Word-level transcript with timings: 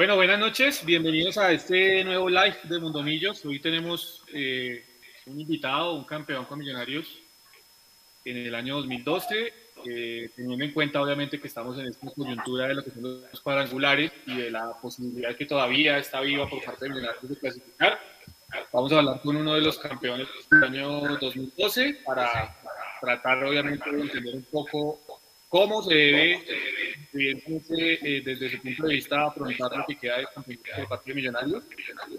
Bueno, 0.00 0.16
buenas 0.16 0.38
noches, 0.38 0.82
bienvenidos 0.82 1.36
a 1.36 1.52
este 1.52 2.02
nuevo 2.04 2.30
live 2.30 2.56
de 2.64 2.78
Mundomillos. 2.78 3.44
Hoy 3.44 3.60
tenemos 3.60 4.24
eh, 4.32 4.82
un 5.26 5.38
invitado, 5.38 5.92
un 5.92 6.04
campeón 6.04 6.46
con 6.46 6.58
Millonarios 6.58 7.06
en 8.24 8.38
el 8.38 8.54
año 8.54 8.76
2012, 8.76 9.52
eh, 9.84 10.30
teniendo 10.34 10.64
en 10.64 10.72
cuenta 10.72 11.02
obviamente 11.02 11.38
que 11.38 11.48
estamos 11.48 11.78
en 11.78 11.88
esta 11.88 12.10
coyuntura 12.12 12.68
de 12.68 12.76
lo 12.76 12.82
que 12.82 12.92
son 12.92 13.02
los 13.02 13.40
cuadrangulares 13.42 14.10
y 14.26 14.36
de 14.36 14.50
la 14.50 14.72
posibilidad 14.72 15.36
que 15.36 15.44
todavía 15.44 15.98
está 15.98 16.22
viva 16.22 16.48
por 16.48 16.64
parte 16.64 16.86
de 16.86 16.94
Millonarios 16.94 17.28
de 17.28 17.36
clasificar. 17.36 18.00
Vamos 18.72 18.92
a 18.92 19.00
hablar 19.00 19.20
con 19.20 19.36
uno 19.36 19.52
de 19.52 19.60
los 19.60 19.76
campeones 19.76 20.28
del 20.50 20.64
año 20.64 21.18
2012 21.18 21.98
para 22.06 22.56
tratar 23.02 23.44
obviamente 23.44 23.92
de 23.92 24.00
entender 24.00 24.34
un 24.34 24.44
poco 24.44 24.98
cómo 25.50 25.82
se 25.82 25.94
debe, 25.94 26.44
eh, 27.12 28.22
desde 28.24 28.46
ese 28.46 28.58
punto 28.58 28.86
de 28.86 28.94
vista, 28.94 29.26
afrontar 29.26 29.76
lo 29.76 29.84
que 29.86 29.98
queda 29.98 30.18
de 30.18 30.26
del 30.46 30.86
Partido 30.86 31.16
Millonario 31.16 31.62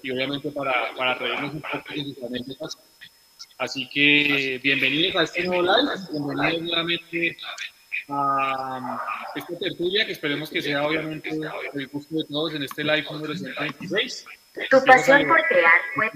y 0.03 0.12
obviamente 0.12 0.52
para, 0.52 0.94
para 0.95 1.16
reírnos 1.16 1.53
un 1.53 1.62
poco 1.62 1.94
de 1.95 2.03
sus 2.03 2.23
anécdotas. 2.23 2.77
Así 3.58 3.88
que 3.89 4.59
bienvenidos 4.62 5.16
a 5.16 5.23
este 5.23 5.45
nuevo 5.45 5.63
live, 5.63 5.91
bienvenidos 6.12 6.62
nuevamente 6.62 7.38
a 8.09 9.02
esta 9.36 9.58
tertulia 9.58 10.05
que 10.05 10.11
esperemos 10.11 10.50
que 10.50 10.61
sea 10.61 10.86
obviamente 10.86 11.30
el 11.30 11.88
gusto 11.88 12.16
de 12.16 12.25
todos 12.25 12.53
en 12.53 12.63
este 12.63 12.84
live 12.84 13.05
número 13.09 13.34
126. 13.34 14.25
Tu 14.70 14.84
pasión 14.86 15.25
por 15.25 15.41
crear 15.48 15.81
fue. 15.95 16.11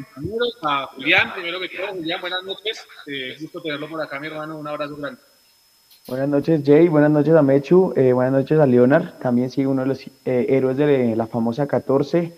A 0.63 0.87
Julián, 0.87 1.34
primero 1.34 1.61
que 1.61 1.70
todo, 1.70 1.87
Julián, 1.93 2.20
buenas 2.20 2.43
noches. 2.43 2.85
Eh, 3.07 3.37
gusto 3.39 3.61
tenerlo 3.61 3.87
por 3.87 4.01
acá, 4.01 4.20
mi 4.20 4.27
hermano. 4.27 4.57
Un 4.57 4.67
abrazo 4.67 4.97
grande. 4.97 5.21
Buenas 6.07 6.29
noches, 6.29 6.61
Jay. 6.63 6.87
Buenas 6.87 7.09
noches 7.09 7.33
a 7.33 7.41
Mechu. 7.41 7.91
Eh, 7.95 8.13
buenas 8.13 8.33
noches 8.33 8.59
a 8.59 8.67
Leonard. 8.67 9.17
También 9.17 9.49
sí, 9.49 9.65
uno 9.65 9.81
de 9.81 9.87
los 9.87 10.05
eh, 10.25 10.45
héroes 10.49 10.77
de 10.77 11.15
la 11.15 11.25
famosa 11.25 11.65
14. 11.65 12.31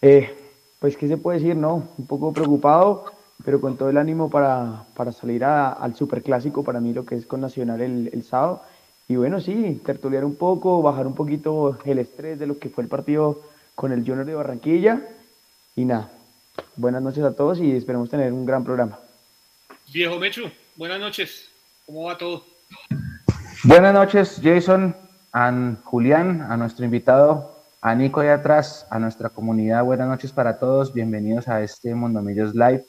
Eh, 0.00 0.34
pues, 0.78 0.96
¿qué 0.96 1.06
se 1.06 1.18
puede 1.18 1.38
decir? 1.38 1.56
No, 1.56 1.90
un 1.98 2.06
poco 2.06 2.32
preocupado, 2.32 3.04
pero 3.44 3.60
con 3.60 3.76
todo 3.76 3.90
el 3.90 3.98
ánimo 3.98 4.30
para, 4.30 4.86
para 4.94 5.12
salir 5.12 5.44
a, 5.44 5.72
al 5.72 5.94
superclásico, 5.94 6.64
para 6.64 6.80
mí 6.80 6.94
lo 6.94 7.04
que 7.04 7.16
es 7.16 7.26
con 7.26 7.42
Nacional 7.42 7.82
el, 7.82 8.22
sábado. 8.22 8.62
Y 9.08 9.16
bueno, 9.16 9.42
sí, 9.42 9.78
tertuliar 9.84 10.24
un 10.24 10.36
poco, 10.36 10.80
bajar 10.80 11.06
un 11.06 11.14
poquito 11.14 11.78
el 11.84 11.98
estrés 11.98 12.38
de 12.38 12.46
lo 12.46 12.58
que 12.58 12.70
fue 12.70 12.82
el 12.82 12.88
partido 12.88 13.42
con 13.74 13.92
el 13.92 14.06
Junior 14.06 14.24
de 14.24 14.34
Barranquilla. 14.34 15.02
Y 15.76 15.84
nada, 15.84 16.10
buenas 16.76 17.02
noches 17.02 17.24
a 17.24 17.36
todos 17.36 17.60
y 17.60 17.72
esperemos 17.72 18.08
tener 18.08 18.32
un 18.32 18.46
gran 18.46 18.64
programa. 18.64 18.98
Viejo 19.92 20.18
Mechu, 20.18 20.50
buenas 20.76 20.98
noches. 20.98 21.50
¿Cómo 21.84 22.04
va 22.04 22.16
todo? 22.16 22.55
Buenas 23.64 23.94
noches, 23.94 24.40
Jason, 24.42 24.94
a 25.32 25.74
Julián, 25.82 26.46
a 26.48 26.56
nuestro 26.56 26.84
invitado, 26.84 27.52
a 27.80 27.94
Nico 27.96 28.22
y 28.22 28.28
atrás, 28.28 28.86
a 28.90 29.00
nuestra 29.00 29.28
comunidad. 29.28 29.82
Buenas 29.82 30.06
noches 30.06 30.30
para 30.30 30.58
todos, 30.58 30.92
bienvenidos 30.92 31.48
a 31.48 31.62
este 31.62 31.94
Mondomillos 31.94 32.54
Live. 32.54 32.84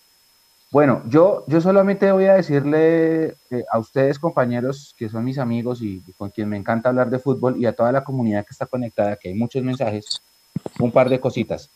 Bueno, 0.69 1.01
yo, 1.07 1.45
yo 1.47 1.61
solamente 1.61 2.11
voy 2.11 2.25
a 2.25 2.35
decirle 2.35 3.35
eh, 3.49 3.65
a 3.71 3.79
ustedes, 3.79 4.19
compañeros, 4.19 4.93
que 4.97 5.09
son 5.09 5.23
mis 5.23 5.39
amigos 5.39 5.81
y, 5.81 6.03
y, 6.05 6.13
con 6.13 6.29
quien 6.29 6.49
me 6.49 6.57
encanta 6.57 6.89
hablar 6.89 7.09
de 7.09 7.17
fútbol, 7.17 7.57
y 7.57 7.65
a 7.65 7.73
toda 7.73 7.91
la 7.91 8.03
comunidad 8.03 8.45
que 8.45 8.51
está 8.51 8.67
conectada, 8.67 9.15
que 9.15 9.29
hay 9.29 9.33
muchos 9.33 9.63
mensajes, 9.63 10.21
un 10.79 10.91
par 10.91 11.09
de 11.09 11.19
cositas. 11.19 11.71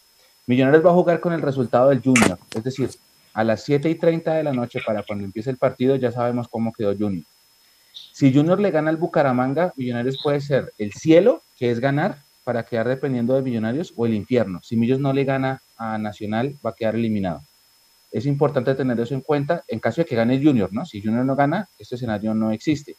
Millonarios 0.45 0.85
va 0.85 0.91
a 0.91 0.93
jugar 0.93 1.19
con 1.19 1.33
el 1.33 1.41
resultado 1.41 1.89
del 1.89 2.03
Junior, 2.03 2.37
es 2.53 2.63
decir, 2.63 2.91
a 3.33 3.43
las 3.43 3.63
7 3.63 3.89
y 3.89 3.95
30 3.95 4.33
de 4.33 4.43
la 4.43 4.53
noche 4.53 4.79
para 4.85 5.01
cuando 5.01 5.23
empiece 5.23 5.49
el 5.49 5.57
partido 5.57 5.95
ya 5.95 6.11
sabemos 6.11 6.47
cómo 6.47 6.71
quedó 6.71 6.95
Junior. 6.95 7.25
Si 8.21 8.31
Junior 8.31 8.59
le 8.59 8.69
gana 8.69 8.91
al 8.91 8.97
Bucaramanga, 8.97 9.73
Millonarios 9.77 10.19
puede 10.21 10.41
ser 10.41 10.73
el 10.77 10.93
cielo, 10.93 11.41
que 11.57 11.71
es 11.71 11.79
ganar, 11.79 12.19
para 12.43 12.63
quedar 12.67 12.87
dependiendo 12.87 13.33
de 13.33 13.41
Millonarios, 13.41 13.93
o 13.95 14.05
el 14.05 14.13
infierno. 14.13 14.59
Si 14.61 14.77
Millos 14.77 14.99
no 14.99 15.11
le 15.11 15.23
gana 15.23 15.63
a 15.75 15.97
Nacional, 15.97 16.55
va 16.63 16.69
a 16.69 16.75
quedar 16.75 16.93
eliminado. 16.93 17.41
Es 18.11 18.27
importante 18.27 18.75
tener 18.75 18.99
eso 18.99 19.15
en 19.15 19.21
cuenta 19.21 19.63
en 19.67 19.79
caso 19.79 20.01
de 20.01 20.05
que 20.05 20.15
gane 20.15 20.39
Junior, 20.39 20.71
¿no? 20.71 20.85
Si 20.85 21.01
Junior 21.01 21.25
no 21.25 21.35
gana, 21.35 21.67
este 21.79 21.95
escenario 21.95 22.35
no 22.35 22.51
existe. 22.51 22.95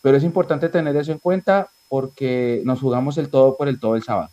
Pero 0.00 0.16
es 0.16 0.24
importante 0.24 0.68
tener 0.68 0.96
eso 0.96 1.12
en 1.12 1.20
cuenta 1.20 1.68
porque 1.88 2.62
nos 2.64 2.80
jugamos 2.80 3.18
el 3.18 3.28
todo 3.28 3.56
por 3.56 3.68
el 3.68 3.78
todo 3.78 3.94
el 3.94 4.02
sábado. 4.02 4.30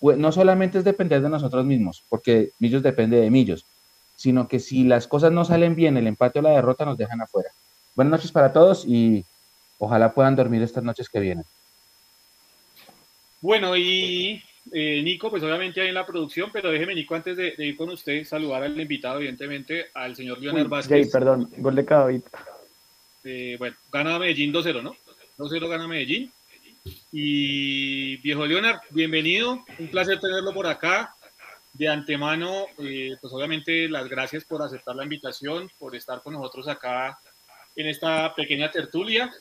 No 0.00 0.32
solamente 0.32 0.78
es 0.78 0.84
depender 0.84 1.22
de 1.22 1.28
nosotros 1.28 1.64
mismos, 1.64 2.02
porque 2.08 2.50
Millos 2.58 2.82
depende 2.82 3.20
de 3.20 3.30
Millos, 3.30 3.64
sino 4.16 4.48
que 4.48 4.58
si 4.58 4.82
las 4.82 5.06
cosas 5.06 5.30
no 5.30 5.44
salen 5.44 5.76
bien, 5.76 5.96
el 5.96 6.08
empate 6.08 6.40
o 6.40 6.42
la 6.42 6.50
derrota 6.50 6.84
nos 6.84 6.98
dejan 6.98 7.20
afuera. 7.20 7.50
Buenas 7.94 8.10
noches 8.10 8.32
para 8.32 8.52
todos 8.52 8.84
y 8.84 9.24
ojalá 9.78 10.12
puedan 10.12 10.36
dormir 10.36 10.62
estas 10.62 10.84
noches 10.84 11.08
que 11.08 11.20
vienen. 11.20 11.44
Bueno, 13.40 13.76
y 13.76 14.42
eh, 14.72 15.02
Nico, 15.02 15.30
pues 15.30 15.42
obviamente 15.42 15.80
hay 15.80 15.88
en 15.88 15.94
la 15.94 16.06
producción, 16.06 16.50
pero 16.52 16.70
déjeme, 16.70 16.94
Nico, 16.94 17.14
antes 17.14 17.36
de, 17.36 17.54
de, 17.56 17.66
ir 17.66 17.76
con 17.76 17.90
usted, 17.90 18.24
saludar 18.24 18.62
al 18.62 18.80
invitado, 18.80 19.18
evidentemente, 19.18 19.86
al 19.92 20.16
señor 20.16 20.40
Leonel 20.40 20.68
Vázquez. 20.68 21.02
Jay, 21.02 21.10
perdón, 21.12 21.50
gol 21.58 21.74
de 21.74 21.84
cada 21.84 22.10
eh, 23.24 23.56
bueno, 23.58 23.76
gana 23.90 24.18
Medellín 24.18 24.52
2-0, 24.52 24.82
¿no? 24.82 24.94
2-0 25.38 25.68
gana 25.68 25.88
Medellín. 25.88 26.30
Y 27.10 28.18
viejo 28.18 28.44
Leonard, 28.46 28.80
bienvenido, 28.90 29.64
un 29.78 29.88
placer 29.88 30.20
tenerlo 30.20 30.52
por 30.52 30.66
acá. 30.66 31.14
De 31.72 31.88
antemano, 31.88 32.66
eh, 32.78 33.16
pues 33.20 33.32
obviamente 33.32 33.88
las 33.88 34.08
gracias 34.08 34.44
por 34.44 34.62
aceptar 34.62 34.94
la 34.94 35.02
invitación, 35.02 35.70
por 35.78 35.96
estar 35.96 36.22
con 36.22 36.34
nosotros 36.34 36.68
acá 36.68 37.18
en 37.74 37.88
esta 37.88 38.32
pequeña 38.34 38.70
tertulia. 38.70 39.32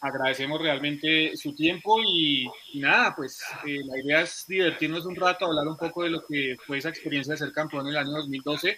Agradecemos 0.00 0.60
realmente 0.60 1.36
su 1.36 1.54
tiempo 1.54 2.00
y, 2.02 2.46
nada, 2.74 3.14
pues 3.16 3.40
eh, 3.66 3.78
la 3.84 3.98
idea 3.98 4.20
es 4.20 4.44
divertirnos 4.46 5.06
un 5.06 5.16
rato, 5.16 5.46
hablar 5.46 5.66
un 5.66 5.76
poco 5.76 6.02
de 6.02 6.10
lo 6.10 6.24
que 6.24 6.56
fue 6.66 6.78
esa 6.78 6.90
experiencia 6.90 7.32
de 7.32 7.38
ser 7.38 7.52
campeón 7.52 7.86
en 7.86 7.92
el 7.92 7.98
año 7.98 8.10
2012. 8.10 8.76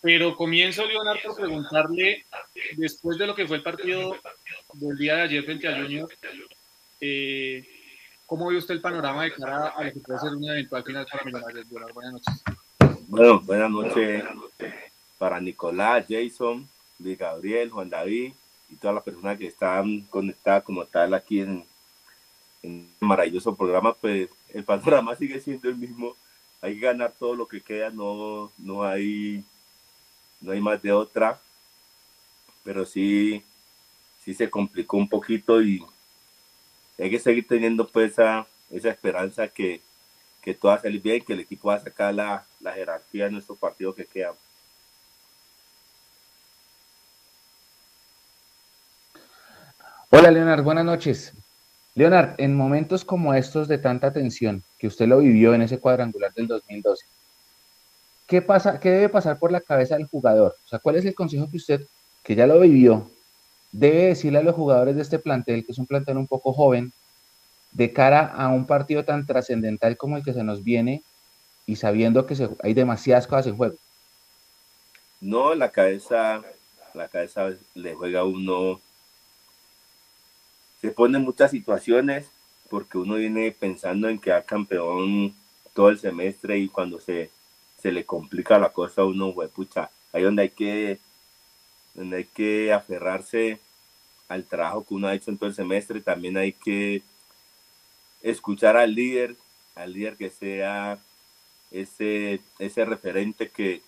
Pero 0.00 0.36
comienzo, 0.36 0.86
Leonardo, 0.86 1.20
por 1.24 1.36
preguntarle, 1.36 2.26
después 2.76 3.18
de 3.18 3.26
lo 3.26 3.34
que 3.34 3.48
fue 3.48 3.56
el 3.56 3.62
partido 3.62 4.16
del 4.74 4.96
día 4.96 5.16
de 5.16 5.22
ayer 5.22 5.44
frente 5.44 5.66
a 5.66 5.76
Junior, 5.76 6.08
eh, 7.00 7.66
¿cómo 8.26 8.48
ve 8.48 8.58
usted 8.58 8.74
el 8.74 8.80
panorama 8.80 9.24
de 9.24 9.34
cara 9.34 9.68
a 9.68 9.82
lo 9.82 9.92
que 9.92 10.00
puede 10.00 10.20
ser 10.20 10.34
una 10.34 10.52
eventual 10.52 10.84
final 10.84 11.06
para 11.10 11.24
Millonarios? 11.24 11.66
Buenas 11.68 12.12
noches. 12.12 12.44
Bueno, 13.08 13.40
buenas 13.40 13.70
noches 13.70 14.24
para 15.16 15.40
Nicolás, 15.40 16.04
Jason, 16.08 16.68
Luis 16.98 17.18
Gabriel, 17.18 17.70
Juan 17.70 17.90
David 17.90 18.32
y 18.68 18.76
todas 18.76 18.94
las 18.94 19.04
personas 19.04 19.38
que 19.38 19.46
están 19.46 20.02
conectadas 20.02 20.62
como 20.62 20.84
tal 20.84 21.14
aquí 21.14 21.40
en, 21.40 21.64
en 22.62 22.90
un 23.00 23.08
maravilloso 23.08 23.54
programa, 23.56 23.94
pues 23.94 24.28
el 24.50 24.64
panorama 24.64 25.16
sigue 25.16 25.40
siendo 25.40 25.68
el 25.68 25.76
mismo. 25.76 26.16
Hay 26.60 26.74
que 26.74 26.86
ganar 26.86 27.12
todo 27.18 27.36
lo 27.36 27.46
que 27.46 27.60
queda, 27.60 27.90
no, 27.90 28.50
no 28.58 28.82
hay 28.82 29.44
no 30.40 30.52
hay 30.52 30.60
más 30.60 30.80
de 30.82 30.92
otra, 30.92 31.40
pero 32.62 32.84
sí, 32.84 33.42
sí 34.24 34.34
se 34.34 34.50
complicó 34.50 34.96
un 34.96 35.08
poquito 35.08 35.62
y 35.62 35.84
hay 36.98 37.10
que 37.10 37.18
seguir 37.18 37.46
teniendo 37.46 37.86
pues 37.86 38.12
esa, 38.12 38.46
esa 38.70 38.90
esperanza 38.90 39.48
que, 39.48 39.80
que 40.42 40.54
todo 40.54 40.70
va 40.70 40.78
a 40.78 40.82
salir 40.82 41.00
bien, 41.00 41.24
que 41.24 41.32
el 41.32 41.40
equipo 41.40 41.68
va 41.68 41.76
a 41.76 41.80
sacar 41.80 42.14
la, 42.14 42.46
la 42.60 42.72
jerarquía 42.72 43.24
de 43.24 43.32
nuestro 43.32 43.54
partido 43.56 43.94
que 43.94 44.06
queda. 44.06 44.34
Hola 50.10 50.30
Leonard, 50.30 50.62
buenas 50.62 50.86
noches. 50.86 51.34
Leonard, 51.94 52.34
en 52.38 52.56
momentos 52.56 53.04
como 53.04 53.34
estos 53.34 53.68
de 53.68 53.76
tanta 53.76 54.10
tensión, 54.10 54.62
que 54.78 54.86
usted 54.86 55.06
lo 55.06 55.18
vivió 55.18 55.52
en 55.52 55.60
ese 55.60 55.78
cuadrangular 55.78 56.32
del 56.32 56.46
2012, 56.46 57.04
¿qué, 58.26 58.40
pasa, 58.40 58.80
¿qué 58.80 58.90
debe 58.90 59.10
pasar 59.10 59.38
por 59.38 59.52
la 59.52 59.60
cabeza 59.60 59.98
del 59.98 60.06
jugador? 60.06 60.56
O 60.64 60.68
sea, 60.68 60.78
¿cuál 60.78 60.96
es 60.96 61.04
el 61.04 61.14
consejo 61.14 61.50
que 61.50 61.58
usted, 61.58 61.86
que 62.22 62.34
ya 62.34 62.46
lo 62.46 62.58
vivió, 62.58 63.10
debe 63.70 64.04
decirle 64.04 64.38
a 64.38 64.42
los 64.42 64.54
jugadores 64.54 64.96
de 64.96 65.02
este 65.02 65.18
plantel, 65.18 65.66
que 65.66 65.72
es 65.72 65.78
un 65.78 65.86
plantel 65.86 66.16
un 66.16 66.26
poco 66.26 66.54
joven, 66.54 66.90
de 67.72 67.92
cara 67.92 68.28
a 68.28 68.48
un 68.48 68.66
partido 68.66 69.04
tan 69.04 69.26
trascendental 69.26 69.98
como 69.98 70.16
el 70.16 70.24
que 70.24 70.32
se 70.32 70.42
nos 70.42 70.64
viene 70.64 71.02
y 71.66 71.76
sabiendo 71.76 72.24
que 72.24 72.48
hay 72.62 72.72
demasiadas 72.72 73.26
cosas 73.26 73.48
en 73.48 73.58
juego? 73.58 73.76
No, 75.20 75.54
la 75.54 75.70
cabeza, 75.70 76.40
la 76.94 77.08
cabeza 77.08 77.50
le 77.74 77.94
juega 77.94 78.20
a 78.20 78.24
uno 78.24 78.80
se 80.80 80.90
pone 80.90 81.18
en 81.18 81.24
muchas 81.24 81.50
situaciones 81.50 82.30
porque 82.68 82.98
uno 82.98 83.16
viene 83.16 83.50
pensando 83.52 84.08
en 84.08 84.18
quedar 84.18 84.44
campeón 84.44 85.34
todo 85.72 85.88
el 85.88 85.98
semestre 85.98 86.58
y 86.58 86.68
cuando 86.68 87.00
se, 87.00 87.30
se 87.80 87.92
le 87.92 88.04
complica 88.04 88.58
la 88.58 88.72
cosa 88.72 89.04
uno, 89.04 89.32
güey, 89.32 89.48
pucha, 89.48 89.90
ahí 90.12 90.22
donde 90.22 90.42
hay 90.42 90.50
que 90.50 90.98
donde 91.94 92.18
hay 92.18 92.24
que 92.24 92.72
aferrarse 92.72 93.58
al 94.28 94.44
trabajo 94.44 94.84
que 94.84 94.94
uno 94.94 95.08
ha 95.08 95.14
hecho 95.14 95.30
en 95.30 95.38
todo 95.38 95.48
el 95.48 95.56
semestre, 95.56 96.00
también 96.00 96.36
hay 96.36 96.52
que 96.52 97.02
escuchar 98.22 98.76
al 98.76 98.94
líder, 98.94 99.36
al 99.74 99.92
líder 99.92 100.16
que 100.16 100.30
sea 100.30 100.98
ese, 101.70 102.40
ese 102.58 102.84
referente 102.84 103.50
que, 103.50 103.82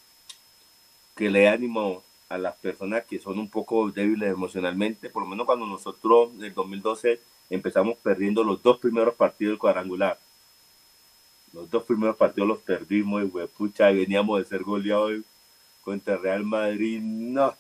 que 1.15 1.31
le 1.31 1.49
ánimo 1.49 2.03
a 2.31 2.39
las 2.39 2.55
personas 2.57 3.05
que 3.05 3.19
son 3.19 3.39
un 3.39 3.51
poco 3.51 3.91
débiles 3.91 4.31
emocionalmente, 4.33 5.11
por 5.11 5.25
lo 5.25 5.29
menos 5.29 5.47
cuando 5.47 5.67
nosotros 5.67 6.31
en 6.35 6.45
el 6.45 6.55
2012 6.55 7.21
empezamos 7.51 7.99
perdiendo 7.99 8.45
los 8.45 8.63
dos 8.63 8.79
primeros 8.79 9.15
partidos 9.15 9.53
del 9.53 9.59
cuadrangular. 9.59 10.19
Los 11.53 11.69
dos 11.69 11.83
primeros 11.83 12.17
partidos 12.17 12.49
los 12.49 12.59
perdimos, 12.61 13.25
y 13.25 13.27
pucha, 13.49 13.91
veníamos 13.91 14.39
de 14.39 14.45
ser 14.45 14.63
goleados 14.63 15.23
contra 15.83 16.17
Real 16.17 16.45
Madrid. 16.45 17.01
No, 17.03 17.57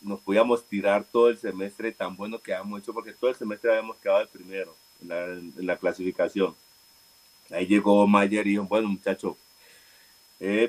nos 0.00 0.20
podíamos 0.20 0.64
tirar 0.64 1.04
todo 1.04 1.28
el 1.28 1.36
semestre 1.36 1.90
tan 1.90 2.14
bueno 2.16 2.38
que 2.38 2.54
habíamos 2.54 2.82
hecho, 2.82 2.94
porque 2.94 3.12
todo 3.12 3.30
el 3.30 3.36
semestre 3.36 3.70
habíamos 3.70 3.96
quedado 3.96 4.20
de 4.20 4.26
primero 4.26 4.76
en 5.02 5.66
la, 5.66 5.76
clasificación. 5.76 6.54
Ahí 7.50 7.66
llegó 7.66 8.06
Mayer 8.06 8.46
y 8.46 8.50
dijo, 8.50 8.64
bueno 8.64 8.88
muchachos, 8.88 9.34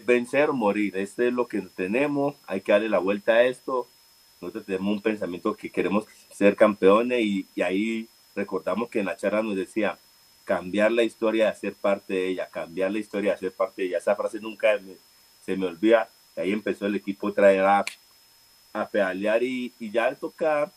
vencer 0.05 0.49
o 0.49 0.53
morir, 0.53 0.95
este 0.97 1.27
es 1.27 1.33
lo 1.33 1.47
que 1.47 1.61
tenemos, 1.61 2.35
hay 2.47 2.61
que 2.61 2.71
darle 2.71 2.89
la 2.89 2.99
vuelta 2.99 3.33
a 3.33 3.43
esto. 3.43 3.87
Nosotros 4.41 4.65
tenemos 4.65 4.93
un 4.93 5.01
pensamiento 5.01 5.55
que 5.55 5.71
queremos 5.71 6.05
ser 6.31 6.55
campeones 6.55 7.21
y, 7.21 7.47
ahí 7.61 8.07
recordamos 8.35 8.89
que 8.89 8.99
en 8.99 9.05
la 9.05 9.17
charla 9.17 9.41
nos 9.41 9.55
decía, 9.55 9.97
cambiar 10.43 10.91
la 10.91 11.03
historia 11.03 11.45
de 11.45 11.51
hacer 11.51 11.73
parte 11.73 12.13
de 12.13 12.27
ella, 12.27 12.49
cambiar 12.51 12.91
la 12.91 12.99
historia 12.99 13.31
de 13.31 13.37
ser 13.39 13.51
parte 13.53 13.81
de 13.81 13.87
ella. 13.89 13.97
Esa 13.97 14.15
frase 14.15 14.39
nunca 14.39 14.79
se 15.45 15.57
me 15.57 15.65
olvida. 15.65 16.09
Ahí 16.35 16.51
empezó 16.51 16.85
el 16.85 16.95
equipo 16.95 17.29
a 17.29 17.33
traer 17.33 17.63
a, 17.65 17.85
a 18.73 18.89
pedalear 18.89 19.41
y, 19.41 19.73
y 19.79 19.89
ya 19.89 20.05
al 20.05 20.17
tocar 20.17 20.71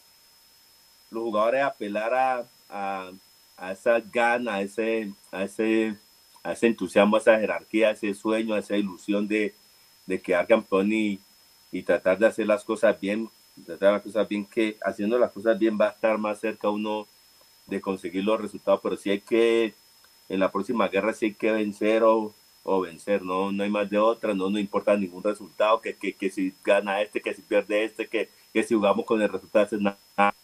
los 1.11 1.23
jugadores 1.23 1.62
apelar 1.62 2.15
a, 2.15 2.45
a, 2.69 3.11
a 3.56 3.73
esa 3.73 4.00
gana, 4.00 4.55
a 4.55 4.62
ese, 4.62 5.12
a 5.33 5.45
ese, 5.45 5.97
a 6.43 6.52
ese 6.52 6.67
entusiasmo, 6.67 7.17
a 7.17 7.20
esa 7.20 7.38
jerarquía, 7.38 7.88
a 7.88 7.93
ese 7.93 8.14
sueño, 8.14 8.55
a 8.55 8.61
esa 8.61 8.76
ilusión 8.76 9.29
de, 9.29 9.55
de 10.06 10.20
quedar 10.20 10.46
campeón 10.46 10.93
y, 10.93 11.20
y 11.73 11.82
tratar 11.82 12.19
de 12.19 12.26
hacer 12.26 12.46
las 12.46 12.64
cosas 12.64 12.99
bien, 13.00 13.29
tratar 13.67 13.93
las 13.94 14.02
cosas 14.02 14.29
bien, 14.29 14.44
que 14.44 14.76
haciendo 14.82 15.19
las 15.19 15.32
cosas 15.32 15.58
bien 15.58 15.79
va 15.81 15.88
a 15.88 15.90
estar 15.90 16.19
más 16.19 16.40
cerca 16.40 16.70
uno 16.70 17.06
de 17.67 17.81
conseguir 17.81 18.25
los 18.25 18.40
resultados, 18.40 18.81
pero 18.82 18.96
si 18.96 19.11
hay 19.11 19.20
que, 19.20 19.75
en 20.29 20.40
la 20.40 20.50
próxima 20.50 20.88
guerra 20.88 21.12
sí 21.12 21.26
hay 21.26 21.35
que 21.35 21.52
vencer 21.52 22.02
o, 22.02 22.32
o 22.62 22.81
vencer, 22.81 23.23
no, 23.23 23.52
no 23.52 23.62
hay 23.62 23.70
más 23.70 23.88
de 23.90 23.99
otra, 23.99 24.35
no 24.35 24.49
nos 24.50 24.61
importa 24.61 24.96
ningún 24.96 25.23
resultado, 25.23 25.81
que, 25.81 25.94
que, 25.94 26.14
que 26.14 26.31
si 26.31 26.55
gana 26.64 27.02
este, 27.02 27.20
que 27.20 27.35
si 27.35 27.43
pierde 27.43 27.85
este, 27.85 28.08
que, 28.08 28.31
que 28.52 28.62
si 28.62 28.75
jugamos 28.75 29.05
con 29.05 29.20
el 29.20 29.29
resultado, 29.29 29.69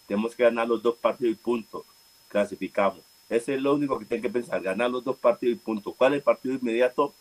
tenemos 0.06 0.34
que 0.34 0.42
ganar 0.42 0.68
los 0.68 0.82
dos 0.82 0.96
partidos 0.96 1.32
y 1.32 1.36
punto, 1.36 1.84
clasificamos. 2.28 3.00
Ese 3.28 3.54
es 3.54 3.62
lo 3.62 3.74
único 3.74 3.98
que 3.98 4.04
tienen 4.04 4.22
que 4.22 4.30
pensar, 4.30 4.62
ganar 4.62 4.90
los 4.90 5.04
dos 5.04 5.16
partidos 5.16 5.56
y 5.56 5.58
punto. 5.58 5.92
¿Cuál 5.92 6.12
es 6.12 6.18
el 6.18 6.22
partido 6.22 6.54
inmediato? 6.54 7.14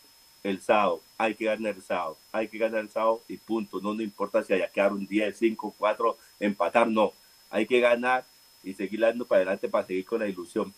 El 0.43 0.61
sábado. 0.61 1.01
Hay 1.17 1.35
que 1.35 1.45
ganar 1.45 1.75
el 1.75 1.81
sábado. 1.81 2.17
Hay 2.31 2.47
que 2.47 2.57
ganar 2.57 2.81
el 2.81 2.89
sábado 2.89 3.21
y 3.27 3.37
punto. 3.37 3.79
No, 3.81 3.93
importa 4.01 4.43
si 4.43 4.53
haya 4.53 4.69
que 4.69 4.81
dar 4.81 4.91
un 4.91 5.07
10, 5.07 5.37
5, 5.37 5.75
4, 5.77 6.17
empatar, 6.41 6.87
no. 6.87 7.13
Hay 7.49 7.65
que 7.65 7.79
ganar 7.79 8.25
y 8.63 8.73
seguir 8.73 8.99
dando 8.99 9.25
para 9.25 9.39
adelante 9.39 9.69
para 9.69 9.85
seguir 9.85 10.05
con 10.05 10.19
la 10.19 10.27
ilusión. 10.27 10.73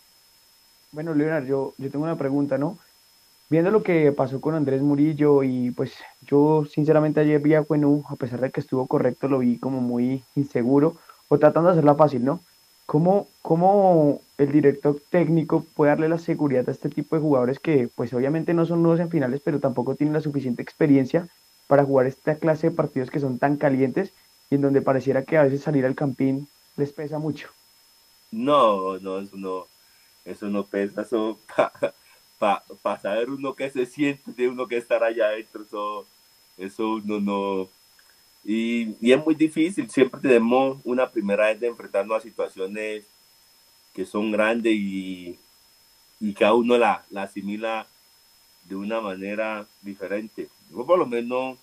Bueno, 0.91 1.13
Leonardo, 1.13 1.47
yo, 1.47 1.73
yo 1.77 1.89
tengo 1.89 2.05
una 2.05 2.17
pregunta, 2.17 2.57
¿no? 2.57 2.77
Viendo 3.49 3.69
lo 3.69 3.83
que 3.83 4.11
pasó 4.11 4.41
con 4.41 4.55
Andrés 4.55 4.81
Murillo 4.81 5.43
y 5.43 5.69
pues 5.71 5.93
yo 6.21 6.65
sinceramente 6.65 7.19
ayer 7.19 7.39
vi 7.39 7.53
a 7.53 7.61
Cuenú, 7.61 8.03
a 8.09 8.15
pesar 8.15 8.41
de 8.41 8.49
que 8.49 8.59
estuvo 8.59 8.87
correcto, 8.87 9.27
lo 9.27 9.39
vi 9.39 9.59
como 9.59 9.81
muy 9.81 10.23
inseguro 10.35 10.95
o 11.27 11.37
tratando 11.37 11.69
de 11.69 11.73
hacerla 11.73 11.93
fácil, 11.93 12.25
¿no? 12.25 12.39
¿Cómo, 12.85 13.27
¿Cómo 13.41 14.21
el 14.37 14.51
director 14.51 15.01
técnico 15.09 15.65
puede 15.75 15.89
darle 15.89 16.09
la 16.09 16.17
seguridad 16.17 16.67
a 16.67 16.71
este 16.71 16.89
tipo 16.89 17.15
de 17.15 17.21
jugadores 17.21 17.59
que 17.59 17.89
pues 17.95 18.13
obviamente 18.13 18.53
no 18.53 18.65
son 18.65 18.83
nuevos 18.83 18.99
en 18.99 19.09
finales, 19.09 19.41
pero 19.43 19.59
tampoco 19.59 19.95
tienen 19.95 20.13
la 20.13 20.21
suficiente 20.21 20.61
experiencia 20.61 21.27
para 21.67 21.83
jugar 21.83 22.05
esta 22.05 22.35
clase 22.35 22.69
de 22.69 22.75
partidos 22.75 23.09
que 23.09 23.19
son 23.19 23.39
tan 23.39 23.57
calientes 23.57 24.11
y 24.49 24.55
en 24.55 24.61
donde 24.61 24.81
pareciera 24.81 25.23
que 25.23 25.37
a 25.37 25.43
veces 25.43 25.61
salir 25.61 25.85
al 25.85 25.95
campín 25.95 26.47
les 26.77 26.91
pesa 26.91 27.17
mucho? 27.17 27.49
No, 28.31 28.99
no, 28.99 29.19
eso 29.19 29.37
no, 29.37 29.65
eso 30.25 30.47
no 30.47 30.63
pesa, 30.63 31.01
eso 31.01 31.39
para 32.37 32.99
saber 33.01 33.29
uno 33.29 33.53
que 33.53 33.69
se 33.69 33.85
siente 33.85 34.31
de 34.31 34.49
uno 34.49 34.67
que 34.67 34.77
estar 34.77 35.03
allá 35.03 35.27
adentro, 35.27 35.63
eso, 35.63 36.05
eso 36.57 36.89
uno 36.95 37.19
no... 37.19 37.69
Y, 38.45 38.95
es 39.01 39.25
muy 39.25 39.35
difícil, 39.35 39.89
siempre 39.89 40.21
tenemos 40.21 40.79
una 40.83 41.09
primera 41.09 41.47
vez 41.47 41.59
de 41.59 41.67
enfrentarnos 41.67 42.17
a 42.17 42.21
situaciones 42.21 43.05
que 43.93 44.05
son 44.05 44.31
grandes 44.31 44.73
y, 44.73 45.37
y 46.19 46.33
cada 46.33 46.53
uno 46.53 46.77
la, 46.77 47.03
la 47.09 47.23
asimila 47.23 47.87
de 48.65 48.75
una 48.75 49.01
manera 49.01 49.67
diferente. 49.81 50.47
Yo 50.71 50.85
por 50.85 50.99
lo 50.99 51.05
menos, 51.05 51.57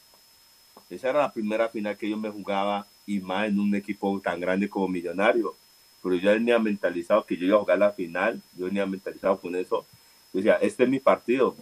esa 0.90 1.10
era 1.10 1.20
la 1.20 1.32
primera 1.32 1.68
final 1.68 1.96
que 1.96 2.10
yo 2.10 2.16
me 2.16 2.30
jugaba 2.30 2.86
y 3.06 3.20
más 3.20 3.48
en 3.48 3.60
un 3.60 3.74
equipo 3.74 4.20
tan 4.20 4.40
grande 4.40 4.68
como 4.68 4.88
Millonario 4.88 5.54
pero 6.02 6.16
yo 6.16 6.30
venía 6.32 6.58
mentalizado 6.58 7.24
que 7.24 7.36
yo 7.36 7.46
iba 7.46 7.56
a 7.56 7.60
jugar 7.60 7.78
la 7.78 7.92
final, 7.92 8.42
yo 8.58 8.66
venía 8.66 8.84
mentalizado 8.84 9.38
con 9.38 9.54
eso. 9.54 9.86
Yo 10.32 10.38
decía, 10.38 10.54
este 10.56 10.82
es 10.82 10.88
mi 10.88 10.98
partido, 10.98 11.54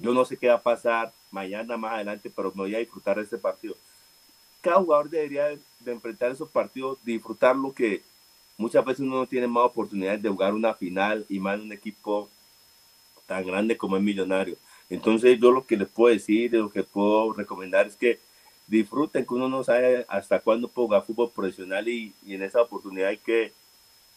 yo 0.00 0.12
no 0.12 0.24
sé 0.24 0.36
qué 0.36 0.48
va 0.48 0.54
a 0.54 0.62
pasar 0.62 1.12
mañana, 1.30 1.76
más 1.76 1.92
adelante, 1.92 2.30
pero 2.34 2.50
me 2.50 2.62
voy 2.62 2.74
a 2.74 2.80
disfrutar 2.80 3.16
de 3.16 3.22
este 3.22 3.38
partido. 3.38 3.76
Cada 4.64 4.78
jugador 4.78 5.10
debería 5.10 5.48
de, 5.48 5.92
enfrentar 5.92 6.32
esos 6.32 6.48
partidos, 6.48 6.96
disfrutar 7.04 7.54
lo 7.54 7.74
que 7.74 8.00
muchas 8.56 8.82
veces 8.82 9.00
uno 9.00 9.16
no 9.16 9.26
tiene 9.26 9.46
más 9.46 9.64
oportunidades 9.64 10.22
de 10.22 10.30
jugar 10.30 10.54
una 10.54 10.72
final 10.72 11.26
y 11.28 11.38
más 11.38 11.56
en 11.56 11.66
un 11.66 11.72
equipo 11.72 12.30
tan 13.26 13.46
grande 13.46 13.76
como 13.76 13.98
es 13.98 14.02
Millonario. 14.02 14.56
Entonces 14.88 15.38
yo 15.38 15.50
lo 15.50 15.66
que 15.66 15.76
les 15.76 15.86
puedo 15.86 16.14
decir, 16.14 16.54
lo 16.54 16.70
que 16.70 16.82
puedo 16.82 17.34
recomendar 17.34 17.86
es 17.86 17.94
que 17.94 18.20
disfruten, 18.66 19.26
que 19.26 19.34
uno 19.34 19.50
no 19.50 19.62
sabe 19.62 20.06
hasta 20.08 20.40
cuándo 20.40 20.68
puede 20.68 20.86
jugar 20.86 21.04
fútbol 21.04 21.30
profesional 21.30 21.86
y, 21.86 22.14
y 22.24 22.34
en 22.34 22.42
esa 22.42 22.62
oportunidad 22.62 23.10
hay 23.10 23.18
que 23.18 23.52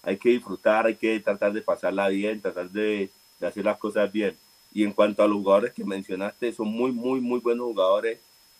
hay 0.01 0.15
que 0.15 0.29
disfrutar, 0.29 0.85
hay 0.85 0.95
que 0.95 1.19
tratar 1.19 1.51
de 1.51 1.61
pasarla 1.61 2.07
bien, 2.07 2.39
tratar 2.39 2.69
de, 2.69 3.09
de, 3.37 3.47
hacer 3.47 3.65
las 3.65 3.77
cosas 3.77 4.09
bien. 4.09 4.37
Y 4.71 4.85
en 4.85 4.93
cuanto 4.93 5.23
a 5.23 5.27
los 5.27 5.39
jugadores 5.39 5.73
que 5.73 5.83
mencionaste, 5.83 6.53
son 6.53 6.69
muy, 6.69 6.93
muy, 6.93 7.19
muy 7.19 7.41
buenos 7.41 7.65
jugadores, 7.65 8.17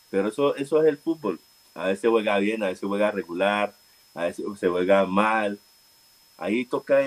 pero 0.10 0.28
eso, 0.28 0.54
eso 0.58 0.82
es 0.82 0.90
el 0.90 0.98
fútbol. 0.98 1.40
A 1.78 1.86
veces 1.86 2.10
juega 2.10 2.40
bien, 2.40 2.64
a 2.64 2.70
veces 2.70 2.88
juega 2.88 3.12
regular, 3.12 3.76
a 4.16 4.24
veces 4.24 4.46
se 4.60 4.68
juega 4.68 5.06
mal. 5.06 5.60
Ahí 6.36 6.66
toca 6.66 6.98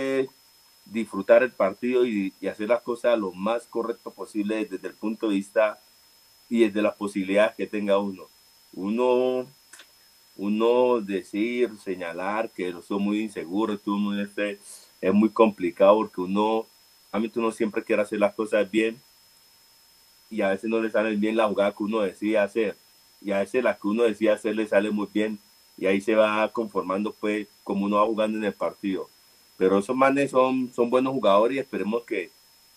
disfrutar 0.85 1.43
el 1.43 1.51
partido 1.51 2.07
y, 2.07 2.33
hacer 2.49 2.69
las 2.69 2.81
cosas 2.83 3.19
lo 3.19 3.33
más 3.33 3.67
correcto 3.67 4.13
posible 4.13 4.65
desde 4.67 4.89
el 4.89 4.95
punto 4.95 5.29
de 5.29 5.35
vista 5.35 5.81
y 6.49 6.61
desde 6.61 6.83
las 6.83 6.95
posibilidades 6.95 7.57
que 7.57 7.67
tenga 7.67 7.99
uno. 7.99 8.29
Uno 8.73 9.47
uno 10.37 11.01
decir, 11.01 11.77
señalar 11.79 12.51
que 12.51 12.73
son 12.87 13.03
muy 13.03 13.21
inseguros, 13.21 13.83
tú 13.83 13.99
muy 13.99 14.23
este, 14.23 14.59
es 15.01 15.13
muy 15.13 15.31
complicado 15.31 15.97
porque 15.97 16.21
uno, 16.21 16.67
a 17.13 17.19
mí 17.19 17.31
uno 17.35 17.51
siempre 17.51 17.83
quiere 17.83 18.03
hacer 18.03 18.21
las 18.21 18.35
cosas 18.35 18.71
bien 18.71 19.03
y 20.31 20.43
a 20.43 20.51
veces 20.51 20.71
no 20.71 20.81
le 20.81 20.91
sale 20.91 21.15
bien 21.17 21.37
la 21.37 21.49
jugada 21.49 21.73
que 21.73 21.83
uno 21.83 22.01
decide 22.01 22.39
hacer 22.39 22.77
y 23.21 23.33
a 23.33 23.39
veces 23.39 23.63
la 23.63 23.77
que 23.77 23.89
uno 23.89 24.05
decide 24.05 24.31
hacer 24.31 24.55
le 24.57 24.67
sale 24.67 24.91
muy 24.91 25.09
bien 25.13 25.39
y 25.77 25.87
ahí 25.87 26.01
se 26.01 26.15
va 26.15 26.51
conformando 26.53 27.13
pues 27.13 27.47
como 27.65 27.87
uno 27.87 27.97
va 27.97 28.07
jugando 28.07 28.39
en 28.39 28.45
el 28.45 28.53
partido. 28.53 29.09
Pero 29.57 29.79
esos 29.79 29.97
manes 29.97 30.31
son, 30.31 30.73
son 30.75 30.91
buenos 30.91 31.13
jugadores 31.13 31.57
y 31.57 31.61
esperemos 31.61 32.05
que, 32.05 32.31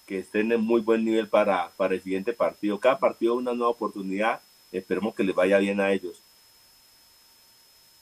que 0.05 0.19
estén 0.19 0.51
en 0.51 0.61
muy 0.61 0.81
buen 0.81 1.03
nivel 1.03 1.27
para, 1.27 1.69
para 1.77 1.95
el 1.95 2.01
siguiente 2.01 2.33
partido. 2.33 2.79
Cada 2.79 2.99
partido 2.99 3.33
es 3.33 3.39
una 3.39 3.53
nueva 3.53 3.71
oportunidad, 3.71 4.41
esperemos 4.71 5.15
que 5.15 5.23
les 5.23 5.35
vaya 5.35 5.57
bien 5.59 5.79
a 5.79 5.91
ellos. 5.91 6.21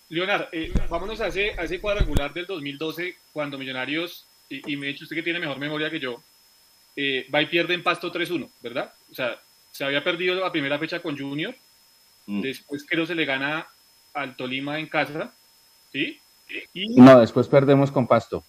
Leonard, 0.09 0.49
eh, 0.51 0.73
vámonos 0.89 1.21
a 1.21 1.27
ese, 1.27 1.51
a 1.57 1.63
ese 1.63 1.79
cuadrangular 1.79 2.33
del 2.33 2.45
2012, 2.45 3.15
cuando 3.31 3.57
Millonarios, 3.57 4.25
y, 4.49 4.75
me 4.75 4.87
dicho 4.87 5.05
usted 5.05 5.15
que 5.15 5.23
tiene 5.23 5.39
mejor 5.39 5.57
memoria 5.57 5.89
que 5.89 6.01
yo, 6.01 6.21
eh, 6.97 7.25
va 7.33 7.41
y 7.41 7.45
pierde 7.45 7.73
en 7.73 7.81
Pasto 7.83 8.11
3-1, 8.11 8.49
¿verdad? 8.61 8.93
O 9.09 9.15
sea, 9.15 9.39
se 9.71 9.85
había 9.85 10.03
perdido 10.03 10.35
la 10.35 10.51
primera 10.51 10.77
fecha 10.77 11.01
con 11.01 11.17
Junior, 11.17 11.55
mm. 12.25 12.41
después 12.41 12.85
creo 12.87 13.05
se 13.05 13.15
le 13.15 13.25
gana 13.25 13.67
al 14.13 14.35
Tolima 14.35 14.79
en 14.79 14.87
casa, 14.87 15.33
¿sí? 15.91 16.19
Y... 16.73 16.95
No, 16.95 17.19
después 17.19 17.47
perdemos 17.47 17.91
con 17.91 18.07
Pasto. 18.07 18.43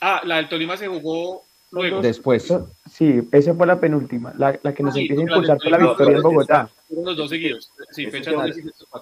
Ah, 0.00 0.22
la 0.24 0.36
del 0.36 0.48
Tolima 0.48 0.76
se 0.76 0.86
jugó 0.86 1.42
luego. 1.72 2.00
Después. 2.00 2.52
Sí, 2.90 3.22
esa 3.32 3.54
fue 3.54 3.66
la 3.66 3.80
penúltima, 3.80 4.32
la, 4.36 4.58
la 4.62 4.72
que 4.72 4.82
nos 4.82 4.94
ah, 4.94 5.00
empieza 5.00 5.20
a 5.20 5.24
impulsar 5.24 5.58
fue 5.60 5.70
la 5.70 5.78
victoria 5.78 6.16
en 6.16 6.22
Bogotá. 6.22 6.70
Fueron 6.88 7.04
los 7.06 7.16
dos 7.16 7.30
seguidos, 7.30 7.70
sí, 7.90 8.06
fecha 8.06 8.32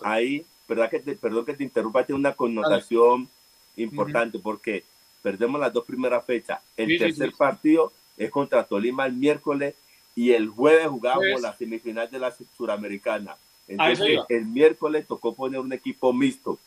Ahí 0.03 0.45
¿verdad? 0.69 0.91
Que 0.91 1.01
perdón 1.17 1.47
que 1.47 1.55
te 1.55 1.65
interrumpa, 1.65 2.05
tiene 2.05 2.21
una 2.21 2.35
connotación 2.35 3.29
importante 3.77 4.39
porque 4.39 4.85
perdemos 5.23 5.59
las 5.59 5.73
dos 5.73 5.85
primeras 5.85 6.25
fechas. 6.25 6.61
El 6.77 6.99
tercer 6.99 7.33
partido 7.33 7.93
es 8.17 8.31
contra 8.31 8.65
Tolima 8.65 9.07
el 9.07 9.15
miércoles 9.15 9.75
y 10.15 10.33
el 10.33 10.49
jueves 10.49 10.87
jugamos 10.89 11.25
pues 11.33 11.43
la 11.43 11.57
semifinal 11.57 12.11
de 12.11 12.19
la 12.19 12.35
Suramericana. 12.57 13.37
Entonces, 13.69 14.19
el 14.29 14.47
miércoles 14.47 15.07
tocó 15.07 15.35
poner 15.35 15.61
un 15.61 15.73
equipo 15.73 16.13
mixto. 16.13 16.59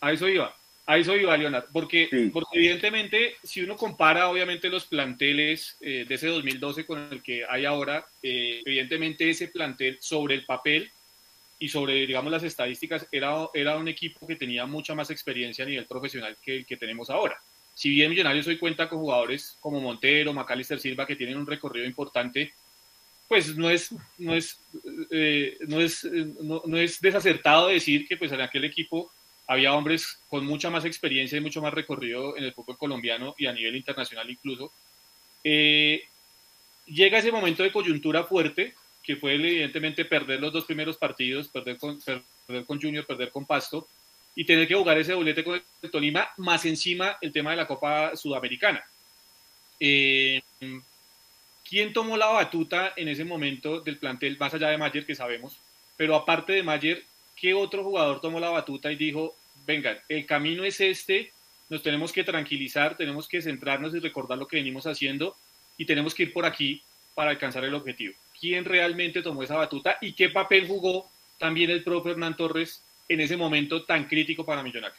A 0.00 0.12
eso 0.12 0.26
iba, 0.26 0.54
a 0.86 0.98
eso 0.98 1.14
iba, 1.14 1.36
Leonard, 1.36 1.66
porque, 1.72 2.30
porque 2.32 2.58
evidentemente, 2.58 3.36
si 3.42 3.60
uno 3.60 3.76
compara 3.76 4.28
obviamente 4.28 4.70
los 4.70 4.86
planteles 4.86 5.76
eh, 5.80 6.06
de 6.08 6.14
ese 6.14 6.28
2012 6.28 6.86
con 6.86 6.98
el 7.12 7.22
que 7.22 7.44
hay 7.48 7.66
ahora, 7.66 8.06
eh, 8.22 8.62
evidentemente 8.64 9.28
ese 9.28 9.48
plantel 9.48 9.98
sobre 10.00 10.34
el 10.34 10.46
papel 10.46 10.90
y 11.58 11.68
sobre, 11.68 12.06
digamos, 12.06 12.32
las 12.32 12.42
estadísticas, 12.42 13.06
era, 13.12 13.48
era 13.52 13.76
un 13.76 13.88
equipo 13.88 14.26
que 14.26 14.36
tenía 14.36 14.64
mucha 14.64 14.94
más 14.94 15.10
experiencia 15.10 15.64
a 15.64 15.68
nivel 15.68 15.84
profesional 15.84 16.36
que 16.42 16.56
el 16.56 16.66
que 16.66 16.78
tenemos 16.78 17.10
ahora. 17.10 17.38
Si 17.74 17.90
bien 17.90 18.10
Millonarios 18.10 18.46
hoy 18.46 18.58
cuenta 18.58 18.88
con 18.88 18.98
jugadores 18.98 19.56
como 19.60 19.80
Montero, 19.80 20.32
Macalister 20.32 20.80
Silva, 20.80 21.06
que 21.06 21.16
tienen 21.16 21.36
un 21.36 21.46
recorrido 21.46 21.86
importante, 21.86 22.52
pues 23.30 23.56
no 23.56 23.70
es, 23.70 23.94
no 24.18 24.34
es, 24.34 24.58
eh, 25.12 25.56
no 25.68 25.80
es, 25.80 26.02
no, 26.02 26.62
no, 26.66 26.76
es 26.76 27.00
desacertado 27.00 27.68
decir 27.68 28.08
que 28.08 28.16
pues 28.16 28.32
en 28.32 28.40
aquel 28.40 28.64
equipo 28.64 29.12
había 29.46 29.72
hombres 29.72 30.18
con 30.28 30.44
mucha 30.44 30.68
más 30.68 30.84
experiencia 30.84 31.38
y 31.38 31.40
mucho 31.40 31.62
más 31.62 31.72
recorrido 31.72 32.36
en 32.36 32.42
el 32.42 32.52
fútbol 32.52 32.76
colombiano 32.76 33.36
y 33.38 33.46
a 33.46 33.52
nivel 33.52 33.76
internacional 33.76 34.28
incluso. 34.28 34.72
Eh, 35.44 36.02
llega 36.86 37.18
ese 37.18 37.30
momento 37.30 37.62
de 37.62 37.70
coyuntura 37.70 38.24
fuerte, 38.24 38.74
que 39.00 39.14
fue 39.14 39.34
evidentemente 39.34 40.04
perder 40.06 40.40
los 40.40 40.52
dos 40.52 40.64
primeros 40.64 40.96
partidos, 40.96 41.46
perder 41.46 41.78
con, 41.78 42.00
perder 42.00 42.64
con 42.64 42.80
Junior, 42.80 43.06
perder 43.06 43.30
con 43.30 43.46
Pasto, 43.46 43.86
y 44.34 44.44
tener 44.44 44.66
que 44.66 44.74
jugar 44.74 44.98
ese 44.98 45.12
doblete 45.12 45.44
con 45.44 45.62
el 45.82 45.90
Tolima, 45.92 46.30
más 46.38 46.64
encima 46.64 47.16
el 47.20 47.30
tema 47.30 47.52
de 47.52 47.58
la 47.58 47.68
Copa 47.68 48.16
Sudamericana. 48.16 48.84
Eh, 49.78 50.42
¿Quién 51.70 51.92
tomó 51.92 52.16
la 52.16 52.26
batuta 52.26 52.94
en 52.96 53.06
ese 53.06 53.24
momento 53.24 53.80
del 53.80 53.96
plantel, 53.96 54.36
más 54.40 54.52
allá 54.52 54.70
de 54.70 54.76
Mayer, 54.76 55.06
que 55.06 55.14
sabemos? 55.14 55.56
Pero 55.96 56.16
aparte 56.16 56.52
de 56.52 56.64
Mayer, 56.64 57.04
¿qué 57.36 57.54
otro 57.54 57.84
jugador 57.84 58.20
tomó 58.20 58.40
la 58.40 58.50
batuta 58.50 58.90
y 58.90 58.96
dijo, 58.96 59.36
vengan, 59.64 59.96
el 60.08 60.26
camino 60.26 60.64
es 60.64 60.80
este, 60.80 61.30
nos 61.68 61.80
tenemos 61.84 62.10
que 62.10 62.24
tranquilizar, 62.24 62.96
tenemos 62.96 63.28
que 63.28 63.40
centrarnos 63.40 63.94
y 63.94 64.00
recordar 64.00 64.36
lo 64.36 64.48
que 64.48 64.56
venimos 64.56 64.84
haciendo 64.88 65.36
y 65.78 65.84
tenemos 65.84 66.12
que 66.12 66.24
ir 66.24 66.32
por 66.32 66.44
aquí 66.44 66.82
para 67.14 67.30
alcanzar 67.30 67.62
el 67.62 67.74
objetivo? 67.74 68.14
¿Quién 68.40 68.64
realmente 68.64 69.22
tomó 69.22 69.44
esa 69.44 69.54
batuta 69.54 69.96
y 70.00 70.14
qué 70.14 70.28
papel 70.28 70.66
jugó 70.66 71.08
también 71.38 71.70
el 71.70 71.84
propio 71.84 72.10
Hernán 72.10 72.36
Torres 72.36 72.82
en 73.08 73.20
ese 73.20 73.36
momento 73.36 73.84
tan 73.84 74.08
crítico 74.08 74.44
para 74.44 74.64
Millonarios? 74.64 74.98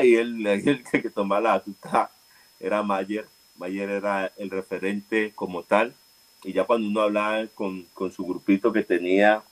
El, 0.00 0.46
el 0.46 0.84
que 0.84 1.10
tomaba 1.10 1.40
la 1.40 1.50
batuta 1.54 2.12
era 2.60 2.80
Mayer 2.84 3.26
Mayer 3.60 3.90
era 3.90 4.32
el 4.38 4.48
referente 4.50 5.32
como 5.34 5.62
tal, 5.62 5.94
y 6.42 6.54
ya 6.54 6.64
cuando 6.64 6.88
uno 6.88 7.02
hablaba 7.02 7.46
con, 7.48 7.82
con 7.92 8.10
su 8.10 8.24
grupito 8.24 8.72
que 8.72 8.82
tenía, 8.82 9.44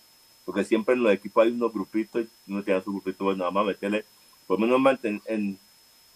porque 0.47 0.65
siempre 0.65 0.95
en 0.95 1.03
los 1.03 1.13
equipos 1.13 1.45
hay 1.45 1.53
unos 1.53 1.75
grupitos, 1.75 2.25
y 2.47 2.53
uno 2.53 2.63
tiene 2.63 2.83
su 2.83 2.91
grupito, 2.91 3.25
bueno, 3.25 3.45
vamos 3.45 3.63
a 3.63 3.67
meterle, 3.67 4.07
por 4.47 4.59
lo 4.59 4.67
menos 4.67 4.99
en, 5.05 5.21
en, 5.27 5.59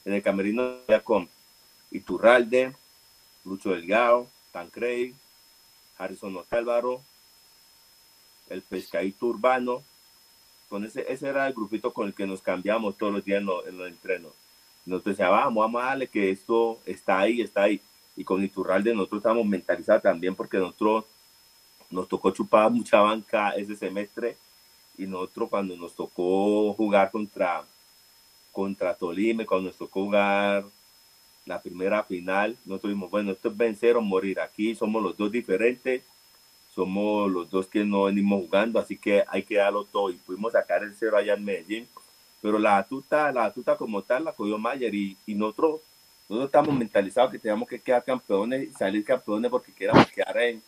en 0.06 0.12
el 0.14 0.22
camerino 0.22 0.78
ya 0.88 1.00
con 1.00 1.28
Iturralde, 1.90 2.74
Lucho 3.44 3.70
Delgado, 3.70 4.26
Tancrey, 4.52 5.14
Harrison 5.98 6.34
Otálvaro, 6.34 7.02
el 8.48 8.62
pescadito 8.62 9.26
urbano, 9.26 9.82
con 10.70 10.86
ese, 10.86 11.04
ese 11.12 11.28
era 11.28 11.46
el 11.46 11.52
grupito 11.52 11.92
con 11.92 12.06
el 12.06 12.14
que 12.14 12.26
nos 12.26 12.40
cambiamos 12.40 12.96
todos 12.96 13.12
los 13.12 13.24
días 13.24 13.42
en, 13.42 13.48
en 13.68 13.76
los 13.76 13.88
entrenos 13.88 14.32
nosotros 14.84 15.16
decíamos, 15.16 15.38
vamos, 15.44 15.72
vamos 15.72 16.02
a 16.02 16.06
que 16.06 16.30
esto 16.30 16.80
está 16.84 17.20
ahí, 17.20 17.40
está 17.40 17.62
ahí. 17.62 17.80
Y 18.16 18.24
con 18.24 18.42
Iturralde 18.42 18.94
nosotros 18.94 19.20
estamos 19.20 19.46
mentalizados 19.46 20.02
también 20.02 20.34
porque 20.34 20.58
nosotros 20.58 21.04
nos 21.90 22.08
tocó 22.08 22.30
chupar 22.30 22.70
mucha 22.70 23.00
banca 23.00 23.50
ese 23.50 23.76
semestre 23.76 24.36
y 24.98 25.06
nosotros 25.06 25.48
cuando 25.48 25.76
nos 25.76 25.94
tocó 25.94 26.72
jugar 26.74 27.10
contra, 27.10 27.64
contra 28.50 28.94
Tolime, 28.94 29.46
cuando 29.46 29.68
nos 29.68 29.76
tocó 29.76 30.04
jugar 30.04 30.64
la 31.46 31.60
primera 31.60 32.02
final, 32.04 32.56
nosotros 32.64 32.90
dijimos, 32.90 33.10
bueno, 33.10 33.32
esto 33.32 33.48
es 33.48 33.56
vencer 33.56 33.96
o 33.96 34.00
morir. 34.00 34.40
Aquí 34.40 34.74
somos 34.74 35.02
los 35.02 35.16
dos 35.16 35.30
diferentes, 35.32 36.02
somos 36.74 37.30
los 37.30 37.50
dos 37.50 37.66
que 37.66 37.84
no 37.84 38.04
venimos 38.04 38.42
jugando, 38.42 38.78
así 38.78 38.96
que 38.96 39.24
hay 39.28 39.42
que 39.42 39.56
darlo 39.56 39.84
todo. 39.84 40.10
Y 40.10 40.14
pudimos 40.14 40.52
sacar 40.52 40.82
el 40.82 40.94
cero 40.94 41.16
allá 41.16 41.34
en 41.34 41.44
Medellín 41.44 41.88
pero 42.42 42.58
la 42.58 42.82
tuta, 42.82 43.32
la 43.32 43.50
tuta 43.52 43.76
como 43.76 44.02
tal 44.02 44.24
la 44.24 44.32
cogió 44.32 44.58
Mayer 44.58 44.94
y, 44.94 45.16
y 45.24 45.34
nosotros, 45.34 45.80
nosotros 46.28 46.48
estamos 46.48 46.74
mentalizados 46.74 47.30
que 47.30 47.38
teníamos 47.38 47.68
que 47.68 47.80
quedar 47.80 48.04
campeones 48.04 48.68
y 48.68 48.72
salir 48.72 49.04
campeones 49.04 49.50
porque 49.50 49.72
queríamos 49.72 50.10
quedar 50.10 50.36
en, 50.38 50.62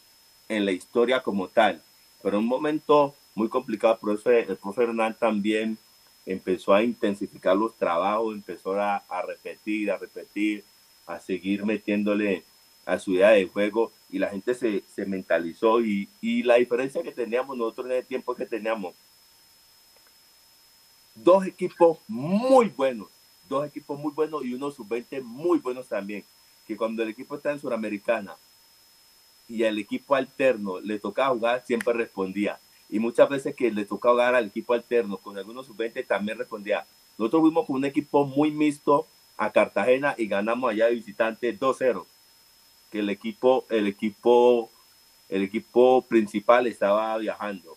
en 0.49 0.65
la 0.65 0.73
historia 0.73 1.21
como 1.21 1.49
tal. 1.49 1.83
Pero 2.23 2.39
un 2.39 2.47
momento 2.47 3.15
muy 3.35 3.49
complicado, 3.49 3.99
por 3.99 4.15
eso 4.15 4.31
el 4.31 4.57
profe 4.57 4.85
Hernán 4.85 5.17
también 5.19 5.77
empezó 6.25 6.73
a 6.73 6.83
intensificar 6.83 7.57
los 7.57 7.75
trabajos, 7.75 8.35
empezó 8.35 8.81
a, 8.81 8.99
a 9.09 9.23
repetir, 9.23 9.91
a 9.91 9.99
repetir, 9.99 10.65
a 11.07 11.19
seguir 11.19 11.65
metiéndole 11.65 12.45
a 12.87 12.99
su 12.99 13.13
idea 13.13 13.31
de 13.31 13.47
juego 13.47 13.93
y 14.11 14.19
la 14.19 14.29
gente 14.29 14.55
se, 14.55 14.85
se 14.95 15.07
mentalizó 15.07 15.81
y, 15.81 16.09
y, 16.21 16.43
la 16.43 16.57
diferencia 16.57 17.03
que 17.03 17.13
teníamos 17.13 17.57
nosotros 17.57 17.87
en 17.87 17.93
el 17.93 18.07
tiempo 18.07 18.35
que 18.35 18.47
teníamos 18.47 18.95
dos 21.15 21.47
equipos 21.47 21.99
muy 22.09 22.69
buenos, 22.69 23.09
dos 23.49 23.67
equipos 23.67 23.99
muy 23.99 24.13
buenos 24.13 24.45
y 24.45 24.55
unos 24.55 24.75
sub-20 24.75 25.23
muy 25.23 25.59
buenos 25.59 25.89
también, 25.89 26.25
que 26.67 26.77
cuando 26.77 27.03
el 27.03 27.11
equipo 27.11 27.37
está 27.37 27.53
en 27.53 27.61
Suramericana 27.61 28.37
y 29.49 29.65
al 29.65 29.79
equipo 29.79 30.15
alterno 30.15 30.81
le 30.81 30.99
tocaba 30.99 31.35
jugar, 31.35 31.63
siempre 31.67 31.93
respondía. 31.95 32.59
Y 32.89 32.99
muchas 32.99 33.29
veces 33.29 33.55
que 33.55 33.71
le 33.71 33.85
tocaba 33.85 34.15
jugar 34.15 34.35
al 34.35 34.47
equipo 34.47 34.75
alterno 34.75 35.19
con 35.19 35.37
algunos 35.37 35.67
sub-20 35.67 36.07
también 36.07 36.39
respondía. 36.39 36.87
Nosotros 37.19 37.43
fuimos 37.43 37.67
con 37.67 37.77
un 37.77 37.85
equipo 37.85 38.25
muy 38.25 38.51
mixto 38.51 39.07
a 39.37 39.51
Cartagena 39.51 40.15
y 40.19 40.27
ganamos 40.27 40.71
allá 40.71 40.87
de 40.87 40.95
visitante 40.95 41.59
2-0. 41.59 42.05
Que 42.91 43.01
el 43.01 43.11
equipo, 43.11 43.67
el 43.71 43.87
equipo, 43.87 44.71
el 45.29 45.43
equipo 45.43 46.03
principal 46.03 46.67
estaba 46.67 47.17
viajando. 47.19 47.77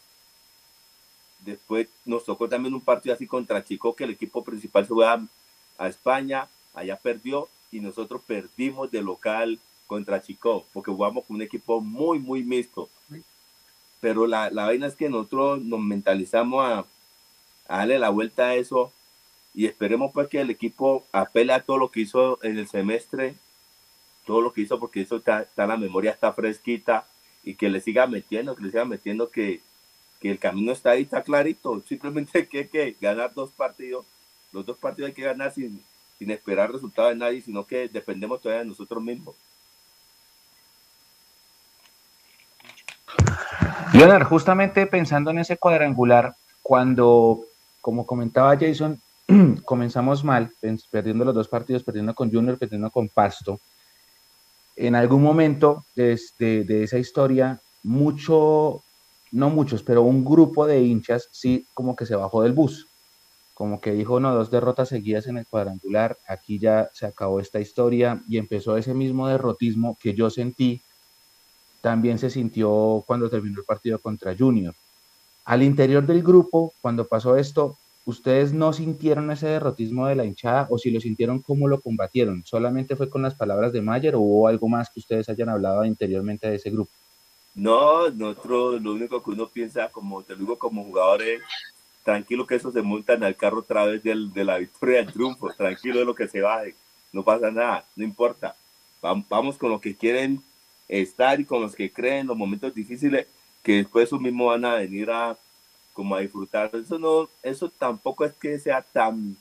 Después 1.39 1.87
nos 2.05 2.25
tocó 2.25 2.49
también 2.49 2.73
un 2.73 2.81
partido 2.81 3.15
así 3.15 3.27
contra 3.27 3.63
Chico, 3.63 3.95
que 3.95 4.03
el 4.03 4.11
equipo 4.11 4.43
principal 4.43 4.85
se 4.85 4.93
fue 4.93 5.07
a, 5.07 5.87
España, 5.87 6.47
allá 6.73 6.95
perdió 6.97 7.47
y 7.71 7.79
nosotros 7.79 8.21
perdimos 8.25 8.89
de 8.89 9.03
local 9.03 9.59
contra 9.85 10.21
Chico, 10.21 10.65
porque 10.73 10.91
jugamos 10.91 11.25
con 11.25 11.35
un 11.35 11.41
equipo 11.43 11.81
muy, 11.81 12.19
muy 12.19 12.43
mixto. 12.43 12.89
Pero 13.99 14.27
la, 14.27 14.49
la 14.49 14.65
vaina 14.65 14.87
es 14.87 14.95
que 14.95 15.09
nosotros 15.09 15.61
nos 15.63 15.79
mentalizamos 15.79 16.65
a, 16.65 16.85
darle 17.67 17.99
la 17.99 18.09
vuelta 18.09 18.47
a 18.47 18.55
eso 18.55 18.91
y 19.53 19.65
esperemos 19.65 20.11
pues 20.13 20.27
que 20.29 20.39
el 20.39 20.49
equipo 20.49 21.05
apele 21.11 21.53
a 21.53 21.61
todo 21.61 21.77
lo 21.77 21.91
que 21.91 22.01
hizo 22.01 22.39
en 22.43 22.57
el 22.57 22.67
semestre, 22.67 23.35
todo 24.25 24.41
lo 24.41 24.53
que 24.53 24.61
hizo, 24.61 24.79
porque 24.79 25.01
eso 25.01 25.17
está, 25.17 25.41
está 25.41 25.67
la 25.67 25.77
memoria, 25.77 26.11
está 26.11 26.31
fresquita 26.33 27.07
y 27.43 27.55
que 27.55 27.69
le 27.69 27.81
siga 27.81 28.07
metiendo, 28.07 28.55
que 28.55 28.63
le 28.63 28.71
siga 28.71 28.85
metiendo 28.85 29.29
que 29.29 29.61
que 30.19 30.31
el 30.31 30.39
camino 30.39 30.71
está 30.71 30.91
ahí, 30.91 31.03
está 31.03 31.21
clarito. 31.21 31.81
Simplemente 31.87 32.39
hay 32.53 32.67
que, 32.67 32.95
ganar 32.99 33.33
dos 33.33 33.51
partidos. 33.51 34.05
Los 34.51 34.65
dos 34.65 34.77
partidos 34.77 35.09
hay 35.09 35.13
que 35.13 35.23
ganar 35.23 35.53
sin, 35.53 35.83
sin 36.17 36.31
esperar 36.31 36.71
resultados 36.71 37.11
de 37.11 37.17
nadie, 37.17 37.41
sino 37.41 37.65
que 37.65 37.87
dependemos 37.87 38.41
todavía 38.41 38.63
de 38.63 38.69
nosotros 38.69 39.01
mismos. 39.01 39.35
Leonard, 43.93 44.25
justamente 44.25 44.85
pensando 44.85 45.31
en 45.31 45.39
ese 45.39 45.57
cuadrangular, 45.57 46.35
cuando, 46.61 47.41
como 47.81 48.05
comentaba 48.05 48.57
Jason, 48.57 49.01
comenzamos 49.65 50.23
mal, 50.23 50.51
perdiendo 50.91 51.25
los 51.25 51.35
dos 51.35 51.47
partidos, 51.47 51.83
perdiendo 51.83 52.13
con 52.13 52.31
Junior, 52.31 52.57
perdiendo 52.57 52.91
con 52.91 53.09
Pasto. 53.09 53.59
En 54.75 54.95
algún 54.95 55.23
momento 55.23 55.85
de, 55.95 56.19
de 56.37 56.83
esa 56.83 56.99
historia, 56.99 57.59
mucho 57.83 58.83
no 59.31 59.49
muchos, 59.49 59.83
pero 59.83 60.03
un 60.03 60.23
grupo 60.25 60.67
de 60.67 60.81
hinchas 60.81 61.29
sí 61.31 61.67
como 61.73 61.95
que 61.95 62.05
se 62.05 62.15
bajó 62.15 62.43
del 62.43 62.53
bus, 62.53 62.87
como 63.53 63.81
que 63.81 63.91
dijo, 63.93 64.19
no, 64.19 64.35
dos 64.35 64.51
derrotas 64.51 64.89
seguidas 64.89 65.27
en 65.27 65.37
el 65.37 65.47
cuadrangular, 65.47 66.17
aquí 66.27 66.59
ya 66.59 66.89
se 66.93 67.07
acabó 67.07 67.39
esta 67.39 67.59
historia 67.59 68.23
y 68.29 68.37
empezó 68.37 68.77
ese 68.77 68.93
mismo 68.93 69.27
derrotismo 69.27 69.97
que 69.99 70.13
yo 70.13 70.29
sentí, 70.29 70.81
también 71.81 72.19
se 72.19 72.29
sintió 72.29 73.03
cuando 73.07 73.29
terminó 73.29 73.59
el 73.59 73.65
partido 73.65 73.99
contra 73.99 74.35
Junior. 74.37 74.75
Al 75.45 75.63
interior 75.63 76.05
del 76.05 76.23
grupo, 76.23 76.73
cuando 76.81 77.07
pasó 77.07 77.37
esto, 77.37 77.77
¿ustedes 78.05 78.53
no 78.53 78.73
sintieron 78.73 79.31
ese 79.31 79.47
derrotismo 79.47 80.07
de 80.07 80.15
la 80.15 80.25
hinchada 80.25 80.67
o 80.69 80.77
si 80.77 80.91
lo 80.91 80.99
sintieron, 80.99 81.41
cómo 81.41 81.67
lo 81.67 81.81
combatieron? 81.81 82.43
¿Solamente 82.45 82.95
fue 82.95 83.09
con 83.09 83.21
las 83.21 83.35
palabras 83.35 83.73
de 83.73 83.81
Mayer 83.81 84.15
o 84.15 84.19
hubo 84.21 84.47
algo 84.47 84.67
más 84.67 84.89
que 84.93 84.99
ustedes 84.99 85.29
hayan 85.29 85.49
hablado 85.49 85.85
interiormente 85.85 86.49
de 86.49 86.55
ese 86.57 86.69
grupo? 86.69 86.91
No, 87.57 88.07
nosotros 88.11 88.79
lo 88.83 88.93
único 88.93 89.23
que 89.23 89.31
uno 89.31 89.47
piensa, 89.47 89.89
como 89.89 90.21
te 90.21 90.35
digo, 90.35 90.59
como 90.59 90.83
jugadores, 90.83 91.41
tranquilo 92.03 92.45
que 92.45 92.53
eso 92.53 92.71
se 92.71 92.83
montan 92.83 93.23
al 93.23 93.35
carro 93.35 93.59
otra 93.59 93.83
vez 93.83 94.03
del, 94.03 94.31
de 94.31 94.43
la 94.43 94.59
victoria 94.59 94.97
del 94.97 95.11
triunfo, 95.11 95.51
tranquilo 95.57 95.97
de 95.97 96.05
lo 96.05 96.13
que 96.13 96.27
se 96.27 96.41
baje, 96.41 96.75
no 97.11 97.23
pasa 97.23 97.49
nada, 97.49 97.83
no 97.95 98.03
importa. 98.03 98.55
Vamos 99.01 99.57
con 99.57 99.71
los 99.71 99.81
que 99.81 99.95
quieren 99.95 100.43
estar 100.87 101.39
y 101.39 101.45
con 101.45 101.63
los 101.63 101.75
que 101.75 101.91
creen 101.91 102.27
los 102.27 102.37
momentos 102.37 102.75
difíciles, 102.75 103.25
que 103.63 103.77
después 103.77 104.05
esos 104.05 104.21
mismos 104.21 104.49
van 104.49 104.65
a 104.65 104.75
venir 104.75 105.09
a 105.09 105.35
como 105.93 106.15
a 106.15 106.19
disfrutar. 106.19 106.69
Eso 106.75 106.99
no, 106.99 107.27
eso 107.41 107.71
tampoco 107.71 108.23
es 108.23 108.33
que 108.33 108.59
sea 108.59 108.83
tan, 108.83 109.35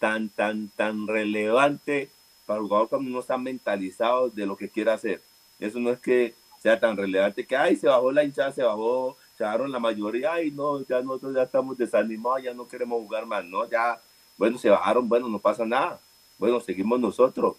tan, 0.00 0.28
tan, 0.28 0.70
tan 0.70 1.06
relevante 1.06 2.10
para 2.46 2.58
el 2.58 2.66
jugador 2.66 2.88
cuando 2.88 3.08
uno 3.10 3.20
está 3.20 3.38
mentalizado 3.38 4.28
de 4.28 4.44
lo 4.44 4.56
que 4.56 4.68
quiere 4.68 4.90
hacer. 4.90 5.22
Eso 5.60 5.78
no 5.78 5.90
es 5.92 6.00
que 6.00 6.34
sea 6.64 6.80
tan 6.80 6.96
relevante 6.96 7.46
que, 7.46 7.54
ay, 7.54 7.76
se 7.76 7.86
bajó 7.86 8.10
la 8.10 8.24
hinchada, 8.24 8.50
se 8.50 8.62
bajó, 8.62 9.18
se 9.36 9.44
bajaron 9.44 9.70
la 9.70 9.78
mayoría, 9.78 10.32
ay, 10.32 10.50
no, 10.50 10.82
ya 10.86 11.02
nosotros 11.02 11.34
ya 11.34 11.42
estamos 11.42 11.76
desanimados, 11.76 12.42
ya 12.42 12.54
no 12.54 12.66
queremos 12.66 13.02
jugar 13.02 13.26
más, 13.26 13.44
no, 13.44 13.68
ya, 13.68 14.00
bueno, 14.38 14.56
se 14.56 14.70
bajaron, 14.70 15.06
bueno, 15.06 15.28
no 15.28 15.38
pasa 15.38 15.66
nada, 15.66 16.00
bueno, 16.38 16.58
seguimos 16.60 16.98
nosotros, 16.98 17.56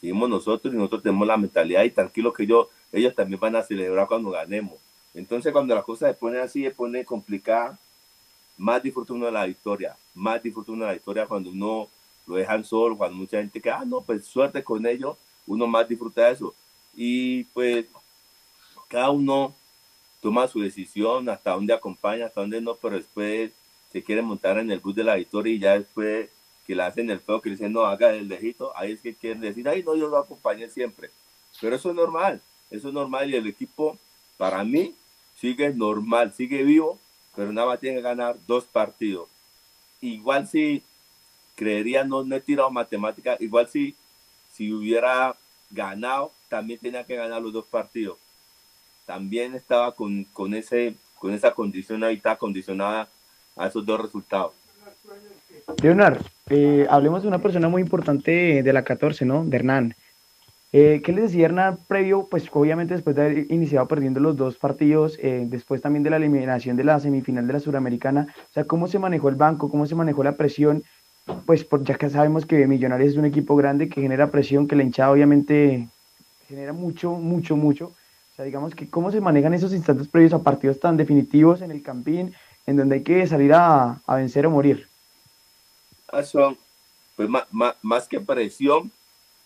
seguimos 0.00 0.30
nosotros 0.30 0.72
y 0.72 0.76
nosotros 0.78 1.02
tenemos 1.02 1.28
la 1.28 1.36
mentalidad 1.36 1.84
y 1.84 1.90
tranquilo 1.90 2.32
que 2.32 2.46
yo, 2.46 2.70
ellos 2.92 3.14
también 3.14 3.38
van 3.38 3.56
a 3.56 3.62
celebrar 3.62 4.08
cuando 4.08 4.30
ganemos. 4.30 4.78
Entonces 5.12 5.52
cuando 5.52 5.74
la 5.74 5.82
cosa 5.82 6.08
se 6.08 6.14
pone 6.14 6.38
así, 6.38 6.62
se 6.62 6.70
pone 6.70 7.04
complicada, 7.04 7.78
más 8.56 8.82
disfruta 8.82 9.12
uno 9.12 9.26
de 9.26 9.32
la 9.32 9.44
victoria, 9.44 9.98
más 10.14 10.42
disfruta 10.42 10.72
uno 10.72 10.86
la 10.86 10.92
victoria 10.92 11.26
cuando 11.26 11.50
uno 11.50 11.88
lo 12.26 12.36
dejan 12.36 12.64
solo, 12.64 12.96
cuando 12.96 13.18
mucha 13.18 13.36
gente 13.36 13.60
que, 13.60 13.70
ah, 13.70 13.84
no, 13.84 14.00
pues 14.00 14.24
suerte 14.24 14.64
con 14.64 14.86
ellos, 14.86 15.18
uno 15.46 15.66
más 15.66 15.86
disfruta 15.86 16.24
de 16.24 16.32
eso. 16.32 16.54
Y 16.94 17.44
pues 17.44 17.84
cada 18.90 19.10
uno 19.10 19.54
toma 20.20 20.48
su 20.48 20.60
decisión, 20.60 21.28
hasta 21.28 21.52
dónde 21.52 21.72
acompaña, 21.72 22.26
hasta 22.26 22.40
dónde 22.40 22.60
no, 22.60 22.74
pero 22.74 22.96
después 22.96 23.52
se 23.92 24.02
quiere 24.02 24.20
montar 24.20 24.58
en 24.58 24.70
el 24.70 24.80
bus 24.80 24.96
de 24.96 25.04
la 25.04 25.14
victoria 25.14 25.54
y 25.54 25.58
ya 25.60 25.78
después 25.78 26.28
que 26.66 26.74
le 26.74 26.82
hacen 26.82 27.08
el 27.08 27.20
feo, 27.20 27.40
que 27.40 27.48
le 27.48 27.54
dicen, 27.54 27.72
no, 27.72 27.84
haga 27.84 28.12
el 28.12 28.28
lejito, 28.28 28.76
ahí 28.76 28.92
es 28.92 29.00
que 29.00 29.14
quieren 29.14 29.40
decir, 29.40 29.68
ay, 29.68 29.84
no, 29.84 29.94
yo 29.94 30.08
lo 30.08 30.18
acompañé 30.18 30.68
siempre. 30.68 31.10
Pero 31.60 31.76
eso 31.76 31.90
es 31.90 31.96
normal, 31.96 32.42
eso 32.70 32.88
es 32.88 32.94
normal 32.94 33.30
y 33.30 33.36
el 33.36 33.46
equipo, 33.46 33.96
para 34.36 34.64
mí, 34.64 34.94
sigue 35.36 35.70
normal, 35.72 36.34
sigue 36.34 36.64
vivo, 36.64 36.98
pero 37.36 37.52
nada 37.52 37.68
más 37.68 37.80
tiene 37.80 37.96
que 37.96 38.02
ganar 38.02 38.36
dos 38.46 38.64
partidos. 38.64 39.28
Igual 40.00 40.48
si 40.48 40.82
creería, 41.54 42.02
no, 42.02 42.24
no 42.24 42.34
he 42.34 42.40
tirado 42.40 42.70
matemática, 42.70 43.36
igual 43.38 43.68
si, 43.68 43.94
si 44.52 44.72
hubiera 44.72 45.36
ganado, 45.70 46.32
también 46.48 46.80
tenía 46.80 47.04
que 47.04 47.14
ganar 47.14 47.40
los 47.40 47.52
dos 47.52 47.66
partidos. 47.66 48.18
También 49.10 49.56
estaba 49.56 49.90
con, 49.90 50.22
con, 50.32 50.54
ese, 50.54 50.94
con 51.18 51.34
esa 51.34 51.50
condición 51.50 52.04
ahí, 52.04 52.14
está 52.14 52.36
condicionada 52.36 53.08
a 53.56 53.66
esos 53.66 53.84
dos 53.84 54.00
resultados. 54.00 54.52
Leonard, 55.82 56.18
eh, 56.48 56.86
hablemos 56.88 57.22
de 57.22 57.26
una 57.26 57.40
persona 57.40 57.68
muy 57.68 57.82
importante 57.82 58.62
de 58.62 58.72
la 58.72 58.84
14, 58.84 59.24
¿no? 59.24 59.44
De 59.44 59.56
Hernán. 59.56 59.96
Eh, 60.72 61.02
¿Qué 61.04 61.12
les 61.12 61.24
decía 61.24 61.46
Hernán 61.46 61.80
previo? 61.88 62.28
Pues 62.30 62.48
obviamente 62.52 62.94
después 62.94 63.16
de 63.16 63.22
haber 63.22 63.52
iniciado 63.52 63.88
perdiendo 63.88 64.20
los 64.20 64.36
dos 64.36 64.54
partidos, 64.54 65.18
eh, 65.20 65.44
después 65.48 65.82
también 65.82 66.04
de 66.04 66.10
la 66.10 66.18
eliminación 66.18 66.76
de 66.76 66.84
la 66.84 67.00
semifinal 67.00 67.48
de 67.48 67.54
la 67.54 67.58
Suramericana, 67.58 68.32
o 68.38 68.52
sea, 68.52 68.62
¿cómo 68.62 68.86
se 68.86 69.00
manejó 69.00 69.28
el 69.28 69.34
banco? 69.34 69.68
¿Cómo 69.68 69.86
se 69.86 69.96
manejó 69.96 70.22
la 70.22 70.36
presión? 70.36 70.84
Pues 71.46 71.66
ya 71.82 71.96
que 71.96 72.10
sabemos 72.10 72.46
que 72.46 72.64
Millonarios 72.68 73.10
es 73.10 73.16
un 73.16 73.24
equipo 73.24 73.56
grande 73.56 73.88
que 73.88 74.02
genera 74.02 74.30
presión, 74.30 74.68
que 74.68 74.76
la 74.76 74.84
hinchada 74.84 75.10
obviamente 75.10 75.88
genera 76.46 76.72
mucho, 76.72 77.10
mucho, 77.14 77.56
mucho. 77.56 77.92
Digamos 78.44 78.74
que 78.74 78.88
cómo 78.88 79.10
se 79.10 79.20
manejan 79.20 79.54
esos 79.54 79.72
instantes 79.72 80.08
previos 80.08 80.32
a 80.32 80.42
partidos 80.42 80.80
tan 80.80 80.96
definitivos 80.96 81.62
en 81.62 81.70
el 81.70 81.82
campín, 81.82 82.34
en 82.66 82.76
donde 82.76 82.96
hay 82.96 83.02
que 83.02 83.26
salir 83.26 83.52
a, 83.52 84.00
a 84.06 84.16
vencer 84.16 84.46
o 84.46 84.50
morir. 84.50 84.88
Son, 86.24 86.56
pues 87.16 87.28
más, 87.28 87.44
más, 87.82 88.08
que 88.08 88.20
presión, 88.20 88.90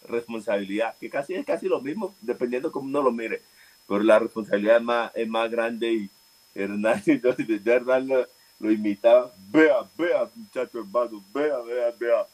responsabilidad, 0.08 0.94
que 0.98 1.10
casi 1.10 1.34
es 1.34 1.44
casi 1.44 1.68
lo 1.68 1.80
mismo, 1.80 2.14
dependiendo 2.20 2.72
cómo 2.72 2.86
uno 2.86 3.02
lo 3.02 3.12
mire, 3.12 3.42
pero 3.86 4.02
la 4.02 4.18
responsabilidad 4.18 4.78
es 4.78 4.82
más, 4.82 5.12
es 5.14 5.28
más 5.28 5.50
grande 5.50 5.92
y 5.92 6.10
Hernán, 6.54 7.02
entonces, 7.06 7.46
Hernán 7.66 8.08
lo, 8.08 8.26
lo, 8.60 8.70
imitaba, 8.70 9.32
vea, 9.50 9.88
vea, 9.96 10.30
muchacho 10.34 10.78
hermano, 10.78 11.22
vea, 11.34 11.58
vea, 11.58 11.94
vea, 11.98 12.26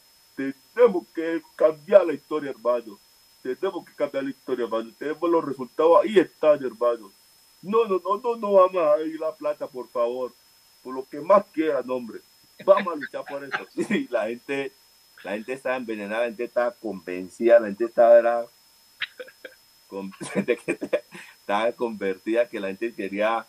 tenemos 0.73 1.05
que 1.13 1.41
cambiar 1.55 2.05
la 2.05 2.13
historia, 2.13 2.51
hermano, 2.51 2.97
tenemos 3.41 3.85
que 3.85 3.93
cambiar 3.93 4.23
la 4.23 4.29
historia, 4.29 4.65
hermano, 4.65 4.91
tenemos 4.97 5.29
los 5.29 5.45
resultados, 5.45 6.03
ahí 6.03 6.19
están, 6.19 6.63
hermano, 6.63 7.11
no, 7.61 7.85
no, 7.85 8.01
no, 8.03 8.17
no, 8.17 8.35
no 8.35 8.53
vamos 8.53 8.81
a 8.81 9.01
ir 9.01 9.19
la 9.19 9.33
plata, 9.35 9.67
por 9.67 9.87
favor, 9.89 10.33
por 10.83 10.95
lo 10.95 11.07
que 11.07 11.19
más 11.21 11.45
quieran, 11.53 11.89
hombre, 11.89 12.19
vamos 12.65 12.93
a 12.93 12.95
luchar 12.95 13.23
por 13.25 13.43
eso. 13.43 13.57
Y 13.93 14.07
la 14.07 14.27
gente, 14.27 14.71
la 15.23 15.31
gente 15.31 15.53
estaba 15.53 15.75
envenenada, 15.75 16.21
la 16.21 16.27
gente 16.27 16.45
estaba 16.45 16.71
convencida, 16.71 17.59
la 17.59 17.67
gente 17.67 17.85
estaba, 17.85 18.17
era, 18.17 18.45
estaba 21.37 21.71
convertida, 21.73 22.47
que 22.47 22.59
la 22.59 22.67
gente 22.67 22.93
quería, 22.93 23.45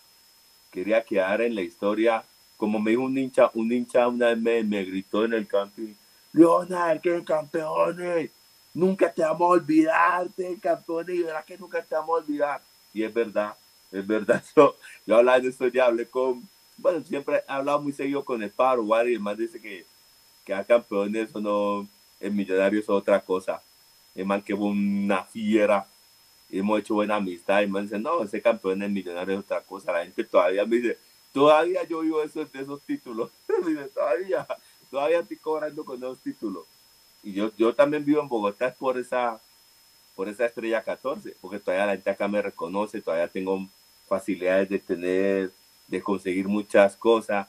quería 0.71 1.05
quedar 1.05 1.41
en 1.41 1.55
la 1.55 1.63
historia. 1.63 2.25
Como 2.57 2.79
me 2.79 2.91
dijo 2.91 3.03
un 3.03 3.17
hincha, 3.17 3.51
un 3.55 3.73
hincha 3.73 4.09
una 4.09 4.35
vez 4.35 4.65
me, 4.65 4.85
gritó 4.85 5.25
en 5.25 5.33
el 5.35 5.47
camping, 5.47 5.95
Leonard, 6.33 7.01
que 7.01 7.25
campeones, 7.25 8.31
nunca 8.75 9.13
te 9.13 9.23
vamos 9.23 9.43
a 9.43 9.61
olvidar, 9.61 10.29
campeones, 10.61 11.17
y 11.17 11.23
verás 11.23 11.45
que 11.45 11.59
nunca 11.59 11.83
te 11.83 11.95
vamos 11.95 12.11
a 12.21 12.25
olvidar. 12.25 12.61
Y 12.93 13.03
es 13.03 13.13
verdad, 13.13 13.55
es 13.91 14.07
verdad. 14.07 14.43
Yo, 14.57 14.77
yo 15.07 15.17
hablaba 15.17 15.41
de 15.41 15.49
esto, 15.49 15.67
ya 15.69 15.87
hablé 15.87 16.07
con, 16.07 16.49
bueno, 16.77 17.05
siempre 17.05 17.37
he 17.37 17.53
hablado 17.53 17.81
muy 17.81 17.93
seguido 17.93 18.25
con 18.25 18.43
el 18.43 18.51
paro, 18.51 18.85
y 19.09 19.15
el 19.15 19.21
man 19.21 19.37
dice 19.37 19.61
que, 19.61 19.87
que 20.45 20.55
a 20.55 20.65
campeones 20.65 21.31
eso 21.31 21.41
no, 21.41 21.87
el 22.21 22.33
millonario 22.33 22.81
es 22.81 22.89
otra 22.89 23.21
cosa. 23.21 23.63
El 24.15 24.27
man 24.27 24.43
que 24.43 24.55
una 24.55 25.25
fiera, 25.25 25.87
hemos 26.51 26.81
hecho 26.81 26.95
buena 26.95 27.17
amistad, 27.17 27.61
y 27.61 27.65
el 27.65 27.71
man 27.71 27.85
dice, 27.85 27.99
no, 27.99 28.23
ese 28.23 28.43
campeón 28.43 28.83
es 28.83 28.91
millonario 28.91 29.35
es 29.35 29.41
otra 29.41 29.61
cosa. 29.63 29.93
La 29.93 30.05
gente 30.05 30.25
todavía 30.25 30.65
me 30.67 30.77
dice, 30.77 30.99
todavía 31.33 31.83
yo 31.85 32.01
vivo 32.01 32.23
esos, 32.23 32.51
de 32.53 32.61
esos 32.61 32.81
títulos. 32.83 33.31
dice, 33.67 33.85
todavía, 33.89 34.47
todavía 34.91 35.21
estoy 35.21 35.37
cobrando 35.39 35.85
con 35.85 35.97
esos 35.97 36.19
títulos. 36.19 36.65
Y 37.23 37.33
yo, 37.33 37.53
yo 37.57 37.75
también 37.75 38.05
vivo 38.05 38.21
en 38.21 38.29
Bogotá 38.29 38.75
por 38.75 38.99
esa, 38.99 39.41
por 40.15 40.29
esa 40.29 40.47
estrella 40.47 40.83
14, 40.83 41.37
porque 41.41 41.61
todavía 41.61 41.87
la 41.87 41.93
gente 41.93 42.11
acá 42.11 42.29
me 42.29 42.43
reconoce, 42.43 43.01
todavía 43.01 43.29
tengo 43.29 43.69
facilidades 44.09 44.69
de 44.69 44.79
tener 44.79 45.53
de 45.87 46.03
conseguir 46.03 46.49
muchas 46.49 46.97
cosas. 46.97 47.47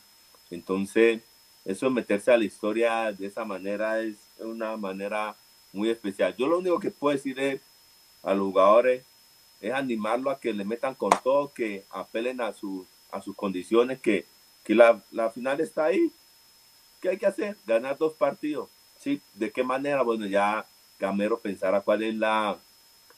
Entonces, 0.52 1.22
eso 1.66 1.90
meterse 1.90 2.32
a 2.32 2.38
la 2.38 2.44
historia 2.44 3.12
de 3.12 3.28
esa 3.28 3.46
manera 3.46 4.02
es 4.02 4.18
una 4.38 4.76
manera 4.76 5.36
muy 5.72 5.90
especial. 5.90 6.36
Yo 6.38 6.48
lo 6.48 6.60
único 6.60 6.80
que 6.80 6.92
puedo 6.92 7.16
decir 7.16 7.62
a 8.22 8.34
los 8.34 8.48
jugadores 8.48 9.04
es 9.62 9.74
animarlo 9.74 10.30
a 10.30 10.40
que 10.40 10.54
le 10.54 10.66
metan 10.66 10.94
con 10.94 11.12
todo, 11.24 11.54
que 11.54 11.86
apelen 11.90 12.42
a, 12.42 12.52
sus 12.52 12.86
a 13.12 13.22
sus 13.22 13.36
condiciones, 13.36 14.02
que, 14.02 14.26
que 14.64 14.76
la, 14.76 15.02
la, 15.12 15.32
final 15.32 15.62
está 15.62 15.86
ahí. 15.86 16.12
¿Qué 17.02 17.10
hay 17.10 17.18
que 17.18 17.26
hacer? 17.26 17.56
Ganar 17.66 17.98
dos 17.98 18.14
partidos. 18.14 18.70
¿Sí? 19.04 19.22
¿De 19.34 19.52
qué 19.52 19.64
manera? 19.66 20.02
Bueno, 20.02 20.26
ya 20.26 20.66
Gamero 20.98 21.38
pensará 21.38 21.82
cuál 21.82 22.04
es 22.04 22.16
la, 22.16 22.58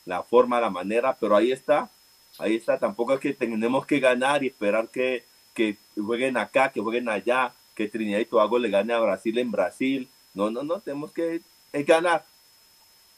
la 0.05 0.23
forma, 0.23 0.59
la 0.59 0.71
manera, 0.71 1.15
pero 1.19 1.35
ahí 1.35 1.51
está. 1.51 1.91
Ahí 2.39 2.55
está, 2.55 2.79
tampoco 2.79 3.13
es 3.13 3.19
que 3.19 3.33
tenemos 3.33 3.85
que 3.85 3.99
ganar 3.99 4.43
y 4.43 4.47
esperar 4.47 4.89
que, 4.89 5.23
que 5.53 5.77
jueguen 5.95 6.37
acá, 6.37 6.71
que 6.71 6.81
jueguen 6.81 7.07
allá, 7.07 7.53
que 7.75 7.87
Trinidad 7.87 8.19
y 8.19 8.25
Tobago 8.25 8.57
le 8.57 8.69
gane 8.69 8.93
a 8.93 8.99
Brasil 8.99 9.37
en 9.37 9.51
Brasil. 9.51 10.09
No, 10.33 10.49
no, 10.49 10.63
no, 10.63 10.79
tenemos 10.79 11.11
que 11.11 11.41
ganar. 11.71 12.25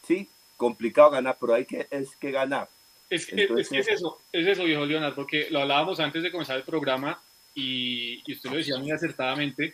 Sí, 0.06 0.28
complicado 0.58 1.12
ganar, 1.12 1.38
pero 1.40 1.54
hay 1.54 1.66
que, 1.66 1.88
es 1.90 2.16
que 2.18 2.32
ganar. 2.32 2.68
Es 3.10 3.26
que, 3.26 3.44
es, 3.44 3.72
eso, 3.72 4.20
es 4.34 4.46
eso, 4.46 4.66
viejo 4.66 4.86
Leonardo, 4.86 5.16
porque 5.16 5.48
lo 5.50 5.62
hablábamos 5.62 6.02
antes 6.02 6.22
de 6.22 6.32
comenzar 6.32 6.58
el 6.58 6.64
programa 6.64 7.22
y, 7.56 8.22
y, 8.30 8.34
usted 8.34 8.50
lo 8.50 8.58
decía 8.58 8.78
muy 8.78 8.92
acertadamente, 8.92 9.74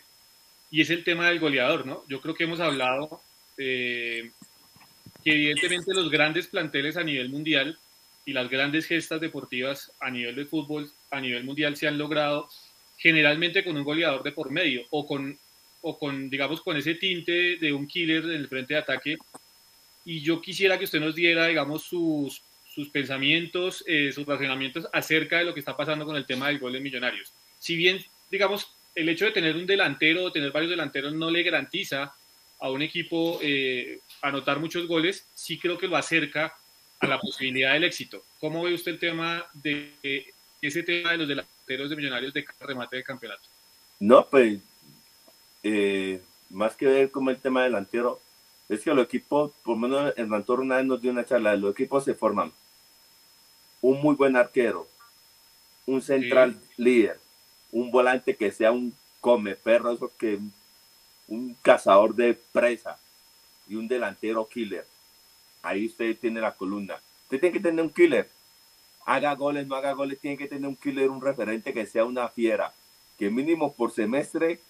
y 0.70 0.80
es 0.80 0.90
el 0.90 1.04
tema 1.04 1.28
del 1.28 1.40
goleador, 1.40 1.86
¿no? 1.86 2.04
Yo 2.08 2.20
creo 2.20 2.34
que 2.34 2.44
hemos 2.44 2.60
hablado 2.60 3.20
eh, 3.56 4.30
que 5.22 5.32
evidentemente 5.32 5.94
los 5.94 6.10
grandes 6.10 6.46
planteles 6.48 6.96
a 6.96 7.04
nivel 7.04 7.28
mundial 7.28 7.78
y 8.26 8.32
las 8.32 8.48
grandes 8.48 8.86
gestas 8.86 9.20
deportivas 9.20 9.92
a 10.00 10.10
nivel 10.10 10.34
de 10.34 10.46
fútbol, 10.46 10.90
a 11.10 11.20
nivel 11.20 11.44
mundial, 11.44 11.76
se 11.76 11.86
han 11.86 11.98
logrado 11.98 12.48
generalmente 12.98 13.64
con 13.64 13.76
un 13.76 13.84
goleador 13.84 14.22
de 14.22 14.32
por 14.32 14.50
medio 14.50 14.82
o 14.90 15.06
con, 15.06 15.38
o 15.82 15.98
con 15.98 16.30
digamos, 16.30 16.60
con 16.62 16.76
ese 16.76 16.94
tinte 16.94 17.56
de 17.56 17.72
un 17.72 17.86
killer 17.86 18.24
en 18.24 18.30
el 18.30 18.48
frente 18.48 18.74
de 18.74 18.80
ataque. 18.80 19.16
Y 20.04 20.20
yo 20.20 20.40
quisiera 20.40 20.78
que 20.78 20.84
usted 20.84 21.00
nos 21.00 21.14
diera, 21.14 21.46
digamos, 21.46 21.84
sus, 21.84 22.42
sus 22.68 22.88
pensamientos, 22.90 23.84
eh, 23.86 24.10
sus 24.12 24.26
razonamientos 24.26 24.86
acerca 24.92 25.38
de 25.38 25.44
lo 25.44 25.54
que 25.54 25.60
está 25.60 25.76
pasando 25.76 26.04
con 26.04 26.16
el 26.16 26.26
tema 26.26 26.48
del 26.48 26.58
gol 26.58 26.72
de 26.72 26.80
Millonarios. 26.80 27.32
Si 27.58 27.76
bien, 27.76 28.04
digamos, 28.30 28.68
el 28.94 29.08
hecho 29.08 29.24
de 29.24 29.32
tener 29.32 29.56
un 29.56 29.66
delantero 29.66 30.24
o 30.24 30.32
tener 30.32 30.52
varios 30.52 30.70
delanteros 30.70 31.12
no 31.12 31.30
le 31.30 31.42
garantiza 31.42 32.14
a 32.60 32.70
un 32.70 32.82
equipo 32.82 33.38
eh, 33.42 34.00
anotar 34.22 34.58
muchos 34.58 34.86
goles, 34.86 35.26
sí 35.34 35.58
creo 35.58 35.76
que 35.76 35.88
lo 35.88 35.96
acerca 35.96 36.54
a 37.00 37.06
la 37.06 37.20
posibilidad 37.20 37.72
del 37.72 37.84
éxito. 37.84 38.24
¿Cómo 38.40 38.62
ve 38.62 38.74
usted 38.74 38.92
el 38.92 38.98
tema 38.98 39.44
de 39.52 40.32
ese 40.62 40.82
tema 40.82 41.12
de 41.12 41.18
los 41.18 41.28
delanteros 41.28 41.90
de 41.90 41.96
Millonarios 41.96 42.32
de 42.32 42.44
remate 42.60 42.96
de 42.96 43.04
campeonato? 43.04 43.42
No, 44.00 44.26
pues 44.28 44.60
eh, 45.62 46.20
más 46.50 46.76
que 46.76 46.86
ver 46.86 47.10
como 47.10 47.30
el 47.30 47.38
tema 47.38 47.64
delantero, 47.64 48.20
es 48.68 48.80
que 48.82 48.94
los 48.94 49.04
equipos, 49.04 49.52
por 49.62 49.76
lo 49.76 49.88
menos 49.88 50.14
el 50.16 50.30
Rantor 50.30 50.60
una 50.60 50.76
vez 50.76 50.86
nos 50.86 51.02
dio 51.02 51.10
una 51.10 51.24
charla, 51.24 51.56
los 51.56 51.72
equipos 51.72 52.04
se 52.04 52.14
forman 52.14 52.52
un 53.80 54.00
muy 54.00 54.14
buen 54.14 54.36
arquero, 54.36 54.88
un 55.86 56.00
central 56.00 56.58
líder, 56.76 57.18
un 57.74 57.90
volante 57.90 58.36
que 58.36 58.50
sea 58.50 58.72
un 58.72 58.94
come 59.20 59.54
perro, 59.54 59.92
eso 59.92 60.10
que 60.18 60.38
un 61.28 61.56
cazador 61.62 62.14
de 62.14 62.34
presa 62.34 62.98
y 63.68 63.76
un 63.76 63.86
delantero 63.86 64.48
killer 64.48 64.86
ahí 65.64 65.86
usted 65.86 66.16
tiene 66.18 66.40
la 66.40 66.54
columna. 66.54 67.00
Usted 67.24 67.40
tiene 67.40 67.52
que 67.52 67.60
tener 67.60 67.84
un 67.84 67.90
killer. 67.90 68.30
Haga 69.06 69.34
goles, 69.34 69.66
no 69.66 69.74
haga 69.74 69.92
goles, 69.92 70.20
tiene 70.20 70.36
que 70.36 70.46
tener 70.46 70.68
un 70.68 70.76
killer, 70.76 71.10
un 71.10 71.20
referente 71.20 71.72
que 71.72 71.86
sea 71.86 72.04
una 72.04 72.28
fiera. 72.28 72.72
Que 73.18 73.30
mínimo 73.30 73.72
por 73.72 73.90
semestre 73.90 74.60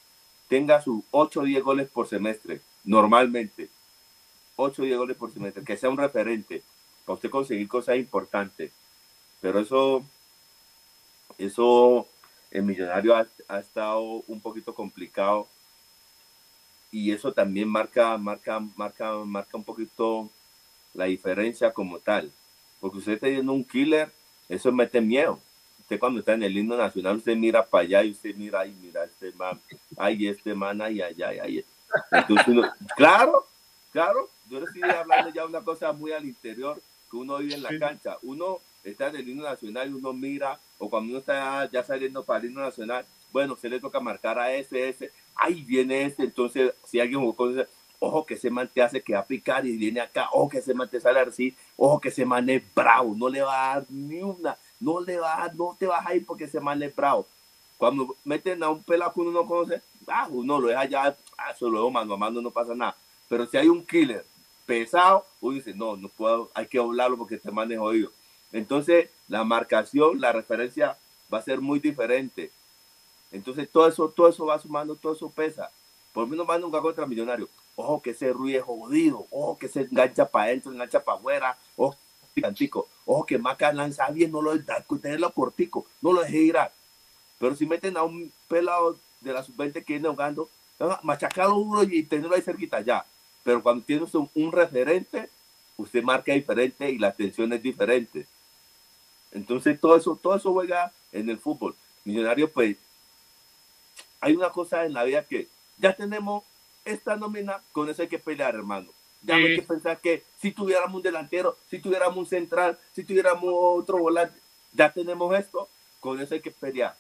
tenga 0.49 0.81
sus 0.81 1.03
8 1.11 1.41
o 1.41 1.45
10 1.45 1.63
goles 1.63 1.89
por 1.91 2.09
semestre, 2.09 2.61
normalmente. 2.85 3.69
8 4.57 4.83
o 4.83 4.85
10 4.85 4.99
goles 4.99 5.17
por 5.17 5.33
semestre, 5.33 5.65
que 5.65 5.77
sea 5.77 5.91
un 5.91 5.99
referente 5.99 6.63
para 7.05 7.15
usted 7.15 7.31
conseguir 7.31 7.69
cosas 7.69 7.97
importantes. 7.97 8.71
Pero 9.41 9.59
eso, 9.59 10.05
eso, 11.39 12.07
el 12.55 12.63
millonario 12.63 13.15
ha, 13.17 13.27
ha 13.49 13.59
estado 13.59 14.01
un 14.01 14.41
poquito 14.41 14.73
complicado 14.73 15.49
y 16.91 17.11
eso 17.11 17.33
también 17.33 17.69
marca, 17.69 18.17
marca, 18.17 18.61
marca, 18.77 19.13
marca 19.25 19.57
un 19.57 19.65
poquito 19.65 20.31
la 20.95 21.07
diferencia 21.07 21.73
como 21.73 21.99
tal. 21.99 22.31
Porque 22.81 22.99
usted 22.99 23.19
teniendo 23.19 23.53
un 23.53 23.65
killer, 23.65 24.13
eso 24.49 24.71
mete 24.71 25.01
miedo. 25.01 25.41
Usted 25.81 25.99
cuando 25.99 26.21
está 26.21 26.35
en 26.35 26.45
el 26.45 26.57
himno 26.57 26.77
nacional, 26.77 27.17
usted 27.17 27.37
mira 27.37 27.67
para 27.67 27.83
allá 27.83 28.05
y 28.05 28.13
usted 28.13 28.37
mira, 28.37 28.61
ay, 28.61 28.77
mira 28.81 29.05
este 29.05 29.33
man, 29.33 29.61
ay, 29.97 30.29
este 30.29 30.55
man, 30.55 30.81
ay, 30.81 31.01
ay, 31.01 31.21
ay, 31.21 31.39
ay. 31.41 31.65
Entonces 32.13 32.71
claro, 32.97 33.49
claro, 33.91 34.31
yo 34.49 34.61
le 34.61 34.67
estoy 34.67 34.83
hablando 34.83 35.31
ya 35.35 35.45
una 35.45 35.63
cosa 35.63 35.93
muy 35.93 36.13
al 36.13 36.25
interior, 36.25 36.81
que 37.11 37.17
uno 37.17 37.39
vive 37.39 37.55
en 37.55 37.63
la 37.65 37.77
cancha. 37.77 38.19
Uno 38.23 38.61
está 38.85 39.09
en 39.09 39.17
el 39.17 39.29
himno 39.29 39.45
nacional 39.45 39.91
y 39.91 39.95
uno 39.95 40.13
mira, 40.13 40.61
o 40.79 40.89
cuando 40.89 41.11
uno 41.11 41.19
está 41.19 41.69
ya 41.71 41.83
saliendo 41.83 42.25
para 42.25 42.41
el 42.41 42.47
himno 42.47 42.61
nacional, 42.61 43.07
bueno, 43.33 43.57
se 43.57 43.69
le 43.69 43.81
toca 43.81 43.99
marcar 43.99 44.39
a 44.39 44.53
ese, 44.53 44.89
ese, 44.89 45.11
ahí 45.35 45.63
viene 45.63 46.05
este, 46.05 46.25
entonces 46.25 46.73
si 46.85 47.01
alguien 47.01 47.21
ese, 47.51 47.67
ojo 47.99 48.25
que 48.25 48.35
ese 48.35 48.51
man 48.51 48.71
te 48.73 48.83
hace 48.83 49.03
que 49.03 49.15
va 49.15 49.21
a 49.21 49.27
picar 49.27 49.67
y 49.67 49.77
viene 49.77 50.01
acá, 50.01 50.29
ojo 50.33 50.51
que 50.51 50.59
ese 50.59 50.75
man 50.75 50.89
te 50.89 51.01
sale 51.01 51.21
así, 51.21 51.57
ojo 51.77 52.01
que 52.01 52.11
ese 52.11 52.25
man 52.25 52.49
es 52.49 52.63
bravo, 52.75 53.15
no 53.17 53.29
le 53.29 53.43
va 53.43 53.73
a 53.73 53.75
dar 53.75 53.87
ni 53.89 54.23
una, 54.23 54.57
no 54.79 55.01
le 55.01 55.19
va 55.19 55.35
a 55.35 55.41
dar, 55.41 55.57
no 55.57 55.77
te 55.79 55.87
vas 55.87 56.07
a 56.07 56.15
ir 56.15 56.25
porque 56.25 56.45
ese 56.45 56.61
man 56.61 56.83
es 56.83 56.95
bravo. 56.95 57.27
Cuando 57.77 58.17
meten 58.25 58.63
a 58.63 58.71
un 58.71 58.83
pelado 58.85 59.13
que 59.13 59.21
uno 59.21 59.31
no 59.33 59.47
conoce, 59.47 59.83
ah, 60.07 60.29
uno 60.31 60.61
lo 60.61 60.69
deja 60.69 60.85
ya, 60.85 61.17
ah, 61.37 61.55
solo 61.59 61.81
lo 61.81 61.91
mano 61.91 62.15
a 62.15 62.17
mano, 62.17 62.41
no 62.41 62.51
pasa 62.51 62.75
nada. 62.75 62.97
Pero 63.29 63.47
si 63.47 63.57
hay 63.57 63.69
un 63.69 63.85
killer 63.85 64.25
pesado, 64.65 65.27
uno 65.41 65.57
dice, 65.57 65.75
no, 65.75 65.97
no 65.97 66.09
puedo, 66.09 66.51
hay 66.55 66.67
que 66.67 66.79
hablarlo 66.79 67.19
porque 67.19 67.35
este 67.35 67.51
man 67.51 67.71
es 67.73 67.79
jodido. 67.79 68.11
Entonces, 68.55 69.11
la 69.27 69.43
marcación, 69.43 70.21
la 70.21 70.31
referencia 70.33 70.97
va 71.33 71.39
a 71.39 71.43
ser 71.43 71.61
muy 71.61 71.81
diferente. 71.81 72.53
Entonces 73.33 73.69
todo 73.69 73.89
eso, 73.89 74.09
todo 74.09 74.29
eso 74.29 74.47
va 74.47 74.61
sumando, 74.61 74.95
todo 74.95 75.13
eso 75.13 75.29
pesa. 75.29 75.73
Por 76.13 76.29
mí 76.29 76.37
no 76.37 76.47
va 76.47 76.57
nunca 76.57 76.81
contra 76.81 77.05
Millonario. 77.05 77.49
Ojo 77.75 78.01
que 78.01 78.11
ese 78.11 78.33
ruido 78.33 78.61
es 78.61 78.65
jodido. 78.65 79.27
Ojo 79.33 79.59
que 79.59 79.67
se 79.67 79.81
engancha 79.81 80.25
para 80.25 80.45
adentro, 80.45 80.71
engancha 80.71 81.03
para 81.03 81.19
afuera. 81.19 81.59
Ojo, 81.77 81.97
picantico. 82.33 82.87
Ojo 83.05 83.27
que 83.27 83.39
Maca 83.39 83.73
lanza 83.73 84.09
bien, 84.11 84.31
no 84.31 84.41
lo 84.41 84.57
deja, 84.57 84.85
tenerlo 85.03 85.33
cortico, 85.33 85.85
no 86.01 86.13
lo 86.13 86.23
deje 86.23 86.39
ir. 86.39 86.57
Pero 87.41 87.57
si 87.57 87.67
meten 87.67 87.97
a 87.97 88.05
un 88.05 88.33
pelado 88.47 88.97
de 89.21 89.33
la 89.33 89.43
sub-20 89.43 89.85
que 89.85 89.95
viene 89.95 90.09
jugando, 90.09 90.49
machacarlo 91.03 91.57
duro 91.57 91.83
y 91.83 92.05
tenerlo 92.05 92.37
ahí 92.37 92.43
cerquita 92.43 92.81
ya. 92.83 93.05
Pero 93.43 93.61
cuando 93.65 93.85
tienes 93.85 94.15
un, 94.15 94.31
un 94.37 94.53
referente, 94.53 95.29
usted 95.77 96.05
marca 96.05 96.33
diferente 96.33 96.89
y 96.89 96.99
la 96.99 97.09
atención 97.09 97.53
es 97.53 97.61
diferente. 97.61 98.29
Entonces 99.35 99.79
todo 99.79 99.97
eso, 99.97 100.19
todo 100.21 100.37
eso 100.37 100.53
juega 100.53 100.93
en 101.13 101.29
el 101.29 101.39
fútbol. 101.39 101.75
Millonario, 102.05 102.51
pues, 102.51 102.77
hay 104.21 104.35
una 104.35 104.51
cosa 104.51 104.87
en 104.87 104.95
la 104.95 105.05
vida 105.05 105.25
que 105.25 105.49
ya 105.77 105.95
tenemos 105.95 106.45
esta 106.85 107.17
nómina, 107.17 107.61
con 107.73 107.91
eso 107.91 108.03
hay 108.03 108.09
que 108.09 108.19
pelear, 108.19 108.55
hermano. 108.55 108.89
Ya 109.23 109.39
no 109.39 109.47
hay 109.47 109.57
que 109.57 109.63
pensar 109.63 110.01
que 110.01 110.23
si 110.41 110.53
tuviéramos 110.53 110.95
un 110.95 111.03
delantero, 111.03 111.57
si 111.71 111.79
tuviéramos 111.79 112.17
un 112.17 112.27
central, 112.27 112.79
si 112.93 113.05
tuviéramos 113.05 113.51
otro 113.53 113.99
volante, 113.99 114.39
ya 114.73 114.93
tenemos 114.93 115.37
esto, 115.39 115.69
con 116.01 116.21
eso 116.21 116.35
hay 116.35 116.41
que 116.41 116.51
pelear. 116.51 116.95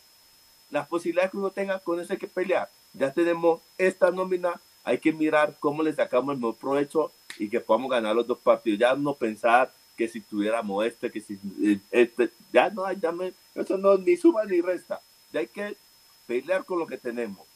Las 0.70 0.88
posibilidades 0.88 1.30
que 1.30 1.36
uno 1.36 1.50
tenga, 1.50 1.78
con 1.78 2.00
eso 2.00 2.14
hay 2.14 2.18
que 2.18 2.26
pelear. 2.26 2.68
Ya 2.94 3.12
tenemos 3.12 3.60
esta 3.76 4.10
nómina, 4.10 4.58
hay 4.84 4.98
que 4.98 5.12
mirar 5.12 5.56
cómo 5.60 5.82
le 5.82 5.92
sacamos 5.92 6.34
el 6.34 6.40
mejor 6.40 6.56
provecho 6.56 7.12
y 7.38 7.50
que 7.50 7.60
podamos 7.60 7.90
ganar 7.90 8.16
los 8.16 8.26
dos 8.26 8.38
partidos. 8.38 8.80
Ya 8.80 8.94
no 8.94 9.14
pensar 9.14 9.70
que 9.96 10.08
si 10.08 10.20
tuviéramos 10.20 10.84
este, 10.86 11.10
que 11.10 11.20
si 11.20 11.38
este, 11.90 12.30
ya 12.52 12.70
no 12.70 12.84
hay, 12.84 12.98
ya 13.00 13.12
no, 13.12 13.24
eso 13.54 13.78
no 13.78 13.96
ni 13.96 14.16
suma 14.16 14.44
ni 14.44 14.60
resta. 14.60 15.00
Ya 15.32 15.40
hay 15.40 15.46
que 15.46 15.76
pelear 16.26 16.64
con 16.64 16.78
lo 16.78 16.86
que 16.86 16.98
tenemos. 16.98 17.46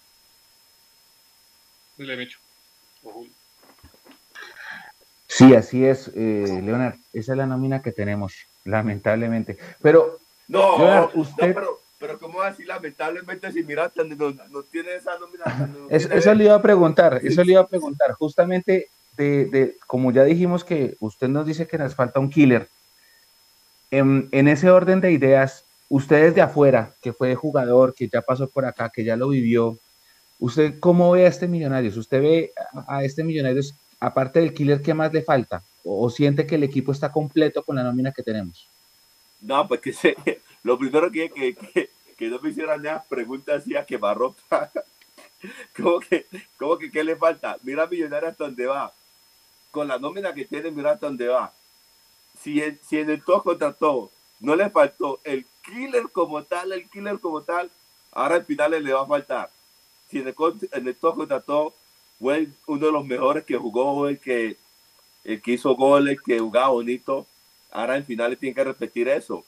Sí, 5.26 5.54
así 5.54 5.84
es, 5.84 6.08
eh, 6.14 6.60
Leonard. 6.62 6.96
Esa 7.12 7.32
es 7.32 7.38
la 7.38 7.46
nómina 7.46 7.82
que 7.82 7.92
tenemos, 7.92 8.34
lamentablemente. 8.64 9.58
Pero, 9.82 10.20
no, 10.46 10.78
Leonard, 10.78 11.10
usted... 11.14 11.54
pero, 11.54 11.80
pero 11.98 12.18
¿cómo 12.18 12.40
así 12.42 12.64
lamentablemente 12.64 13.50
si 13.52 13.64
mira, 13.64 13.92
no, 13.96 14.30
no 14.50 14.62
tiene 14.62 14.94
esa 14.94 15.18
nómina? 15.18 15.88
eso 15.90 16.34
le 16.34 16.44
iba 16.44 16.54
a 16.54 16.62
preguntar, 16.62 17.20
eso 17.22 17.42
le 17.42 17.52
iba 17.52 17.62
a 17.62 17.68
preguntar. 17.68 18.12
Justamente, 18.12 18.90
de, 19.18 19.76
como 19.86 20.12
ya 20.12 20.24
dijimos 20.24 20.64
que 20.64 20.96
usted 21.00 21.28
nos 21.28 21.46
dice 21.46 21.66
que 21.66 21.78
nos 21.78 21.94
falta 21.94 22.20
un 22.20 22.30
killer, 22.30 22.68
en, 23.90 24.48
ese 24.48 24.70
orden 24.70 25.00
de 25.00 25.12
ideas, 25.12 25.64
ustedes 25.88 26.34
de 26.34 26.42
afuera, 26.42 26.94
que 27.00 27.12
fue 27.12 27.34
jugador, 27.34 27.94
que 27.94 28.08
ya 28.08 28.22
pasó 28.22 28.48
por 28.48 28.64
acá, 28.64 28.90
que 28.90 29.04
ya 29.04 29.16
lo 29.16 29.28
vivió, 29.28 29.78
¿usted 30.38 30.78
cómo 30.78 31.10
ve 31.12 31.24
a 31.24 31.28
este 31.28 31.48
Millonarios? 31.48 31.96
¿Usted 31.96 32.22
ve 32.22 32.52
a 32.86 33.02
este 33.04 33.24
Millonarios, 33.24 33.74
aparte 33.98 34.40
del 34.40 34.54
killer, 34.54 34.82
qué 34.82 34.94
más 34.94 35.12
le 35.12 35.22
falta? 35.22 35.62
¿O, 35.84 36.10
siente 36.10 36.46
que 36.46 36.56
el 36.56 36.64
equipo 36.64 36.92
está 36.92 37.10
completo 37.10 37.62
con 37.62 37.76
la 37.76 37.82
nómina 37.82 38.12
que 38.12 38.22
tenemos? 38.22 38.68
No, 39.40 39.66
pues 39.66 39.80
que 39.80 39.92
se, 39.92 40.14
lo 40.62 40.78
primero 40.78 41.10
que, 41.10 41.30
que, 41.30 42.28
no 42.28 42.38
me 42.40 42.50
hicieran 42.50 42.82
nada 42.82 43.04
preguntas 43.08 43.62
así 43.62 43.74
a 43.74 43.86
quemarropa. 43.86 44.70
¿Cómo 45.76 46.00
que, 46.00 46.26
¿Cómo 46.58 46.76
que 46.76 46.90
qué 46.90 47.02
le 47.02 47.16
falta? 47.16 47.56
Mira 47.62 47.86
Millonarios 47.86 48.32
hasta 48.32 48.44
dónde 48.44 48.66
va. 48.66 48.92
Con 49.70 49.88
la 49.88 49.98
nómina 49.98 50.34
que 50.34 50.44
tiene, 50.44 50.70
mira 50.70 50.92
hasta 50.92 51.06
dónde 51.06 51.28
va. 51.28 51.52
Si 52.40 52.62
en, 52.62 52.78
si 52.82 52.98
en 52.98 53.10
el 53.10 53.24
todo 53.24 53.42
contra 53.42 53.72
todo 53.72 54.10
no 54.40 54.54
le 54.54 54.70
faltó 54.70 55.20
el 55.24 55.44
killer 55.64 56.10
como 56.12 56.42
tal, 56.44 56.72
el 56.72 56.88
killer 56.88 57.18
como 57.18 57.42
tal, 57.42 57.70
ahora 58.12 58.36
al 58.36 58.44
final 58.44 58.82
le 58.82 58.92
va 58.92 59.02
a 59.02 59.06
faltar. 59.06 59.50
Si 60.10 60.18
en 60.18 60.28
el, 60.28 60.34
en 60.72 60.88
el 60.88 60.96
todo 60.96 61.14
contra 61.16 61.40
todo 61.40 61.74
fue 62.18 62.48
uno 62.66 62.86
de 62.86 62.92
los 62.92 63.04
mejores 63.04 63.44
que 63.44 63.56
jugó, 63.56 64.08
el 64.08 64.18
que, 64.18 64.56
el 65.24 65.42
que 65.42 65.52
hizo 65.52 65.74
goles, 65.74 66.18
que 66.24 66.38
jugaba 66.38 66.68
bonito, 66.68 67.26
ahora 67.70 67.96
en 67.96 68.04
final 68.04 68.30
le 68.30 68.36
tiene 68.36 68.54
que 68.54 68.64
repetir 68.64 69.08
eso. 69.08 69.44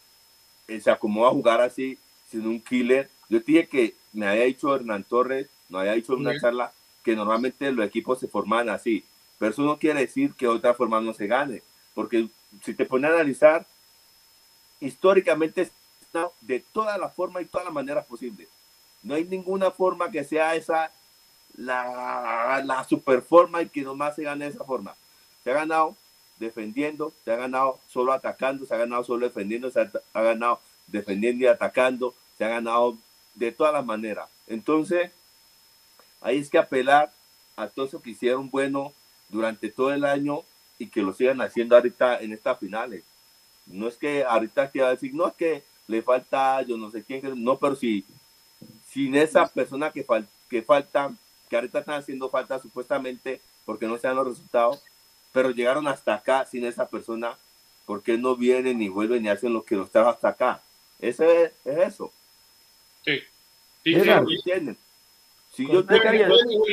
Eh, 0.68 0.80
se 0.80 0.90
acomodó 0.90 1.28
a 1.28 1.33
jugar 1.33 1.61
así, 1.61 1.98
sin 2.28 2.46
un 2.46 2.61
killer. 2.61 3.11
Yo 3.28 3.40
dije 3.40 3.68
que 3.68 3.94
me 4.12 4.26
había 4.26 4.44
dicho 4.44 4.74
Hernán 4.74 5.04
Torres, 5.04 5.48
me 5.68 5.78
había 5.78 5.92
dicho 5.92 6.12
en 6.14 6.20
una 6.20 6.38
charla 6.38 6.72
que 7.02 7.16
normalmente 7.16 7.70
los 7.72 7.87
equipos 7.87 8.20
se 8.20 8.28
forman 8.28 8.68
así, 8.68 9.04
pero 9.40 9.53
eso 9.53 9.62
no 9.62 9.79
quiere 9.79 10.00
decir 10.00 10.35
que 10.35 10.44
de 10.44 10.53
otra 10.53 10.74
forma 10.74 11.00
no 11.00 11.14
se 11.14 11.26
gane, 11.26 11.62
porque 11.94 12.29
si 12.62 12.74
te 12.74 12.85
pones 12.85 13.11
a 13.11 13.14
analizar, 13.14 13.66
históricamente 14.81 15.70
de 16.42 16.61
todas 16.61 16.98
las 16.98 17.14
formas 17.14 17.42
y 17.42 17.46
todas 17.46 17.64
las 17.64 17.72
maneras 17.72 18.05
posibles. 18.05 18.48
No 19.03 19.14
hay 19.14 19.24
ninguna 19.24 19.70
forma 19.70 20.11
que 20.11 20.24
sea 20.24 20.55
esa 20.57 20.92
la, 21.57 22.62
la 22.64 22.85
super 22.85 23.22
forma 23.22 23.62
y 23.62 23.68
que 23.70 23.81
nomás 23.81 24.14
se 24.16 24.24
gane 24.24 24.44
de 24.44 24.50
esa 24.50 24.64
forma. 24.64 24.94
Se 25.42 25.50
ha 25.50 25.55
ganado 25.55 25.96
defendiendo, 26.38 27.14
se 27.24 27.33
ha 27.33 27.37
ganado 27.37 27.79
solo 27.88 28.12
atacando, 28.12 28.66
se 28.66 28.74
ha 28.74 28.79
ganado 28.79 29.05
solo 29.05 29.26
defendiendo, 29.26 29.70
se 29.70 29.81
ha, 29.81 30.22
ganado 30.22 30.61
defendiendo 30.87 31.44
y 31.44 31.46
atacando, 31.46 32.14
se 32.37 32.44
ha 32.44 32.48
ganado 32.48 32.98
de 33.35 33.53
todas 33.53 33.72
las 33.72 33.87
maneras. 33.87 34.29
Entonces, 34.46 35.12
ahí 36.20 36.38
es 36.38 36.50
que 36.50 36.59
apelar 36.59 37.11
a 37.57 37.68
todos 37.68 37.94
los 37.94 38.03
que 38.03 38.11
hicieron 38.11 38.50
bueno 38.50 38.92
durante 39.30 39.70
todo 39.70 39.92
el 39.92 40.04
año 40.04 40.42
y 40.78 40.88
que 40.88 41.02
lo 41.02 41.12
sigan 41.12 41.40
haciendo 41.40 41.76
ahorita 41.76 42.20
en 42.20 42.32
estas 42.32 42.58
finales. 42.58 43.04
No 43.66 43.88
es 43.88 43.96
que 43.96 44.24
ahorita 44.24 44.70
quiera 44.70 44.90
decir, 44.90 45.14
no 45.14 45.28
es 45.28 45.34
que 45.34 45.62
le 45.86 46.02
falta 46.02 46.62
yo 46.62 46.76
no 46.76 46.90
sé 46.90 47.02
quién, 47.04 47.22
no, 47.42 47.58
pero 47.58 47.76
si 47.76 48.04
sin 48.88 49.14
esa 49.14 49.46
persona 49.46 49.92
que, 49.92 50.04
que 50.48 50.62
falta, 50.62 51.12
que 51.48 51.56
ahorita 51.56 51.80
están 51.80 51.98
haciendo 51.98 52.28
falta 52.28 52.58
supuestamente 52.58 53.40
porque 53.64 53.86
no 53.86 53.96
se 53.98 54.08
dan 54.08 54.16
los 54.16 54.26
resultados, 54.26 54.82
pero 55.32 55.50
llegaron 55.50 55.86
hasta 55.86 56.14
acá 56.14 56.46
sin 56.46 56.64
esa 56.64 56.88
persona, 56.88 57.36
¿por 57.86 58.02
qué 58.02 58.18
no 58.18 58.36
vienen 58.36 58.78
ni 58.78 58.88
vuelven 58.88 59.24
y 59.24 59.28
hacen 59.28 59.52
lo 59.52 59.64
que 59.64 59.76
los 59.76 59.90
trajo 59.90 60.10
hasta 60.10 60.28
acá? 60.28 60.62
Ese 60.98 61.44
es, 61.44 61.52
eso. 61.64 62.12
Sí. 63.04 63.20
sí, 63.84 63.94
Si 65.52 65.66
yo 65.66 65.84
te, 65.84 65.98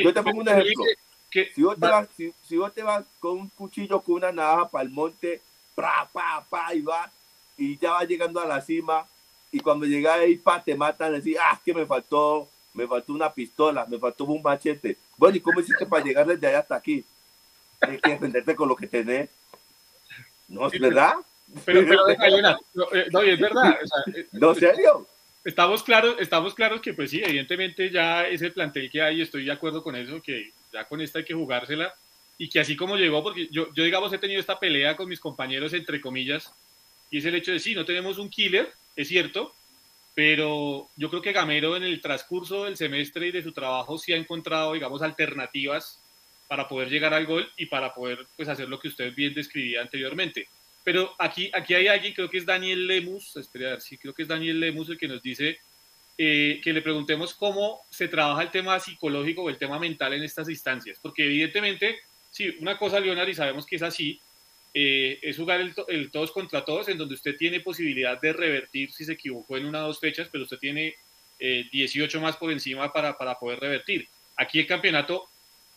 yo 0.02 0.12
te 0.12 0.22
pongo 0.22 0.40
un 0.40 0.48
ejemplo. 0.48 0.84
Si 1.30 1.62
vos, 1.62 1.78
te 1.78 1.86
vas, 1.86 2.08
si, 2.16 2.32
si 2.42 2.56
vos 2.56 2.72
te 2.72 2.82
vas 2.82 3.04
con 3.20 3.38
un 3.38 3.48
cuchillo, 3.50 4.00
con 4.00 4.16
una 4.16 4.32
navaja 4.32 4.68
para 4.70 4.84
el 4.84 4.90
monte, 4.90 5.42
pa, 5.74 6.08
pa, 6.10 6.44
pa, 6.48 6.74
y 6.74 6.80
va, 6.80 7.10
y 7.56 7.76
ya 7.78 7.92
va 7.92 8.04
llegando 8.04 8.40
a 8.40 8.46
la 8.46 8.60
cima, 8.60 9.06
y 9.52 9.60
cuando 9.60 9.86
llega 9.86 10.14
ahí, 10.14 10.36
pa, 10.36 10.62
te 10.62 10.74
matan, 10.74 11.12
decir, 11.12 11.36
ah, 11.40 11.60
que 11.64 11.74
me 11.74 11.86
faltó, 11.86 12.48
me 12.74 12.86
faltó 12.86 13.12
una 13.12 13.32
pistola, 13.32 13.86
me 13.86 13.98
faltó 13.98 14.24
un 14.24 14.42
machete. 14.42 14.96
Bueno, 15.16 15.36
¿y 15.36 15.40
cómo 15.40 15.60
hiciste 15.60 15.86
para 15.86 16.04
llegar 16.04 16.26
desde 16.26 16.46
allá 16.46 16.60
hasta 16.60 16.76
aquí? 16.76 17.04
Tienes 17.80 18.00
que 18.00 18.10
defenderte 18.10 18.56
con 18.56 18.68
lo 18.68 18.76
que 18.76 18.86
tenés. 18.86 19.28
¿No 20.48 20.66
es 20.66 20.80
verdad? 20.80 21.16
Pero, 21.64 21.80
pero, 21.86 22.06
no, 22.74 22.84
eh, 22.92 23.06
no, 23.10 23.20
es 23.22 23.40
verdad. 23.40 23.78
Eh, 24.14 24.26
no, 24.32 24.54
serio. 24.54 25.06
Estamos 25.44 25.82
claros, 25.82 26.16
estamos 26.18 26.54
claros 26.54 26.80
que, 26.80 26.92
pues 26.92 27.10
sí, 27.10 27.22
evidentemente 27.22 27.90
ya 27.90 28.26
ese 28.26 28.50
plantel 28.50 28.90
que 28.90 29.00
hay, 29.00 29.22
estoy 29.22 29.44
de 29.44 29.52
acuerdo 29.52 29.82
con 29.82 29.96
eso, 29.96 30.20
que 30.20 30.52
ya 30.72 30.86
con 30.86 31.00
esta 31.00 31.18
hay 31.18 31.24
que 31.24 31.34
jugársela 31.34 31.94
y 32.38 32.48
que 32.48 32.60
así 32.60 32.76
como 32.76 32.96
llegó, 32.96 33.22
porque 33.22 33.48
yo, 33.50 33.72
yo 33.74 33.84
digamos 33.84 34.12
he 34.12 34.18
tenido 34.18 34.40
esta 34.40 34.60
pelea 34.60 34.96
con 34.96 35.08
mis 35.08 35.20
compañeros, 35.20 35.72
entre 35.72 36.00
comillas, 36.00 36.52
y 37.10 37.18
es 37.18 37.24
el 37.24 37.34
hecho 37.34 37.52
de 37.52 37.58
sí, 37.58 37.74
no 37.74 37.84
tenemos 37.84 38.18
un 38.18 38.30
killer, 38.30 38.70
es 38.94 39.08
cierto, 39.08 39.54
pero 40.14 40.88
yo 40.96 41.10
creo 41.10 41.22
que 41.22 41.32
Gamero 41.32 41.76
en 41.76 41.82
el 41.82 42.00
transcurso 42.00 42.64
del 42.64 42.76
semestre 42.76 43.28
y 43.28 43.32
de 43.32 43.42
su 43.42 43.52
trabajo 43.52 43.98
sí 43.98 44.12
ha 44.12 44.16
encontrado, 44.16 44.72
digamos, 44.72 45.02
alternativas 45.02 46.00
para 46.48 46.66
poder 46.66 46.88
llegar 46.88 47.12
al 47.14 47.26
gol 47.26 47.48
y 47.56 47.66
para 47.66 47.92
poder 47.92 48.26
pues, 48.36 48.48
hacer 48.48 48.68
lo 48.68 48.80
que 48.80 48.88
usted 48.88 49.14
bien 49.14 49.34
describía 49.34 49.82
anteriormente. 49.82 50.48
Pero 50.82 51.14
aquí, 51.18 51.50
aquí 51.52 51.74
hay 51.74 51.86
alguien, 51.86 52.14
creo 52.14 52.30
que 52.30 52.38
es 52.38 52.46
Daniel 52.46 52.86
Lemus, 52.86 53.36
espera 53.36 53.68
a 53.68 53.70
ver, 53.72 53.80
sí, 53.80 53.98
creo 53.98 54.14
que 54.14 54.22
es 54.22 54.28
Daniel 54.28 54.58
Lemus 54.58 54.88
el 54.88 54.98
que 54.98 55.06
nos 55.06 55.22
dice 55.22 55.58
eh, 56.20 56.60
que 56.62 56.72
le 56.72 56.82
preguntemos 56.82 57.32
cómo 57.32 57.82
se 57.90 58.08
trabaja 58.08 58.42
el 58.42 58.50
tema 58.50 58.78
psicológico 58.80 59.42
o 59.42 59.48
el 59.48 59.56
tema 59.56 59.78
mental 59.78 60.12
en 60.14 60.24
estas 60.24 60.48
instancias, 60.48 60.98
porque 61.00 61.24
evidentemente, 61.24 62.00
sí, 62.30 62.56
una 62.60 62.76
cosa, 62.76 62.98
Leonard, 62.98 63.28
y 63.28 63.34
sabemos 63.34 63.64
que 63.64 63.76
es 63.76 63.82
así, 63.82 64.20
eh, 64.74 65.18
es 65.22 65.36
jugar 65.36 65.60
el, 65.60 66.10
todos 66.10 66.32
contra 66.32 66.64
todos, 66.64 66.88
en 66.88 66.98
donde 66.98 67.14
usted 67.14 67.36
tiene 67.36 67.60
posibilidad 67.60 68.20
de 68.20 68.32
revertir 68.32 68.92
si 68.92 69.04
se 69.04 69.12
equivocó 69.12 69.56
en 69.56 69.66
una 69.66 69.84
o 69.84 69.86
dos 69.86 70.00
fechas, 70.00 70.28
pero 70.30 70.44
usted 70.44 70.58
tiene 70.58 70.96
18 71.38 72.18
eh, 72.18 72.20
más 72.20 72.36
por 72.36 72.50
encima 72.50 72.92
para, 72.92 73.16
para 73.16 73.38
poder 73.38 73.60
revertir. 73.60 74.08
Aquí 74.36 74.58
el 74.58 74.66
campeonato, 74.66 75.28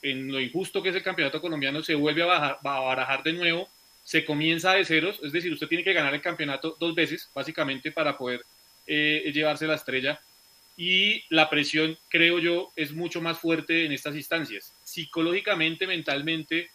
en 0.02 0.32
lo 0.32 0.40
injusto 0.40 0.82
que 0.82 0.90
es 0.90 0.96
el 0.96 1.04
campeonato 1.04 1.40
colombiano, 1.40 1.84
se 1.84 1.96
vuelve 1.96 2.24
a, 2.24 2.26
bajar, 2.26 2.60
a 2.64 2.80
barajar 2.80 3.24
de 3.24 3.34
nuevo 3.34 3.70
se 4.04 4.26
comienza 4.26 4.74
de 4.74 4.86
ceros, 4.86 5.20
es 5.24 5.32
decir, 5.32 5.54
usted 5.54 5.68
tiene 5.68 5.84
que 5.84 5.94
ganar 5.94 6.14
el 6.14 6.22
campeonato 6.22 6.76
dos 6.80 6.96
veces, 6.96 7.30
básicamente, 7.34 7.92
para 7.92 8.18
poder 8.18 8.44
eh, 8.88 9.32
llevarse 9.34 9.68
la 9.68 9.76
estrella. 9.76 10.20
Y 10.78 11.24
la 11.30 11.50
presión, 11.50 11.98
creo 12.10 12.40
yo, 12.40 12.72
es 12.76 12.94
mucho 12.94 13.22
más 13.22 13.38
fuerte 13.38 13.86
en 13.86 13.92
estas 13.92 14.16
instancias. 14.16 14.74
Psicológicamente, 14.84 15.86
mentalmente, 15.86 16.72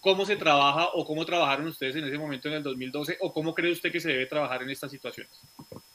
¿cómo 0.00 0.26
se 0.26 0.36
trabaja 0.36 0.88
o 0.92 1.06
cómo 1.06 1.24
trabajaron 1.24 1.68
ustedes 1.68 1.96
en 1.96 2.04
ese 2.04 2.18
momento 2.18 2.48
en 2.48 2.54
el 2.54 2.62
2012 2.62 3.18
o 3.20 3.32
cómo 3.32 3.54
cree 3.54 3.72
usted 3.72 3.90
que 3.90 4.00
se 4.00 4.10
debe 4.10 4.26
trabajar 4.26 4.62
en 4.62 4.70
estas 4.70 4.90
situaciones? 4.90 5.32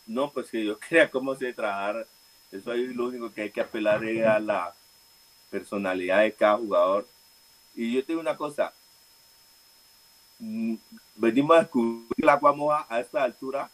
No, 0.06 0.32
pues 0.32 0.50
que 0.50 0.66
yo 0.66 0.80
crea 0.88 1.10
cómo 1.10 1.36
se 1.36 1.54
trabajar, 1.54 2.08
eso 2.52 2.74
es 2.74 2.96
lo 2.96 3.06
único 3.06 3.34
que 3.34 3.44
hay 3.44 3.52
que 3.52 3.62
apelar 3.62 4.04
a 4.04 4.40
la 4.40 4.74
personalidad 5.50 6.22
de 6.22 6.34
cada 6.34 6.58
jugador. 6.58 7.08
Y 7.76 7.94
yo 7.94 8.04
tengo 8.04 8.22
una 8.22 8.36
cosa, 8.36 8.74
Mm, 10.40 10.76
venimos 11.16 11.58
a 11.58 11.62
descubrir 11.62 12.26
la 12.26 12.34
agua 12.34 12.86
a 12.90 13.00
esta 13.00 13.24
altura. 13.24 13.70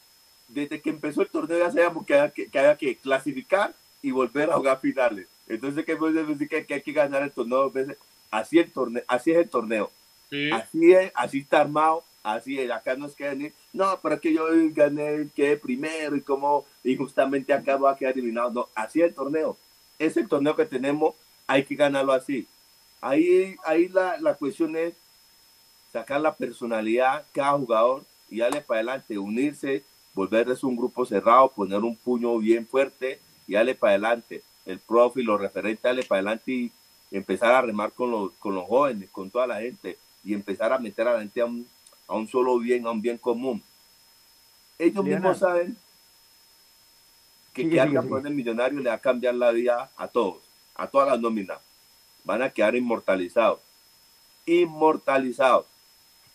Desde 0.48 0.82
que 0.82 0.90
empezó 0.90 1.22
el 1.22 1.30
torneo 1.30 1.60
ya 1.60 1.72
sabíamos 1.72 2.06
que 2.06 2.14
había 2.14 2.32
que, 2.32 2.48
que, 2.50 2.76
que 2.80 2.98
clasificar 2.98 3.74
y 4.02 4.12
volver 4.12 4.52
a 4.52 4.56
jugar 4.56 4.80
finales. 4.80 5.28
Entonces, 5.48 5.86
¿qué 5.86 5.96
decir 5.96 6.48
que, 6.48 6.66
que, 6.66 6.74
hay 6.76 6.82
que 6.82 6.92
ganar 6.92 7.24
el 7.24 7.32
torneo 7.32 7.64
dos 7.64 7.74
veces? 7.74 7.98
Así, 8.32 8.60
el 8.60 8.72
torneo, 8.72 9.04
así 9.08 9.32
es 9.32 9.38
el 9.38 9.50
torneo. 9.50 9.92
Así 10.52 10.92
es, 10.92 11.12
así 11.14 11.40
está 11.40 11.62
armado, 11.62 12.04
así 12.24 12.60
es. 12.60 12.72
Acá 12.72 12.96
no 12.96 13.06
es 13.06 13.16
que 13.16 13.30
venir, 13.30 13.54
no, 13.72 14.00
pero 14.02 14.16
es 14.16 14.22
que 14.22 14.34
yo 14.34 14.46
gané, 14.72 15.28
quedé 15.36 15.58
primero 15.58 16.16
y 16.16 16.22
como 16.22 16.66
injustamente 16.84 17.54
acá 17.54 17.78
va 17.78 17.92
a 17.92 17.96
quedar 17.96 18.14
eliminado. 18.14 18.50
No, 18.50 18.70
así 18.74 19.02
es 19.02 19.10
el 19.10 19.14
torneo. 19.14 19.58
Es 20.00 20.18
el 20.18 20.28
torneo 20.28 20.56
que 20.56 20.66
tenemos, 20.66 21.14
hay 21.46 21.64
que 21.64 21.76
ganarlo 21.76 22.14
así. 22.14 22.48
Ahí, 23.00 23.56
ahí 23.64 23.90
la, 23.90 24.18
la 24.18 24.34
cuestión 24.34 24.76
es 24.76 24.96
sacar 25.92 26.20
la 26.20 26.34
personalidad 26.34 27.26
cada 27.32 27.52
jugador 27.52 28.04
y 28.30 28.40
darle 28.40 28.62
para 28.62 28.80
adelante, 28.80 29.18
unirse, 29.20 29.84
volverse 30.14 30.66
un 30.66 30.76
grupo 30.76 31.06
cerrado, 31.06 31.50
poner 31.50 31.80
un 31.80 31.96
puño 31.96 32.38
bien 32.38 32.68
fuerte 32.68 33.20
y 33.48 33.54
darle 33.54 33.76
para 33.76 33.92
adelante. 33.92 34.44
El 34.66 34.80
profe 34.80 35.22
y 35.22 35.24
los 35.24 35.40
referentes, 35.40 35.84
darle 35.84 36.04
para 36.04 36.20
adelante 36.20 36.52
y 36.52 36.72
empezar 37.12 37.52
a 37.52 37.62
remar 37.62 37.92
con 37.92 38.12
los, 38.12 38.32
con 38.34 38.56
los 38.56 38.66
jóvenes, 38.66 39.10
con 39.12 39.30
toda 39.30 39.48
la 39.48 39.60
gente 39.62 39.98
y 40.24 40.34
empezar 40.34 40.72
a 40.72 40.80
meter 40.80 41.08
a 41.08 41.14
la 41.14 41.20
gente 41.20 41.42
a 41.42 41.46
un, 41.46 41.68
a 42.08 42.16
un 42.16 42.28
solo 42.28 42.58
bien, 42.60 42.86
a 42.88 42.92
un 42.92 43.02
bien 43.02 43.18
común. 43.18 43.62
Ellos 44.80 45.04
mismos 45.04 45.38
saben 45.38 45.78
que 47.54 47.70
quedar 47.70 47.94
campeón 47.94 48.24
del 48.24 48.34
millonario 48.34 48.80
le 48.80 48.90
va 48.90 48.96
a 48.96 49.00
cambiar 49.00 49.36
la 49.36 49.52
vida 49.52 49.92
a 49.96 50.08
todos, 50.08 50.42
a 50.76 50.88
todas 50.88 51.10
las 51.10 51.20
nóminas. 51.20 51.60
Van 52.24 52.42
a 52.42 52.50
quedar 52.50 52.76
inmortalizados. 52.76 53.60
Inmortalizados 54.46 55.66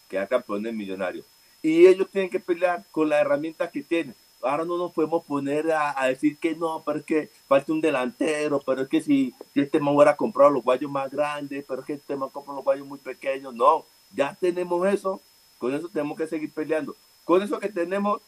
quedar 0.08 0.28
campeones 0.28 0.74
millonarios. 0.74 1.24
Y 1.62 1.86
ellos 1.86 2.08
tienen 2.10 2.30
que 2.30 2.40
pelear 2.40 2.84
con 2.90 3.08
las 3.08 3.20
herramientas 3.20 3.70
que 3.70 3.82
tienen. 3.82 4.14
Ahora 4.42 4.64
no 4.64 4.78
nos 4.78 4.92
podemos 4.92 5.24
poner 5.24 5.72
a, 5.72 6.06
decir 6.06 6.38
que 6.38 6.54
no, 6.54 6.82
pero 6.86 7.00
es 7.00 7.04
que 7.04 7.30
falta 7.48 7.72
un 7.72 7.80
delantero, 7.80 8.62
pero 8.64 8.82
es 8.82 8.88
que 8.88 9.00
si, 9.00 9.34
este 9.54 9.80
man 9.80 9.96
hubiera 9.96 10.16
comprado 10.16 10.50
los 10.50 10.62
guayos 10.62 10.90
más 10.90 11.10
grandes, 11.10 11.64
pero 11.66 11.80
es 11.80 11.86
que 11.86 11.94
este 11.94 12.14
man 12.14 12.28
compra 12.30 12.54
los 12.54 12.62
guayos 12.62 12.86
muy 12.86 12.98
pequeños. 12.98 13.52
No, 13.52 13.84
ya 14.14 14.36
tenemos 14.40 14.86
eso, 14.86 15.20
con 15.58 15.74
eso 15.74 15.88
tenemos 15.88 16.16
que 16.16 16.28
seguir 16.28 16.52
peleando. 16.52 16.94
Con 17.24 17.42
eso 17.42 17.58
que 17.58 17.68
tenemos, 17.68 18.20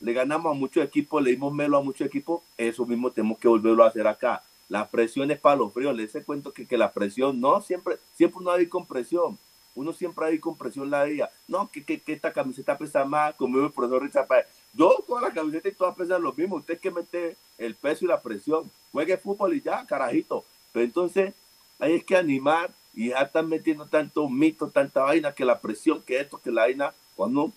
le 0.00 0.12
ganamos 0.12 0.54
a 0.54 0.58
muchos 0.58 0.84
equipos, 0.84 1.22
le 1.22 1.30
dimos 1.30 1.52
melo 1.54 1.78
a 1.78 1.82
muchos 1.82 2.06
equipos, 2.06 2.42
eso 2.58 2.84
mismo 2.84 3.10
tenemos 3.10 3.38
que 3.38 3.48
volverlo 3.48 3.84
a 3.84 3.88
hacer 3.88 4.06
acá. 4.06 4.42
La 4.68 4.88
presión 4.88 5.30
es 5.30 5.38
para 5.38 5.56
los 5.56 5.72
fríos, 5.72 5.96
les 5.96 6.12
cuento 6.26 6.52
que, 6.52 6.66
que 6.66 6.76
la 6.76 6.92
presión, 6.92 7.40
no, 7.40 7.62
siempre, 7.62 7.96
siempre 8.14 8.44
no 8.44 8.50
hay 8.50 8.66
con 8.66 8.86
presión 8.86 9.38
uno 9.74 9.92
siempre 9.92 10.26
hay 10.26 10.38
con 10.38 10.56
presión 10.56 10.90
la 10.90 11.04
día. 11.04 11.30
No, 11.48 11.70
que, 11.70 11.84
que, 11.84 12.00
que, 12.00 12.12
esta 12.12 12.32
camiseta 12.32 12.78
pesa 12.78 13.04
más, 13.04 13.34
como 13.34 13.58
el 13.58 13.72
profesor 13.72 14.02
Richard 14.02 14.28
Yo 14.72 15.04
toda 15.06 15.22
la 15.22 15.32
camiseta 15.32 15.68
y 15.68 15.72
todas 15.72 15.96
pesan 15.96 16.22
lo 16.22 16.32
mismo. 16.32 16.56
Usted 16.56 16.78
que 16.78 16.90
mete 16.90 17.36
el 17.58 17.74
peso 17.74 18.04
y 18.04 18.08
la 18.08 18.20
presión. 18.20 18.70
Juegue 18.92 19.16
fútbol 19.16 19.54
y 19.54 19.60
ya, 19.60 19.84
carajito. 19.86 20.44
Pero 20.72 20.84
entonces 20.84 21.34
hay 21.78 22.00
que 22.02 22.16
animar 22.16 22.70
y 22.94 23.08
ya 23.08 23.22
están 23.22 23.48
metiendo 23.48 23.86
tanto 23.86 24.28
mito, 24.28 24.68
tanta 24.68 25.02
vaina, 25.02 25.32
que 25.32 25.44
la 25.44 25.60
presión, 25.60 26.02
que 26.02 26.20
esto, 26.20 26.40
que 26.40 26.52
la 26.52 26.62
vaina, 26.62 26.94
cuando 27.16 27.52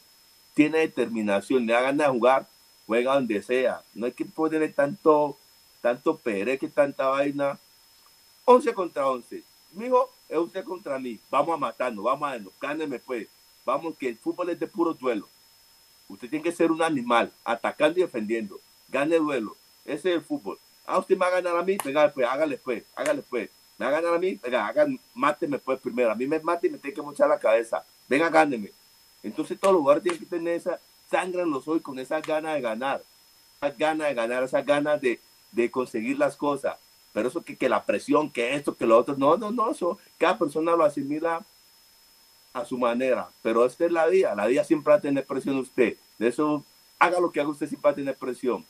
tiene 0.56 0.80
determinación, 0.80 1.68
le 1.68 1.74
da 1.74 1.82
ganas 1.82 2.08
de 2.08 2.14
jugar, 2.14 2.48
juega 2.88 3.14
donde 3.14 3.44
sea. 3.44 3.84
No 3.94 4.08
hay 4.08 4.14
que 4.14 4.26
ponerle 4.26 4.70
tanto, 4.70 5.38
tanto 5.82 6.20
que 6.24 6.72
tanta 6.74 7.10
vaina. 7.10 7.60
11 8.46 8.74
contra 8.74 9.08
11. 9.08 9.44
Mijo, 9.74 10.10
es 10.30 10.38
usted 10.38 10.63
contra 10.63 11.00
mí, 11.00 11.20
vamos 11.30 11.56
a 11.56 11.58
matarnos, 11.58 12.04
vamos 12.04 12.30
a 12.30 12.40
cáneme 12.60 13.00
pues, 13.00 13.28
vamos 13.66 13.96
que 13.98 14.10
el 14.10 14.18
fútbol 14.18 14.50
es 14.50 14.60
de 14.60 14.68
puro 14.68 14.94
duelo. 14.94 15.28
Usted 16.10 16.30
tiene 16.30 16.44
que 16.44 16.52
ser 16.52 16.72
un 16.72 16.82
animal, 16.82 17.32
atacando 17.44 18.00
y 18.00 18.04
defendiendo, 18.04 18.60
gane 18.90 19.18
duelo, 19.18 19.56
ese 19.86 20.10
es 20.10 20.16
el 20.16 20.22
fútbol. 20.22 20.60
Ah, 20.86 21.00
usted 21.00 21.16
me 21.16 21.20
va 21.20 21.28
a 21.28 21.42
ganar 21.42 21.58
a 21.58 21.63
mí, 21.63 21.78
venga 21.84 22.12
pues, 22.13 22.28
hágale 22.28 22.58
pues, 22.58 22.84
hágale 22.96 23.22
pues. 23.22 23.50
Me 23.78 23.86
va 23.86 23.92
a 23.92 24.02
ganar 24.02 24.16
a 24.16 24.20
mí, 24.20 24.40
venga, 24.42 24.66
hagan, 24.66 25.00
máteme 25.13 25.60
pues 25.60 25.80
primero. 25.80 26.12
A 26.12 26.16
mí 26.16 26.26
me 26.26 26.40
mate 26.40 26.68
y 26.68 26.70
me 26.72 26.78
tiene 26.78 26.96
que 26.96 27.02
mochar 27.02 27.30
la 27.30 27.38
cabeza. 27.38 27.84
Venga, 28.08 28.30
gáneme. 28.30 28.72
Entonces 29.22 29.60
todos 29.60 29.74
los 29.74 29.82
jugadores 29.82 30.04
tienen 30.04 30.20
que 30.20 30.26
tener 30.26 30.56
esa 30.56 30.80
sangre 31.12 31.42
en 31.42 31.52
los 31.52 31.68
ojos 31.68 31.82
con 31.82 32.00
esa 32.00 32.20
ganas 32.22 32.56
de 32.56 32.62
ganar. 32.62 33.04
Esa 33.62 33.76
ganas 33.78 34.08
de 34.08 34.13
ganar, 34.16 34.44
esa 34.44 34.62
ganas 34.62 35.00
de, 35.02 35.20
de 35.52 35.70
conseguir 35.70 36.18
las 36.18 36.36
cosas 36.38 36.78
pero 37.18 37.30
eso 37.30 37.44
que, 37.44 37.58
que 37.58 37.68
la 37.68 37.84
presión, 37.84 38.30
que 38.30 38.54
esto, 38.54 38.78
que 38.78 38.86
lo 38.86 38.96
otro, 38.96 39.16
no, 39.18 39.38
no, 39.38 39.50
no, 39.50 39.72
eso 39.72 39.98
cada 40.20 40.38
persona 40.38 40.76
lo 40.76 40.84
asimila 40.84 41.44
a 42.54 42.64
su 42.64 42.78
manera, 42.78 43.28
pero 43.42 43.66
esta 43.66 43.86
es 43.86 43.92
la 43.92 44.06
vida, 44.06 44.36
la 44.36 44.46
vida 44.46 44.64
siempre 44.64 44.92
va 44.92 44.98
a 45.00 45.02
tener 45.02 45.26
presión 45.26 45.58
usted, 45.58 45.98
de 46.20 46.28
eso 46.28 46.64
haga 47.00 47.20
lo 47.20 47.32
que 47.32 47.42
haga 47.42 47.50
usted 47.50 47.68
siempre 47.68 47.88
va 47.90 47.94
a 47.94 47.96
tener 47.96 48.16
presión, 48.16 48.64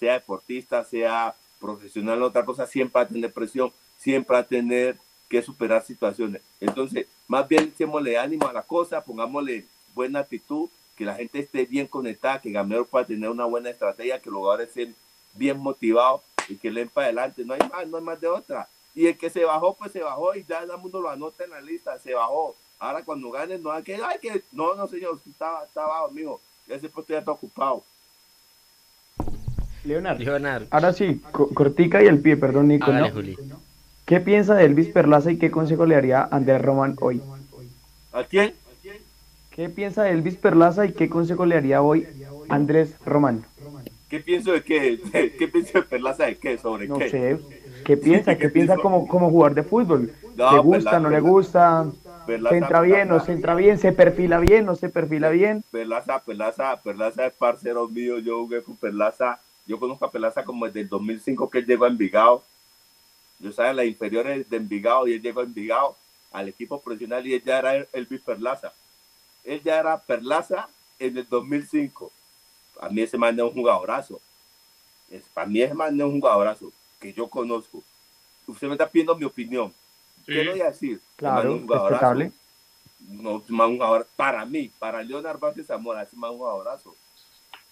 sea 0.00 0.14
deportista, 0.14 0.82
sea 0.82 1.36
profesional 1.60 2.20
otra 2.24 2.44
cosa, 2.44 2.66
siempre 2.66 2.98
va 2.98 3.04
a 3.04 3.08
tener 3.08 3.32
presión, 3.32 3.72
siempre 3.98 4.34
va 4.34 4.40
a 4.40 4.48
tener 4.48 4.96
que 5.28 5.40
superar 5.40 5.84
situaciones. 5.84 6.42
Entonces, 6.58 7.06
más 7.28 7.46
bien 7.46 7.72
echémosle 7.72 8.18
ánimo 8.18 8.48
a 8.48 8.52
la 8.52 8.62
cosa, 8.62 9.04
pongámosle 9.04 9.64
buena 9.94 10.18
actitud, 10.18 10.68
que 10.96 11.04
la 11.04 11.14
gente 11.14 11.38
esté 11.38 11.66
bien 11.66 11.86
conectada, 11.86 12.40
que 12.40 12.50
Gamero 12.50 12.84
pueda 12.84 13.06
tener 13.06 13.30
una 13.30 13.44
buena 13.44 13.70
estrategia, 13.70 14.20
que 14.20 14.28
los 14.28 14.40
jugadores 14.40 14.70
estén 14.70 14.96
bien 15.34 15.56
motivados 15.56 16.22
y 16.48 16.56
que 16.56 16.70
leen 16.70 16.88
para 16.88 17.06
adelante, 17.06 17.44
no 17.44 17.54
hay 17.54 17.60
más, 17.60 17.86
no 17.86 17.96
hay 17.96 18.02
más 18.02 18.20
de 18.20 18.28
otra. 18.28 18.68
Y 18.94 19.06
el 19.06 19.16
que 19.16 19.30
se 19.30 19.44
bajó, 19.44 19.74
pues 19.74 19.92
se 19.92 20.02
bajó 20.02 20.34
y 20.34 20.44
ya 20.44 20.58
el 20.60 20.78
mundo 20.78 21.00
lo 21.00 21.10
anota 21.10 21.44
en 21.44 21.50
la 21.50 21.60
lista, 21.60 21.98
se 21.98 22.14
bajó. 22.14 22.54
Ahora 22.78 23.04
cuando 23.04 23.30
gane, 23.30 23.58
no 23.58 23.70
hay 23.70 23.82
que, 23.82 23.94
ay, 23.94 24.18
que, 24.20 24.42
no, 24.52 24.74
no 24.74 24.86
señor, 24.86 25.18
está, 25.26 25.64
está 25.64 25.84
abajo, 25.84 26.10
mijo, 26.10 26.40
ese 26.68 26.88
puesto 26.88 27.12
ya 27.12 27.20
está 27.20 27.30
ocupado. 27.30 27.84
Leonardo. 29.84 30.66
Ahora 30.70 30.92
sí, 30.92 31.20
cortica 31.32 32.02
y 32.02 32.06
el 32.06 32.20
pie, 32.20 32.36
perdón, 32.36 32.68
Nico. 32.68 32.92
¿Qué 34.04 34.20
piensa 34.20 34.54
de 34.54 34.64
Elvis 34.64 34.88
Perlaza 34.88 35.30
y 35.30 35.38
qué 35.38 35.50
consejo 35.50 35.86
le 35.86 35.96
haría 35.96 36.22
a 36.22 36.36
Andrés 36.36 36.60
Román 36.62 36.96
hoy? 37.00 37.22
¿A 38.12 38.24
quién? 38.24 38.54
¿Qué 39.50 39.68
piensa 39.68 40.02
de 40.02 40.12
Elvis 40.12 40.36
Perlaza 40.36 40.86
y 40.86 40.92
qué 40.92 41.08
consejo 41.08 41.46
le 41.46 41.56
haría 41.56 41.82
hoy 41.82 42.06
Andrés 42.48 42.96
Román? 43.04 43.44
¿Qué 44.12 44.20
pienso 44.20 44.52
de 44.52 44.62
qué? 44.62 45.00
¿Qué 45.38 45.48
pienso 45.48 45.78
de 45.78 45.84
Perlaza 45.84 46.26
de 46.26 46.36
qué? 46.36 46.58
¿Sobre 46.58 46.86
no 46.86 46.98
qué? 46.98 47.08
Sé. 47.08 47.40
¿Qué 47.82 47.96
piensa? 47.96 48.36
¿Qué, 48.36 48.50
piensa 48.50 48.76
como, 48.76 49.08
como 49.08 49.30
jugador 49.30 49.54
de 49.54 49.62
fútbol? 49.62 50.12
¿Le 50.36 50.58
gusta, 50.58 51.00
no 51.00 51.08
le 51.08 51.18
gusta? 51.18 51.90
¿Se 52.26 52.56
entra 52.58 52.82
bien, 52.82 53.08
no 53.08 53.24
se 53.24 53.32
entra 53.32 53.54
bien? 53.54 53.78
¿Se 53.78 53.90
perfila 53.92 54.38
bien, 54.38 54.66
no 54.66 54.76
se 54.76 54.90
perfila 54.90 55.30
bien? 55.30 55.64
Perlaza, 55.70 56.22
Perlaza, 56.22 56.82
Perlaza 56.82 57.24
es 57.24 57.32
parcero 57.32 57.88
mío. 57.88 58.18
Yo 58.18 58.40
jugué 58.40 58.62
con 58.62 58.76
Perlaza. 58.76 59.40
Yo 59.66 59.80
conozco 59.80 60.04
a 60.04 60.10
Perlaza 60.10 60.44
como 60.44 60.66
desde 60.66 60.80
el 60.80 60.90
2005 60.90 61.48
que 61.48 61.60
él 61.60 61.66
llegó 61.66 61.86
a 61.86 61.88
Envigado. 61.88 62.42
Yo 63.38 63.48
estaba 63.48 63.70
en 63.70 63.76
las 63.76 63.86
inferiores 63.86 64.50
de 64.50 64.58
Envigado 64.58 65.08
y 65.08 65.14
él 65.14 65.22
llegó 65.22 65.40
a 65.40 65.44
Envigado 65.44 65.96
al 66.32 66.50
equipo 66.50 66.78
profesional 66.82 67.26
y 67.26 67.32
él 67.32 67.42
ya 67.46 67.60
era 67.60 67.86
Elvis 67.94 68.20
Perlaza. 68.20 68.74
Él 69.42 69.62
ya 69.64 69.80
era 69.80 69.96
Perlaza 69.96 70.68
en 70.98 71.16
el 71.16 71.26
2005 71.26 72.12
a 72.80 72.88
mí 72.88 73.02
ese 73.02 73.18
man 73.18 73.34
es 73.34 73.42
un 73.42 73.52
jugadorazo. 73.52 74.20
Es, 75.10 75.22
para 75.34 75.46
mí 75.46 75.60
es 75.60 75.74
más 75.74 75.92
no 75.92 76.06
un 76.08 76.20
jugadorazo 76.20 76.72
que 77.00 77.12
yo 77.12 77.28
conozco. 77.28 77.82
Usted 78.46 78.66
me 78.68 78.74
está 78.74 78.88
pidiendo 78.88 79.16
mi 79.16 79.24
opinión. 79.24 79.72
¿Qué 80.26 80.42
Sí. 80.42 80.48
voy 80.48 80.60
a 80.60 80.66
decir? 80.66 81.00
Claro, 81.16 81.54
Es 81.56 81.62
un 81.62 81.68
respetable. 81.68 82.32
No, 83.08 83.38
es 83.38 83.50
más 83.50 83.68
un 83.68 83.76
jugador- 83.78 84.06
para 84.16 84.44
mí, 84.46 84.70
para 84.78 85.02
Leonard 85.02 85.38
Vázquez 85.38 85.66
Zamora, 85.66 86.02
es 86.02 86.14
más 86.14 86.30
un 86.30 86.38
jugadorazo. 86.38 86.94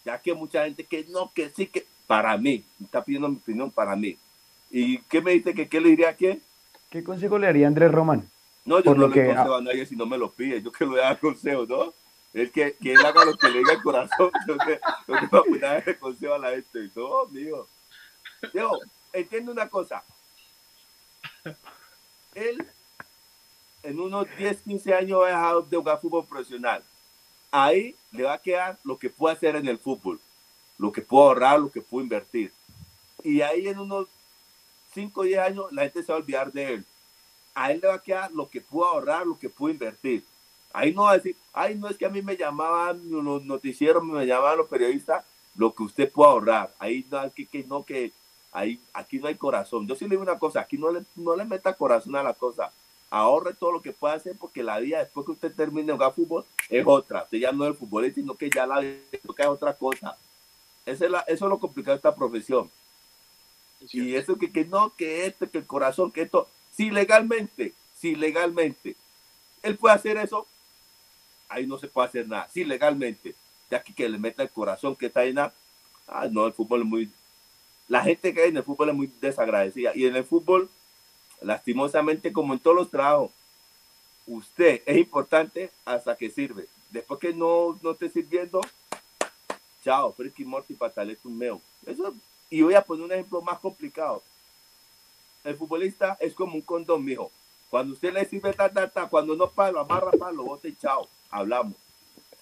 Ya 0.05 0.21
que 0.21 0.35
mucha 0.35 0.65
gente 0.65 0.85
que 0.85 1.05
no, 1.09 1.31
que 1.33 1.51
sí, 1.51 1.67
que 1.67 1.87
para 2.07 2.37
mí, 2.37 2.65
me 2.79 2.87
está 2.87 3.05
pidiendo 3.05 3.29
mi 3.29 3.37
opinión 3.37 3.71
para 3.71 3.95
mí. 3.95 4.17
¿Y 4.71 4.99
qué 5.03 5.21
me 5.21 5.33
dice 5.33 5.55
que 5.55 5.69
qué 5.69 5.81
le 5.81 5.91
diría 5.91 6.11
a 6.11 6.15
quién? 6.15 6.43
¿Qué 6.91 7.05
consejo 7.05 7.39
le 7.39 7.47
daría 7.47 7.67
a 7.67 7.69
Andrés 7.69 7.93
Román? 7.93 8.29
No, 8.65 8.79
yo 8.79 8.85
Por 8.85 8.97
no 8.97 9.03
lo 9.03 9.09
le 9.09 9.15
que- 9.15 9.27
consejo 9.27 9.55
a 9.55 9.61
nadie 9.63 9.87
si 9.87 9.95
no 9.97 10.07
me 10.07 10.19
lo 10.19 10.31
pide. 10.31 10.61
Yo 10.63 10.73
que 10.73 10.85
le 10.87 10.97
da 10.97 11.17
consejo, 11.21 11.65
¿no? 11.67 11.93
Es 12.33 12.51
que, 12.53 12.77
que 12.77 12.93
él 12.93 13.05
haga 13.05 13.25
lo 13.25 13.37
que 13.37 13.49
le 13.49 13.59
diga 13.59 13.73
el 13.75 13.83
corazón. 13.83 14.31
Que 14.47 14.81
voy 15.29 15.59
a 15.63 15.75
darle 15.75 15.99
consejo 15.99 16.35
a 16.35 16.39
la 16.39 16.51
gente. 16.51 16.91
No, 16.95 17.27
mío. 17.27 17.67
Yo, 18.55 18.79
entiendo 19.13 19.53
una 19.53 19.69
cosa. 19.69 20.03
Él, 22.35 22.67
en 23.83 24.01
unos 24.01 24.27
10, 24.37 24.63
15 24.63 24.95
años, 24.95 25.21
va 25.21 25.27
a 25.27 25.29
dejar 25.29 25.65
de 25.65 25.77
jugar 25.77 26.01
fútbol 26.01 26.27
profesional. 26.27 26.85
Ahí 27.51 27.97
le 28.13 28.23
va 28.23 28.35
a 28.35 28.39
quedar 28.39 28.79
lo 28.85 28.99
que 28.99 29.11
puede 29.11 29.35
hacer 29.35 29.57
en 29.57 29.67
el 29.67 29.79
fútbol. 29.79 30.21
Lo 30.79 30.93
que 30.93 31.03
puede 31.03 31.25
ahorrar, 31.25 31.61
lo 31.61 31.71
que 31.71 31.81
puede 31.81 32.05
invertir. 32.05 32.53
Y 33.23 33.43
ahí 33.43 33.69
en 33.69 33.79
unos 33.79 34.07
5 34.95 35.21
o 35.21 35.25
10 35.25 35.39
años, 35.41 35.73
la 35.73 35.83
gente 35.83 36.03
se 36.03 36.13
va 36.13 36.19
a 36.19 36.21
olvidar 36.21 36.53
de 36.53 36.75
él 36.75 36.87
a 37.55 37.73
él 37.73 37.81
le 37.81 37.89
va 37.89 37.95
a 37.95 38.03
quedar 38.03 38.33
lo 38.33 38.49
que 38.49 38.61
pudo 38.61 38.87
ahorrar, 38.87 39.27
lo 39.27 39.39
que 39.39 39.49
pudo 39.49 39.71
invertir. 39.71 40.25
Ahí 40.73 40.93
no 40.95 41.03
va 41.05 41.13
a 41.13 41.17
decir, 41.17 41.37
ay, 41.53 41.75
no 41.75 41.89
es 41.89 41.97
que 41.97 42.07
a 42.07 42.11
mí 42.11 42.23
me 42.23 42.37
llamaban 42.37 43.01
los 43.11 43.45
noticieros, 43.45 44.03
me 44.05 44.25
llamaban 44.27 44.59
los 44.59 44.69
periodistas, 44.69 45.25
lo 45.57 45.75
que 45.75 45.83
usted 45.83 46.11
puede 46.11 46.31
ahorrar. 46.31 46.75
Ahí 46.79 47.05
no, 47.11 47.19
aquí, 47.19 47.47
que 47.47 47.65
no, 47.65 47.85
que 47.85 48.13
ahí, 48.53 48.81
aquí 48.93 49.19
no 49.19 49.27
hay 49.27 49.35
corazón. 49.35 49.87
Yo 49.89 49.97
sí 49.97 50.05
le 50.05 50.11
digo 50.11 50.23
una 50.23 50.39
cosa, 50.39 50.61
aquí 50.61 50.79
no 50.79 50.93
le, 50.93 51.03
no 51.17 51.35
le 51.35 51.45
meta 51.45 51.75
corazón 51.75 52.15
a 52.17 52.23
la 52.23 52.35
cosa. 52.35 52.71
Ahorre 53.11 53.55
todo 53.55 53.73
lo 53.73 53.83
que 53.83 53.93
pueda 53.93 54.15
hacer 54.15 54.37
porque 54.39 54.63
la 54.63 54.79
vida 54.79 55.01
después 55.01 55.27
que 55.27 55.33
usted 55.33 55.53
termine 55.53 55.89
de 55.89 55.93
jugar 55.95 56.15
fútbol 56.15 56.45
es 56.69 56.87
otra. 56.87 57.25
Usted 57.25 57.39
ya 57.39 57.51
no 57.51 57.65
es 57.65 57.71
el 57.71 57.77
futbolista, 57.77 58.21
sino 58.21 58.37
que 58.37 58.49
ya 58.49 58.67
la 58.67 58.79
vida 58.79 58.99
es 59.13 59.49
otra 59.49 59.75
cosa. 59.75 60.17
Esa 60.87 61.05
es 61.07 61.11
la- 61.11 61.21
eso 61.27 61.45
es 61.47 61.51
lo 61.51 61.59
complicado 61.59 61.95
de 61.95 61.99
esta 61.99 62.15
profesión. 62.15 62.71
Es 63.81 63.93
Y 63.95 64.15
eso 64.15 64.37
que, 64.37 64.53
que 64.53 64.65
no, 64.65 64.95
que 64.97 65.27
este, 65.27 65.49
que 65.49 65.59
el 65.59 65.67
corazón, 65.67 66.13
que 66.13 66.23
esto, 66.23 66.49
si 66.73 66.91
legalmente, 66.91 67.75
si 67.99 68.15
legalmente, 68.15 68.95
él 69.63 69.77
puede 69.77 69.95
hacer 69.97 70.17
eso, 70.17 70.47
ahí 71.51 71.67
no 71.67 71.77
se 71.77 71.89
puede 71.89 72.09
hacer 72.09 72.27
nada. 72.27 72.49
Si 72.49 72.65
legalmente, 72.65 73.35
ya 73.71 73.83
que, 73.83 73.93
que 73.93 74.09
le 74.09 74.19
meta 74.19 74.43
el 74.43 74.51
corazón, 74.51 74.97
que 74.97 75.07
está 75.07 75.21
ahí 75.21 75.35
nada, 75.35 75.53
ah, 76.07 76.27
no, 76.31 76.47
el 76.47 76.55
fútbol 76.55 76.81
es 76.81 76.87
muy, 76.87 77.13
la 77.89 78.03
gente 78.03 78.33
que 78.33 78.43
hay 78.43 78.49
en 78.49 78.57
el 78.57 78.63
fútbol 78.63 78.89
es 78.89 78.95
muy 78.95 79.13
desagradecida. 79.21 79.93
Y 79.95 80.07
en 80.07 80.17
el 80.17 80.25
fútbol, 80.25 80.71
lastimosamente, 81.43 82.33
como 82.33 82.55
en 82.55 82.61
todos 82.61 82.77
los 82.77 82.91
trabajos, 82.91 83.33
usted 84.27 84.83
es 84.87 84.97
importante 84.97 85.71
hasta 85.85 86.17
que 86.17 86.31
sirve. 86.31 86.67
Después 86.91 87.21
que 87.21 87.35
no, 87.35 87.79
no 87.83 87.91
esté 87.91 88.09
sirviendo, 88.09 88.61
chao, 89.83 90.13
friki 90.13 90.45
morti 90.45 90.75
pataleto 90.75 91.29
meo. 91.29 91.61
Eso, 91.85 92.15
y 92.49 92.63
voy 92.63 92.75
a 92.75 92.83
poner 92.83 93.05
un 93.05 93.13
ejemplo 93.13 93.43
más 93.43 93.59
complicado. 93.59 94.23
El 95.43 95.57
futbolista 95.57 96.17
es 96.21 96.35
como 96.35 96.55
un 96.55 96.63
condón, 96.63 97.05
mijo. 97.05 97.31
Cuando 97.71 97.95
usted 97.95 98.13
le 98.13 98.25
sirve 98.25 98.53
ta, 98.53 98.69
ta, 98.69 98.89
ta, 98.89 99.09
cuando 99.09 99.35
no 99.37 99.51
para, 99.51 99.73
lo 99.73 99.81
amarra, 99.81 100.11
para, 100.13 100.33
lo 100.33 100.45
bota 100.45 100.69
y 100.69 100.77
chao. 100.77 101.09
Hablamos. 101.31 101.75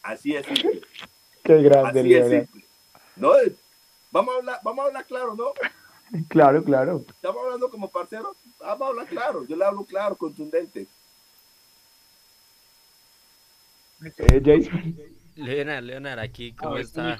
Así 0.03 0.35
es 0.35 0.47
simple. 0.47 0.81
Qué 1.45 1.63
grande, 1.63 2.01
Así 2.01 2.15
es 2.15 2.29
Leonard. 2.29 2.47
simple. 2.47 2.65
No, 3.17 3.33
vamos 4.11 4.35
a 4.35 4.39
hablar, 4.39 4.61
vamos 4.63 4.85
a 4.85 4.89
hablar 4.89 5.05
claro, 5.07 5.35
¿no? 5.35 5.53
Claro, 6.29 6.65
claro. 6.65 7.05
Estamos 7.07 7.45
hablando 7.45 7.71
como 7.71 7.91
parceros, 7.91 8.35
vamos 8.59 8.81
a 8.83 8.91
hablar 8.91 9.07
claro. 9.09 9.45
Yo 9.47 9.57
le 9.57 9.65
hablo 9.67 9.85
claro, 9.85 10.17
contundente. 10.17 10.87
Eh, 14.03 14.41
Jason. 14.43 14.97
Leonard, 15.37 15.85
Leonard, 15.85 16.19
aquí, 16.21 16.53
¿cómo 16.53 16.73
ver, 16.75 16.83
está? 16.85 17.19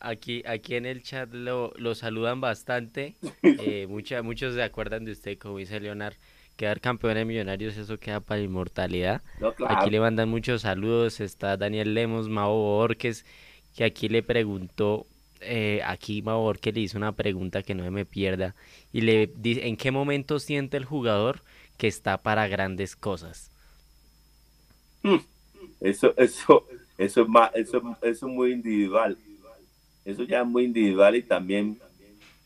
Aquí, 0.00 0.42
aquí 0.46 0.74
en 0.74 0.84
el 0.84 1.02
chat 1.02 1.32
lo, 1.32 1.72
lo 1.76 1.94
saludan 1.94 2.40
bastante. 2.40 3.16
Eh, 3.42 3.86
mucha- 3.88 4.22
muchos 4.22 4.54
se 4.54 4.62
acuerdan 4.62 5.04
de 5.06 5.12
usted, 5.12 5.38
como 5.38 5.56
dice 5.58 5.80
Leonard. 5.80 6.14
Quedar 6.58 6.80
campeón 6.80 7.14
de 7.14 7.24
Millonarios, 7.24 7.76
eso 7.76 8.00
queda 8.00 8.18
para 8.18 8.40
la 8.40 8.46
inmortalidad. 8.46 9.22
No, 9.38 9.54
claro. 9.54 9.78
Aquí 9.78 9.90
le 9.90 10.00
mandan 10.00 10.28
muchos 10.28 10.62
saludos. 10.62 11.20
Está 11.20 11.56
Daniel 11.56 11.94
Lemos, 11.94 12.28
Mao 12.28 12.52
Borges, 12.52 13.24
que 13.76 13.84
aquí 13.84 14.08
le 14.08 14.24
preguntó, 14.24 15.06
eh, 15.40 15.82
aquí 15.86 16.20
Mao 16.20 16.40
Borges 16.40 16.74
le 16.74 16.80
hizo 16.80 16.98
una 16.98 17.12
pregunta 17.12 17.62
que 17.62 17.76
no 17.76 17.84
se 17.84 17.92
me 17.92 18.04
pierda. 18.04 18.56
Y 18.92 19.02
le 19.02 19.30
dice, 19.36 19.68
¿en 19.68 19.76
qué 19.76 19.92
momento 19.92 20.40
siente 20.40 20.76
el 20.76 20.84
jugador 20.84 21.42
que 21.76 21.86
está 21.86 22.18
para 22.18 22.48
grandes 22.48 22.96
cosas? 22.96 23.52
Eso, 25.80 26.12
eso, 26.16 26.66
eso 26.98 27.22
es 27.22 27.28
más, 27.28 27.54
eso, 27.54 27.80
eso 28.02 28.26
es 28.26 28.32
muy 28.34 28.50
individual. 28.50 29.16
Eso 30.04 30.24
ya 30.24 30.40
es 30.40 30.46
muy 30.48 30.64
individual 30.64 31.14
y 31.14 31.22
también 31.22 31.78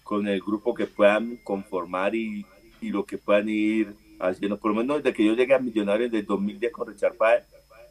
con 0.02 0.28
el 0.28 0.38
grupo 0.38 0.74
que 0.74 0.86
puedan 0.86 1.36
conformar 1.36 2.14
y, 2.14 2.44
y 2.82 2.90
lo 2.90 3.06
que 3.06 3.16
puedan 3.16 3.48
ir 3.48 4.01
haciendo. 4.30 4.58
Por 4.58 4.72
lo 4.72 4.78
menos 4.78 5.02
desde 5.02 5.14
que 5.14 5.24
yo 5.24 5.34
llegué 5.34 5.54
a 5.54 5.58
Millonarios 5.58 6.10
de 6.10 6.22
2010 6.22 6.72
con 6.72 6.88
Richard 6.88 7.16
Páez, 7.16 7.44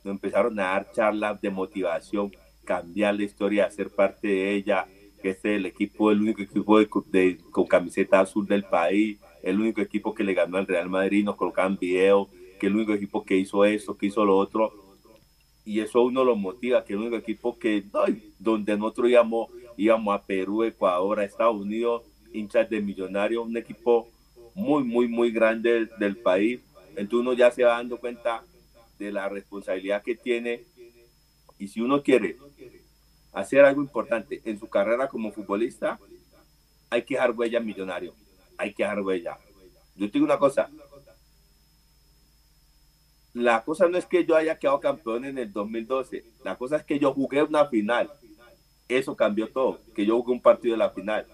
nos 0.03 0.13
empezaron 0.13 0.59
a 0.59 0.63
dar 0.63 0.91
charlas 0.91 1.41
de 1.41 1.49
motivación, 1.49 2.31
cambiar 2.65 3.15
la 3.15 3.23
historia, 3.23 3.65
hacer 3.65 3.89
parte 3.89 4.27
de 4.27 4.53
ella, 4.53 4.87
que 5.21 5.29
este 5.29 5.53
es 5.53 5.59
el 5.59 5.65
equipo, 5.65 6.11
el 6.11 6.21
único 6.21 6.41
equipo 6.41 6.79
de, 6.79 7.37
con 7.51 7.65
camiseta 7.65 8.19
azul 8.19 8.47
del 8.47 8.63
país, 8.63 9.19
el 9.43 9.59
único 9.59 9.81
equipo 9.81 10.13
que 10.13 10.23
le 10.23 10.33
ganó 10.33 10.57
al 10.57 10.67
Real 10.67 10.89
Madrid, 10.89 11.23
nos 11.23 11.35
colocaban 11.35 11.77
videos, 11.77 12.27
que 12.59 12.67
el 12.67 12.75
único 12.75 12.93
equipo 12.93 13.23
que 13.23 13.37
hizo 13.37 13.65
eso, 13.65 13.97
que 13.97 14.07
hizo 14.07 14.25
lo 14.25 14.37
otro 14.37 14.71
y 15.65 15.79
eso 15.79 16.01
uno 16.01 16.23
lo 16.23 16.35
motiva, 16.35 16.83
que 16.83 16.93
el 16.93 16.99
único 16.99 17.17
equipo 17.17 17.57
que, 17.57 17.83
ay, 17.93 18.33
donde 18.39 18.75
nosotros 18.77 19.09
íbamos, 19.09 19.49
íbamos 19.77 20.15
a 20.15 20.23
Perú, 20.23 20.63
Ecuador, 20.63 21.19
a 21.19 21.23
Estados 21.23 21.55
Unidos, 21.55 22.03
hinchas 22.33 22.69
de 22.69 22.81
millonarios, 22.81 23.45
un 23.45 23.57
equipo 23.57 24.07
muy, 24.53 24.83
muy, 24.83 25.07
muy 25.07 25.31
grande 25.31 25.87
del, 25.97 26.17
país. 26.17 26.61
Entonces 26.89 27.13
uno 27.13 27.33
ya 27.33 27.51
se 27.51 27.63
va 27.63 27.77
dando 27.77 27.97
cuenta 27.97 28.43
de 28.99 29.11
la 29.11 29.29
responsabilidad 29.29 30.03
que 30.03 30.15
tiene 30.15 30.65
y 31.57 31.67
si 31.67 31.81
uno 31.81 32.01
quiere 32.03 32.37
hacer 33.33 33.63
algo 33.63 33.81
importante 33.81 34.41
en 34.45 34.59
su 34.59 34.67
carrera 34.67 35.07
como 35.07 35.31
futbolista, 35.31 35.99
hay 36.89 37.03
que 37.03 37.15
dejar 37.15 37.31
huella 37.31 37.59
millonario, 37.59 38.13
hay 38.57 38.73
que 38.73 38.83
dejar 38.83 39.01
huella. 39.01 39.37
Yo 39.95 40.07
te 40.07 40.13
digo 40.13 40.25
una 40.25 40.39
cosa, 40.39 40.69
la 43.33 43.63
cosa 43.63 43.87
no 43.87 43.97
es 43.97 44.05
que 44.05 44.25
yo 44.25 44.35
haya 44.35 44.59
quedado 44.59 44.79
campeón 44.79 45.23
en 45.25 45.37
el 45.37 45.53
2012, 45.53 46.25
la 46.43 46.57
cosa 46.57 46.77
es 46.77 46.83
que 46.83 46.99
yo 46.99 47.13
jugué 47.13 47.43
una 47.43 47.65
final. 47.67 48.11
Eso 48.89 49.15
cambió 49.15 49.47
todo, 49.49 49.79
que 49.95 50.05
yo 50.05 50.17
jugué 50.17 50.33
un 50.33 50.41
partido 50.41 50.73
de 50.73 50.79
la 50.79 50.89
final. 50.89 51.25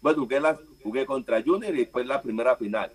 Bueno, 0.00 0.22
jugué, 0.22 0.40
la, 0.40 0.58
jugué 0.84 1.06
contra 1.06 1.42
Junior 1.42 1.74
y 1.74 1.78
después 1.78 2.06
la 2.06 2.22
primera 2.22 2.54
final. 2.56 2.92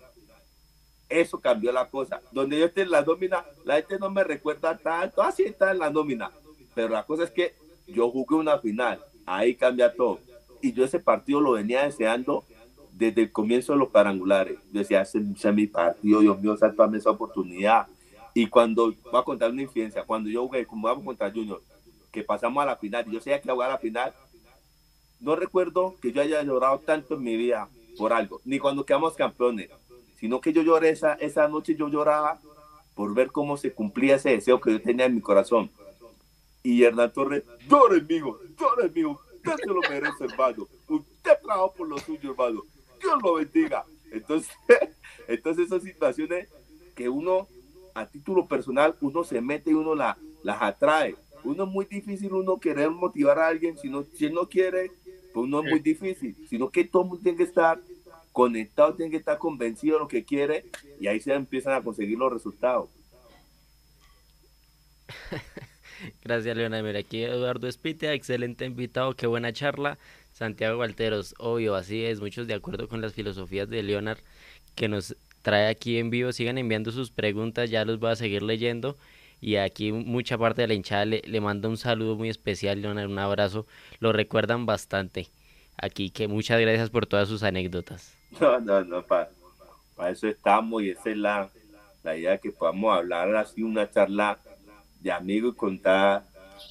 Eso 1.08 1.40
cambió 1.40 1.72
la 1.72 1.90
cosa. 1.90 2.22
Donde 2.30 2.58
yo 2.58 2.66
esté 2.66 2.82
en 2.82 2.92
la 2.92 3.02
nómina, 3.02 3.44
la 3.64 3.74
gente 3.74 3.98
no 3.98 4.08
me 4.10 4.22
recuerda 4.22 4.78
tanto, 4.78 5.20
así 5.22 5.42
está 5.42 5.72
en 5.72 5.80
la 5.80 5.90
nómina. 5.90 6.30
Pero 6.72 6.90
la 6.90 7.02
cosa 7.02 7.24
es 7.24 7.32
que 7.32 7.52
yo 7.88 8.08
jugué 8.10 8.36
una 8.36 8.58
final, 8.58 9.00
ahí 9.26 9.56
cambia 9.56 9.92
todo. 9.92 10.20
Y 10.62 10.72
yo 10.72 10.84
ese 10.84 11.00
partido 11.00 11.40
lo 11.40 11.52
venía 11.52 11.82
deseando 11.82 12.44
desde 12.92 13.22
el 13.22 13.32
comienzo 13.32 13.72
de 13.72 13.80
los 13.80 13.88
parangulares. 13.88 14.56
Yo 14.72 14.78
decía, 14.78 15.02
ese, 15.02 15.18
es 15.18 15.54
mi 15.54 15.66
partido, 15.66 16.20
Dios 16.20 16.40
mío, 16.40 16.56
sálvame 16.56 16.98
esa 16.98 17.10
oportunidad. 17.10 17.88
Y 18.34 18.46
cuando, 18.46 18.94
voy 19.10 19.20
a 19.20 19.24
contar 19.24 19.50
una 19.50 19.62
infidencia, 19.62 20.04
cuando 20.04 20.30
yo 20.30 20.46
jugué, 20.46 20.64
como 20.64 20.86
vamos 20.86 21.04
contra 21.04 21.32
Junior, 21.32 21.60
que 22.12 22.22
pasamos 22.22 22.62
a 22.62 22.66
la 22.66 22.76
final, 22.76 23.04
y 23.08 23.14
yo 23.14 23.20
sabía 23.20 23.40
que 23.40 23.48
iba 23.48 23.54
jugar 23.54 23.70
a 23.70 23.72
la 23.72 23.78
final, 23.78 24.14
no 25.18 25.34
recuerdo 25.34 25.96
que 26.00 26.12
yo 26.12 26.22
haya 26.22 26.40
llorado 26.44 26.78
tanto 26.78 27.14
en 27.14 27.22
mi 27.22 27.36
vida 27.36 27.68
por 27.96 28.12
algo, 28.12 28.40
ni 28.44 28.58
cuando 28.58 28.84
quedamos 28.84 29.14
campeones, 29.14 29.70
sino 30.18 30.40
que 30.40 30.52
yo 30.52 30.62
lloré 30.62 30.90
esa, 30.90 31.14
esa 31.14 31.48
noche, 31.48 31.74
yo 31.74 31.88
lloraba 31.88 32.40
por 32.94 33.14
ver 33.14 33.32
cómo 33.32 33.56
se 33.56 33.72
cumplía 33.72 34.16
ese 34.16 34.30
deseo 34.30 34.60
que 34.60 34.72
yo 34.72 34.82
tenía 34.82 35.06
en 35.06 35.14
mi 35.14 35.20
corazón. 35.20 35.70
Y 36.62 36.82
Hernán 36.82 37.12
Torres, 37.12 37.44
llore, 37.68 38.02
mijo, 38.02 38.38
llore, 38.58 38.90
mijo, 38.94 39.20
usted 39.36 39.56
se 39.56 39.66
lo 39.66 39.80
merece, 39.80 40.24
hermano. 40.24 40.68
Usted 40.88 41.32
trabajó 41.42 41.72
por 41.72 41.88
lo 41.88 41.98
suyo, 41.98 42.32
hermano. 42.32 42.62
Dios 43.00 43.22
lo 43.22 43.34
bendiga. 43.34 43.84
Entonces, 44.12 44.50
entonces 45.28 45.66
esas 45.66 45.82
situaciones 45.82 46.48
que 46.94 47.08
uno 47.08 47.48
a 47.94 48.06
título 48.06 48.46
personal 48.46 48.94
uno 49.00 49.24
se 49.24 49.40
mete 49.40 49.70
y 49.70 49.74
uno 49.74 49.94
la, 49.94 50.18
las 50.42 50.60
atrae. 50.60 51.16
Uno 51.42 51.64
es 51.64 51.70
muy 51.70 51.86
difícil 51.86 52.34
uno 52.34 52.60
querer 52.60 52.90
motivar 52.90 53.38
a 53.38 53.48
alguien, 53.48 53.78
si, 53.78 53.88
no, 53.88 54.04
si 54.14 54.28
no 54.30 54.48
quiere, 54.48 54.90
pues 55.32 55.44
uno 55.44 55.62
es 55.62 55.70
muy 55.70 55.80
difícil, 55.80 56.36
sino 56.48 56.70
que 56.70 56.84
todo 56.84 57.02
el 57.02 57.08
mundo 57.08 57.22
tiene 57.22 57.38
que 57.38 57.44
estar 57.44 57.80
conectado, 58.32 58.94
tiene 58.94 59.10
que 59.10 59.18
estar 59.18 59.38
convencido 59.38 59.94
de 59.94 60.00
lo 60.00 60.08
que 60.08 60.24
quiere 60.24 60.64
y 61.00 61.06
ahí 61.06 61.20
se 61.20 61.32
empiezan 61.34 61.74
a 61.74 61.82
conseguir 61.82 62.18
los 62.18 62.32
resultados. 62.32 62.88
Gracias, 66.24 66.56
Leonard. 66.56 66.84
Mira, 66.84 67.00
aquí 67.00 67.22
Eduardo 67.22 67.68
Espite, 67.68 68.12
excelente 68.12 68.64
invitado, 68.64 69.14
qué 69.14 69.26
buena 69.26 69.52
charla. 69.52 69.98
Santiago 70.32 70.78
Walteros, 70.78 71.34
obvio, 71.38 71.74
así 71.74 72.04
es, 72.04 72.20
muchos 72.20 72.46
de 72.46 72.54
acuerdo 72.54 72.88
con 72.88 73.00
las 73.00 73.12
filosofías 73.12 73.68
de 73.68 73.82
Leonard 73.82 74.20
que 74.74 74.88
nos 74.88 75.16
trae 75.42 75.68
aquí 75.68 75.98
en 75.98 76.10
vivo. 76.10 76.32
Sigan 76.32 76.58
enviando 76.58 76.92
sus 76.92 77.10
preguntas, 77.10 77.70
ya 77.70 77.84
los 77.84 77.98
voy 77.98 78.12
a 78.12 78.16
seguir 78.16 78.42
leyendo. 78.42 78.96
Y 79.40 79.56
aquí 79.56 79.92
mucha 79.92 80.36
parte 80.36 80.62
de 80.62 80.68
la 80.68 80.74
hinchada 80.74 81.04
le, 81.06 81.22
le 81.24 81.40
manda 81.40 81.68
un 81.68 81.76
saludo 81.76 82.16
muy 82.16 82.28
especial, 82.28 82.84
un 82.84 83.18
abrazo. 83.18 83.66
Lo 83.98 84.12
recuerdan 84.12 84.66
bastante 84.66 85.28
aquí, 85.76 86.10
que 86.10 86.28
muchas 86.28 86.60
gracias 86.60 86.90
por 86.90 87.06
todas 87.06 87.28
sus 87.28 87.42
anécdotas. 87.42 88.16
No, 88.40 88.60
no, 88.60 88.84
no, 88.84 89.04
para 89.04 89.28
eso 90.08 90.28
estamos 90.28 90.82
y 90.84 90.90
esa 90.90 91.10
es 91.10 91.16
la, 91.16 91.50
la 92.04 92.16
idea 92.16 92.38
que 92.38 92.52
podamos 92.52 92.96
hablar 92.96 93.34
así, 93.34 93.62
una 93.62 93.90
charla 93.90 94.38
de 95.00 95.10
amigos 95.10 95.56
contar 95.56 96.22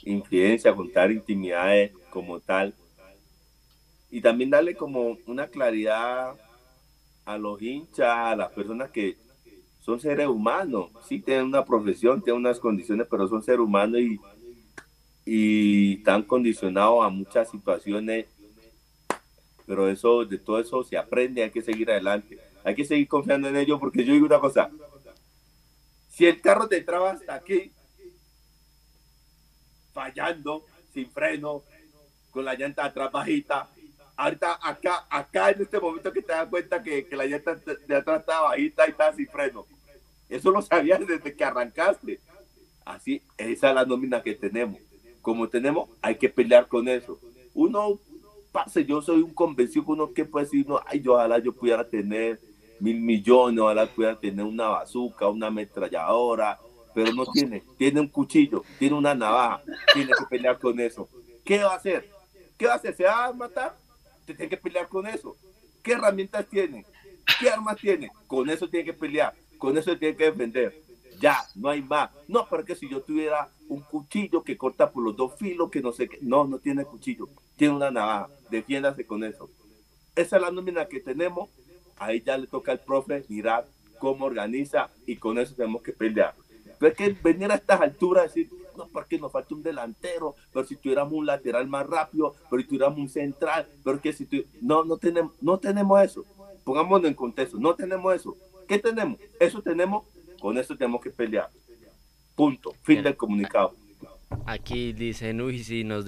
influencia, 0.04 0.74
contar 0.74 1.12
intimidades 1.12 1.92
como 2.12 2.40
tal. 2.40 2.74
Y 4.10 4.22
también 4.22 4.50
darle 4.50 4.76
como 4.76 5.18
una 5.28 5.48
claridad 5.48 6.34
a 7.26 7.38
los 7.38 7.62
hinchas, 7.62 8.08
a 8.08 8.36
las 8.36 8.52
personas 8.52 8.90
que 8.90 9.18
son 9.90 10.00
seres 10.00 10.28
humanos, 10.28 10.92
sí 11.08 11.20
tienen 11.20 11.46
una 11.46 11.66
profesión, 11.66 12.22
tienen 12.22 12.42
unas 12.42 12.60
condiciones, 12.60 13.08
pero 13.10 13.28
son 13.28 13.42
seres 13.42 13.62
humanos 13.62 14.00
y, 14.00 14.20
y 15.26 15.94
están 15.96 16.22
condicionados 16.22 17.04
a 17.04 17.10
muchas 17.10 17.50
situaciones. 17.50 18.28
Pero 19.66 19.90
eso, 19.90 20.26
de 20.26 20.38
todo 20.38 20.60
eso 20.60 20.84
se 20.84 20.96
aprende, 20.96 21.42
hay 21.42 21.50
que 21.50 21.64
seguir 21.64 21.90
adelante, 21.90 22.38
hay 22.64 22.76
que 22.76 22.86
seguir 22.86 23.08
confiando 23.08 23.48
en 23.48 23.56
ellos, 23.56 23.80
porque 23.80 24.06
yo 24.06 24.14
digo 24.14 24.28
una 24.28 24.40
cosa, 24.40 24.70
si 26.08 26.28
el 26.28 26.40
carro 26.40 26.68
te 26.68 26.82
traba 26.82 27.10
hasta 27.10 27.34
aquí, 27.34 27.72
fallando, 29.92 30.66
sin 30.94 31.10
freno, 31.10 31.64
con 32.30 32.46
la 32.46 32.54
llanta 32.54 32.86
atrás 32.86 33.12
bajita, 33.12 33.68
ahorita 34.16 34.60
acá, 34.62 35.08
acá 35.10 35.50
en 35.50 35.64
este 35.64 35.80
momento 35.80 36.14
que 36.14 36.22
te 36.22 36.32
das 36.32 36.48
cuenta 36.48 36.84
que, 36.84 37.08
que 37.08 37.16
la 37.16 37.26
llanta 37.26 37.56
de 37.56 37.96
atrás 37.96 38.20
está 38.20 38.42
bajita 38.42 38.86
y 38.86 38.92
está 38.92 39.14
sin 39.14 39.28
freno. 39.28 39.66
Eso 40.30 40.52
lo 40.52 40.62
sabías 40.62 41.06
desde 41.06 41.36
que 41.36 41.44
arrancaste. 41.44 42.20
Así, 42.86 43.22
esa 43.38 43.70
es 43.70 43.76
la 43.76 43.86
nómina 43.86 44.22
que 44.22 44.36
tenemos. 44.36 44.80
Como 45.22 45.50
tenemos, 45.50 45.90
hay 46.02 46.16
que 46.16 46.30
pelear 46.30 46.68
con 46.68 46.88
eso. 46.88 47.20
Uno 47.54 48.00
pase, 48.52 48.86
yo 48.86 49.02
soy 49.02 49.22
un 49.22 49.34
convencido 49.34 49.86
uno 49.88 50.14
que 50.14 50.26
puede 50.26 50.46
decir, 50.46 50.68
no, 50.68 50.80
ay, 50.86 51.02
yo 51.02 51.14
ojalá 51.14 51.40
yo 51.40 51.52
pudiera 51.54 51.88
tener 51.88 52.40
mil 52.80 53.00
millones, 53.00 53.60
ojalá 53.60 53.86
pudiera 53.88 54.18
tener 54.18 54.46
una 54.46 54.70
bazooka, 54.70 55.28
una 55.28 55.48
ametralladora, 55.48 56.58
pero 56.94 57.14
no 57.14 57.26
tiene, 57.26 57.62
tiene 57.78 58.00
un 58.00 58.08
cuchillo, 58.08 58.64
tiene 58.78 58.96
una 58.96 59.14
navaja, 59.14 59.62
tiene 59.94 60.12
que 60.18 60.26
pelear 60.30 60.58
con 60.60 60.80
eso. 60.80 61.08
¿Qué 61.44 61.64
va 61.64 61.74
a 61.74 61.76
hacer? 61.76 62.10
¿Qué 62.58 62.66
va 62.66 62.74
a 62.74 62.76
hacer? 62.76 62.96
¿Se 62.96 63.04
va 63.04 63.26
a 63.26 63.34
matar? 63.34 63.76
tiene 64.26 64.50
que 64.50 64.58
pelear 64.58 64.88
con 64.88 65.08
eso. 65.08 65.36
¿Qué 65.82 65.94
herramientas 65.94 66.46
tiene? 66.48 66.86
¿Qué 67.40 67.50
armas 67.50 67.78
tiene? 67.78 68.12
Con 68.28 68.50
eso 68.50 68.68
tiene 68.68 68.86
que 68.86 68.94
pelear, 68.94 69.34
con 69.60 69.78
eso 69.78 69.96
tiene 69.98 70.16
que 70.16 70.32
defender. 70.32 70.82
Ya, 71.20 71.38
no 71.56 71.70
hay 71.70 71.82
más. 71.82 72.10
No, 72.28 72.48
porque 72.50 72.76
si 72.76 72.90
yo 72.90 73.02
tuviera 73.02 73.50
un 73.68 73.82
cuchillo 73.82 74.42
que 74.42 74.58
corta 74.58 74.90
por 74.90 75.04
los 75.04 75.16
dos 75.16 75.36
filos, 75.36 75.70
que 75.70 75.82
no 75.82 75.92
sé 75.92 76.08
qué. 76.08 76.18
No, 76.22 76.46
no 76.46 76.60
tiene 76.60 76.86
cuchillo, 76.86 77.30
tiene 77.58 77.76
una 77.76 77.92
navaja. 77.92 78.30
Defiéndase 78.50 79.06
con 79.06 79.24
eso. 79.24 79.50
Esa 80.16 80.38
es 80.38 80.42
la 80.42 80.50
nómina 80.50 80.86
que 80.86 81.02
tenemos. 81.02 81.50
Ahí 81.98 82.24
ya 82.26 82.38
le 82.38 82.48
toca 82.48 82.72
al 82.72 82.80
profe 82.80 83.26
mirar 83.28 83.68
cómo 84.00 84.26
organiza 84.26 84.90
y 85.06 85.18
con 85.18 85.38
eso 85.38 85.54
tenemos 85.54 85.84
que 85.84 85.92
pelear. 85.92 86.34
Pero 86.80 86.92
es 86.94 86.98
que 86.98 87.10
venir 87.22 87.52
a 87.52 87.56
estas 87.56 87.82
alturas 87.82 88.34
decir, 88.34 88.50
no, 88.78 88.88
porque 88.88 89.20
nos 89.20 89.34
falta 89.34 89.54
un 89.54 89.62
delantero, 89.62 90.36
pero 90.54 90.66
si 90.66 90.78
tuviéramos 90.78 91.12
un 91.14 91.26
lateral 91.26 91.68
más 91.68 91.86
rápido, 91.86 92.34
pero 92.50 92.62
si 92.62 92.68
tuviéramos 92.70 92.98
un 92.98 93.10
central, 93.10 93.68
pero 93.84 94.00
que 94.00 94.14
si 94.14 94.26
no, 94.62 94.86
no 94.86 94.96
tenemos, 94.96 95.34
no 95.42 95.60
tenemos 95.60 96.02
eso. 96.02 96.24
Pongámonos 96.64 97.10
en 97.10 97.14
contexto, 97.14 97.58
no 97.60 97.76
tenemos 97.76 98.16
eso. 98.16 98.38
¿Qué 98.70 98.80
tenemos? 98.80 99.20
Eso 99.40 99.62
tenemos, 99.62 100.06
con 100.40 100.58
eso 100.58 100.78
tenemos 100.78 101.02
que 101.02 101.10
pelear. 101.10 101.50
Punto. 102.36 102.74
Fin 102.84 103.04
del 103.04 103.18
comunicado. 103.18 103.74
Aquí 104.46 104.94
dicen, 104.94 105.42
uy, 105.42 105.64
si 105.64 105.84
nos, 105.84 106.06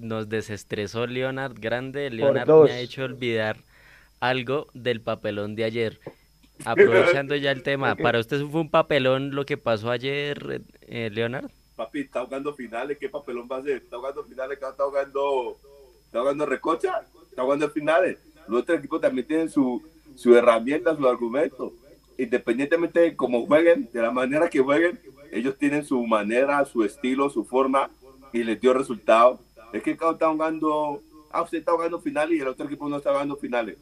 nos 0.00 0.28
desestresó 0.28 1.06
Leonard 1.06 1.58
Grande, 1.58 2.08
Leonard 2.08 2.48
me 2.64 2.70
ha 2.70 2.78
hecho 2.78 3.02
olvidar 3.02 3.58
algo 4.20 4.68
del 4.72 5.02
papelón 5.02 5.56
de 5.56 5.64
ayer. 5.64 6.00
Aprovechando 6.64 7.34
ya 7.34 7.50
el 7.50 7.62
tema, 7.62 7.96
¿para 7.96 8.20
usted 8.20 8.40
fue 8.46 8.60
un 8.60 8.70
papelón 8.70 9.34
lo 9.34 9.44
que 9.44 9.56
pasó 9.56 9.90
ayer, 9.90 10.62
eh, 10.82 11.10
Leonard? 11.12 11.50
papi, 11.80 12.00
está 12.00 12.24
jugando 12.24 12.52
finales, 12.52 12.98
¿qué 12.98 13.08
papelón 13.08 13.48
va 13.50 13.56
a 13.56 13.62
ser? 13.62 13.78
Está 13.78 13.96
jugando 13.96 14.22
finales, 14.24 14.58
está 14.60 14.84
jugando, 14.84 15.56
está 16.04 16.20
jugando 16.20 16.46
recocha, 16.46 17.02
está 17.30 17.42
jugando 17.42 17.70
finales. 17.70 18.18
Los 18.46 18.62
otros 18.62 18.78
equipos 18.78 19.00
también 19.00 19.26
tienen 19.26 19.48
su, 19.48 19.82
su 20.14 20.36
herramienta, 20.36 20.94
su 20.94 21.08
argumento. 21.08 21.72
Independientemente 22.20 23.00
de 23.00 23.16
cómo 23.16 23.46
jueguen, 23.46 23.88
de 23.90 24.02
la 24.02 24.10
manera 24.10 24.50
que 24.50 24.60
jueguen, 24.60 25.00
ellos 25.32 25.56
tienen 25.56 25.86
su 25.86 26.06
manera, 26.06 26.62
su 26.66 26.84
estilo, 26.84 27.30
su 27.30 27.46
forma 27.46 27.90
y 28.30 28.44
les 28.44 28.60
dio 28.60 28.74
resultado. 28.74 29.40
Es 29.72 29.82
que 29.82 29.96
cada 29.96 30.12
está 30.12 30.28
jugando, 30.28 31.00
ah, 31.30 31.40
usted 31.40 31.58
está 31.60 31.72
jugando 31.72 31.98
finales 31.98 32.36
y 32.36 32.40
el 32.42 32.48
otro 32.48 32.66
equipo 32.66 32.90
no 32.90 32.98
está 32.98 33.12
jugando 33.12 33.36
finales. 33.36 33.78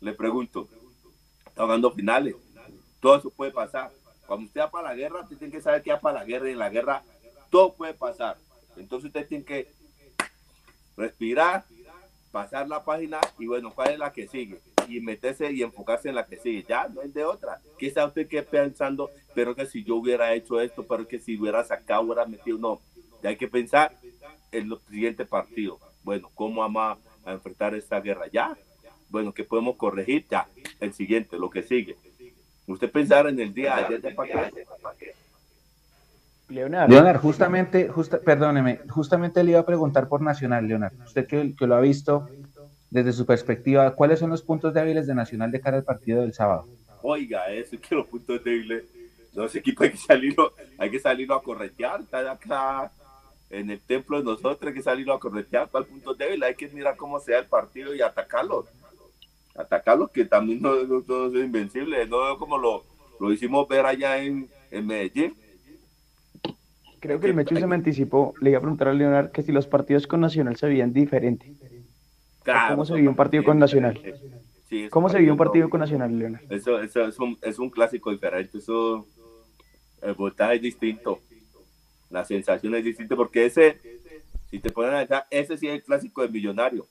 Le 0.00 0.12
pregunto, 0.12 0.68
está 1.48 1.64
jugando 1.64 1.90
finales. 1.90 2.36
Todo 3.00 3.16
eso 3.16 3.30
puede 3.30 3.50
pasar. 3.50 3.90
Cuando 4.24 4.46
usted 4.46 4.60
va 4.60 4.70
para 4.70 4.90
la 4.90 4.94
guerra, 4.94 5.22
usted 5.22 5.36
tiene 5.36 5.52
que 5.52 5.60
saber 5.60 5.82
que 5.82 5.90
va 5.90 5.98
para 5.98 6.20
la 6.20 6.24
guerra 6.24 6.48
y 6.48 6.52
en 6.52 6.58
la 6.60 6.70
guerra 6.70 7.02
todo 7.50 7.74
puede 7.74 7.94
pasar. 7.94 8.36
Entonces 8.76 9.08
usted 9.08 9.26
tiene 9.26 9.44
que 9.44 9.68
respirar, 10.96 11.64
pasar 12.30 12.68
la 12.68 12.84
página 12.84 13.18
y 13.36 13.48
bueno, 13.48 13.72
¿cuál 13.74 13.90
es 13.90 13.98
la 13.98 14.12
que 14.12 14.28
sigue? 14.28 14.60
Y 14.88 15.00
meterse 15.00 15.52
y 15.52 15.62
enfocarse 15.62 16.08
en 16.08 16.14
la 16.14 16.26
que 16.26 16.36
sigue. 16.36 16.64
Ya, 16.68 16.88
no 16.88 17.02
es 17.02 17.12
de 17.14 17.24
otra. 17.24 17.60
¿Qué 17.78 17.86
está 17.86 18.04
usted 18.06 18.28
que 18.28 18.42
pensando? 18.42 19.10
Pero 19.34 19.54
que 19.54 19.66
si 19.66 19.84
yo 19.84 19.96
hubiera 19.96 20.32
hecho 20.34 20.60
esto, 20.60 20.86
pero 20.86 21.06
que 21.06 21.18
si 21.18 21.38
hubiera 21.38 21.64
sacado, 21.64 22.02
hubiera 22.02 22.26
metido, 22.26 22.58
no. 22.58 22.80
Ya 23.22 23.30
hay 23.30 23.36
que 23.36 23.48
pensar 23.48 23.96
en 24.52 24.68
los 24.68 24.82
siguientes 24.82 25.26
partidos. 25.26 25.80
Bueno, 26.02 26.30
¿cómo 26.34 26.60
vamos 26.60 26.98
a 27.24 27.32
enfrentar 27.32 27.74
esta 27.74 28.00
guerra? 28.00 28.26
Ya. 28.32 28.56
Bueno, 29.08 29.32
¿qué 29.32 29.44
podemos 29.44 29.76
corregir? 29.76 30.26
Ya. 30.30 30.46
El 30.80 30.92
siguiente, 30.92 31.38
lo 31.38 31.50
que 31.50 31.62
sigue. 31.62 31.96
Usted 32.66 32.90
pensar 32.90 33.26
en 33.26 33.38
el 33.40 33.52
día 33.52 33.76
de 33.76 33.84
ayer 33.84 34.00
de 34.00 34.14
Leonardo. 36.48 37.18
justamente, 37.20 37.90
perdóneme, 38.24 38.80
justamente 38.88 39.42
le 39.42 39.52
iba 39.52 39.60
a 39.60 39.66
preguntar 39.66 40.08
por 40.08 40.20
Nacional, 40.20 40.66
Leonardo. 40.66 40.96
Usted 41.04 41.26
que, 41.26 41.54
lo 41.66 41.74
ha 41.74 41.80
visto 41.80 42.28
desde 42.94 43.12
su 43.12 43.26
perspectiva, 43.26 43.92
¿cuáles 43.92 44.20
son 44.20 44.30
los 44.30 44.40
puntos 44.40 44.72
débiles 44.72 45.08
de 45.08 45.16
Nacional 45.16 45.50
de 45.50 45.60
cara 45.60 45.78
al 45.78 45.82
partido 45.82 46.20
del 46.20 46.32
sábado? 46.32 46.68
Oiga, 47.02 47.50
eso 47.50 47.76
que 47.80 47.92
los 47.92 48.06
puntos 48.06 48.44
débiles. 48.44 48.84
Los 49.34 49.52
equipos 49.56 49.86
hay 49.86 49.90
que 49.90 49.96
salirlo, 49.96 50.52
hay 50.78 50.90
que 50.92 51.00
salirlo 51.00 51.34
a 51.34 51.42
corretear, 51.42 52.02
está 52.02 52.30
acá 52.30 52.92
en 53.50 53.68
el 53.70 53.80
templo 53.80 54.18
de 54.18 54.24
nosotros, 54.24 54.62
hay 54.62 54.74
que 54.74 54.80
salirlo 54.80 55.12
a 55.12 55.18
corretear. 55.18 55.68
¿Cuál 55.72 55.86
punto 55.86 56.14
débil? 56.14 56.40
Hay 56.44 56.54
que 56.54 56.68
mirar 56.68 56.96
cómo 56.96 57.18
sea 57.18 57.40
el 57.40 57.46
partido 57.46 57.92
y 57.96 58.00
atacarlo. 58.00 58.64
Atacarlo, 59.56 60.06
que 60.06 60.24
también 60.24 60.62
no, 60.62 60.76
es 60.76 61.34
invencible, 61.34 62.06
no 62.06 62.38
como 62.38 62.58
lo, 62.58 62.84
lo 63.18 63.32
hicimos 63.32 63.66
ver 63.66 63.86
allá 63.86 64.22
en, 64.22 64.48
en 64.70 64.86
Medellín 64.86 65.34
Creo 67.04 67.20
que 67.20 67.26
el 67.26 67.34
Mechu 67.34 67.56
se 67.56 67.66
me 67.66 67.74
anticipó. 67.74 68.32
Le 68.40 68.48
iba 68.48 68.58
a 68.58 68.62
preguntar 68.62 68.88
a 68.88 68.94
Leonardo 68.94 69.30
que 69.30 69.42
si 69.42 69.52
los 69.52 69.66
partidos 69.66 70.06
con 70.06 70.22
Nacional 70.22 70.56
se 70.56 70.68
veían 70.68 70.94
diferente. 70.94 71.52
¿Cómo 72.44 72.84
se 72.84 72.94
vivió 72.94 73.10
un 73.10 73.16
partido 73.16 73.44
con 73.44 73.58
Nacional? 73.58 74.00
¿Cómo 74.90 75.08
se 75.08 75.18
vivió 75.18 75.32
un 75.32 75.38
partido 75.38 75.70
con 75.70 75.80
Nacional, 75.80 76.18
Leonardo? 76.18 76.46
Eso, 76.50 76.80
eso 76.80 77.02
es, 77.04 77.18
un, 77.18 77.38
es 77.42 77.58
un 77.58 77.70
clásico 77.70 78.10
diferente. 78.10 78.58
Eso, 78.58 79.06
el 80.02 80.14
voltaje 80.14 80.56
es 80.56 80.62
distinto. 80.62 81.20
La 82.10 82.24
sensación 82.24 82.74
es 82.74 82.84
distinta 82.84 83.16
porque 83.16 83.46
ese, 83.46 83.80
si 84.50 84.58
te 84.58 84.70
ponen 84.70 84.94
a 84.94 84.98
pensar, 84.98 85.26
ese 85.30 85.56
sí 85.56 85.68
es 85.68 85.74
el 85.74 85.82
clásico 85.82 86.22
del 86.22 86.32
millonario. 86.32 86.86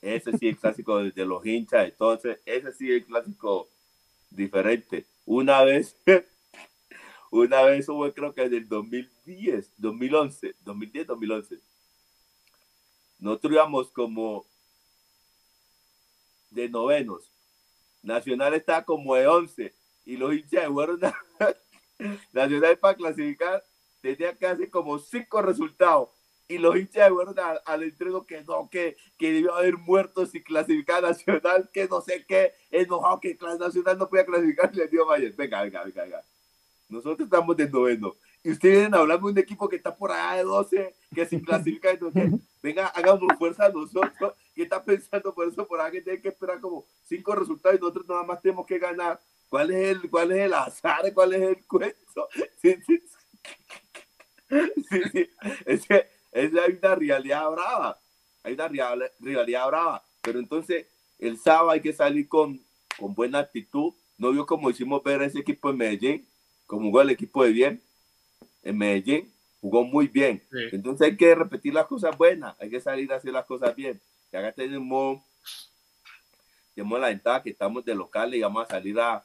Ese 0.00 0.32
sí 0.32 0.48
es 0.48 0.54
el 0.54 0.58
clásico 0.58 0.98
de, 1.02 1.24
los 1.24 1.44
hinchas. 1.46 1.84
Entonces, 1.84 2.38
ese 2.44 2.72
sí 2.72 2.90
es 2.90 3.02
el 3.02 3.04
clásico 3.06 3.68
diferente. 4.30 5.06
Una 5.24 5.62
vez 5.64 5.96
una 7.30 7.62
vez 7.62 7.88
hubo, 7.88 8.12
creo 8.12 8.34
que 8.34 8.42
en 8.42 8.54
el 8.54 8.68
2010, 8.68 9.72
2011, 9.76 10.54
2010, 10.60 11.06
2011. 11.06 11.58
Nosotros 13.18 13.52
íbamos 13.52 13.90
como 13.90 14.44
de 16.52 16.68
novenos. 16.68 17.30
Nacional 18.02 18.54
estaba 18.54 18.84
como 18.84 19.14
de 19.14 19.26
11 19.26 19.74
y 20.04 20.16
los 20.16 20.32
hinchas 20.34 20.62
de 20.62 20.68
fueron 20.68 21.00
Nacional 22.32 22.78
para 22.78 22.96
clasificar 22.96 23.62
tenía 24.00 24.36
casi 24.36 24.66
como 24.68 24.98
cinco 24.98 25.40
resultados 25.40 26.08
y 26.48 26.58
los 26.58 26.76
hinchas 26.76 27.08
de 27.08 27.14
fueron 27.14 27.34
al 27.64 27.82
entreno 27.82 28.26
que 28.26 28.42
no, 28.42 28.68
que, 28.68 28.96
que 29.16 29.32
debió 29.32 29.54
haber 29.54 29.78
muerto 29.78 30.26
si 30.26 30.42
clasificaba 30.42 31.08
Nacional, 31.08 31.70
que 31.72 31.88
no 31.88 32.00
sé 32.02 32.26
qué, 32.26 32.52
enojado 32.70 33.20
que 33.20 33.38
Nacional 33.58 33.96
no 33.96 34.08
podía 34.08 34.26
clasificar, 34.26 34.74
le 34.74 34.88
dio 34.88 35.06
Mayer. 35.06 35.32
Venga, 35.32 35.62
venga, 35.62 35.84
venga, 35.84 36.02
venga. 36.02 36.24
Nosotros 36.88 37.20
estamos 37.20 37.56
de 37.56 37.70
noveno. 37.70 38.16
Y 38.44 38.50
ustedes 38.50 38.74
vienen 38.74 38.94
hablando 38.94 39.28
de 39.28 39.32
un 39.32 39.38
equipo 39.38 39.68
que 39.68 39.76
está 39.76 39.96
por 39.96 40.10
allá 40.10 40.36
de 40.36 40.42
12, 40.42 40.94
que 41.14 41.24
sin 41.24 41.40
clasifica. 41.40 41.90
Entonces, 41.90 42.32
venga, 42.62 42.88
hagamos 42.88 43.32
fuerza 43.38 43.66
a 43.66 43.68
nosotros 43.70 44.34
¿Qué 44.54 44.64
está 44.64 44.84
pensando 44.84 45.34
por 45.34 45.48
eso? 45.48 45.66
Por 45.66 45.80
ahí 45.80 45.92
que 45.92 46.02
tiene 46.02 46.20
que 46.20 46.28
esperar 46.28 46.60
como 46.60 46.84
cinco 47.04 47.34
resultados 47.34 47.78
y 47.78 47.80
nosotros 47.80 48.06
nada 48.08 48.24
más 48.24 48.42
tenemos 48.42 48.66
que 48.66 48.78
ganar. 48.78 49.20
¿Cuál 49.48 49.70
es 49.70 49.88
el, 49.88 50.10
cuál 50.10 50.32
es 50.32 50.38
el 50.38 50.54
azar? 50.54 51.12
¿Cuál 51.14 51.34
es 51.34 51.42
el 51.42 51.66
cuento? 51.66 52.28
Sí, 52.62 52.76
sí, 54.90 55.02
sí. 55.12 55.30
Es 55.64 55.86
que 55.86 56.06
es, 56.30 56.54
hay 56.54 56.78
una 56.80 56.94
realidad 56.94 57.50
brava. 57.50 58.00
Hay 58.42 58.54
una 58.54 58.68
rivalidad 59.18 59.66
brava. 59.66 60.04
Pero 60.20 60.38
entonces, 60.38 60.86
el 61.18 61.38
sábado 61.38 61.70
hay 61.70 61.80
que 61.80 61.92
salir 61.92 62.28
con, 62.28 62.64
con 62.98 63.14
buena 63.14 63.38
actitud. 63.38 63.94
No 64.18 64.30
vio 64.30 64.46
como 64.46 64.70
hicimos 64.70 65.02
ver 65.02 65.22
ese 65.22 65.40
equipo 65.40 65.70
en 65.70 65.78
Medellín, 65.78 66.28
como 66.66 66.86
jugó 66.86 67.00
el 67.00 67.10
equipo 67.10 67.42
de 67.44 67.50
bien 67.50 67.82
en 68.62 68.78
Medellín, 68.78 69.32
jugó 69.60 69.84
muy 69.84 70.08
bien. 70.08 70.42
Entonces 70.72 71.08
hay 71.08 71.16
que 71.16 71.34
repetir 71.34 71.74
las 71.74 71.86
cosas 71.86 72.16
buenas, 72.16 72.54
hay 72.60 72.70
que 72.70 72.80
salir 72.80 73.12
a 73.12 73.16
hacer 73.16 73.32
las 73.32 73.46
cosas 73.46 73.74
bien. 73.74 74.00
Y 74.32 74.36
acá 74.36 74.52
tenemos, 74.52 75.22
tenemos 76.74 77.00
la 77.00 77.08
ventaja 77.08 77.42
que 77.42 77.50
estamos 77.50 77.84
de 77.84 77.94
local 77.94 78.34
y 78.34 78.40
vamos 78.40 78.64
a 78.64 78.68
salir 78.68 78.98
a, 78.98 79.16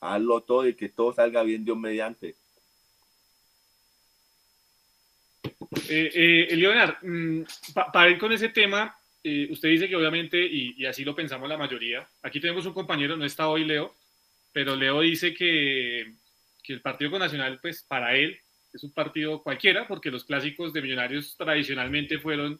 a 0.00 0.10
darlo 0.12 0.40
todo 0.42 0.66
y 0.66 0.74
que 0.74 0.88
todo 0.88 1.12
salga 1.12 1.42
bien 1.42 1.64
Dios 1.64 1.76
mediante. 1.76 2.36
Eh, 5.88 6.48
eh, 6.50 6.96
mm, 7.02 7.42
para 7.92 8.10
ir 8.10 8.18
con 8.18 8.32
ese 8.32 8.48
tema, 8.48 8.96
eh, 9.22 9.48
usted 9.50 9.68
dice 9.68 9.88
que 9.88 9.96
obviamente, 9.96 10.38
y, 10.40 10.84
así 10.86 11.04
lo 11.04 11.14
pensamos 11.14 11.48
la 11.48 11.58
mayoría, 11.58 12.08
aquí 12.22 12.40
tenemos 12.40 12.64
un 12.66 12.72
compañero, 12.72 13.16
no 13.16 13.24
está 13.24 13.48
hoy 13.48 13.64
Leo, 13.64 13.94
pero 14.52 14.74
Leo 14.74 15.00
dice 15.00 15.34
que, 15.34 16.14
que 16.62 16.72
el 16.72 16.80
partido 16.80 17.10
con 17.10 17.20
Nacional, 17.20 17.58
pues 17.60 17.82
para 17.82 18.16
él 18.16 18.38
es 18.72 18.82
un 18.84 18.92
partido 18.92 19.42
cualquiera, 19.42 19.86
porque 19.86 20.10
los 20.10 20.24
clásicos 20.24 20.72
de 20.72 20.82
Millonarios 20.82 21.36
tradicionalmente 21.36 22.18
fueron 22.18 22.58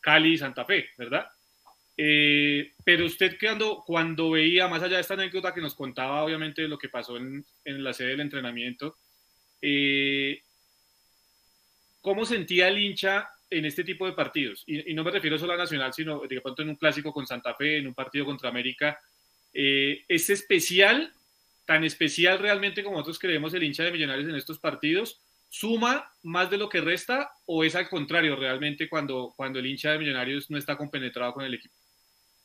Cali 0.00 0.34
y 0.34 0.38
Santa 0.38 0.64
Fe, 0.64 0.90
¿verdad? 0.96 1.26
Eh, 1.96 2.72
pero 2.82 3.04
usted 3.04 3.36
cuando, 3.38 3.82
cuando 3.86 4.30
veía, 4.30 4.68
más 4.68 4.82
allá 4.82 4.96
de 4.96 5.02
esta 5.02 5.14
anécdota 5.14 5.52
que 5.52 5.60
nos 5.60 5.74
contaba, 5.74 6.24
obviamente, 6.24 6.66
lo 6.66 6.78
que 6.78 6.88
pasó 6.88 7.16
en, 7.16 7.44
en 7.64 7.84
la 7.84 7.92
sede 7.92 8.08
del 8.08 8.20
entrenamiento, 8.20 8.96
eh, 9.60 10.42
¿cómo 12.00 12.24
sentía 12.24 12.68
el 12.68 12.78
hincha 12.78 13.28
en 13.50 13.64
este 13.64 13.84
tipo 13.84 14.06
de 14.06 14.12
partidos? 14.12 14.64
Y, 14.66 14.94
no 14.94 15.04
me 15.04 15.10
refiero 15.10 15.38
solo 15.38 15.52
a 15.52 15.56
Nacional, 15.56 15.92
sino 15.92 16.20
de 16.20 16.40
pronto 16.40 16.62
en 16.62 16.70
un 16.70 16.76
clásico 16.76 17.12
con 17.12 17.26
Santa 17.26 17.54
Fe, 17.54 17.78
en 17.78 17.86
un 17.86 17.94
partido 17.94 18.24
contra 18.24 18.48
América. 18.48 18.98
Eh, 19.52 20.04
¿Es 20.08 20.30
especial, 20.30 21.12
tan 21.66 21.84
especial 21.84 22.38
realmente 22.38 22.82
como 22.82 22.96
nosotros 22.96 23.18
creemos 23.18 23.52
el 23.54 23.64
hincha 23.64 23.84
de 23.84 23.92
Millonarios 23.92 24.28
en 24.28 24.36
estos 24.36 24.58
partidos? 24.58 25.20
¿Suma 25.52 26.08
más 26.22 26.48
de 26.48 26.56
lo 26.56 26.68
que 26.68 26.80
resta 26.80 27.32
o 27.44 27.64
es 27.64 27.74
al 27.74 27.88
contrario 27.88 28.36
realmente 28.36 28.88
cuando, 28.88 29.34
cuando 29.36 29.58
el 29.58 29.66
hincha 29.66 29.90
de 29.90 29.98
Millonarios 29.98 30.48
no 30.48 30.56
está 30.56 30.76
compenetrado 30.76 31.34
con 31.34 31.44
el 31.44 31.54
equipo? 31.54 31.74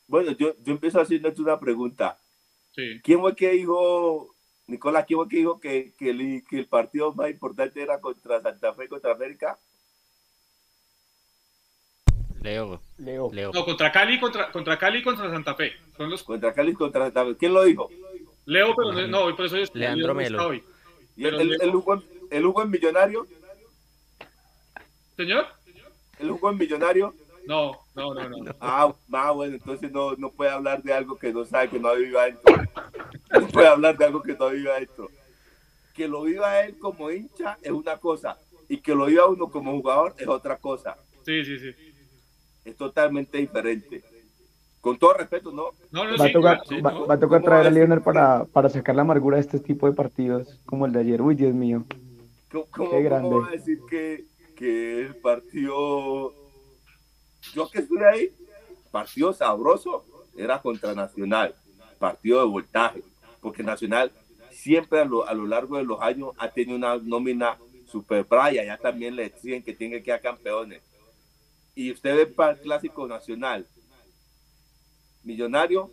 Bueno, 0.08 0.32
yo, 0.32 0.56
yo 0.64 0.74
empiezo 0.74 1.00
haciéndote 1.00 1.40
una 1.40 1.60
pregunta. 1.60 2.20
¿Quién 2.74 3.20
fue 3.20 3.36
que 3.36 3.52
dijo, 3.52 4.36
Nicolás, 4.66 5.06
quién 5.08 5.20
fue 5.20 5.30
que 5.30 5.38
dijo 5.38 5.60
que, 5.60 5.94
que, 5.96 6.10
el, 6.10 6.44
que 6.50 6.58
el 6.58 6.68
partido 6.68 7.14
más 7.14 7.30
importante 7.30 7.80
era 7.80 8.02
contra 8.02 8.42
Santa 8.42 8.74
Fe, 8.74 8.90
contra 8.90 9.12
América? 9.12 9.60
Leo. 12.42 12.82
Leo. 12.98 13.32
Leo. 13.32 13.52
No, 13.54 13.66
contra 13.66 13.92
Cali, 13.92 14.20
contra, 14.20 14.52
contra 14.52 14.80
Cali 14.80 15.00
y 15.00 15.04
contra 15.04 15.30
Santa 15.30 15.54
Fe. 15.54 15.74
Son 15.96 16.10
los... 16.10 16.24
Contra 16.24 16.56
Cali 16.56 16.72
y 16.72 16.74
contra 16.76 17.06
Santa 17.06 17.24
Fe. 17.24 17.38
¿Quién 17.38 17.54
lo 17.54 17.64
dijo? 17.64 17.88
Leo, 18.46 18.76
pero 18.76 18.94
no, 18.94 19.08
no 19.30 19.36
por 19.36 19.46
eso 19.46 19.58
es 19.58 19.74
Leandro 19.76 20.16
Melo. 20.16 20.48
Hoy. 20.48 20.64
¿Y 21.16 21.26
el, 21.26 21.36
el, 21.36 21.62
el, 21.62 21.72
Hugo, 22.44 22.64
en 22.64 22.72
millonario? 22.72 23.28
¿Señor? 25.16 25.46
¿El 26.18 26.32
Hugo 26.32 26.50
en 26.50 26.58
millonario? 26.58 27.14
No, 27.46 27.80
no, 27.96 28.14
no, 28.14 28.30
no. 28.30 28.56
Ah, 28.60 28.94
ah, 29.14 29.32
bueno, 29.32 29.54
entonces 29.56 29.92
no, 29.92 30.16
no 30.16 30.32
puede 30.32 30.50
hablar 30.50 30.82
de 30.82 30.94
algo 30.94 31.16
que 31.18 31.32
no 31.32 31.46
sabe, 31.46 31.70
que 31.70 31.80
no 31.80 31.90
ha 31.90 31.94
vivido 31.94 32.20
adentro. 32.20 32.56
No 33.32 33.48
puede 33.48 33.68
hablar 33.68 33.98
de 33.98 34.06
algo 34.06 34.22
que 34.22 34.34
no 34.34 34.46
ha 34.46 34.52
vivido 34.52 34.74
adentro. 34.74 35.10
Que 35.94 36.08
lo 36.08 36.24
viva 36.24 36.62
él 36.62 36.78
como 36.80 37.12
hincha 37.12 37.58
es 37.62 37.72
una 37.72 37.98
cosa, 37.98 38.38
y 38.68 38.78
que 38.78 38.96
lo 38.96 39.06
viva 39.06 39.28
uno 39.28 39.50
como 39.50 39.72
jugador 39.74 40.16
es 40.18 40.28
otra 40.28 40.58
cosa. 40.58 40.98
Sí, 41.24 41.46
sí, 41.46 41.60
sí. 41.60 41.72
Es 42.66 42.76
totalmente 42.76 43.38
diferente. 43.38 44.04
Con 44.82 44.98
todo 44.98 45.14
respeto, 45.14 45.52
¿no? 45.52 45.72
va, 45.94 47.14
a 47.14 47.20
tocar, 47.20 47.42
traer 47.42 47.68
a 47.68 47.72
Leonel 47.72 48.02
para, 48.02 48.46
para 48.46 48.70
sacar 48.70 48.96
la 48.96 49.02
amargura 49.02 49.38
de 49.38 49.42
este 49.42 49.60
tipo 49.60 49.88
de 49.88 49.94
partidos, 49.94 50.60
como 50.66 50.86
el 50.86 50.94
de 50.94 51.00
ayer. 51.00 51.22
Uy, 51.22 51.36
Dios 51.36 51.54
mío. 51.54 51.86
¿Cómo. 52.64 52.92
¿cómo 52.92 53.42
va 53.42 53.48
a 53.50 53.52
decir 53.52 53.80
que, 53.90 54.26
que 54.56 55.02
el 55.02 55.16
partido 55.18 56.34
yo 57.54 57.70
que 57.70 57.80
estuve 57.80 58.08
ahí, 58.08 58.30
partido 58.92 59.34
sabroso 59.34 60.06
era 60.38 60.62
contra 60.62 60.94
Nacional, 60.94 61.56
partido 62.00 62.40
de 62.40 62.48
voltaje, 62.48 63.04
porque 63.42 63.64
Nacional 63.64 64.12
siempre 64.52 65.02
a 65.02 65.06
lo, 65.06 65.28
a 65.28 65.34
lo 65.34 65.46
largo 65.46 65.78
de 65.78 65.84
los 65.84 66.02
años 66.02 66.32
ha 66.38 66.50
tenido 66.50 66.78
una 66.78 66.98
nómina 66.98 67.58
super 67.88 68.24
braya, 68.24 68.64
ya 68.64 68.78
también 68.78 69.16
le 69.16 69.26
exigen 69.26 69.64
que 69.64 69.74
tiene 69.74 69.98
que 69.98 70.04
quedar 70.04 70.22
campeones. 70.22 70.82
Y 71.76 71.92
usted 71.92 72.16
ve 72.16 72.26
para 72.26 72.54
el 72.54 72.60
clásico 72.60 73.08
nacional, 73.08 73.68
millonario, 75.24 75.92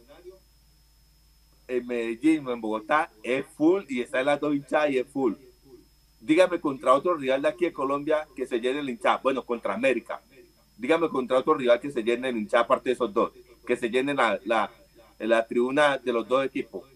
en 1.69 1.87
Medellín 1.87 2.47
o 2.47 2.53
en 2.53 2.61
Bogotá, 2.61 3.11
es 3.23 3.45
full 3.47 3.85
y 3.89 4.01
está 4.01 4.21
en 4.21 4.27
las 4.27 4.41
dos 4.41 4.55
hinchadas 4.55 4.91
y 4.91 4.99
es 4.99 5.07
full. 5.07 5.35
Dígame 6.23 6.61
contra 6.61 6.95
otro 6.95 7.17
rival 7.17 7.43
de 7.43 7.49
aquí 7.49 7.67
de 7.67 7.73
Colombia 7.73 8.27
que 8.35 8.47
se 8.47 8.61
llene 8.61 8.81
el 8.81 8.89
hinchada, 8.89 9.21
bueno, 9.23 9.45
contra 9.45 9.75
América 9.75 10.23
dígame 10.83 11.09
contra 11.09 11.39
otro 11.39 11.55
rival 11.55 11.81
que 11.81 11.93
se 11.93 12.03
llene 12.03 12.29
en 12.29 12.39
hincha 12.39 12.61
aparte 12.61 12.91
de 12.91 12.95
esos 12.95 13.15
dos, 13.15 13.33
que 13.65 13.77
se 13.77 13.89
llene 13.89 14.15
la, 14.15 14.41
la, 14.45 14.69
la 15.21 15.47
tribuna 15.47 15.99
de 15.99 16.13
los 16.13 16.27
dos 16.27 16.45
equipos. 16.45 16.89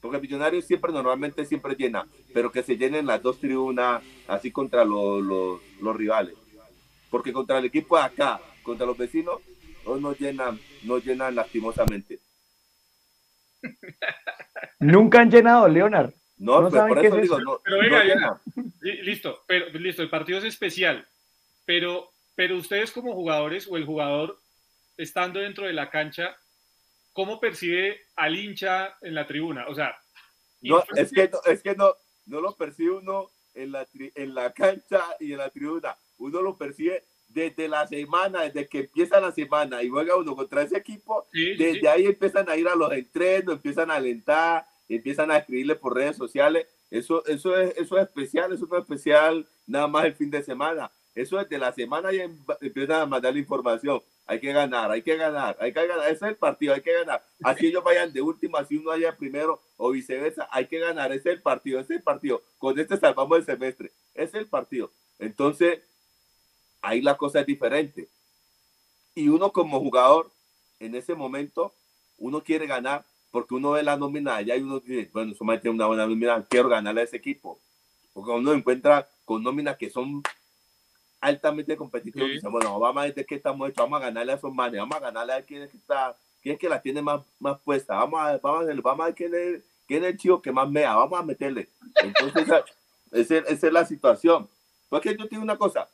Porque 0.00 0.20
Millonarios 0.20 0.64
siempre, 0.64 0.92
normalmente 0.92 1.44
siempre 1.44 1.74
llena, 1.74 2.06
pero 2.32 2.52
que 2.52 2.62
se 2.62 2.76
llenen 2.76 3.06
las 3.06 3.20
dos 3.20 3.40
tribunas 3.40 4.02
así 4.28 4.52
contra 4.52 4.84
los, 4.84 5.22
los, 5.22 5.96
rivales. 5.96 6.34
Porque 7.10 7.32
contra 7.32 7.58
el 7.58 7.64
equipo 7.64 7.96
de 7.96 8.04
acá, 8.04 8.40
contra 8.62 8.86
los 8.86 8.96
vecinos, 8.96 9.40
no 9.84 9.96
nos 9.96 10.18
llenan, 10.20 10.60
no 10.84 10.98
llenan 10.98 11.34
lastimosamente. 11.34 12.20
Nunca 14.78 15.20
han 15.20 15.30
llenado, 15.30 15.66
Leonard. 15.66 16.12
No, 16.36 16.60
no 16.60 16.70
pues 16.70 16.82
por 16.82 17.04
eso 17.04 17.16
digo, 17.16 17.40
no, 17.40 17.60
pero 17.62 17.78
venga, 17.78 18.40
listo, 18.80 19.44
pero 19.46 19.68
listo, 19.78 20.02
el 20.02 20.10
partido 20.10 20.38
es 20.38 20.44
especial, 20.44 21.06
pero 21.64 22.14
pero 22.34 22.56
ustedes 22.56 22.90
como 22.90 23.14
jugadores 23.14 23.66
o 23.68 23.76
el 23.76 23.86
jugador 23.86 24.40
estando 24.96 25.40
dentro 25.40 25.66
de 25.66 25.72
la 25.72 25.90
cancha, 25.90 26.36
¿cómo 27.12 27.40
percibe 27.40 28.00
al 28.16 28.36
hincha 28.36 28.96
en 29.02 29.14
la 29.14 29.26
tribuna? 29.26 29.66
O 29.68 29.74
sea, 29.74 29.96
no, 30.60 30.82
es 30.96 31.12
que, 31.12 31.28
no, 31.28 31.38
es 31.44 31.62
que 31.62 31.74
no, 31.74 31.94
no 32.26 32.40
lo 32.40 32.56
percibe 32.56 32.92
uno 32.92 33.30
en 33.54 33.72
la, 33.72 33.86
en 33.92 34.34
la 34.34 34.52
cancha 34.52 35.04
y 35.20 35.32
en 35.32 35.38
la 35.38 35.50
tribuna, 35.50 35.96
uno 36.18 36.42
lo 36.42 36.56
percibe 36.56 37.04
desde 37.28 37.68
la 37.68 37.86
semana, 37.86 38.42
desde 38.42 38.68
que 38.68 38.80
empieza 38.80 39.20
la 39.20 39.32
semana 39.32 39.82
y 39.82 39.88
juega 39.88 40.16
uno 40.16 40.36
contra 40.36 40.62
ese 40.62 40.76
equipo, 40.76 41.26
desde 41.32 41.88
ahí 41.88 42.06
empiezan 42.06 42.48
a 42.48 42.56
ir 42.56 42.68
a 42.68 42.76
los 42.76 42.92
entrenos, 42.92 43.56
empiezan 43.56 43.90
a 43.90 43.96
alentar, 43.96 44.66
empiezan 44.88 45.30
a 45.30 45.38
escribirle 45.38 45.76
por 45.76 45.94
redes 45.94 46.16
sociales. 46.16 46.66
Eso, 46.90 47.24
eso, 47.26 47.56
es, 47.56 47.76
eso 47.76 47.98
es 47.98 48.04
especial, 48.04 48.52
eso 48.52 48.66
no 48.70 48.76
es 48.76 48.82
especial 48.82 49.46
nada 49.66 49.86
más 49.88 50.04
el 50.04 50.14
fin 50.14 50.30
de 50.30 50.42
semana. 50.42 50.90
Eso 51.14 51.38
es 51.38 51.48
de 51.48 51.58
la 51.58 51.72
semana 51.72 52.12
ya 52.12 52.24
empiezan 52.60 53.02
a 53.02 53.06
mandar 53.06 53.32
la 53.32 53.38
información. 53.38 54.02
Hay 54.26 54.40
que 54.40 54.52
ganar, 54.52 54.90
hay 54.90 55.02
que 55.02 55.16
ganar, 55.16 55.56
hay 55.60 55.72
que 55.72 55.86
ganar. 55.86 56.06
Ese 56.06 56.24
es 56.24 56.30
el 56.30 56.36
partido, 56.36 56.74
hay 56.74 56.80
que 56.80 56.92
ganar. 56.92 57.24
Así 57.42 57.66
ellos 57.66 57.84
vayan 57.84 58.12
de 58.12 58.20
último, 58.20 58.56
así 58.56 58.76
uno 58.76 58.90
vaya 58.90 59.16
primero 59.16 59.60
o 59.76 59.90
viceversa. 59.90 60.48
Hay 60.50 60.66
que 60.66 60.78
ganar, 60.78 61.12
ese 61.12 61.30
es 61.30 61.36
el 61.36 61.42
partido, 61.42 61.78
ese 61.78 61.94
es 61.94 61.98
el 61.98 62.02
partido. 62.02 62.42
Con 62.58 62.78
este 62.78 62.96
salvamos 62.96 63.38
el 63.38 63.44
semestre. 63.44 63.92
Es 64.12 64.34
el 64.34 64.46
partido. 64.46 64.90
Entonces, 65.18 65.80
ahí 66.82 67.00
la 67.00 67.16
cosa 67.16 67.40
es 67.40 67.46
diferente. 67.46 68.08
Y 69.14 69.28
uno 69.28 69.52
como 69.52 69.78
jugador, 69.78 70.32
en 70.80 70.96
ese 70.96 71.14
momento, 71.14 71.72
uno 72.18 72.42
quiere 72.42 72.66
ganar 72.66 73.04
porque 73.34 73.54
uno 73.54 73.72
ve 73.72 73.82
la 73.82 73.96
nómina 73.96 74.36
allá 74.36 74.54
y 74.54 74.62
uno 74.62 74.78
dice, 74.78 75.10
bueno, 75.12 75.32
eso 75.32 75.44
tiene 75.60 75.70
una 75.70 75.88
buena 75.88 76.06
nómina, 76.06 76.46
quiero 76.48 76.68
ganarle 76.68 77.00
a 77.00 77.04
ese 77.04 77.16
equipo. 77.16 77.58
Porque 78.12 78.30
uno 78.30 78.52
encuentra 78.52 79.08
con 79.24 79.42
nóminas 79.42 79.76
que 79.76 79.90
son 79.90 80.22
altamente 81.20 81.76
competitivo. 81.76 82.24
bueno, 82.52 82.78
vamos 82.78 83.02
a 83.02 83.06
ver 83.06 83.14
de 83.16 83.26
qué 83.26 83.34
estamos 83.34 83.68
hechos, 83.68 83.82
vamos 83.82 84.00
a 84.00 84.04
ganarle 84.04 84.30
a 84.30 84.36
esos 84.36 84.54
manes, 84.54 84.78
vamos 84.78 84.96
a 84.96 85.00
ganarle 85.00 85.32
a 85.32 85.42
quién 85.42 85.62
es 85.62 85.70
que 85.70 85.78
está, 85.78 86.16
quién 86.40 86.52
es 86.52 86.60
que 86.60 86.68
la 86.68 86.80
tiene 86.80 87.02
más, 87.02 87.22
más 87.40 87.58
puesta, 87.58 87.96
vamos 87.96 88.20
a, 88.20 88.38
vamos 88.38 88.68
a, 88.68 88.80
vamos 88.80 89.00
a 89.00 89.06
ver 89.06 89.14
quién 89.16 89.34
es, 89.34 89.64
quién 89.88 90.04
es 90.04 90.10
el 90.12 90.16
chico 90.16 90.40
que 90.40 90.52
más 90.52 90.70
mea, 90.70 90.94
vamos 90.94 91.18
a 91.18 91.24
meterle. 91.24 91.68
Entonces, 92.04 92.44
esa, 92.44 92.64
esa, 93.10 93.66
es 93.66 93.72
la 93.72 93.84
situación. 93.84 94.48
Porque 94.88 95.10
yo 95.10 95.24
te 95.24 95.30
digo 95.30 95.42
una 95.42 95.58
cosa, 95.58 95.88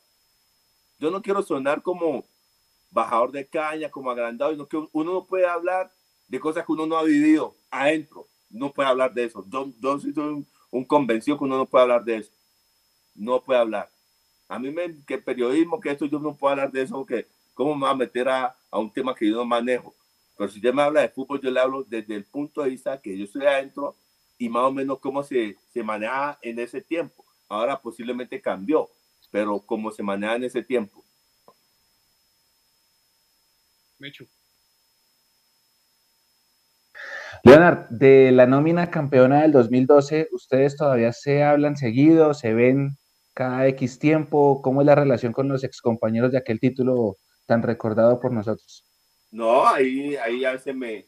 yo 0.99 1.09
no 1.09 1.23
quiero 1.23 1.41
sonar 1.41 1.81
como 1.81 2.23
bajador 2.91 3.31
de 3.31 3.47
caña, 3.47 3.89
como 3.89 4.11
agrandado, 4.11 4.51
sino 4.51 4.67
que 4.67 4.77
uno 4.77 5.11
no 5.11 5.25
puede 5.25 5.47
hablar 5.47 5.91
de 6.31 6.39
cosas 6.39 6.65
que 6.65 6.71
uno 6.71 6.85
no 6.85 6.97
ha 6.97 7.03
vivido 7.03 7.53
adentro. 7.69 8.25
No 8.49 8.71
puede 8.71 8.87
hablar 8.87 9.13
de 9.13 9.25
eso. 9.25 9.45
Yo, 9.49 9.99
soy 9.99 10.13
un, 10.15 10.47
un 10.71 10.85
convencido 10.85 11.37
que 11.37 11.43
uno 11.43 11.57
no 11.57 11.65
puede 11.65 11.81
hablar 11.81 12.05
de 12.05 12.15
eso. 12.17 12.31
No 13.13 13.43
puede 13.43 13.59
hablar. 13.59 13.89
A 14.47 14.57
mí 14.57 14.71
me, 14.71 15.03
que 15.03 15.17
periodismo, 15.17 15.81
que 15.81 15.91
esto 15.91 16.05
yo 16.05 16.19
no 16.19 16.37
puedo 16.37 16.51
hablar 16.51 16.71
de 16.71 16.83
eso, 16.83 16.95
porque 16.95 17.27
cómo 17.53 17.75
me 17.75 17.83
va 17.85 17.91
a 17.91 17.95
meter 17.95 18.29
a, 18.29 18.55
a 18.69 18.79
un 18.79 18.89
tema 18.93 19.13
que 19.13 19.27
yo 19.27 19.35
no 19.35 19.45
manejo. 19.45 19.93
Pero 20.37 20.49
si 20.49 20.59
usted 20.59 20.73
me 20.73 20.81
habla 20.81 21.01
de 21.01 21.09
fútbol, 21.09 21.41
yo 21.41 21.51
le 21.51 21.59
hablo 21.59 21.83
desde 21.83 22.15
el 22.15 22.23
punto 22.23 22.63
de 22.63 22.69
vista 22.69 23.01
que 23.01 23.17
yo 23.17 23.25
estoy 23.25 23.45
adentro 23.45 23.97
y 24.37 24.47
más 24.47 24.63
o 24.63 24.71
menos 24.71 24.99
cómo 24.99 25.23
se, 25.23 25.57
se 25.73 25.83
maneja 25.83 26.39
en 26.41 26.59
ese 26.59 26.79
tiempo. 26.79 27.25
Ahora 27.49 27.81
posiblemente 27.81 28.39
cambió, 28.39 28.89
pero 29.31 29.59
cómo 29.59 29.91
se 29.91 30.01
maneja 30.01 30.37
en 30.37 30.45
ese 30.45 30.63
tiempo. 30.63 31.03
Mechu. 33.99 34.25
Leonard, 37.43 37.87
de 37.89 38.31
la 38.31 38.45
nómina 38.45 38.89
campeona 38.89 39.41
del 39.41 39.51
2012, 39.51 40.29
¿ustedes 40.31 40.77
todavía 40.77 41.13
se 41.13 41.43
hablan 41.43 41.77
seguido, 41.77 42.33
se 42.33 42.53
ven 42.53 42.97
cada 43.33 43.67
X 43.67 43.99
tiempo? 43.99 44.61
¿Cómo 44.61 44.81
es 44.81 44.87
la 44.87 44.95
relación 44.95 45.33
con 45.33 45.47
los 45.47 45.63
excompañeros 45.63 46.31
de 46.31 46.37
aquel 46.37 46.59
título 46.59 47.17
tan 47.45 47.63
recordado 47.63 48.19
por 48.19 48.31
nosotros? 48.31 48.85
No, 49.31 49.65
ahí, 49.65 50.15
ahí 50.17 50.43
a 50.45 50.51
veces 50.51 50.75
me, 50.75 51.05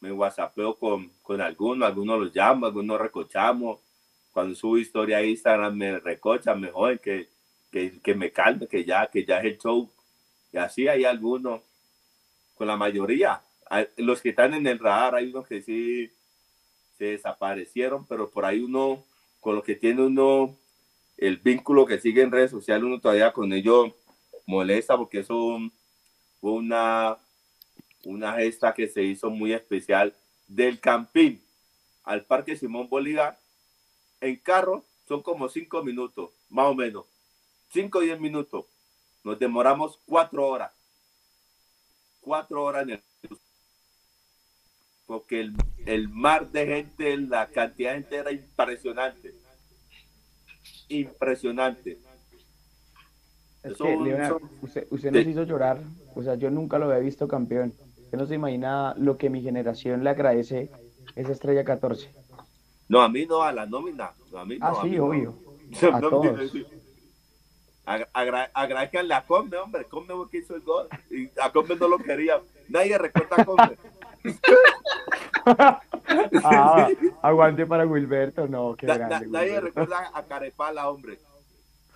me 0.00 0.12
whatsappeo 0.12 0.76
con, 0.76 1.10
con 1.22 1.40
algunos, 1.40 1.88
algunos 1.88 2.20
los 2.20 2.34
llamo, 2.34 2.66
algunos 2.66 3.00
recochamos. 3.00 3.80
Cuando 4.30 4.54
subo 4.54 4.78
historia 4.78 5.22
Instagram 5.22 5.74
me 5.74 5.98
recochan, 5.98 6.60
me 6.60 6.70
joden, 6.70 6.98
que, 6.98 7.28
que, 7.70 8.00
que 8.00 8.14
me 8.14 8.30
calme, 8.30 8.66
que 8.66 8.84
ya, 8.84 9.06
que 9.06 9.24
ya 9.24 9.38
es 9.38 9.44
el 9.44 9.58
show. 9.58 9.90
Y 10.52 10.58
así 10.58 10.86
hay 10.88 11.04
algunos, 11.04 11.62
con 12.54 12.66
la 12.66 12.76
mayoría. 12.76 13.42
Los 13.96 14.20
que 14.20 14.30
están 14.30 14.54
en 14.54 14.66
el 14.66 14.78
radar, 14.78 15.14
hay 15.14 15.30
unos 15.30 15.46
que 15.46 15.62
sí 15.62 16.10
se 16.98 17.06
desaparecieron, 17.06 18.06
pero 18.06 18.30
por 18.30 18.44
ahí 18.44 18.60
uno, 18.60 19.04
con 19.40 19.54
lo 19.54 19.62
que 19.62 19.74
tiene 19.74 20.02
uno, 20.02 20.56
el 21.16 21.38
vínculo 21.38 21.86
que 21.86 21.98
sigue 22.00 22.22
en 22.22 22.32
redes 22.32 22.50
sociales, 22.50 22.84
uno 22.84 23.00
todavía 23.00 23.32
con 23.32 23.52
ellos 23.52 23.92
molesta 24.46 24.96
porque 24.96 25.20
eso 25.20 25.58
fue 26.40 26.52
una 26.52 27.18
una 28.04 28.32
gesta 28.34 28.74
que 28.74 28.88
se 28.88 29.02
hizo 29.04 29.30
muy 29.30 29.52
especial 29.52 30.14
del 30.48 30.80
Campín 30.80 31.40
al 32.02 32.24
Parque 32.24 32.56
Simón 32.56 32.88
Bolívar 32.88 33.38
en 34.20 34.36
carro 34.36 34.84
son 35.06 35.22
como 35.22 35.48
cinco 35.48 35.82
minutos, 35.82 36.30
más 36.48 36.66
o 36.66 36.74
menos. 36.74 37.04
Cinco 37.70 37.98
o 37.98 38.00
diez 38.02 38.18
minutos. 38.20 38.66
Nos 39.24 39.38
demoramos 39.38 39.98
cuatro 40.06 40.46
horas. 40.46 40.72
Cuatro 42.20 42.62
horas 42.62 42.84
en 42.84 42.90
el 42.90 43.02
porque 45.12 45.40
el, 45.40 45.52
el 45.84 46.08
mar 46.08 46.50
de 46.52 46.66
gente, 46.66 47.18
la 47.18 47.46
cantidad 47.48 47.90
de 47.90 47.96
gente 47.98 48.16
era 48.16 48.32
impresionante. 48.32 49.34
Impresionante. 50.88 51.98
Es 53.62 53.76
que, 53.76 53.94
Leonardo, 53.94 54.40
usted, 54.62 54.86
usted 54.88 55.12
nos 55.12 55.26
hizo 55.26 55.42
llorar. 55.42 55.82
O 56.14 56.22
sea, 56.22 56.36
yo 56.36 56.50
nunca 56.50 56.78
lo 56.78 56.86
había 56.86 57.00
visto 57.00 57.28
campeón. 57.28 57.74
Usted 58.04 58.16
no 58.16 58.24
se 58.24 58.36
imagina 58.36 58.94
lo 58.96 59.18
que 59.18 59.28
mi 59.28 59.42
generación 59.42 60.02
le 60.02 60.08
agradece 60.08 60.70
esa 61.14 61.32
estrella 61.32 61.62
14. 61.62 62.10
No, 62.88 63.02
a 63.02 63.10
mí 63.10 63.26
no, 63.26 63.42
a 63.42 63.52
la 63.52 63.66
nómina. 63.66 64.14
A 64.34 64.46
mí 64.46 64.56
no, 64.56 64.66
ah, 64.66 64.80
sí, 64.82 64.92
no. 64.92 65.04
obvio. 65.04 65.36
A 65.92 65.98
A 65.98 66.00
todos. 66.00 66.52
Agra 67.84 68.08
agra 68.14 68.50
agradezcanle 68.54 69.12
a 69.12 69.26
Combe, 69.26 69.58
hombre. 69.58 69.84
Combe 69.84 70.14
fue 70.14 70.30
que 70.30 70.38
hizo 70.38 70.56
el 70.56 70.62
gol. 70.62 70.88
Y 71.10 71.28
a 71.38 71.52
Combe 71.52 71.76
no 71.76 71.86
lo 71.86 71.98
quería. 71.98 72.40
Nadie 72.70 72.96
recuerda 72.96 73.36
a 73.42 73.44
Combe. 73.44 73.76
ah, 76.44 76.88
aguante 77.22 77.66
para 77.66 77.86
Wilberto, 77.86 78.46
no, 78.48 78.74
qué 78.76 78.86
grande. 78.86 79.26
na- 79.26 79.38
nadie 79.40 79.60
recuerda 79.60 80.10
a 80.14 80.24
Carepala, 80.24 80.88
hombre. 80.88 81.18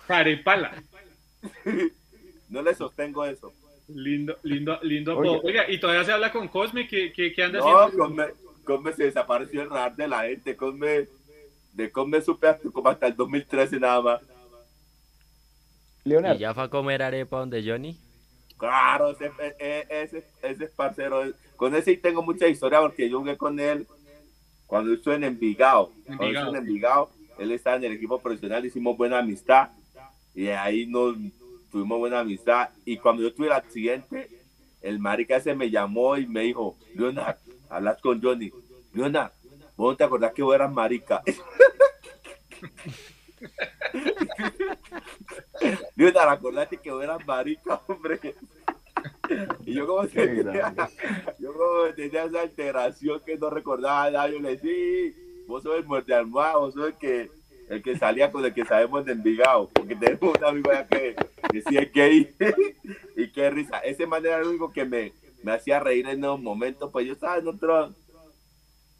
Carepala. 0.07 0.71
No 2.49 2.61
le 2.61 2.73
sostengo 2.75 3.25
eso. 3.25 3.51
Lindo, 3.89 4.37
lindo, 4.43 4.79
lindo 4.81 5.17
Oye. 5.17 5.29
apodo. 5.31 5.41
Oiga, 5.45 5.69
y 5.69 5.81
todavía 5.81 6.05
se 6.05 6.13
habla 6.13 6.31
con 6.31 6.47
Cosme, 6.47 6.87
¿qué, 6.87 7.11
qué, 7.11 7.33
qué 7.33 7.43
anda 7.43 7.59
No, 7.59 7.77
haciendo? 7.77 8.05
Combe, 8.05 8.33
Combe 8.63 8.93
se 8.93 9.03
desapareció 9.03 9.63
el 9.63 9.69
radar 9.69 9.97
de 9.97 10.07
la 10.07 10.21
gente. 10.21 10.55
Combe, 10.55 11.09
de 11.73 11.91
Combe 11.91 12.21
supe 12.21 12.47
hasta, 12.47 12.69
como 12.71 12.87
hasta 12.87 13.07
el 13.07 13.17
2013 13.17 13.81
nada 13.81 14.01
más. 14.01 14.21
¿Y 16.05 16.09
Leonardo, 16.09 16.39
ya 16.39 16.53
fue 16.53 16.63
a 16.63 16.69
comer 16.69 17.03
arepa 17.03 17.39
donde 17.39 17.61
Johnny? 17.61 17.99
Claro, 18.57 19.11
ese, 19.11 19.25
e- 19.39 19.55
e- 19.59 19.87
ese, 19.89 20.25
ese 20.41 20.63
es 20.63 20.71
parcero. 20.71 21.25
Con 21.57 21.75
ese 21.75 21.91
sí 21.91 21.97
tengo 21.97 22.21
mucha 22.21 22.47
historia 22.47 22.79
porque 22.79 23.09
yo 23.09 23.19
jugué 23.19 23.35
con 23.35 23.59
él 23.59 23.87
cuando 24.67 24.93
estuve 24.93 25.15
en 25.15 25.23
Envigado. 25.25 25.91
Cuando 26.05 26.23
Envigado. 26.23 26.45
estuve 26.45 26.59
en 26.59 26.67
Envigado, 26.67 27.09
él 27.39 27.51
estaba 27.51 27.75
en 27.77 27.83
el 27.85 27.93
equipo 27.93 28.19
profesional, 28.19 28.65
hicimos 28.65 28.95
buena 28.95 29.19
amistad 29.19 29.69
y 30.33 30.43
de 30.43 30.55
ahí 30.55 30.85
nos 30.85 31.15
tuvimos 31.71 31.97
buena 31.97 32.19
amistad. 32.19 32.69
Y 32.85 32.97
cuando 32.97 33.23
yo 33.23 33.33
tuve 33.33 33.47
el 33.47 33.53
accidente, 33.53 34.29
el 34.81 34.99
marica 34.99 35.37
ese 35.37 35.55
me 35.55 35.71
llamó 35.71 36.15
y 36.17 36.27
me 36.27 36.41
dijo, 36.43 36.77
Leonard, 36.93 37.37
hablas 37.69 37.99
con 38.01 38.21
Johnny. 38.21 38.51
Leonard, 38.93 39.31
¿vos 39.75 39.93
no 39.93 39.97
te 39.97 40.03
acordás 40.03 40.33
que 40.33 40.43
vos 40.43 40.53
eras 40.53 40.71
marica? 40.71 41.23
Leonard, 45.95 46.29
acordate 46.29 46.77
que 46.77 46.91
vos 46.91 47.03
eras 47.03 47.25
marica, 47.25 47.81
hombre. 47.87 48.35
Y 49.65 49.73
yo 49.73 49.87
como 49.87 50.07
tenía, 50.07 50.73
yo 51.39 51.53
como 51.53 51.93
tenía 51.95 52.23
esa 52.25 52.41
alteración 52.41 53.21
que 53.25 53.37
no 53.37 53.49
recordaba 53.49 54.09
nada, 54.09 54.29
yo 54.29 54.39
le 54.39 54.57
decía, 54.57 54.71
sí, 54.71 55.43
vos 55.47 55.63
sos 55.63 55.77
el 55.77 55.85
muerte 55.85 56.13
almohada, 56.13 56.57
vos 56.57 56.73
sos 56.73 56.87
el 56.87 56.93
que, 56.95 57.29
el 57.69 57.81
que 57.81 57.97
salía 57.97 58.31
con 58.31 58.45
el 58.45 58.53
que 58.53 58.65
sabemos 58.65 59.05
de 59.05 59.13
Envigado, 59.13 59.69
porque 59.73 59.95
tenemos 59.95 60.37
un 60.37 60.45
amigo 60.45 60.71
allá 60.71 60.87
que, 60.87 61.15
que 61.51 61.57
es 61.57 61.65
gay, 61.93 62.35
y 63.15 63.31
qué 63.31 63.49
risa. 63.49 63.79
Ese 63.79 64.07
man 64.07 64.25
era 64.25 64.39
el 64.39 64.47
único 64.47 64.71
que 64.71 64.85
me, 64.85 65.13
me 65.43 65.51
hacía 65.53 65.79
reír 65.79 66.07
en 66.07 66.23
esos 66.23 66.39
momentos, 66.39 66.89
pues 66.91 67.05
yo 67.05 67.13
estaba 67.13 67.37
en 67.37 67.47
otro, 67.47 67.93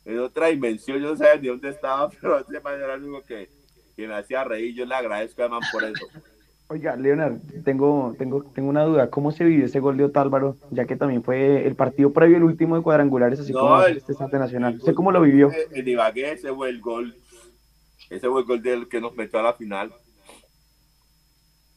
en 0.06 0.20
otra 0.20 0.48
dimensión, 0.48 1.00
yo 1.00 1.10
no 1.10 1.18
sabía 1.18 1.42
ni 1.42 1.48
dónde 1.48 1.70
estaba, 1.70 2.10
pero 2.10 2.40
ese 2.40 2.60
man 2.60 2.76
era 2.76 2.96
el 2.96 3.04
único 3.04 3.24
que, 3.24 3.50
que 3.96 4.08
me 4.08 4.16
hacía 4.16 4.44
reír, 4.44 4.76
yo 4.76 4.86
le 4.86 4.96
agradezco 4.96 5.44
a 5.44 5.50
man 5.50 5.62
por 5.72 5.84
eso. 5.84 6.06
Oiga, 6.70 6.96
Leonardo, 6.96 7.40
tengo, 7.64 8.16
tengo, 8.18 8.44
tengo 8.54 8.70
una 8.70 8.84
duda. 8.84 9.10
¿Cómo 9.10 9.32
se 9.32 9.44
vivió 9.44 9.66
ese 9.66 9.80
gol 9.80 9.98
de 9.98 10.06
Otálvaro? 10.06 10.58
Ya 10.72 10.86
que 10.86 10.96
también 10.96 11.24
fue 11.24 11.66
el 11.66 11.76
partido 11.76 12.12
previo 12.12 12.38
al 12.38 12.44
último 12.44 12.76
de 12.76 12.82
cuadrangulares, 12.84 13.40
así 13.40 13.54
No, 13.54 13.60
como 13.60 13.84
el- 13.84 13.98
este 13.98 14.12
Estante 14.12 14.38
Nacional. 14.40 14.76
¿Usted 14.76 14.94
cómo 14.94 15.12
lo 15.12 15.22
vivió? 15.22 15.52
En 15.72 15.88
Ibagué 15.88 16.32
ese 16.34 16.54
fue 16.54 16.70
el 16.70 16.82
gol, 16.82 17.16
ese 18.10 18.30
fue 18.30 18.42
el 18.42 18.46
gol 18.48 18.62
del 18.62 18.88
que 18.88 19.00
nos 19.02 19.16
metió 19.16 19.40
a 19.40 19.44
la 19.44 19.54
final. 19.54 19.92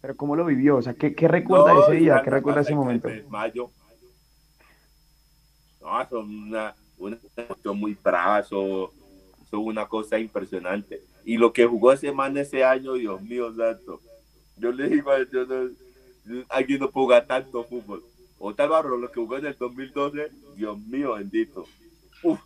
Pero 0.01 0.17
¿cómo 0.17 0.35
lo 0.35 0.47
vivió? 0.47 0.77
O 0.77 0.83
sea, 0.83 0.95
¿qué, 0.95 1.15
qué 1.15 1.29
recuerda 1.29 1.75
No, 1.75 1.83
ese 1.83 1.93
día? 1.93 2.23
¿Qué 2.25 2.31
recuerda 2.31 2.63
ese 2.63 2.75
momento? 2.75 3.09
el 3.09 3.27
Mayo. 3.29 3.71
No, 5.81 6.09
son 6.09 6.29
una, 6.49 6.75
una 6.99 7.19
emoción 7.37 7.79
muy 7.79 7.95
brava, 8.03 8.41
eso, 8.41 8.93
eso 9.43 9.57
es 9.61 9.67
una 9.67 9.87
cosa 9.87 10.19
impresionante. 10.19 11.03
Y 11.25 11.37
lo 11.37 11.53
que 11.53 11.67
jugó 11.67 11.93
ese 11.93 12.13
man 12.13 12.37
ese 12.39 12.65
año, 12.65 12.95
Dios 12.95 13.21
mío, 13.23 13.55
santo. 13.55 14.01
Yo 14.61 14.73
le 14.73 14.89
digo, 14.89 15.11
yo 15.33 15.47
no, 15.47 15.71
aquí 16.51 16.79
no 16.79 16.91
puedo 16.91 17.07
jugar 17.07 17.27
tanto 17.27 17.65
fútbol. 17.65 18.03
O 18.39 18.55
tal 18.55 18.69
barro, 18.71 18.97
lo 18.97 19.11
que 19.11 19.21
jugó 19.21 19.37
en 19.39 19.47
el 19.47 19.57
2012, 19.57 20.31
Dios 20.57 20.79
mío, 20.79 21.15
bendito. 21.15 21.67
Uf, 22.23 22.41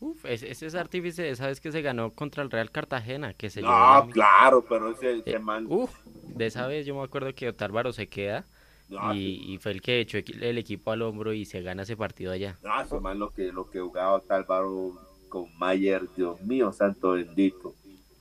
Uf, 0.00 0.24
ese, 0.24 0.50
ese 0.50 0.66
es 0.66 0.74
artífice 0.74 1.22
de 1.22 1.30
esa 1.30 1.46
vez 1.46 1.60
que 1.60 1.70
se 1.72 1.82
ganó 1.82 2.10
contra 2.10 2.42
el 2.42 2.50
Real 2.50 2.70
Cartagena, 2.70 3.34
que 3.34 3.50
se 3.50 3.60
llevó 3.60 3.72
no, 3.72 4.06
la- 4.06 4.08
claro, 4.10 4.64
pero 4.68 4.90
ese, 4.90 5.12
Eh, 5.12 5.22
ese 5.26 5.38
man. 5.38 5.66
Uf, 5.68 5.90
de 6.36 6.46
esa 6.46 6.66
vez 6.66 6.86
yo 6.86 6.94
me 6.94 7.02
acuerdo 7.02 7.34
que 7.34 7.48
Otálvaro 7.48 7.92
se 7.92 8.08
queda 8.08 8.44
no, 8.88 9.14
y, 9.14 9.54
y 9.54 9.58
fue 9.58 9.72
el 9.72 9.82
que 9.82 10.00
echó 10.00 10.18
el 10.18 10.58
equipo 10.58 10.90
al 10.90 11.02
hombro 11.02 11.32
y 11.32 11.44
se 11.44 11.60
gana 11.62 11.82
ese 11.82 11.96
partido 11.96 12.32
allá. 12.32 12.56
No, 12.62 12.80
ese 12.80 12.98
man 13.00 13.18
lo 13.18 13.30
que, 13.30 13.52
lo 13.52 13.68
que 13.68 13.80
jugaba 13.80 14.22
Álvaro 14.28 14.98
con 15.28 15.46
Mayer, 15.58 16.02
Dios 16.16 16.40
mío, 16.42 16.72
santo 16.72 17.12
bendito. 17.12 17.74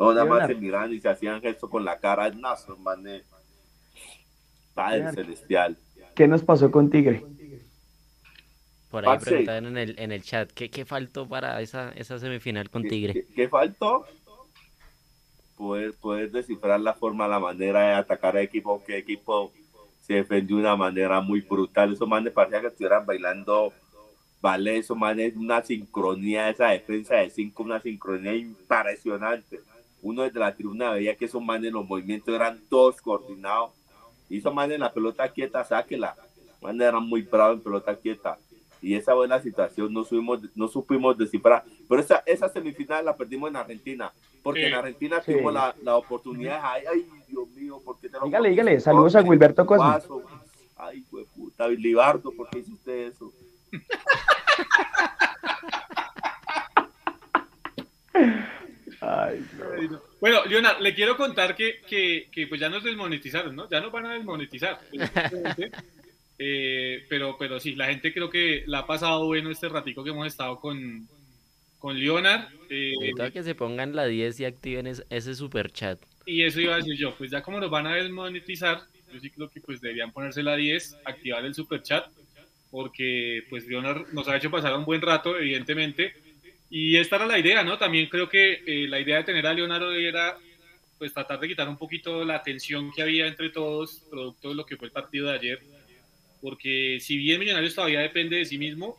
No, 0.04 0.14
nada 0.14 0.26
más 0.26 0.48
se 0.48 0.56
miraban 0.56 0.94
y 0.94 1.00
se 1.00 1.10
hacían 1.10 1.42
gesto 1.42 1.70
con 1.70 1.86
la 1.86 2.00
cara. 2.00 2.30
No, 2.30 2.54
esos 2.54 2.80
manes. 2.80 3.24
Padre 4.74 5.12
celestial. 5.14 5.78
¿Qué 6.16 6.28
nos 6.28 6.44
pasó 6.44 6.72
con 6.72 6.90
Tigre? 6.90 7.24
Por 8.90 9.04
ahí 9.04 9.10
Parce. 9.16 9.26
preguntaban 9.30 9.66
en 9.66 9.78
el, 9.78 9.96
en 10.00 10.12
el 10.12 10.22
chat, 10.22 10.52
¿qué, 10.52 10.70
qué 10.70 10.86
faltó 10.86 11.28
para 11.28 11.60
esa, 11.62 11.92
esa 11.94 12.20
semifinal 12.20 12.70
con 12.70 12.84
¿Qué- 12.84 12.90
Tigre? 12.90 13.14
¿Qué, 13.14 13.26
qué 13.34 13.50
faltó? 13.50 14.06
Poder, 15.56 15.94
poder 15.94 16.32
descifrar 16.32 16.80
la 16.80 16.94
forma, 16.94 17.28
la 17.28 17.40
manera 17.40 17.82
de 17.88 17.94
atacar 17.94 18.36
al 18.38 18.44
equipo, 18.44 18.84
que 18.84 18.98
equipo 18.98 19.52
se 20.02 20.16
defendió 20.16 20.58
de 20.58 20.64
una 20.64 20.76
manera 20.76 21.22
muy 21.22 21.42
brutal. 21.42 21.94
Esos 21.94 22.08
manes 22.08 22.34
parecía 22.34 22.62
que 22.62 22.68
estuvieran 22.68 23.06
bailando 23.06 23.72
ballet, 24.42 24.78
esos 24.80 24.98
manes, 24.98 25.36
una 25.36 25.62
sincronía, 25.64 26.50
esa 26.50 26.68
defensa 26.70 27.16
de 27.16 27.30
cinco, 27.30 27.64
una 27.64 27.80
sincronía 27.80 28.36
impresionante. 28.36 29.60
Uno 30.04 30.22
desde 30.22 30.40
la 30.40 30.54
tribuna 30.54 30.92
veía 30.92 31.16
que 31.16 31.26
esos 31.26 31.42
manes, 31.42 31.72
los 31.72 31.88
movimientos 31.88 32.36
eran 32.36 32.62
todos 32.70 33.02
coordinados. 33.02 33.72
Y 34.30 34.38
esos 34.38 34.54
manes 34.54 34.76
en 34.76 34.82
la 34.82 34.94
pelota 34.94 35.28
quieta, 35.30 35.64
sáquela. 35.64 36.16
Manes 36.62 36.88
eran 36.88 37.08
muy 37.08 37.24
bravos 37.24 37.58
en 37.58 37.64
pelota 37.64 37.96
quieta 37.96 38.38
y 38.84 38.96
esa 38.96 39.14
buena 39.14 39.42
situación 39.42 39.94
no, 39.94 40.04
subimos, 40.04 40.42
no 40.56 40.68
supimos 40.68 41.18
descifrar. 41.18 41.64
Pero 41.88 42.02
esa, 42.02 42.22
esa 42.26 42.50
semifinal 42.50 43.06
la 43.06 43.16
perdimos 43.16 43.50
en 43.50 43.56
Argentina, 43.56 44.12
porque 44.44 44.60
Sí. 44.60 44.66
en 44.68 44.74
Argentina 44.74 45.22
Sí. 45.22 45.32
tuvimos 45.32 45.54
la, 45.54 45.74
la 45.82 45.96
oportunidad. 45.96 46.60
Ay, 46.62 46.84
ay, 46.92 47.08
Dios 47.30 47.48
mío, 47.52 47.80
¿por 47.84 47.98
qué 48.00 48.10
te 48.10 48.20
lo 48.20 48.26
Dígale, 48.26 48.50
dígale, 48.50 48.80
saludos 48.82 49.16
a 49.16 49.22
Wilberto 49.22 49.66
Cosme. 49.66 49.86
Ay, 50.76 51.02
güey, 51.10 51.26
puta, 51.34 51.66
Libardo, 51.70 52.30
¿por 52.32 52.50
qué 52.50 52.60
hiciste 52.60 53.08
eso? 53.08 53.32
Ay, 59.06 59.46
Bueno, 60.22 60.46
Leonard, 60.46 60.80
le 60.80 60.94
quiero 60.96 61.18
contar 61.18 61.56
que, 61.56 61.82
que, 61.88 62.30
que, 62.32 62.48
pues 62.48 62.62
ya 62.62 62.70
nos 62.70 62.84
desmonetizaron, 62.84 63.56
¿no? 63.56 63.70
Ya 63.70 63.82
nos 63.82 63.92
van 63.92 64.06
a 64.06 64.14
desmonetizar. 64.14 64.80
eh, 66.40 67.06
pero, 67.10 67.36
pero 67.38 67.60
sí, 67.60 67.76
la 67.76 67.88
gente 67.88 68.14
creo 68.14 68.30
que 68.30 68.64
la 68.66 68.80
ha 68.80 68.88
pasado 68.88 69.26
bueno 69.26 69.52
este 69.52 69.68
ratico 69.68 70.04
que 70.04 70.12
hemos 70.12 70.28
estado 70.28 70.60
con, 70.60 71.08
con 71.80 72.00
Leonard. 72.00 72.48
Eh, 72.70 72.94
que 73.34 73.44
se 73.44 73.56
pongan 73.56 73.94
la 73.94 74.06
10 74.06 74.40
y 74.40 74.46
activen 74.46 74.88
ese 74.88 75.36
super 75.36 75.72
chat. 75.72 76.00
Y 76.26 76.44
eso 76.44 76.62
iba 76.62 76.76
a 76.76 76.78
decir 76.78 76.96
yo, 76.98 77.14
pues 77.16 77.30
ya 77.30 77.42
como 77.42 77.60
nos 77.60 77.70
van 77.70 77.88
a 77.88 77.96
desmonetizar, 77.96 78.84
yo 79.12 79.20
sí 79.20 79.30
creo 79.30 79.50
que 79.50 79.60
pues 79.60 79.82
deberían 79.82 80.14
ponerse 80.14 80.44
la 80.44 80.56
10, 80.56 81.00
activar 81.04 81.44
el 81.44 81.54
super 81.54 81.84
chat, 81.84 82.06
porque 82.72 83.44
pues 83.50 83.68
Leonard 83.68 84.14
nos 84.14 84.30
ha 84.30 84.38
hecho 84.38 84.50
pasar 84.50 84.78
un 84.78 84.86
buen 84.86 85.02
rato, 85.02 85.38
evidentemente, 85.38 86.14
y 86.76 86.98
esta 86.98 87.18
era 87.18 87.28
la 87.28 87.38
idea, 87.38 87.64
¿no? 87.64 87.78
También 87.78 88.10
creo 88.10 88.28
que 88.28 88.64
eh, 88.66 88.88
la 88.88 89.00
idea 89.00 89.18
de 89.18 89.26
tener 89.26 89.46
a 89.46 89.54
Leonardo 89.54 89.94
era 89.94 90.36
pues 90.98 91.14
tratar 91.14 91.40
de 91.40 91.48
quitar 91.48 91.70
un 91.70 91.78
poquito 91.78 92.26
la 92.26 92.42
tensión 92.42 92.92
que 92.92 93.04
había 93.04 93.28
entre 93.28 93.52
todos, 93.52 94.02
producto 94.10 94.50
de 94.50 94.56
lo 94.56 94.66
que 94.66 94.76
fue 94.76 94.88
el 94.88 94.92
partido 94.92 95.28
de 95.28 95.36
ayer, 95.36 95.62
porque 96.42 96.98
si 97.00 97.16
bien 97.18 97.40
Millonarios 97.40 97.76
todavía 97.76 98.00
depende 98.00 98.38
de 98.38 98.46
sí 98.46 98.58
mismo, 98.58 98.98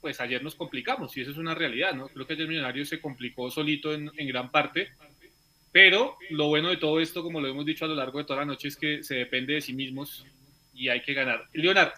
pues 0.00 0.20
ayer 0.20 0.42
nos 0.42 0.56
complicamos, 0.56 1.16
y 1.16 1.20
eso 1.20 1.30
es 1.30 1.36
una 1.36 1.54
realidad, 1.54 1.94
¿no? 1.94 2.08
Creo 2.08 2.26
que 2.26 2.32
ayer 2.32 2.48
Millonarios 2.48 2.88
se 2.88 3.00
complicó 3.00 3.52
solito 3.52 3.94
en, 3.94 4.10
en 4.16 4.26
gran 4.26 4.50
parte, 4.50 4.88
pero 5.70 6.16
lo 6.30 6.48
bueno 6.48 6.70
de 6.70 6.78
todo 6.78 6.98
esto, 6.98 7.22
como 7.22 7.40
lo 7.40 7.46
hemos 7.46 7.64
dicho 7.64 7.84
a 7.84 7.88
lo 7.88 7.94
largo 7.94 8.18
de 8.18 8.24
toda 8.24 8.40
la 8.40 8.46
noche, 8.46 8.66
es 8.66 8.76
que 8.76 9.04
se 9.04 9.14
depende 9.14 9.54
de 9.54 9.60
sí 9.60 9.74
mismos 9.74 10.26
y 10.74 10.88
hay 10.88 11.02
que 11.02 11.14
ganar. 11.14 11.46
Leonardo, 11.52 11.92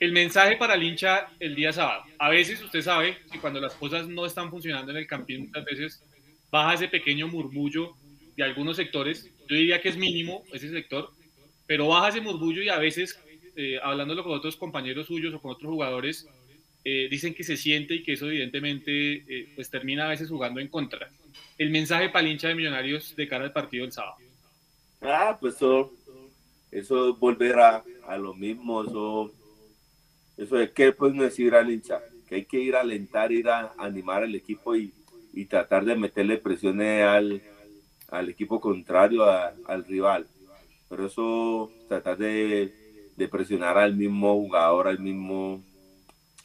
el 0.00 0.12
mensaje 0.12 0.56
para 0.56 0.74
el 0.74 0.82
hincha 0.82 1.28
el 1.38 1.54
día 1.54 1.72
sábado. 1.74 2.04
A 2.18 2.30
veces 2.30 2.60
usted 2.62 2.80
sabe 2.80 3.18
que 3.30 3.38
cuando 3.38 3.60
las 3.60 3.74
cosas 3.74 4.08
no 4.08 4.24
están 4.24 4.50
funcionando 4.50 4.90
en 4.90 4.96
el 4.96 5.06
campín, 5.06 5.46
muchas 5.46 5.64
veces 5.66 6.02
baja 6.50 6.74
ese 6.74 6.88
pequeño 6.88 7.28
murmullo 7.28 7.94
de 8.34 8.42
algunos 8.42 8.76
sectores. 8.76 9.30
Yo 9.46 9.56
diría 9.56 9.82
que 9.82 9.90
es 9.90 9.98
mínimo 9.98 10.42
ese 10.52 10.70
sector, 10.70 11.10
pero 11.66 11.88
baja 11.88 12.08
ese 12.08 12.22
murmullo 12.22 12.62
y 12.62 12.70
a 12.70 12.78
veces, 12.78 13.20
eh, 13.56 13.78
hablándolo 13.82 14.24
con 14.24 14.32
otros 14.32 14.56
compañeros 14.56 15.06
suyos 15.06 15.34
o 15.34 15.40
con 15.40 15.50
otros 15.50 15.70
jugadores, 15.70 16.26
eh, 16.82 17.08
dicen 17.10 17.34
que 17.34 17.44
se 17.44 17.58
siente 17.58 17.96
y 17.96 18.02
que 18.02 18.14
eso 18.14 18.26
evidentemente 18.26 19.16
eh, 19.28 19.52
pues 19.54 19.68
termina 19.68 20.06
a 20.06 20.08
veces 20.08 20.30
jugando 20.30 20.60
en 20.60 20.68
contra. 20.68 21.10
El 21.58 21.68
mensaje 21.68 22.08
para 22.08 22.24
el 22.24 22.32
hincha 22.32 22.48
de 22.48 22.54
Millonarios 22.54 23.14
de 23.14 23.28
cara 23.28 23.44
al 23.44 23.52
partido 23.52 23.84
del 23.84 23.92
sábado. 23.92 24.16
Ah, 25.02 25.36
pues 25.38 25.56
eso, 25.56 25.92
eso 26.70 27.14
volverá 27.16 27.84
a 28.08 28.16
lo 28.16 28.32
mismo, 28.32 28.82
eso 28.82 29.30
eso 30.40 30.56
de 30.56 30.72
qué 30.72 30.92
pueden 30.92 31.18
decir 31.18 31.54
al 31.54 31.70
hincha, 31.70 32.00
que 32.26 32.36
hay 32.36 32.44
que 32.46 32.58
ir 32.58 32.74
a 32.74 32.80
alentar, 32.80 33.30
ir 33.30 33.48
a 33.48 33.74
animar 33.76 34.22
al 34.22 34.34
equipo 34.34 34.74
y, 34.74 34.92
tratar 35.48 35.84
de 35.84 35.96
meterle 35.96 36.38
presiones 36.38 37.04
al, 37.04 37.42
al 38.08 38.28
equipo 38.28 38.60
contrario, 38.60 39.24
al 39.24 39.84
rival. 39.84 40.26
Pero 40.88 41.06
eso, 41.06 41.70
tratar 41.88 42.18
de, 42.18 42.72
presionar 43.30 43.78
al 43.78 43.94
mismo 43.94 44.34
jugador, 44.34 44.88
al 44.88 44.98
mismo 44.98 45.62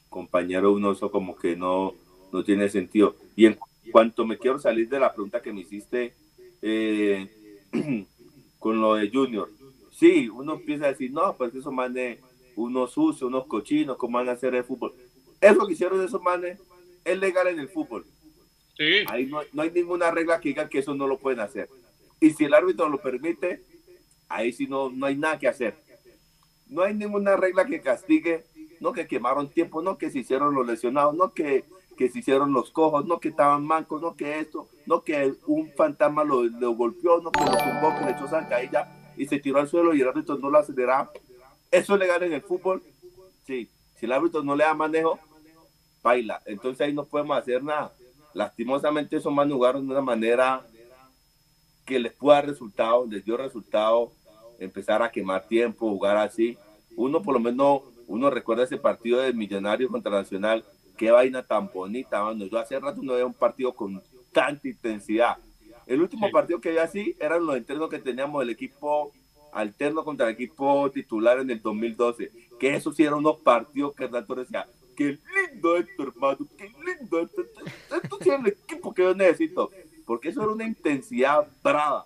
compañero, 0.09 0.73
uno 0.73 0.91
eso 0.91 1.09
como 1.09 1.35
que 1.35 1.55
no, 1.55 1.93
no 2.31 2.43
tiene 2.43 2.69
sentido. 2.69 3.15
Y 3.35 3.45
en 3.45 3.57
cuanto 3.91 4.25
me 4.25 4.37
quiero 4.37 4.59
salir 4.59 4.89
de 4.89 4.99
la 4.99 5.13
pregunta 5.13 5.41
que 5.41 5.53
me 5.53 5.61
hiciste 5.61 6.13
eh, 6.61 7.29
con 8.59 8.81
lo 8.81 8.95
de 8.95 9.09
Junior, 9.09 9.49
sí, 9.91 10.29
uno 10.29 10.53
empieza 10.53 10.85
a 10.85 10.89
decir, 10.89 11.11
no, 11.11 11.35
pues 11.37 11.55
eso 11.55 11.71
mande 11.71 12.19
unos 12.55 12.91
sucios, 12.91 13.23
unos 13.23 13.45
cochinos, 13.47 13.97
¿cómo 13.97 14.17
van 14.17 14.29
a 14.29 14.33
hacer 14.33 14.55
el 14.55 14.63
fútbol? 14.63 14.93
Eso 15.41 15.65
que 15.65 15.73
hicieron 15.73 16.03
esos 16.03 16.21
manes 16.21 16.59
es 17.03 17.19
legal 17.19 17.47
en 17.47 17.59
el 17.59 17.69
fútbol. 17.69 18.05
Sí. 18.77 19.03
Ahí 19.07 19.25
no, 19.25 19.39
no, 19.53 19.61
hay 19.61 19.71
ninguna 19.71 20.11
regla 20.11 20.39
que 20.39 20.49
diga 20.49 20.69
que 20.69 20.79
eso 20.79 20.95
no 20.95 21.07
lo 21.07 21.17
pueden 21.17 21.39
hacer. 21.39 21.69
Y 22.19 22.31
si 22.31 22.45
el 22.45 22.53
árbitro 22.53 22.89
lo 22.89 22.97
permite, 22.97 23.63
ahí 24.27 24.51
sí 24.51 24.67
no, 24.67 24.89
no 24.89 25.05
hay 25.05 25.15
nada 25.15 25.39
que 25.39 25.47
hacer. 25.47 25.75
No 26.67 26.81
hay 26.81 26.93
ninguna 26.93 27.35
regla 27.35 27.65
que 27.65 27.81
castigue, 27.81 28.43
no 28.79 28.91
que 28.91 29.07
quemaron 29.07 29.49
tiempo, 29.49 29.81
no 29.81 29.97
que 29.97 30.09
se 30.09 30.19
hicieron 30.19 30.55
los 30.55 30.65
lesionados, 30.65 31.15
no 31.15 31.33
que, 31.33 31.63
que 31.97 32.09
se 32.09 32.19
hicieron 32.19 32.53
los 32.53 32.71
cojos, 32.71 33.05
no 33.05 33.19
que 33.19 33.29
estaban 33.29 33.65
mancos, 33.65 34.01
no 34.01 34.15
que 34.15 34.39
esto, 34.39 34.67
no 34.85 35.03
que 35.03 35.33
un 35.45 35.71
fantasma 35.73 36.23
lo, 36.23 36.43
lo 36.43 36.71
golpeó, 36.71 37.21
no 37.21 37.31
que 37.31 37.41
lo 37.41 37.57
tumbó, 37.57 37.95
que 37.97 38.05
le 38.05 38.11
echó 38.11 38.27
zancadilla 38.27 39.13
y 39.15 39.27
se 39.27 39.39
tiró 39.39 39.59
al 39.59 39.67
suelo 39.67 39.93
y 39.93 40.01
el 40.01 40.07
árbitro 40.07 40.37
no 40.37 40.49
lo 40.49 40.57
aceleraba 40.57 41.11
¿Eso 41.76 41.93
es 41.95 41.99
legal 41.99 42.23
en 42.23 42.32
el 42.32 42.41
fútbol? 42.41 42.82
Sí. 43.45 43.69
Si 43.95 44.05
el 44.05 44.13
árbitro 44.13 44.41
no 44.43 44.55
le 44.55 44.63
da 44.63 44.73
manejo, 44.73 45.19
baila. 46.01 46.41
Entonces 46.45 46.88
ahí 46.88 46.93
no 46.93 47.05
podemos 47.05 47.38
hacer 47.38 47.61
nada. 47.61 47.91
Lastimosamente 48.34 49.17
esos 49.17 49.34
más 49.34 49.51
jugaron 49.51 49.86
de 49.86 49.91
una 49.91 50.01
manera 50.01 50.65
que 51.86 51.99
les 51.99 52.13
pueda 52.13 52.38
dar 52.38 52.47
resultado, 52.47 53.05
les 53.05 53.26
dio 53.26 53.36
resultado, 53.36 54.13
empezar 54.59 55.01
a 55.01 55.11
quemar 55.11 55.47
tiempo, 55.47 55.89
jugar 55.89 56.15
así. 56.17 56.57
Uno 56.95 57.21
por 57.21 57.34
lo 57.34 57.41
menos, 57.41 57.82
uno 58.07 58.30
recuerda 58.30 58.63
ese 58.63 58.78
partido 58.78 59.19
de 59.19 59.34
Millonario 59.34 59.89
contra 59.89 60.11
Nacional, 60.11 60.63
qué 60.97 61.11
vaina 61.11 61.43
tan 61.43 61.69
bonita, 61.73 62.23
mano. 62.23 62.45
Yo 62.45 62.57
hace 62.57 62.80
rato 62.80 63.01
no 63.03 63.13
veía 63.13 63.26
un 63.26 63.34
partido 63.34 63.73
con 63.73 64.01
tanta 64.32 64.67
intensidad. 64.67 65.38
El 65.86 66.01
último 66.01 66.32
partido 66.32 66.61
que 66.61 66.69
había 66.69 66.84
así 66.84 67.15
eran 67.19 67.45
los 67.45 67.57
entrenos 67.57 67.89
que 67.89 67.99
teníamos 67.99 68.39
del 68.39 68.49
equipo 68.49 69.11
alterno 69.55 70.03
contra 70.03 70.27
el 70.27 70.33
equipo 70.33 70.91
titular 70.91 71.39
en 71.39 71.49
el 71.49 71.61
2012, 71.61 72.29
que 72.59 72.75
eso 72.75 72.91
sí 72.91 73.07
unos 73.07 73.37
partidos 73.37 73.95
que 73.95 74.03
Hernán 74.03 74.27
Torres 74.27 74.47
decía, 74.47 74.67
qué 74.97 75.17
lindo 75.33 75.77
esto, 75.77 76.03
hermano, 76.03 76.37
qué 76.57 76.65
lindo 76.85 77.21
esto, 77.21 77.41
esto, 77.41 78.17
sí 78.21 78.29
es 78.29 78.39
el 78.39 78.47
equipo 78.47 78.93
que 78.93 79.03
yo 79.03 79.15
necesito, 79.15 79.71
porque 80.05 80.29
eso 80.29 80.43
era 80.43 80.51
una 80.51 80.65
intensidad 80.65 81.47
brava. 81.63 82.05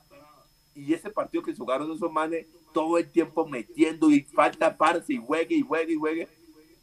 Y 0.75 0.93
ese 0.93 1.09
partido 1.09 1.43
que 1.43 1.55
jugaron 1.55 1.91
esos 1.91 2.11
manes 2.11 2.45
todo 2.71 2.99
el 2.99 3.09
tiempo 3.09 3.47
metiendo 3.47 4.11
y 4.11 4.21
falta 4.21 4.77
parse 4.77 5.13
y 5.13 5.17
juegue 5.17 5.55
y 5.55 5.61
juegue 5.61 5.93
y 5.93 5.97
juegue. 5.97 6.27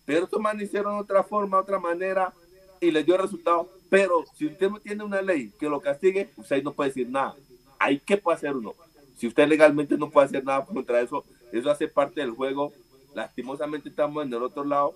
Pero 0.05 0.25
estos 0.25 0.41
manes 0.41 0.65
hicieron 0.65 0.99
otra 0.99 1.23
forma, 1.23 1.59
otra 1.59 1.79
manera 1.79 2.35
y 2.81 2.91
les 2.91 3.07
dio 3.07 3.17
resultado. 3.17 3.71
Pero 3.89 4.25
si 4.35 4.47
usted 4.47 4.69
no 4.69 4.81
tiene 4.81 5.05
una 5.05 5.23
ley 5.23 5.53
que 5.59 5.69
lo 5.69 5.81
castigue, 5.81 6.29
usted 6.37 6.63
no 6.63 6.73
puede 6.73 6.91
decir 6.91 7.09
nada. 7.09 7.37
Hay 7.79 8.01
que 8.01 8.21
hacer 8.27 8.55
uno. 8.57 8.75
Si 9.17 9.27
usted 9.27 9.49
legalmente 9.49 9.97
no 9.97 10.11
puede 10.11 10.27
hacer 10.27 10.45
nada 10.45 10.65
contra 10.65 11.01
eso, 11.01 11.25
eso 11.53 11.71
hace 11.71 11.89
parte 11.89 12.21
del 12.21 12.33
juego. 12.33 12.73
Lastimosamente 13.15 13.89
estamos 13.89 14.25
en 14.25 14.33
el 14.33 14.43
otro 14.43 14.65
lado 14.65 14.95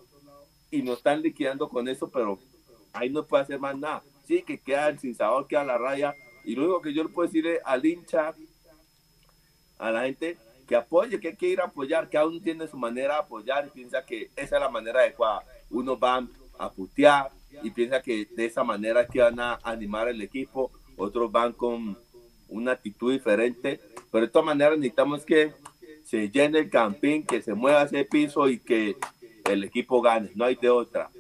y 0.71 0.83
nos 0.83 0.99
están 0.99 1.23
liquidando 1.23 1.69
con 1.69 1.89
eso, 1.89 2.09
pero 2.11 2.39
ahí 2.93 3.09
no 3.09 3.25
puede 3.25 3.45
hacer 3.45 3.59
más 3.59 3.77
nada. 3.77 4.03
Sí, 4.27 4.43
que 4.43 4.59
queda 4.59 4.89
el 4.89 4.99
sin 4.99 5.15
sabor, 5.15 5.47
queda 5.47 5.65
la 5.65 5.79
raya. 5.79 6.15
Y 6.45 6.55
lo 6.55 6.65
único 6.65 6.83
que 6.83 6.93
yo 6.93 7.03
le 7.03 7.09
puedo 7.09 7.27
decir 7.27 7.47
es 7.47 7.61
al 7.65 7.85
hincha, 7.85 8.35
a 9.79 9.91
la 9.91 10.03
gente, 10.03 10.37
que 10.69 10.77
apoye, 10.77 11.19
que 11.19 11.29
hay 11.29 11.37
que 11.37 11.49
ir 11.49 11.61
a 11.61 11.65
apoyar, 11.65 12.09
que 12.09 12.19
aún 12.19 12.41
tiene 12.43 12.69
su 12.69 12.77
manera 12.77 13.15
de 13.15 13.21
apoyar 13.21 13.67
y 13.67 13.71
piensa 13.71 14.05
que 14.05 14.31
esa 14.37 14.57
es 14.57 14.63
la 14.63 14.69
manera 14.69 15.01
adecuada. 15.01 15.43
Unos 15.71 15.99
van 15.99 16.31
a 16.59 16.71
putear 16.71 17.33
y 17.63 17.71
piensa 17.71 18.03
que 18.03 18.27
de 18.27 18.45
esa 18.45 18.63
manera 18.63 19.01
es 19.01 19.11
que 19.11 19.21
van 19.21 19.41
a 19.41 19.59
animar 19.65 20.09
el 20.09 20.21
equipo, 20.23 20.71
otros 20.97 21.33
van 21.33 21.55
con 21.55 21.99
una 22.51 22.73
actitud 22.73 23.13
diferente, 23.13 23.81
pero 24.11 24.27
de 24.27 24.33
todas 24.33 24.47
maneras 24.47 24.77
necesitamos 24.79 25.25
que 25.25 25.53
se 26.05 26.29
llene 26.31 26.59
el 26.59 26.71
campín, 26.71 27.25
que 27.25 27.41
se 27.41 27.55
mueva 27.55 27.85
ese 27.85 28.05
piso 28.05 28.49
y 28.49 28.59
que 28.59 28.97
el 29.51 29.65
equipo 29.65 30.03
gane. 30.03 30.31
No 30.35 30.45
hay 30.45 30.57
de 30.57 30.69
otra. 30.69 31.11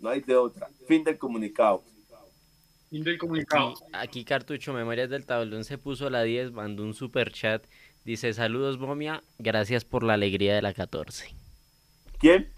No 0.00 0.08
hay 0.08 0.20
de 0.20 0.36
otra. 0.36 0.68
Fin 0.86 1.04
del 1.04 1.16
comunicado. 1.18 1.84
Fin 2.90 3.04
del 3.04 3.18
comunicado. 3.18 3.74
Aquí, 3.92 4.24
Cartucho 4.24 4.72
Memorias 4.72 5.08
del 5.08 5.24
Tablón 5.24 5.64
se 5.64 5.78
puso 5.78 6.10
la 6.10 6.22
10, 6.24 6.52
mandó 6.52 6.82
un 6.82 6.92
super 6.92 7.32
chat. 7.32 7.64
Dice, 8.04 8.34
saludos, 8.34 8.78
momia, 8.78 9.22
gracias 9.38 9.84
por 9.84 10.02
la 10.02 10.14
alegría 10.14 10.54
de 10.54 10.62
la 10.62 10.74
14. 10.74 11.34
¿Quién? 12.18 12.52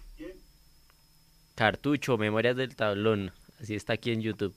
Cartucho, 1.53 2.17
Memorias 2.17 2.57
del 2.57 2.75
Tablón. 2.75 3.31
Así 3.61 3.75
está 3.75 3.93
aquí 3.93 4.11
en 4.11 4.21
YouTube. 4.21 4.55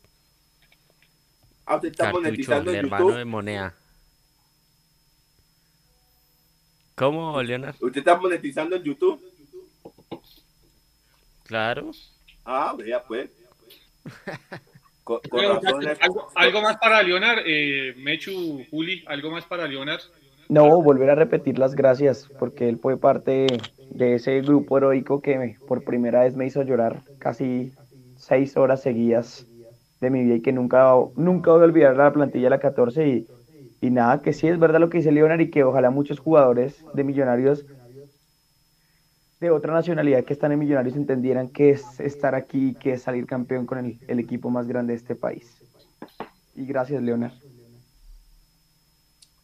Ah, 1.69 1.77
usted 1.77 1.91
está 1.91 2.11
monetizando 2.11 2.71
en 2.71 2.77
hermano 2.79 3.11
de 3.11 3.25
Monea. 3.27 3.75
¿Cómo, 6.95 7.43
Leonardo? 7.43 7.77
¿Usted 7.85 7.99
está 7.99 8.16
monetizando 8.16 8.75
en 8.77 8.83
YouTube? 8.83 9.23
Claro. 11.45 11.91
Ah, 12.43 12.75
vea 12.77 13.03
pues. 13.03 13.31
¿Algo, 16.35 16.62
más 16.62 16.79
para 16.79 17.03
Leonard? 17.03 17.41
Eh, 17.45 17.95
Mechu, 17.99 18.64
Juli, 18.71 19.05
¿algo 19.07 19.31
más 19.31 19.45
para 19.45 19.66
Leonard? 19.66 20.01
No, 20.49 20.83
volver 20.83 21.11
a 21.11 21.14
repetir 21.14 21.59
las 21.59 21.75
gracias, 21.75 22.31
porque 22.39 22.71
él 22.71 22.79
fue 22.79 22.97
parte 22.97 23.47
de 23.91 24.14
ese 24.14 24.41
grupo 24.41 24.79
heroico 24.79 25.21
que 25.21 25.57
por 25.66 25.85
primera 25.85 26.25
vez 26.25 26.35
me 26.35 26.47
hizo 26.47 26.62
llorar 26.62 27.03
casi 27.19 27.73
seis 28.16 28.57
horas 28.57 28.81
seguidas 28.81 29.47
de 30.01 30.11
mi 30.11 30.25
vida 30.25 30.37
y 30.37 30.43
que 30.43 30.53
nunca, 30.53 30.95
nunca 31.17 31.53
voy 31.53 31.63
a 31.63 31.65
olvidar 31.65 31.97
la 31.97 32.13
plantilla 32.13 32.45
de 32.45 32.51
la 32.51 32.61
14 32.61 33.09
y, 33.09 33.27
y 33.81 33.91
nada, 33.91 34.23
que 34.23 34.33
sí 34.33 34.49
es 34.49 34.59
verdad 34.59 34.81
lo 34.81 34.89
que 34.91 34.99
dice 34.99 35.13
Leonard 35.13 35.41
y 35.41 35.51
que 35.51 35.65
ojalá 35.65 35.91
muchos 35.91 36.19
jugadores 36.21 36.85
de 36.93 37.05
Millonarios 37.05 37.67
de 39.41 39.51
otra 39.51 39.73
nacionalidad 39.73 40.25
que 40.25 40.33
están 40.33 40.53
en 40.53 40.59
Millonarios 40.59 40.97
entendieran 40.97 41.49
qué 41.49 41.71
es 41.71 42.01
estar 42.01 42.35
aquí, 42.35 42.77
qué 42.81 42.95
es 42.95 43.03
salir 43.03 43.27
campeón 43.27 43.67
con 43.67 43.79
el, 43.79 44.01
el 44.09 44.19
equipo 44.19 44.51
más 44.51 44.67
grande 44.67 44.93
de 44.93 44.99
este 44.99 45.15
país. 45.15 45.65
Y 46.55 46.67
gracias, 46.67 47.03
Leonard. 47.03 47.33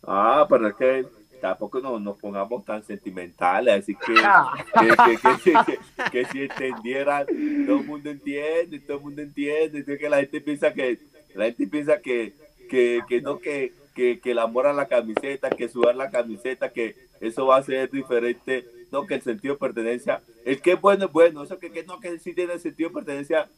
Ah, 0.07 0.47
es 0.51 0.75
que 0.75 1.07
tampoco 1.45 1.79
nos, 1.79 2.01
nos 2.01 2.17
pongamos 2.17 2.65
tan 2.65 2.83
sentimentales, 2.83 3.83
así 3.83 3.95
que, 3.95 4.15
que, 4.15 5.19
que, 5.45 5.53
que, 5.67 6.11
que 6.11 6.25
si 6.25 6.43
entendieran, 6.45 7.27
todo 7.67 7.81
el 7.81 7.85
mundo 7.85 8.09
entiende, 8.09 8.81
todo 8.81 8.97
el 8.97 9.03
mundo 9.03 9.21
entiende, 9.21 9.85
es 9.87 9.99
que 9.99 10.09
la 10.09 10.21
gente 10.21 10.41
piensa 10.41 10.73
que, 10.73 10.99
la 11.35 11.45
gente 11.45 11.67
piensa 11.67 12.01
que, 12.01 12.33
que, 12.71 13.03
que 13.07 13.21
no, 13.21 13.41
que, 13.41 13.75
que, 13.95 14.21
que 14.21 14.31
el 14.31 14.39
amor 14.39 14.67
a 14.67 14.73
la 14.73 14.89
camiseta, 14.89 15.51
que 15.51 15.69
sudar 15.69 15.95
la 15.97 16.11
camiseta, 16.11 16.73
que 16.73 16.97
eso 17.21 17.45
va 17.45 17.57
a 17.59 17.63
ser 17.63 17.91
diferente, 17.91 18.65
no, 18.91 19.07
que 19.07 19.17
el 19.17 19.23
sentido 19.23 19.53
de 19.53 19.61
pertenencia, 19.61 20.23
el 20.47 20.63
que 20.63 20.73
es 20.73 20.81
bueno 20.81 21.05
es 21.05 21.13
bueno, 21.13 21.43
eso 21.43 21.59
que, 21.59 21.71
que 21.71 21.85
no, 21.85 22.01
que 22.01 22.19
sí 22.21 22.33
tiene 22.33 22.59
sentido 22.59 22.89
de 22.89 22.95
pertenencia, 22.95 23.51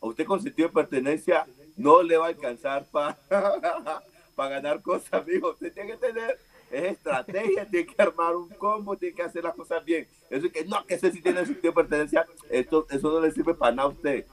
a 0.00 0.06
usted 0.06 0.26
con 0.26 0.40
sentido 0.40 0.68
de 0.68 0.74
pertenencia 0.74 1.44
no 1.76 2.04
le 2.04 2.16
va 2.18 2.26
a 2.26 2.28
alcanzar 2.28 2.86
para 2.92 3.18
para 4.34 4.48
ganar 4.48 4.82
cosas, 4.82 5.12
amigo. 5.12 5.50
Usted 5.50 5.72
tiene 5.72 5.92
que 5.92 5.98
tener 5.98 6.38
es 6.72 6.92
estrategia, 6.92 7.68
tiene 7.68 7.86
que 7.86 8.02
armar 8.02 8.34
un 8.34 8.48
combo, 8.48 8.96
tiene 8.96 9.14
que 9.14 9.22
hacer 9.22 9.44
las 9.44 9.54
cosas 9.54 9.84
bien. 9.84 10.08
Eso 10.30 10.46
es 10.46 10.52
que 10.52 10.64
no, 10.64 10.84
que 10.86 10.94
ese 10.94 11.12
sí 11.12 11.20
tiene 11.20 11.44
sentido 11.44 11.72
de 11.72 11.72
pertenencia, 11.72 12.26
esto, 12.50 12.86
eso 12.90 13.12
no 13.12 13.20
le 13.20 13.30
sirve 13.30 13.54
para 13.54 13.74
nada 13.74 13.88
a 13.88 13.92
usted. 13.92 14.26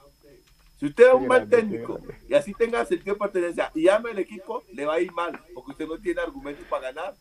Si 0.78 0.86
usted 0.86 1.08
es 1.08 1.14
un 1.14 1.28
mal 1.28 1.46
técnico 1.46 2.00
y 2.26 2.32
así 2.32 2.54
tenga 2.54 2.84
sentido 2.86 3.14
de 3.14 3.20
pertenencia 3.20 3.70
y 3.74 3.86
ame 3.88 4.12
el 4.12 4.18
equipo, 4.18 4.64
le 4.72 4.86
va 4.86 4.94
a 4.94 5.00
ir 5.00 5.12
mal, 5.12 5.38
porque 5.52 5.72
usted 5.72 5.86
no 5.86 5.98
tiene 5.98 6.22
argumentos 6.22 6.64
para 6.70 6.90
ganar. 6.90 7.14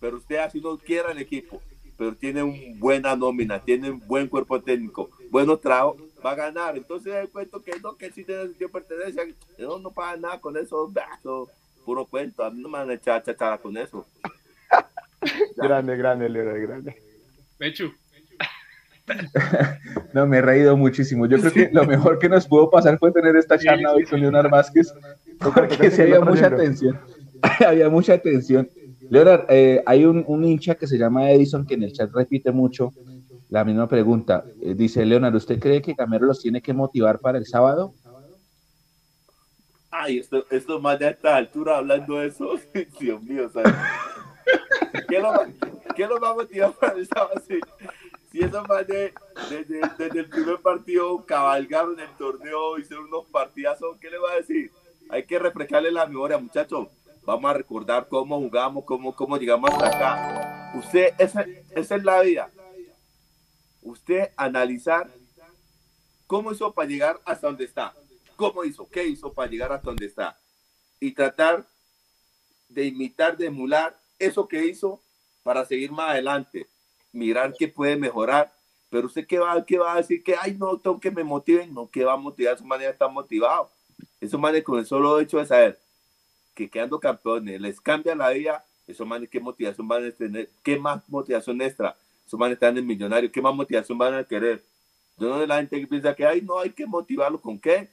Pero 0.00 0.16
usted 0.16 0.36
así 0.36 0.60
no 0.60 0.78
quiera 0.78 1.12
el 1.12 1.18
equipo, 1.18 1.60
pero 1.98 2.14
tiene 2.16 2.42
una 2.42 2.58
buena 2.76 3.14
nómina, 3.14 3.62
tiene 3.62 3.90
un 3.90 4.00
buen 4.08 4.26
cuerpo 4.26 4.60
técnico, 4.60 5.10
buenos 5.30 5.60
trabajos, 5.60 6.00
va 6.24 6.30
a 6.30 6.36
ganar. 6.36 6.76
Entonces 6.76 7.12
el 7.14 7.28
cuento 7.28 7.62
que 7.62 7.78
no, 7.80 7.96
que 7.96 8.10
sí 8.10 8.24
tiene 8.24 8.44
sentido 8.44 8.68
de 8.68 8.72
pertenencia, 8.72 9.22
no, 9.58 9.78
no 9.78 9.90
paga 9.90 10.16
nada 10.16 10.40
con 10.40 10.56
eso, 10.56 10.90
eso 11.20 11.50
puro 11.84 12.06
cuento, 12.06 12.42
a 12.44 12.50
mí 12.50 12.62
no 12.62 12.68
me 12.68 12.78
van 12.78 12.90
a 12.90 12.94
echar 12.94 13.22
chachara 13.22 13.58
con 13.58 13.76
eso. 13.76 14.06
grande, 15.56 15.96
grande, 15.96 16.28
Leonard, 16.28 16.60
grande. 16.60 16.96
Mechu. 17.58 17.92
No, 20.14 20.26
me 20.26 20.38
he 20.38 20.42
reído 20.42 20.76
muchísimo. 20.76 21.26
Yo 21.26 21.38
creo 21.38 21.52
que 21.52 21.70
lo 21.72 21.84
mejor 21.84 22.18
que 22.18 22.28
nos 22.28 22.46
pudo 22.46 22.70
pasar 22.70 22.98
fue 22.98 23.12
tener 23.12 23.34
esta 23.36 23.58
charla 23.58 23.92
hoy 23.92 24.04
con 24.04 24.20
Leonard 24.20 24.50
Vázquez, 24.50 24.92
porque 25.38 25.90
sí 25.90 26.02
había 26.02 26.20
mucha 26.20 26.54
tensión. 26.54 27.00
había 27.66 27.88
mucha 27.88 28.18
tensión. 28.18 28.68
Leonard, 29.10 29.46
eh, 29.48 29.82
hay 29.86 30.04
un, 30.04 30.24
un, 30.26 30.44
hincha 30.44 30.74
que 30.74 30.86
se 30.86 30.98
llama 30.98 31.30
Edison 31.30 31.66
que 31.66 31.74
en 31.74 31.82
el 31.82 31.92
chat 31.92 32.10
repite 32.12 32.52
mucho 32.52 32.92
la 33.48 33.64
misma 33.64 33.88
pregunta. 33.88 34.44
Eh, 34.62 34.74
dice, 34.74 35.04
Leonard, 35.04 35.34
¿usted 35.34 35.58
cree 35.58 35.82
que 35.82 35.94
Camero 35.94 36.26
los 36.26 36.40
tiene 36.40 36.62
que 36.62 36.72
motivar 36.72 37.18
para 37.18 37.38
el 37.38 37.46
sábado? 37.46 37.94
Ay, 39.90 40.18
esto, 40.18 40.46
esto 40.50 40.80
más 40.80 40.98
de 40.98 41.06
a 41.06 41.10
esta 41.10 41.36
altura 41.36 41.76
hablando 41.76 42.18
de 42.18 42.28
eso, 42.28 42.54
Dios 42.98 43.22
mío, 43.22 43.50
¿sabes? 43.52 43.74
¿Qué 45.08 45.18
lo, 45.18 45.32
¿Qué 45.94 46.06
lo 46.06 46.20
va 46.20 46.30
a 46.30 46.34
motivar 46.34 46.72
para 46.72 46.94
el 46.94 47.06
sábado? 47.06 47.40
Si, 47.46 48.40
esos 48.40 48.66
desde 49.98 50.18
el 50.20 50.28
primer 50.28 50.58
partido 50.60 51.24
cabalgaron 51.26 52.00
el 52.00 52.08
torneo, 52.16 52.78
hicieron 52.78 53.06
unos 53.06 53.26
partidazos, 53.26 53.98
¿qué 53.98 54.10
le 54.10 54.18
va 54.18 54.32
a 54.32 54.36
decir? 54.36 54.72
Hay 55.10 55.26
que 55.26 55.38
refrescarle 55.38 55.90
la 55.90 56.06
memoria, 56.06 56.38
muchachos. 56.38 56.88
Vamos 57.24 57.50
a 57.50 57.54
recordar 57.54 58.08
cómo 58.08 58.38
jugamos, 58.38 58.84
cómo, 58.84 59.14
cómo 59.14 59.36
llegamos 59.36 59.70
hasta 59.70 59.86
acá. 59.86 60.72
Usted, 60.78 61.14
esa, 61.18 61.44
esa 61.70 61.96
es 61.96 62.04
la 62.04 62.20
vida. 62.22 62.50
Usted 63.82 64.30
analizar 64.36 65.10
cómo 66.26 66.52
hizo 66.52 66.72
para 66.72 66.88
llegar 66.88 67.20
hasta 67.26 67.46
donde 67.48 67.64
está 67.64 67.94
cómo 68.42 68.64
hizo, 68.64 68.88
qué 68.88 69.06
hizo 69.06 69.32
para 69.32 69.48
llegar 69.48 69.72
hasta 69.72 69.86
donde 69.86 70.06
está. 70.06 70.36
Y 70.98 71.12
tratar 71.12 71.64
de 72.68 72.86
imitar, 72.86 73.36
de 73.36 73.46
emular 73.46 73.96
eso 74.26 74.48
que 74.48 74.66
hizo 74.66 75.00
para 75.42 75.64
seguir 75.64 75.90
más 75.90 76.10
adelante. 76.10 76.66
Mirar 77.12 77.54
qué 77.58 77.68
puede 77.68 77.96
mejorar. 77.96 78.52
Pero 78.90 79.06
usted 79.06 79.26
qué 79.26 79.38
va, 79.38 79.64
qué 79.64 79.78
va 79.78 79.94
a 79.94 79.96
decir 79.96 80.22
que, 80.22 80.34
ay, 80.38 80.54
no, 80.58 80.78
tengo 80.78 81.00
que 81.00 81.10
me 81.10 81.24
motiven. 81.24 81.72
No, 81.72 81.90
que 81.90 82.04
va 82.04 82.14
a 82.14 82.16
motivar, 82.16 82.58
su 82.58 82.64
manera 82.64 82.90
está 82.90 83.08
motivado. 83.08 83.70
Eso 84.20 84.38
manera 84.38 84.64
con 84.64 84.78
el 84.78 84.86
solo 84.86 85.18
hecho 85.20 85.38
de 85.38 85.46
saber 85.46 85.78
que 86.54 86.68
quedando 86.68 87.00
campeones 87.00 87.60
les 87.60 87.80
cambia 87.80 88.14
la 88.14 88.30
vida. 88.30 88.64
Eso 88.86 89.06
manes, 89.06 89.28
qué 89.28 89.40
motivación 89.40 89.88
van 89.88 90.06
a 90.06 90.10
tener, 90.10 90.50
qué 90.62 90.78
más 90.78 91.02
motivación 91.08 91.60
extra. 91.62 91.96
Eso 92.26 92.36
manes 92.36 92.54
están 92.54 92.76
en 92.76 92.86
millonario, 92.86 93.30
qué 93.32 93.40
más 93.40 93.54
motivación 93.54 93.96
van 93.96 94.14
a 94.14 94.24
querer. 94.24 94.62
Yo 95.16 95.28
no 95.28 95.38
de 95.38 95.46
la 95.46 95.56
gente 95.56 95.80
que 95.80 95.86
piensa 95.86 96.14
que, 96.14 96.26
ay, 96.26 96.42
no, 96.42 96.58
hay 96.58 96.70
que 96.70 96.86
motivarlo 96.86 97.40
con 97.40 97.58
qué 97.58 97.90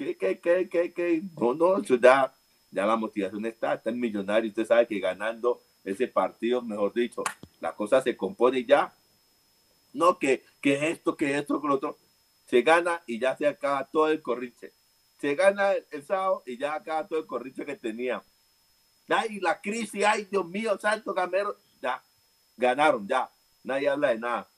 que, 0.00 0.16
que, 0.16 0.40
que, 0.40 0.68
que, 0.68 0.92
que, 0.92 1.22
no, 1.38 1.54
no, 1.54 1.76
eso 1.76 1.96
ya, 1.96 2.32
ya 2.70 2.86
la 2.86 2.96
motivación 2.96 3.44
está, 3.46 3.74
está 3.74 3.90
en 3.90 4.00
millonario, 4.00 4.48
usted 4.48 4.66
sabe 4.66 4.86
que 4.86 5.00
ganando 5.00 5.60
ese 5.84 6.06
partido, 6.08 6.62
mejor 6.62 6.92
dicho, 6.92 7.22
la 7.60 7.74
cosa 7.74 8.00
se 8.02 8.16
compone 8.16 8.64
ya, 8.64 8.92
no 9.92 10.18
que, 10.18 10.44
que 10.60 10.90
esto, 10.90 11.16
que 11.16 11.36
esto, 11.36 11.60
que 11.60 11.68
lo 11.68 11.74
otro, 11.74 11.98
se 12.46 12.62
gana 12.62 13.02
y 13.06 13.18
ya 13.18 13.36
se 13.36 13.46
acaba 13.46 13.84
todo 13.84 14.08
el 14.08 14.22
corriche, 14.22 14.72
se 15.18 15.34
gana 15.34 15.72
el, 15.72 16.04
sábado 16.04 16.42
y 16.46 16.58
ya 16.58 16.74
acaba 16.74 17.06
todo 17.06 17.18
el 17.18 17.26
corriche 17.26 17.64
que 17.64 17.76
tenía. 17.76 18.22
Ay, 19.08 19.40
la 19.40 19.60
crisis, 19.60 20.04
ay, 20.04 20.28
Dios 20.30 20.46
mío, 20.46 20.78
santo 20.78 21.14
camero, 21.14 21.56
ya, 21.82 22.02
ganaron, 22.56 23.06
ya, 23.08 23.30
nadie 23.64 23.88
habla 23.88 24.08
de 24.08 24.18
nada. 24.18 24.49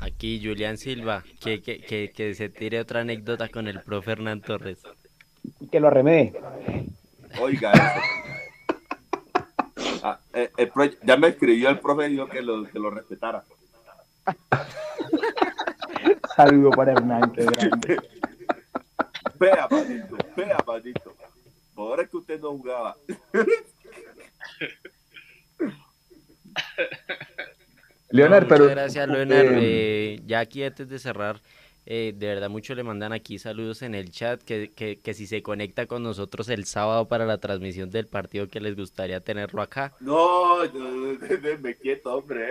Aquí 0.00 0.40
Julián 0.42 0.78
Silva, 0.78 1.24
que, 1.40 1.60
que, 1.60 1.80
que, 1.80 2.12
que, 2.14 2.34
se 2.34 2.48
tire 2.48 2.80
otra 2.80 3.00
anécdota 3.00 3.48
con 3.48 3.66
el 3.66 3.80
profe 3.82 4.12
Hernán 4.12 4.40
Torres. 4.40 4.80
Que 5.70 5.80
lo 5.80 5.88
arremede. 5.88 6.40
Oiga, 7.40 7.72
ah, 10.02 10.18
eh, 10.32 10.50
el 10.56 10.68
pro, 10.70 10.84
ya 11.02 11.16
me 11.16 11.28
escribió 11.28 11.68
el 11.68 11.80
profe 11.80 12.06
y 12.06 12.12
dijo 12.12 12.26
que 12.28 12.40
lo, 12.42 12.64
que 12.64 12.78
lo 12.78 12.90
respetara. 12.90 13.44
Saludo 16.36 16.70
para 16.70 16.92
Hernán, 16.92 17.32
que 17.32 17.44
grande. 17.44 17.98
Vea, 19.38 19.68
Padito, 19.68 20.16
vea, 20.36 20.58
Padito. 20.58 21.14
Por 21.74 22.00
es 22.00 22.08
que 22.08 22.16
usted 22.16 22.40
no 22.40 22.50
jugaba. 22.50 22.96
Leonard, 28.10 28.44
no, 28.44 28.48
pero... 28.48 28.66
Gracias, 28.66 29.08
Leonard. 29.08 29.58
Eh, 29.60 30.20
ya 30.26 30.40
aquí 30.40 30.62
antes 30.62 30.88
de 30.88 30.98
cerrar, 30.98 31.40
eh, 31.86 32.12
de 32.16 32.26
verdad 32.26 32.50
mucho 32.50 32.74
le 32.74 32.82
mandan 32.82 33.12
aquí 33.12 33.38
saludos 33.38 33.82
en 33.82 33.94
el 33.94 34.10
chat, 34.10 34.42
que, 34.42 34.70
que, 34.74 34.98
que, 34.98 35.14
si 35.14 35.26
se 35.26 35.42
conecta 35.42 35.86
con 35.86 36.02
nosotros 36.02 36.48
el 36.48 36.64
sábado 36.66 37.08
para 37.08 37.24
la 37.26 37.38
transmisión 37.38 37.90
del 37.90 38.06
partido, 38.06 38.48
que 38.48 38.60
les 38.60 38.76
gustaría 38.76 39.20
tenerlo 39.20 39.62
acá. 39.62 39.92
No, 40.00 40.58
me 41.60 41.74
quieto, 41.76 42.14
hombre. 42.14 42.46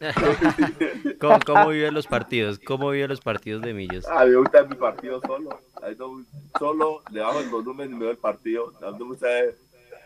¿Cómo, 1.20 1.38
¿Cómo, 1.44 1.68
viven 1.68 1.92
los 1.92 2.06
partidos? 2.06 2.58
¿Cómo 2.58 2.90
viven 2.90 3.10
los 3.10 3.20
partidos 3.20 3.62
de 3.62 3.74
Millos? 3.74 4.06
Ah, 4.08 4.24
me 4.24 4.36
gusta 4.36 4.64
mi 4.64 4.74
partido 4.74 5.20
solo. 5.26 5.60
No, 5.98 6.24
solo 6.58 7.02
le 7.10 7.20
bajo 7.20 7.40
el 7.40 7.48
volumen 7.50 7.90
y 7.90 7.94
me 7.94 8.00
veo 8.00 8.10
el 8.10 8.16
partido. 8.16 8.72
No 8.80 8.92
me 8.92 9.04
gusta, 9.04 9.28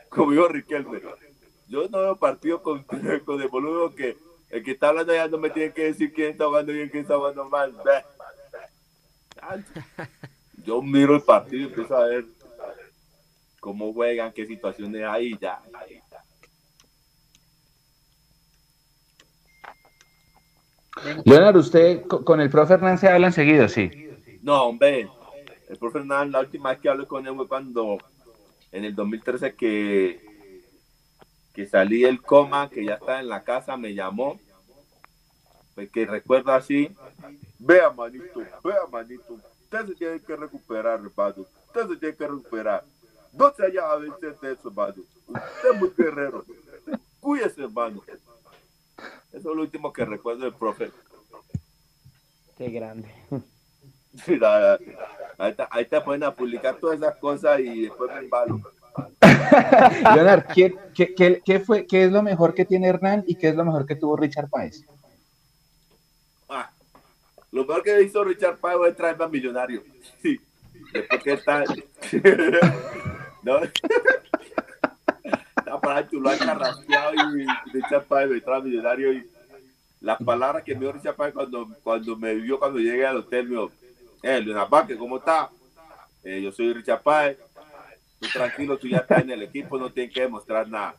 como 0.09 0.33
dijo 0.33 0.49
Riquelme. 0.49 1.01
Yo 1.69 1.89
no 1.89 1.99
veo 1.99 2.17
partido 2.17 2.63
con, 2.63 2.83
con 3.25 3.41
el 3.41 3.49
volumen 3.49 3.97
que 3.97 4.17
el 4.55 4.63
que 4.63 4.71
está 4.71 4.91
hablando 4.91 5.13
ya 5.13 5.27
no 5.27 5.37
me 5.37 5.51
tiene 5.51 5.73
que 5.73 5.87
decir 5.87 6.13
quién 6.13 6.31
está 6.31 6.47
jugando 6.47 6.73
bien, 6.73 6.89
quién 6.89 7.03
está 7.03 7.17
jugando 7.17 7.49
mal. 7.49 7.75
Yo 10.65 10.81
miro 10.81 11.17
el 11.17 11.23
partido 11.23 11.63
y 11.63 11.65
empiezo 11.65 11.97
a 11.97 12.07
ver 12.07 12.25
cómo 13.59 13.93
juegan, 13.93 14.33
qué 14.33 14.47
situaciones 14.47 15.05
hay 15.05 15.37
ya. 15.39 15.61
Leonardo, 21.25 21.59
¿usted 21.59 22.07
con 22.07 22.41
el 22.41 22.49
profe 22.49 22.75
Hernán 22.75 22.99
se 22.99 23.09
hablan 23.09 23.33
seguido? 23.33 23.69
Sí. 23.69 23.91
No, 24.43 24.67
hombre. 24.67 25.09
El 25.69 25.79
profe 25.79 25.99
Hernán, 25.99 26.31
la 26.31 26.39
última 26.39 26.71
vez 26.71 26.79
que 26.79 26.89
hablé 26.89 27.07
con 27.07 27.27
él 27.27 27.35
fue 27.35 27.49
cuando 27.49 27.99
en 28.71 28.85
el 28.85 28.95
2013 28.95 29.57
que 29.57 30.34
que 31.55 31.67
salí 31.67 32.03
del 32.03 32.21
coma, 32.21 32.69
que 32.69 32.85
ya 32.85 32.95
estaba 32.95 33.21
en 33.21 33.29
la 33.29 33.45
casa, 33.45 33.77
me 33.77 33.95
llamó, 33.95 34.41
pues 35.75 35.91
que 35.91 36.05
recuerda 36.05 36.57
así, 36.57 36.95
vea 37.59 37.91
manito, 37.91 38.43
vea 38.63 38.87
manito, 38.91 39.35
usted 39.63 39.87
se 39.87 39.95
tiene 39.95 40.21
que 40.21 40.37
recuperar, 40.37 41.01
hermano, 41.01 41.47
usted 41.67 41.89
se 41.89 41.97
tiene 41.97 42.17
que 42.17 42.27
recuperar, 42.27 42.85
no 43.33 43.55
se 43.55 43.67
haya 43.67 43.91
a 43.91 43.97
vencer 43.97 44.39
de 44.41 44.53
eso, 44.53 44.69
hermano, 44.69 44.95
usted 45.29 45.71
es 45.73 45.81
muy 45.81 45.93
guerrero, 45.97 46.45
cuídese, 47.21 47.63
hermano. 47.63 48.03
Eso 49.33 49.51
es 49.51 49.57
lo 49.57 49.63
último 49.63 49.93
que 49.93 50.05
recuerdo 50.05 50.45
del 50.45 50.55
profe. 50.55 50.93
Qué 52.57 52.71
grande. 52.71 53.13
Mira, 54.29 54.79
ahí, 55.39 55.55
te, 55.55 55.67
ahí 55.71 55.87
te 55.87 56.01
ponen 56.01 56.23
a 56.23 56.33
publicar 56.33 56.77
todas 56.77 56.99
esas 56.99 57.17
cosas 57.17 57.59
y 57.59 57.83
después 57.83 58.13
me 58.13 58.21
embalo. 58.21 58.61
Leonard, 60.15 60.47
¿qué, 60.55 60.75
qué, 60.95 61.43
qué, 61.45 61.61
fue, 61.61 61.87
¿qué 61.87 62.05
es 62.05 62.13
lo 62.13 62.23
mejor 62.23 62.55
que 62.55 62.65
tiene 62.65 62.89
Hernán 62.89 63.25
y 63.27 63.35
qué 63.35 63.49
es 63.49 63.57
lo 63.57 63.65
mejor 63.65 63.87
que 63.87 63.97
tuvo 63.97 64.17
Richard 64.17 64.49
Páez? 64.49 64.85
Ah, 66.49 66.71
lo 67.51 67.67
peor 67.67 67.83
que 67.83 68.03
hizo 68.03 68.23
Richard 68.23 68.59
Páez 68.59 68.79
es 68.89 68.97
traerme 68.97 69.25
a 69.25 69.29
Millonario. 69.29 69.83
Sí. 70.23 70.41
Después 70.93 71.23
que 71.23 71.33
está... 71.33 71.65
no. 73.43 73.61
Está 75.57 75.81
para 75.81 76.07
tú 76.07 76.21
lo 76.21 76.31
carrasqueado 76.37 77.15
y 77.15 77.47
Richard 77.73 78.05
Páez 78.05 78.31
me 78.31 78.41
trae 78.41 78.59
a 78.59 78.63
Millonario 78.63 79.13
y 79.13 79.29
las 80.01 80.23
palabras 80.23 80.63
que 80.63 80.75
me 80.75 80.81
dio 80.81 80.93
Richard 80.93 81.17
Páez 81.17 81.35
cuando, 81.35 81.69
cuando 81.83 82.17
me 82.17 82.35
vio 82.35 82.59
cuando 82.59 82.79
llegué 82.79 83.07
al 83.07 83.17
hotel, 83.17 83.49
me 83.49 83.51
dijo, 83.51 83.73
eh, 84.23 84.41
Leonard 84.41 84.99
¿cómo 84.99 85.17
está? 85.17 85.51
Eh, 86.23 86.41
yo 86.43 86.53
soy 86.53 86.73
Richard 86.73 87.03
Páez. 87.03 87.39
Tú 88.25 88.39
tranquilo, 88.39 88.79
tú 88.79 88.89
ya 88.89 88.99
estás 88.99 89.23
en 89.23 89.31
el 89.31 89.43
equipo, 89.43 89.79
no 89.79 89.91
tienes 89.93 90.15
que 90.15 90.23
demostrar 90.23 90.69
nada. 90.69 90.95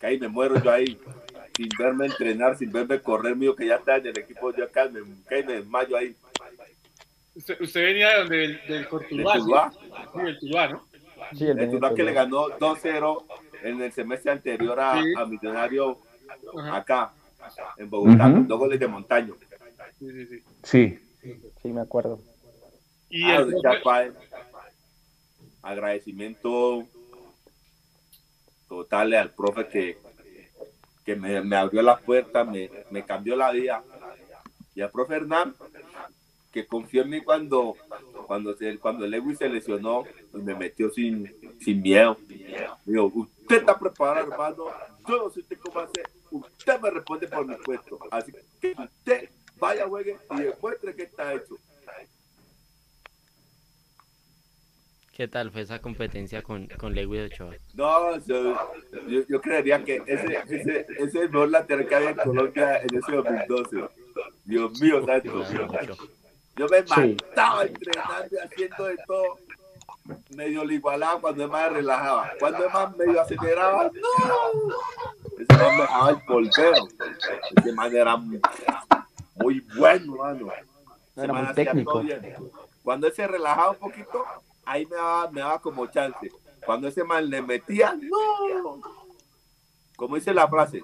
Que 0.00 0.06
ahí 0.06 0.18
me 0.18 0.28
muero 0.28 0.62
yo 0.62 0.70
ahí, 0.70 0.98
sin 1.56 1.68
verme 1.78 2.06
entrenar, 2.06 2.56
sin 2.58 2.70
verme 2.70 3.00
correr, 3.00 3.34
mío, 3.36 3.54
que 3.56 3.66
ya 3.66 3.76
está 3.76 3.96
en 3.96 4.06
el 4.08 4.18
equipo, 4.18 4.52
yo 4.54 4.64
acá 4.64 4.88
me, 4.88 5.00
que 5.28 5.34
ahí 5.36 5.44
me 5.44 5.54
desmayo 5.54 5.96
ahí. 5.96 6.14
Usted, 7.34 7.60
usted 7.60 7.82
venía 7.84 8.08
de 8.10 8.18
donde, 8.18 8.36
del, 8.36 8.60
del 8.68 8.88
Cortuluá, 8.88 9.32
Del 9.34 9.42
Tuluá. 9.42 9.70
¿sí? 9.72 9.78
Sí, 10.14 10.22
del 10.24 10.38
Tuluá, 10.38 10.68
¿no? 10.68 10.84
Sí, 11.32 11.44
el 11.46 11.58
El 11.58 11.70
Tuluá 11.70 11.94
que 11.94 12.02
le 12.04 12.12
ganó 12.12 12.48
2-0 12.58 13.24
en 13.62 13.82
el 13.82 13.92
semestre 13.92 14.30
anterior 14.30 14.78
a, 14.78 15.02
Sí. 15.02 15.12
a 15.16 15.24
Millonario 15.26 15.98
Ajá. 16.58 16.76
acá, 16.76 17.12
en 17.76 17.90
Bogotá, 17.90 18.24
con 18.24 18.46
dos 18.46 18.58
goles 18.58 18.78
de 18.78 18.86
montaño. 18.86 19.34
Sí, 19.98 20.06
sí, 20.12 20.26
sí. 20.26 20.42
Sí. 20.62 20.98
Sí, 21.62 21.68
me 21.72 21.80
acuerdo. 21.80 22.20
Y 23.08 23.22
Ah, 23.24 23.36
el 23.36 23.54
profe- 23.54 24.12
agradecimiento 25.64 26.86
total 28.68 29.14
al 29.14 29.30
profe 29.32 29.68
que, 29.68 29.98
que 31.04 31.16
me, 31.16 31.56
abrió 31.56 31.82
las 31.82 32.00
puertas, 32.02 32.46
me, 32.46 32.70
me 32.90 33.04
cambió 33.04 33.36
la 33.36 33.50
vida. 33.50 33.82
Y 34.74 34.80
al 34.80 34.90
profe 34.90 35.14
Hernán, 35.14 35.54
que 36.54 36.66
confió 36.66 37.02
en 37.02 37.10
mí 37.10 37.20
cuando, 37.20 37.76
cuando, 38.28 38.56
se, 38.56 38.78
cuando 38.78 39.06
Lewis 39.06 39.38
se 39.38 39.48
lesionó 39.48 40.04
y 40.32 40.38
me 40.38 40.54
metió 40.54 40.88
sin, 40.90 41.34
sin 41.60 41.82
miedo. 41.82 42.16
Digo, 42.84 43.10
usted 43.12 43.56
está 43.56 43.76
preparado, 43.76 44.30
hermano. 44.30 44.66
Yo 45.08 45.18
no 45.18 45.30
sé 45.30 45.42
cómo 45.56 45.80
hacer. 45.80 46.08
Usted 46.30 46.80
me 46.80 46.90
responde 46.90 47.26
por 47.26 47.44
mi 47.44 47.56
puesto. 47.56 47.98
Así 48.10 48.32
que 48.60 48.72
usted 48.78 49.30
vaya, 49.58 49.88
juegue 49.88 50.16
y 50.30 50.42
demuestre 50.42 50.94
que 50.94 51.02
está 51.02 51.34
hecho. 51.34 51.56
¿Qué 55.16 55.28
tal 55.28 55.52
fue 55.52 55.60
esa 55.62 55.78
competencia 55.80 56.42
con, 56.42 56.66
con 56.78 56.92
Lewis 56.92 57.32
Ochoa? 57.32 57.54
No, 57.74 58.18
yo, 58.26 58.54
yo, 59.06 59.20
yo 59.28 59.40
creería 59.40 59.84
que 59.84 60.02
ese, 60.06 60.38
ese, 60.48 60.80
ese 60.80 61.04
es 61.04 61.14
el 61.14 61.30
mejor 61.30 61.50
lateral 61.50 61.86
que 61.86 61.94
había 61.94 62.10
en 62.10 62.16
Colombia 62.16 62.78
en 62.82 62.96
ese 62.98 63.12
2012. 63.12 63.84
Dios 64.44 64.80
mío, 64.80 65.06
santo. 65.06 65.44
Yo 66.56 66.66
me 66.68 66.78
Sí. 66.86 67.16
mataba 67.28 67.64
entrenando 67.64 68.26
y 68.32 68.38
haciendo 68.38 68.84
de 68.86 68.96
todo. 69.06 69.38
Medio 70.36 70.64
lo 70.64 70.72
igualaba 70.72 71.20
cuando 71.20 71.44
es 71.44 71.50
más 71.50 71.72
relajaba. 71.72 72.32
Cuando 72.40 72.66
es 72.66 72.74
más 72.74 72.96
medio 72.96 73.20
aceleraba, 73.20 73.84
¡no! 73.94 74.74
Ese 75.38 75.56
man 75.56 75.76
me 75.76 75.82
dejaba 75.82 76.10
el 76.10 76.20
polvero. 76.22 76.88
Ese 77.56 77.72
man 77.72 77.94
era 77.96 78.16
muy, 78.16 78.40
muy 79.36 79.60
bueno, 79.76 80.16
mano. 80.16 80.48
Ese 81.14 81.24
Era 81.24 81.32
muy 81.32 81.54
técnico. 81.54 81.92
todo 81.92 82.02
bien. 82.02 82.34
Cuando 82.82 83.06
él 83.06 83.12
se 83.14 83.26
relajaba 83.26 83.70
un 83.70 83.76
poquito, 83.78 84.24
ahí 84.66 84.86
me 84.86 84.96
daba, 84.96 85.30
me 85.30 85.40
daba 85.40 85.60
como 85.60 85.86
chance. 85.86 86.30
Cuando 86.64 86.88
ese 86.88 87.04
man 87.04 87.28
le 87.28 87.42
metía, 87.42 87.94
¡no! 88.00 88.80
Como 89.96 90.16
dice 90.16 90.34
la 90.34 90.48
frase, 90.48 90.82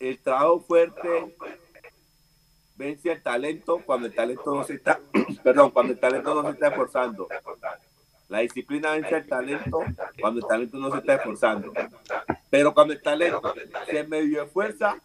el 0.00 0.18
trabajo 0.18 0.60
fuerte 0.60 1.36
vence 2.76 3.10
el 3.10 3.22
talento 3.22 3.82
cuando 3.84 4.06
el 4.06 4.14
talento 4.14 4.54
no 4.54 4.64
se 4.64 4.74
está, 4.74 5.00
perdón, 5.42 5.70
cuando 5.70 5.92
el 5.92 5.98
talento 5.98 6.34
no 6.34 6.42
se 6.44 6.50
está 6.50 6.68
esforzando. 6.68 7.28
La 8.28 8.40
disciplina 8.40 8.92
vence 8.92 9.16
el 9.16 9.26
talento 9.26 9.80
cuando 10.20 10.40
el 10.40 10.46
talento 10.46 10.76
no 10.78 10.90
se 10.92 10.98
está 10.98 11.14
esforzando. 11.14 11.72
Pero 12.50 12.74
cuando 12.74 12.94
el 12.94 13.02
talento 13.02 13.54
se 13.86 14.04
medio 14.04 14.42
esfuerza, 14.42 14.96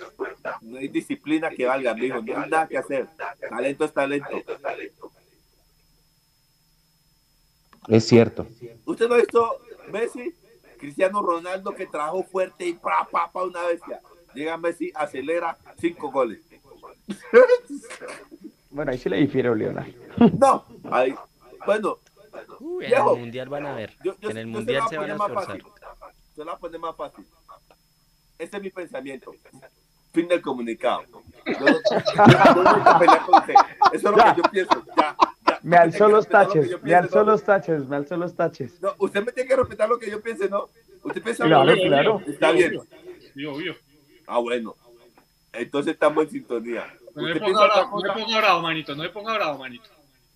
no 0.62 0.78
hay 0.78 0.88
disciplina 0.88 1.50
que 1.50 1.66
valga, 1.66 1.94
mijo, 1.94 2.22
no 2.22 2.42
hay 2.42 2.50
nada 2.50 2.68
que 2.68 2.78
hacer. 2.78 3.08
Talento 3.50 3.86
es 3.86 3.94
talento. 3.94 4.44
Es 7.88 8.06
cierto. 8.08 8.48
¿Usted 8.86 9.08
no 9.08 9.16
ha 9.16 9.18
visto 9.18 9.58
Messi? 9.92 10.34
Cristiano 10.80 11.22
Ronaldo 11.22 11.74
que 11.74 11.86
trabajó 11.88 12.24
fuerte 12.24 12.66
y 12.68 12.74
pa, 12.74 13.08
pa, 13.10 13.32
pa, 13.32 13.44
una 13.44 13.64
bestia. 13.64 14.00
Llega 14.34 14.58
Messi, 14.58 14.92
acelera 14.96 15.58
cinco 15.80 16.12
goles. 16.12 16.40
Bueno, 18.70 18.92
ahí 18.92 18.98
sí 18.98 19.08
le 19.08 19.18
difiero, 19.18 19.54
Leonardo. 19.54 19.92
No, 20.40 20.66
ahí, 20.92 21.14
bueno, 21.66 22.00
Uy, 22.60 22.86
en 22.86 22.90
Viejo. 22.90 23.14
el 23.14 23.20
mundial 23.20 23.50
van 23.50 23.66
a 23.68 23.76
ver. 23.76 23.96
yo, 24.04 24.16
yo- 24.20 24.30
en 24.32 24.38
el 24.38 24.48
mundial 24.48 24.82
la 24.84 24.88
se 24.90 24.98
van 24.98 25.12
a 25.12 25.14
esforzar. 25.14 25.62
Se 26.36 26.40
la 26.40 26.46
voy 26.46 26.54
a 26.56 26.58
poner 26.58 26.80
más 26.80 26.96
fácil. 26.96 27.26
Ese 28.40 28.58
es 28.58 28.64
mi 28.64 28.72
pensamiento. 28.72 29.32
Fin 30.12 30.28
del 30.28 30.42
comunicado. 30.42 31.04
Yo 31.46 31.60
no, 31.60 31.68
yo 31.68 32.64
no 32.64 32.64
voy 32.64 32.82
a 32.84 33.00
pelear 33.00 33.26
con 33.28 33.36
usted. 33.42 33.54
Eso 33.94 33.96
es 33.96 34.04
lo 34.04 34.18
Ya. 34.18 34.34
que 34.36 34.42
yo 34.42 34.50
pienso. 34.50 34.84
Ya. 34.98 35.16
Me 35.64 35.78
alzó 35.78 36.08
los 36.10 36.26
lo 36.26 36.32
taches, 36.32 36.84
me 36.84 36.94
alzó 36.94 37.20
¿no? 37.24 37.32
los 37.32 37.44
taches, 37.44 37.88
me 37.88 37.96
alzó 37.96 38.18
los 38.18 38.36
taches. 38.36 38.82
No, 38.82 38.94
usted 39.00 39.26
me 39.26 39.32
tiene 39.32 39.48
que 39.50 39.56
respetar 39.56 39.88
lo 39.88 39.98
que 39.98 40.12
yo 40.12 40.22
piense, 40.22 40.50
¿no? 40.50 40.70
Usted 41.04 41.22
piensa 41.24 41.46
Claro, 41.46 41.64
lo 41.66 41.74
que- 41.76 41.88
claro. 41.88 42.22
Está 42.28 42.52
bien. 42.52 42.78
Obvio, 43.34 43.54
obvio. 43.54 43.76
Ah, 44.28 44.40
bueno. 44.40 44.76
Entonces 45.54 45.94
estamos 45.94 46.26
en 46.26 46.30
sintonía. 46.32 46.86
No 47.16 47.24
me 47.24 47.32
¿Usted 47.34 47.42
ponga 47.46 47.64
bravo, 47.66 47.90
no 47.92 47.96
me 48.02 48.08
cosa? 48.10 48.14
ponga 48.26 48.38
bravo, 48.40 48.62
manito. 48.62 48.96
No 48.96 49.04
me 49.04 49.10
ponga 49.10 49.34
bravo, 49.36 49.58
manito. 49.60 49.90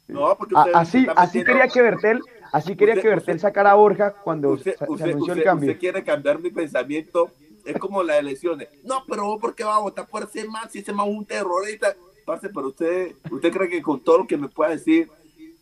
No, 0.08 0.36
porque 0.38 0.56
A- 0.56 0.60
usted 0.62 0.72
así, 0.76 0.98
está 1.00 1.12
así 1.14 1.44
quería 1.44 1.68
que 1.68 1.82
Bertel, 1.82 2.22
así 2.54 2.76
quería 2.78 2.94
Usted- 2.94 3.02
que 3.02 3.10
Bertel 3.10 3.36
usted- 3.36 3.48
sacara 3.48 3.72
a 3.72 3.76
Borja 3.76 4.12
cuando 4.14 4.52
usted, 4.52 4.78
se, 4.78 4.86
se 4.86 4.92
usted- 4.92 5.06
anunció 5.06 5.34
usted- 5.34 5.38
el 5.40 5.44
cambio. 5.44 5.70
usted 5.70 5.80
quiere 5.80 6.04
cambiar 6.04 6.40
mi 6.40 6.52
pensamiento. 6.52 7.32
Es 7.66 7.78
como 7.80 8.02
las 8.02 8.20
elecciones. 8.20 8.70
No, 8.86 9.04
pero 9.10 9.26
vos, 9.26 9.42
¿por 9.42 9.54
qué 9.54 9.66
va 9.66 9.76
a 9.76 9.80
votar 9.80 10.08
por 10.08 10.24
ese 10.24 10.48
man? 10.48 10.70
Si 10.70 10.80
ese 10.80 10.94
man 10.94 11.10
es 11.10 11.18
un 11.18 11.26
terrorista. 11.26 11.94
Parce, 12.28 12.50
pero 12.50 12.68
usted, 12.68 13.16
usted 13.32 13.54
cree 13.54 13.70
que 13.70 13.82
con 13.82 14.02
todo 14.02 14.18
lo 14.18 14.28
que 14.28 14.36
me 14.36 14.50
pueda 14.50 14.72
decir, 14.72 15.10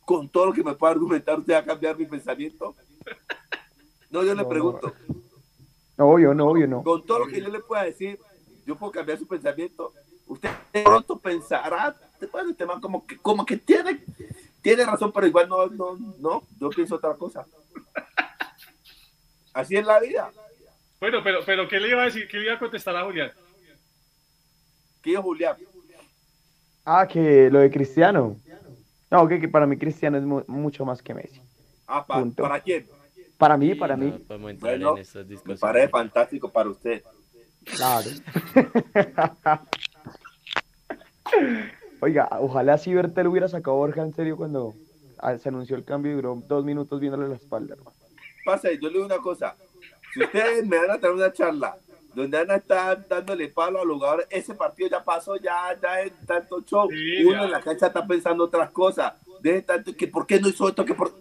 con 0.04 0.28
todo 0.28 0.48
lo 0.48 0.54
que 0.54 0.64
me 0.64 0.74
pueda 0.74 0.94
argumentar, 0.94 1.38
usted 1.38 1.54
va 1.54 1.60
a 1.60 1.64
cambiar 1.64 1.96
mi 1.96 2.08
pensamiento. 2.08 2.76
No, 4.10 4.24
yo 4.24 4.34
le 4.34 4.42
No, 4.42 4.50
pregunto. 4.50 4.92
No, 5.96 6.08
obvio, 6.08 6.34
no, 6.34 6.48
obvio, 6.48 6.66
no. 6.66 6.84
Con 6.84 7.06
todo 7.06 7.20
lo 7.20 7.28
que 7.28 7.40
yo 7.40 7.50
le 7.50 7.60
pueda 7.60 7.84
decir, 7.84 8.18
yo 8.66 8.76
puedo 8.76 8.92
cambiar 8.92 9.20
su 9.20 9.28
pensamiento. 9.28 9.94
Usted 10.26 10.50
de 10.74 10.82
pronto 10.82 11.20
pensará, 11.20 11.96
bueno, 12.32 12.50
este 12.50 12.66
man 12.66 12.82
como 12.82 13.06
que, 13.06 13.20
como 13.20 13.46
que 13.46 13.58
tiene, 13.58 14.04
tiene 14.64 14.86
razón, 14.86 15.12
pero 15.12 15.28
igual 15.28 15.48
no, 15.48 15.68
no, 15.68 16.00
no, 16.18 16.48
yo 16.60 16.70
pienso 16.72 16.96
otra 16.96 17.14
cosa. 17.14 17.46
Así 19.54 19.76
es 19.76 19.86
la 19.86 20.00
vida. 20.00 20.32
Bueno, 21.00 21.20
pero, 21.24 21.42
pero 21.46 21.68
¿qué 21.68 21.80
le 21.80 21.90
iba 21.90 22.02
a 22.02 22.06
decir? 22.06 22.28
¿Qué 22.28 22.38
le 22.38 22.46
iba 22.46 22.56
a 22.56 22.60
contestar 22.60 22.96
a 22.96 23.06
Julián? 23.06 23.32
¿Qué 25.04 25.12
dijo 25.12 25.22
Julián? 25.22 25.58
Ah, 26.86 27.08
que 27.08 27.50
lo 27.50 27.60
de 27.60 27.72
Cristiano. 27.72 28.38
No, 29.12 29.28
que, 29.28 29.40
que 29.40 29.48
para 29.48 29.66
mí 29.66 29.78
Cristiano 29.78 30.18
es 30.18 30.24
mu- 30.24 30.44
mucho 30.48 30.86
más 30.86 31.02
que 31.02 31.14
Messi. 31.14 31.42
Ah, 31.88 32.06
pa- 32.06 32.20
Punto. 32.20 32.44
¿para 32.44 32.60
quién? 32.60 32.88
Para 33.38 33.58
mí, 33.58 33.70
Sí, 33.70 33.76
para 33.76 33.98
no 33.98 34.06
mí, 34.06 34.26
Bueno, 34.60 34.96
Me 35.46 35.56
parece 35.58 35.90
fantástico 35.90 36.50
para 36.52 36.70
usted. 36.70 37.04
claro. 37.76 38.10
Oiga, 42.02 42.28
ojalá 42.40 42.78
si 42.78 42.94
Bertel 42.94 43.28
hubiera 43.28 43.48
sacado 43.48 43.78
Borja 43.78 44.02
en 44.04 44.14
serio 44.14 44.38
cuando 44.38 44.76
ah, 45.18 45.38
se 45.38 45.50
anunció 45.50 45.76
el 45.76 45.84
cambio 45.84 46.12
y 46.12 46.16
duró 46.16 46.42
dos 46.48 46.64
minutos 46.64 47.00
viéndole 47.00 47.28
la 47.28 47.36
espalda, 47.36 47.74
hermano. 47.76 47.96
Pasa, 48.46 48.70
yo 48.74 48.88
le 48.90 48.94
digo 48.94 49.06
una 49.06 49.18
cosa. 49.18 49.56
Si 50.14 50.24
ustedes 50.24 50.66
me 50.68 50.78
van 50.78 50.92
a 50.92 51.00
traer 51.00 51.16
una 51.16 51.32
charla 51.34 51.78
donde 52.16 52.38
van 52.38 52.52
a 52.52 52.56
estar 52.56 53.08
dándole 53.08 53.50
palo 53.50 53.82
a 53.82 53.86
los 53.86 53.96
jugadores, 53.98 54.28
ese 54.30 54.56
partido 54.56 54.90
ya 54.90 55.04
pasó, 55.04 55.36
ya, 55.36 55.78
ya 55.82 56.02
es 56.02 56.14
tanto 56.26 56.62
show. 56.62 56.90
Sí, 56.90 57.24
Uno 57.26 57.40
ya. 57.40 57.44
en 57.44 57.52
la 57.52 57.62
cancha 57.62 57.88
está 57.88 58.08
pensando 58.08 58.46
otras 58.46 58.72
cosas. 58.72 59.14
Deje 59.42 59.62
tanto 59.62 59.96
que 59.96 60.08
por 60.08 60.26
qué 60.26 60.40
no 60.40 60.48
hizo 60.48 60.68
esto, 60.68 60.86
que 60.86 60.94
por... 60.94 61.14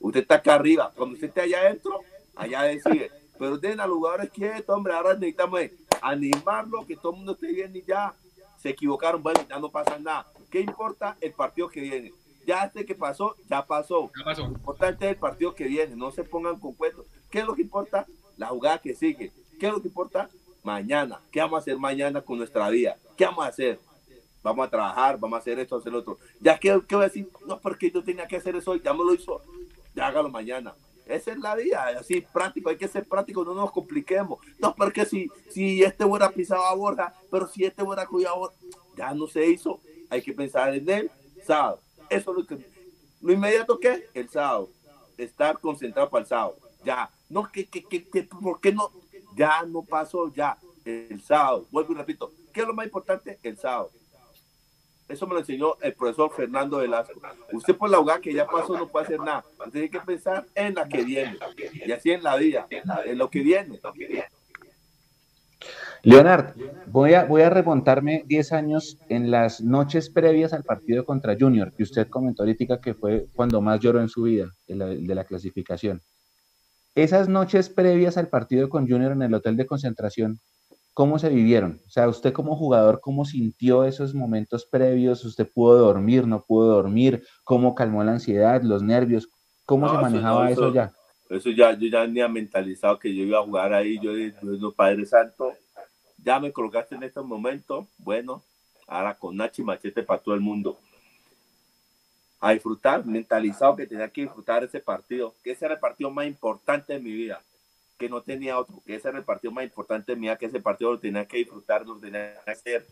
Usted 0.00 0.20
está 0.20 0.36
acá 0.36 0.54
arriba. 0.54 0.92
Cuando 0.96 1.14
usted 1.14 1.28
esté 1.28 1.42
allá 1.42 1.60
adentro, 1.60 2.00
allá 2.34 2.62
decide. 2.62 3.10
Pero 3.38 3.58
dejen 3.58 3.80
a 3.80 3.86
los 3.86 3.96
jugadores 3.96 4.30
quietos, 4.30 4.74
hombre. 4.74 4.92
Ahora 4.94 5.14
necesitamos 5.14 5.60
es 5.60 5.72
animarlo, 6.02 6.86
que 6.86 6.96
todo 6.96 7.12
el 7.12 7.18
mundo 7.18 7.32
esté 7.32 7.52
bien 7.52 7.74
y 7.74 7.82
ya. 7.82 8.14
Se 8.58 8.70
equivocaron, 8.70 9.22
bueno, 9.22 9.40
ya 9.48 9.58
no 9.58 9.70
pasa 9.70 9.98
nada. 9.98 10.26
¿Qué 10.50 10.60
importa 10.60 11.16
el 11.20 11.32
partido 11.32 11.68
que 11.68 11.80
viene? 11.80 12.12
Ya 12.46 12.64
este 12.64 12.84
que 12.84 12.94
pasó, 12.94 13.36
ya 13.48 13.64
pasó. 13.64 14.10
¿Qué 14.14 14.22
pasó? 14.24 14.42
Lo 14.42 14.48
importante 14.48 15.06
es 15.06 15.12
el 15.12 15.18
partido 15.18 15.54
que 15.54 15.64
viene, 15.64 15.96
no 15.96 16.10
se 16.10 16.24
pongan 16.24 16.58
con 16.58 16.72
cuentos. 16.74 17.06
¿Qué 17.30 17.38
es 17.40 17.46
lo 17.46 17.54
que 17.54 17.62
importa? 17.62 18.06
La 18.36 18.48
jugada 18.48 18.78
que 18.78 18.94
sigue. 18.94 19.32
¿Qué 19.58 19.66
es 19.66 19.72
lo 19.72 19.80
que 19.80 19.88
importa? 19.88 20.28
Mañana. 20.62 21.20
¿Qué 21.30 21.40
vamos 21.40 21.58
a 21.58 21.60
hacer 21.60 21.78
mañana 21.78 22.20
con 22.20 22.38
nuestra 22.38 22.68
vida? 22.68 22.96
¿Qué 23.16 23.24
vamos 23.24 23.44
a 23.44 23.48
hacer? 23.48 23.78
Vamos 24.42 24.66
a 24.66 24.70
trabajar, 24.70 25.18
vamos 25.18 25.36
a 25.36 25.40
hacer 25.40 25.58
esto, 25.58 25.76
hacer 25.76 25.94
otro. 25.94 26.18
Ya 26.40 26.58
que, 26.58 26.80
¿qué 26.88 26.94
voy 26.94 27.04
a 27.04 27.08
decir? 27.08 27.28
No, 27.46 27.60
porque 27.60 27.90
yo 27.90 28.02
tenía 28.02 28.26
que 28.26 28.36
hacer 28.36 28.56
eso, 28.56 28.74
ya 28.76 28.92
me 28.92 29.04
lo 29.04 29.14
hizo. 29.14 29.42
Ya 29.94 30.06
hágalo 30.06 30.30
mañana. 30.30 30.74
Esa 31.06 31.32
es 31.32 31.38
la 31.38 31.56
vida, 31.56 31.88
así 31.98 32.20
práctico, 32.20 32.70
hay 32.70 32.76
que 32.76 32.86
ser 32.86 33.04
práctico, 33.04 33.44
no 33.44 33.52
nos 33.52 33.72
compliquemos. 33.72 34.38
No, 34.60 34.74
porque 34.76 35.04
si, 35.04 35.28
si 35.50 35.82
este 35.82 36.04
hubiera 36.04 36.30
pisado 36.30 36.64
a 36.64 36.74
Borja, 36.74 37.12
pero 37.30 37.48
si 37.48 37.64
este 37.64 37.82
hubiera 37.82 38.06
cuidado 38.06 38.46
a 38.46 38.52
ya 38.96 39.12
no 39.12 39.26
se 39.26 39.44
hizo, 39.46 39.80
hay 40.08 40.22
que 40.22 40.32
pensar 40.32 40.72
en 40.74 40.88
él, 40.88 41.10
sábado. 41.44 41.80
Eso 42.08 42.30
es 42.30 42.36
lo 42.36 42.46
que, 42.46 42.64
lo 43.22 43.32
inmediato 43.32 43.80
que 43.80 44.08
el 44.14 44.28
sábado, 44.28 44.68
estar 45.18 45.58
concentrado 45.58 46.08
para 46.08 46.22
el 46.22 46.28
sábado, 46.28 46.56
ya. 46.84 47.10
No, 47.28 47.50
que, 47.50 47.66
que, 47.66 47.84
que, 47.84 48.04
que, 48.08 48.22
¿por 48.24 48.60
qué 48.60 48.72
no? 48.72 48.90
Ya 49.40 49.62
no 49.66 49.82
pasó, 49.82 50.30
ya, 50.34 50.58
el 50.84 51.18
sábado. 51.22 51.66
Vuelvo 51.70 51.94
y 51.94 51.96
repito, 51.96 52.30
¿qué 52.52 52.60
es 52.60 52.66
lo 52.66 52.74
más 52.74 52.84
importante? 52.84 53.38
El 53.42 53.56
sábado. 53.56 53.90
Eso 55.08 55.26
me 55.26 55.32
lo 55.32 55.40
enseñó 55.40 55.78
el 55.80 55.94
profesor 55.94 56.30
Fernando 56.30 56.76
Velasco. 56.76 57.18
Usted 57.50 57.74
por 57.74 57.88
la 57.88 57.96
jugada 57.96 58.20
que 58.20 58.34
ya 58.34 58.46
pasó 58.46 58.76
no 58.76 58.86
puede 58.88 59.06
hacer 59.06 59.18
nada. 59.20 59.42
Usted 59.52 59.70
tiene 59.72 59.88
que 59.88 60.00
pensar 60.00 60.44
en 60.54 60.74
la 60.74 60.86
que 60.86 61.04
viene. 61.04 61.38
Y 61.72 61.90
así 61.90 62.10
en 62.10 62.22
la 62.22 62.36
vida, 62.36 62.66
en 62.68 63.16
lo 63.16 63.30
que 63.30 63.40
viene. 63.40 63.80
Leonard, 66.02 66.54
voy 66.88 67.14
a, 67.14 67.24
voy 67.24 67.40
a 67.40 67.48
remontarme 67.48 68.24
10 68.26 68.52
años 68.52 68.98
en 69.08 69.30
las 69.30 69.62
noches 69.62 70.10
previas 70.10 70.52
al 70.52 70.64
partido 70.64 71.06
contra 71.06 71.34
Junior, 71.40 71.72
que 71.72 71.84
usted 71.84 72.08
comentó 72.08 72.42
ahorita 72.42 72.78
que 72.78 72.92
fue 72.92 73.24
cuando 73.34 73.62
más 73.62 73.80
lloró 73.80 74.02
en 74.02 74.10
su 74.10 74.24
vida, 74.24 74.52
el 74.66 75.06
de 75.06 75.14
la 75.14 75.24
clasificación. 75.24 76.02
Esas 76.94 77.28
noches 77.28 77.68
previas 77.68 78.16
al 78.16 78.28
partido 78.28 78.68
con 78.68 78.88
Junior 78.88 79.12
en 79.12 79.22
el 79.22 79.34
hotel 79.34 79.56
de 79.56 79.66
concentración, 79.66 80.40
¿cómo 80.92 81.18
se 81.18 81.28
vivieron? 81.28 81.80
O 81.86 81.90
sea, 81.90 82.08
usted 82.08 82.32
como 82.32 82.56
jugador, 82.56 83.00
¿cómo 83.00 83.24
sintió 83.24 83.84
esos 83.84 84.14
momentos 84.14 84.66
previos? 84.66 85.24
¿Usted 85.24 85.48
pudo 85.48 85.78
dormir, 85.78 86.26
no 86.26 86.44
pudo 86.44 86.66
dormir? 86.74 87.22
¿Cómo 87.44 87.74
calmó 87.74 88.02
la 88.02 88.12
ansiedad, 88.12 88.62
los 88.62 88.82
nervios? 88.82 89.28
¿Cómo 89.64 89.88
se 89.88 89.98
manejaba 89.98 90.50
eso, 90.50 90.72
ya? 90.72 90.92
Eso 91.28 91.50
ya, 91.50 91.72
yo 91.78 91.86
ya 91.86 92.04
tenía 92.04 92.26
mentalizado 92.26 92.98
que 92.98 93.14
yo 93.14 93.22
iba 93.22 93.38
a 93.38 93.44
jugar 93.44 93.72
ahí, 93.72 94.00
yo 94.00 94.10
no 94.42 94.72
Padre 94.72 95.06
Santo, 95.06 95.52
ya 96.18 96.40
me 96.40 96.52
colocaste 96.52 96.96
en 96.96 97.04
este 97.04 97.20
momento, 97.20 97.86
bueno, 97.98 98.42
ahora 98.88 99.14
con 99.14 99.36
Nachi 99.36 99.62
Machete 99.62 100.02
para 100.02 100.20
todo 100.20 100.34
el 100.34 100.40
mundo. 100.40 100.80
A 102.40 102.52
disfrutar, 102.52 103.04
mentalizado 103.04 103.76
que 103.76 103.86
tenía 103.86 104.08
que 104.08 104.22
disfrutar 104.22 104.64
ese 104.64 104.80
partido, 104.80 105.34
que 105.44 105.52
ese 105.52 105.66
era 105.66 105.74
el 105.74 105.80
partido 105.80 106.10
más 106.10 106.26
importante 106.26 106.94
de 106.94 107.00
mi 107.00 107.12
vida 107.12 107.42
que 108.00 108.08
no 108.08 108.22
tenía 108.22 108.58
otro, 108.58 108.82
que 108.86 108.94
ese 108.94 109.10
era 109.10 109.18
el 109.18 109.24
partido 109.24 109.52
más 109.52 109.62
importante 109.62 110.16
mía, 110.16 110.36
que 110.36 110.46
ese 110.46 110.58
partido 110.58 110.92
lo 110.92 110.98
tenía 110.98 111.28
que 111.28 111.36
disfrutar, 111.36 111.86
lo 111.86 111.98
tenía 111.98 112.40
que 112.42 112.50
hacer 112.50 112.86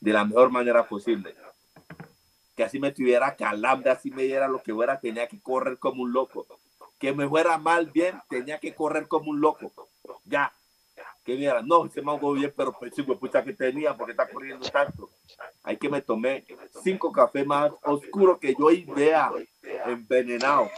de 0.00 0.12
la 0.12 0.24
mejor 0.24 0.50
manera 0.50 0.88
posible. 0.88 1.34
Que 2.56 2.64
así 2.64 2.78
me 2.78 2.90
tuviera 2.90 3.36
calambre, 3.36 3.90
así 3.90 4.10
me 4.10 4.22
diera 4.22 4.48
lo 4.48 4.62
que 4.62 4.72
fuera, 4.72 4.98
tenía 4.98 5.28
que 5.28 5.38
correr 5.38 5.78
como 5.78 6.02
un 6.02 6.12
loco. 6.14 6.46
Que 6.98 7.12
me 7.12 7.28
fuera 7.28 7.58
mal, 7.58 7.90
bien, 7.90 8.18
tenía 8.30 8.58
que 8.58 8.74
correr 8.74 9.06
como 9.06 9.32
un 9.32 9.40
loco. 9.42 9.70
Ya. 10.24 10.50
Que 11.24 11.36
me 11.36 11.62
no, 11.62 11.88
se 11.88 12.02
me 12.02 12.12
hago 12.12 12.34
bien, 12.34 12.52
pero 12.54 12.72
pues, 12.78 12.92
pucha 13.18 13.42
que 13.42 13.54
tenía, 13.54 13.96
porque 13.96 14.12
está 14.12 14.28
corriendo 14.28 14.68
tanto. 14.68 15.08
Hay 15.62 15.78
que 15.78 15.88
me 15.88 16.02
tomé 16.02 16.44
cinco 16.82 17.10
cafés 17.10 17.46
más 17.46 17.72
oscuros 17.82 18.38
que 18.38 18.54
yo 18.58 18.70
y 18.70 18.84
vea 18.84 19.30
envenenado. 19.86 20.68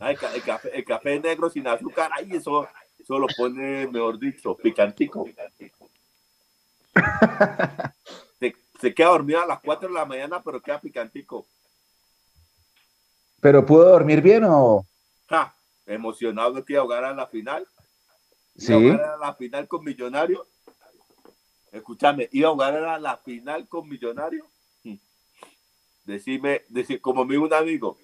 el, 0.00 0.18
café, 0.42 0.76
el, 0.76 0.84
café, 0.84 1.20
negro 1.20 1.48
sin 1.48 1.68
azúcar, 1.68 2.10
ahí 2.12 2.32
eso, 2.32 2.66
eso 2.98 3.18
lo 3.18 3.28
pone, 3.36 3.86
mejor 3.86 4.18
dicho, 4.18 4.56
picantico. 4.56 5.24
se, 8.80 8.92
queda 8.92 9.08
dormido 9.08 9.40
a 9.40 9.46
las 9.46 9.60
4 9.60 9.88
de 9.88 9.94
la 9.94 10.04
mañana, 10.04 10.42
pero 10.42 10.60
queda 10.60 10.80
picantico. 10.80 11.46
¿Pero 13.40 13.64
pudo 13.64 13.90
dormir 13.90 14.20
bien 14.20 14.44
o...? 14.44 14.84
Ja, 15.28 15.54
emocionado 15.86 16.64
que 16.64 16.74
iba 16.74 16.82
a 16.82 17.12
la 17.12 17.26
final. 17.26 17.66
Sí. 18.56 18.72
A 18.72 19.16
la 19.16 19.34
final 19.34 19.66
con 19.68 19.84
Millonario. 19.84 20.46
Escúchame, 21.72 22.28
iba 22.32 22.48
a 22.48 22.52
jugar 22.52 22.76
a 22.76 22.98
la 22.98 23.16
final 23.16 23.68
con 23.68 23.88
Millonario. 23.88 24.46
Decime, 26.04 26.62
decir, 26.68 27.00
como 27.00 27.24
me 27.24 27.36
un 27.36 27.52
amigo, 27.52 27.98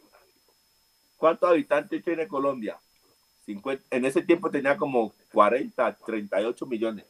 ¿Cuántos 1.20 1.50
habitantes 1.50 2.02
tiene 2.02 2.26
Colombia? 2.26 2.80
en 3.46 4.04
ese 4.04 4.22
tiempo 4.22 4.50
tenía 4.50 4.76
como 4.78 5.12
40, 5.32 5.98
38 6.06 6.66
millones. 6.66 7.04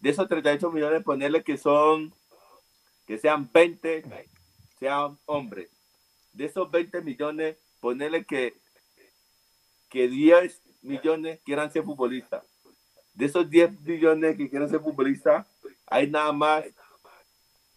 De 0.00 0.08
esos 0.08 0.26
38 0.26 0.70
millones, 0.70 1.02
ponerle 1.02 1.42
que 1.42 1.58
son, 1.58 2.14
que 3.04 3.18
sean 3.18 3.50
20, 3.52 4.04
sean 4.78 5.18
hombres. 5.26 5.68
De 6.32 6.46
esos 6.46 6.70
20 6.70 7.02
millones, 7.02 7.58
ponerle 7.80 8.24
que, 8.24 8.54
que 9.92 10.08
10 10.08 10.62
millones 10.80 11.38
quieran 11.44 11.70
ser 11.70 11.84
futbolistas. 11.84 12.42
De 13.14 13.26
esos 13.26 13.48
10 13.48 13.82
millones 13.82 14.36
que 14.38 14.48
quieran 14.48 14.70
ser 14.70 14.80
futbolistas, 14.80 15.46
hay 15.86 16.10
nada 16.10 16.32
más 16.32 16.64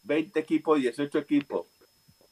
20 0.04 0.40
equipos, 0.40 0.80
18 0.80 1.20
equipos. 1.20 1.68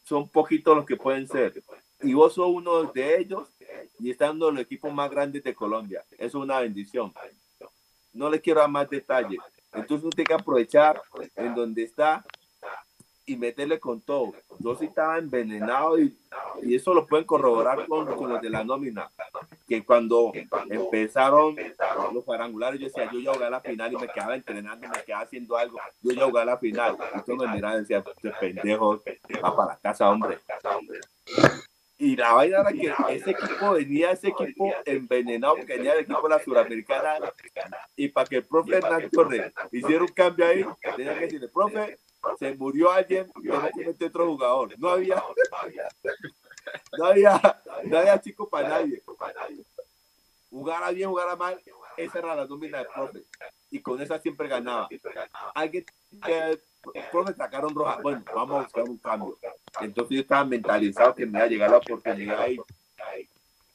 Son 0.04 0.28
poquitos 0.30 0.76
los 0.76 0.86
que 0.86 0.96
pueden 0.96 1.28
ser 1.28 1.62
y 2.02 2.14
vos 2.14 2.34
sos 2.34 2.48
uno 2.50 2.84
de 2.84 3.20
ellos 3.20 3.48
y 4.00 4.12
estando 4.12 4.50
en 4.50 4.56
los 4.56 4.64
equipos 4.64 4.94
más 4.94 5.10
grandes 5.10 5.44
de 5.44 5.54
Colombia. 5.54 6.04
Es 6.18 6.34
una 6.34 6.60
bendición. 6.60 7.14
No 8.14 8.30
le 8.30 8.42
quiero 8.42 8.62
dar 8.62 8.70
más 8.70 8.90
detalles. 8.90 9.40
Entonces 9.74 10.06
usted 10.06 10.24
tiene 10.24 10.28
que 10.28 10.34
aprovechar 10.34 11.02
en 11.36 11.56
donde 11.56 11.84
está 11.84 12.26
y 13.26 13.38
meterle 13.38 13.80
con 13.80 14.02
todo. 14.02 14.34
Yo 14.60 14.76
sí 14.76 14.86
estaba 14.86 15.18
envenenado 15.18 16.00
y, 16.00 16.18
y 16.62 16.76
eso 16.76 16.94
lo 16.94 17.06
pueden 17.08 17.26
corroborar 17.26 17.88
con, 17.88 18.06
con, 18.16 18.30
los 18.30 18.42
de 18.42 18.50
la 18.50 18.64
nómina. 18.64 19.10
Que 19.68 19.84
cuando 19.84 20.32
empezaron 20.70 21.56
los 22.14 22.24
parangulares, 22.24 22.80
yo 22.80 22.88
decía, 22.88 23.10
yo 23.12 23.20
ya 23.20 23.34
jugué 23.34 23.46
a 23.46 23.50
la 23.50 23.62
final 23.62 23.94
y 23.94 23.98
me 23.98 24.08
quedaba 24.08 24.36
entrenando, 24.36 24.88
me 24.88 25.04
quedaba 25.04 25.24
haciendo 25.24 25.58
algo. 25.58 25.80
Yo 26.02 26.12
ya 26.12 26.26
jugué 26.26 26.42
a 26.42 26.46
la 26.46 26.58
final. 26.58 26.98
Entonces 27.14 27.48
me 27.48 27.56
miraba 27.56 27.76
y 27.76 27.80
decía, 27.80 28.04
este 28.16 28.32
pendejo 28.40 29.02
va 29.44 29.56
para 29.56 29.74
la 29.74 29.80
casa, 29.80 30.10
hombre. 30.10 30.40
Y 31.98 32.18
la 32.18 32.34
vaina 32.34 32.60
era 32.60 32.72
que 32.74 33.16
ese 33.16 33.32
equipo 33.32 33.72
venía, 33.72 34.12
ese 34.12 34.28
equipo 34.28 34.74
envenenado, 34.84 35.56
que 35.56 35.78
venía 35.78 35.94
del 35.94 36.04
equipo 36.04 36.24
de 36.24 36.30
la 36.30 36.44
Suramericana. 36.44 37.16
Y 37.96 38.10
para 38.10 38.28
que 38.28 38.38
el 38.38 38.44
profe 38.44 38.76
Hernán 38.76 39.10
Torres 39.10 39.54
hiciera 39.72 40.02
un 40.02 40.10
cambio 40.10 40.46
ahí, 40.46 40.66
tenía 40.98 41.14
que 41.14 41.22
decirle, 41.22 41.48
profe, 41.48 42.00
se 42.38 42.56
murió 42.56 42.92
alguien, 42.92 43.32
que 43.98 44.06
otro 44.06 44.28
jugador. 44.28 44.78
No 44.80 44.90
había, 44.90 45.16
no 46.98 47.06
había, 47.06 47.62
no 47.84 47.98
había 47.98 48.22
chico 48.22 48.48
para 48.50 48.70
nadie. 48.70 49.02
Jugara 50.50 50.92
bien, 50.92 51.10
jugara 51.10 51.36
mal, 51.36 51.62
esa 51.98 52.20
era 52.20 52.36
la 52.36 52.46
nómina 52.46 52.80
del 52.80 52.88
profe. 52.88 53.24
Y 53.72 53.82
con 53.82 54.02
esa 54.02 54.20
siempre 54.20 54.48
ganaba. 54.48 54.88
Alguien 55.56 55.86
que 56.24 56.60
profe, 57.12 57.34
sacaron 57.34 57.74
roja. 57.74 58.00
Bueno, 58.02 58.24
vamos 58.34 58.60
a 58.60 58.64
buscar 58.64 58.84
un 58.84 58.98
cambio. 58.98 59.38
Entonces 59.82 60.16
yo 60.16 60.22
estaba 60.22 60.46
mentalizado 60.46 61.16
que 61.16 61.26
me 61.26 61.40
iba 61.40 61.46
a 61.46 61.50
llegar 61.50 61.72
la 61.72 61.78
oportunidad 61.78 62.48
y 62.48 62.60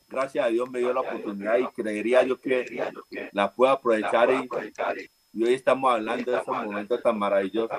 gracias 0.08 0.46
a 0.46 0.48
Dios 0.48 0.70
me 0.70 0.78
dio 0.78 0.92
la 0.92 1.00
oportunidad 1.00 1.58
y 1.58 1.66
creería 1.68 2.22
yo 2.22 2.40
que 2.40 3.28
la 3.32 3.52
puedo 3.52 3.72
aprovechar 3.72 4.30
y, 4.30 4.48
hoy 5.34 5.54
estamos 5.54 5.92
hablando 5.92 6.30
de 6.30 6.38
esos 6.38 6.56
momentos 6.56 7.02
tan 7.02 7.18
maravillosos. 7.18 7.70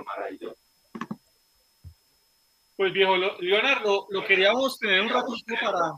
Pues 2.76 2.94
viejo, 2.94 3.18
Leonardo, 3.40 4.08
lo 4.10 4.26
queríamos 4.26 4.80
tener 4.80 5.02
un 5.02 5.10
ratito 5.10 5.56
para, 5.60 5.92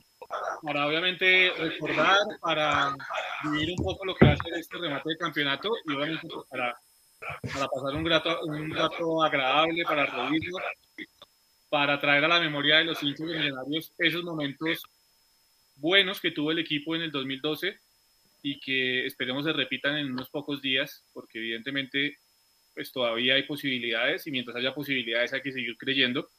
para 0.64 0.88
obviamente 0.88 1.52
recordar, 1.58 2.18
para 2.42 2.96
vivir 3.44 3.76
un 3.78 3.84
poco 3.84 4.06
lo 4.06 4.16
que 4.16 4.26
va 4.26 4.32
a 4.34 4.38
ser 4.38 4.54
este 4.56 4.78
remate 4.78 5.10
de 5.10 5.18
campeonato 5.18 5.70
y 5.86 5.94
obviamente 5.94 6.28
pues, 6.28 6.48
para 6.50 6.76
para 7.54 7.68
pasar 7.68 7.96
un 7.96 8.10
rato, 8.10 8.40
un 8.46 8.72
rato 8.72 9.24
agradable, 9.24 9.84
para 9.84 10.06
reírnos, 10.06 10.62
para 11.70 12.00
traer 12.00 12.26
a 12.26 12.28
la 12.28 12.40
memoria 12.40 12.78
de 12.78 12.86
los 12.86 13.02
hinchas 13.02 13.28
millonarios 13.28 13.94
esos 13.98 14.24
momentos 14.24 14.84
buenos 15.76 16.20
que 16.20 16.32
tuvo 16.32 16.52
el 16.52 16.60
equipo 16.60 16.96
en 16.96 17.04
el 17.04 17.12
2012 17.12 17.80
y 18.42 18.60
que 18.60 19.06
esperemos 19.06 19.46
se 19.46 19.54
repitan 19.54 19.98
en 19.98 20.12
unos 20.12 20.30
pocos 20.30 20.62
días, 20.62 21.06
porque 21.14 21.40
evidentemente 21.40 22.18
pues 22.74 22.92
todavía 22.92 23.36
hay 23.36 23.44
posibilidades 23.44 24.26
y 24.28 24.32
mientras 24.32 24.56
haya 24.56 24.74
posibilidades 24.74 25.34
hay 25.34 25.42
que 25.42 25.52
seguir 25.52 25.78
creyendo. 25.78 26.30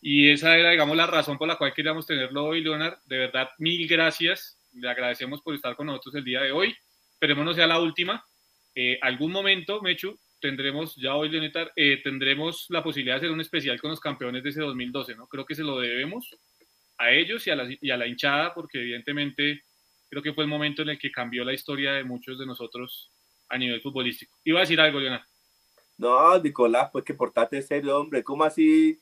Y 0.00 0.30
esa 0.30 0.56
era, 0.56 0.70
digamos, 0.70 0.96
la 0.96 1.06
razón 1.06 1.38
por 1.38 1.48
la 1.48 1.56
cual 1.56 1.72
queríamos 1.72 2.06
tenerlo 2.06 2.44
hoy, 2.44 2.62
Leonard. 2.62 2.98
De 3.06 3.18
verdad, 3.18 3.48
mil 3.58 3.88
gracias. 3.88 4.58
Le 4.72 4.88
agradecemos 4.88 5.40
por 5.40 5.54
estar 5.54 5.74
con 5.76 5.86
nosotros 5.86 6.16
el 6.16 6.24
día 6.24 6.42
de 6.42 6.52
hoy. 6.52 6.74
Esperemos 7.12 7.44
no 7.44 7.54
sea 7.54 7.66
la 7.66 7.80
última. 7.80 8.22
Eh, 8.74 8.98
algún 9.00 9.32
momento, 9.32 9.80
Mechu, 9.80 10.18
tendremos, 10.40 10.94
ya 10.96 11.14
hoy, 11.14 11.30
Leonetar, 11.30 11.72
eh, 11.74 12.00
tendremos 12.02 12.66
la 12.68 12.82
posibilidad 12.82 13.14
de 13.14 13.18
hacer 13.18 13.30
un 13.30 13.40
especial 13.40 13.80
con 13.80 13.90
los 13.90 14.00
campeones 14.00 14.42
de 14.42 14.50
ese 14.50 14.60
2012, 14.60 15.14
¿no? 15.14 15.26
Creo 15.26 15.46
que 15.46 15.54
se 15.54 15.62
lo 15.62 15.80
debemos 15.80 16.28
a 16.98 17.10
ellos 17.10 17.46
y 17.46 17.50
a, 17.50 17.56
la, 17.56 17.66
y 17.80 17.90
a 17.90 17.96
la 17.96 18.06
hinchada, 18.06 18.52
porque 18.52 18.80
evidentemente 18.80 19.64
creo 20.14 20.22
que 20.22 20.32
fue 20.32 20.44
el 20.44 20.50
momento 20.50 20.82
en 20.82 20.90
el 20.90 20.98
que 20.98 21.10
cambió 21.10 21.44
la 21.44 21.52
historia 21.52 21.92
de 21.92 22.04
muchos 22.04 22.38
de 22.38 22.46
nosotros 22.46 23.10
a 23.48 23.58
nivel 23.58 23.80
futbolístico. 23.80 24.36
Iba 24.44 24.60
a 24.60 24.62
decir 24.62 24.80
algo, 24.80 25.00
Leonardo. 25.00 25.26
No, 25.96 26.38
Nicolás, 26.38 26.90
pues 26.92 27.04
que 27.04 27.14
portate 27.14 27.60
serio, 27.62 27.98
hombre. 27.98 28.24
¿Cómo 28.24 28.44
así 28.44 29.00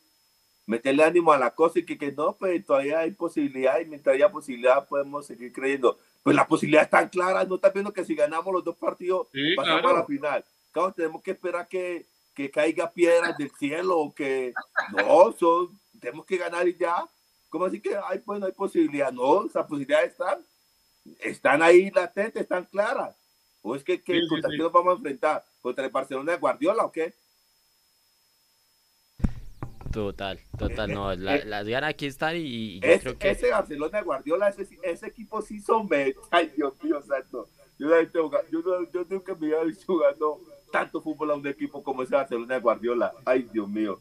meterle 0.67 1.05
ánimo 1.05 1.33
a 1.33 1.39
la 1.39 1.55
cosa 1.55 1.81
y 1.81 1.85
que, 1.85 1.99
que 1.99 2.13
no, 2.13 2.37
pues 2.37 2.65
todavía 2.65 3.01
hay 3.01 3.13
posibilidad 3.13 3.81
y 3.81 3.87
mientras 3.87 4.15
haya 4.15 4.31
posibilidad 4.31 4.87
podemos 4.87 5.27
seguir 5.27 5.53
creyendo. 5.53 5.99
Pues 6.23 6.37
la 6.37 6.47
posibilidad 6.47 6.85
es 6.85 6.91
tan 6.91 7.09
clara, 7.09 7.45
no 7.45 7.57
estás 7.57 7.73
viendo 7.73 7.93
que 7.93 8.05
si 8.05 8.15
ganamos 8.15 8.53
los 8.53 8.65
dos 8.65 8.77
partidos 8.77 9.27
Sí, 9.33 9.55
pasamos 9.57 9.81
claro. 9.81 9.97
a 9.97 10.01
la 10.01 10.07
final. 10.07 10.45
Claro, 10.71 10.93
tenemos 10.93 11.23
que 11.23 11.33
esperar 11.33 11.69
que, 11.69 12.07
que 12.35 12.51
caiga 12.51 12.91
piedras 12.91 13.37
del 13.37 13.51
cielo 13.59 13.99
o 13.99 14.15
que 14.15 14.55
no, 14.97 15.33
son, 15.33 15.79
tenemos 16.01 16.25
que 16.25 16.37
ganar 16.37 16.67
y 16.69 16.77
ya. 16.77 17.05
¿Cómo 17.49 17.67
así 17.67 17.81
que 17.81 17.95
hay, 18.09 18.21
pues, 18.21 18.41
no 18.41 18.47
hay 18.47 18.53
posibilidad? 18.53 19.13
No, 19.13 19.45
esas 19.45 19.67
posibilidades 19.67 20.13
están, 20.13 20.43
están 21.21 21.63
ahí 21.63 21.91
latentes, 21.91 22.43
están 22.43 22.65
claras. 22.67 23.17
¿O 23.63 23.77
es 23.77 23.85
que, 23.85 24.03
que 24.03 24.21
Sí, 24.21 24.29
contra 24.29 24.51
sí. 24.51 24.57
quién 24.57 24.65
nos 24.65 24.73
vamos 24.73 24.95
a 24.95 24.97
enfrentar? 24.97 25.45
¿Contra 25.61 25.85
el 25.85 25.91
Barcelona 25.91 26.33
de 26.33 26.39
Guardiola 26.39 26.85
o 26.85 26.93
qué? 26.93 27.15
Total, 29.93 30.41
total, 30.59 30.91
no, 30.93 31.15
la- 31.15 31.37
eh, 31.37 31.45
las 31.45 31.67
ganas 31.69 31.91
aquí 31.91 32.07
están 32.07 32.35
y, 32.37 32.41
y 32.41 32.81
yo 32.81 32.89
Ese, 32.89 33.01
creo 33.03 33.19
que 33.19 33.31
ese 33.31 33.51
Barcelona 33.51 33.99
de 33.99 34.05
Guardiola, 34.05 34.49
ese, 34.49 34.67
ese 34.83 35.07
equipo 35.07 35.43
sí 35.43 35.61
son 35.61 35.89
Ay, 36.31 36.51
Dios 36.57 36.73
mío, 36.83 37.01
santo. 37.03 37.49
Yo, 37.79 37.89
yo, 38.11 38.31
no- 38.65 38.91
yo 38.91 39.05
nunca 39.09 39.35
me 39.35 39.47
había 39.49 39.65
visto 39.65 39.85
jugando 39.93 40.41
tanto 40.73 41.03
fútbol 41.03 41.33
a 41.33 41.35
un 41.35 41.47
equipo 41.47 41.83
como 41.83 42.03
ese 42.03 42.15
Barcelona 42.15 42.55
de 42.55 42.61
Guardiola. 42.61 43.13
Ay, 43.27 43.47
Dios 43.53 43.69
mío. 43.69 44.01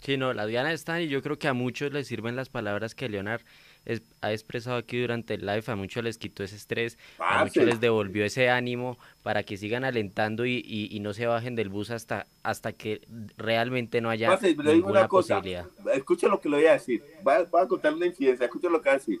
Sí, 0.00 0.16
no, 0.16 0.32
las 0.32 0.48
ganas 0.48 0.72
están 0.72 1.02
y 1.02 1.08
yo 1.08 1.22
creo 1.22 1.38
que 1.38 1.46
a 1.48 1.52
muchos 1.52 1.92
les 1.92 2.06
sirven 2.06 2.34
las 2.34 2.48
palabras 2.48 2.94
que 2.94 3.10
Leonard 3.10 3.42
es- 3.84 4.02
ha 4.20 4.32
expresado 4.32 4.76
aquí 4.76 5.00
durante 5.00 5.34
el 5.34 5.46
live, 5.46 5.62
a 5.66 5.76
muchos 5.76 6.04
les 6.04 6.18
quitó 6.18 6.42
ese 6.44 6.56
estrés, 6.56 6.98
a 7.18 7.40
muchos 7.44 7.54
Parce. 7.56 7.64
les 7.66 7.80
devolvió 7.80 8.24
ese 8.24 8.50
ánimo 8.50 8.98
para 9.22 9.42
que 9.42 9.56
sigan 9.56 9.84
alentando 9.84 10.44
y, 10.46 10.62
y- 10.66 10.88
y 10.94 11.00
no 11.00 11.12
se 11.14 11.26
bajen 11.26 11.54
del 11.56 11.68
bus 11.70 11.90
hasta, 11.90 12.26
hasta 12.42 12.72
que 12.72 13.00
realmente 13.36 14.00
no 14.00 14.10
haya 14.10 14.38
ninguna 14.40 14.90
una 15.00 15.08
cosa. 15.08 15.36
posibilidad. 15.36 15.66
Escucha 15.94 16.28
lo 16.28 16.40
que 16.40 16.48
le 16.48 16.56
voy 16.56 16.66
a 16.66 16.72
decir. 16.72 17.02
Voy 17.22 17.34
a, 17.34 17.42
voy 17.44 17.62
a 17.62 17.66
contar 17.68 17.94
una 17.94 18.06
incidencia. 18.06 18.44
Escucha 18.46 18.68
lo 18.68 18.80
que 18.82 18.88
voy 18.90 18.96
a 18.96 18.98
decir. 18.98 19.20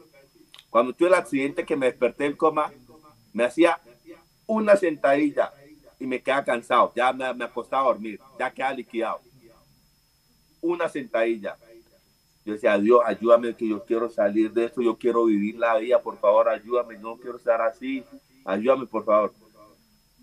Cuando 0.68 0.92
tuve 0.92 1.08
el 1.08 1.14
accidente 1.14 1.64
que 1.64 1.76
me 1.76 1.86
desperté 1.86 2.24
del 2.24 2.36
coma, 2.36 2.72
me 3.32 3.44
hacía 3.44 3.78
una 4.46 4.76
sentadilla 4.76 5.52
y 5.98 6.06
me 6.06 6.20
quedaba 6.22 6.44
cansado. 6.44 6.92
Ya 6.94 7.12
me, 7.12 7.32
me 7.34 7.44
acostaba 7.44 7.82
a 7.82 7.86
dormir. 7.92 8.20
Ya 8.38 8.50
quedaba 8.52 8.74
liquidado. 8.74 9.20
Una 10.60 10.88
sentadilla. 10.88 11.56
Yo 12.50 12.54
decía, 12.54 12.76
Dios, 12.78 13.00
ayúdame 13.06 13.54
que 13.54 13.68
yo 13.68 13.84
quiero 13.84 14.10
salir 14.10 14.52
de 14.52 14.64
esto, 14.64 14.82
yo 14.82 14.96
quiero 14.96 15.24
vivir 15.26 15.56
la 15.56 15.76
vida, 15.78 16.02
por 16.02 16.18
favor, 16.18 16.48
ayúdame, 16.48 16.98
no 16.98 17.16
quiero 17.16 17.36
estar 17.36 17.60
así, 17.60 18.02
ayúdame, 18.44 18.86
por 18.86 19.04
favor. 19.04 19.32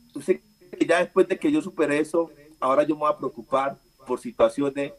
Entonces, 0.08 0.42
ya 0.86 1.00
después 1.00 1.26
de 1.30 1.40
que 1.40 1.50
yo 1.50 1.62
superé 1.62 2.00
eso, 2.00 2.30
ahora 2.60 2.84
yo 2.84 2.96
me 2.96 3.00
voy 3.02 3.12
a 3.14 3.18
preocupar 3.18 3.78
por 4.06 4.20
situaciones. 4.20 4.92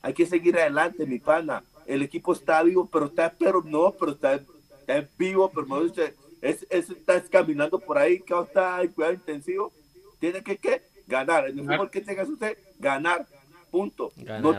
Hay 0.00 0.14
que 0.14 0.24
seguir 0.24 0.56
adelante, 0.58 1.04
mi 1.04 1.18
pana. 1.18 1.62
El 1.84 2.00
equipo 2.00 2.32
está 2.32 2.62
vivo, 2.62 2.88
pero 2.90 3.04
está, 3.04 3.34
pero 3.38 3.62
no, 3.62 3.90
pero 3.92 4.12
está, 4.12 4.36
está 4.36 5.06
vivo, 5.18 5.50
pero 5.54 5.66
no 5.66 5.84
dice, 5.84 6.14
es, 6.40 6.66
es- 6.70 6.88
está 6.88 7.22
caminando 7.24 7.78
por 7.80 7.98
ahí, 7.98 8.18
que 8.20 8.32
está 8.40 8.80
en 8.80 8.88
cuidado 8.92 9.12
intensivo. 9.12 9.74
Tiene 10.18 10.42
que, 10.42 10.56
¿qué? 10.56 10.80
Ganar. 11.06 11.44
El 11.48 11.58
fútbol, 11.74 11.90
¿qué 11.90 12.00
tengas 12.00 12.30
usted? 12.30 12.56
Ganar. 12.78 13.26
Punto. 13.72 14.12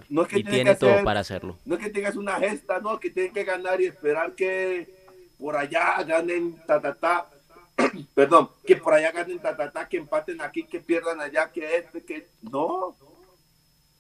No, 0.10 0.24
es 0.24 0.28
que 0.28 0.40
y 0.40 0.44
tiene 0.44 0.74
todo 0.74 1.04
para 1.04 1.20
hacerlo. 1.20 1.56
no 1.66 1.76
es 1.76 1.82
que 1.82 1.92
tengas 1.92 2.16
una 2.16 2.38
gesta, 2.38 2.80
no, 2.80 3.00
que 3.00 3.12
tienen 3.12 3.32
que 3.32 3.44
ganar 3.44 3.80
y 3.80 3.86
esperar 3.86 4.34
que 4.34 4.92
por 5.38 5.56
allá 5.56 6.02
ganen 6.04 6.58
ta 6.66 6.82
ta 6.82 6.96
ta. 6.96 7.30
Perdón, 8.16 8.50
que 8.66 8.76
por 8.76 8.96
allá 8.96 9.12
ganen 9.12 9.38
ta 9.38 9.56
ta 9.56 9.72
ta, 9.72 9.88
que 9.88 9.98
empaten 9.98 10.42
aquí, 10.42 10.64
que 10.64 10.80
pierdan 10.80 11.22
allá, 11.22 11.52
que 11.52 11.78
este, 11.78 12.04
que 12.04 12.28
no. 12.42 12.96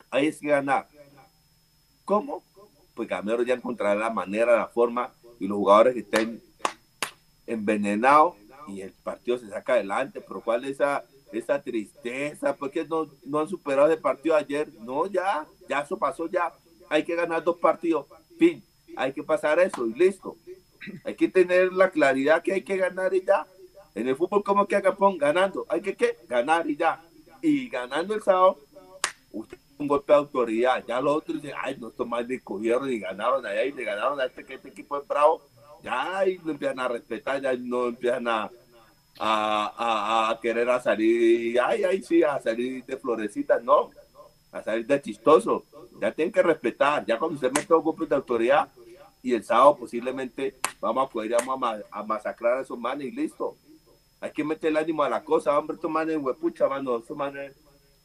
Ahí 0.09 0.25
es 0.25 0.39
que 0.39 0.47
ganar. 0.47 0.87
¿Cómo? 2.05 2.43
Pues 2.95 3.07
Gamero 3.07 3.43
ya 3.43 3.53
encontrará 3.53 3.93
la 3.93 4.09
manera, 4.09 4.57
la 4.57 4.67
forma 4.67 5.13
y 5.39 5.47
los 5.47 5.57
jugadores 5.57 5.93
que 5.93 5.99
estén 5.99 6.41
envenenados 7.45 8.33
y 8.67 8.81
el 8.81 8.93
partido 8.93 9.37
se 9.37 9.47
saca 9.47 9.73
adelante. 9.73 10.21
Pero 10.21 10.41
¿cuál 10.41 10.63
es 10.63 10.71
esa, 10.71 11.03
esa 11.37 11.61
tristeza? 11.61 12.55
¿Por 12.55 12.71
qué 12.71 12.85
no, 12.85 13.07
no 13.25 13.39
han 13.39 13.47
superado 13.47 13.91
el 13.91 13.99
partido 13.99 14.35
ayer? 14.35 14.69
No, 14.81 15.07
ya, 15.07 15.45
ya 15.69 15.81
eso 15.81 15.97
pasó 15.97 16.27
ya. 16.27 16.53
Hay 16.89 17.03
que 17.03 17.15
ganar 17.15 17.43
dos 17.43 17.57
partidos. 17.57 18.05
Fin, 18.37 18.63
hay 18.95 19.13
que 19.13 19.23
pasar 19.23 19.59
eso 19.59 19.85
y 19.85 19.93
listo. 19.93 20.35
Hay 21.05 21.15
que 21.15 21.29
tener 21.29 21.71
la 21.71 21.89
claridad 21.89 22.43
que 22.43 22.53
hay 22.53 22.63
que 22.63 22.77
ganar 22.77 23.13
y 23.13 23.23
ya. 23.23 23.47
En 23.95 24.07
el 24.07 24.15
fútbol, 24.15 24.43
¿cómo 24.43 24.67
que 24.67 24.81
Japón? 24.81 25.17
Ganando. 25.17 25.65
Hay 25.69 25.81
que 25.81 25.95
¿qué? 25.95 26.17
ganar 26.27 26.69
y 26.69 26.75
ya. 26.75 27.01
Y 27.41 27.69
ganando 27.69 28.15
el 28.15 28.21
sábado, 28.21 28.57
usted 29.31 29.57
un 29.77 29.87
golpe 29.87 30.13
de 30.13 30.19
autoridad. 30.19 30.83
Ya 30.87 31.01
los 31.01 31.17
otros 31.17 31.41
dicen, 31.41 31.57
ay, 31.61 31.77
no, 31.79 31.89
estos 31.89 32.07
más 32.07 32.25
cogieron 32.43 32.91
y 32.91 32.99
ganaron 32.99 33.45
allá 33.45 33.63
y 33.63 33.71
le 33.71 33.83
ganaron 33.83 34.19
a 34.19 34.25
este, 34.25 34.45
que 34.45 34.55
este 34.55 34.69
equipo 34.69 34.97
es 34.97 35.07
bravo. 35.07 35.41
Ya 35.83 36.25
y 36.25 36.37
lo 36.37 36.51
empiezan 36.51 36.79
a 36.79 36.87
respetar, 36.87 37.41
ya 37.41 37.53
no 37.53 37.87
empiezan 37.87 38.27
a, 38.27 38.49
a, 39.19 40.29
a- 40.29 40.39
querer 40.41 40.67
salir, 40.81 41.59
ay, 41.59 41.83
ay, 41.83 42.01
sí, 42.01 42.23
a 42.23 42.39
salir 42.41 42.83
de 42.85 42.97
florecitas, 42.97 43.63
no, 43.63 43.91
a 44.51 44.61
salir 44.63 44.85
de 44.85 45.01
chistoso. 45.01 45.65
Ya 46.01 46.11
tienen 46.11 46.31
que 46.31 46.41
respetar, 46.41 47.05
ya 47.05 47.17
cuando 47.17 47.35
usted 47.35 47.51
mete 47.51 47.73
un 47.73 47.83
golpe 47.83 48.05
de 48.05 48.15
autoridad 48.15 48.67
y 49.21 49.33
el 49.33 49.43
sábado 49.43 49.77
posiblemente 49.77 50.55
vamos 50.81 51.07
a 51.07 51.09
poder 51.11 51.31
ir 51.31 51.37
a, 51.37 51.55
ma- 51.55 51.79
a 51.91 52.03
masacrar 52.03 52.57
a 52.57 52.61
esos 52.61 52.77
manes 52.77 53.07
y 53.07 53.11
listo. 53.11 53.55
Hay 54.19 54.31
que 54.31 54.43
meterle 54.43 54.79
ánimo 54.79 55.03
a 55.03 55.09
la 55.09 55.23
cosa, 55.23 55.57
hombre, 55.57 55.75
estos 55.75 55.91
manes, 55.91 56.17
huepucha, 56.17 56.67
mano, 56.67 57.01
manes 57.15 57.53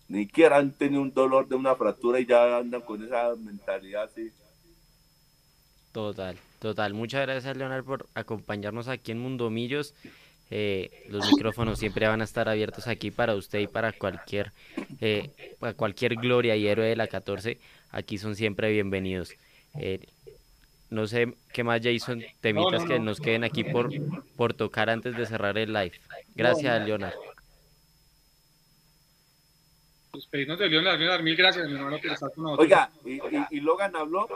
ni 0.09 0.25
siquiera 0.25 0.57
han 0.57 0.73
tenido 0.73 1.03
un 1.03 1.13
dolor 1.13 1.47
de 1.49 1.55
una 1.55 1.75
fractura 1.77 2.19
y 2.19 2.25
ya 2.27 2.57
andan 2.59 2.81
con 2.81 3.05
esa 3.05 3.35
mentalidad 3.37 4.05
así. 4.05 4.31
Total, 5.93 6.37
total. 6.61 6.95
Muchas 6.95 7.23
gracias, 7.23 7.57
Leonard, 7.57 7.85
por 7.85 8.07
acompañarnos 8.15 8.89
aquí 8.89 9.13
en 9.13 9.19
Mundomillos. 9.19 9.95
Eh, 10.51 11.05
los 11.11 11.31
micrófonos 11.31 11.79
siempre 11.79 12.07
van 12.07 12.21
a 12.21 12.25
estar 12.25 12.49
abiertos 12.49 12.87
aquí 12.87 13.11
para 13.11 13.35
usted 13.35 13.59
y 13.61 13.67
para 13.67 13.93
cualquier, 13.93 14.53
eh, 15.01 15.31
para 15.59 15.75
cualquier 15.75 16.15
gloria 16.17 16.57
y 16.57 16.67
héroe 16.67 16.87
de 16.87 16.97
la 16.97 17.07
14. 17.07 17.59
Aquí 17.91 18.19
son 18.19 18.35
siempre 18.35 18.71
bienvenidos. 18.73 19.33
Eh, 19.79 20.07
no 20.91 21.07
sé 21.07 21.35
qué 21.53 21.65
más, 21.65 21.81
Jason, 21.83 22.23
temitas 22.41 22.83
no, 22.83 22.89
que 22.89 22.99
no. 22.99 23.05
nos 23.07 23.21
queden 23.21 23.45
aquí 23.45 23.63
por, 23.65 23.91
por 24.37 24.55
tocar 24.55 24.89
antes 24.89 25.17
de 25.17 25.27
cerrar 25.27 25.59
el 25.59 25.73
live. 25.73 25.93
Gracias, 26.35 26.87
Leonard. 26.87 27.15
Despedirnos 30.15 30.59
de 30.59 30.69
Leonard, 30.69 30.99
Leonard, 30.99 31.23
mil 31.23 31.37
gracias, 31.37 31.69
mi 31.69 31.75
hermano, 31.75 31.99
por 31.99 32.11
estar 32.11 32.33
con 32.33 32.45
nosotros. 32.45 32.65
Oiga, 32.65 32.91
y, 33.05 33.13
y- 33.17 33.47
y 33.51 33.61
Logan 33.61 33.95
habló, 33.95 34.27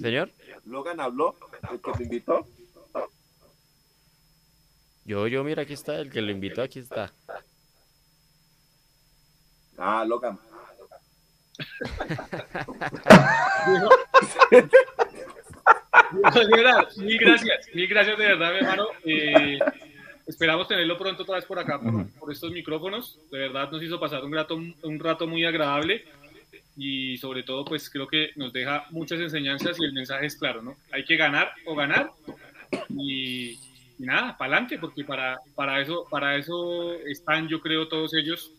Señor, 0.00 0.30
Logan 0.66 1.00
habló, 1.00 1.36
el 1.72 1.80
que 1.80 1.90
me 1.98 2.04
invitó. 2.04 2.46
Yo, 5.08 5.26
yo, 5.26 5.42
mira, 5.42 5.62
aquí 5.62 5.72
está, 5.72 5.98
el 6.00 6.10
que 6.10 6.20
lo 6.20 6.30
invitó, 6.30 6.60
aquí 6.60 6.80
está. 6.80 7.10
Ah, 9.78 10.04
Logan. 10.06 10.38
Leonard, 16.50 16.96
mil 16.98 17.18
gracias, 17.18 17.68
mil 17.74 17.88
gracias 17.88 18.18
de 18.18 18.26
verdad, 18.26 18.52
mi 18.52 18.58
hermano. 18.58 18.86
Eh, 19.04 19.58
esperamos 20.26 20.68
tenerlo 20.68 20.98
pronto 20.98 21.22
otra 21.22 21.36
vez 21.36 21.46
por 21.46 21.58
acá, 21.58 21.80
por, 21.80 22.12
por 22.12 22.30
estos 22.30 22.52
micrófonos. 22.52 23.18
De 23.30 23.38
verdad 23.38 23.70
nos 23.70 23.82
hizo 23.82 23.98
pasar 23.98 24.22
un 24.24 24.34
rato, 24.34 24.56
un 24.56 24.98
rato 24.98 25.26
muy 25.26 25.46
agradable 25.46 26.04
y 26.76 27.16
sobre 27.16 27.42
todo, 27.42 27.64
pues 27.64 27.88
creo 27.90 28.06
que 28.06 28.30
nos 28.36 28.52
deja 28.52 28.86
muchas 28.90 29.20
enseñanzas 29.20 29.80
y 29.80 29.84
el 29.84 29.92
mensaje 29.92 30.26
es 30.26 30.36
claro, 30.36 30.62
¿no? 30.62 30.76
Hay 30.92 31.04
que 31.04 31.16
ganar 31.16 31.52
o 31.66 31.74
ganar 31.74 32.10
y, 32.90 33.58
y 33.98 34.04
nada, 34.04 34.36
para 34.36 34.52
adelante, 34.52 34.78
porque 34.78 35.04
para, 35.04 35.38
para, 35.54 35.80
eso, 35.80 36.06
para 36.10 36.36
eso 36.36 36.94
están, 37.06 37.48
yo 37.48 37.60
creo, 37.60 37.88
todos 37.88 38.14
ellos 38.14 38.52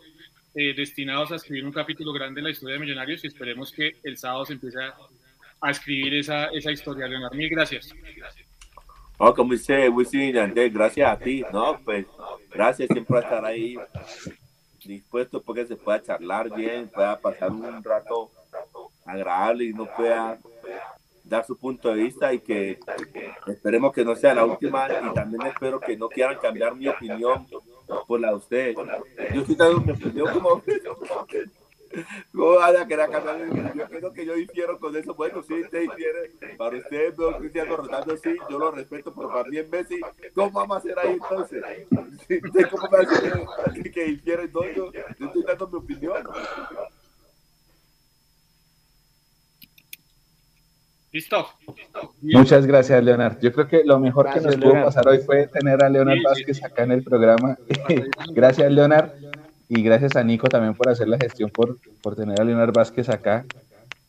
eh, 0.56 0.74
destinados 0.76 1.32
a 1.32 1.36
escribir 1.36 1.66
un 1.66 1.72
capítulo 1.72 2.12
grande 2.12 2.42
en 2.42 2.46
la 2.46 2.52
historia 2.52 2.74
de 2.74 2.82
Millonarios 2.82 3.24
y 3.24 3.28
esperemos 3.28 3.72
que 3.72 3.98
el 4.04 4.18
sábado 4.18 4.46
se 4.46 4.54
empiece 4.54 4.82
a, 4.82 4.94
a 5.62 5.72
escribir 5.72 6.14
esa, 6.16 6.46
esa 6.48 6.72
historia, 6.72 7.08
Leonardo. 7.08 7.36
Mil 7.36 7.50
gracias. 7.50 7.94
Como 9.18 9.52
dice 9.52 9.90
Wisin 9.90 10.34
Yandel, 10.34 10.72
gracias 10.72 11.12
a 11.12 11.20
ti, 11.20 11.44
¿no? 11.52 11.80
Pues 11.84 12.06
gracias 12.50 12.88
siempre 12.88 13.16
por 13.16 13.24
estar 13.24 13.46
ahí 13.46 13.76
dispuesto 14.86 15.42
porque 15.42 15.66
se 15.66 15.76
pueda 15.76 16.02
charlar 16.02 16.50
bien, 16.56 16.88
pueda 16.88 17.20
pasar 17.20 17.52
un 17.52 17.84
rato 17.84 18.32
agradable 19.06 19.66
y 19.66 19.74
no 19.74 19.86
pueda 19.94 20.40
dar 21.30 21.46
su 21.46 21.58
punto 21.58 21.90
de 21.90 21.96
vista 21.96 22.34
y 22.34 22.40
que 22.40 22.80
esperemos 23.48 23.94
que 23.94 24.04
no 24.04 24.16
sea 24.16 24.34
la 24.34 24.46
última 24.46 24.88
y 24.90 25.14
también 25.14 25.44
espero 25.48 25.80
que 25.80 25.96
no 25.96 26.10
quieran 26.10 26.38
cambiar 26.40 26.76
mi 26.76 26.88
opinión 26.88 27.48
por 28.08 28.20
la 28.20 28.30
de 28.30 28.36
ustedes. 28.36 28.76
Yo 29.34 29.42
estoy 29.42 29.56
dando 29.56 29.82
mi 29.82 29.92
opinión 29.92 30.34
como... 30.34 30.62
¿Cómo 32.32 32.56
van 32.56 32.78
a 32.78 32.88
querer 32.88 33.10
cambiar 33.10 33.38
mi 33.38 33.50
opinión? 33.50 33.74
Yo 33.76 33.88
creo 33.88 34.14
que 34.14 34.26
yo 34.26 34.36
difiero 34.36 34.80
con 34.80 34.96
eso. 34.96 35.16
Bueno, 35.16 35.42
sí, 35.42 35.56
usted 35.56 35.82
difiere. 35.82 36.32
Para 36.56 36.78
ustedes 36.78 37.18
veo 37.18 37.38
Cristiano 37.38 37.78
Ronaldo, 37.78 38.16
sí, 38.18 38.36
yo 38.50 38.60
lo 38.60 38.72
respeto, 38.72 39.14
pero 39.14 39.30
para 39.30 39.50
mí 39.50 39.58
Messi, 39.72 40.00
¿cómo 40.36 40.52
vamos 40.52 40.78
a 40.78 40.80
hacer 40.80 41.00
ahí 41.00 41.14
entonces? 41.14 41.64
¿Usted 42.44 42.70
cómo 42.70 42.88
a 42.96 43.00
decir 43.00 43.92
que, 43.92 44.04
difiere? 44.04 44.50
Yo, 44.54 44.92
yo 44.92 44.92
estoy 45.26 45.44
dando 45.44 45.68
mi 45.68 45.78
opinión. 45.78 46.28
Listo. 51.12 51.48
Muchas 52.22 52.68
gracias, 52.68 53.04
Leonard. 53.04 53.40
Yo 53.42 53.52
creo 53.52 53.68
que 53.68 53.84
lo 53.84 54.00
mejor 54.00 54.32
que 54.32 54.42
nos 54.42 54.56
pudo 54.58 54.74
pasar 54.74 55.08
hoy 55.08 55.18
fue 55.20 55.48
tener 55.48 55.84
a 55.84 55.90
Leonard 55.90 56.22
Vázquez 56.24 56.64
acá 56.64 56.84
en 56.84 56.92
el 56.92 57.04
programa. 57.04 57.58
gracias, 58.32 58.72
Leonard. 58.72 59.12
Y 59.68 59.82
gracias 59.82 60.16
a 60.16 60.24
Nico 60.24 60.48
también 60.48 60.76
por 60.76 60.90
hacer 60.90 61.08
la 61.08 61.18
gestión, 61.18 61.50
por, 61.50 61.78
por 62.02 62.16
tener 62.16 62.40
a 62.40 62.44
Leonard 62.44 62.74
Vázquez 62.74 63.10
acá. 63.10 63.46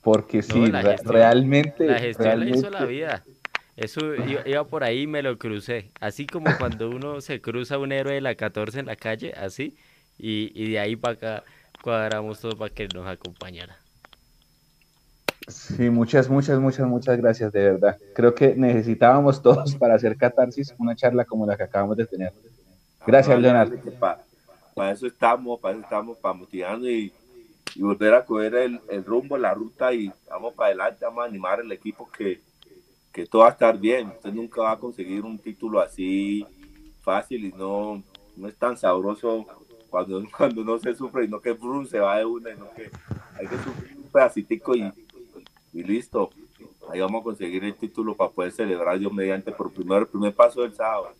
Porque 0.02 0.42
sí, 0.42 0.70
realmente. 1.04 1.86
La 1.86 1.98
gestión 1.98 2.40
le 2.40 2.50
hizo 2.50 2.70
la 2.70 2.84
vida. 2.84 3.24
Eso 3.76 4.14
iba, 4.14 4.64
por 4.64 4.84
ahí 4.84 5.02
y 5.02 5.06
me 5.06 5.22
lo 5.22 5.38
crucé. 5.38 5.90
Así 6.00 6.26
como 6.26 6.54
cuando 6.58 6.90
uno 6.90 7.22
se 7.22 7.40
cruza 7.40 7.78
un 7.78 7.92
héroe 7.92 8.14
de 8.14 8.20
la 8.20 8.34
14 8.34 8.80
en 8.80 8.86
la 8.86 8.96
calle, 8.96 9.32
así. 9.34 9.74
Y, 10.18 10.52
y 10.54 10.72
de 10.72 10.80
ahí 10.80 10.96
para 10.96 11.14
acá 11.14 11.44
cuadramos 11.80 12.40
todo 12.40 12.56
para 12.58 12.74
que 12.74 12.88
nos 12.88 13.06
acompañara. 13.06 13.79
Sí, 15.48 15.90
muchas, 15.90 16.28
muchas, 16.28 16.60
muchas, 16.60 16.86
muchas 16.86 17.16
gracias, 17.16 17.52
de 17.52 17.72
verdad. 17.72 17.96
Creo 18.14 18.34
que 18.34 18.54
necesitábamos 18.54 19.42
todos 19.42 19.74
para 19.76 19.94
hacer 19.94 20.16
catarsis 20.16 20.74
una 20.78 20.94
charla 20.94 21.24
como 21.24 21.46
la 21.46 21.56
que 21.56 21.64
acabamos 21.64 21.96
de 21.96 22.06
tener. 22.06 22.32
Gracias, 23.06 23.40
Leonardo. 23.40 23.76
Para, 23.98 24.92
eso 24.92 25.06
estamos, 25.06 25.58
para 25.60 25.74
eso 25.74 25.82
estamos, 25.82 26.18
para 26.18 26.34
motivarnos 26.34 26.88
y, 26.88 27.12
volver 27.76 28.14
a 28.14 28.24
coger 28.24 28.54
el, 28.54 29.04
rumbo, 29.04 29.38
la 29.38 29.54
ruta 29.54 29.92
y 29.92 30.12
vamos 30.28 30.54
para 30.54 30.68
adelante, 30.68 31.04
vamos 31.04 31.24
a 31.24 31.28
animar 31.28 31.60
al 31.60 31.70
equipo 31.70 32.10
que, 32.10 32.40
que 33.12 33.26
todo 33.26 33.42
va 33.42 33.48
a 33.48 33.52
estar 33.52 33.78
bien. 33.78 34.08
Usted 34.08 34.32
nunca 34.32 34.62
va 34.62 34.72
a 34.72 34.78
conseguir 34.78 35.24
un 35.24 35.38
título 35.38 35.80
así 35.80 36.44
fácil 37.00 37.44
y 37.44 37.52
no, 37.52 38.02
no 38.36 38.48
es 38.48 38.56
tan 38.56 38.76
sabroso 38.76 39.46
cuando, 39.88 40.22
cuando 40.36 40.64
no 40.64 40.78
se 40.78 40.94
sufre 40.94 41.24
y 41.24 41.28
no 41.28 41.40
que 41.40 41.52
Bruce 41.52 41.90
se 41.90 42.00
va 42.00 42.18
de 42.18 42.24
una, 42.24 42.50
y 42.50 42.56
no 42.56 42.70
que 42.74 42.90
hay 43.38 43.46
que 43.46 43.56
sufrir 43.56 43.96
un 43.96 44.10
pedacitico 44.10 44.74
y 44.74 44.92
y 45.72 45.82
listo. 45.82 46.30
Ahí 46.90 47.00
vamos 47.00 47.20
a 47.20 47.24
conseguir 47.24 47.64
el 47.64 47.74
título 47.74 48.16
para 48.16 48.30
poder 48.30 48.52
celebrar 48.52 48.98
Dios 48.98 49.12
mediante 49.12 49.52
por 49.52 49.72
primero 49.72 50.00
el 50.00 50.08
primer 50.08 50.34
paso 50.34 50.62
del 50.62 50.74
sábado. 50.74 51.12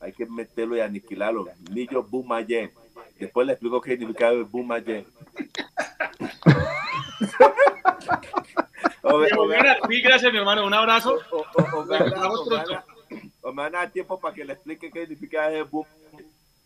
Hay 0.00 0.12
que 0.12 0.26
meterlo 0.26 0.76
y 0.76 0.80
aniquilarlo. 0.80 1.48
Millo 1.70 2.02
Bumaye. 2.02 2.70
Después 3.18 3.46
le 3.46 3.54
explico 3.54 3.80
qué 3.80 3.96
significa 3.96 4.30
Bumaye. 4.32 5.06
mil 9.88 10.02
gracias, 10.02 10.32
mi 10.32 10.38
hermano. 10.38 10.66
Un 10.66 10.74
abrazo. 10.74 11.18
O, 13.42 13.52
me, 13.52 13.62
van 13.62 13.74
a 13.74 13.78
dar 13.78 13.90
tiempo 13.90 14.20
para 14.20 14.34
que 14.34 14.44
le 14.44 14.52
explique 14.52 14.90
qué 14.90 15.06
significa 15.06 15.48
Bumaye. 15.64 15.96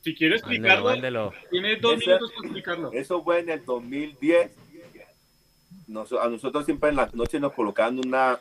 Si 0.03 0.15
quiere 0.15 0.37
explicarlo, 0.37 1.32
tiene 1.51 1.77
dos 1.77 1.99
minutos 1.99 2.32
para 2.32 2.47
explicarlo. 2.47 2.91
Eso 2.93 3.23
fue 3.23 3.41
en 3.41 3.51
el 3.51 3.62
2010 3.65 4.51
a 5.97 6.29
nosotros 6.29 6.65
siempre 6.65 6.91
en 6.91 6.97
las 6.97 7.15
noches 7.15 7.41
nos 7.41 7.53
colocaban 7.53 7.99
una, 7.99 8.39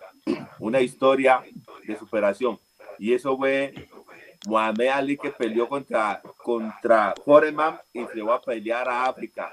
una 0.60 0.82
historia 0.82 1.42
de 1.86 1.98
superación. 1.98 2.60
Y 2.98 3.14
eso 3.14 3.38
fue 3.38 3.74
Mohamed 4.48 4.88
Ali 4.88 5.18
que 5.18 5.32
peleó 5.32 5.68
contra, 5.68 6.22
contra 6.38 7.14
Foreman 7.26 7.80
y 7.94 8.06
se 8.06 8.22
va 8.22 8.36
a 8.36 8.42
pelear 8.42 8.88
a 8.88 9.06
África. 9.06 9.52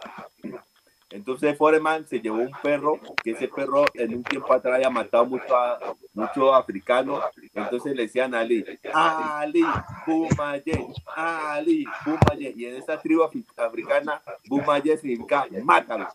Entonces 1.11 1.57
Foreman 1.57 2.07
se 2.07 2.21
llevó 2.21 2.39
un 2.39 2.53
perro, 2.63 2.99
que 3.23 3.31
ese 3.31 3.47
perro 3.49 3.85
en 3.95 4.17
un 4.17 4.25
tiempo 4.25 4.53
atrás 4.53 4.75
había 4.75 4.91
matado 4.91 5.25
mucho 5.27 5.57
a, 5.57 5.79
muchos 6.13 6.53
africanos. 6.53 7.23
Entonces 7.55 7.95
le 7.95 8.03
decían 8.03 8.35
Ali, 8.35 8.65
Ali, 8.93 9.65
Bumaye, 10.07 10.87
Ali, 11.15 11.85
Bumaye. 12.05 12.53
Y 12.57 12.67
en 12.67 12.77
esa 12.77 13.01
tribu 13.01 13.23
africana, 13.57 14.21
Bumaye 14.49 14.97
significa 14.97 15.47
mátalo. 15.63 16.09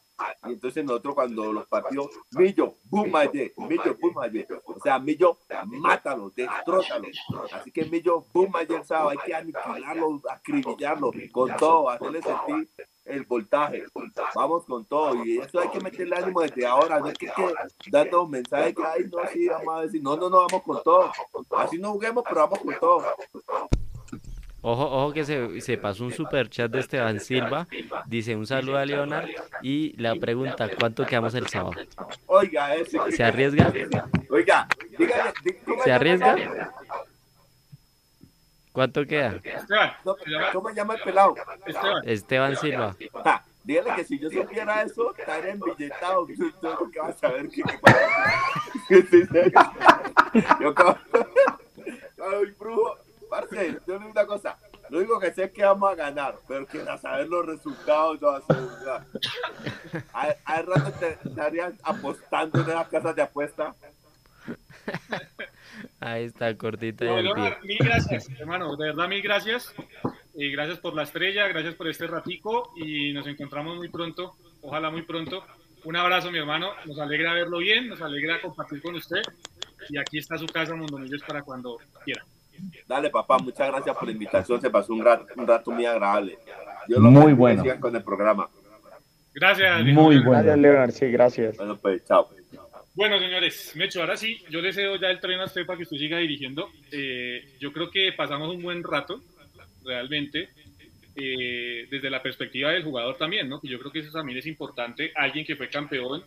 Y 0.46 0.54
entonces 0.54 0.84
nosotros 0.84 1.16
cuando 1.16 1.52
los 1.54 1.68
partidos, 1.68 2.10
Millo, 2.32 2.76
Bumaye, 2.84 3.54
Millo, 3.58 3.96
Bumaye. 4.00 4.46
O 4.66 4.80
sea, 4.80 5.00
Millo, 5.00 5.38
mátalo, 5.66 6.32
destrózalo. 6.36 7.08
Así 7.54 7.72
que 7.72 7.86
Millo, 7.86 8.26
Bumaye, 8.34 8.82
hay 8.90 9.18
que 9.26 9.34
aniquilarlo, 9.34 10.22
acribillarlo 10.30 11.12
con 11.32 11.56
todo, 11.56 11.90
hacerle 11.90 12.22
sentir 12.22 12.70
el 13.06 13.24
voltaje. 13.24 13.84
Vamos 14.36 14.66
con 14.66 14.86
todo. 14.86 15.26
Y 15.26 15.40
eso 15.40 15.60
hay 15.60 15.70
que 15.70 15.80
meterle 15.80 16.16
ánimo 16.16 16.42
desde 16.42 16.66
ahora. 16.66 17.00
No 17.00 17.08
es 17.08 17.18
que, 17.18 17.28
que 17.28 17.54
dando 17.92 18.24
un 18.24 18.32
mensaje 18.32 18.74
que, 18.74 18.84
ay, 18.84 19.06
no, 19.12 19.20
sí, 19.32 19.48
vamos 19.48 19.76
a 19.76 19.82
decir, 19.82 20.02
no, 20.02 20.16
no, 20.16 20.30
no, 20.30 20.38
vamos 20.48 20.64
con 20.64 20.84
todo. 20.84 21.12
Así 21.58 21.78
no 21.78 21.92
juguemos, 21.94 22.24
pero 22.28 22.42
vamos 22.42 22.60
con 22.60 22.76
todo. 22.80 23.06
Ojo, 24.64 24.84
ojo 24.84 25.14
que 25.14 25.26
se, 25.26 25.60
se, 25.62 25.78
pasó 25.78 26.04
un 26.04 26.12
super 26.12 26.48
chat 26.48 26.72
de 26.72 26.82
Esteban 26.82 27.20
Silva. 27.20 27.68
Dice 28.06 28.36
un 28.36 28.46
saludo 28.46 28.78
a 28.78 28.86
Leonard 28.86 29.28
y 29.64 30.00
la 30.00 30.16
pregunta, 30.16 30.70
¿cuánto 30.80 31.04
quedamos 31.06 31.34
el 31.34 31.48
sábado? 31.48 31.82
Oiga, 32.28 32.76
ese, 32.76 33.00
¿se 33.12 33.24
arriesga? 33.24 33.74
Oiga, 34.30 34.68
dígale, 35.00 35.34
¿se 35.84 35.92
arriesga? 35.92 36.36
¿Cuánto 38.72 39.06
queda? 39.06 39.36
Esteban, 39.44 39.94
¿cómo 40.54 40.70
se 40.70 40.76
llama 40.76 40.96
el 40.96 41.02
pelado? 41.02 41.36
Esteban, 41.66 42.10
Esteban 42.10 42.56
Silva. 42.56 42.96
Ja, 43.24 43.44
dígale 43.64 43.96
que 43.96 44.04
si 44.06 44.18
yo 44.18 44.30
supiera 44.30 44.82
eso, 44.84 45.14
estaría 45.16 45.52
embilletado. 45.52 46.26
¿Qué 46.28 47.00
vas 47.00 47.24
a 47.24 47.28
ver 47.30 47.50
qué 47.50 47.62
Yo 50.62 50.74
como... 50.74 50.98
Ay, 52.24 52.56
brujo. 52.58 52.98
Parce, 53.30 53.80
yo 53.88 53.94
le 53.94 54.00
digo 54.00 54.12
una 54.12 54.26
cosa. 54.26 54.58
Lo 54.90 54.98
único 55.00 55.20
que 55.20 55.32
sé 55.34 55.46
es 55.46 55.52
que 55.52 55.64
vamos 55.64 55.90
a 55.90 55.96
ganar, 55.96 56.36
pero 56.48 56.66
quiero 56.66 56.98
saber 56.98 57.28
los 57.28 57.46
resultados. 57.46 58.20
No 58.20 58.42
hay, 60.12 60.34
hay 60.44 60.64
rato 60.64 60.92
te 61.00 61.18
estarían 61.24 61.78
apostando 61.82 62.60
en 62.60 62.68
las 62.68 62.90
casas 62.90 63.16
de 63.16 63.22
apuesta. 63.22 63.74
Ahí 66.00 66.26
está, 66.26 66.56
cortita. 66.58 67.06
mil 67.64 67.78
gracias, 67.80 68.30
hermano. 68.40 68.76
De 68.76 68.88
verdad, 68.88 69.08
mil 69.08 69.22
gracias. 69.22 69.74
Y 70.34 70.52
gracias 70.52 70.80
por 70.80 70.96
la 70.96 71.04
estrella, 71.04 71.48
gracias 71.48 71.76
por 71.76 71.88
este 71.88 72.08
ratico 72.08 72.74
y 72.76 73.12
nos 73.14 73.28
encontramos 73.28 73.78
muy 73.78 73.90
pronto, 73.90 74.36
ojalá 74.62 74.90
muy 74.90 75.02
pronto. 75.02 75.44
Un 75.84 75.96
abrazo, 75.96 76.32
mi 76.32 76.38
hermano. 76.38 76.72
Nos 76.86 77.00
alegra 77.00 77.34
verlo 77.34 77.58
bien, 77.58 77.88
nos 77.88 78.02
alegra 78.02 78.40
compartir 78.42 78.82
con 78.82 78.96
usted. 78.96 79.22
Y 79.90 79.98
aquí 79.98 80.20
está 80.20 80.38
su 80.38 80.46
casa, 80.46 80.76
Mondomillos, 80.76 81.24
para 81.24 81.42
cuando 81.42 81.78
quiera. 82.06 82.24
Dale, 82.88 83.10
papá, 83.10 83.40
muchas 83.40 83.68
gracias 83.68 83.96
por 83.96 84.06
la 84.06 84.12
invitación. 84.12 84.62
Se 84.62 84.70
pasó 84.70 84.94
un 84.94 85.04
rato, 85.04 85.26
un 85.36 85.48
rato 85.48 85.72
muy 85.72 85.86
agradable. 85.86 86.38
muy 86.88 87.34
bueno. 87.34 87.64
con 87.80 87.96
el 87.96 88.04
programa. 88.04 88.48
Gracias. 89.34 89.84
Muy 89.86 90.20
bueno. 90.20 90.32
Gracias, 90.32 90.58
Leonard. 90.58 90.92
Sí, 90.92 91.12
gracias. 91.12 91.58
Bueno, 91.58 91.78
pues, 91.78 92.06
chao. 92.06 92.30
Bueno, 92.94 93.20
señores, 93.20 93.72
Mecho, 93.76 94.02
ahora 94.02 94.18
sí, 94.18 94.44
yo 94.50 94.62
deseo 94.62 94.98
ya 94.98 95.10
el 95.10 95.22
tren 95.22 95.40
a 95.40 95.46
usted 95.46 95.66
para 95.66 95.78
que 95.78 95.84
usted 95.84 95.98
siga 95.98 96.18
dirigiendo. 96.18 96.70
Eh, 96.92 97.56
yo 97.60 97.72
creo 97.72 97.90
que 97.90 98.12
pasamos 98.12 98.54
un 98.54 98.62
buen 98.62 98.84
rato, 98.84 99.22
realmente, 99.86 100.50
eh, 101.16 101.88
desde 101.90 102.10
la 102.10 102.22
perspectiva 102.22 102.72
del 102.72 102.84
jugador 102.84 103.18
también, 103.18 103.48
¿no? 103.48 103.62
yo 103.64 103.80
creo 103.80 103.92
que 103.92 104.00
eso 104.00 104.12
también 104.12 104.38
es 104.40 104.46
importante. 104.46 105.12
Alguien 105.16 105.46
que 105.46 105.56
fue 105.56 105.70
campeón, 105.70 106.24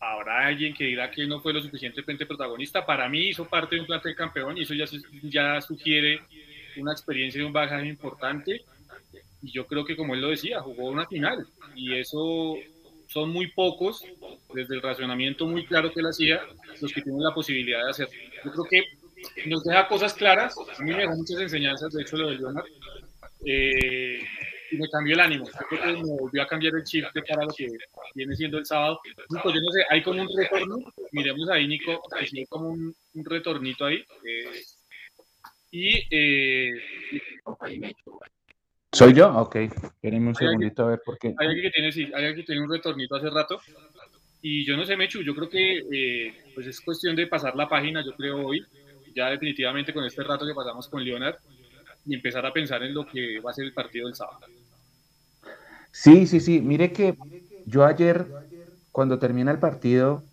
habrá 0.00 0.46
alguien 0.46 0.72
que 0.72 0.84
dirá 0.84 1.10
que 1.10 1.26
no 1.26 1.40
fue 1.40 1.52
lo 1.52 1.60
suficientemente 1.60 2.24
protagonista. 2.24 2.86
Para 2.86 3.08
mí 3.10 3.28
hizo 3.28 3.46
parte 3.46 3.76
de 3.76 3.82
un 3.82 3.86
plantel 3.86 4.16
campeón 4.16 4.56
y 4.56 4.62
eso 4.62 4.72
ya, 4.72 4.86
ya 5.22 5.60
sugiere 5.60 6.20
una 6.78 6.92
experiencia 6.92 7.40
y 7.40 7.44
un 7.44 7.52
bagaje 7.52 7.86
importante. 7.86 8.62
Y 9.42 9.52
yo 9.52 9.66
creo 9.66 9.84
que, 9.84 9.96
como 9.96 10.14
él 10.14 10.22
lo 10.22 10.30
decía, 10.30 10.60
jugó 10.60 10.88
una 10.88 11.06
final. 11.06 11.46
Y 11.74 11.94
eso 11.94 12.56
son 13.12 13.30
muy 13.30 13.48
pocos, 13.48 14.04
desde 14.54 14.74
el 14.74 14.82
racionamiento 14.82 15.46
muy 15.46 15.66
claro 15.66 15.92
que 15.92 16.00
él 16.00 16.06
hacía, 16.06 16.40
los 16.80 16.92
que 16.92 17.02
tienen 17.02 17.22
la 17.22 17.34
posibilidad 17.34 17.84
de 17.84 17.90
hacerlo. 17.90 18.14
Yo 18.44 18.50
creo 18.52 18.64
que 18.64 19.48
nos 19.48 19.62
deja 19.64 19.86
cosas 19.86 20.14
claras, 20.14 20.56
a 20.56 20.82
mí 20.82 20.92
me 20.92 21.02
dejó 21.02 21.14
muchas 21.14 21.40
enseñanzas, 21.40 21.92
de 21.92 22.02
hecho 22.02 22.16
lo 22.16 22.30
de 22.30 22.36
Leonard, 22.36 22.64
eh, 23.44 24.20
y 24.70 24.76
me 24.76 24.88
cambió 24.88 25.14
el 25.14 25.20
ánimo, 25.20 25.44
creo 25.68 25.82
que 25.82 26.02
me 26.02 26.18
volvió 26.18 26.42
a 26.42 26.46
cambiar 26.46 26.74
el 26.74 26.84
chip 26.84 27.04
de 27.12 27.22
cara 27.22 27.44
lo 27.44 27.52
que 27.54 27.68
viene 28.14 28.34
siendo 28.34 28.56
el 28.58 28.64
sábado. 28.64 29.00
Nico, 29.28 29.50
yo 29.50 29.60
no 29.60 29.70
sé, 29.70 29.84
hay 29.90 30.02
como 30.02 30.22
un 30.22 30.28
retorno, 30.34 30.78
miremos 31.12 31.50
ahí 31.50 31.68
Nico, 31.68 32.02
hay 32.12 32.46
como 32.46 32.68
un, 32.70 32.94
retornito 33.14 33.84
ahí, 33.84 34.04
eh, 34.24 34.62
y... 35.70 36.06
Eh, 36.10 36.72
¿Soy 38.92 39.14
yo? 39.14 39.34
Ok. 39.34 39.56
Espérenme 39.56 40.28
un 40.28 40.34
segundito 40.34 40.84
a 40.84 40.90
ver 40.90 41.00
por 41.04 41.18
qué. 41.18 41.34
Hay 41.38 41.46
alguien 41.46 41.64
que 41.64 41.70
tiene, 41.70 41.92
sí, 41.92 42.04
hay 42.04 42.26
alguien 42.26 42.36
que 42.36 42.42
tiene 42.42 42.60
un 42.60 42.70
retornito 42.70 43.16
hace 43.16 43.30
rato. 43.30 43.58
Y 44.42 44.66
yo 44.66 44.76
no 44.76 44.84
sé, 44.84 44.96
Mechu, 44.96 45.22
yo 45.22 45.34
creo 45.34 45.48
que 45.48 45.78
eh, 45.90 46.34
pues 46.54 46.66
es 46.66 46.80
cuestión 46.80 47.16
de 47.16 47.26
pasar 47.26 47.56
la 47.56 47.68
página, 47.68 48.04
yo 48.04 48.12
creo 48.14 48.44
hoy, 48.44 48.62
ya 49.14 49.30
definitivamente 49.30 49.94
con 49.94 50.04
este 50.04 50.22
rato 50.24 50.44
que 50.44 50.52
pasamos 50.52 50.88
con 50.88 51.02
Leonard, 51.02 51.36
y 52.04 52.14
empezar 52.14 52.44
a 52.44 52.52
pensar 52.52 52.82
en 52.82 52.92
lo 52.92 53.06
que 53.06 53.40
va 53.40 53.52
a 53.52 53.54
ser 53.54 53.64
el 53.64 53.72
partido 53.72 54.06
del 54.06 54.16
sábado. 54.16 54.40
Sí, 55.90 56.26
sí, 56.26 56.40
sí. 56.40 56.60
Mire 56.60 56.92
que 56.92 57.16
yo 57.64 57.86
ayer, 57.86 58.26
cuando 58.90 59.18
termina 59.18 59.52
el 59.52 59.58
partido, 59.58 60.24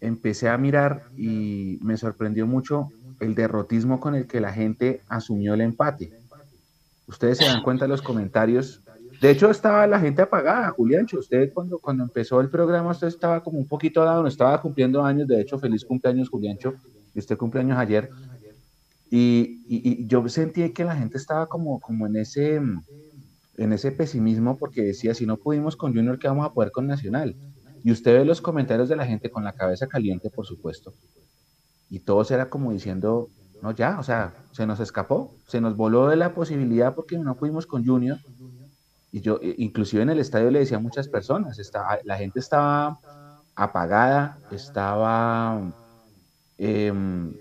empecé 0.00 0.48
a 0.48 0.56
mirar 0.56 1.04
y 1.16 1.78
me 1.82 1.96
sorprendió 1.98 2.46
mucho 2.46 2.88
el 3.20 3.34
derrotismo 3.34 4.00
con 4.00 4.14
el 4.14 4.26
que 4.26 4.40
la 4.40 4.52
gente 4.52 5.02
asumió 5.08 5.54
el 5.54 5.60
empate 5.60 6.19
ustedes 7.10 7.38
se 7.38 7.44
dan 7.44 7.62
cuenta 7.62 7.84
de 7.84 7.88
los 7.88 8.02
comentarios 8.02 8.82
De 9.20 9.30
hecho, 9.30 9.50
estaba 9.50 9.86
la 9.86 10.00
gente 10.00 10.22
apagada, 10.22 10.70
Juliancho. 10.70 11.18
Usted 11.18 11.52
cuando, 11.52 11.78
cuando 11.78 12.04
empezó 12.04 12.40
el 12.40 12.48
programa, 12.48 12.92
usted 12.92 13.08
estaba 13.08 13.42
como 13.42 13.58
un 13.58 13.66
poquito 13.66 14.02
dado, 14.02 14.22
no 14.22 14.28
estaba 14.28 14.60
cumpliendo 14.62 15.04
años. 15.04 15.28
De 15.28 15.40
hecho, 15.40 15.58
feliz 15.58 15.84
cumpleaños, 15.84 16.30
Juliancho. 16.30 16.74
Y 17.14 17.18
usted 17.18 17.36
cumpleaños 17.36 17.76
ayer. 17.76 18.08
Y, 19.10 19.62
y, 19.68 20.06
yo 20.06 20.26
sentí 20.28 20.70
que 20.70 20.84
la 20.84 20.96
gente 20.96 21.18
estaba 21.18 21.46
como, 21.48 21.80
como 21.80 22.06
en, 22.06 22.16
ese, 22.16 22.54
en 22.54 23.72
ese 23.72 23.90
pesimismo 23.90 24.56
porque 24.56 24.82
decía, 24.82 25.14
si 25.14 25.26
no 25.26 25.36
pudimos 25.36 25.76
con 25.76 25.92
Junior, 25.92 26.18
¿qué 26.18 26.28
vamos 26.28 26.46
a 26.46 26.54
poder 26.54 26.70
con 26.70 26.86
Nacional? 26.86 27.34
Y 27.82 27.90
usted 27.90 28.14
ve 28.14 28.24
los 28.24 28.40
comentarios 28.40 28.88
de 28.88 28.96
la 28.96 29.06
gente 29.06 29.28
con 29.28 29.42
la 29.44 29.52
cabeza 29.52 29.88
caliente, 29.88 30.30
por 30.30 30.46
supuesto. 30.46 30.94
Y 31.90 31.98
todos 31.98 32.30
era 32.30 32.48
como 32.48 32.72
diciendo, 32.72 33.28
no, 33.62 33.72
ya, 33.72 33.98
o 33.98 34.02
sea, 34.02 34.32
se 34.52 34.66
nos 34.66 34.80
escapó, 34.80 35.34
se 35.46 35.60
nos 35.60 35.76
voló 35.76 36.08
de 36.08 36.16
la 36.16 36.34
posibilidad 36.34 36.94
porque 36.94 37.18
no 37.18 37.36
pudimos 37.36 37.66
con 37.66 37.84
Junior 37.84 38.18
y 39.12 39.20
yo, 39.20 39.38
e, 39.42 39.54
inclusive 39.58 40.02
en 40.02 40.10
el 40.10 40.20
estadio 40.20 40.50
le 40.50 40.60
decía 40.60 40.76
a 40.76 40.80
muchas 40.80 41.08
personas, 41.08 41.58
la 42.04 42.16
gente 42.16 42.38
estaba 42.38 42.98
apagada, 43.54 44.38
estaba, 44.50 45.72
em, 46.58 47.34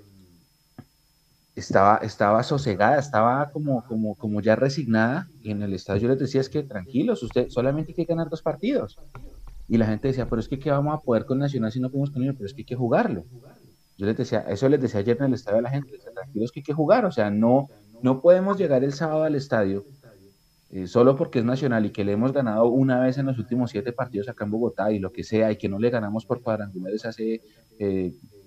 estaba, 1.55 1.97
estaba 1.97 2.43
sosegada, 2.43 2.99
estaba 2.99 3.49
como, 3.51 3.85
como, 3.85 4.15
como 4.15 4.41
ya 4.41 4.55
resignada. 4.55 5.27
Y 5.41 5.51
en 5.51 5.61
el 5.61 5.73
estadio 5.73 6.03
yo 6.03 6.07
les 6.09 6.19
decía, 6.19 6.41
es 6.41 6.49
que 6.49 6.63
tranquilos, 6.63 7.21
usted 7.23 7.49
solamente 7.49 7.91
hay 7.91 7.95
que 7.95 8.05
ganar 8.05 8.29
dos 8.29 8.41
partidos. 8.41 8.97
Y 9.67 9.77
la 9.77 9.85
gente 9.85 10.07
decía, 10.07 10.27
pero 10.27 10.39
es 10.39 10.49
que 10.49 10.57
¿qué 10.57 10.71
vamos 10.71 10.95
a 10.95 11.01
poder 11.01 11.25
con 11.25 11.37
Nacional 11.37 11.71
si 11.71 11.79
no 11.79 11.89
podemos 11.89 12.09
con 12.11 12.23
ellos? 12.23 12.35
Pero 12.35 12.47
es 12.47 12.53
que 12.53 12.61
hay 12.61 12.65
que 12.65 12.75
jugarlo. 12.75 13.25
Yo 13.99 14.05
les 14.05 14.15
decía, 14.15 14.45
eso 14.47 14.69
les 14.69 14.79
decía 14.79 15.01
ayer 15.01 15.17
en 15.19 15.25
el 15.25 15.33
estadio 15.33 15.59
a 15.59 15.61
la 15.61 15.69
gente, 15.69 15.91
tranquilos 16.13 16.53
que 16.53 16.61
hay 16.61 16.63
que 16.63 16.73
jugar, 16.73 17.03
o 17.03 17.11
sea, 17.11 17.29
no, 17.29 17.67
no 18.01 18.21
podemos 18.21 18.57
llegar 18.57 18.81
el 18.81 18.93
sábado 18.93 19.23
al 19.23 19.35
estadio 19.35 19.83
eh, 20.69 20.87
solo 20.87 21.17
porque 21.17 21.39
es 21.39 21.45
nacional 21.45 21.85
y 21.85 21.89
que 21.89 22.05
le 22.05 22.13
hemos 22.13 22.31
ganado 22.31 22.67
una 22.67 23.01
vez 23.01 23.17
en 23.17 23.25
los 23.25 23.37
últimos 23.37 23.71
siete 23.71 23.91
partidos 23.91 24.29
acá 24.29 24.45
en 24.45 24.51
Bogotá 24.51 24.89
y 24.93 24.99
lo 24.99 25.11
que 25.11 25.25
sea, 25.25 25.51
y 25.51 25.57
que 25.57 25.67
no 25.67 25.79
le 25.79 25.89
ganamos 25.89 26.25
por 26.25 26.41
cuadrangulares 26.41 27.05
hace 27.05 27.41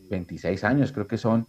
26 0.08 0.62
eh, 0.62 0.66
años, 0.66 0.90
creo 0.90 1.06
que 1.06 1.18
son, 1.18 1.46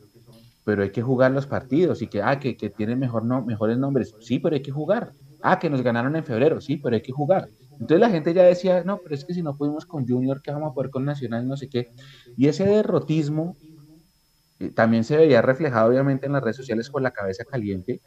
pero 0.65 0.83
hay 0.83 0.89
que 0.89 1.01
jugar 1.01 1.31
los 1.31 1.47
partidos 1.47 2.01
y 2.01 2.07
que, 2.07 2.21
ah, 2.21 2.39
que, 2.39 2.57
que 2.57 2.69
tienen 2.69 2.99
mejor 2.99 3.23
no, 3.23 3.41
mejores 3.41 3.77
nombres, 3.77 4.13
sí, 4.19 4.39
pero 4.39 4.55
hay 4.55 4.61
que 4.61 4.71
jugar. 4.71 5.13
Ah, 5.41 5.59
que 5.59 5.69
nos 5.69 5.81
ganaron 5.81 6.15
en 6.17 6.25
febrero, 6.25 6.59
sí, 6.59 6.75
pero 6.75 6.95
hay 6.95 7.01
que 7.01 7.11
jugar. 7.13 7.47
Entonces 7.73 7.99
la 7.99 8.09
gente 8.09 8.33
ya 8.33 8.43
decía, 8.43 8.83
no, 8.83 8.97
pero 9.01 9.15
es 9.15 9.23
que 9.23 9.33
si 9.33 9.41
no 9.41 9.55
pudimos 9.55 9.85
con 9.85 10.05
Junior, 10.05 10.41
¿qué 10.41 10.51
vamos 10.51 10.71
a 10.71 10.73
poder 10.73 10.89
con 10.89 11.05
Nacional? 11.05 11.47
No 11.47 11.55
sé 11.55 11.69
qué. 11.69 11.91
Y 12.35 12.47
ese 12.47 12.65
derrotismo 12.65 13.57
también 14.69 15.03
se 15.03 15.17
veía 15.17 15.41
reflejado 15.41 15.89
obviamente 15.89 16.25
en 16.25 16.33
las 16.33 16.43
redes 16.43 16.57
sociales 16.57 16.89
con 16.89 17.03
la 17.03 17.11
cabeza 17.11 17.43
caliente 17.45 18.01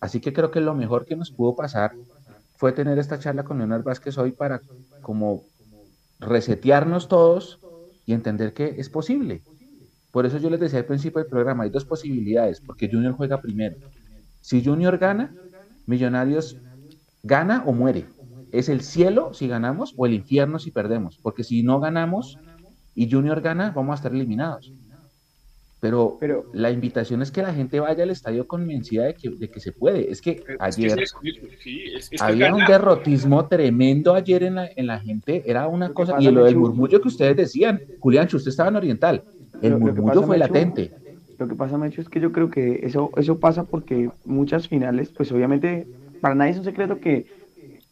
Así 0.00 0.20
que 0.20 0.32
creo 0.32 0.50
que 0.50 0.60
lo 0.60 0.74
mejor 0.74 1.04
que 1.06 1.16
nos 1.16 1.30
pudo 1.30 1.56
pasar 1.56 1.92
fue 2.56 2.72
tener 2.72 2.98
esta 2.98 3.18
charla 3.18 3.44
con 3.44 3.58
Leonardo 3.58 3.84
Vázquez 3.84 4.16
hoy 4.18 4.32
para 4.32 4.60
como 5.02 5.44
resetearnos 6.20 7.08
todos 7.08 7.60
y 8.06 8.12
entender 8.12 8.52
que 8.52 8.74
es 8.78 8.88
posible. 8.88 9.42
Por 10.10 10.26
eso 10.26 10.38
yo 10.38 10.50
les 10.50 10.60
decía 10.60 10.80
al 10.80 10.86
principio 10.86 11.20
del 11.20 11.30
programa, 11.30 11.64
hay 11.64 11.70
dos 11.70 11.84
posibilidades, 11.84 12.60
porque 12.60 12.88
Junior 12.90 13.12
juega 13.12 13.40
primero. 13.40 13.76
Si 14.40 14.64
Junior 14.64 14.98
gana, 14.98 15.34
Millonarios 15.86 16.56
gana 17.22 17.62
o 17.66 17.72
muere. 17.72 18.06
Es 18.52 18.68
el 18.68 18.82
cielo 18.82 19.32
si 19.34 19.48
ganamos 19.48 19.94
o 19.96 20.06
el 20.06 20.14
infierno 20.14 20.58
si 20.58 20.70
perdemos, 20.70 21.18
porque 21.22 21.44
si 21.44 21.62
no 21.62 21.80
ganamos 21.80 22.38
y 22.94 23.10
Junior 23.10 23.40
gana, 23.40 23.70
vamos 23.70 23.92
a 23.92 23.94
estar 23.96 24.12
eliminados. 24.12 24.72
Pero, 25.80 26.18
la 26.52 26.72
invitación 26.72 27.22
es 27.22 27.30
que 27.30 27.40
la 27.40 27.54
gente 27.54 27.78
vaya 27.78 28.02
al 28.02 28.10
estadio 28.10 28.48
convencida 28.48 29.04
de 29.04 29.14
que, 29.14 29.30
de 29.30 29.48
que 29.48 29.60
se 29.60 29.70
puede. 29.70 30.10
Es 30.10 30.20
que 30.20 30.42
ayer 30.58 31.04
había 32.20 32.52
un 32.52 32.64
derrotismo 32.64 33.46
tremendo 33.46 34.14
ayer 34.14 34.42
en 34.42 34.56
la, 34.56 34.68
en 34.74 34.86
la 34.88 34.98
gente. 34.98 35.44
Era 35.46 35.68
una 35.68 35.90
cosa. 35.90 36.16
Y 36.18 36.30
lo 36.30 36.44
del 36.44 36.56
murmullo 36.56 37.00
que 37.00 37.08
ustedes 37.08 37.36
decían, 37.36 37.80
Julián, 38.00 38.28
usted 38.32 38.48
estaba 38.48 38.70
en 38.70 38.76
Oriental. 38.76 39.22
El 39.62 39.78
murmullo 39.78 40.22
fue 40.22 40.38
latente. 40.38 40.92
Lo 41.38 41.46
que 41.46 41.54
pasa, 41.54 41.78
Mecho, 41.78 42.00
es 42.00 42.08
que 42.08 42.18
yo 42.18 42.32
creo 42.32 42.50
que 42.50 42.80
eso, 42.82 43.12
eso 43.16 43.38
pasa 43.38 43.62
porque 43.62 44.10
muchas 44.24 44.66
finales, 44.66 45.10
pues 45.10 45.30
obviamente, 45.30 45.86
para 46.20 46.34
nadie 46.34 46.50
es 46.50 46.58
un 46.58 46.64
secreto 46.64 46.98
que 46.98 47.26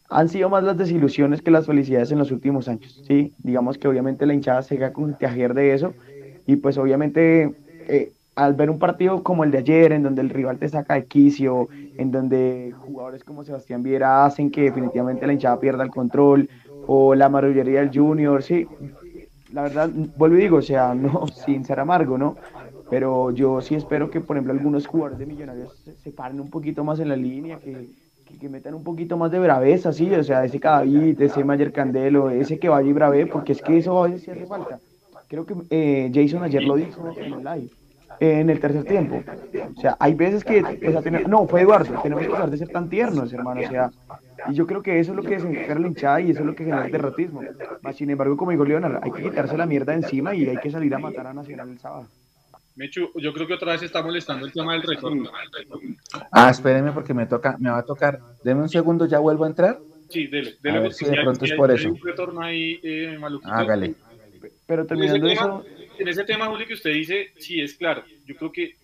han 0.09 0.27
sido 0.27 0.49
más 0.49 0.65
las 0.65 0.77
desilusiones 0.77 1.41
que 1.41 1.51
las 1.51 1.65
felicidades 1.65 2.11
en 2.11 2.19
los 2.19 2.31
últimos 2.31 2.67
años. 2.67 3.01
Sí, 3.07 3.33
digamos 3.39 3.77
que 3.77 3.87
obviamente 3.87 4.25
la 4.25 4.33
hinchada 4.33 4.61
se 4.63 4.77
con 4.91 5.11
contagiar 5.11 5.53
de 5.53 5.73
eso. 5.73 5.93
Y 6.45 6.57
pues 6.57 6.77
obviamente 6.77 7.55
eh, 7.87 8.11
al 8.35 8.53
ver 8.53 8.69
un 8.69 8.77
partido 8.77 9.23
como 9.23 9.43
el 9.43 9.51
de 9.51 9.57
ayer, 9.57 9.91
en 9.91 10.03
donde 10.03 10.21
el 10.21 10.29
rival 10.29 10.59
te 10.59 10.69
saca 10.69 10.93
de 10.93 11.05
quicio, 11.05 11.69
en 11.97 12.11
donde 12.11 12.71
jugadores 12.85 13.23
como 13.23 13.43
Sebastián 13.43 13.81
Viera 13.81 14.25
hacen 14.25 14.51
que 14.51 14.61
definitivamente 14.61 15.25
la 15.25 15.33
hinchada 15.33 15.59
pierda 15.59 15.83
el 15.83 15.89
control, 15.89 16.47
o 16.85 17.15
la 17.15 17.29
mayoría 17.29 17.81
del 17.81 17.91
Junior, 17.91 18.43
sí, 18.43 18.67
la 19.51 19.63
verdad, 19.63 19.89
vuelvo 20.17 20.37
y 20.37 20.41
digo, 20.41 20.57
o 20.57 20.61
sea, 20.61 20.93
no, 20.93 21.27
sin 21.45 21.65
ser 21.65 21.79
amargo, 21.79 22.17
¿no? 22.17 22.35
Pero 22.89 23.31
yo 23.31 23.59
sí 23.61 23.75
espero 23.75 24.09
que, 24.09 24.21
por 24.21 24.37
ejemplo, 24.37 24.53
algunos 24.53 24.85
jugadores 24.85 25.17
de 25.17 25.25
Millonarios 25.25 25.73
se, 25.97 26.11
paren 26.11 26.39
un 26.39 26.49
poquito 26.49 26.83
más 26.83 26.99
en 26.99 27.09
la 27.09 27.15
línea, 27.15 27.57
que, 27.57 27.89
que, 28.39 28.49
metan 28.49 28.75
un 28.75 28.83
poquito 28.83 29.17
más 29.17 29.31
de 29.31 29.39
braveza, 29.39 29.91
sí, 29.91 30.13
o 30.13 30.23
sea, 30.23 30.45
ese 30.45 30.59
Cadavid, 30.59 31.19
ese 31.21 31.43
Mayer 31.43 31.71
Candelo, 31.71 32.29
ese 32.29 32.59
que 32.59 32.69
vaya 32.69 32.87
y 32.87 32.93
brave, 32.93 33.25
porque 33.25 33.53
es 33.53 33.61
que 33.61 33.79
eso 33.79 34.03
a 34.03 34.07
veces 34.07 34.23
sí 34.23 34.31
hace 34.31 34.45
falta. 34.45 34.79
Creo 35.27 35.45
que 35.45 35.55
eh, 35.69 36.11
Jason 36.13 36.43
ayer 36.43 36.63
lo 36.63 36.75
dijo 36.75 37.13
en 37.17 37.33
el 37.33 37.43
live 37.43 37.69
en 38.19 38.49
el 38.49 38.59
tercer 38.59 38.83
tiempo. 38.83 39.23
O 39.75 39.81
sea, 39.81 39.95
hay 39.99 40.13
veces 40.13 40.43
que, 40.43 40.61
no, 41.27 41.47
fue 41.47 41.61
Eduardo, 41.61 42.01
tenemos 42.01 42.25
que 42.25 42.31
dejar 42.31 42.49
de 42.49 42.57
ser 42.57 42.69
tan 42.69 42.89
tiernos, 42.89 43.31
hermano, 43.31 43.61
o 43.61 43.69
sea, 43.69 43.91
y 44.49 44.53
yo 44.53 44.65
creo 44.65 44.81
que 44.81 44.99
eso 44.99 45.11
es 45.11 45.17
lo 45.17 45.23
que 45.23 45.35
desencaja 45.35 45.79
la 45.79 45.87
hinchada 45.87 46.21
y 46.21 46.31
eso 46.31 46.41
es 46.41 46.45
lo 46.45 46.55
que 46.55 46.63
genera 46.63 46.85
el 46.85 46.91
derrotismo. 46.91 47.41
sin 47.93 48.09
embargo, 48.09 48.37
como 48.37 48.51
dijo 48.51 48.65
Leonardo, 48.65 48.99
hay 49.01 49.11
que 49.11 49.23
quitarse 49.23 49.57
la 49.57 49.65
mierda 49.65 49.93
encima 49.93 50.33
y 50.33 50.47
hay 50.47 50.57
que 50.57 50.71
salir 50.71 50.93
a 50.95 50.99
matar 50.99 51.27
a 51.27 51.33
Nacional 51.33 51.69
el 51.69 51.79
sábado. 51.79 52.07
Mechu, 52.75 53.09
yo 53.15 53.33
creo 53.33 53.47
que 53.47 53.55
otra 53.55 53.71
vez 53.71 53.81
está 53.81 54.03
molestando 54.03 54.45
el 54.45 54.53
tema 54.53 54.73
del 54.73 54.83
retorno. 54.83 55.29
Ah, 56.31 56.51
espéreme 56.51 56.91
porque 56.91 57.11
me 57.11 57.25
toca, 57.25 57.55
me 57.59 57.71
va 57.71 57.79
a 57.79 57.83
tocar. 57.83 58.19
Deme 58.43 58.61
un 58.61 58.69
segundo, 58.69 59.07
ya 59.07 59.17
vuelvo 59.17 59.45
a 59.45 59.47
entrar. 59.47 59.79
Sí, 60.09 60.27
dele, 60.27 60.55
dele. 60.61 60.77
A 60.77 60.81
ver 60.81 60.93
si 60.93 61.05
de 61.05 61.17
pronto 61.23 61.43
es 61.43 61.53
por 61.53 61.71
eso. 61.71 61.89
Eh, 62.51 63.17
Hágale. 63.43 63.95
Pero 64.67 64.85
terminando 64.85 65.27
eso 65.27 65.65
en 65.99 66.07
ese 66.07 66.23
tema, 66.23 66.47
Julio, 66.47 66.67
que 66.67 66.73
usted 66.73 66.93
dice, 66.93 67.31
sí, 67.37 67.61
es 67.61 67.75
claro. 67.75 68.03
Yo 68.25 68.35
creo 68.35 68.51
que 68.51 68.75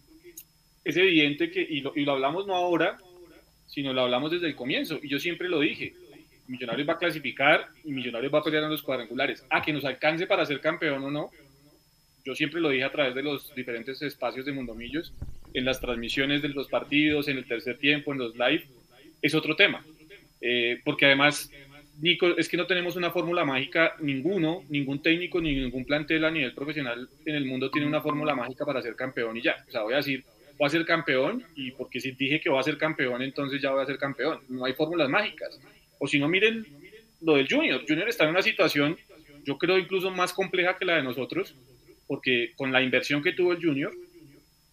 es 0.84 0.98
evidente 0.98 1.52
que, 1.52 1.62
y 1.62 1.82
lo, 1.82 1.94
y 1.96 2.04
lo 2.06 2.14
hablamos 2.14 2.48
no 2.48 2.56
ahora, 2.56 2.98
sino 3.68 3.94
lo 3.94 4.02
hablamos 4.02 4.32
desde 4.32 4.48
el 4.48 4.56
comienzo. 4.56 5.00
Y 5.02 5.10
yo 5.10 5.20
siempre 5.20 5.50
lo 5.50 5.60
dije. 5.60 5.94
Millonarios 6.48 6.88
va 6.88 6.94
a 6.94 6.98
clasificar 6.98 7.68
y 7.84 7.92
Millonarios 7.92 8.34
va 8.34 8.40
a 8.40 8.44
pelear 8.44 8.64
en 8.64 8.70
los 8.70 8.82
cuadrangulares. 8.82 9.46
A 9.50 9.62
que 9.62 9.74
nos 9.74 9.86
alcance 9.86 10.28
para 10.28 10.46
ser 10.46 10.60
campeón 10.60 11.04
o 11.04 11.12
no. 11.12 11.30
Yo 12.26 12.36
siempre 12.36 12.62
lo 12.62 12.70
dije 12.70 12.84
a 12.84 12.92
través 12.92 13.16
de 13.16 13.24
los 13.24 13.54
diferentes 13.54 14.02
espacios 14.02 14.46
de 14.46 14.54
Mundomillos, 14.54 15.14
en 15.54 15.66
las 15.66 15.80
transmisiones 15.82 16.42
de 16.42 16.50
los 16.50 16.70
partidos, 16.70 17.28
en 17.28 17.38
el 17.38 17.46
tercer 17.46 17.78
tiempo, 17.78 18.14
en 18.14 18.20
los 18.20 18.34
live. 18.36 18.66
Es 19.22 19.36
otro 19.36 19.56
tema. 19.56 19.86
Eh, 20.40 20.82
porque 20.84 21.06
además 21.06 21.50
Nico, 21.99 22.28
es 22.38 22.49
que 22.49 22.57
no 22.57 22.65
tenemos 22.65 22.95
una 22.95 23.11
fórmula 23.11 23.45
mágica, 23.45 23.95
ninguno, 23.99 24.64
ningún 24.70 25.02
técnico, 25.02 25.40
ni 25.40 25.56
ningún 25.56 25.86
plantel 25.86 26.26
a 26.26 26.32
nivel 26.32 26.53
profesional 26.53 27.07
en 27.26 27.36
el 27.36 27.45
mundo 27.45 27.70
tiene 27.70 27.88
una 27.88 28.02
fórmula 28.02 28.36
mágica 28.36 28.65
para 28.65 28.82
ser 28.82 28.95
campeón 28.95 29.38
y 29.38 29.41
ya. 29.41 29.64
O 29.68 29.72
sea, 29.72 29.84
voy 29.84 29.94
a 29.94 29.98
decir, 29.98 30.24
voy 30.57 30.68
a 30.68 30.70
ser 30.70 30.86
campeón 30.86 31.44
y 31.56 31.72
porque 31.72 31.99
si 31.99 32.11
dije 32.11 32.41
que 32.41 32.49
voy 32.49 32.60
a 32.60 32.64
ser 32.64 32.78
campeón, 32.78 33.22
entonces 33.22 33.61
ya 33.61 33.72
voy 33.72 33.84
a 33.84 33.86
ser 33.86 33.98
campeón. 33.98 34.40
No 34.49 34.65
hay 34.65 34.74
fórmulas 34.74 35.10
mágicas. 35.10 35.60
O 35.99 36.07
si 36.07 36.20
no, 36.20 36.28
miren 36.28 36.65
lo 37.22 37.36
del 37.36 37.48
Junior. 37.48 37.84
Junior 37.88 38.10
está 38.10 38.24
en 38.26 38.32
una 38.32 38.41
situación, 38.41 38.98
yo 39.45 39.57
creo, 39.57 39.78
incluso 39.78 40.10
más 40.10 40.34
compleja 40.34 40.78
que 40.78 40.86
la 40.86 40.95
de 40.95 41.03
nosotros, 41.03 41.56
porque 42.07 42.53
con 42.56 42.72
la 42.72 42.82
inversión 42.82 43.22
que 43.22 43.34
tuvo 43.34 43.53
el 43.53 43.64
Junior 43.64 43.94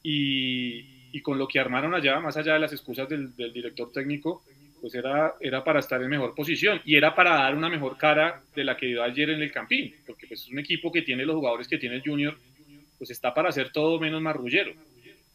y, 0.03 1.21
con 1.23 1.39
lo 1.39 1.47
que 1.47 1.61
armaron 1.61 1.95
allá, 1.95 2.19
más 2.19 2.37
allá 2.37 2.55
de 2.55 2.61
las 2.61 2.73
excusas 2.73 3.09
del 3.09 3.35
director 3.53 3.93
técnico, 3.93 4.43
pues 4.81 4.95
era, 4.95 5.35
era 5.41 5.63
para 5.63 5.81
estar 5.81 6.03
en 6.03 6.09
mejor 6.09 6.35
posición 6.35 6.81
y 6.85 6.97
era 6.97 7.15
para 7.15 7.35
dar 7.35 7.55
una 7.55 7.69
mejor 7.69 7.97
cara 7.97 8.43
de 8.55 8.65
la 8.65 8.77
que 8.77 8.87
dio 8.87 9.03
ayer 9.03 9.31
en 9.31 9.43
el 9.43 9.53
Campín, 9.53 9.95
porque 10.07 10.27
pues 10.27 10.43
es 10.43 10.49
un 10.49 10.59
equipo 10.59 10.91
que 10.91 11.03
tiene 11.03 11.25
los 11.25 11.37
jugadores 11.37 11.69
que 11.69 11.79
tiene 11.79 11.97
el 11.97 12.03
Junior, 12.03 12.37
pues 12.99 13.11
está 13.11 13.33
para 13.35 13.49
hacer 13.51 13.71
todo 13.73 14.01
menos 14.01 14.21
marrullero. 14.21 14.73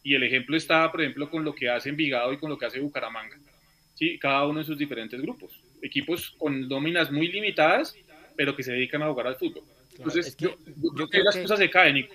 Y 0.04 0.14
el 0.14 0.24
ejemplo 0.24 0.56
está, 0.56 0.92
por 0.92 1.02
ejemplo, 1.02 1.30
con 1.30 1.44
lo 1.44 1.54
que 1.56 1.70
hace 1.70 1.90
Envigado 1.90 2.32
y 2.32 2.38
con 2.38 2.50
lo 2.50 2.58
que 2.58 2.66
hace 2.66 2.80
Bucaramanga. 2.80 3.38
¿sí? 3.96 4.20
Cada 4.20 4.46
uno 4.48 4.60
en 4.60 4.66
sus 4.66 4.78
diferentes 4.78 5.20
grupos. 5.20 5.60
Equipos 5.82 6.36
con 6.38 6.68
nóminas 6.68 7.12
muy 7.12 7.28
limitadas, 7.28 7.96
pero 8.36 8.56
que 8.56 8.64
se 8.64 8.74
dedican 8.74 9.02
a 9.02 9.08
jugar 9.10 9.28
al 9.28 9.36
fútbol. 9.36 9.64
Entonces, 9.98 10.38
yo, 10.38 10.56
creo 10.94 11.08
que 11.08 11.24
las 11.24 11.38
cosas 11.38 11.60
se 11.60 11.70
caen, 11.70 12.08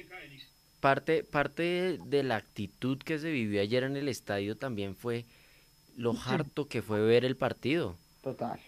Parte, 0.81 1.25
parte 1.25 1.99
de 2.07 2.23
la 2.23 2.37
actitud 2.37 2.99
que 2.99 3.19
se 3.19 3.31
vivió 3.31 3.61
ayer 3.61 3.83
en 3.83 3.99
el 3.99 4.09
estadio 4.09 4.57
también 4.57 4.97
fue 4.97 5.27
lo 5.97 6.15
harto 6.25 6.67
que 6.67 6.83
fue 6.83 7.01
ver 7.01 7.25
el 7.25 7.37
partido. 7.37 7.97
Total. 8.23 8.59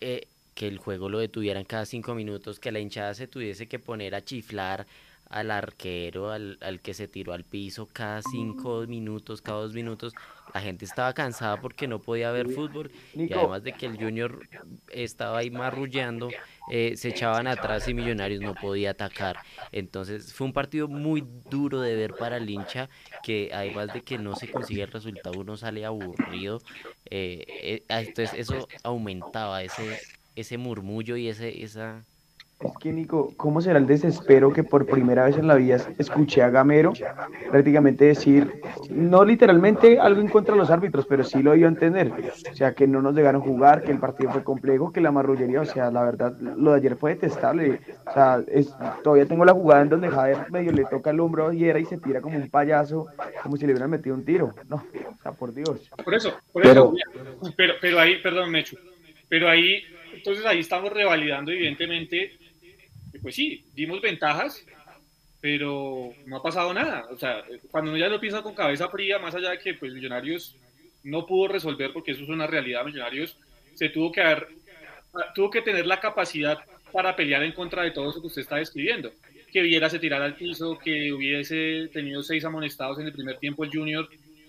Eh, 0.00 0.26
que 0.54 0.68
el 0.68 0.78
juego 0.78 1.08
lo 1.08 1.18
detuvieran 1.18 1.64
cada 1.64 1.86
cinco 1.86 2.14
minutos, 2.14 2.58
que 2.58 2.72
la 2.72 2.80
hinchada 2.80 3.14
se 3.14 3.26
tuviese 3.26 3.66
que 3.66 3.78
poner 3.78 4.14
a 4.14 4.24
chiflar, 4.24 4.86
al 5.30 5.52
arquero, 5.52 6.32
al, 6.32 6.58
al, 6.60 6.80
que 6.80 6.92
se 6.92 7.06
tiró 7.06 7.32
al 7.32 7.44
piso 7.44 7.88
cada 7.92 8.20
cinco 8.20 8.84
minutos, 8.86 9.40
cada 9.40 9.60
dos 9.60 9.72
minutos. 9.72 10.12
La 10.52 10.60
gente 10.60 10.84
estaba 10.84 11.12
cansada 11.12 11.60
porque 11.60 11.86
no 11.86 12.00
podía 12.00 12.32
ver 12.32 12.48
fútbol 12.48 12.90
y 13.14 13.32
además 13.32 13.62
de 13.62 13.72
que 13.72 13.86
el 13.86 13.96
Junior 13.96 14.40
estaba 14.88 15.38
ahí 15.38 15.50
marrullando, 15.50 16.28
eh, 16.68 16.96
se 16.96 17.10
echaban 17.10 17.46
atrás 17.46 17.86
y 17.86 17.94
Millonarios 17.94 18.40
no 18.40 18.56
podía 18.56 18.90
atacar. 18.90 19.38
Entonces 19.70 20.34
fue 20.34 20.48
un 20.48 20.52
partido 20.52 20.88
muy 20.88 21.24
duro 21.48 21.80
de 21.80 21.94
ver 21.94 22.16
para 22.16 22.38
el 22.38 22.50
hincha 22.50 22.88
que 23.22 23.50
además 23.52 23.92
de 23.92 24.02
que 24.02 24.18
no 24.18 24.34
se 24.34 24.50
consigue 24.50 24.82
el 24.82 24.90
resultado 24.90 25.38
uno 25.38 25.56
sale 25.56 25.84
aburrido. 25.86 26.60
Eh, 27.04 27.44
eh, 27.62 27.84
entonces 27.88 28.34
eso 28.34 28.68
aumentaba 28.82 29.62
ese, 29.62 30.00
ese 30.34 30.58
murmullo 30.58 31.16
y 31.16 31.28
ese, 31.28 31.62
esa 31.62 32.04
es 32.60 32.72
que, 32.78 32.92
Nico, 32.92 33.32
¿cómo 33.38 33.62
será 33.62 33.78
el 33.78 33.86
desespero 33.86 34.52
que 34.52 34.62
por 34.62 34.84
primera 34.84 35.24
vez 35.24 35.38
en 35.38 35.46
la 35.46 35.54
vida 35.54 35.78
escuché 35.96 36.42
a 36.42 36.50
Gamero 36.50 36.92
prácticamente 37.50 38.04
decir, 38.04 38.60
no 38.90 39.24
literalmente 39.24 39.98
algo 39.98 40.20
en 40.20 40.28
contra 40.28 40.54
de 40.54 40.60
los 40.60 40.70
árbitros, 40.70 41.06
pero 41.06 41.24
sí 41.24 41.42
lo 41.42 41.54
dio 41.54 41.64
a 41.64 41.70
entender? 41.70 42.12
O 42.52 42.54
sea, 42.54 42.74
que 42.74 42.86
no 42.86 43.00
nos 43.00 43.14
dejaron 43.14 43.40
jugar, 43.40 43.82
que 43.82 43.92
el 43.92 43.98
partido 43.98 44.30
fue 44.30 44.44
complejo, 44.44 44.92
que 44.92 45.00
la 45.00 45.10
marrullería, 45.10 45.62
o 45.62 45.64
sea, 45.64 45.90
la 45.90 46.04
verdad, 46.04 46.38
lo 46.38 46.72
de 46.72 46.76
ayer 46.76 46.96
fue 46.96 47.14
detestable. 47.14 47.80
O 48.06 48.12
sea, 48.12 48.42
es, 48.46 48.74
todavía 49.02 49.24
tengo 49.24 49.46
la 49.46 49.54
jugada 49.54 49.80
en 49.80 49.88
donde 49.88 50.10
Javier 50.10 50.50
medio 50.50 50.72
le 50.72 50.84
toca 50.84 51.10
el 51.10 51.20
hombro 51.20 51.46
a 51.46 51.50
Viera 51.50 51.78
y 51.78 51.86
se 51.86 51.96
tira 51.96 52.20
como 52.20 52.36
un 52.36 52.50
payaso, 52.50 53.06
como 53.42 53.56
si 53.56 53.66
le 53.66 53.72
hubieran 53.72 53.90
metido 53.90 54.14
un 54.14 54.24
tiro. 54.26 54.52
No, 54.68 54.76
o 54.76 55.22
sea, 55.22 55.32
por 55.32 55.54
Dios. 55.54 55.90
Por 56.04 56.14
eso, 56.14 56.34
por 56.52 56.66
eso, 56.66 56.92
pero, 57.56 57.72
pero 57.80 57.98
ahí, 57.98 58.20
perdón, 58.22 58.50
Mechu, 58.50 58.76
pero 59.30 59.48
ahí, 59.48 59.82
entonces 60.12 60.44
ahí 60.44 60.58
estamos 60.60 60.92
revalidando 60.92 61.52
evidentemente 61.52 62.32
pues 63.22 63.34
sí, 63.34 63.64
dimos 63.74 64.00
ventajas, 64.00 64.64
pero 65.40 66.12
no 66.26 66.36
ha 66.36 66.42
pasado 66.42 66.72
nada. 66.74 67.06
O 67.10 67.18
sea, 67.18 67.42
cuando 67.70 67.90
uno 67.90 67.98
ya 67.98 68.08
lo 68.08 68.20
piensa 68.20 68.42
con 68.42 68.54
cabeza 68.54 68.88
fría, 68.88 69.18
más 69.18 69.34
allá 69.34 69.50
de 69.50 69.58
que 69.58 69.74
pues 69.74 69.92
Millonarios 69.92 70.56
no 71.02 71.26
pudo 71.26 71.48
resolver, 71.48 71.92
porque 71.92 72.12
eso 72.12 72.22
es 72.22 72.28
una 72.28 72.46
realidad, 72.46 72.84
Millonarios 72.84 73.36
se 73.74 73.88
tuvo 73.88 74.12
que 74.12 74.20
haber, 74.20 74.48
tuvo 75.34 75.50
que 75.50 75.62
tener 75.62 75.86
la 75.86 76.00
capacidad 76.00 76.58
para 76.92 77.16
pelear 77.16 77.42
en 77.42 77.52
contra 77.52 77.82
de 77.82 77.92
todo 77.92 78.10
eso 78.10 78.20
que 78.20 78.26
usted 78.26 78.42
está 78.42 78.56
describiendo. 78.56 79.12
Que 79.52 79.62
Viera 79.62 79.88
se 79.88 79.98
tirara 79.98 80.24
al 80.24 80.36
piso, 80.36 80.78
que 80.78 81.12
hubiese 81.12 81.88
tenido 81.92 82.22
seis 82.22 82.44
amonestados 82.44 82.98
en 82.98 83.06
el 83.06 83.12
primer 83.12 83.38
tiempo 83.38 83.64
el 83.64 83.70
Junior 83.70 84.08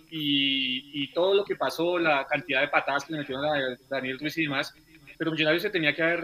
y, 0.10 1.04
y 1.04 1.08
todo 1.14 1.34
lo 1.34 1.46
que 1.46 1.56
pasó, 1.56 1.98
la 1.98 2.26
cantidad 2.28 2.62
de 2.62 2.68
patadas 2.68 3.06
que 3.06 3.14
le 3.14 3.20
metieron 3.20 3.46
a 3.46 3.78
Daniel 3.90 4.20
Ruiz 4.20 4.38
y 4.38 4.44
demás. 4.44 4.74
Pero 5.18 5.32
Millonarios 5.32 5.64
se 5.64 5.70
tenía 5.70 5.96
que 5.96 6.04
haber 6.04 6.24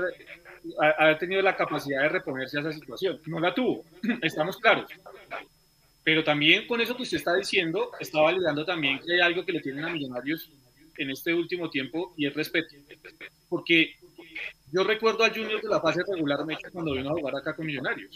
haber 0.80 1.18
tenido 1.18 1.41
la 1.41 1.56
capacidad 1.56 2.02
de 2.02 2.10
reponerse 2.10 2.57
a 2.57 2.61
esa 2.61 2.73
situación. 2.73 3.19
No 3.26 3.39
la 3.39 3.53
tuvo, 3.53 3.84
estamos 4.22 4.57
claros. 4.57 4.89
Pero 6.03 6.23
también 6.23 6.68
con 6.68 6.80
eso 6.80 6.95
que 6.95 7.03
usted 7.03 7.18
está 7.18 7.35
diciendo, 7.35 7.91
está 7.99 8.22
validando 8.22 8.64
también 8.64 8.99
que 8.99 9.14
hay 9.14 9.19
algo 9.19 9.45
que 9.45 9.52
le 9.52 9.60
tienen 9.60 9.84
a 9.84 9.89
Millonarios 9.89 10.49
en 10.98 11.11
este 11.11 11.34
último 11.34 11.69
tiempo 11.69 12.14
y 12.15 12.27
es 12.27 12.34
respeto. 12.34 12.76
Porque 13.49 13.95
yo 14.72 14.84
recuerdo 14.84 15.23
a 15.23 15.30
Junior 15.30 15.61
de 15.61 15.69
la 15.69 15.81
fase 15.81 16.02
regular 16.07 16.39
cuando 16.72 16.94
vino 16.94 17.10
a 17.10 17.14
jugar 17.14 17.35
acá 17.35 17.56
con 17.56 17.65
Millonarios. 17.65 18.11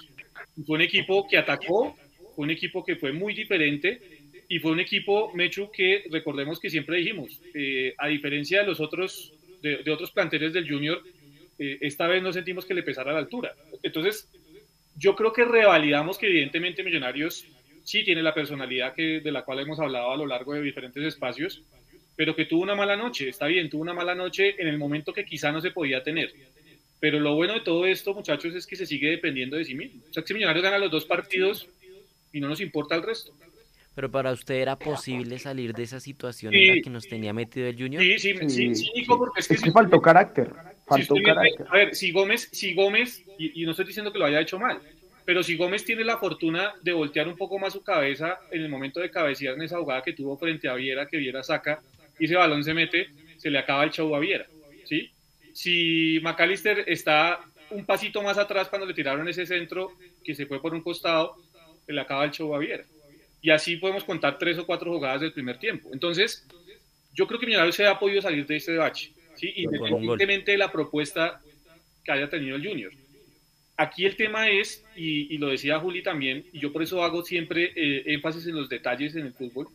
Fue 0.65 0.75
un 0.75 0.81
equipo 0.81 1.27
que 1.27 1.37
atacó, 1.37 1.95
fue 2.35 2.45
un 2.45 2.51
equipo 2.51 2.83
que 2.83 2.95
fue 2.95 3.11
muy 3.11 3.33
diferente 3.33 4.01
y 4.47 4.59
fue 4.59 4.71
un 4.71 4.79
equipo, 4.79 5.31
Mechu, 5.33 5.69
que 5.71 6.05
recordemos 6.11 6.59
que 6.59 6.69
siempre 6.69 6.97
dijimos, 6.97 7.41
eh, 7.53 7.93
a 7.97 8.07
diferencia 8.07 8.61
de 8.61 8.67
los 8.67 8.79
otros, 8.79 9.33
de, 9.61 9.77
de 9.77 9.91
otros 9.91 10.11
planteles 10.11 10.51
del 10.53 10.69
Junior, 10.69 11.01
eh, 11.61 11.77
esta 11.81 12.07
vez 12.07 12.23
no 12.23 12.33
sentimos 12.33 12.65
que 12.65 12.73
le 12.73 12.81
pesara 12.81 13.13
la 13.13 13.19
altura. 13.19 13.53
Entonces, 13.83 14.27
yo 14.97 15.15
creo 15.15 15.31
que 15.31 15.45
revalidamos 15.45 16.17
que 16.17 16.25
evidentemente 16.25 16.83
Millonarios 16.83 17.45
sí 17.83 18.03
tiene 18.03 18.23
la 18.23 18.33
personalidad 18.33 18.95
que, 18.95 19.21
de 19.21 19.31
la 19.31 19.43
cual 19.43 19.59
hemos 19.59 19.79
hablado 19.79 20.11
a 20.11 20.17
lo 20.17 20.25
largo 20.25 20.53
de 20.53 20.61
diferentes 20.61 21.03
espacios, 21.03 21.61
pero 22.15 22.35
que 22.35 22.45
tuvo 22.45 22.63
una 22.63 22.73
mala 22.73 22.95
noche, 22.95 23.29
está 23.29 23.45
bien, 23.45 23.69
tuvo 23.69 23.83
una 23.83 23.93
mala 23.93 24.15
noche 24.15 24.55
en 24.59 24.67
el 24.67 24.79
momento 24.79 25.13
que 25.13 25.23
quizá 25.23 25.51
no 25.51 25.61
se 25.61 25.69
podía 25.69 26.01
tener. 26.01 26.31
Pero 26.99 27.19
lo 27.19 27.35
bueno 27.35 27.53
de 27.53 27.61
todo 27.61 27.85
esto, 27.85 28.15
muchachos, 28.15 28.55
es 28.55 28.65
que 28.65 28.75
se 28.75 28.87
sigue 28.87 29.11
dependiendo 29.11 29.55
de 29.55 29.65
sí 29.65 29.75
mismo. 29.75 30.01
O 30.09 30.13
sea, 30.13 30.23
que 30.23 30.27
si 30.27 30.33
Millonarios 30.33 30.63
gana 30.63 30.79
los 30.79 30.89
dos 30.89 31.05
partidos 31.05 31.67
y 32.33 32.39
no 32.39 32.47
nos 32.47 32.59
importa 32.59 32.95
el 32.95 33.03
resto. 33.03 33.33
Pero 33.93 34.09
para 34.09 34.31
usted 34.31 34.55
era 34.55 34.77
posible 34.77 35.37
salir 35.37 35.73
de 35.73 35.83
esa 35.83 35.99
situación 35.99 36.53
en 36.53 36.77
la 36.77 36.81
que 36.81 36.89
nos 36.89 37.07
tenía 37.07 37.33
metido 37.33 37.67
el 37.67 37.77
Junior. 37.77 38.01
Sí, 38.01 38.17
sí, 38.17 38.33
sí, 38.47 38.75
sí, 38.75 38.91
Nico, 38.95 39.17
porque 39.17 39.41
es 39.41 39.47
que, 39.47 39.71
faltó 39.71 40.01
carácter. 40.01 40.49
Carácter. 41.23 41.67
a 41.69 41.75
ver, 41.75 41.95
si 41.95 42.11
Gómez, 42.11 42.49
si 42.51 42.73
Gómez 42.73 43.23
y, 43.37 43.63
no 43.65 43.71
estoy 43.71 43.85
diciendo 43.85 44.11
que 44.11 44.19
lo 44.19 44.25
haya 44.25 44.41
hecho 44.41 44.59
mal, 44.59 44.79
pero 45.25 45.43
si 45.43 45.55
Gómez 45.55 45.85
tiene 45.85 46.03
la 46.03 46.17
fortuna 46.17 46.73
de 46.81 46.93
voltear 46.93 47.27
un 47.27 47.37
poco 47.37 47.59
más 47.59 47.73
su 47.73 47.83
cabeza 47.83 48.39
en 48.51 48.61
el 48.61 48.69
momento 48.69 48.99
de 48.99 49.09
cabecear 49.09 49.55
en 49.55 49.63
esa 49.63 49.79
jugada 49.79 50.01
que 50.01 50.13
tuvo 50.13 50.37
frente 50.37 50.67
a 50.67 50.75
Viera, 50.75 51.07
que 51.07 51.17
Viera 51.17 51.43
saca 51.43 51.81
y 52.19 52.25
ese 52.25 52.35
balón 52.35 52.63
se 52.63 52.73
mete, 52.73 53.07
se 53.37 53.49
le 53.49 53.59
acaba 53.59 53.83
el 53.83 53.91
show 53.91 54.13
a 54.15 54.19
Viera, 54.19 54.45
¿sí? 54.85 55.09
Si 55.53 56.19
McAllister 56.21 56.83
está 56.87 57.39
un 57.71 57.85
pasito 57.85 58.21
más 58.21 58.37
atrás 58.37 58.67
cuando 58.67 58.85
le 58.85 58.93
tiraron 58.93 59.27
ese 59.27 59.45
centro 59.45 59.93
que 60.23 60.35
se 60.35 60.45
fue 60.45 60.61
por 60.61 60.73
un 60.73 60.81
costado, 60.81 61.35
se 61.85 61.93
le 61.93 62.01
acaba 62.01 62.25
el 62.25 62.31
show 62.31 62.53
a 62.53 62.59
Viera 62.59 62.83
y 63.41 63.49
así 63.49 63.77
podemos 63.77 64.03
contar 64.03 64.37
tres 64.37 64.57
o 64.59 64.65
cuatro 64.65 64.91
jugadas 64.91 65.21
del 65.21 65.33
primer 65.33 65.57
tiempo. 65.57 65.89
Entonces, 65.91 66.45
yo 67.13 67.27
creo 67.27 67.39
que 67.39 67.47
Millonarios 67.47 67.75
se 67.75 67.87
ha 67.87 67.97
podido 67.97 68.21
salir 68.21 68.45
de 68.45 68.57
este 68.57 68.77
bache, 68.77 69.11
¿sí? 69.35 69.53
independientemente 69.55 70.51
de 70.51 70.57
la 70.57 70.71
propuesta 70.71 71.41
que 72.03 72.11
haya 72.11 72.29
tenido 72.29 72.55
el 72.55 72.67
Junior. 72.67 72.91
Aquí 73.77 74.05
el 74.05 74.15
tema 74.15 74.49
es, 74.49 74.85
y, 74.95 75.37
lo 75.37 75.49
decía 75.49 75.79
Juli 75.79 76.03
también, 76.03 76.45
y 76.53 76.59
yo 76.59 76.71
por 76.71 76.83
eso 76.83 77.03
hago 77.03 77.23
siempre 77.23 77.71
eh, 77.75 78.03
énfasis 78.13 78.45
en 78.47 78.55
los 78.55 78.69
detalles 78.69 79.15
en 79.15 79.25
el 79.25 79.33
fútbol, 79.33 79.67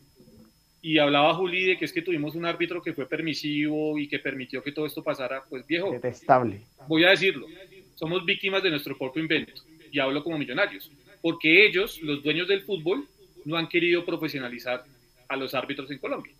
y 0.81 0.99
hablaba 0.99 1.33
Juli 1.33 1.65
de 1.65 1.77
que 1.77 1.85
es 1.85 1.91
que 1.91 2.01
tuvimos 2.01 2.35
un 2.35 2.45
árbitro 2.45 2.81
que 2.81 2.93
fue 2.93 3.07
permisivo 3.07 3.97
y 3.97 4.07
que 4.07 4.19
permitió 4.19 4.63
que 4.63 4.71
todo 4.71 4.85
esto 4.85 5.03
pasara, 5.03 5.43
pues 5.49 5.67
viejo. 5.67 5.91
Detestable. 5.91 6.61
Voy 6.87 7.03
a 7.03 7.09
decirlo, 7.09 7.47
somos 7.95 8.23
víctimas 8.23 8.63
de 8.63 8.69
nuestro 8.69 8.97
propio 8.97 9.21
invento, 9.21 9.61
y 9.91 9.99
hablo 9.99 10.23
como 10.23 10.37
millonarios, 10.37 10.89
porque 11.21 11.65
ellos, 11.65 12.01
los 12.01 12.23
dueños 12.23 12.47
del 12.47 12.61
fútbol, 12.61 13.05
no 13.43 13.57
han 13.57 13.67
querido 13.67 14.05
profesionalizar 14.05 14.83
a 15.27 15.35
los 15.35 15.53
árbitros 15.53 15.91
en 15.91 15.97
Colombia. 15.97 16.33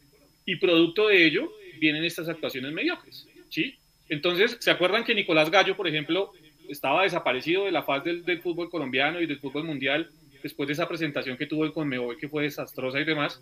Y 0.48 0.56
producto 0.56 1.10
de 1.10 1.26
ello 1.26 1.52
vienen 1.80 2.04
estas 2.04 2.28
actuaciones 2.30 2.72
mediocres. 2.72 3.28
¿sí? 3.50 3.76
Entonces, 4.10 4.58
¿se 4.60 4.72
acuerdan 4.72 5.04
que 5.04 5.14
Nicolás 5.14 5.52
Gallo, 5.52 5.76
por 5.76 5.88
ejemplo, 5.88 6.32
estaba 6.70 7.04
desaparecido 7.04 7.66
de 7.66 7.72
la 7.72 7.84
faz 7.84 8.04
del, 8.04 8.42
fútbol 8.42 8.70
colombiano 8.70 9.22
y 9.22 9.28
del 9.28 9.40
fútbol 9.40 9.66
mundial 9.66 10.10
después 10.42 10.68
de 10.68 10.74
esa 10.74 10.88
presentación 10.88 11.38
que 11.38 11.48
tuvo 11.48 11.66
el 11.66 11.74
Conmebol, 11.74 12.18
que 12.18 12.30
fue 12.30 12.44
desastrosa 12.44 13.00
y 13.00 13.04
demás? 13.04 13.42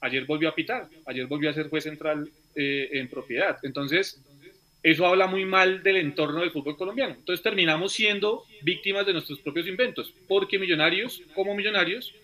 Ayer 0.00 0.26
volvió 0.26 0.50
a 0.50 0.54
pitar, 0.54 0.86
ayer 1.06 1.26
volvió 1.26 1.48
a 1.48 1.54
ser 1.54 1.70
juez 1.70 1.84
central 1.84 2.28
eh, 2.54 2.90
en 2.92 3.08
propiedad. 3.08 3.56
Entonces, 3.62 4.20
eso 4.82 5.06
habla 5.06 5.26
muy 5.26 5.46
mal 5.46 5.82
del 5.82 5.96
entorno 5.96 6.40
del 6.40 6.50
fútbol 6.50 6.76
colombiano. 6.76 7.14
Entonces 7.14 7.42
terminamos 7.42 7.94
siendo 7.94 8.44
víctimas 8.60 9.06
de 9.06 9.14
nuestros 9.14 9.40
propios 9.40 9.66
inventos, 9.66 10.12
porque 10.28 10.58
millonarios, 10.58 11.22
como 11.34 11.54
millonarios, 11.54 12.14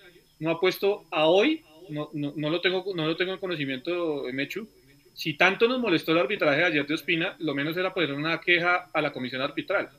no 0.41 0.51
ha 0.51 0.61
puesto 0.61 1.05
a 1.11 1.27
hoy, 1.27 1.63
no, 1.91 2.11
no, 2.13 2.33
no, 2.37 2.51
lo 2.51 2.61
tengo, 2.61 2.85
no 2.95 3.07
lo 3.07 3.17
tengo 3.17 3.33
en 3.33 3.39
conocimiento, 3.39 4.25
Mechu, 4.33 4.69
si 5.15 5.35
tanto 5.35 5.69
nos 5.69 5.79
molestó 5.79 6.13
el 6.13 6.19
arbitraje 6.19 6.61
de 6.61 6.65
ayer 6.65 6.87
de 6.87 6.95
Ospina, 6.95 7.37
lo 7.41 7.55
menos 7.55 7.77
era 7.77 7.93
poner 7.93 8.13
una 8.13 8.41
queja 8.41 8.91
a 8.93 9.03
la 9.03 9.13
comisión 9.13 9.43
arbitral. 9.43 9.91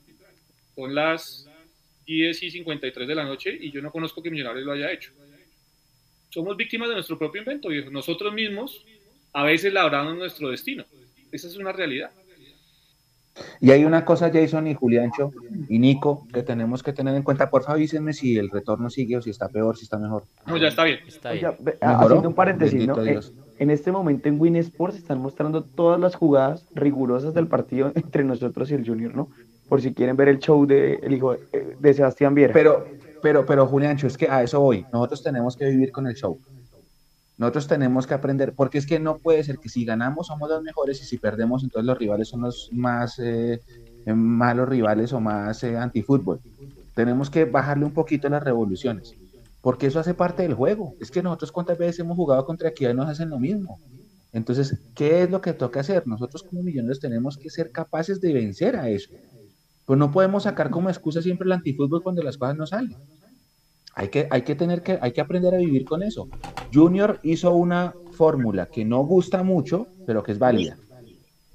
Con 0.73 0.95
las 0.95 1.47
10 2.05 2.43
y 2.43 2.51
53 2.51 3.07
de 3.07 3.15
la 3.15 3.23
noche 3.23 3.55
y 3.59 3.71
yo 3.71 3.81
no 3.81 3.91
conozco 3.91 4.23
que 4.23 4.31
Millonarios 4.31 4.65
lo 4.65 4.71
haya 4.71 4.91
hecho. 4.91 5.11
Somos 6.29 6.55
víctimas 6.55 6.89
de 6.89 6.95
nuestro 6.95 7.17
propio 7.17 7.41
invento, 7.41 7.71
y 7.71 7.83
Nosotros 7.89 8.33
mismos 8.33 8.83
a 9.33 9.43
veces 9.43 9.73
labramos 9.73 10.17
nuestro 10.17 10.49
destino. 10.49 10.85
Esa 11.31 11.47
es 11.47 11.55
una 11.55 11.71
realidad. 11.71 12.11
Y 13.59 13.71
hay 13.71 13.85
una 13.85 14.03
cosa, 14.05 14.31
Jason 14.31 14.67
y 14.67 14.73
Juliancho 14.73 15.31
y 15.69 15.79
Nico, 15.79 16.27
que 16.33 16.43
tenemos 16.43 16.83
que 16.83 16.93
tener 16.93 17.15
en 17.15 17.23
cuenta. 17.23 17.49
Por 17.49 17.63
favor, 17.63 17.77
avísenme 17.77 18.13
si 18.13 18.37
el 18.37 18.49
retorno 18.49 18.89
sigue 18.89 19.17
o 19.17 19.21
si 19.21 19.29
está 19.29 19.47
peor, 19.47 19.77
si 19.77 19.83
está 19.83 19.97
mejor. 19.97 20.23
No, 20.45 20.57
ya 20.57 20.67
está 20.67 20.83
bien. 20.83 20.99
Está 21.07 21.31
bien. 21.31 21.51
haciendo 21.81 22.27
un 22.27 22.35
paréntesis, 22.35 22.85
¿no? 22.87 23.01
Eh, 23.03 23.19
en 23.59 23.69
este 23.69 23.91
momento 23.91 24.27
en 24.27 24.39
Win 24.39 24.55
Sports 24.57 24.97
están 24.97 25.19
mostrando 25.19 25.63
todas 25.63 25.99
las 25.99 26.15
jugadas 26.15 26.65
rigurosas 26.73 27.33
del 27.33 27.47
partido 27.47 27.91
entre 27.95 28.23
nosotros 28.23 28.71
y 28.71 28.75
el 28.75 28.85
Junior, 28.85 29.15
¿no? 29.15 29.29
Por 29.69 29.81
si 29.81 29.93
quieren 29.93 30.17
ver 30.17 30.27
el 30.27 30.39
show 30.39 30.65
de 30.65 30.95
el 30.95 31.13
hijo 31.13 31.33
de, 31.33 31.77
de 31.79 31.93
Sebastián 31.93 32.35
Viera. 32.35 32.51
Pero, 32.53 32.85
pero, 33.21 33.45
pero, 33.45 33.65
Juliancho, 33.67 34.07
es 34.07 34.17
que 34.17 34.27
a 34.27 34.43
eso 34.43 34.59
voy. 34.59 34.85
Nosotros 34.91 35.23
tenemos 35.23 35.55
que 35.55 35.69
vivir 35.69 35.91
con 35.91 36.07
el 36.07 36.15
show. 36.15 36.37
Nosotros 37.41 37.65
tenemos 37.65 38.05
que 38.05 38.13
aprender, 38.13 38.53
porque 38.53 38.77
es 38.77 38.85
que 38.85 38.99
no 38.99 39.17
puede 39.17 39.43
ser 39.43 39.57
que 39.57 39.67
si 39.67 39.83
ganamos 39.83 40.27
somos 40.27 40.47
los 40.47 40.61
mejores 40.61 41.01
y 41.01 41.05
si 41.05 41.17
perdemos 41.17 41.63
entonces 41.63 41.87
los 41.87 41.97
rivales 41.97 42.27
son 42.27 42.41
los 42.41 42.69
más 42.71 43.17
eh, 43.17 43.59
eh, 44.05 44.13
malos 44.13 44.69
rivales 44.69 45.11
o 45.11 45.19
más 45.19 45.63
eh, 45.63 45.75
antifútbol. 45.75 46.39
Tenemos 46.93 47.31
que 47.31 47.45
bajarle 47.45 47.85
un 47.85 47.95
poquito 47.95 48.29
las 48.29 48.43
revoluciones, 48.43 49.15
porque 49.59 49.87
eso 49.87 49.99
hace 49.99 50.13
parte 50.13 50.43
del 50.43 50.53
juego. 50.53 50.93
Es 51.01 51.09
que 51.09 51.23
nosotros 51.23 51.51
cuántas 51.51 51.79
veces 51.79 51.97
hemos 52.01 52.15
jugado 52.15 52.45
contra 52.45 52.69
Equidad 52.69 52.91
y 52.91 52.93
nos 52.93 53.09
hacen 53.09 53.31
lo 53.31 53.39
mismo. 53.39 53.79
Entonces, 54.31 54.77
¿qué 54.93 55.23
es 55.23 55.31
lo 55.31 55.41
que 55.41 55.53
toca 55.53 55.79
hacer? 55.79 56.05
Nosotros 56.05 56.43
como 56.43 56.61
millonarios 56.61 56.99
tenemos 56.99 57.39
que 57.39 57.49
ser 57.49 57.71
capaces 57.71 58.21
de 58.21 58.33
vencer 58.33 58.75
a 58.75 58.87
eso. 58.87 59.09
Pues 59.87 59.97
no 59.97 60.11
podemos 60.11 60.43
sacar 60.43 60.69
como 60.69 60.91
excusa 60.91 61.23
siempre 61.23 61.47
el 61.47 61.53
antifútbol 61.53 62.03
cuando 62.03 62.21
las 62.21 62.37
cosas 62.37 62.55
no 62.55 62.67
salen. 62.67 62.97
Hay 63.95 64.09
que, 64.09 64.27
hay 64.29 64.43
que 64.43 64.55
tener 64.55 64.83
que, 64.83 64.97
hay 65.01 65.11
que 65.11 65.21
aprender 65.21 65.53
a 65.53 65.57
vivir 65.57 65.85
con 65.85 66.01
eso. 66.03 66.27
Junior 66.73 67.19
hizo 67.23 67.53
una 67.53 67.93
fórmula 68.11 68.67
que 68.67 68.85
no 68.85 69.03
gusta 69.03 69.43
mucho, 69.43 69.87
pero 70.05 70.23
que 70.23 70.31
es 70.31 70.39
válida. 70.39 70.77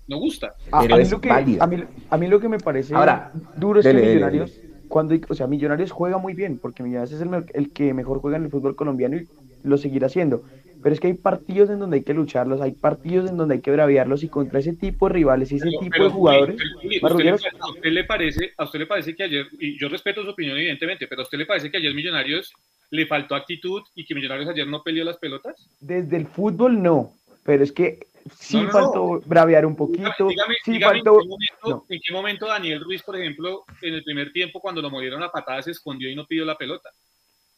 No 0.09 0.19
gusta. 0.19 0.55
A, 0.71 0.83
Pero 0.83 0.95
a 0.95 0.99
mí 0.99 1.03
es 1.03 1.11
lo 1.11 1.21
que, 1.21 1.29
válida. 1.29 1.65
a, 1.65 1.67
mí, 1.67 1.83
a 2.11 2.17
mí 2.17 2.27
lo 2.29 2.39
que 2.39 2.49
me 2.49 2.59
parece 2.59 2.95
Ahora, 2.95 3.33
duro 3.57 3.81
es 3.81 3.85
dele, 3.85 4.01
que 4.01 4.07
dele, 4.07 4.15
Millonarios, 4.21 4.61
cuando, 4.89 5.17
o 5.29 5.35
sea, 5.35 5.47
Millonarios 5.47 5.91
juega 5.91 6.19
muy 6.19 6.35
bien, 6.35 6.59
porque 6.59 6.83
Millonarios 6.83 7.13
es 7.13 7.21
el, 7.21 7.45
el 7.55 7.73
que 7.73 7.93
mejor 7.93 8.21
juega 8.21 8.37
en 8.37 8.45
el 8.45 8.51
fútbol 8.51 8.77
colombiano 8.77 9.17
y 9.17 9.27
lo 9.65 9.79
seguirá 9.79 10.07
haciendo. 10.07 10.43
Pero 10.87 10.95
es 10.95 11.01
que 11.01 11.09
hay 11.09 11.15
partidos 11.15 11.69
en 11.71 11.81
donde 11.81 11.97
hay 11.97 12.05
que 12.05 12.15
lucharlos, 12.15 12.61
hay 12.61 12.71
partidos 12.71 13.29
en 13.29 13.37
donde 13.37 13.57
hay 13.57 13.61
que 13.61 13.73
braviarlos 13.73 14.23
y 14.23 14.29
contra 14.29 14.61
ese 14.61 14.73
tipo 14.75 15.09
de 15.09 15.15
rivales 15.15 15.51
y 15.51 15.57
ese 15.57 15.65
Pero- 15.65 15.81
tipo 15.81 15.91
pero, 15.91 16.05
de 16.05 16.11
jugadores, 16.11 16.57
pero, 16.57 16.71
Juli, 16.81 17.01
marrulleros, 17.01 17.41
¿usted 17.41 17.53
le- 17.53 17.59
¿a 17.61 17.69
usted 17.71 17.91
le 17.91 18.05
parece, 18.05 18.53
a 18.57 18.65
usted 18.65 18.79
le 18.79 18.87
parece 18.87 19.17
que 19.17 19.23
ayer, 19.25 19.47
y 19.59 19.77
yo 19.81 19.89
respeto 19.89 20.23
su 20.23 20.31
opinión 20.31 20.57
evidentemente, 20.57 21.09
pero 21.09 21.23
a 21.23 21.25
usted 21.25 21.39
le 21.39 21.47
parece 21.47 21.73
que 21.73 21.79
ayer 21.79 21.93
Millonarios 21.93 22.53
le 22.91 23.05
faltó 23.05 23.35
actitud 23.35 23.83
y 23.97 24.05
que 24.07 24.15
Millonarios 24.15 24.49
ayer 24.49 24.65
no 24.69 24.81
peleó 24.85 25.03
las 25.03 25.17
pelotas? 25.17 25.57
desde 25.81 26.19
el 26.19 26.29
fútbol 26.29 26.81
no, 26.81 27.11
pero 27.43 27.65
es 27.65 27.73
que 27.73 28.07
sí 28.39 28.59
No, 28.59 28.63
no, 28.63 28.67
no. 28.69 28.73
faltó 28.73 29.21
braviar 29.29 29.67
un 29.67 29.75
poquito, 29.75 30.05
dígame- 30.29 30.55
sí 30.65 30.71
dígame 30.75 30.99
faltó, 30.99 31.15
en, 31.15 31.21
qué 31.23 31.29
momento, 31.29 31.69
no. 31.69 31.85
en 31.89 32.01
qué 32.01 32.13
momento 32.13 32.47
Daniel 32.47 32.81
Ruiz, 32.85 33.03
por 33.03 33.17
ejemplo, 33.17 33.65
en 33.83 33.93
el 33.95 34.05
primer 34.05 34.31
tiempo, 34.33 34.61
cuando 34.61 34.81
lo 34.81 34.89
movieron 34.91 35.21
a 35.25 35.33
patadas, 35.33 35.65
se 35.65 35.73
escondió 35.73 36.09
y 36.09 36.15
no 36.15 36.27
pidió 36.27 36.45
la 36.45 36.57
pelota. 36.57 36.91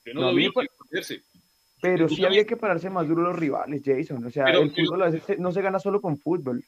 Yo 0.06 0.14
no, 0.14 0.22
lo 0.22 0.34
vi 0.34 0.46
me 0.46 0.52
pa- 0.52 0.62
esconderse. 0.64 1.20
Pero 1.80 2.09
sí 2.09 2.24
había 2.24 2.44
que 2.44 2.56
pararse 2.56 2.90
más 2.90 3.06
duro 3.09 3.22
los 3.22 3.38
rivales, 3.38 3.82
Jason, 3.84 4.24
o 4.24 4.30
sea, 4.30 4.44
Pero- 4.44 4.62
el 4.62 4.70
fútbol 4.70 5.02
a 5.02 5.10
veces 5.10 5.38
no 5.38 5.52
se 5.52 5.62
gana 5.62 5.78
solo 5.78 6.00
con 6.00 6.18
fútbol. 6.18 6.62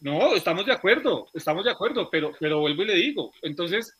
No, 0.00 0.34
estamos 0.34 0.66
de 0.66 0.72
acuerdo, 0.72 1.28
estamos 1.32 1.64
de 1.64 1.70
acuerdo, 1.70 2.08
pero, 2.10 2.32
pero 2.38 2.60
vuelvo 2.60 2.82
y 2.82 2.86
le 2.86 2.94
digo, 2.94 3.32
entonces 3.42 3.96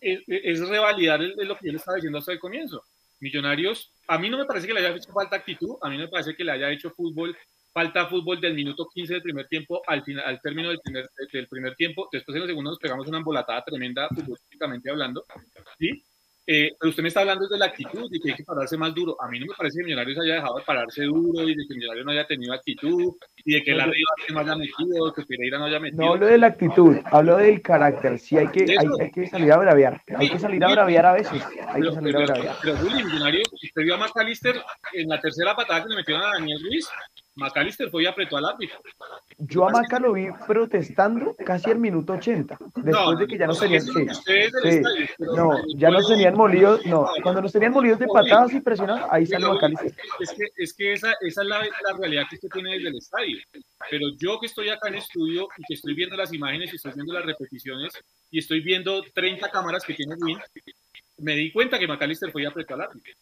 es, 0.00 0.20
es 0.26 0.68
revalidar 0.68 1.20
el- 1.22 1.34
lo 1.36 1.56
que 1.56 1.66
yo 1.66 1.72
le 1.72 1.78
estaba 1.78 1.96
diciendo 1.96 2.18
hasta 2.18 2.32
el 2.32 2.40
comienzo. 2.40 2.82
Millonarios, 3.20 3.92
a 4.08 4.18
mí 4.18 4.28
no 4.28 4.36
me 4.38 4.44
parece 4.44 4.66
que 4.66 4.74
le 4.74 4.80
haya 4.80 4.94
hecho 4.96 5.12
falta 5.12 5.36
actitud, 5.36 5.76
a 5.80 5.88
mí 5.88 5.96
me 5.96 6.08
parece 6.08 6.34
que 6.34 6.42
le 6.44 6.52
haya 6.52 6.70
hecho 6.70 6.90
fútbol, 6.90 7.36
falta 7.72 8.06
fútbol 8.06 8.40
del 8.40 8.54
minuto 8.54 8.88
15 8.92 9.14
del 9.14 9.22
primer 9.22 9.46
tiempo 9.46 9.82
al, 9.86 10.02
final, 10.02 10.24
al 10.26 10.40
término 10.40 10.68
del 10.68 10.80
primer, 10.80 11.08
del 11.32 11.46
primer 11.48 11.74
tiempo, 11.76 12.08
después 12.12 12.36
en 12.36 12.42
el 12.42 12.48
segundo 12.48 12.70
nos 12.70 12.78
pegamos 12.78 13.06
una 13.06 13.18
embolatada 13.18 13.62
tremenda 13.64 14.08
futbolísticamente 14.08 14.90
hablando, 14.90 15.24
¿sí? 15.78 16.02
Eh, 16.46 16.72
pero 16.78 16.90
usted 16.90 17.02
me 17.02 17.08
está 17.08 17.20
hablando 17.20 17.48
de 17.48 17.58
la 17.58 17.66
actitud 17.66 18.06
y 18.10 18.20
que 18.20 18.30
hay 18.30 18.36
que 18.36 18.44
pararse 18.44 18.76
más 18.76 18.94
duro. 18.94 19.16
A 19.20 19.28
mí 19.28 19.40
no 19.40 19.46
me 19.46 19.54
parece 19.56 19.78
que 19.78 19.84
Millonarios 19.84 20.18
haya 20.18 20.34
dejado 20.34 20.58
de 20.58 20.64
pararse 20.64 21.04
duro 21.04 21.48
y 21.48 21.54
de 21.54 21.64
que 21.66 21.74
Millonarios 21.74 22.04
no 22.04 22.12
haya 22.12 22.26
tenido 22.26 22.52
actitud 22.52 23.14
y 23.44 23.54
de 23.54 23.62
que 23.62 23.72
la 23.72 23.86
Riva 23.86 24.10
no 24.32 24.40
haya 24.40 24.56
metido, 24.56 25.12
que 25.14 25.22
Pereira 25.24 25.58
no 25.58 25.64
haya 25.64 25.80
metido. 25.80 26.02
No 26.02 26.12
hablo 26.12 26.26
de 26.26 26.38
la 26.38 26.48
actitud, 26.48 26.96
hablo 27.06 27.36
del 27.38 27.62
carácter. 27.62 28.18
Sí, 28.18 28.36
hay 28.36 28.48
que, 28.48 28.66
hay, 28.78 29.10
que 29.10 29.26
salir 29.26 29.52
a 29.52 29.56
braviar. 29.56 30.02
Hay 30.16 30.28
que 30.30 30.38
salir 30.38 30.62
a 30.64 30.68
braviar 30.72 31.06
a 31.06 31.12
veces. 31.14 31.42
Hay 31.68 31.80
que 31.82 31.88
Pero, 31.88 31.94
salir 31.94 32.16
a 32.16 32.18
pero, 32.18 32.32
braviar. 32.32 32.56
pero, 32.62 32.76
Juli, 32.76 33.04
Millonarios, 33.04 33.48
usted 33.52 33.82
vio 33.82 33.94
a 33.94 33.98
McAllister 33.98 34.56
en 34.92 35.08
la 35.08 35.20
tercera 35.20 35.56
patada 35.56 35.82
que 35.82 35.88
le 35.88 35.96
metieron 35.96 36.22
a 36.24 36.32
Daniel 36.34 36.60
Ruiz. 36.62 36.88
McAllister 37.36 37.90
fue 37.90 38.04
y 38.04 38.06
apretó 38.06 38.36
al 38.36 38.44
árbitro. 38.44 38.78
Yo 39.38 39.68
a 39.68 39.70
Maca 39.70 39.98
lo 39.98 40.12
vi 40.12 40.28
protestando 40.46 41.34
casi 41.44 41.70
al 41.70 41.78
minuto 41.78 42.12
80, 42.12 42.58
después 42.76 43.18
de 43.18 43.26
que 43.26 43.38
ya 43.38 43.46
no 43.46 43.54
tenían. 43.54 43.80
Sí, 43.80 44.00
sí. 44.62 44.82
No, 45.18 45.56
ya 45.76 45.90
nos 45.90 46.06
tenían 46.06 46.34
molidos. 46.34 46.84
No, 46.86 47.08
cuando 47.22 47.42
nos 47.42 47.52
tenían 47.52 47.72
molidos 47.72 47.98
de 47.98 48.06
patadas 48.06 48.52
y 48.52 48.60
presionados, 48.60 49.08
ahí 49.10 49.26
sale 49.26 49.44
Pero, 49.44 49.54
Macalister. 49.54 49.94
Es 50.20 50.30
que, 50.30 50.44
es 50.56 50.74
que 50.74 50.92
esa, 50.92 51.12
esa 51.20 51.42
es 51.42 51.48
la, 51.48 51.58
la 51.60 51.98
realidad 51.98 52.24
que 52.28 52.36
usted 52.36 52.48
tiene 52.50 52.74
desde 52.74 52.88
el 52.88 52.96
estadio. 52.96 53.38
Pero 53.90 54.06
yo 54.16 54.38
que 54.40 54.46
estoy 54.46 54.68
acá 54.68 54.88
en 54.88 54.96
estudio 54.96 55.48
y 55.58 55.62
que 55.64 55.74
estoy 55.74 55.94
viendo 55.94 56.16
las 56.16 56.32
imágenes 56.32 56.72
y 56.72 56.76
estoy 56.76 56.92
viendo 56.94 57.12
las 57.12 57.24
repeticiones 57.24 57.92
y 58.30 58.38
estoy 58.38 58.60
viendo 58.60 59.02
30 59.14 59.50
cámaras 59.50 59.84
que 59.84 59.94
tiene 59.94 60.14
Win, 60.16 60.38
me 61.18 61.34
di 61.34 61.52
cuenta 61.52 61.78
que 61.78 61.86
McAllister 61.86 62.30
fue 62.30 62.42
y 62.42 62.46
apretó 62.46 62.74
al 62.74 62.82
árbitro. 62.82 63.12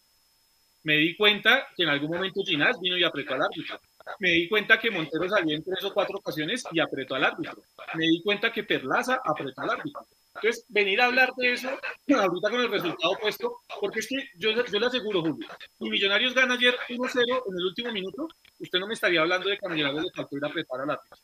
Me 0.84 0.96
di 0.96 1.16
cuenta 1.16 1.66
que 1.76 1.84
en 1.84 1.90
algún 1.90 2.10
momento 2.10 2.42
Ginás 2.44 2.80
vino 2.80 2.96
y 2.96 3.04
apretó 3.04 3.34
al 3.34 3.42
árbitro. 3.42 3.78
Me 4.18 4.30
di 4.30 4.48
cuenta 4.48 4.78
que 4.78 4.90
Montero 4.90 5.28
salió 5.28 5.56
en 5.56 5.62
tres 5.62 5.84
o 5.84 5.92
cuatro 5.92 6.18
ocasiones 6.18 6.64
y 6.72 6.80
apretó 6.80 7.14
al 7.14 7.24
árbitro. 7.24 7.62
Me 7.94 8.06
di 8.06 8.22
cuenta 8.22 8.52
que 8.52 8.64
Perlaza 8.64 9.20
apretó 9.24 9.62
al 9.62 9.70
árbitro. 9.70 10.06
Entonces, 10.34 10.64
venir 10.68 11.00
a 11.00 11.06
hablar 11.06 11.32
de 11.36 11.52
eso 11.52 11.68
ahorita 12.08 12.50
con 12.50 12.60
el 12.60 12.70
resultado 12.70 13.16
puesto, 13.20 13.60
porque 13.80 14.00
es 14.00 14.08
que 14.08 14.16
yo, 14.36 14.50
le 14.52 14.86
aseguro, 14.86 15.20
Julio, 15.20 15.48
si 15.78 15.90
Millonarios 15.90 16.34
gana 16.34 16.54
ayer 16.54 16.74
1-0 16.88 17.42
en 17.46 17.58
el 17.58 17.66
último 17.66 17.92
minuto, 17.92 18.28
usted 18.58 18.78
no 18.78 18.86
me 18.86 18.94
estaría 18.94 19.20
hablando 19.20 19.48
de 19.48 19.58
que 19.58 19.68
Millonarios 19.68 20.04
le 20.14 20.22
a 20.22 20.48
apretar 20.48 20.80
al 20.80 20.90
árbitro. 20.90 21.18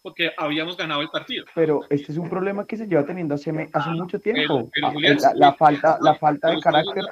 Porque 0.00 0.30
habíamos 0.36 0.76
ganado 0.76 1.02
el 1.02 1.08
partido. 1.08 1.44
Pero 1.54 1.80
este 1.90 2.12
es 2.12 2.18
un 2.18 2.30
problema 2.30 2.64
que 2.66 2.76
se 2.76 2.86
lleva 2.86 3.04
teniendo 3.04 3.34
hace, 3.34 3.50
hace 3.72 3.90
mucho 3.90 4.20
tiempo. 4.20 4.68
Pero- 4.72 4.92
pero, 5.00 5.16
Ah, 5.18 5.32
la, 5.34 5.34
la 5.34 5.52
falta, 5.54 5.98
la 6.00 6.14
falta 6.14 6.50
de 6.50 6.60
carácter, 6.60 7.04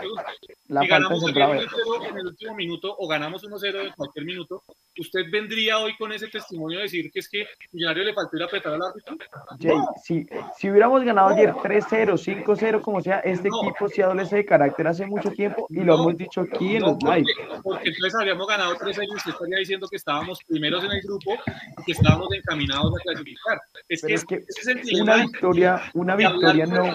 la 0.68 0.82
si 0.82 0.88
falta 0.88 1.08
de 1.14 1.32
ganamos. 1.32 1.62
1-0 1.64 2.08
en 2.10 2.16
el 2.18 2.26
último 2.26 2.54
minuto 2.54 2.94
o 2.96 3.08
ganamos 3.08 3.42
1-0 3.44 3.80
en 3.86 3.92
cualquier 3.92 4.24
minuto, 4.24 4.62
¿usted 4.98 5.22
vendría 5.30 5.78
hoy 5.78 5.96
con 5.96 6.12
ese 6.12 6.28
testimonio 6.28 6.78
a 6.78 6.82
decir 6.82 7.10
que 7.12 7.18
es 7.20 7.28
que 7.28 7.44
Millonario 7.72 8.04
le 8.04 8.14
faltó 8.14 8.36
ir 8.36 8.42
a 8.42 8.46
apretar 8.46 8.74
al 8.74 8.82
árbitro? 8.82 9.16
Jay, 9.60 9.76
si, 10.02 10.26
si 10.56 10.70
hubiéramos 10.70 11.02
ganado 11.02 11.28
ayer 11.30 11.52
3-0, 11.54 12.16
5-0, 12.16 12.80
como 12.82 13.00
sea, 13.00 13.18
este 13.20 13.48
No. 13.48 13.62
equipo 13.64 13.88
sí 13.88 14.00
adolece 14.00 14.36
de 14.36 14.44
carácter 14.46 14.86
hace 14.86 15.06
mucho 15.06 15.30
tiempo 15.32 15.66
y 15.70 15.80
lo 15.80 15.96
No. 15.96 16.02
hemos 16.04 16.16
dicho 16.16 16.40
aquí 16.42 16.76
en 16.76 16.82
No, 16.82 16.88
los 16.92 17.02
live. 17.02 17.24
porque, 17.36 17.60
porque 17.62 17.88
entonces 17.88 18.14
habríamos 18.14 18.46
ganado 18.46 18.74
3 18.80 18.98
años 18.98 19.12
y 19.12 19.16
usted 19.16 19.30
estaría 19.32 19.58
diciendo 19.58 19.88
que 19.88 19.96
estábamos 19.96 20.38
primeros 20.46 20.84
en 20.84 20.92
el 20.92 21.02
grupo 21.02 21.34
y 21.78 21.84
que 21.84 21.92
estábamos 21.92 22.28
encaminados 22.32 22.75
a 22.78 23.02
clasificar. 23.02 23.60
Es 23.88 24.00
Pero 24.02 24.08
que, 24.08 24.14
es 24.14 24.24
que 24.24 24.44
ese 24.48 24.72
es 24.72 24.88
el 24.92 25.02
una 25.02 25.16
victoria, 25.16 25.90
una 25.94 26.16
victoria 26.16 26.66
no, 26.66 26.84
una 26.84 26.94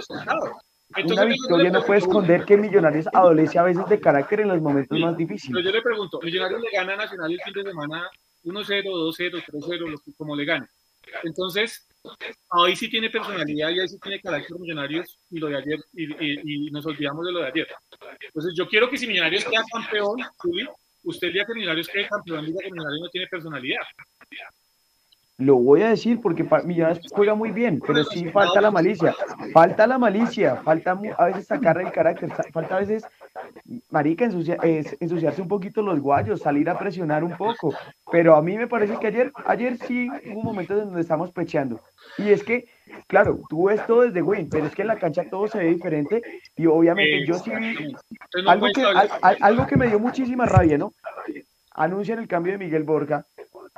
Entonces, 0.95 1.25
yo 1.25 1.25
victoria 1.27 1.69
no 1.71 1.83
puede 1.85 1.99
esconder 1.99 2.45
que 2.45 2.57
Millonarios 2.57 3.07
adolece 3.13 3.57
a 3.59 3.63
veces 3.63 3.87
de 3.87 3.99
carácter 3.99 4.41
en 4.41 4.49
los 4.49 4.61
momentos 4.61 4.97
Sí, 4.97 5.01
más 5.03 5.15
Pero 5.15 5.27
difíciles. 5.27 5.63
yo 5.65 5.71
le 5.71 5.81
pregunto, 5.81 6.19
Millonarios 6.21 6.61
le 6.61 6.69
gana 6.71 6.93
a 6.93 6.97
Nacional 6.97 7.31
el 7.31 7.39
fin 7.41 7.53
de 7.53 7.63
semana 7.63 8.09
1-0, 8.43 8.83
2-0, 8.91 9.43
3-0, 9.45 9.87
lo 9.87 9.97
que- 9.99 10.13
como 10.17 10.35
le 10.35 10.45
gane. 10.45 10.67
Entonces, 11.23 11.87
ahí 12.51 12.75
sí 12.75 12.89
tiene 12.89 13.09
personalidad 13.09 13.69
y 13.69 13.79
ahí 13.79 13.87
sí 13.87 13.99
tiene 13.99 14.19
carácter 14.21 14.57
Millonarios 14.59 15.17
y 15.29 15.39
lo 15.39 15.47
de 15.47 15.57
ayer, 15.57 15.79
y, 15.93 16.03
y- 16.05 16.67
y 16.67 16.71
nos 16.71 16.85
olvidamos 16.85 17.25
de 17.25 17.31
lo 17.31 17.39
de 17.39 17.47
ayer. 17.47 17.67
Entonces, 18.21 18.53
yo 18.55 18.67
quiero 18.67 18.89
que 18.89 18.97
si 18.97 19.07
Millonarios 19.07 19.45
queda 19.45 19.63
campeón, 19.71 20.17
Juli, 20.37 20.67
usted 21.03 21.31
día 21.31 21.45
que 21.45 21.53
Millonarios 21.53 21.87
quede 21.87 22.07
campeón, 22.07 22.45
diga 22.45 22.59
que 22.63 22.71
Millonarios 22.71 23.01
no 23.01 23.09
tiene 23.09 23.27
personalidad. 23.27 23.81
Lo 25.41 25.55
voy 25.55 25.81
a 25.81 25.89
decir 25.89 26.21
porque 26.21 26.45
Millonarios 26.65 27.01
juega 27.11 27.33
muy 27.33 27.49
bien, 27.51 27.81
pero 27.85 28.03
sí 28.03 28.25
falta 28.29 28.61
la 28.61 28.69
malicia. 28.71 29.15
Falta 29.51 29.87
la 29.87 29.97
malicia, 29.97 30.55
falta 30.57 30.99
a 31.17 31.25
veces 31.25 31.47
sacar 31.47 31.81
el 31.81 31.91
carácter, 31.91 32.29
falta 32.53 32.75
a 32.75 32.79
veces, 32.79 33.03
marica, 33.89 34.25
ensucia- 34.25 34.57
es- 34.61 34.95
ensuciarse 34.99 35.41
un 35.41 35.47
poquito 35.47 35.81
los 35.81 35.99
guayos, 35.99 36.41
salir 36.41 36.69
a 36.69 36.77
presionar 36.77 37.23
un 37.23 37.35
poco. 37.35 37.73
Pero 38.11 38.35
a 38.35 38.41
mí 38.41 38.55
me 38.57 38.67
parece 38.67 38.97
que 38.99 39.07
ayer, 39.07 39.31
ayer 39.45 39.77
sí 39.77 40.09
hubo 40.31 40.43
momentos 40.43 40.77
en 40.79 40.85
donde 40.85 41.01
estamos 41.01 41.31
pecheando. 41.31 41.79
Y 42.17 42.29
es 42.29 42.43
que, 42.43 42.67
claro, 43.07 43.39
tú 43.49 43.65
ves 43.65 43.83
todo 43.87 44.01
desde 44.01 44.21
Win, 44.21 44.47
pero 44.49 44.67
es 44.67 44.75
que 44.75 44.83
en 44.83 44.89
la 44.89 44.99
cancha 44.99 45.23
todo 45.29 45.47
se 45.47 45.57
ve 45.57 45.65
diferente. 45.65 46.21
Y 46.55 46.67
obviamente 46.67 47.25
yo 47.25 47.33
sí 47.39 47.49
vi 47.49 47.95
algo 48.51 48.67
que, 48.75 48.81
al- 49.21 49.37
algo 49.41 49.65
que 49.67 49.77
me 49.77 49.87
dio 49.87 49.99
muchísima 49.99 50.45
rabia, 50.45 50.77
¿no? 50.77 50.93
Anuncian 51.73 52.19
el 52.19 52.27
cambio 52.27 52.51
de 52.51 52.57
Miguel 52.59 52.83
Borja 52.83 53.25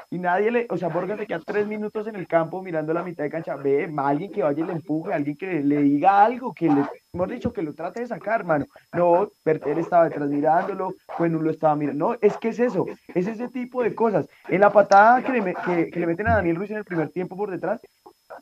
y 0.09 0.19
nadie 0.19 0.51
le, 0.51 0.67
o 0.69 0.77
sea, 0.77 0.89
Borja 0.89 1.17
se 1.17 1.25
queda 1.25 1.39
tres 1.39 1.67
minutos 1.67 2.07
en 2.07 2.15
el 2.15 2.27
campo 2.27 2.61
mirando 2.61 2.93
la 2.93 3.03
mitad 3.03 3.23
de 3.23 3.29
cancha, 3.29 3.55
ve, 3.55 3.91
alguien 3.97 4.31
que 4.31 4.43
vaya 4.43 4.63
y 4.63 4.67
le 4.67 4.73
empuje, 4.73 5.13
alguien 5.13 5.35
que 5.37 5.61
le, 5.61 5.77
diga 5.81 6.23
algo, 6.23 6.53
que 6.53 6.67
le, 6.67 6.83
hemos 7.13 7.29
dicho, 7.29 7.51
que 7.53 7.61
lo 7.61 7.73
trate 7.73 8.01
de 8.01 8.07
sacar, 8.07 8.43
mano. 8.43 8.65
No, 8.93 9.29
Bertel 9.43 9.77
estaba 9.79 10.05
detrás 10.05 10.29
mirándolo, 10.29 10.95
Cuenu 11.17 11.41
lo 11.41 11.51
estaba 11.51 11.75
mirando, 11.75 12.09
no, 12.09 12.17
es 12.21 12.37
que 12.37 12.49
es 12.49 12.59
eso, 12.59 12.85
es 13.13 13.27
ese 13.27 13.47
tipo 13.49 13.83
de 13.83 13.95
cosas. 13.95 14.27
En 14.47 14.61
la 14.61 14.71
patada 14.71 15.23
que 15.23 15.31
le, 15.31 15.55
que, 15.65 15.89
que 15.91 15.99
le 15.99 16.07
meten 16.07 16.27
a 16.27 16.35
Daniel 16.35 16.55
Ruiz 16.57 16.71
en 16.71 16.77
el 16.77 16.85
primer 16.85 17.09
tiempo 17.09 17.35
por 17.35 17.49
detrás, 17.49 17.81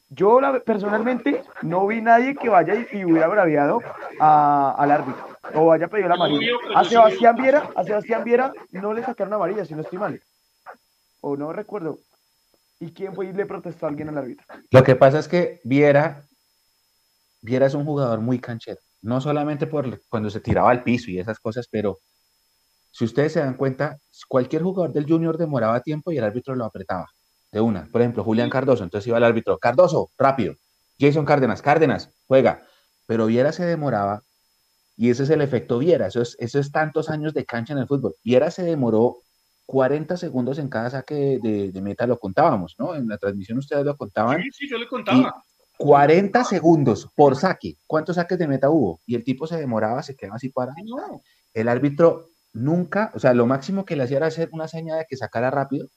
yo 0.10 0.40
la- 0.41 0.60
personalmente 0.60 1.41
no 1.61 1.86
vi 1.88 2.02
nadie 2.02 2.36
que 2.36 2.49
vaya 2.49 2.76
y, 2.76 2.98
y 2.98 3.06
hubiera 3.06 3.28
braviado 3.28 3.82
al 4.19 4.91
árbitro 4.91 5.26
o 5.56 5.72
haya 5.72 5.88
pedido 5.88 6.07
la 6.10 6.15
amarilla. 6.15 6.52
A 6.76 6.84
Sebastián 6.86 7.36
Viera, 7.36 7.69
a 7.76 7.84
Sebastián 7.84 8.23
Viera 8.23 8.53
no 8.72 8.94
le 8.94 9.03
sacaron 9.03 9.34
amarilla, 9.34 9.65
si 9.65 9.73
no 9.73 9.82
estoy 9.82 9.99
mal. 9.99 10.22
O 11.22 11.38
no 11.38 11.53
recuerdo. 11.53 11.99
¿Y 12.80 12.91
quién 12.91 13.14
fue 13.14 13.27
y 13.27 13.34
le 13.34 13.45
protestó 13.45 13.85
a 13.85 13.89
alguien 13.89 14.10
al 14.10 14.18
árbitro? 14.18 14.45
Lo 14.72 14.84
que 14.84 14.95
pasa 14.95 15.19
es 15.19 15.27
que 15.27 15.61
Viera, 15.64 16.26
Viera 17.41 17.68
es 17.68 17.76
un 17.76 17.85
jugador 17.85 18.19
muy 18.22 18.39
canchero, 18.39 18.80
no 19.02 19.22
solamente 19.22 19.68
por 19.68 20.02
cuando 20.10 20.30
se 20.30 20.39
tiraba 20.39 20.72
al 20.72 20.84
piso 20.84 21.11
y 21.11 21.19
esas 21.19 21.39
cosas, 21.39 21.68
pero 21.69 21.99
si 22.91 23.06
ustedes 23.06 23.34
se 23.34 23.39
dan 23.39 23.56
cuenta, 23.56 23.98
cualquier 24.27 24.64
jugador 24.64 24.91
del 24.93 25.06
Junior 25.07 25.38
demoraba 25.38 25.81
tiempo 25.81 26.11
y 26.11 26.18
el 26.18 26.23
árbitro 26.23 26.56
lo 26.56 26.65
apretaba 26.65 27.07
de 27.52 27.61
una. 27.61 27.88
Por 27.91 28.02
ejemplo, 28.02 28.23
Julián 28.23 28.49
Cardoso, 28.49 28.84
entonces 28.84 29.07
iba 29.07 29.18
el 29.18 29.23
árbitro, 29.23 29.57
Cardoso, 29.57 30.10
rápido. 30.18 30.56
Jason 30.99 31.26
Cárdenas, 31.26 31.61
Cárdenas, 31.61 32.10
juega. 32.27 32.64
Pero 33.06 33.27
Viera 33.27 33.52
se 33.52 33.65
demoraba 33.65 34.23
y 34.98 35.10
ese 35.10 35.23
es 35.23 35.30
el 35.30 35.41
efecto 35.41 35.80
Viera, 35.80 36.07
eso 36.07 36.22
es, 36.22 36.35
eso 36.39 36.60
es 36.60 36.72
tantos 36.72 37.10
años 37.10 37.34
de 37.34 37.45
cancha 37.45 37.73
en 37.73 37.80
el 37.80 37.88
fútbol. 37.88 38.15
Viera 38.23 38.52
se 38.52 38.64
demoró 38.64 39.18
40 39.72 40.18
segundos 40.18 40.60
en 40.60 40.68
cada 40.68 40.89
saque 40.89 41.39
de, 41.41 41.72
de 41.72 41.81
meta, 41.81 42.06
lo 42.06 42.19
contábamos, 42.19 42.76
¿no? 42.77 42.93
En 42.93 43.07
la 43.07 43.18
transmisión 43.18 43.57
ustedes 43.57 43.85
lo 43.85 43.95
contaban. 43.95 44.41
Sí, 44.41 44.49
sí, 44.52 44.69
yo 44.69 44.77
le 44.77 44.85
contaba. 44.85 45.45
40 45.77 46.43
segundos 46.43 47.07
por 47.15 47.38
saque. 47.38 47.77
¿Cuántos 47.88 48.18
saques 48.18 48.38
de 48.38 48.49
meta 48.49 48.69
hubo? 48.69 48.99
Y 49.06 49.15
el 49.15 49.23
tipo 49.23 49.48
se 49.48 49.56
demoraba, 49.56 50.03
se 50.03 50.18
quedaba 50.18 50.35
así 50.35 50.49
para. 50.49 50.73
No, 50.84 51.22
El 51.53 51.69
árbitro 51.69 52.31
nunca, 52.52 53.14
o 53.15 53.19
sea, 53.19 53.34
lo 53.34 53.45
máximo 53.45 53.85
que 53.85 53.95
le 53.95 54.03
hacía 54.03 54.18
era 54.18 54.26
hacer 54.27 54.49
una 54.52 54.68
señal 54.68 54.99
de 54.99 55.06
que 55.07 55.15
sacara 55.15 55.49
rápido, 55.49 55.88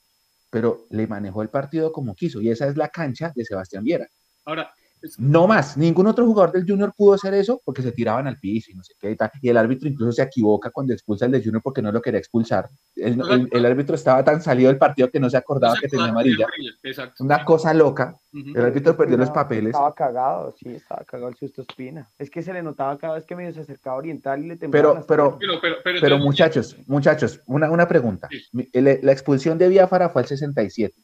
pero 0.51 0.87
le 0.91 1.09
manejó 1.09 1.43
el 1.43 1.49
partido 1.49 1.91
como 1.91 2.15
quiso. 2.15 2.41
Y 2.41 2.51
esa 2.51 2.69
es 2.69 2.77
la 2.77 2.91
cancha 2.91 3.33
de 3.35 3.45
Sebastián 3.45 3.83
Viera. 3.83 4.07
ahora, 4.45 4.73
No 5.19 5.47
más, 5.47 5.77
ningún 5.77 6.07
otro 6.07 6.25
jugador 6.27 6.53
del 6.53 6.65
Junior 6.67 6.93
pudo 6.97 7.15
hacer 7.15 7.35
eso 7.35 7.61
porque 7.65 7.83
se 7.83 7.93
tiraban 7.93 8.27
al 8.27 8.39
piso 8.39 8.71
y 8.71 8.75
no 8.75 8.83
sé 8.83 8.95
qué 8.99 9.11
y 9.11 9.17
tal. 9.17 9.31
Y 9.43 9.49
el 9.49 9.57
árbitro 9.57 9.89
incluso 9.89 10.13
se 10.13 10.23
equivoca 10.23 10.71
cuando 10.71 10.93
expulsa 10.93 11.27
al 11.27 11.33
de 11.33 11.43
Junior 11.43 11.63
porque 11.63 11.83
no 11.83 11.93
lo 11.93 12.01
quería 12.01 12.19
expulsar. 12.21 12.69
El, 12.97 13.21
el- 13.31 13.49
el 13.53 13.67
árbitro 13.67 13.95
estaba 13.95 14.25
tan 14.25 14.41
salido 14.41 14.69
del 14.69 14.79
partido 14.79 15.11
que 15.11 15.21
no 15.21 15.29
se 15.29 15.37
acordaba 15.37 15.75
que 15.81 15.89
tenía 15.89 16.07
amarilla. 16.07 16.47
Exacto. 16.83 17.23
Una 17.25 17.45
cosa 17.45 17.75
loca. 17.75 18.17
El 18.33 18.65
árbitro 18.65 18.97
perdió 18.97 19.17
los 19.17 19.31
papeles. 19.31 19.69
Estaba 19.75 19.95
cagado, 19.95 20.53
sí, 20.59 20.69
estaba 20.71 21.05
cagado 21.05 21.29
el 21.29 21.37
susto 21.37 21.63
espina. 21.63 22.11
Es 22.19 22.31
que 22.31 22.43
se 22.43 22.53
le 22.53 22.63
notaba 22.63 22.99
cada 22.99 23.15
vez 23.15 23.25
que 23.25 23.37
medio 23.37 23.53
se 23.53 23.61
acercaba 23.61 23.97
a 23.97 23.99
oriental 23.99 24.43
y 24.45 24.49
le 24.49 24.57
temblaban 24.57 25.05
Pero, 25.07 25.07
pero, 25.07 25.39
Pero, 25.39 25.61
pero, 25.61 25.77
pero, 25.85 25.99
pero 26.01 26.17
entonces- 26.17 26.25
muchachos, 26.25 26.77
muchachos, 26.87 27.41
una, 27.47 27.71
una 27.71 27.87
pregunta. 27.87 28.29
Sí. 28.31 28.69
La 28.73 29.13
expulsión 29.13 29.57
de 29.59 29.69
Biafara 29.69 30.09
fue 30.09 30.23
al 30.23 30.29
67 30.29 30.95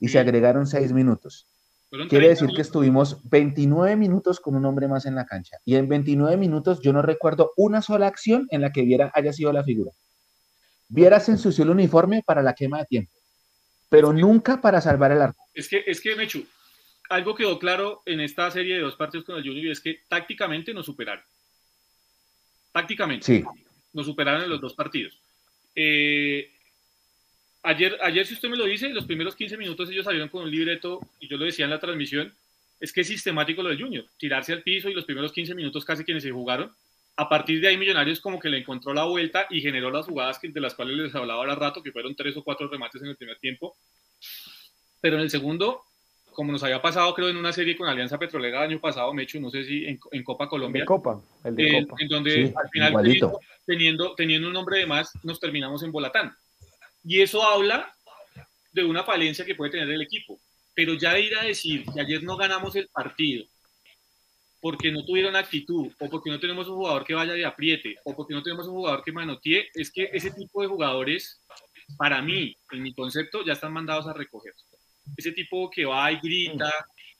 y 0.00 0.08
Sí. 0.08 0.12
se 0.12 0.18
agregaron 0.18 0.66
seis 0.66 0.92
minutos. 0.92 1.46
Quiere 1.90 2.08
30 2.08 2.28
decir 2.28 2.48
que 2.54 2.62
estuvimos 2.62 3.20
29 3.30 3.96
minutos 3.96 4.40
con 4.40 4.56
un 4.56 4.64
hombre 4.64 4.88
más 4.88 5.06
en 5.06 5.14
la 5.14 5.24
cancha. 5.24 5.58
Y 5.64 5.76
en 5.76 5.88
29 5.88 6.36
minutos 6.36 6.80
yo 6.80 6.92
no 6.92 7.00
recuerdo 7.00 7.52
una 7.56 7.80
sola 7.80 8.06
acción 8.06 8.46
en 8.50 8.60
la 8.60 8.72
que 8.72 8.82
Viera 8.82 9.12
haya 9.14 9.32
sido 9.32 9.52
la 9.52 9.62
figura. 9.62 9.92
Viera 10.88 11.20
se 11.20 11.32
ensució 11.32 11.64
el 11.64 11.70
uniforme 11.70 12.22
para 12.24 12.42
la 12.42 12.54
quema 12.54 12.78
de 12.78 12.86
tiempo, 12.86 13.12
pero 13.88 14.12
nunca 14.12 14.60
para 14.60 14.80
salvar 14.80 15.12
el 15.12 15.22
arco. 15.22 15.42
Es 15.54 15.68
que, 15.68 15.82
es 15.86 16.00
que, 16.00 16.14
Mechu, 16.16 16.44
algo 17.08 17.34
quedó 17.34 17.58
claro 17.58 18.02
en 18.04 18.20
esta 18.20 18.50
serie 18.50 18.76
de 18.76 18.80
dos 18.80 18.96
partidos 18.96 19.24
con 19.24 19.36
el 19.36 19.42
Junior 19.42 19.66
y 19.66 19.70
es 19.70 19.80
que 19.80 20.00
tácticamente 20.08 20.74
nos 20.74 20.86
superaron. 20.86 21.24
Tácticamente. 22.72 23.24
Sí, 23.24 23.44
Nos 23.92 24.06
superaron 24.06 24.42
en 24.42 24.50
los 24.50 24.60
dos 24.60 24.74
partidos. 24.74 25.18
Eh, 25.74 26.50
ayer, 27.66 27.98
ayer, 28.02 28.26
si 28.26 28.34
usted 28.34 28.48
me 28.48 28.56
lo 28.56 28.64
dice, 28.64 28.88
los 28.90 29.04
primeros 29.06 29.34
15 29.36 29.56
minutos 29.56 29.90
ellos 29.90 30.04
salieron 30.04 30.28
con 30.28 30.42
un 30.42 30.50
libreto, 30.50 31.00
y 31.20 31.28
yo 31.28 31.36
lo 31.36 31.44
decía 31.44 31.64
en 31.64 31.70
la 31.70 31.78
transmisión, 31.80 32.32
es 32.80 32.92
que 32.92 33.00
es 33.02 33.08
sistemático 33.08 33.62
lo 33.62 33.68
del 33.70 33.80
Junior, 33.80 34.04
tirarse 34.18 34.52
al 34.52 34.62
piso 34.62 34.88
y 34.88 34.94
los 34.94 35.04
primeros 35.04 35.32
15 35.32 35.54
minutos 35.54 35.84
casi 35.84 36.04
quienes 36.04 36.22
se 36.22 36.30
jugaron. 36.30 36.72
A 37.16 37.28
partir 37.28 37.60
de 37.60 37.68
ahí 37.68 37.78
Millonarios 37.78 38.20
como 38.20 38.38
que 38.38 38.48
le 38.50 38.58
encontró 38.58 38.92
la 38.92 39.04
vuelta 39.04 39.46
y 39.48 39.60
generó 39.62 39.90
las 39.90 40.04
jugadas 40.06 40.38
que- 40.38 40.48
de 40.48 40.60
las 40.60 40.74
cuales 40.74 40.96
les 40.96 41.14
hablaba 41.14 41.40
ahora 41.40 41.54
rato, 41.54 41.82
que 41.82 41.90
fueron 41.92 42.14
tres 42.14 42.36
o 42.36 42.44
cuatro 42.44 42.68
remates 42.68 43.00
en 43.02 43.08
el 43.08 43.16
primer 43.16 43.38
tiempo. 43.38 43.76
Pero 45.00 45.16
en 45.16 45.22
el 45.22 45.30
segundo, 45.30 45.82
como 46.32 46.52
nos 46.52 46.62
había 46.62 46.82
pasado 46.82 47.14
creo 47.14 47.30
en 47.30 47.38
una 47.38 47.52
serie 47.52 47.76
con 47.76 47.88
Alianza 47.88 48.18
Petrolera 48.18 48.58
el 48.64 48.70
año 48.72 48.80
pasado, 48.80 49.14
Mechu, 49.14 49.40
no 49.40 49.50
sé 49.50 49.64
si 49.64 49.86
en, 49.86 49.98
en 50.10 50.22
Copa 50.22 50.46
Colombia, 50.48 50.82
de 50.82 50.86
Copa, 50.86 51.22
el 51.44 51.54
de 51.56 51.68
en, 51.78 51.86
Copa. 51.86 52.02
en 52.02 52.08
donde 52.08 52.30
Sí, 52.48 52.52
al 52.54 52.68
final 52.70 52.92
teniendo, 53.64 54.14
teniendo 54.14 54.48
un 54.48 54.56
hombre 54.56 54.80
de 54.80 54.86
más 54.86 55.10
nos 55.24 55.40
terminamos 55.40 55.82
en 55.82 55.92
Bolatán. 55.92 56.36
Y 57.06 57.22
eso 57.22 57.42
habla 57.42 57.94
de 58.72 58.84
una 58.84 59.04
falencia 59.04 59.44
que 59.44 59.54
puede 59.54 59.70
tener 59.70 59.88
el 59.88 60.02
equipo. 60.02 60.40
Pero 60.74 60.94
ya 60.94 61.18
ir 61.18 61.36
a 61.36 61.44
decir 61.44 61.84
que 61.94 62.00
ayer 62.00 62.22
no 62.22 62.36
ganamos 62.36 62.74
el 62.74 62.88
partido 62.88 63.46
porque 64.60 64.90
no 64.90 65.04
tuvieron 65.04 65.36
actitud 65.36 65.92
o 66.00 66.10
porque 66.10 66.30
no 66.30 66.40
tenemos 66.40 66.66
un 66.66 66.74
jugador 66.74 67.04
que 67.04 67.14
vaya 67.14 67.34
de 67.34 67.46
apriete 67.46 67.94
o 68.04 68.16
porque 68.16 68.34
no 68.34 68.42
tenemos 68.42 68.66
un 68.66 68.74
jugador 68.74 69.04
que 69.04 69.12
manotee, 69.12 69.68
es 69.72 69.92
que 69.92 70.10
ese 70.12 70.32
tipo 70.32 70.60
de 70.60 70.66
jugadores, 70.66 71.40
para 71.96 72.20
mí, 72.20 72.56
en 72.72 72.82
mi 72.82 72.92
concepto, 72.92 73.44
ya 73.44 73.52
están 73.52 73.72
mandados 73.72 74.08
a 74.08 74.12
recoger. 74.12 74.54
Ese 75.16 75.30
tipo 75.30 75.70
que 75.70 75.84
va 75.84 76.10
y 76.10 76.18
grita 76.20 76.72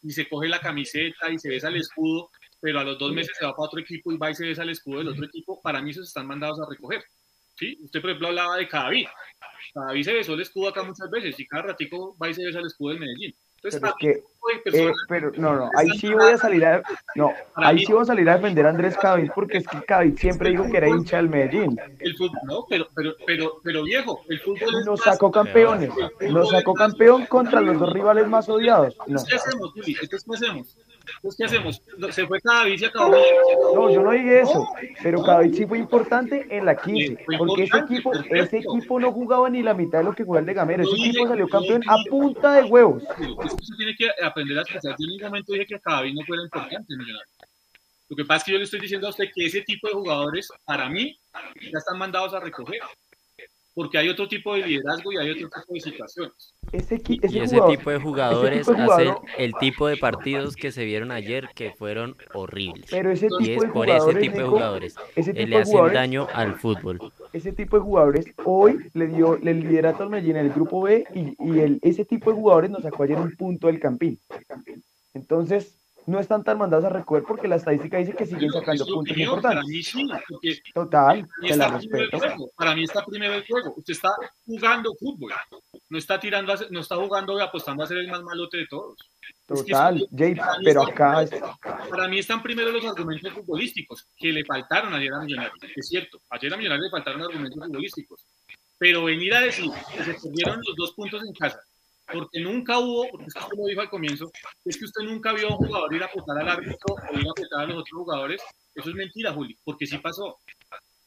y 0.02 0.10
se 0.10 0.28
coge 0.28 0.48
la 0.48 0.58
camiseta 0.58 1.30
y 1.30 1.38
se 1.38 1.48
besa 1.48 1.68
el 1.68 1.76
escudo, 1.76 2.30
pero 2.60 2.80
a 2.80 2.84
los 2.84 2.98
dos 2.98 3.12
meses 3.12 3.32
se 3.38 3.44
va 3.44 3.52
para 3.54 3.68
otro 3.68 3.78
equipo 3.78 4.10
y 4.10 4.16
va 4.16 4.32
y 4.32 4.34
se 4.34 4.46
besa 4.46 4.64
el 4.64 4.70
escudo 4.70 4.98
del 4.98 5.08
otro 5.08 5.24
equipo, 5.24 5.62
para 5.62 5.80
mí 5.80 5.90
esos 5.90 6.08
están 6.08 6.26
mandados 6.26 6.58
a 6.58 6.68
recoger. 6.68 7.04
¿Sí? 7.56 7.78
Usted, 7.82 8.00
por 8.00 8.10
ejemplo, 8.10 8.28
hablaba 8.28 8.56
de 8.56 8.68
Cadavid. 8.68 9.06
Cadavid 9.74 10.02
se 10.04 10.12
besó 10.12 10.34
el 10.34 10.40
escudo 10.40 10.68
acá 10.68 10.82
muchas 10.82 11.10
veces 11.10 11.38
y 11.38 11.46
cada 11.46 11.64
ratico 11.64 12.16
va 12.22 12.28
y 12.28 12.34
se 12.34 12.44
besa 12.44 12.60
el 12.60 12.66
escudo 12.66 12.90
del 12.90 13.00
Medellín. 13.00 13.34
Entonces, 13.56 13.80
Pero 13.80 13.94
que, 13.98 14.10
eh, 14.10 14.22
personas- 14.62 14.96
pero 15.08 15.32
no, 15.36 15.56
no, 15.56 15.70
ahí 15.76 15.88
sí 15.98 16.12
voy 16.12 16.30
a 16.30 16.36
salir 16.36 16.64
a, 16.64 16.82
no, 17.14 17.32
ahí 17.54 17.84
sí 17.84 17.92
voy 17.92 18.02
a 18.02 18.04
salir 18.04 18.28
a 18.28 18.34
defender 18.36 18.66
a 18.66 18.68
Andrés 18.68 18.96
Cadavid 18.98 19.30
porque 19.34 19.58
es 19.58 19.66
que 19.66 19.82
Cadavid 19.82 20.18
siempre 20.18 20.50
dijo 20.50 20.70
que 20.70 20.76
era 20.76 20.88
hincha 20.88 21.16
del 21.16 21.30
Medellín. 21.30 21.76
el 21.98 22.16
fútbol, 22.16 22.38
no, 22.44 22.66
pero, 22.68 22.86
pero, 22.94 23.14
pero, 23.26 23.60
pero 23.64 23.82
viejo, 23.82 24.22
el 24.28 24.38
fútbol 24.40 24.78
es 24.78 24.86
Nos 24.86 25.00
sacó 25.00 25.32
campeones, 25.32 25.90
nos 26.30 26.50
sacó 26.50 26.74
campeón 26.74 27.26
contra 27.26 27.60
los 27.60 27.78
dos 27.78 27.92
rivales 27.92 28.28
más 28.28 28.48
odiados. 28.48 28.96
No, 29.06 29.18
¿qué 29.24 29.36
hacemos, 29.36 29.72
Juli? 29.72 29.94
¿qué 29.94 30.16
hacemos? 30.16 30.76
Entonces, 31.14 31.36
¿qué 31.36 31.44
hacemos? 31.44 31.82
Se 32.10 32.26
fue 32.26 32.40
Cadavid 32.40 32.72
y 32.72 32.78
se 32.78 32.86
acabó. 32.86 33.16
no, 33.74 33.90
yo 33.90 34.02
no 34.02 34.10
dije 34.12 34.40
eso, 34.40 34.66
pero 35.02 35.22
Cadavid 35.22 35.54
sí 35.54 35.66
fue 35.66 35.78
importante 35.78 36.46
en 36.50 36.64
la 36.64 36.76
15, 36.76 37.24
Fue 37.24 37.38
porque 37.38 37.64
ese 37.64 37.78
equipo, 37.78 38.12
ese 38.30 38.58
equipo 38.58 39.00
no 39.00 39.12
jugaba 39.12 39.48
ni 39.48 39.62
la 39.62 39.74
mitad 39.74 39.98
de 39.98 40.04
lo 40.04 40.14
que 40.14 40.24
jugaba 40.24 40.40
el 40.40 40.46
de 40.46 40.54
Gamero, 40.54 40.82
ese 40.82 40.94
equipo 40.94 41.28
salió 41.28 41.48
campeón 41.48 41.82
a 41.86 41.96
punta 42.08 42.52
de 42.54 42.64
huevos. 42.64 43.02
Usted 43.02 43.74
tiene 43.76 43.94
que 43.96 44.10
aprender 44.22 44.58
a 44.58 44.62
expresar. 44.62 44.92
Yo 44.98 45.04
en 45.04 45.10
ningún 45.10 45.28
momento 45.28 45.52
dije 45.52 45.66
que 45.66 45.80
Cadavid 45.80 46.14
no 46.14 46.24
fuera 46.26 46.42
importante 46.42 46.92
en 46.92 46.98
Millonarios. 46.98 47.36
Lo 48.08 48.16
que 48.16 48.24
pasa 48.24 48.38
es 48.38 48.44
que 48.44 48.52
yo 48.52 48.58
le 48.58 48.64
estoy 48.64 48.80
diciendo 48.80 49.08
a 49.08 49.10
usted 49.10 49.26
que 49.34 49.46
ese 49.46 49.62
tipo 49.62 49.88
de 49.88 49.94
jugadores, 49.94 50.48
para 50.64 50.88
mí, 50.88 51.18
ya 51.60 51.78
están 51.78 51.98
mandados 51.98 52.34
a 52.34 52.40
recoger. 52.40 52.80
Porque 53.76 53.98
hay 53.98 54.08
otro 54.08 54.26
tipo 54.26 54.54
de 54.54 54.66
liderazgo 54.66 55.12
y 55.12 55.18
hay 55.18 55.30
otro 55.32 55.50
tipo 55.50 55.74
de 55.74 55.80
situaciones. 55.80 56.54
Ese, 56.72 56.98
Y 57.08 57.20
ese 57.38 57.56
jugador- 57.56 57.76
tipo 57.76 57.90
de 57.90 57.98
jugadores 58.00 58.66
tipo 58.66 58.72
de 58.72 58.82
hacen 58.82 59.14
el 59.36 59.52
tipo 59.60 59.86
de 59.86 59.96
partidos 59.98 60.56
que 60.56 60.72
se 60.72 60.86
vieron 60.86 61.10
ayer 61.10 61.50
que 61.54 61.72
fueron 61.72 62.16
horribles. 62.32 62.86
Pero 62.90 63.10
ese 63.10 63.26
Y 63.38 63.44
tipo 63.44 63.50
es 63.52 63.60
de 63.60 63.68
por 63.68 63.88
ese 63.90 63.98
jugadores, 63.98 64.22
tipo 64.22 64.38
de 64.38 64.44
jugadores 64.44 64.94
ese 65.14 65.32
que 65.34 65.38
tipo 65.40 65.50
le 65.50 65.56
de 65.56 65.62
hacen 65.62 65.92
daño 65.92 66.26
al 66.32 66.54
fútbol. 66.56 67.12
ese 67.34 67.52
tipo 67.52 67.76
de 67.76 67.82
jugadores 67.82 68.24
hoy 68.46 68.78
le 68.94 69.08
dio 69.08 69.36
el 69.36 69.60
liderato 69.60 70.04
al 70.04 70.08
Medellín 70.08 70.36
en 70.36 70.46
el 70.46 70.52
grupo 70.54 70.80
B 70.80 71.04
y, 71.14 71.36
y 71.38 71.60
el, 71.60 71.78
ese 71.82 72.06
tipo 72.06 72.30
de 72.30 72.36
jugadores 72.36 72.70
nos 72.70 72.82
sacó 72.82 73.02
ayer 73.02 73.18
un 73.18 73.36
punto 73.36 73.66
del 73.66 73.78
campín. 73.78 74.18
Entonces, 75.12 75.85
no 76.06 76.20
están 76.20 76.44
tan 76.44 76.58
mandados 76.58 76.84
a 76.84 76.88
recoger 76.90 77.24
porque 77.24 77.48
la 77.48 77.56
estadística 77.56 77.98
dice 77.98 78.14
que 78.14 78.26
siguen 78.26 78.50
sacando 78.50 78.84
puntos 78.86 79.10
opinión, 79.12 79.40
Para 79.40 79.60
importantes. 79.60 79.68
mí 79.68 79.82
sí, 79.82 80.08
porque 80.28 80.60
Total, 80.72 81.26
Para 81.28 81.48
te 81.48 81.56
la 81.56 81.68
respeto. 81.68 82.18
Para 82.56 82.74
mí 82.74 82.84
está 82.84 83.04
primero 83.04 83.34
el 83.34 83.46
juego. 83.46 83.74
Usted 83.76 83.92
está 83.92 84.10
jugando 84.44 84.94
fútbol. 84.98 85.32
No 85.88 85.98
está 85.98 86.18
tirando, 86.18 86.52
a 86.52 86.56
no 86.70 86.80
está 86.80 86.96
jugando 86.96 87.38
y 87.38 87.42
apostando 87.42 87.82
a 87.82 87.86
ser 87.86 87.98
el 87.98 88.08
más 88.08 88.22
malote 88.22 88.56
de 88.58 88.66
todos. 88.66 88.96
Es 89.48 89.62
que 89.62 89.72
Total, 89.72 89.96
eso- 89.96 90.06
Jay, 90.16 90.34
para 90.34 90.52
pero 90.64 90.82
acá 90.82 91.22
es, 91.22 91.30
primero- 91.30 91.58
Para 91.90 92.08
mí 92.08 92.18
están 92.18 92.42
primero 92.42 92.70
los 92.72 92.84
argumentos 92.84 93.32
futbolísticos 93.32 94.06
que 94.16 94.32
le 94.32 94.44
faltaron 94.44 94.92
ayer 94.94 95.12
a 95.12 95.20
Millonarios. 95.20 95.58
Es 95.76 95.88
cierto, 95.88 96.20
ayer 96.30 96.52
a 96.52 96.56
Millonarios 96.56 96.84
le 96.86 96.90
faltaron 96.90 97.22
argumentos 97.22 97.64
futbolísticos. 97.64 98.20
Pero 98.78 99.04
venir 99.04 99.32
a 99.34 99.40
decir 99.40 99.70
que 99.96 100.04
se 100.04 100.14
perdieron 100.14 100.60
los 100.66 100.76
dos 100.76 100.92
puntos 100.92 101.22
en 101.24 101.32
casa, 101.32 101.58
porque 102.12 102.40
nunca 102.40 102.78
hubo, 102.78 103.08
porque 103.10 103.26
usted 103.26 103.40
lo 103.56 103.66
dijo 103.66 103.80
al 103.80 103.90
comienzo, 103.90 104.30
es 104.64 104.76
que 104.78 104.84
usted 104.84 105.02
nunca 105.04 105.32
vio 105.32 105.48
a 105.48 105.50
un 105.50 105.56
jugador 105.66 105.94
ir 105.94 106.02
a 106.02 106.06
apretar 106.06 106.38
al 106.38 106.48
árbitro 106.48 106.94
o 106.94 107.18
ir 107.18 107.26
a 107.26 107.30
apretar 107.30 107.60
a 107.60 107.66
los 107.66 107.78
otros 107.78 107.98
jugadores. 107.98 108.42
Eso 108.74 108.90
es 108.90 108.94
mentira, 108.94 109.32
Juli, 109.32 109.56
porque 109.64 109.86
sí 109.86 109.98
pasó. 109.98 110.38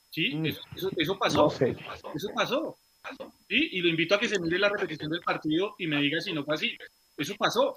Sí, 0.09 0.33
Mm. 0.35 0.45
eso, 0.47 0.61
eso, 0.75 0.89
eso 0.97 1.17
pasó. 1.19 1.43
no 1.43 1.49
sé. 1.49 1.75
Eso 2.15 2.29
pasó. 2.35 2.77
¿Sí? 3.47 3.69
Y 3.71 3.81
lo 3.81 3.87
invito 3.89 4.15
a 4.15 4.19
que 4.19 4.27
se 4.27 4.39
mire 4.39 4.59
la 4.59 4.69
repetición 4.69 5.09
del 5.11 5.21
partido 5.21 5.75
y 5.77 5.87
me 5.87 6.01
diga 6.01 6.19
si 6.19 6.33
no 6.33 6.43
fue 6.43 6.55
así. 6.55 6.77
Eso 7.17 7.35
pasó. 7.37 7.75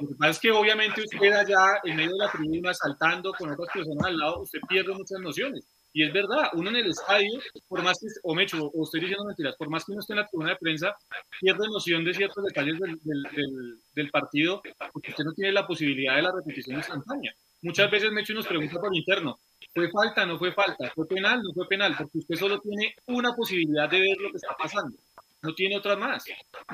Lo 0.00 0.08
que 0.08 0.14
pasa 0.14 0.30
es 0.30 0.38
que 0.40 0.50
obviamente 0.52 1.02
usted 1.02 1.32
allá 1.32 1.80
en 1.84 1.96
medio 1.96 2.12
de 2.12 2.18
la 2.24 2.30
tribuna 2.32 2.72
saltando 2.74 3.32
con 3.32 3.50
otras 3.50 3.68
personas 3.72 4.06
al 4.06 4.16
lado, 4.16 4.40
usted 4.42 4.58
pierde 4.68 4.92
muchas 4.92 5.20
nociones. 5.20 5.64
Y 5.96 6.02
es 6.02 6.12
verdad, 6.12 6.50
uno 6.52 6.68
en 6.68 6.76
el 6.76 6.90
estadio, 6.90 7.40
por 7.68 7.82
más 7.82 7.98
que, 7.98 8.08
o 8.22 8.34
Mecho, 8.34 8.66
o 8.66 8.84
estoy 8.84 9.00
diciendo 9.00 9.24
mentiras, 9.24 9.56
por 9.56 9.70
más 9.70 9.82
que 9.82 9.92
uno 9.92 10.00
esté 10.02 10.12
en 10.12 10.18
la 10.18 10.26
tribuna 10.26 10.50
de 10.50 10.56
prensa, 10.56 10.94
pierde 11.40 11.66
noción 11.68 12.04
de 12.04 12.12
ciertos 12.12 12.44
detalles 12.44 12.78
del, 12.78 13.80
del 13.94 14.10
partido, 14.10 14.60
porque 14.92 15.12
usted 15.12 15.24
no 15.24 15.32
tiene 15.32 15.52
la 15.52 15.66
posibilidad 15.66 16.16
de 16.16 16.20
la 16.20 16.32
repetición 16.32 16.76
instantánea. 16.76 17.34
Muchas 17.62 17.90
veces 17.90 18.12
Mecho 18.12 18.34
nos 18.34 18.46
pregunta 18.46 18.78
por 18.78 18.94
interno, 18.94 19.38
¿fue 19.74 19.90
falta, 19.90 20.26
no 20.26 20.38
fue 20.38 20.52
falta? 20.52 20.92
¿Fue 20.94 21.08
penal, 21.08 21.40
no 21.42 21.54
fue 21.54 21.66
penal? 21.66 21.94
Porque 21.96 22.18
usted 22.18 22.34
solo 22.34 22.60
tiene 22.60 22.94
una 23.06 23.34
posibilidad 23.34 23.88
de 23.88 24.00
ver 24.00 24.18
lo 24.18 24.30
que 24.32 24.36
está 24.36 24.54
pasando, 24.54 24.98
no 25.42 25.54
tiene 25.54 25.76
otra 25.76 25.96
más. 25.96 26.24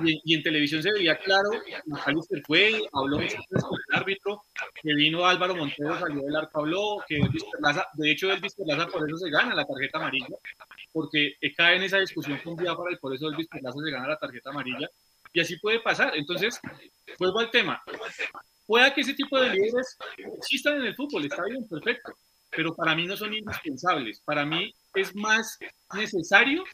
Y, 0.04 0.20
y 0.24 0.34
en 0.34 0.42
televisión 0.42 0.82
se 0.82 0.92
veía 0.92 1.18
claro, 1.18 1.50
Macalister 1.86 2.42
fue, 2.46 2.82
habló 2.92 3.16
con 3.16 3.26
el 3.26 3.96
árbitro, 3.98 4.44
que 4.82 4.94
vino 4.94 5.26
Álvaro 5.26 5.54
Montero, 5.54 5.98
salió 5.98 6.22
del 6.22 6.36
arco, 6.36 6.60
habló, 6.60 7.04
que 7.06 7.16
Elvis 7.16 7.44
Perlaza, 7.52 7.86
de 7.94 8.10
hecho 8.10 8.32
Elvis 8.32 8.54
Perlaza 8.54 8.86
por 8.86 9.08
eso 9.08 9.18
se 9.18 9.30
gana 9.30 9.54
la 9.54 9.64
tarjeta 9.64 9.98
amarilla, 9.98 10.36
porque 10.92 11.34
cae 11.56 11.76
en 11.76 11.82
esa 11.82 11.98
discusión 11.98 12.38
con 12.42 12.56
Biafara 12.56 12.92
y 12.92 12.96
por 12.96 13.14
eso 13.14 13.28
Elvis 13.28 13.48
Perlaza 13.48 13.78
se 13.84 13.90
gana 13.90 14.08
la 14.08 14.18
tarjeta 14.18 14.50
amarilla, 14.50 14.88
y 15.32 15.40
así 15.40 15.58
puede 15.58 15.80
pasar. 15.80 16.14
Entonces, 16.16 16.60
vuelvo 17.18 17.40
al 17.40 17.50
tema. 17.50 17.82
Pueda 18.66 18.92
que 18.94 19.00
ese 19.00 19.14
tipo 19.14 19.40
de 19.40 19.50
líderes 19.50 19.98
existan 20.38 20.76
en 20.76 20.86
el 20.86 20.94
fútbol, 20.94 21.24
está 21.24 21.42
bien, 21.44 21.66
perfecto, 21.66 22.12
pero 22.50 22.74
para 22.74 22.94
mí 22.94 23.06
no 23.06 23.16
son 23.16 23.34
indispensables. 23.34 24.20
Para 24.20 24.44
mí 24.44 24.72
es 24.94 25.14
más 25.14 25.58
necesario 25.94 26.64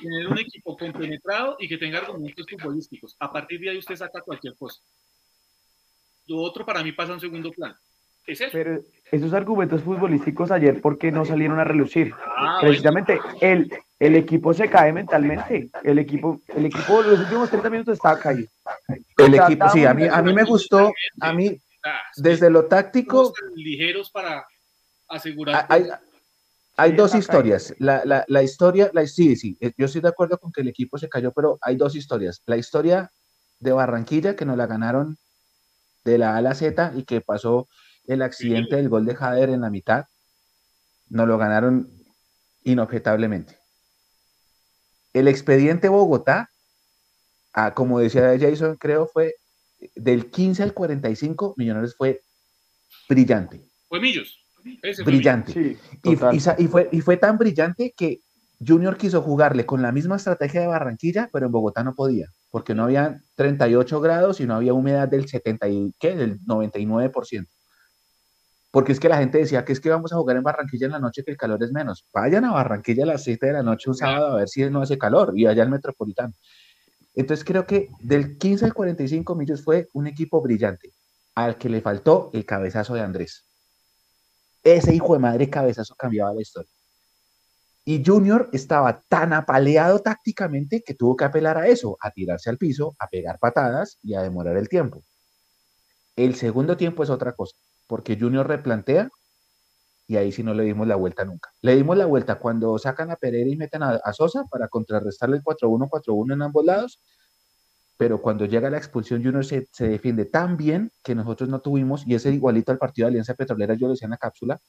tener 0.00 0.28
un 0.28 0.38
equipo 0.38 0.76
compenetrado 0.76 1.56
y 1.58 1.68
que 1.68 1.78
tenga 1.78 1.98
argumentos 1.98 2.46
futbolísticos. 2.50 3.16
A 3.20 3.32
partir 3.32 3.60
de 3.60 3.70
ahí 3.70 3.78
usted 3.78 3.96
saca 3.96 4.20
cualquier 4.22 4.56
cosa. 4.56 4.80
Lo 6.26 6.38
otro 6.38 6.64
para 6.66 6.82
mí 6.82 6.92
pasa 6.92 7.12
en 7.12 7.20
segundo 7.20 7.50
plano. 7.50 7.76
Es 8.26 8.40
eso. 8.40 8.50
Pero 8.52 8.80
esos 9.12 9.32
argumentos 9.32 9.82
futbolísticos 9.82 10.50
ayer, 10.50 10.80
¿por 10.80 10.98
qué 10.98 11.12
no 11.12 11.24
salieron 11.24 11.60
a 11.60 11.64
relucir? 11.64 12.12
Ah, 12.36 12.58
Precisamente 12.60 13.20
el, 13.40 13.70
el 14.00 14.16
equipo 14.16 14.52
se 14.52 14.68
cae 14.68 14.92
mentalmente. 14.92 15.70
El 15.84 16.00
equipo, 16.00 16.40
el 16.48 16.66
equipo 16.66 17.02
los 17.02 17.20
últimos 17.20 17.48
30 17.50 17.70
minutos 17.70 17.94
estaba 17.94 18.18
caído. 18.18 18.48
El 19.16 19.34
equipo, 19.34 19.68
sí, 19.70 19.84
a 19.84 19.94
mí, 19.94 20.08
a 20.10 20.20
mí 20.22 20.34
me 20.34 20.42
gustó, 20.44 20.92
a 21.20 21.32
mí, 21.32 21.56
Ah, 21.88 22.02
desde 22.16 22.50
lo 22.50 22.64
táctico, 22.64 23.32
ligeros 23.54 24.10
para 24.10 24.44
asegurar. 25.06 25.66
hay, 25.68 25.84
hay 26.76 26.90
Sí, 26.90 26.96
dos 26.96 27.14
historias. 27.14 27.74
La, 27.78 28.04
la, 28.04 28.24
la 28.28 28.42
historia, 28.42 28.90
la, 28.92 29.06
sí, 29.06 29.36
sí, 29.36 29.56
eh, 29.60 29.72
yo 29.76 29.86
estoy 29.86 30.02
de 30.02 30.08
acuerdo 30.08 30.38
con 30.38 30.52
que 30.52 30.60
el 30.60 30.68
equipo 30.68 30.98
se 30.98 31.08
cayó, 31.08 31.32
pero 31.32 31.58
hay 31.62 31.76
dos 31.76 31.94
historias. 31.96 32.42
La 32.46 32.56
historia 32.56 33.12
de 33.60 33.72
Barranquilla, 33.72 34.36
que 34.36 34.44
nos 34.44 34.56
la 34.56 34.66
ganaron 34.66 35.18
de 36.04 36.18
la 36.18 36.34
A 36.34 36.36
a 36.38 36.42
la 36.42 36.54
Z 36.54 36.92
y 36.94 37.04
que 37.04 37.20
pasó 37.20 37.68
el 38.06 38.22
accidente 38.22 38.76
del 38.76 38.88
gol 38.88 39.06
de 39.06 39.14
Jader 39.14 39.50
en 39.50 39.62
la 39.62 39.70
mitad, 39.70 40.04
nos 41.08 41.26
lo 41.26 41.38
ganaron 41.38 41.90
inobjetablemente. 42.62 43.58
El 45.12 45.28
expediente 45.28 45.88
Bogotá, 45.88 46.50
ah, 47.52 47.74
como 47.74 47.98
decía 47.98 48.36
Jason, 48.38 48.76
creo 48.76 49.06
fue 49.06 49.34
del 49.94 50.30
15 50.30 50.62
al 50.62 50.74
45, 50.74 51.54
Millonarios 51.56 51.96
fue 51.96 52.22
brillante, 53.08 53.66
Fue 53.88 54.00
Millos. 54.00 54.45
Ese 54.82 55.02
brillante. 55.04 55.52
Sí, 55.52 55.76
Y, 56.04 56.16
total. 56.16 56.34
y 56.34 56.40
sa- 56.40 56.56
y 56.58 56.66
fue, 56.68 56.88
y 56.92 57.00
fue 57.00 57.16
tan 57.16 57.38
brillante 57.38 57.94
que 57.96 58.20
Junior 58.66 58.96
quiso 58.96 59.22
jugarle 59.22 59.66
con 59.66 59.82
la 59.82 59.92
misma 59.92 60.16
estrategia 60.16 60.60
de 60.62 60.66
Barranquilla, 60.66 61.28
pero 61.32 61.46
en 61.46 61.52
Bogotá 61.52 61.84
no 61.84 61.94
podía, 61.94 62.28
porque 62.50 62.74
no 62.74 62.84
había 62.84 63.20
38 63.34 64.00
grados 64.00 64.40
y 64.40 64.46
no 64.46 64.54
había 64.54 64.72
humedad 64.74 65.08
del 65.08 65.28
70 65.28 65.68
y, 65.68 65.94
¿qué? 65.98 66.16
del 66.16 66.38
99%. 66.46 67.46
Porque 68.70 68.92
es 68.92 69.00
que 69.00 69.08
la 69.08 69.18
gente 69.18 69.38
decía 69.38 69.64
que 69.64 69.72
es 69.72 69.80
que 69.80 69.88
vamos 69.88 70.12
a 70.12 70.16
jugar 70.16 70.36
en 70.36 70.42
Barranquilla 70.42 70.86
en 70.86 70.92
la 70.92 70.98
noche 70.98 71.22
que 71.24 71.30
el 71.30 71.36
calor 71.36 71.62
es 71.62 71.72
menos. 71.72 72.06
Vayan 72.12 72.44
a 72.44 72.52
Barranquilla 72.52 73.04
a 73.04 73.06
las 73.06 73.24
7 73.24 73.46
de 73.46 73.52
la 73.54 73.62
noche 73.62 73.88
un 73.88 73.94
sábado 73.96 74.28
a 74.28 74.36
ver 74.36 74.48
si 74.48 74.68
no 74.68 74.82
hace 74.82 74.98
calor 74.98 75.32
y 75.34 75.46
allá 75.46 75.62
al 75.62 75.70
Metropolitano. 75.70 76.34
Entonces 77.14 77.44
creo 77.44 77.66
que 77.66 77.88
del 78.00 78.36
15 78.36 78.66
al 78.66 78.74
45 78.74 79.34
Millos 79.34 79.62
fue 79.62 79.88
un 79.94 80.06
equipo 80.06 80.42
brillante, 80.42 80.92
al 81.34 81.56
que 81.56 81.70
le 81.70 81.80
faltó 81.80 82.28
el 82.34 82.44
cabezazo 82.44 82.92
de 82.94 83.00
Andrés. 83.00 83.45
Ese 84.66 84.92
hijo 84.92 85.12
de 85.12 85.20
madre 85.20 85.48
cabezazo 85.48 85.94
cambiaba 85.94 86.34
la 86.34 86.40
historia. 86.42 86.72
Y 87.84 88.02
Junior 88.04 88.50
estaba 88.52 89.00
tan 89.08 89.32
apaleado 89.32 90.00
tácticamente 90.00 90.82
que 90.84 90.94
tuvo 90.94 91.14
que 91.14 91.24
apelar 91.24 91.56
a 91.56 91.68
eso, 91.68 91.96
a 92.00 92.10
tirarse 92.10 92.50
al 92.50 92.58
piso, 92.58 92.96
a 92.98 93.06
pegar 93.06 93.38
patadas 93.38 94.00
y 94.02 94.14
a 94.14 94.22
demorar 94.22 94.56
el 94.56 94.68
tiempo. 94.68 95.04
El 96.16 96.34
segundo 96.34 96.76
tiempo 96.76 97.04
es 97.04 97.10
otra 97.10 97.32
cosa, 97.34 97.56
porque 97.86 98.18
Junior 98.18 98.48
replantea 98.48 99.08
y 100.08 100.16
ahí 100.16 100.32
sí 100.32 100.42
no 100.42 100.52
le 100.52 100.64
dimos 100.64 100.88
la 100.88 100.96
vuelta 100.96 101.24
nunca. 101.24 101.52
Le 101.60 101.76
dimos 101.76 101.96
la 101.96 102.06
vuelta 102.06 102.40
cuando 102.40 102.76
sacan 102.76 103.12
a 103.12 103.16
Pereira 103.16 103.48
y 103.48 103.56
meten 103.56 103.84
a, 103.84 103.90
a 104.02 104.12
Sosa 104.12 104.46
para 104.50 104.66
contrarrestarle 104.66 105.36
el 105.36 105.44
4-1, 105.44 105.88
4-1 105.88 106.34
en 106.34 106.42
ambos 106.42 106.64
lados, 106.64 107.00
pero 107.96 108.20
cuando 108.20 108.44
llega 108.44 108.70
la 108.70 108.78
expulsión 108.78 109.22
Junior 109.22 109.44
se, 109.44 109.68
se 109.72 109.88
defiende 109.88 110.24
tan 110.24 110.56
bien 110.56 110.90
que 111.02 111.14
nosotros 111.14 111.48
no 111.48 111.60
tuvimos, 111.60 112.06
y 112.06 112.14
ese 112.14 112.30
igualito 112.30 112.72
al 112.72 112.78
partido 112.78 113.06
de 113.06 113.10
Alianza 113.10 113.34
Petrolera, 113.34 113.74
yo 113.74 113.86
lo 113.86 113.92
decía 113.92 114.06
en 114.06 114.10
la 114.10 114.18
cápsula, 114.18 114.60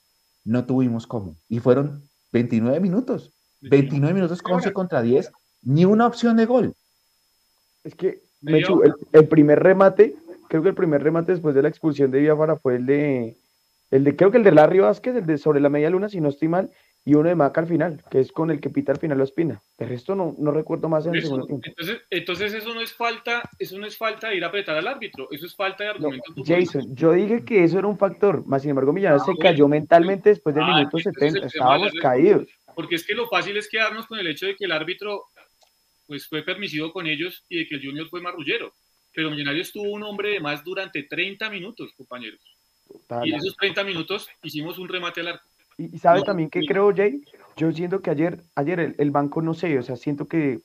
no 0.44 0.64
tuvimos 0.64 1.06
cómo. 1.06 1.36
Y 1.48 1.60
fueron 1.60 2.02
29 2.32 2.80
minutos, 2.80 3.32
29 3.60 4.14
minutos 4.14 4.40
11 4.44 4.72
contra 4.72 5.02
10, 5.02 5.30
ni 5.62 5.84
una 5.84 6.06
opción 6.06 6.36
de 6.36 6.46
gol. 6.46 6.74
Es 7.84 7.94
que, 7.94 8.22
Mechu, 8.40 8.82
el 9.12 9.28
primer 9.28 9.60
remate, 9.60 10.14
creo 10.48 10.62
que 10.62 10.70
el 10.70 10.74
primer 10.74 11.02
remate 11.02 11.32
después 11.32 11.54
de 11.54 11.62
la 11.62 11.68
expulsión 11.68 12.10
de 12.10 12.20
Biafara 12.20 12.56
fue 12.56 12.76
el 12.76 12.86
de, 12.86 13.36
el 13.90 14.04
de, 14.04 14.16
creo 14.16 14.30
que 14.30 14.38
el 14.38 14.44
de 14.44 14.52
Larry 14.52 14.80
Vázquez, 14.80 15.16
el 15.16 15.26
de 15.26 15.38
sobre 15.38 15.60
la 15.60 15.68
media 15.68 15.90
luna, 15.90 16.08
si 16.08 16.20
no 16.20 16.28
estoy 16.28 16.48
mal, 16.48 16.70
y 17.10 17.14
uno 17.14 17.28
de 17.30 17.34
Maca 17.34 17.62
al 17.62 17.66
final, 17.66 18.04
que 18.10 18.20
es 18.20 18.30
con 18.32 18.50
el 18.50 18.60
que 18.60 18.68
pita 18.68 18.92
al 18.92 18.98
final 18.98 19.18
Ospina. 19.20 19.62
De 19.78 19.86
resto 19.86 20.14
no, 20.14 20.34
no 20.38 20.50
recuerdo 20.50 20.88
más 20.90 21.06
en 21.06 21.12
el 21.14 21.18
Eso, 21.20 21.28
segundo 21.28 21.46
tiempo. 21.46 21.66
entonces, 21.66 22.02
entonces 22.10 22.52
eso 22.54 22.74
no 22.74 22.80
es 22.82 22.92
falta, 22.92 23.48
eso 23.58 23.78
no 23.78 23.86
es 23.86 23.96
falta 23.96 24.28
de 24.28 24.36
ir 24.36 24.44
a 24.44 24.48
apretar 24.48 24.76
al 24.76 24.86
árbitro, 24.86 25.26
eso 25.30 25.46
es 25.46 25.56
falta 25.56 25.84
de 25.84 25.90
argumentos. 25.90 26.34
Jason, 26.46 26.94
yo 26.94 27.12
dije 27.12 27.44
que 27.46 27.64
eso 27.64 27.78
era 27.78 27.88
un 27.88 27.96
factor, 27.96 28.44
más 28.46 28.60
sin 28.60 28.70
embargo 28.72 28.92
Millonarios 28.92 29.22
Ah, 29.22 29.32
se 29.32 29.38
cayó 29.40 29.64
bueno. 29.64 29.80
mentalmente 29.80 30.28
después 30.28 30.54
del 30.54 30.64
Ah, 30.64 30.76
minuto 30.76 30.98
entonces 30.98 31.14
70, 31.14 31.26
el 31.26 31.32
tema 31.32 31.46
estábamos 31.46 31.92
de 31.92 31.98
caídos. 32.00 32.46
Porque 32.74 32.94
es 32.96 33.06
que 33.06 33.14
lo 33.14 33.26
fácil 33.28 33.56
es 33.56 33.68
quedarnos 33.70 34.06
con 34.06 34.18
el 34.18 34.26
hecho 34.26 34.44
de 34.44 34.54
que 34.54 34.66
el 34.66 34.72
árbitro 34.72 35.22
pues 36.06 36.26
fue 36.28 36.42
permisivo 36.42 36.92
con 36.92 37.06
ellos 37.06 37.44
y 37.48 37.58
de 37.58 37.66
que 37.68 37.76
el 37.76 37.84
Junior 37.86 38.06
fue 38.08 38.20
marrullero. 38.20 38.72
Pero 39.14 39.30
Millonarios 39.30 39.72
tuvo 39.72 39.90
un 39.92 40.02
hombre 40.02 40.30
de 40.30 40.40
más 40.40 40.62
durante 40.62 41.02
30 41.04 41.48
minutos, 41.50 41.90
compañeros. 41.96 42.40
Total. 42.86 43.26
Y 43.26 43.30
en 43.32 43.36
esos 43.36 43.56
30 43.56 43.82
minutos 43.84 44.28
hicimos 44.42 44.78
un 44.78 44.88
remate 44.88 45.20
al 45.22 45.28
arco. 45.28 45.48
Y, 45.78 45.94
y 45.96 45.98
sabe 45.98 46.18
No, 46.18 46.24
también 46.24 46.50
que 46.50 46.60
sí. 46.60 46.66
creo, 46.66 46.92
Jay, 46.94 47.22
yo 47.56 47.72
siento 47.72 48.02
que 48.02 48.10
ayer, 48.10 48.42
ayer 48.54 48.80
el, 48.80 48.94
el 48.98 49.10
banco, 49.10 49.40
no 49.42 49.54
sé, 49.54 49.78
o 49.78 49.82
sea, 49.82 49.96
siento 49.96 50.26
que, 50.26 50.58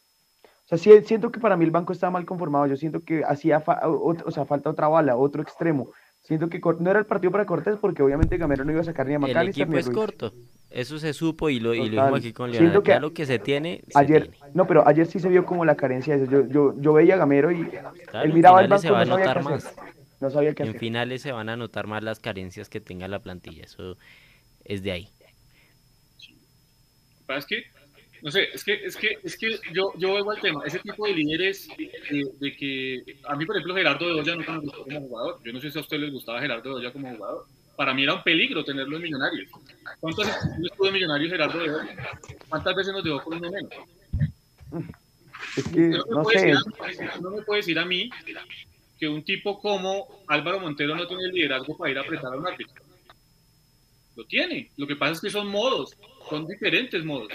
o 0.43 0.67
sea, 0.67 0.77
sí- 0.77 1.01
siento 1.05 1.31
que 1.31 1.39
para 1.39 1.57
mí 1.57 1.65
el 1.65 1.71
banco 1.71 1.93
estaba 1.93 2.11
mal 2.11 2.25
conformado, 2.25 2.67
yo 2.67 2.75
siento 2.77 3.01
que 3.01 3.23
hacía, 3.25 3.59
fa- 3.61 3.81
o 3.85 4.31
sea, 4.31 4.45
falta 4.45 4.69
otra 4.69 4.87
bala, 4.87 5.15
otro 5.17 5.41
extremo. 5.41 5.91
Siento 6.21 6.49
que 6.49 6.59
no 6.79 6.89
era 6.89 6.99
el 6.99 7.05
partido 7.05 7.31
para 7.31 7.45
Cortés 7.45 7.77
porque 7.81 8.01
obviamente 8.01 8.37
Gamero 8.37 8.63
no 8.63 8.71
iba 8.71 8.81
a 8.81 8.85
sacar 8.85 9.07
ni 9.07 9.13
a 9.15 9.19
El 9.19 9.27
McAllister 9.27 9.67
equipo 9.67 9.77
es 9.77 9.85
Ruiz. 9.85 9.97
corto. 9.97 10.33
Eso 10.69 10.97
se 10.97 11.13
supo 11.13 11.49
y 11.49 11.59
lo, 11.59 11.75
y 11.75 11.89
lo 11.89 11.97
dijimos 11.97 12.19
aquí 12.19 12.33
con 12.33 12.49
Siento 12.51 12.79
Leonardo. 12.79 12.83
que 12.83 12.91
Ya 12.93 12.99
lo 12.99 13.13
que 13.13 13.25
se 13.25 13.39
tiene, 13.39 13.83
se 13.89 13.93
Ayer, 13.95 14.29
tiene. 14.29 14.37
no, 14.55 14.65
pero 14.67 14.87
ayer 14.87 15.05
sí 15.05 15.19
se 15.19 15.29
vio 15.29 15.45
como 15.45 15.65
la 15.65 15.75
carencia 15.75 16.17
de 16.17 16.23
eso. 16.23 16.31
Yo, 16.31 16.47
yo, 16.47 16.73
yo 16.81 16.93
veía 16.93 17.15
a 17.15 17.17
Gamero 17.17 17.51
y 17.51 17.69
Claro, 18.09 18.25
él 18.25 18.33
miraba 18.33 18.61
el 18.61 18.67
se 18.69 18.89
banco, 18.89 18.93
va 18.93 19.01
a 19.01 19.05
no 19.05 19.11
sabía 19.11 19.23
qué 19.25 19.29
notar 19.29 19.39
hacer. 19.39 19.61
más. 19.61 19.75
No 20.21 20.29
sabía 20.29 20.53
qué 20.53 20.63
En 20.63 20.69
hacer. 20.69 20.79
finales 20.79 21.21
se 21.21 21.31
van 21.31 21.49
a 21.49 21.57
notar 21.57 21.87
más 21.87 22.03
las 22.03 22.19
carencias 22.19 22.69
que 22.69 22.79
tenga 22.79 23.07
la 23.07 23.19
plantilla. 23.21 23.65
Eso 23.65 23.97
es 24.65 24.83
de 24.83 24.91
ahí. 24.91 25.09
Es 27.29 27.45
que, 27.45 27.63
no 28.21 28.29
sé, 28.29 28.49
es 28.53 28.63
que, 28.63 28.73
es 28.73 28.95
que, 28.95 29.17
es 29.23 29.37
que 29.37 29.57
yo, 29.73 29.91
yo 29.97 30.09
vuelvo 30.11 30.31
al 30.31 30.41
tema. 30.41 30.63
Ese 30.65 30.79
tipo 30.79 31.07
de 31.07 31.13
líderes 31.13 31.67
de, 31.77 32.29
de 32.39 32.55
que, 32.55 33.17
a 33.23 33.35
mí, 33.35 33.45
por 33.45 33.55
ejemplo, 33.55 33.75
Gerardo 33.75 34.05
de 34.07 34.19
Olla 34.19 34.35
nunca 34.35 34.51
me 34.51 34.59
gustó 34.59 34.83
como 34.83 34.99
jugador. 35.01 35.39
Yo 35.43 35.53
no 35.53 35.59
sé 35.59 35.71
si 35.71 35.77
a 35.77 35.81
usted 35.81 35.97
les 35.97 36.11
gustaba 36.11 36.41
Gerardo 36.41 36.69
de 36.69 36.75
Olla 36.75 36.93
como 36.93 37.09
jugador. 37.15 37.45
Para 37.75 37.93
mí 37.93 38.03
era 38.03 38.13
un 38.13 38.23
peligro 38.23 38.63
tenerlo 38.63 38.97
en 38.97 39.03
Millonarios. 39.03 39.49
¿Cuántas 39.99 40.27
veces 40.27 40.43
estuvo 40.63 40.87
en 40.87 40.93
Millonarios 40.93 41.31
Gerardo 41.31 41.59
de 41.59 41.69
Olla? 41.71 41.95
¿Cuántas 42.49 42.75
veces 42.75 42.93
nos 42.93 43.03
dejó 43.03 43.23
con 43.23 43.37
uno 43.37 43.49
menos? 43.49 43.71
Es 45.57 45.63
que, 45.69 45.79
no, 45.79 46.05
me 46.05 46.15
no 46.15 46.25
sé, 46.25 46.45
decir 46.45 47.09
a- 47.09 47.17
no 47.19 47.31
me 47.31 47.41
puede 47.41 47.61
decir 47.61 47.79
a 47.79 47.85
mí 47.85 48.09
que 48.99 49.07
un 49.07 49.23
tipo 49.23 49.59
como 49.59 50.23
Álvaro 50.27 50.59
Montero 50.59 50.95
no 50.95 51.07
tiene 51.07 51.23
el 51.23 51.31
liderazgo 51.31 51.75
para 51.75 51.91
ir 51.91 51.97
a 51.97 52.01
apretar 52.01 52.31
a 52.33 52.37
un 52.37 52.45
árbitro. 52.47 52.83
Lo 54.15 54.25
tiene. 54.25 54.69
Lo 54.77 54.85
que 54.87 54.95
pasa 54.95 55.13
es 55.13 55.21
que 55.21 55.29
son 55.29 55.47
modos, 55.47 55.97
son 56.29 56.45
diferentes 56.47 57.03
modos. 57.03 57.29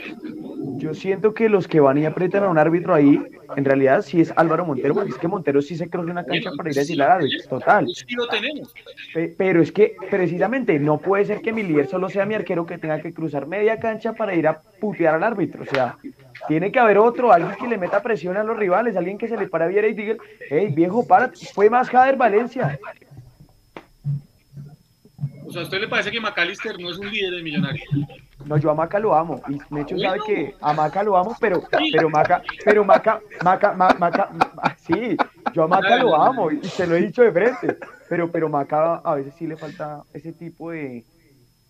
yo 0.78 0.94
siento 0.94 1.34
que 1.34 1.48
los 1.48 1.66
que 1.66 1.80
van 1.80 1.98
y 1.98 2.04
apretan 2.06 2.44
a 2.44 2.48
un 2.48 2.56
árbitro 2.58 2.94
ahí, 2.94 3.20
en 3.56 3.64
realidad 3.64 4.02
sí 4.02 4.20
es 4.20 4.32
Álvaro 4.36 4.64
Montero, 4.64 4.94
porque 4.94 5.10
es 5.10 5.18
que 5.18 5.26
Montero 5.28 5.60
sí 5.60 5.76
se 5.76 5.88
cruzó 5.90 6.08
una 6.10 6.24
cancha 6.24 6.50
para 6.56 6.70
ir 6.70 6.78
a 6.78 6.80
decirle 6.80 7.04
al 7.04 7.10
árbitro, 7.10 7.48
total. 7.48 7.88
Sí 7.88 8.14
lo 8.14 8.28
tenemos. 8.28 8.72
Pe- 9.12 9.34
Pero 9.36 9.60
es 9.60 9.72
que 9.72 9.96
precisamente 10.10 10.78
no 10.78 10.98
puede 10.98 11.24
ser 11.24 11.40
que 11.40 11.52
mi 11.52 11.62
líder 11.64 11.88
solo 11.88 12.08
sea 12.08 12.26
mi 12.26 12.34
arquero 12.34 12.64
que 12.66 12.78
tenga 12.78 13.00
que 13.00 13.12
cruzar 13.12 13.46
media 13.48 13.80
cancha 13.80 14.12
para 14.12 14.34
ir 14.34 14.46
a 14.46 14.60
putear 14.80 15.16
al 15.16 15.24
árbitro. 15.24 15.64
O 15.64 15.66
sea, 15.66 15.96
tiene 16.46 16.70
que 16.70 16.78
haber 16.78 16.98
otro, 16.98 17.32
alguien 17.32 17.56
que 17.56 17.66
le 17.66 17.78
meta 17.78 18.00
presión 18.02 18.36
a 18.36 18.44
los 18.44 18.56
rivales, 18.56 18.96
alguien 18.96 19.18
que 19.18 19.26
se 19.28 19.36
le 19.36 19.48
para 19.48 19.64
a 19.64 19.68
Viera 19.68 19.88
y 19.88 19.94
diga, 19.94 20.16
hey 20.48 20.68
viejo, 20.70 21.06
para, 21.06 21.32
fue 21.54 21.68
más 21.68 21.90
Jader 21.90 22.16
Valencia. 22.16 22.78
O 25.48 25.50
sea, 25.50 25.62
¿a 25.62 25.64
usted 25.64 25.80
le 25.80 25.88
parece 25.88 26.10
que 26.10 26.20
McAllister 26.20 26.78
no 26.78 26.90
es 26.90 26.98
un 26.98 27.10
líder 27.10 27.32
de 27.36 27.42
Millonarios? 27.42 27.88
No, 28.44 28.56
yo 28.58 28.70
a 28.70 28.74
Maca 28.74 28.98
lo 28.98 29.14
amo. 29.14 29.40
Y 29.48 29.58
Mecho 29.72 29.96
sabe 29.98 30.18
Bueno. 30.18 30.24
que 30.26 30.54
a 30.60 30.72
Maca 30.74 31.02
lo 31.02 31.16
amo, 31.16 31.34
pero, 31.40 31.62
pero 31.92 32.10
Maca, 32.10 32.42
pero 32.64 32.84
Maca, 32.84 33.20
Maca, 33.42 33.72
Ma- 33.72 33.96
Maca, 33.98 34.28
Ma- 34.30 34.76
sí, 34.78 35.16
yo 35.54 35.62
a 35.64 35.68
Maca 35.68 35.96
lo 35.96 36.14
amo 36.14 36.50
y 36.50 36.62
se 36.64 36.86
lo 36.86 36.96
he 36.96 37.00
dicho 37.00 37.22
de 37.22 37.32
frente. 37.32 37.78
Pero, 38.10 38.30
pero 38.30 38.48
Maca 38.48 38.96
a 38.96 39.14
veces 39.14 39.34
sí 39.38 39.46
le 39.46 39.56
falta 39.56 40.02
ese 40.12 40.32
tipo 40.32 40.70
de, 40.70 41.04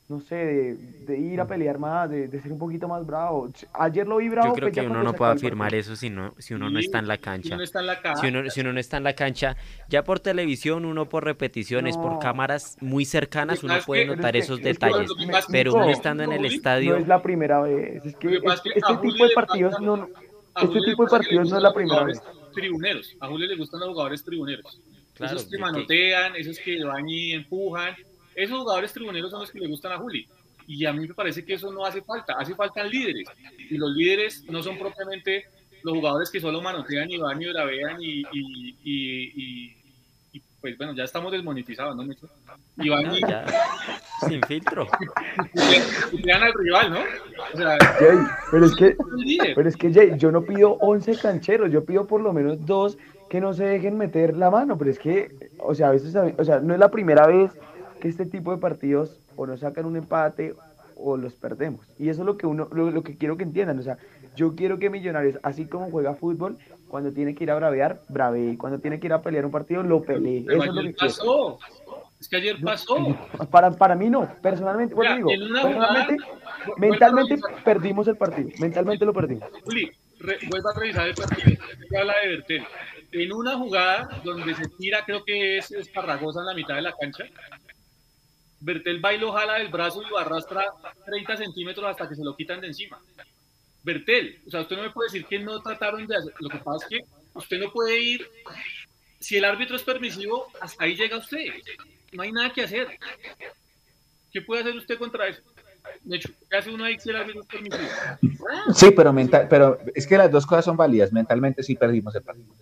no 0.09 0.21
sé, 0.21 0.37
de, 0.37 0.75
de 1.07 1.19
ir 1.19 1.39
a 1.39 1.47
pelear 1.47 1.79
más, 1.79 2.09
de, 2.09 2.29
de 2.29 2.41
ser 2.41 2.51
un 2.53 2.59
poquito 2.59 2.89
más 2.89 3.05
bravo. 3.07 3.51
Ayer 3.75 4.07
lo 4.07 4.17
vi 4.17 4.31
bravo. 4.31 4.49
Yo 4.49 4.55
creo 4.55 4.69
pues, 4.73 4.75
que 4.81 4.91
uno 4.91 5.03
no 5.03 5.13
puede 5.13 5.33
afirmar 5.33 5.75
eso 5.75 5.97
si, 5.97 6.09
no, 6.09 6.35
si 6.39 6.55
uno 6.55 6.71
no 6.71 6.79
Sí, 6.79 6.87
está 6.87 6.99
en 7.01 7.09
la 7.09 7.17
Si 7.17 7.21
cancha. 7.21 7.55
uno 7.55 7.63
está 7.65 7.81
en 7.81 7.87
la 7.87 8.01
casa. 8.01 8.21
Si 8.23 8.29
uno, 8.29 8.49
si 8.51 8.61
uno 8.63 8.73
no 8.73 8.81
está 8.81 8.97
en 8.97 9.05
la 9.05 9.13
cancha, 9.13 9.57
ya 9.91 10.05
por 10.05 10.21
televisión, 10.21 10.87
uno 10.87 11.11
por 11.11 11.25
repeticiones, 11.25 11.97
No. 11.99 12.03
por 12.05 12.19
cámaras 12.21 12.79
muy 12.81 13.05
cercanas, 13.05 13.63
uno 13.63 13.75
puede 13.85 14.05
que- 14.05 14.17
notar 14.17 14.35
es 14.35 14.41
que- 14.41 14.45
esos 14.47 14.59
es 14.61 14.63
que- 14.63 14.69
detalles. 14.73 15.11
es 15.11 15.27
que- 15.47 15.53
Pero 15.53 15.75
uno 15.75 15.91
estando 15.91 16.23
en 16.23 16.33
el 16.33 16.45
estadio, 16.47 16.93
No 16.93 16.97
es 16.99 17.09
la 17.09 17.23
primera 17.23 17.61
vez. 17.61 18.03
Es 18.07 18.17
que 18.17 18.37
este 18.37 18.81
a 18.83 19.01
tipo 19.01 19.23
de 19.25 19.29
le 19.29 19.35
partidos 19.35 19.79
no, 19.81 20.09
este 20.63 20.81
tipo 20.87 21.05
de 21.05 21.11
partidos 21.11 21.51
no 21.51 21.57
es 21.59 21.63
la 21.63 21.69
gustan 21.69 21.73
los 21.73 21.75
primera 21.75 22.05
vez. 22.05 22.19
jugadores 22.19 22.53
Tribuneros. 22.55 23.17
A 23.21 23.27
Julio 23.29 23.47
le 23.47 23.57
gustan 23.57 23.81
los 23.81 23.89
jugadores 23.91 24.25
tribuneros. 24.25 24.81
Claro, 25.15 25.37
esos 25.37 25.49
que 25.51 25.57
que- 25.57 25.63
manotean, 25.63 26.35
esos 26.37 26.59
que 26.61 26.83
van 26.83 27.07
y 27.09 27.33
empujan. 27.33 27.95
Esos 28.39 28.59
jugadores 28.61 28.93
tribuneros 28.93 29.31
son 29.31 29.41
los 29.41 29.51
que 29.51 29.59
le 29.61 29.67
gustan 29.69 29.93
a 29.93 29.99
Juli. 29.99 30.27
Y 30.67 30.85
a 30.85 30.93
mí 30.93 31.09
me 31.09 31.15
parece 31.15 31.45
que 31.45 31.55
eso 31.55 31.73
no 31.73 31.85
hace 31.85 32.03
falta. 32.03 32.35
Hace 32.39 32.55
falta 32.55 32.85
líderes. 32.85 33.27
Y 33.71 33.77
los 33.79 33.91
líderes 33.93 34.45
no 34.49 34.63
son 34.63 34.79
propiamente 34.79 35.45
los 35.83 35.95
jugadores 35.95 36.31
que 36.31 36.41
solo 36.41 36.61
manotean 36.61 37.11
y 37.11 37.17
van 37.19 37.41
y 37.41 37.47
bravean 37.49 37.97
y, 38.03 38.21
y, 38.33 38.77
y, 38.85 39.33
y- 39.35 39.77
y 40.33 40.43
pues 40.61 40.77
bueno, 40.77 40.93
ya 40.95 41.05
estamos 41.05 41.33
desmonetizados, 41.33 41.97
¿no? 41.97 42.03
Mucho. 42.03 42.29
Y 42.77 42.89
van 42.91 43.05
No, 43.05 43.17
y 43.17 43.21
ya, 43.21 43.45
sin 44.29 44.43
filtro. 44.43 44.87
putean 46.11 46.43
al 46.43 46.53
rival, 46.53 46.91
¿no? 46.93 47.01
O 47.55 47.57
sea, 47.57 47.79
Jay, 47.99 48.19
pero 48.51 48.67
es 48.67 48.75
que, 48.77 48.97
pero 49.55 49.69
es 49.69 49.77
que 49.77 49.93
Jay, 49.93 50.13
yo 50.17 50.31
no 50.31 50.43
pido 50.43 50.73
11 50.81 51.17
cancheros, 51.19 51.71
yo 51.71 51.85
pido 51.85 52.07
por 52.07 52.21
lo 52.21 52.33
menos 52.33 52.65
dos 52.67 52.99
que 53.31 53.41
no 53.41 53.53
se 53.55 53.65
dejen 53.65 53.97
meter 53.97 54.37
la 54.37 54.51
mano, 54.51 54.77
pero 54.79 54.91
es 54.91 54.99
que, 54.99 55.31
o 55.59 55.75
sea, 55.75 55.89
a 55.89 55.93
veces, 55.93 56.15
o 56.39 56.45
sea, 56.45 56.61
no 56.61 56.75
es 56.75 56.81
la 56.81 56.91
primera 56.91 57.27
vez 57.27 57.51
que 58.01 58.09
este 58.09 58.27
tipo 58.27 58.53
de 58.53 58.59
partidos 58.59 59.19
o 59.37 59.47
nos 59.47 59.61
sacan 59.61 59.87
un 59.87 59.97
empate 59.97 60.55
o 60.97 61.17
los 61.17 61.35
perdemos. 61.35 61.87
Y 61.99 62.09
eso 62.09 62.23
es 62.23 62.27
lo 62.27 62.37
que 62.37 62.47
uno, 62.47 62.69
lo, 62.73 62.91
lo 62.91 63.03
que 63.03 63.17
quiero 63.17 63.37
que 63.37 63.45
entiendan, 63.45 63.79
o 63.79 63.83
sea, 63.83 63.99
yo 64.37 64.55
quiero 64.55 64.79
que 64.79 64.91
Millonarios, 64.91 65.39
así 65.43 65.67
como 65.67 65.91
juega 65.91 66.15
fútbol, 66.15 66.59
cuando 66.89 67.13
tiene 67.13 67.35
que 67.35 67.45
ir 67.45 67.51
a 67.51 67.57
bravear, 67.57 68.01
bravee, 68.09 68.57
cuando 68.57 68.79
tiene 68.79 68.99
que 68.99 69.07
ir 69.07 69.13
a 69.13 69.23
pelear 69.23 69.45
un 69.45 69.51
partido, 69.51 69.83
lo 69.83 70.03
pelee. 70.03 70.45
Pero 70.47 70.63
Eso 70.63 70.71
es 70.71 70.75
lo 70.77 70.83
que 70.83 70.95
quiero. 70.95 71.15
pasó. 71.15 71.59
Es 72.21 72.29
que 72.29 72.37
ayer 72.37 72.57
pasó. 72.61 72.97
Para, 73.51 73.71
para 73.71 73.95
mí 73.95 74.11
no, 74.11 74.29
personalmente, 74.43 74.95
bueno, 74.95 75.15
Mira, 75.17 75.35
digo, 75.37 75.47
personalmente, 75.61 76.17
jugada, 76.19 76.79
mentalmente 76.79 77.37
perdimos 77.65 78.09
el 78.09 78.17
partido, 78.17 78.51
mentalmente 78.59 79.05
lo 79.05 79.13
perdimos. 79.13 79.49
Juli, 79.65 79.91
vuelva 80.51 80.71
a 80.75 80.79
revisar 80.81 81.09
el 81.09 81.15
partido. 81.15 81.63
habla 81.97 82.15
de 82.23 82.29
Bertel. 82.29 82.65
En 83.13 83.33
una 83.33 83.57
jugada 83.57 84.21
donde 84.25 84.55
se 84.55 84.69
tira, 84.69 85.05
creo 85.07 85.25
que 85.25 85.59
es 85.59 85.71
Esparragosa 85.71 86.41
en 86.41 86.47
la 86.47 86.55
mitad 86.55 86.75
de 86.75 86.83
la 86.83 86.93
cancha, 86.93 87.25
Bertel 88.61 89.05
va 89.05 89.15
y 89.15 89.19
lo 89.19 89.33
jala 89.33 89.55
del 89.55 89.69
brazo 89.69 90.03
y 90.03 90.09
lo 90.09 90.19
arrastra 90.19 90.65
30 91.07 91.37
centímetros 91.37 91.87
hasta 91.87 92.09
que 92.09 92.17
se 92.17 92.25
lo 92.25 92.35
quitan 92.37 92.61
de 92.61 92.69
encima. 92.69 92.99
Bertel, 93.85 94.41
o 94.47 94.51
sea, 94.51 94.63
usted 94.63 94.77
no 94.77 94.83
me 94.83 94.91
puede 94.91 95.09
decir 95.09 95.27
que 95.27 95.39
no 95.39 95.61
trataron 95.61 96.07
de 96.07 96.17
hacer. 96.17 96.35
Lo 96.41 96.49
que 96.49 96.59
pasa 96.59 96.85
es 96.85 96.89
que 96.91 97.05
usted 97.35 97.59
no 97.59 97.71
puede 97.73 97.99
ir. 98.01 98.29
Si 99.21 99.37
el 99.37 99.45
árbitro 99.45 99.77
es 99.77 99.83
permisivo, 99.83 100.49
hasta 100.61 100.85
ahí 100.85 100.95
llega 100.95 101.17
usted. 101.17 101.47
No 102.13 102.23
hay 102.23 102.33
nada 102.33 102.53
que 102.53 102.63
hacer. 102.63 102.87
¿Qué 104.33 104.43
puede 104.43 104.63
hacer 104.63 104.77
usted 104.77 104.99
contra 104.99 105.29
eso? 105.29 105.43
De 106.03 106.17
hecho, 106.17 106.29
¿qué 106.51 106.57
hace 106.57 106.71
uno 106.71 106.85
ahí 106.85 106.99
si 106.99 107.11
el 107.11 107.17
árbitro 107.17 107.43
es 107.43 107.49
permisivo? 107.49 107.89
Sí, 108.75 108.91
pero, 108.91 109.13
mental, 109.13 109.47
pero 109.49 109.79
es 109.95 110.07
que 110.07 110.19
las 110.19 110.31
dos 110.31 110.47
cosas 110.47 110.65
son 110.65 110.77
válidas. 110.77 111.13
Mentalmente 111.13 111.63
sí 111.63 111.75
perdimos 111.75 112.15
el 112.15 112.23
partido. 112.23 112.55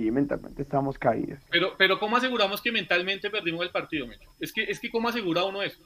Sí, 0.00 0.10
mentalmente 0.10 0.62
estamos 0.62 0.98
caídos. 0.98 1.38
Pero, 1.50 1.74
pero 1.76 1.98
¿cómo 1.98 2.16
aseguramos 2.16 2.62
que 2.62 2.72
mentalmente 2.72 3.28
perdimos 3.28 3.62
el 3.62 3.70
partido, 3.70 4.06
Mecho? 4.06 4.30
Es 4.40 4.50
que, 4.52 4.62
es 4.64 4.80
que 4.80 4.90
¿cómo 4.90 5.08
asegura 5.10 5.44
uno 5.44 5.62
eso? 5.62 5.78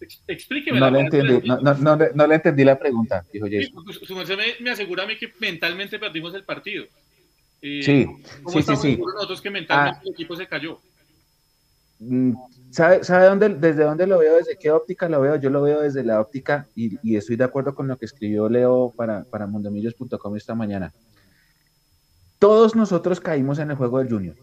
Ex- 0.00 0.20
Explíqueme. 0.26 0.80
No 0.80 0.86
la 0.90 0.98
le 0.98 1.04
entendí, 1.04 1.32
del- 1.34 1.46
no, 1.46 1.60
no, 1.60 1.74
no, 1.74 1.96
le- 1.96 2.10
no 2.12 2.26
le 2.26 2.34
entendí 2.34 2.64
la 2.64 2.76
pregunta, 2.76 3.24
dijo 3.32 3.46
Sí, 3.46 3.68
porque 3.72 3.92
su 3.92 4.16
merced 4.16 4.36
me, 4.36 4.46
me 4.58 4.70
asegura 4.70 5.04
a 5.04 5.06
mí 5.06 5.16
que 5.16 5.32
mentalmente 5.38 5.98
perdimos 6.00 6.34
el 6.34 6.42
partido. 6.42 6.86
Eh, 7.60 7.82
Sí, 7.84 8.04
¿Cómo 8.42 8.48
sí, 8.48 8.54
sí, 8.54 8.58
estamos 8.58 8.82
sí. 8.82 8.90
seguros 8.90 9.14
nosotros 9.14 9.40
que 9.40 9.50
mentalmente 9.50 9.98
Ah. 10.00 10.02
el 10.04 10.12
equipo 10.12 10.34
se 10.34 10.48
cayó? 10.48 10.80
Mm, 12.04 12.34
¿Sabe, 12.70 13.04
sabe 13.04 13.26
dónde, 13.26 13.48
desde 13.50 13.84
dónde 13.84 14.06
lo 14.06 14.18
veo? 14.18 14.36
¿Desde 14.36 14.56
qué 14.56 14.70
óptica 14.70 15.08
lo 15.08 15.20
veo? 15.20 15.36
Yo 15.36 15.50
lo 15.50 15.62
veo 15.62 15.80
desde 15.82 16.02
la 16.02 16.20
óptica 16.20 16.66
y, 16.74 16.98
y 17.02 17.16
estoy 17.16 17.36
de 17.36 17.44
acuerdo 17.44 17.74
con 17.74 17.86
lo 17.86 17.96
que 17.96 18.06
escribió 18.06 18.48
Leo 18.48 18.92
para, 18.96 19.24
para 19.24 19.46
mundomillos.com 19.46 20.36
esta 20.36 20.54
mañana. 20.54 20.92
Todos 22.38 22.74
nosotros 22.74 23.20
caímos 23.20 23.58
en 23.58 23.70
el 23.70 23.76
juego 23.76 23.98
del 23.98 24.08
Junior. 24.08 24.36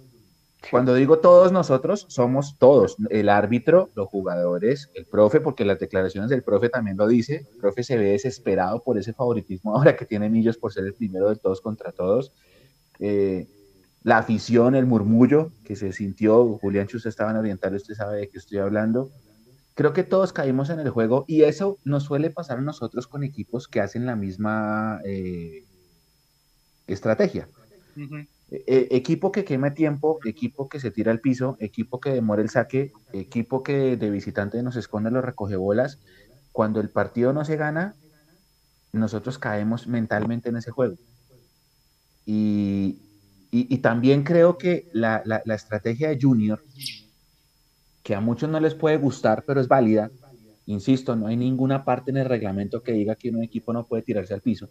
Cuando 0.71 0.93
digo 0.93 1.19
todos 1.19 1.51
nosotros, 1.51 2.05
somos 2.09 2.57
todos. 2.59 2.97
El 3.09 3.29
árbitro, 3.29 3.89
los 3.95 4.07
jugadores, 4.07 4.89
el 4.93 5.05
profe, 5.05 5.39
porque 5.39 5.65
las 5.65 5.79
declaraciones 5.79 6.29
del 6.29 6.43
profe 6.43 6.69
también 6.69 6.97
lo 6.97 7.07
dice. 7.07 7.47
El 7.51 7.57
profe 7.57 7.83
se 7.83 7.97
ve 7.97 8.11
desesperado 8.11 8.83
por 8.83 8.97
ese 8.97 9.13
favoritismo 9.13 9.75
ahora 9.75 9.95
que 9.95 10.05
tiene 10.05 10.29
Millos 10.29 10.57
por 10.57 10.71
ser 10.71 10.85
el 10.85 10.93
primero 10.93 11.29
de 11.29 11.37
todos 11.37 11.61
contra 11.61 11.91
todos. 11.91 12.33
Eh, 12.99 13.47
la 14.09 14.17
afición, 14.17 14.73
el 14.73 14.87
murmullo 14.87 15.53
que 15.63 15.75
se 15.75 15.93
sintió, 15.93 16.57
Julián, 16.57 16.89
si 16.89 16.97
usted 16.97 17.09
estaba 17.09 17.29
en 17.29 17.37
Oriental, 17.37 17.75
usted 17.75 17.93
sabe 17.93 18.17
de 18.17 18.27
qué 18.27 18.39
estoy 18.39 18.57
hablando. 18.57 19.11
Creo 19.75 19.93
que 19.93 20.01
todos 20.01 20.33
caímos 20.33 20.71
en 20.71 20.79
el 20.79 20.89
juego 20.89 21.25
y 21.27 21.43
eso 21.43 21.77
nos 21.83 22.05
suele 22.05 22.31
pasar 22.31 22.57
a 22.57 22.61
nosotros 22.61 23.05
con 23.05 23.23
equipos 23.23 23.67
que 23.67 23.81
hacen 23.81 24.07
la 24.07 24.15
misma 24.15 24.99
eh, 25.05 25.63
estrategia. 26.87 27.47
Ujú. 27.95 28.15
Eh, 28.49 28.87
equipo 28.89 29.31
que 29.31 29.45
quema 29.45 29.75
tiempo, 29.75 30.17
equipo 30.25 30.67
que 30.69 30.79
se 30.79 30.89
tira 30.89 31.11
al 31.11 31.19
piso, 31.19 31.55
equipo 31.59 31.99
que 31.99 32.09
demora 32.09 32.41
el 32.41 32.49
saque, 32.49 32.91
equipo 33.13 33.61
que 33.61 33.95
de 33.95 34.09
visitante 34.09 34.63
nos 34.63 34.75
esconde 34.75 35.11
los 35.11 35.23
recogebolas. 35.23 35.99
Cuando 36.51 36.81
el 36.81 36.89
partido 36.89 37.31
no 37.31 37.45
se 37.45 37.57
gana, 37.57 37.95
nosotros 38.91 39.37
caemos 39.37 39.85
mentalmente 39.85 40.49
en 40.49 40.57
ese 40.57 40.71
juego. 40.71 40.95
Y, 42.25 43.08
y- 43.51 43.77
también 43.79 44.23
creo 44.23 44.57
que 44.57 44.87
la, 44.93 45.23
estrategia 45.47 46.09
de 46.09 46.19
Junior, 46.21 46.61
que 48.03 48.15
a 48.15 48.21
muchos 48.21 48.49
no 48.49 48.59
les 48.59 48.75
puede 48.75 48.97
gustar, 48.97 49.43
pero 49.45 49.59
es 49.59 49.67
válida, 49.67 50.11
insisto, 50.65 51.15
no 51.15 51.27
hay 51.27 51.35
ninguna 51.35 51.83
parte 51.83 52.11
en 52.11 52.17
el 52.17 52.25
reglamento 52.25 52.81
que 52.81 52.91
diga 52.91 53.15
que 53.15 53.29
un 53.29 53.43
equipo 53.43 53.73
no 53.73 53.85
puede 53.85 54.03
tirarse 54.03 54.33
al 54.33 54.41
piso. 54.41 54.69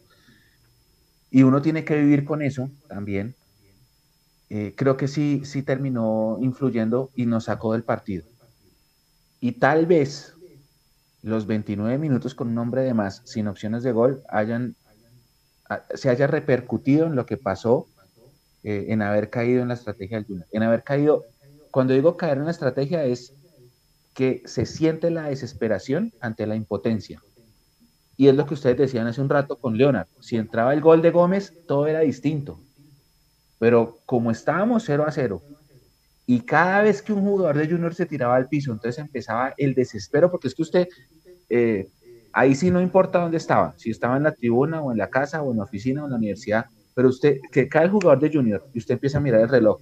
Y 1.31 1.43
uno 1.43 1.61
tiene 1.61 1.85
que 1.85 1.97
vivir 1.97 2.25
con 2.25 2.43
eso 2.43 2.71
también. 2.89 3.35
Eh, 4.51 4.75
creo 4.77 4.97
que 4.97 5.09
sí, 5.09 5.43
sí 5.45 5.63
terminó 5.63 6.39
influyendo 6.41 7.11
y 7.15 7.27
nos 7.27 7.45
sacó 7.45 7.75
del 7.75 7.85
partido. 7.85 8.25
Y 9.41 9.53
tal 9.53 9.87
vez 9.87 10.35
los 11.23 11.47
29 11.47 11.99
minutos 11.99 12.35
con 12.35 12.49
un 12.49 12.59
hombre 12.59 12.83
de 12.83 12.95
más, 12.95 13.23
sin 13.25 13.49
opciones 13.49 13.83
de 13.83 13.93
gol, 13.93 14.23
se 15.95 16.11
haya 16.11 16.27
repercutido 16.27 17.07
en 17.07 17.15
lo 17.15 17.27
que 17.27 17.37
pasó, 17.37 17.89
eh, 18.65 18.87
en 18.89 19.03
haber 19.03 19.31
caído 19.31 19.63
en 19.63 19.69
la 19.69 19.75
estrategia 19.75 20.17
del 20.17 20.27
Junior. 20.27 20.47
En 20.53 20.63
haber 20.63 20.83
caído, 20.83 21.25
cuando 21.71 21.95
digo 21.95 22.17
caer 22.17 22.39
en 22.39 22.47
la 22.47 22.51
estrategia 22.51 23.05
es 23.05 23.35
que 24.15 24.43
se 24.47 24.67
siente 24.67 25.11
la 25.11 25.29
desesperación 25.29 26.13
ante 26.21 26.47
la 26.47 26.57
impotencia. 26.57 27.23
Y 28.17 28.27
es 28.27 28.35
lo 28.35 28.47
que 28.47 28.55
ustedes 28.55 28.77
decían 28.77 29.07
hace 29.07 29.21
un 29.21 29.29
rato 29.29 29.57
con 29.57 29.79
Leonard. 29.79 30.09
Si 30.21 30.37
entraba 30.37 30.75
el 30.75 30.81
gol 30.81 31.03
de 31.03 31.13
Gómez, 31.13 31.53
todo 31.69 31.87
era 31.87 32.01
distinto. 32.01 32.59
Pero 33.61 34.01
como 34.07 34.33
estábamos 34.33 34.83
0 34.85 35.05
a 35.07 35.13
0, 35.13 35.41
y 36.27 36.41
cada 36.41 36.83
vez 36.83 37.01
que 37.01 37.13
un 37.13 37.23
jugador 37.23 37.57
de 37.57 37.69
Junior 37.69 37.95
se 37.95 38.07
tiraba 38.07 38.37
al 38.37 38.49
piso, 38.49 38.73
entonces 38.73 38.99
empezaba 38.99 39.55
el 39.57 39.75
desespero, 39.75 40.31
porque 40.31 40.49
es 40.49 40.55
que 40.55 40.63
usted, 40.63 40.89
eh, 41.49 41.89
ahí 42.33 42.55
sí 42.55 42.71
no 42.71 42.83
importa 42.83 43.21
dónde 43.21 43.39
estaba, 43.39 43.73
si 43.79 43.91
estaba 43.91 44.17
en 44.17 44.25
la 44.25 44.33
tribuna 44.33 44.83
o 44.83 44.93
en 44.93 44.99
la 44.99 45.09
casa 45.09 45.41
o 45.43 45.53
en 45.53 45.57
la 45.57 45.65
oficina 45.65 46.03
o 46.03 46.05
en 46.07 46.11
la 46.11 46.19
universidad, 46.19 46.67
pero 46.99 47.11
usted, 47.11 47.37
que 47.53 47.69
cae 47.69 47.85
el 47.85 47.93
jugador 47.93 48.19
de 48.19 48.29
Junior 48.29 48.69
y 48.75 48.79
usted 48.81 48.95
empieza 48.95 49.19
a 49.19 49.21
mirar 49.21 49.43
el 49.43 49.49
reloj, 49.49 49.81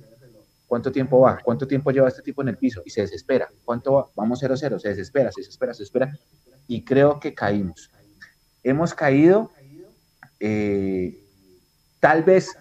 ¿cuánto 0.67 0.93
tiempo 0.93 1.21
va? 1.21 1.39
¿Cuánto 1.43 1.67
tiempo 1.67 1.91
lleva 1.91 2.09
este 2.09 2.21
tipo 2.21 2.43
en 2.43 2.49
el 2.49 2.59
piso? 2.59 2.83
Y 2.85 2.91
se 2.91 3.01
desespera. 3.01 3.49
¿Cuánto 3.65 3.95
va? 3.95 4.11
Vamos 4.15 4.39
0 4.39 4.53
a 4.53 4.57
0, 4.59 4.79
se 4.79 4.91
desespera, 4.91 5.33
se 5.33 5.41
desespera, 5.41 5.73
se 5.73 5.85
desespera. 5.85 6.19
Y 6.67 6.85
creo 6.85 7.19
que 7.19 7.33
caímos. 7.33 7.91
Hemos 8.63 8.93
caído, 8.93 9.51
eh, 10.41 11.19
tal 12.01 12.23
vez 12.23 12.55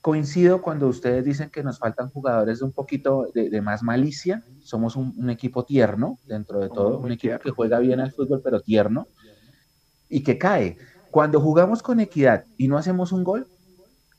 coincido 0.00 0.62
cuando 0.62 0.88
ustedes 0.88 1.26
dicen 1.26 1.50
que 1.50 1.62
nos 1.62 1.78
faltan 1.78 2.08
jugadores 2.08 2.60
de 2.60 2.64
un 2.64 2.72
poquito 2.72 3.28
de, 3.34 3.50
de 3.50 3.60
más 3.60 3.82
malicia. 3.82 4.42
Somos 4.62 4.96
un, 4.96 5.12
un 5.18 5.28
equipo 5.28 5.66
tierno 5.66 6.18
dentro 6.24 6.60
de 6.60 6.70
todo, 6.70 6.98
un 6.98 7.12
equipo 7.12 7.38
que 7.40 7.50
juega 7.50 7.78
bien 7.80 8.00
al 8.00 8.10
fútbol, 8.10 8.40
pero 8.42 8.62
tierno 8.62 9.06
y 10.08 10.22
que 10.22 10.38
cae. 10.38 10.78
Cuando 11.10 11.42
jugamos 11.42 11.82
con 11.82 12.00
equidad 12.00 12.46
y 12.56 12.68
no 12.68 12.78
hacemos 12.78 13.12
un 13.12 13.22
gol, 13.22 13.46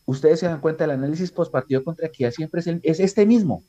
ustedes 0.08 0.42
se 0.42 0.48
dan 0.48 0.62
cuenta, 0.62 0.86
el 0.86 0.92
análisis 0.92 1.32
post 1.34 1.52
partido 1.54 1.84
contra 1.84 2.08
equidad 2.08 2.32
siempre 2.32 2.62
es, 2.62 2.68
el- 2.68 2.82
es 2.84 3.00
este 3.02 3.28
mismo. 3.28 3.66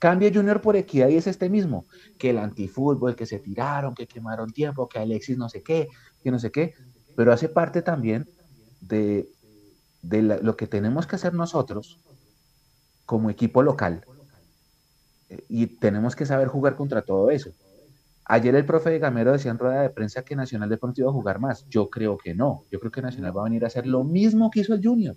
Cambia 0.00 0.32
Junior 0.34 0.60
por 0.62 0.76
equidad 0.76 1.08
y 1.10 1.16
es 1.18 1.28
este 1.28 1.50
mismo. 1.50 1.86
Que 2.18 2.30
el 2.32 2.38
antifútbol, 2.38 3.16
que 3.16 3.26
se 3.26 3.40
tiraron, 3.40 3.94
que 3.94 4.08
quemaron 4.08 4.52
tiempo, 4.52 4.88
que 4.88 5.00
Alexis 5.00 5.38
no 5.38 5.48
sé 5.50 5.62
qué, 5.62 5.88
que 6.22 6.32
no 6.32 6.40
sé 6.40 6.52
qué. 6.52 6.74
Pero 7.16 7.32
hace 7.32 7.50
parte 7.50 7.82
también 7.82 8.30
de, 8.80 9.30
lo 10.42 10.56
que 10.56 10.66
tenemos 10.68 11.06
que 11.06 11.16
hacer 11.16 11.34
nosotros 11.34 12.00
como 13.06 13.30
equipo 13.30 13.62
local. 13.62 14.06
Eh, 15.28 15.44
Y 15.48 15.66
tenemos 15.78 16.16
que 16.16 16.26
saber 16.26 16.48
jugar 16.48 16.76
contra 16.76 17.02
todo 17.02 17.30
eso. 17.30 17.50
Ayer 18.26 18.54
el 18.56 18.66
profe 18.66 18.90
de 18.90 19.00
Gamero 19.00 19.32
decía 19.32 19.52
en 19.52 19.58
rueda 19.58 19.82
de 19.82 19.90
prensa 19.90 20.22
que 20.22 20.36
Nacional 20.36 20.70
de 20.70 20.78
pronto 20.78 21.00
iba 21.02 21.10
a 21.10 21.14
jugar 21.14 21.40
más. 21.40 21.66
Yo 21.70 21.90
creo 21.90 22.18
que 22.18 22.34
no. 22.34 22.66
Yo 22.70 22.80
creo 22.80 22.92
que 22.92 23.02
Nacional 23.02 23.36
va 23.36 23.42
a 23.42 23.44
venir 23.44 23.64
a 23.64 23.68
hacer 23.68 23.86
lo 23.86 24.04
mismo 24.04 24.50
que 24.50 24.60
hizo 24.62 24.74
el 24.74 24.82
Junior. 24.84 25.16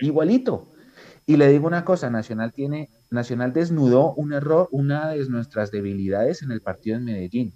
Igualito. 0.00 0.68
Y 1.26 1.36
le 1.36 1.48
digo 1.48 1.66
una 1.66 1.84
cosa, 1.84 2.10
Nacional 2.10 2.52
tiene, 2.52 2.88
Nacional 3.10 3.52
desnudó 3.52 4.14
un 4.14 4.32
error, 4.32 4.68
una 4.72 5.10
de 5.10 5.24
nuestras 5.28 5.70
debilidades 5.70 6.42
en 6.42 6.50
el 6.50 6.60
partido 6.60 6.96
en 6.96 7.04
Medellín, 7.04 7.52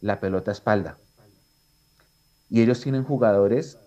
la 0.00 0.20
pelota 0.20 0.52
espalda. 0.52 0.96
Y 2.50 2.62
ellos 2.62 2.80
tienen 2.80 3.04
jugadores 3.04 3.78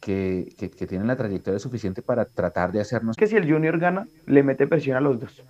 que, 0.00 0.54
que- 0.58 0.70
que 0.70 0.86
tienen 0.86 1.06
la 1.08 1.16
trayectoria 1.16 1.58
suficiente 1.58 2.00
para 2.02 2.24
tratar 2.24 2.72
de 2.72 2.80
hacernos 2.80 3.16
que 3.16 3.26
si 3.26 3.36
el 3.36 3.50
Junior 3.50 3.78
gana, 3.78 4.06
le 4.26 4.42
mete 4.42 4.66
presión 4.66 4.96
a 4.96 5.00
los 5.00 5.20
dos. 5.20 5.42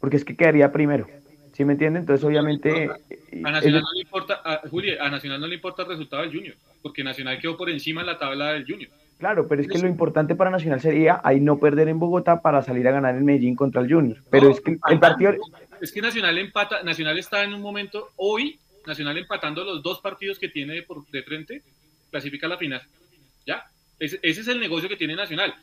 Porque 0.00 0.16
es 0.16 0.24
que 0.24 0.36
quedaría 0.36 0.72
primero. 0.72 1.06
¿Sí 1.52 1.64
me 1.64 1.74
entienden? 1.74 2.02
Entonces, 2.02 2.24
obviamente. 2.24 2.84
eh, 3.10 3.42
A 3.44 3.50
Nacional 3.52 3.82
no 3.82 3.92
le 3.94 4.00
importa, 4.00 4.40
a, 4.44 4.68
Juli, 4.68 4.96
a 4.98 5.10
Nacional 5.10 5.40
no 5.40 5.46
le 5.46 5.54
importa 5.56 5.82
el 5.82 5.88
resultado 5.88 6.22
del 6.22 6.32
Junior, 6.34 6.56
porque 6.80 7.04
Nacional 7.04 7.38
quedó 7.40 7.56
por 7.56 7.68
encima 7.70 8.00
en 8.00 8.06
la 8.08 8.18
tabla 8.18 8.52
del 8.52 8.64
Junior. 8.66 8.90
Claro, 9.22 9.46
pero 9.46 9.62
es 9.62 9.68
que 9.68 9.78
lo 9.78 9.86
importante 9.86 10.34
para 10.34 10.50
Nacional 10.50 10.80
sería 10.80 11.20
ahí 11.22 11.38
no 11.38 11.56
perder 11.60 11.86
en 11.86 12.00
Bogotá 12.00 12.42
para 12.42 12.60
salir 12.60 12.88
a 12.88 12.90
ganar 12.90 13.14
en 13.14 13.24
Medellín 13.24 13.54
contra 13.54 13.80
el 13.80 13.88
Junior. 13.88 14.20
Pero 14.32 14.50
es 14.50 14.60
que 14.60 14.78
el 14.90 14.98
partido. 14.98 15.34
Es 15.80 15.92
que 15.92 16.02
Nacional 16.02 16.38
empata, 16.38 16.82
Nacional 16.82 17.16
está 17.16 17.44
en 17.44 17.54
un 17.54 17.62
momento, 17.62 18.10
hoy, 18.16 18.58
Nacional 18.84 19.16
empatando 19.16 19.62
los 19.62 19.80
dos 19.80 20.00
partidos 20.00 20.40
que 20.40 20.48
tiene 20.48 20.74
de, 20.74 20.82
por, 20.82 21.06
de 21.06 21.22
frente, 21.22 21.62
clasifica 22.10 22.46
a 22.46 22.50
la 22.50 22.58
final. 22.58 22.82
¿Ya? 23.46 23.64
Ese, 23.96 24.18
ese 24.22 24.40
es 24.40 24.48
el 24.48 24.58
negocio 24.58 24.88
que 24.88 24.96
tiene 24.96 25.14
Nacional. 25.14 25.54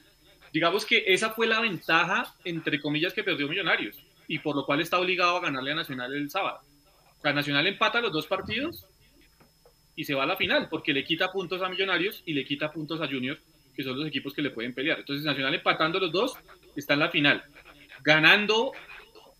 Digamos 0.53 0.85
que 0.85 1.03
esa 1.07 1.31
fue 1.31 1.45
la 1.45 1.59
ventaja, 1.59 2.33
entre 2.45 2.79
comillas, 2.79 3.11
que 3.11 3.25
perdió 3.25 3.49
Millonarios 3.49 4.01
y 4.29 4.39
por 4.39 4.55
lo 4.55 4.65
cual 4.65 4.79
está 4.79 4.97
obligado 4.97 5.35
a 5.35 5.41
ganarle 5.41 5.73
a 5.73 5.75
Nacional 5.75 6.13
el 6.13 6.29
sábado. 6.29 6.61
O 7.17 7.21
sea, 7.21 7.33
Nacional 7.33 7.67
empata 7.67 7.99
los 7.99 8.13
dos 8.13 8.25
partidos 8.25 8.85
y 9.95 10.05
se 10.05 10.13
va 10.13 10.23
a 10.23 10.27
la 10.27 10.37
final, 10.37 10.67
porque 10.69 10.93
le 10.93 11.03
quita 11.03 11.31
puntos 11.31 11.61
a 11.61 11.69
Millonarios 11.69 12.23
y 12.25 12.33
le 12.33 12.45
quita 12.45 12.71
puntos 12.71 13.01
a 13.01 13.07
Junior, 13.07 13.37
que 13.75 13.83
son 13.83 13.97
los 13.97 14.07
equipos 14.07 14.33
que 14.33 14.41
le 14.41 14.49
pueden 14.51 14.73
pelear. 14.73 14.99
Entonces, 14.99 15.25
Nacional 15.25 15.53
empatando 15.53 15.99
los 15.99 16.11
dos, 16.11 16.33
está 16.75 16.93
en 16.93 16.99
la 16.99 17.09
final. 17.09 17.43
Ganando 18.03 18.71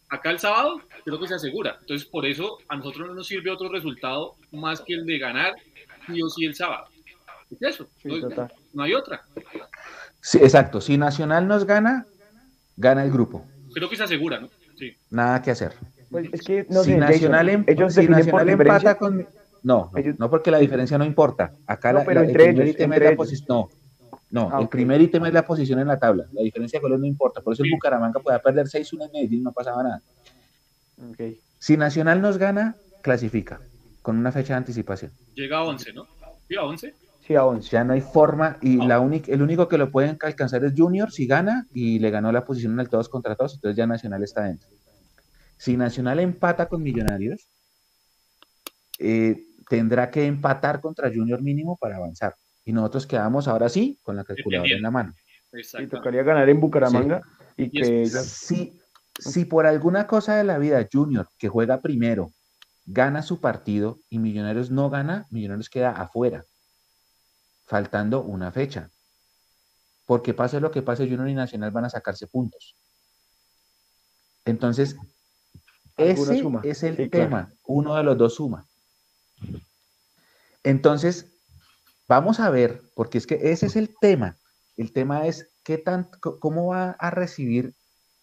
acá 0.10 0.32
el 0.32 0.40
sábado, 0.40 0.82
creo 1.06 1.20
que 1.20 1.28
se 1.28 1.36
asegura. 1.36 1.78
Entonces, 1.82 2.08
por 2.08 2.26
eso 2.26 2.58
a 2.68 2.76
nosotros 2.76 3.08
no 3.08 3.16
nos 3.16 3.28
sirve 3.28 3.52
otro 3.52 3.70
resultado 3.70 4.36
más 4.52 4.82
que 4.82 4.94
el 4.94 5.06
de 5.06 5.18
ganar 5.20 5.54
sí 6.08 6.22
o 6.22 6.30
sí 6.30 6.46
el 6.46 6.56
sábado. 6.56 6.88
Es 7.52 7.62
eso, 7.62 7.88
Sí, 8.02 8.10
no, 8.74 8.84
hay 8.84 8.94
otra. 8.94 9.24
Sí, 10.22 10.38
exacto. 10.40 10.82
Si 10.82 10.98
Nacional 10.98 11.48
nos 11.48 11.66
gana, 11.66 12.06
gana 12.78 13.04
el 13.04 13.12
grupo. 13.12 13.46
Creo 13.74 13.90
que 13.90 13.96
se 13.96 14.04
asegura, 14.04 14.40
¿no? 14.40 14.50
Sí. 14.78 14.96
Nada 15.10 15.42
que 15.42 15.52
hacer. 15.52 15.74
Pues 16.12 16.28
es 16.32 16.42
que 16.42 16.66
no 16.70 16.84
si 16.84 16.92
sé, 16.92 16.98
Nacional, 16.98 17.50
em- 17.50 17.66
ellos 17.68 17.94
si 17.94 18.08
Nacional 18.08 18.50
empata 18.50 18.98
con... 18.98 19.28
No, 19.64 19.92
no, 20.18 20.30
porque 20.30 20.52
la 20.52 20.58
diferencia 20.60 20.98
no 20.98 21.06
importa. 21.06 21.54
Acá 21.68 21.92
No, 21.92 22.00
la, 22.00 22.06
pero 22.06 22.20
la- 22.22 22.26
el 22.26 22.30
entre 22.32 22.44
primer 22.46 22.64
ellos, 22.66 22.76
ítem 22.76 22.94
es 22.94 23.02
la 23.04 23.16
posición. 23.16 23.48
No, 23.50 23.70
no, 24.32 24.50
Ah, 24.54 24.62
el 24.62 24.70
primer 24.70 25.02
ítem 25.02 25.26
es 25.26 25.34
la 25.34 25.46
posición 25.46 25.80
en 25.80 25.88
la 25.88 25.98
tabla. 26.00 26.26
La 26.34 26.42
diferencia 26.44 26.80
de 26.80 26.82
goles 26.82 27.00
no 27.00 27.06
importa. 27.06 27.42
Por 27.42 27.54
eso 27.54 27.64
el. 27.64 27.72
Bucaramanga 27.72 28.20
podía 28.20 28.40
perder 28.40 28.68
6-1 28.68 29.06
en 29.06 29.12
Medellín, 29.12 29.44
no 29.44 29.52
pasaba 29.52 29.84
nada. 29.84 30.02
Ok. 31.10 31.36
Si 31.58 31.76
Nacional 31.78 32.22
nos 32.22 32.38
gana, 32.38 32.76
clasifica 33.02 33.60
con 34.02 34.18
una 34.18 34.32
fecha 34.32 34.54
de 34.54 34.58
anticipación. 34.58 35.12
Llega 35.36 35.58
a 35.58 35.64
11, 35.64 35.94
¿no? 35.94 36.08
Sí, 36.48 36.56
a 36.56 36.64
11. 36.64 36.94
Sí, 37.26 37.36
a 37.36 37.44
11. 37.46 37.70
Ya 37.70 37.84
no 37.84 37.94
hay 37.94 38.02
forma 38.02 38.58
y 38.62 38.78
No. 38.78 38.88
la 38.88 39.00
única, 39.00 39.32
el 39.32 39.42
único 39.42 39.68
que 39.68 39.78
lo 39.78 39.92
pueden 39.92 40.18
alcanzar 40.22 40.64
es 40.64 40.74
Junior 40.76 41.12
si 41.12 41.28
gana 41.28 41.68
y 41.74 42.00
le 42.00 42.10
ganó 42.10 42.32
la 42.32 42.46
posición 42.46 42.74
en 42.74 42.80
el 42.80 42.90
todos 42.90 43.10
contra 43.10 43.36
todos, 43.36 43.56
entonces 43.56 43.76
ya 43.78 43.86
Nacional 43.88 44.24
está 44.24 44.44
dentro. 44.44 44.70
Si 45.58 45.76
Nacional 45.76 46.20
empata 46.22 46.68
con 46.68 46.82
Millonarios, 46.82 47.48
eh, 49.00 49.46
tendrá 49.70 50.10
que 50.10 50.26
empatar 50.26 50.82
contra 50.82 51.10
Junior 51.10 51.42
mínimo 51.42 51.78
para 51.78 51.96
avanzar. 51.98 52.36
Y 52.66 52.74
nosotros 52.74 53.08
quedamos 53.08 53.48
ahora 53.48 53.70
sí 53.70 54.00
con 54.04 54.16
la 54.16 54.24
calculadora 54.26 54.76
en 54.76 54.82
la 54.82 54.92
mano. 54.92 55.14
Y 55.80 55.88
tocaría 55.88 56.24
ganar 56.24 56.50
en 56.50 56.60
Bucaramanga 56.60 57.22
y 57.56 57.66
Y 57.66 57.70
que 57.70 58.06
Si, 58.08 58.80
si 59.18 59.46
por 59.46 59.66
alguna 59.66 60.08
cosa 60.08 60.36
de 60.36 60.44
la 60.44 60.58
vida 60.58 60.88
Junior, 60.92 61.28
que 61.38 61.48
juega 61.48 61.82
primero, 61.82 62.32
gana 62.86 63.22
su 63.22 63.40
partido 63.40 64.00
y 64.10 64.20
Millonarios 64.20 64.72
no 64.72 64.90
gana, 64.90 65.28
Millonarios 65.30 65.70
queda 65.70 65.92
afuera, 65.92 66.46
faltando 67.66 68.22
una 68.24 68.52
fecha. 68.52 68.90
Porque 70.06 70.34
pase 70.34 70.60
lo 70.60 70.72
que 70.72 70.82
pase, 70.82 71.04
Junior 71.08 71.30
y 71.30 71.36
Nacional 71.36 71.72
van 71.72 71.86
a 71.86 71.90
sacarse 71.90 72.26
puntos. 72.28 72.76
Entonces, 74.46 74.96
ese 75.98 76.40
suma. 76.40 76.62
es 76.64 76.82
el 76.82 76.96
Sí, 76.96 77.10
claro. 77.10 77.26
tema. 77.26 77.54
Uno 77.68 77.96
de 77.96 78.04
los 78.04 78.18
dos 78.18 78.36
suma. 78.36 78.66
Entonces, 80.64 81.32
vamos 82.08 82.40
a 82.40 82.50
ver, 82.50 82.82
porque 82.96 83.18
es 83.18 83.28
que 83.28 83.52
ese 83.52 83.68
es 83.68 83.76
el 83.76 83.96
tema. 84.00 84.38
El 84.78 84.92
tema 84.94 85.26
es 85.28 85.52
qué 85.64 85.78
tan, 85.78 86.10
cómo 86.20 86.68
va 86.68 86.92
a 86.92 87.10
recibir 87.12 87.74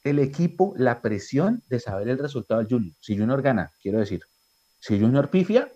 el 0.05 0.19
equipo 0.19 0.73
la 0.77 1.03
presión 1.03 1.63
de 1.69 1.81
saber 1.81 2.09
el 2.09 2.19
resultado 2.19 2.61
del 2.61 2.69
Junior. 2.71 2.95
Si 3.01 3.17
Junior 3.19 3.43
gana, 3.43 3.73
quiero 3.83 3.99
decir, 3.99 4.23
si 4.79 4.99
Junior 5.01 5.29
pifia, 5.31 5.71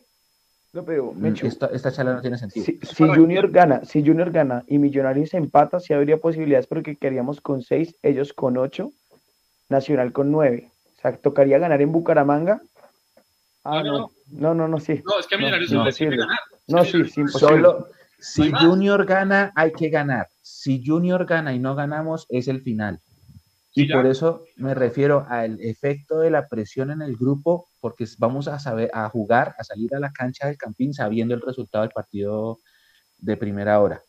No, 0.73 0.85
pero 0.85 1.12
mm, 1.12 1.27
esta, 1.45 1.66
esta 1.66 1.91
charla 1.91 2.15
no 2.15 2.20
tiene 2.20 2.39
sentido. 2.39 2.65
si, 2.65 2.78
si 2.81 3.09
Junior 3.09 3.51
gana, 3.51 3.85
si 3.85 4.05
Junior 4.07 4.31
gana 4.31 4.62
y 4.69 4.78
Millonarios 4.78 5.35
empata, 5.35 5.81
sí 5.81 5.93
habría 5.93 6.19
posibilidades 6.19 6.66
porque 6.69 6.97
queríamos 6.97 7.41
con 7.41 7.62
6, 7.62 7.97
ellos 8.03 8.32
con 8.32 8.57
8, 8.57 8.91
Nacional 9.69 10.12
con 10.12 10.31
9. 10.31 10.70
O 10.97 11.01
sea, 11.01 11.16
tocaría 11.16 11.59
ganar 11.59 11.81
en 11.82 11.91
Bucaramanga. 11.93 12.61
Ah, 13.65 13.82
No, 13.82 13.85
no, 13.85 13.99
no. 13.99 14.11
No, 14.28 14.55
no, 14.55 14.69
no, 14.69 14.78
sí. 14.78 15.03
No, 15.05 15.19
es 15.19 15.27
que 15.27 15.37
Millonarios 15.37 15.73
no, 15.73 15.81
no, 15.81 15.85
le 15.87 15.93
sirve 15.93 16.12
sirve. 16.12 16.23
ganar. 16.24 16.39
No, 16.70 16.84
sí, 16.84 17.05
sí. 17.05 17.26
Solo 17.28 17.88
si. 18.18 18.51
Junior 18.52 19.05
gana, 19.06 19.52
hay 19.55 19.72
que 19.72 19.88
ganar. 19.88 20.28
Si 20.42 20.82
Junior 20.84 21.26
gana 21.26 21.55
y 21.55 21.59
no 21.59 21.74
ganamos, 21.74 22.26
es 22.28 22.48
el 22.48 22.60
final. 22.62 23.01
Y 23.72 23.90
por 23.90 24.06
eso 24.06 24.44
me 24.56 24.74
refiero 24.74 25.26
al 25.28 25.60
efecto 25.60 26.18
de 26.18 26.30
la 26.30 26.48
presión 26.48 26.90
en 26.90 27.02
el 27.02 27.16
grupo, 27.16 27.68
porque 27.80 28.05
vamos 28.18 28.48
a 28.48 28.59
saber, 28.59 28.90
a 28.92 29.09
jugar, 29.09 29.55
a 29.59 29.64
salir 29.64 29.94
a 29.94 30.01
la 30.01 30.12
cancha 30.12 30.48
del 30.48 30.59
Campín 30.59 30.92
sabiendo 30.92 31.34
el 31.34 31.40
resultado 31.40 31.82
del 31.82 31.92
partido 31.92 32.59
de 33.18 33.36
primera 33.36 33.80
hora. 33.80 34.02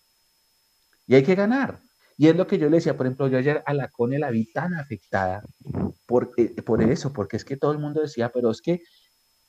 Y 1.05 1.15
hay 1.15 1.23
que 1.23 1.35
ganar. 1.35 1.79
Y 2.17 2.27
es 2.27 2.35
lo 2.35 2.47
que 2.47 2.57
yo 2.57 2.69
le 2.69 2.77
decía, 2.77 2.97
por 2.97 3.05
ejemplo, 3.05 3.27
yo 3.27 3.38
ayer 3.38 3.63
a 3.65 3.73
la 3.73 3.89
Cone 3.89 4.19
la 4.19 4.31
vi 4.31 4.51
tan 4.51 4.73
afectada 4.73 5.43
por, 6.05 6.31
por 6.65 6.81
eso, 6.83 7.13
porque 7.13 7.38
es 7.38 7.45
que 7.45 7.57
todo 7.57 7.71
el 7.71 7.79
mundo 7.79 8.01
decía, 8.01 8.31
pero 8.33 8.51
es 8.51 8.61
que 8.61 8.81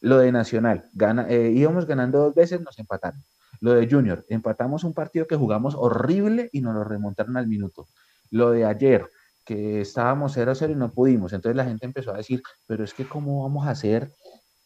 lo 0.03 0.19
de 0.19 0.33
Nacional, 0.33 0.91
gana, 0.93 1.27
eh, 1.29 1.53
íbamos 1.55 1.87
ganando 1.87 2.19
dos 2.19 2.35
veces, 2.35 2.61
nos 2.61 2.79
empataron. 2.79 3.24
Lo 3.61 3.73
de 3.73 3.89
Junior, 3.89 4.27
empatamos 4.29 4.83
un 4.83 4.93
partido 4.93 5.27
que 5.29 5.37
jugamos 5.37 5.77
horrible 5.77 6.51
y 6.53 6.61
nos 6.61 6.74
lo 6.74 6.83
remontaron 6.83 7.37
al 7.37 7.47
minuto. 7.47 7.89
Lo 8.31 8.51
de 8.51 8.65
ayer, 8.65 9.09
que 9.45 9.81
estábamos 9.81 10.37
0-0 10.37 10.73
y 10.73 10.74
no 10.74 10.93
pudimos. 10.93 11.33
Entonces 11.33 11.57
la 11.57 11.65
gente 11.65 11.87
empezó 11.87 12.12
a 12.12 12.16
decir, 12.16 12.43
pero 12.66 12.83
es 12.83 12.93
que 12.93 13.07
cómo 13.09 13.45
vamos 13.45 13.66
a 13.66 13.70
hacer 13.70 14.11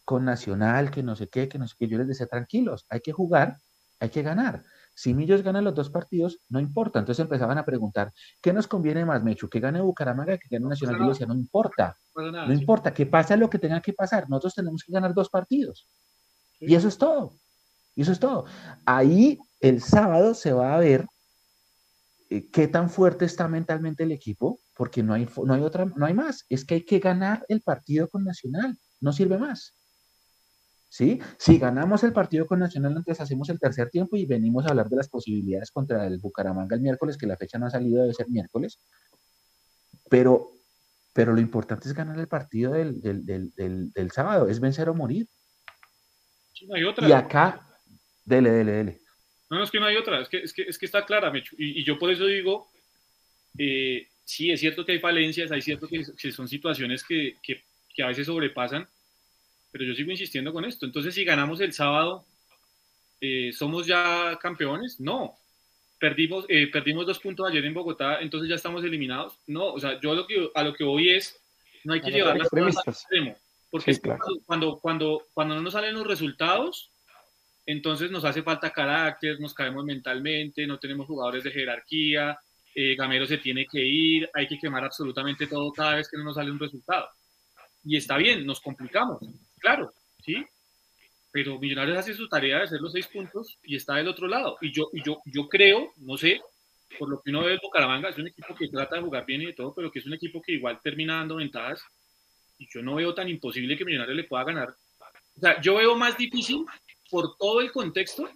con 0.06 0.24
Nacional, 0.24 0.90
que 0.90 1.02
no 1.02 1.14
sé 1.16 1.28
qué, 1.28 1.48
que 1.48 1.58
no 1.58 1.68
sé 1.68 1.74
qué. 1.78 1.86
Yo 1.86 1.98
les 1.98 2.08
decía, 2.08 2.26
tranquilos, 2.26 2.86
hay 2.88 3.00
que 3.00 3.12
jugar, 3.12 3.58
hay 4.00 4.08
que 4.08 4.22
ganar. 4.22 4.64
Si 4.98 5.12
Millos 5.12 5.42
gana 5.42 5.60
los 5.60 5.74
dos 5.74 5.90
partidos, 5.90 6.40
no 6.48 6.58
importa. 6.58 6.98
Entonces 6.98 7.22
empezaban 7.22 7.58
a 7.58 7.66
preguntar, 7.66 8.14
¿qué 8.40 8.54
nos 8.54 8.66
conviene 8.66 9.04
más, 9.04 9.22
Mechu? 9.22 9.46
¿Que 9.46 9.60
gane 9.60 9.82
Bucaramanga, 9.82 10.38
que 10.38 10.48
gane 10.50 10.66
Nacional? 10.66 10.98
Yo 10.98 11.08
decía, 11.10 11.26
no 11.26 11.34
importa, 11.34 11.98
No 12.14 12.32
nada, 12.32 12.46
no 12.46 12.54
sí. 12.54 12.60
importa, 12.60 12.94
que 12.94 13.04
pase 13.04 13.36
lo 13.36 13.50
que 13.50 13.58
tenga 13.58 13.82
que 13.82 13.92
pasar. 13.92 14.26
Nosotros 14.30 14.54
tenemos 14.54 14.82
que 14.82 14.92
ganar 14.92 15.12
dos 15.12 15.28
partidos. 15.28 15.86
Y 16.58 16.74
eso 16.74 16.88
es 16.88 16.96
todo. 16.96 17.34
Y 17.94 18.02
eso 18.02 18.12
es 18.12 18.18
todo. 18.18 18.46
Ahí 18.86 19.38
el 19.60 19.82
sábado 19.82 20.32
se 20.32 20.54
va 20.54 20.74
a 20.74 20.78
ver 20.78 21.06
eh, 22.30 22.48
qué 22.50 22.66
tan 22.66 22.88
fuerte 22.88 23.26
está 23.26 23.48
mentalmente 23.48 24.04
el 24.04 24.12
equipo, 24.12 24.60
porque 24.74 25.02
no 25.02 25.12
hay, 25.12 25.28
no 25.44 25.52
hay 25.52 25.60
otra, 25.62 25.84
no 25.84 26.06
hay 26.06 26.14
más. 26.14 26.46
Es 26.48 26.64
que 26.64 26.76
hay 26.76 26.84
que 26.86 27.00
ganar 27.00 27.44
el 27.48 27.60
partido 27.60 28.08
con 28.08 28.24
Nacional. 28.24 28.78
No 29.00 29.12
sirve 29.12 29.36
más. 29.36 29.74
¿Sí? 30.96 31.20
Si 31.36 31.58
ganamos 31.58 32.02
el 32.04 32.14
partido 32.14 32.46
con 32.46 32.58
Nacional, 32.58 32.92
entonces 32.96 33.20
hacemos 33.20 33.50
el 33.50 33.60
tercer 33.60 33.90
tiempo 33.90 34.16
y 34.16 34.24
venimos 34.24 34.64
a 34.64 34.70
hablar 34.70 34.88
de 34.88 34.96
las 34.96 35.10
posibilidades 35.10 35.70
contra 35.70 36.06
el 36.06 36.16
Bucaramanga 36.18 36.74
el 36.74 36.80
miércoles, 36.80 37.18
que 37.18 37.26
la 37.26 37.36
fecha 37.36 37.58
no 37.58 37.66
ha 37.66 37.70
salido, 37.70 38.00
debe 38.00 38.14
ser 38.14 38.30
miércoles. 38.30 38.78
Pero, 40.08 40.52
pero 41.12 41.34
lo 41.34 41.40
importante 41.42 41.86
es 41.86 41.92
ganar 41.92 42.18
el 42.18 42.28
partido 42.28 42.72
del, 42.72 43.02
del, 43.02 43.26
del, 43.26 43.92
del- 43.92 44.10
sábado, 44.10 44.48
es 44.48 44.58
vencer 44.58 44.88
o 44.88 44.94
morir. 44.94 45.28
Sí, 46.54 46.66
no 46.66 46.76
hay 46.76 46.84
otra. 46.84 47.06
Y 47.06 47.12
acá, 47.12 47.78
dele, 48.24 48.50
dele, 48.50 48.72
dele. 48.72 49.00
No, 49.50 49.58
no, 49.58 49.64
es 49.64 49.70
que 49.70 49.78
no 49.80 49.84
hay 49.84 49.96
otra, 49.96 50.22
es 50.22 50.30
que, 50.30 50.38
es 50.38 50.54
que, 50.54 50.62
es 50.62 50.78
que 50.78 50.86
está 50.86 51.04
clara, 51.04 51.30
Mechu. 51.30 51.56
Y, 51.58 51.78
y 51.80 51.84
yo 51.84 51.98
por 51.98 52.10
eso 52.10 52.24
digo, 52.24 52.68
eh, 53.58 54.08
sí, 54.24 54.50
es 54.50 54.60
cierto 54.60 54.86
que 54.86 54.92
hay 54.92 54.98
falencias, 54.98 55.52
hay 55.52 55.60
cierto 55.60 55.88
que, 55.88 56.02
que 56.16 56.32
son 56.32 56.48
situaciones 56.48 57.04
que, 57.04 57.36
que 57.42 58.02
a 58.02 58.06
veces 58.06 58.24
sobrepasan, 58.24 58.88
pero 59.76 59.84
yo 59.84 59.94
sigo 59.94 60.10
insistiendo 60.10 60.54
con 60.54 60.64
esto. 60.64 60.86
Entonces, 60.86 61.14
si 61.14 61.22
ganamos 61.22 61.60
el 61.60 61.74
sábado, 61.74 62.24
eh, 63.20 63.52
¿somos 63.52 63.86
ya 63.86 64.38
campeones? 64.40 64.98
No. 65.00 65.34
Perdimos, 65.98 66.46
eh, 66.48 66.68
perdimos 66.68 67.04
dos 67.06 67.18
puntos 67.18 67.46
ayer 67.46 67.62
en 67.62 67.74
Bogotá, 67.74 68.20
entonces 68.22 68.48
ya 68.48 68.54
estamos 68.54 68.82
eliminados. 68.84 69.38
No, 69.46 69.74
o 69.74 69.78
sea, 69.78 70.00
yo 70.00 70.14
lo 70.14 70.26
que, 70.26 70.48
a 70.54 70.64
lo 70.64 70.72
que 70.72 70.82
voy 70.82 71.10
es, 71.10 71.38
no 71.84 71.92
hay 71.92 72.00
que 72.00 72.10
no 72.10 72.16
llevar 72.16 72.38
las 72.38 72.48
cosas 72.48 72.86
al 72.86 72.92
extremo. 72.94 73.36
Porque 73.68 73.92
Sí, 73.92 74.00
claro. 74.00 74.24
cuando, 74.46 74.78
cuando, 74.78 75.26
cuando 75.34 75.54
no 75.54 75.60
nos 75.60 75.74
salen 75.74 75.94
los 75.94 76.06
resultados, 76.06 76.90
entonces 77.66 78.10
nos 78.10 78.24
hace 78.24 78.42
falta 78.42 78.70
carácter, 78.70 79.38
nos 79.40 79.52
caemos 79.52 79.84
mentalmente, 79.84 80.66
no 80.66 80.78
tenemos 80.78 81.06
jugadores 81.06 81.44
de 81.44 81.50
jerarquía, 81.50 82.38
eh, 82.74 82.94
Gamero 82.96 83.26
se 83.26 83.36
tiene 83.36 83.66
que 83.66 83.84
ir, 83.84 84.30
hay 84.32 84.48
que 84.48 84.58
quemar 84.58 84.84
absolutamente 84.84 85.46
todo 85.46 85.70
cada 85.70 85.96
vez 85.96 86.08
que 86.08 86.16
no 86.16 86.24
nos 86.24 86.36
sale 86.36 86.50
un 86.50 86.58
resultado. 86.58 87.10
Y 87.84 87.98
está 87.98 88.16
bien, 88.16 88.46
nos 88.46 88.60
complicamos, 88.60 89.20
claro, 89.58 89.92
¿sí? 90.24 90.44
Pero 91.32 91.58
Millonarios 91.58 91.98
hace 91.98 92.14
su 92.14 92.28
tarea 92.28 92.58
de 92.58 92.64
hacer 92.64 92.80
los 92.80 92.92
seis 92.92 93.06
puntos 93.08 93.58
y 93.62 93.76
está 93.76 93.94
del 93.96 94.08
otro 94.08 94.26
lado. 94.26 94.56
Y 94.60 94.72
yo, 94.72 94.88
y 94.92 95.02
yo, 95.02 95.20
yo 95.26 95.48
creo, 95.48 95.92
no 95.98 96.16
sé, 96.16 96.40
por 96.98 97.08
lo 97.08 97.20
que 97.20 97.30
uno 97.30 97.42
ve 97.42 97.50
del 97.50 97.60
Bucaramanga, 97.62 98.08
es 98.08 98.18
un 98.18 98.28
equipo 98.28 98.54
que 98.54 98.68
trata 98.68 98.96
de 98.96 99.02
jugar 99.02 99.26
bien 99.26 99.42
y 99.42 99.46
de 99.46 99.52
todo, 99.52 99.74
pero 99.74 99.90
que 99.90 99.98
es 99.98 100.06
un 100.06 100.14
equipo 100.14 100.40
que 100.40 100.52
igual 100.52 100.80
termina 100.82 101.16
dando 101.16 101.36
ventajas. 101.36 101.82
Y 102.58 102.68
yo 102.72 102.82
no 102.82 102.94
veo 102.94 103.14
tan 103.14 103.28
imposible 103.28 103.76
que 103.76 103.84
Millonarios 103.84 104.16
le 104.16 104.24
pueda 104.24 104.44
ganar. 104.44 104.70
O 105.36 105.40
sea, 105.40 105.60
yo 105.60 105.74
veo 105.74 105.94
más 105.94 106.16
difícil 106.16 106.64
por 107.10 107.36
todo 107.36 107.60
el 107.60 107.70
contexto 107.70 108.28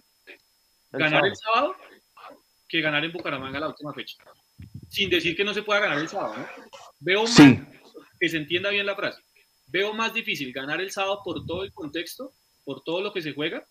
El 0.91 0.99
ganar 0.99 1.25
el 1.25 1.35
sábado. 1.35 1.75
que 2.67 2.81
ganar 2.81 3.03
en 3.03 3.11
Bucaramanga 3.11 3.59
la 3.59 3.69
última 3.69 3.93
fecha. 3.93 4.23
Sin 4.87 5.09
decir 5.09 5.35
que 5.35 5.43
no 5.43 5.53
se 5.53 5.63
pueda 5.63 5.79
ganar 5.79 5.97
el 5.97 6.07
sábado, 6.07 6.35
¿no? 6.37 6.47
Veo 6.99 7.23
más, 7.23 7.35
que 8.19 8.29
se 8.29 8.37
entienda 8.37 8.69
bien 8.69 8.85
la 8.85 8.95
frase, 8.95 9.21
veo 9.71 9.93
más 9.93 10.13
difícil 10.13 10.51
ganar 10.51 10.81
el 10.81 10.91
sábado 10.91 11.21
por 11.23 11.45
todo 11.45 11.63
el 11.63 11.73
contexto, 11.73 12.33
por 12.63 12.83
todo 12.83 13.01
lo 13.01 13.11
que 13.13 13.21
se 13.21 13.33
juega, 13.33 13.65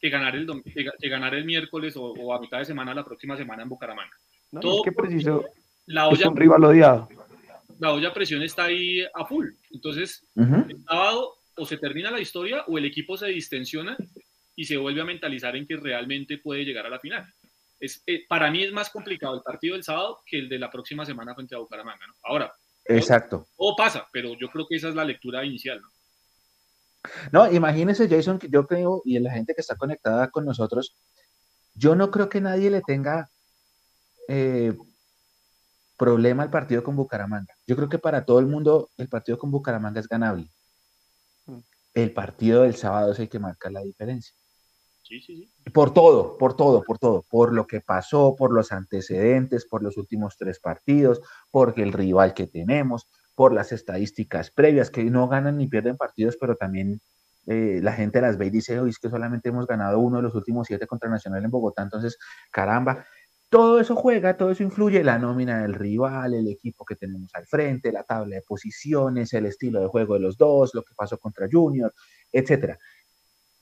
que 0.00 0.10
ganar 0.10 0.36
el, 0.36 0.46
que, 0.46 0.84
ga- 0.86 0.94
que 1.00 1.08
ganar 1.08 1.34
el 1.34 1.44
miércoles 1.44 1.96
o, 1.96 2.04
o 2.04 2.34
a 2.34 2.40
mitad 2.40 2.58
de 2.58 2.64
semana 2.64 2.94
la 2.94 3.04
próxima 3.04 3.36
semana 3.36 3.62
en 3.62 3.68
Bucaramanga. 3.68 4.14
No, 4.52 4.60
Todo 4.60 4.76
es 4.78 4.82
que 4.84 4.92
preciso, 4.92 5.44
La 5.86 6.08
es 6.08 6.18
olla, 6.18 6.28
un 6.28 6.36
rival 6.36 6.64
odiado. 6.64 7.08
la 7.80 7.92
olla 7.92 8.08
a 8.08 8.14
presión 8.14 8.42
está 8.42 8.64
ahí 8.64 9.02
a 9.14 9.24
full. 9.26 9.48
Entonces, 9.70 10.26
ujú, 10.36 10.66
el 10.68 10.82
sábado 10.84 11.34
o 11.56 11.64
se 11.66 11.78
termina 11.78 12.10
la 12.10 12.20
historia 12.20 12.64
o 12.66 12.78
el 12.78 12.84
equipo 12.84 13.16
se 13.16 13.26
distensiona 13.28 13.96
y 14.56 14.64
se 14.64 14.76
vuelve 14.76 15.00
a 15.00 15.04
mentalizar 15.04 15.56
en 15.56 15.66
que 15.66 15.76
realmente 15.76 16.38
puede 16.38 16.64
llegar 16.64 16.86
a 16.86 16.90
la 16.90 17.00
final. 17.00 17.26
Es, 17.80 18.02
eh, 18.06 18.24
para 18.28 18.50
mí 18.50 18.62
es 18.62 18.72
más 18.72 18.90
complicado 18.90 19.34
el 19.36 19.42
partido 19.42 19.74
del 19.74 19.82
sábado 19.84 20.20
que 20.26 20.38
el 20.38 20.48
de 20.48 20.58
la 20.58 20.70
próxima 20.70 21.04
semana 21.04 21.34
frente 21.34 21.54
a 21.54 21.58
Bucaramanga. 21.58 22.06
¿no? 22.06 22.14
Ahora, 22.22 22.52
exacto. 22.84 23.46
todo 23.56 23.76
pasa, 23.76 24.08
pero 24.12 24.34
yo 24.38 24.48
creo 24.48 24.66
que 24.68 24.76
esa 24.76 24.88
es 24.88 24.94
la 24.94 25.04
lectura 25.04 25.44
inicial. 25.44 25.80
¿no? 25.80 25.88
No, 27.32 27.52
imagínese, 27.52 28.08
Jason, 28.08 28.38
que 28.38 28.48
yo 28.48 28.66
creo, 28.66 29.02
y 29.04 29.18
la 29.18 29.32
gente 29.32 29.54
que 29.54 29.60
está 29.60 29.76
conectada 29.76 30.30
con 30.30 30.44
nosotros, 30.44 30.96
yo 31.74 31.94
no 31.94 32.10
creo 32.10 32.28
que 32.28 32.40
nadie 32.40 32.70
le 32.70 32.82
tenga 32.82 33.28
eh, 34.28 34.76
problema 35.96 36.42
al 36.42 36.50
partido 36.50 36.82
con 36.82 36.96
Bucaramanga. 36.96 37.54
Yo 37.66 37.76
creo 37.76 37.88
que 37.88 37.98
para 37.98 38.24
todo 38.24 38.38
el 38.38 38.46
mundo 38.46 38.90
el 38.96 39.08
partido 39.08 39.38
con 39.38 39.50
Bucaramanga 39.50 40.00
es 40.00 40.08
ganable. 40.08 40.50
Mm. 41.46 41.58
El 41.94 42.12
partido 42.12 42.62
del 42.62 42.76
sábado 42.76 43.12
es 43.12 43.18
el 43.18 43.28
que 43.28 43.38
marca 43.38 43.70
la 43.70 43.80
diferencia. 43.80 44.34
Sí, 45.04 45.20
sí. 45.20 45.50
Por 45.74 45.92
todo, 45.92 46.38
por 46.38 46.56
todo, 46.56 46.82
por 46.82 46.98
todo, 46.98 47.24
por 47.28 47.52
lo 47.52 47.66
que 47.66 47.82
pasó, 47.82 48.34
por 48.36 48.52
los 48.52 48.72
antecedentes, 48.72 49.66
por 49.66 49.82
los 49.82 49.98
últimos 49.98 50.36
tres 50.38 50.60
partidos, 50.60 51.20
por 51.50 51.74
el 51.78 51.92
rival 51.92 52.32
que 52.32 52.46
tenemos, 52.46 53.06
por 53.34 53.52
las 53.52 53.70
estadísticas 53.70 54.50
previas, 54.50 54.90
que 54.90 55.04
no 55.04 55.28
ganan 55.28 55.58
ni 55.58 55.66
pierden 55.68 55.98
partidos, 55.98 56.38
pero 56.40 56.56
también 56.56 57.00
eh, 57.46 57.80
la 57.82 57.92
gente 57.92 58.22
las 58.22 58.38
ve 58.38 58.46
y 58.46 58.50
dice, 58.50 58.80
oye, 58.80 58.90
es 58.90 58.98
que 58.98 59.10
solamente 59.10 59.50
hemos 59.50 59.66
ganado 59.66 59.98
uno 59.98 60.16
de 60.16 60.22
los 60.22 60.34
últimos 60.34 60.66
siete 60.66 60.86
contra 60.86 61.10
Nacional 61.10 61.44
en 61.44 61.50
Bogotá, 61.50 61.82
entonces, 61.82 62.16
caramba, 62.50 63.04
todo 63.50 63.78
eso 63.80 63.94
juega, 63.94 64.36
todo 64.36 64.50
eso 64.50 64.62
influye, 64.62 65.04
la 65.04 65.18
nómina 65.18 65.60
del 65.62 65.74
rival, 65.74 66.34
el 66.34 66.48
equipo 66.48 66.84
que 66.84 66.96
tenemos 66.96 67.30
al 67.34 67.46
frente, 67.46 67.92
la 67.92 68.02
tabla 68.04 68.36
de 68.36 68.42
posiciones, 68.42 69.32
el 69.34 69.46
estilo 69.46 69.80
de 69.80 69.86
juego 69.88 70.14
de 70.14 70.20
los 70.20 70.36
dos, 70.38 70.74
lo 70.74 70.82
que 70.82 70.94
pasó 70.96 71.18
contra 71.18 71.46
Junior, 71.50 71.92
etcétera. 72.32 72.78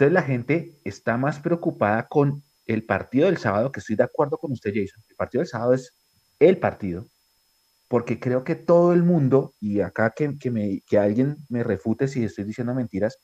Entonces 0.03 0.15
la 0.15 0.27
gente 0.27 0.81
está 0.83 1.17
más 1.17 1.39
preocupada 1.39 2.09
con 2.09 2.43
el 2.67 2.85
partido 2.85 3.27
del 3.27 3.37
sábado, 3.37 3.71
que 3.71 3.79
estoy 3.79 3.95
de 3.95 4.03
acuerdo 4.03 4.37
con 4.37 4.51
usted, 4.51 4.73
Jason. 4.75 5.01
El 5.09 5.15
partido 5.15 5.43
del 5.43 5.49
sábado 5.49 5.75
es 5.75 5.95
el 6.41 6.59
partido, 6.59 7.07
porque 7.87 8.19
creo 8.19 8.43
que 8.43 8.57
todo 8.57 8.93
el 8.95 9.05
mundo, 9.05 9.55
y 9.61 9.81
acá 9.81 10.11
que, 10.11 10.37
que, 10.37 10.99
alguien 10.99 11.37
me 11.49 11.63
refute 11.63 12.09
si 12.09 12.25
estoy 12.25 12.43
diciendo 12.43 12.75
mentiras, 12.75 13.17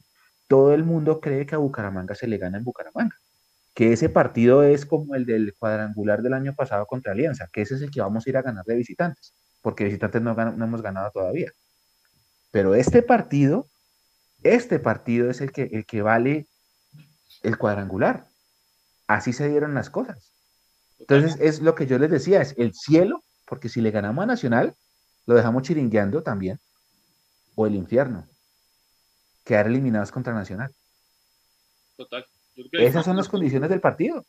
todo 0.47 0.73
el 0.73 0.85
mundo 0.85 1.21
cree 1.21 1.47
que 1.47 1.57
a 1.57 1.59
Bucaramanga 1.59 2.15
se 2.15 2.29
le 2.29 2.39
gana 2.39 2.59
en 2.59 2.65
Bucaramanga. 2.65 3.17
Que 3.75 3.93
ese 3.93 4.09
partido 4.09 4.63
es 4.63 4.87
como 4.87 5.17
el 5.17 5.27
del 5.27 5.55
cuadrangular 5.59 6.23
del 6.23 6.35
año 6.35 6.55
pasado 6.55 6.87
contra 6.87 7.11
Alianza, 7.11 7.49
que 7.53 7.63
ese 7.63 7.75
es 7.75 7.83
el 7.83 7.91
que 7.91 8.03
vamos 8.03 8.25
a 8.25 8.31
ir 8.31 8.37
a 8.37 8.43
ganar 8.43 8.65
de 8.65 8.77
visitantes, 8.77 9.35
porque 9.63 9.83
visitantes 9.83 10.23
no, 10.23 10.33
no 10.33 10.65
hemos 10.65 10.81
ganado 10.81 11.11
todavía. 11.11 11.51
Pero 12.53 12.77
este 12.77 13.03
partido, 13.03 13.69
este 14.45 14.79
partido 14.79 15.29
es 15.29 15.41
el 15.41 15.51
que, 15.51 15.63
el 15.73 15.85
que 15.85 16.03
vale 16.03 16.47
el 17.43 17.59
cuadrangular. 17.59 18.29
Así 19.07 19.33
se 19.33 19.49
dieron 19.49 19.75
las 19.75 19.91
cosas. 19.91 20.33
Entonces, 20.99 21.39
es 21.41 21.61
lo 21.61 21.75
que 21.75 21.87
yo 21.87 21.99
les 21.99 22.11
decía, 22.11 22.41
es 22.41 22.55
el 22.59 22.75
cielo, 22.75 23.23
porque 23.47 23.69
si 23.69 23.81
le 23.81 23.91
ganamos 23.91 24.23
a 24.23 24.27
Nacional, 24.27 24.75
lo 25.27 25.35
dejamos 25.35 25.63
chiringueando 25.63 26.23
también, 26.23 26.59
o 27.55 27.67
el 27.67 27.75
infierno, 27.75 28.27
quedar 29.45 29.67
eliminados 29.67 30.11
contra 30.11 30.35
Nacional. 30.35 30.75
Total. 31.97 32.27
Esas 32.73 33.05
son 33.05 33.17
las 33.17 33.29
condiciones 33.29 33.71
del 33.71 33.81
partido. 33.81 34.25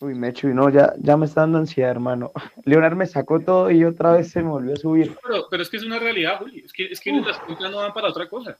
Uy, 0.00 0.14
Mechu, 0.14 0.48
no, 0.48 0.68
ya, 0.68 0.94
ya 0.98 1.16
me 1.16 1.26
está 1.26 1.42
dando 1.42 1.58
ansiedad, 1.58 1.90
hermano. 1.90 2.32
Leonard 2.64 2.96
me 2.96 3.06
sacó 3.06 3.40
todo 3.40 3.70
y 3.70 3.84
otra 3.84 4.12
vez 4.12 4.30
se 4.30 4.42
me 4.42 4.50
volvió 4.50 4.74
a 4.74 4.76
subir. 4.76 5.16
Pero, 5.22 5.46
pero 5.50 5.62
es 5.62 5.70
que 5.70 5.78
es 5.78 5.84
una 5.84 5.98
realidad, 5.98 6.38
Juli. 6.38 6.60
Es 6.60 6.72
que, 6.72 6.86
es 6.86 7.00
que 7.00 7.12
las 7.12 7.38
cuentas 7.40 7.70
no 7.70 7.78
van 7.78 7.92
para 7.92 8.08
otra 8.08 8.28
cosa. 8.28 8.58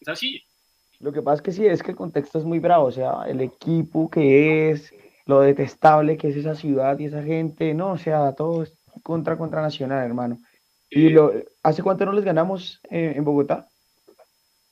Es 0.00 0.08
así. 0.08 0.42
Lo 1.00 1.12
que 1.12 1.22
pasa 1.22 1.36
es 1.36 1.42
que 1.42 1.52
sí, 1.52 1.64
es 1.66 1.82
que 1.82 1.92
el 1.92 1.96
contexto 1.96 2.38
es 2.38 2.44
muy 2.44 2.58
bravo, 2.58 2.86
o 2.86 2.92
sea, 2.92 3.22
el 3.28 3.40
equipo 3.40 4.10
que 4.10 4.70
es, 4.70 4.92
lo 5.26 5.40
detestable 5.40 6.16
que 6.16 6.28
es 6.28 6.36
esa 6.36 6.54
ciudad 6.54 6.98
y 6.98 7.04
esa 7.04 7.22
gente, 7.22 7.72
no, 7.74 7.92
o 7.92 7.98
sea, 7.98 8.32
todo 8.32 8.62
es 8.64 8.72
contra 9.02 9.36
contra 9.38 9.62
Nacional, 9.62 10.04
hermano. 10.04 10.38
¿Y 10.90 11.10
lo, 11.10 11.32
hace 11.62 11.82
cuánto 11.82 12.04
no 12.06 12.12
les 12.12 12.24
ganamos 12.24 12.80
eh, 12.90 13.12
en 13.14 13.24
Bogotá? 13.24 13.68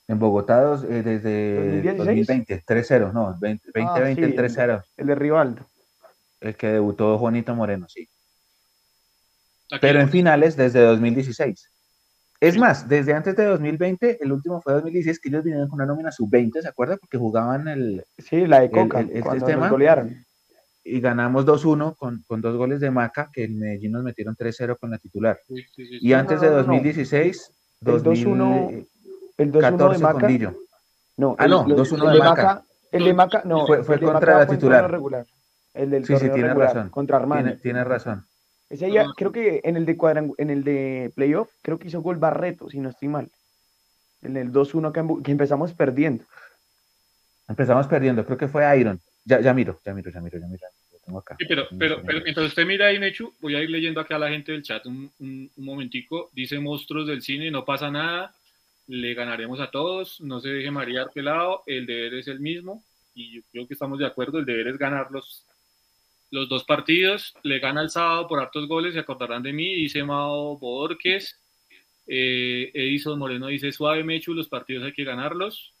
En 0.07 0.19
Bogotá 0.19 0.61
dos- 0.61 0.83
eh, 0.83 1.03
desde 1.03 1.55
2016. 1.95 2.27
2020, 2.27 2.63
3-0, 2.65 3.13
no, 3.13 3.27
20- 3.35 3.61
2020 3.73 3.81
Ah, 3.85 4.15
sí, 4.15 4.21
el 4.23 4.35
3-0, 4.35 4.83
El 4.97 5.07
de 5.07 5.15
Rivaldo. 5.15 5.65
el 6.41 6.55
que 6.55 6.67
debutó 6.67 7.17
Juanito 7.19 7.55
Moreno, 7.55 7.87
sí. 7.87 8.09
aquí- 9.71 9.79
Pero 9.81 10.01
en 10.01 10.09
finales 10.09 10.55
desde 10.57 10.81
2016. 10.81 11.71
Es 12.39 12.57
más, 12.57 12.87
desde 12.87 13.13
antes 13.13 13.35
de 13.35 13.45
2020, 13.45 14.19
el 14.23 14.31
último 14.31 14.61
fue 14.61 14.73
2016, 14.73 15.19
que 15.19 15.29
ellos 15.29 15.43
vinieron 15.43 15.67
con 15.69 15.77
una 15.77 15.87
nómina 15.87 16.11
sub-20, 16.11 16.61
¿se 16.61 16.67
acuerda? 16.67 16.97
Porque 16.97 17.17
jugaban 17.17 17.67
el, 17.67 18.03
Sí, 18.19 18.45
la 18.45 18.59
de 18.59 18.69
Coca, 18.69 18.99
el- 18.99 19.09
el 19.11 19.23
cuando 19.23 19.45
sistema. 19.45 19.61
nos 19.63 19.71
golearon. 19.71 20.23
y 20.89 21.01
ganamos 21.01 21.45
2-1 21.45 21.95
con, 21.97 22.23
con 22.27 22.39
dos 22.39 22.55
goles 22.55 22.79
de 22.79 22.89
Maca, 22.91 23.29
que 23.33 23.43
en 23.43 23.59
Medellín 23.59 23.91
nos 23.91 24.03
metieron 24.03 24.37
3-0 24.37 24.77
con 24.77 24.89
la 24.89 24.97
titular. 24.97 25.37
Sí, 25.45 25.55
sí, 25.75 25.85
sí, 25.85 25.97
Y 25.99 26.13
antes 26.13 26.37
no, 26.37 26.43
de 26.43 26.49
no, 26.49 26.55
no. 26.57 26.63
2016, 26.63 27.51
El 27.81 27.87
2-1 27.87 28.69
El 29.37 29.51
2-1 29.51 29.51
de 29.51 29.61
2014 29.61 30.01
con 30.01 30.13
Maca. 30.13 30.27
Lillo. 30.29 30.53
No, 31.17 31.35
Ah, 31.37 31.45
no, 31.47 31.65
el- 31.67 31.75
2-1 31.75 32.03
el 32.05 32.11
de 32.11 32.13
de 32.13 32.19
Maca. 32.23 32.43
Maca. 32.43 32.63
El 32.93 33.03
de 33.03 33.13
Maca, 33.13 33.41
no. 33.43 33.67
Fue- 33.67 33.83
fue 33.83 33.95
el 33.95 33.99
de 34.01 34.05
contra 34.05 34.33
Maca 34.33 34.45
la 34.45 34.47
titular. 34.47 34.89
regular. 34.91 35.25
El 35.73 35.89
del 35.89 36.05
Sí, 36.05 36.13
sí, 36.15 36.29
tiene 36.29 36.47
regular, 36.47 36.67
razón. 36.73 36.89
Contra 36.89 37.17
Armani. 37.17 37.43
Tiene, 37.43 37.57
tiene 37.57 37.83
razón. 37.83 38.25
Ese 38.69 38.87
día, 38.87 39.05
creo 39.15 39.31
que 39.31 39.61
en 39.63 39.77
el 39.77 39.85
de 39.85 39.97
cuadrangu- 39.97 40.35
en 40.37 40.49
el 40.49 40.63
de 40.63 41.11
playoff, 41.15 41.49
creo 41.61 41.79
que 41.79 41.87
hizo 41.87 42.01
gol 42.01 42.17
Barreto, 42.17 42.69
si 42.69 42.79
no 42.79 42.89
estoy 42.89 43.07
mal. 43.07 43.29
En 44.21 44.35
el 44.35 44.51
2-1 44.51 44.91
que, 44.91 45.31
empezamos 45.31 45.73
perdiendo. 45.73 46.25
Empezamos 47.47 47.87
perdiendo, 47.87 48.25
creo 48.25 48.37
que 48.37 48.47
fue 48.47 48.79
Iron. 48.79 48.99
Ya, 49.23 49.39
ya 49.39 49.53
miro, 49.53 49.79
ya 49.85 49.93
miro, 49.93 50.11
ya 50.11 50.19
miro, 50.19 50.39
ya 50.39 50.47
miro. 50.47 50.67
Lo 50.91 50.99
tengo 50.99 51.19
acá. 51.19 51.35
Sí, 51.39 51.45
pero, 51.47 51.67
pero, 51.77 52.01
pero 52.05 52.21
mientras 52.21 52.47
usted 52.47 52.65
mira 52.65 52.87
ahí, 52.87 52.99
Mechu, 52.99 53.33
voy 53.39 53.55
a 53.55 53.61
ir 53.61 53.69
leyendo 53.69 54.01
acá 54.01 54.17
a 54.17 54.19
la 54.19 54.29
gente 54.29 54.51
del 54.51 54.63
chat 54.63 54.85
un, 54.85 55.11
un, 55.19 55.49
un 55.55 55.65
momentico. 55.65 56.29
Dice 56.33 56.59
monstruos 56.59 57.07
del 57.07 57.21
cine, 57.21 57.49
no 57.51 57.63
pasa 57.63 57.89
nada, 57.89 58.33
le 58.87 59.13
ganaremos 59.13 59.59
a 59.59 59.69
todos, 59.69 60.19
no 60.21 60.39
se 60.39 60.49
deje 60.49 60.71
marear 60.71 61.09
pelado, 61.13 61.63
el 61.67 61.85
deber 61.85 62.15
es 62.15 62.27
el 62.27 62.39
mismo, 62.39 62.83
y 63.13 63.35
yo 63.35 63.41
creo 63.51 63.67
que 63.67 63.73
estamos 63.73 63.99
de 63.99 64.05
acuerdo, 64.05 64.39
el 64.39 64.45
deber 64.45 64.69
es 64.69 64.77
ganar 64.77 65.11
los, 65.11 65.45
los 66.29 66.49
dos 66.49 66.63
partidos, 66.63 67.33
le 67.43 67.59
gana 67.59 67.81
el 67.81 67.89
sábado 67.89 68.27
por 68.27 68.39
hartos 68.39 68.67
goles, 68.67 68.93
se 68.93 68.99
acordarán 68.99 69.43
de 69.43 69.53
mí, 69.53 69.75
dice 69.75 70.03
Mao 70.03 70.57
Borges, 70.57 71.39
eh, 72.05 72.71
Edison 72.73 73.19
Moreno 73.19 73.47
dice 73.47 73.71
suave 73.71 74.03
Mechu, 74.03 74.33
los 74.33 74.47
partidos 74.47 74.85
hay 74.85 74.93
que 74.93 75.03
ganarlos. 75.03 75.73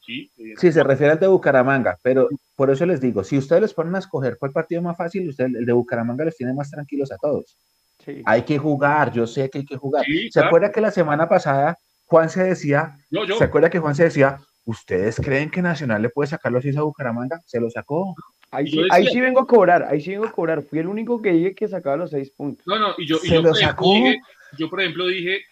Sí, 0.00 0.30
Sí, 0.56 0.72
se 0.72 0.82
refiere 0.82 1.12
al 1.12 1.20
de 1.20 1.26
Bucaramanga, 1.26 1.98
pero 2.02 2.28
por 2.56 2.70
eso 2.70 2.86
les 2.86 3.00
digo, 3.00 3.22
si 3.24 3.36
ustedes 3.36 3.60
les 3.60 3.74
ponen 3.74 3.94
a 3.94 3.98
escoger 3.98 4.38
cuál 4.38 4.52
partido 4.52 4.80
más 4.80 4.96
fácil, 4.96 5.28
usted, 5.28 5.44
el 5.46 5.66
de 5.66 5.72
Bucaramanga 5.72 6.24
los 6.24 6.36
tiene 6.36 6.54
más 6.54 6.70
tranquilos 6.70 7.12
a 7.12 7.18
todos. 7.18 7.58
Sí. 8.04 8.22
Hay 8.24 8.42
que 8.42 8.56
jugar, 8.56 9.12
yo 9.12 9.26
sé 9.26 9.50
que 9.50 9.58
hay 9.58 9.64
que 9.66 9.76
jugar. 9.76 10.04
Sí, 10.06 10.30
¿Se 10.30 10.40
claro. 10.40 10.46
acuerda 10.48 10.72
que 10.72 10.80
la 10.80 10.90
semana 10.90 11.28
pasada 11.28 11.76
Juan 12.06 12.30
se 12.30 12.42
decía, 12.42 12.96
yo, 13.10 13.26
yo, 13.26 13.36
¿se 13.36 13.44
acuerda 13.44 13.68
que 13.68 13.80
Juan 13.80 13.94
se 13.94 14.04
decía, 14.04 14.38
¿ustedes 14.64 15.16
creen 15.16 15.50
que 15.50 15.60
Nacional 15.60 16.00
le 16.00 16.08
puede 16.08 16.30
sacar 16.30 16.52
los 16.52 16.62
6 16.62 16.78
a 16.78 16.82
Bucaramanga? 16.82 17.42
Se 17.44 17.60
lo 17.60 17.68
sacó. 17.68 18.14
Ahí, 18.50 18.66
sí, 18.68 18.78
ahí 18.90 19.02
decía- 19.02 19.10
sí 19.12 19.20
vengo 19.20 19.40
a 19.40 19.46
cobrar, 19.46 19.82
ahí 19.84 20.00
sí 20.00 20.10
vengo 20.10 20.26
a 20.26 20.32
cobrar. 20.32 20.62
Fui 20.62 20.78
el 20.78 20.86
único 20.86 21.20
que 21.20 21.32
dije 21.32 21.54
que 21.54 21.68
sacaba 21.68 21.96
los 21.96 22.10
seis 22.10 22.30
puntos. 22.30 22.66
No, 22.66 22.78
no, 22.78 22.94
y 22.96 23.06
yo, 23.06 23.18
y 23.22 23.28
yo, 23.30 23.42
por 23.42 23.56
ejemplo, 23.60 23.86
dije, 23.92 24.20
yo, 24.58 24.70
por 24.70 24.80
ejemplo, 24.80 25.06
dije 25.06 25.42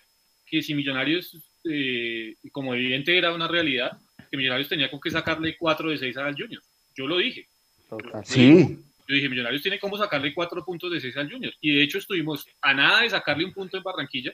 que 0.47 0.63
si 0.63 0.75
Millonarios, 0.75 1.37
eh, 1.65 2.35
como 2.53 2.75
evidente 2.75 3.17
era 3.19 3.35
una 3.35 3.49
realidad, 3.49 3.93
que 4.31 4.37
Millonarios 4.37 4.69
tenía 4.69 4.91
con 4.91 5.01
qué 5.01 5.11
sacarle 5.11 5.57
4 5.59 5.91
de 5.91 5.99
6 5.99 6.17
al 6.17 6.35
Junior. 6.35 6.63
Yo 6.97 7.07
lo 7.07 7.19
dije. 7.19 7.47
Total. 7.89 8.25
Sí, 8.25 8.79
Yo 9.09 9.15
dije, 9.15 9.29
Millonarios 9.29 9.63
tiene 9.63 9.79
cómo 9.79 9.97
sacarle 9.97 10.35
4 10.35 10.65
puntos 10.65 10.91
de 10.91 11.01
6 11.01 11.17
al 11.17 11.31
Junior. 11.31 11.53
Y 11.61 11.77
de 11.77 11.83
hecho 11.85 11.99
estuvimos 11.99 12.45
a 12.61 12.75
nada 12.75 13.03
de 13.03 13.11
sacarle 13.11 13.45
un 13.45 13.53
punto 13.53 13.77
en 13.77 13.83
Barranquilla. 13.85 14.33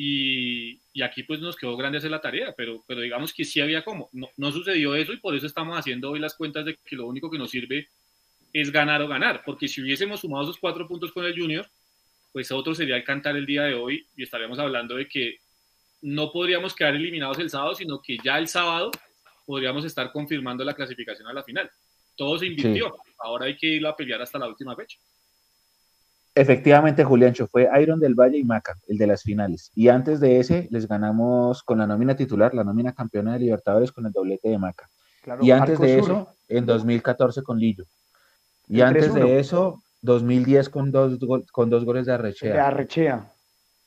Y, 0.00 0.80
y 0.92 1.02
aquí 1.02 1.24
pues 1.24 1.40
nos 1.40 1.56
quedó 1.56 1.76
grande 1.76 1.98
hacer 1.98 2.12
la 2.12 2.20
tarea, 2.20 2.54
pero, 2.56 2.84
pero 2.86 3.00
digamos 3.00 3.32
que 3.32 3.44
sí 3.44 3.60
había 3.60 3.82
como. 3.82 4.08
No, 4.12 4.30
no 4.36 4.52
sucedió 4.52 4.94
eso 4.94 5.12
y 5.12 5.16
por 5.16 5.34
eso 5.34 5.44
estamos 5.44 5.76
haciendo 5.76 6.12
hoy 6.12 6.20
las 6.20 6.36
cuentas 6.36 6.64
de 6.64 6.76
que 6.84 6.94
lo 6.94 7.08
único 7.08 7.28
que 7.28 7.36
nos 7.36 7.50
sirve 7.50 7.88
es 8.52 8.70
ganar 8.70 9.02
o 9.02 9.08
ganar. 9.08 9.42
Porque 9.44 9.66
si 9.66 9.82
hubiésemos 9.82 10.20
sumado 10.20 10.44
esos 10.44 10.58
4 10.58 10.86
puntos 10.86 11.10
con 11.10 11.24
el 11.24 11.36
Junior, 11.36 11.68
pues 12.32 12.52
otro 12.52 12.76
sería 12.76 12.96
el 12.96 13.02
cantar 13.02 13.36
el 13.36 13.44
día 13.44 13.62
de 13.62 13.74
hoy 13.74 14.06
y 14.16 14.22
estaríamos 14.22 14.60
hablando 14.60 14.94
de 14.94 15.08
que 15.08 15.38
no 16.02 16.30
podríamos 16.30 16.76
quedar 16.76 16.94
eliminados 16.94 17.40
el 17.40 17.50
sábado, 17.50 17.74
sino 17.74 18.00
que 18.00 18.18
ya 18.22 18.38
el 18.38 18.46
sábado 18.46 18.92
podríamos 19.44 19.84
estar 19.84 20.12
confirmando 20.12 20.62
la 20.62 20.74
clasificación 20.74 21.26
a 21.26 21.32
la 21.32 21.42
final. 21.42 21.68
todo 22.14 22.38
se 22.38 22.46
invirtió. 22.46 22.96
Ahora 23.18 23.46
hay 23.46 23.56
que 23.56 23.66
ir 23.66 23.84
a 23.84 23.96
pelear 23.96 24.22
hasta 24.22 24.38
la 24.38 24.46
última 24.46 24.76
fecha. 24.76 24.96
Efectivamente, 26.38 27.02
Juliancho, 27.02 27.48
fue 27.48 27.68
Iron 27.82 27.98
del 27.98 28.14
Valle 28.14 28.38
y 28.38 28.44
Maca, 28.44 28.78
el 28.86 28.96
de 28.96 29.08
las 29.08 29.24
finales. 29.24 29.72
Y 29.74 29.88
antes 29.88 30.20
de 30.20 30.38
ese, 30.38 30.68
les 30.70 30.86
ganamos 30.86 31.64
con 31.64 31.78
la 31.78 31.86
nómina 31.88 32.14
titular, 32.14 32.54
la 32.54 32.62
nómina 32.62 32.92
campeona 32.92 33.32
de 33.32 33.40
Libertadores 33.40 33.90
con 33.90 34.06
el 34.06 34.12
doblete 34.12 34.48
de 34.48 34.56
Maca. 34.56 34.88
y 35.40 35.50
antes 35.50 35.80
de 35.80 35.98
eso, 35.98 36.28
en 36.46 36.64
2014 36.64 37.42
con 37.42 37.58
Lillo. 37.58 37.86
Y 38.68 38.82
antes 38.82 39.12
de 39.14 39.40
eso, 39.40 39.82
2010 40.02 40.68
con 40.68 40.92
dos, 40.92 41.18
con 41.50 41.70
dos 41.70 41.84
goles 41.84 42.06
de 42.06 42.12
Arrechea. 42.12 42.52
De 42.52 42.60
Arrechea. 42.60 43.32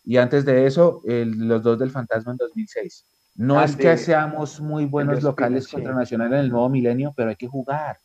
Y 0.03 0.18
antes 0.18 0.44
de 0.44 0.65
eso, 0.65 1.02
los 1.06 1.64
dos 1.64 1.80
del 1.80 1.91
Fantasma 1.91 2.34
en 2.34 2.38
2006. 2.38 3.06
No 3.36 3.64
es 3.64 3.78
que 3.78 3.95
seamos 3.95 4.60
muy 4.60 4.86
buenos 4.86 5.23
locales 5.23 5.69
contra 5.69 5.94
Nacional 5.94 6.34
en 6.34 6.40
el 6.40 6.49
nuevo 6.49 6.68
milenio, 6.68 7.14
pero 7.15 7.30
hay 7.30 7.38
que 7.38 7.48
jugar. 7.48 7.98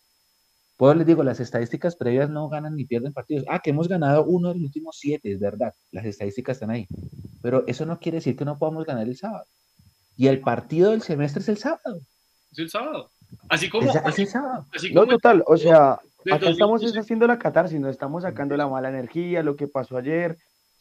Pues 0.76 0.96
les 0.96 1.06
digo, 1.06 1.22
las 1.22 1.40
estadísticas 1.40 1.96
previas 1.96 2.28
no 2.28 2.48
ganan 2.48 2.76
ni 2.76 2.84
pierden 2.84 3.14
partidos. 3.14 3.44
Ah, 3.48 3.60
que 3.60 3.70
hemos 3.70 3.88
ganado 3.88 4.24
uno 4.24 4.48
de 4.48 4.56
los 4.56 4.64
últimos 4.64 4.96
siete, 4.98 5.32
es 5.32 5.40
verdad. 5.40 5.72
Las 5.90 6.04
estadísticas 6.04 6.56
están 6.56 6.70
ahí. 6.70 6.86
Pero 7.42 7.64
eso 7.66 7.86
no 7.86 7.98
quiere 7.98 8.16
decir 8.16 8.36
que 8.36 8.44
no 8.44 8.58
podamos 8.58 8.84
ganar 8.84 9.06
el 9.06 9.16
sábado. 9.16 9.46
Y 10.16 10.26
el 10.26 10.40
partido 10.40 10.90
del 10.90 11.02
semestre 11.02 11.40
es 11.40 11.48
el 11.48 11.56
sábado. 11.56 12.00
Es 12.52 12.58
el 12.58 12.70
sábado. 12.70 13.10
Así 13.48 13.70
como. 13.70 13.90
Es, 13.90 14.18
el 14.18 14.26
sábado. 14.26 14.66
no, 14.92 15.06
total. 15.06 15.42
O 15.46 15.56
sea, 15.56 15.98
acá 16.30 16.50
estamos 16.50 16.82
haciendo 16.96 17.26
la 17.26 17.38
catarsis, 17.38 17.80
no 17.80 17.88
estamos 17.88 18.22
sacando 18.22 18.56
la 18.56 18.68
mala 18.68 18.88
energía, 18.90 19.42
lo 19.42 19.56
que 19.56 19.68
pasó 19.68 19.96
ayer. 19.96 20.36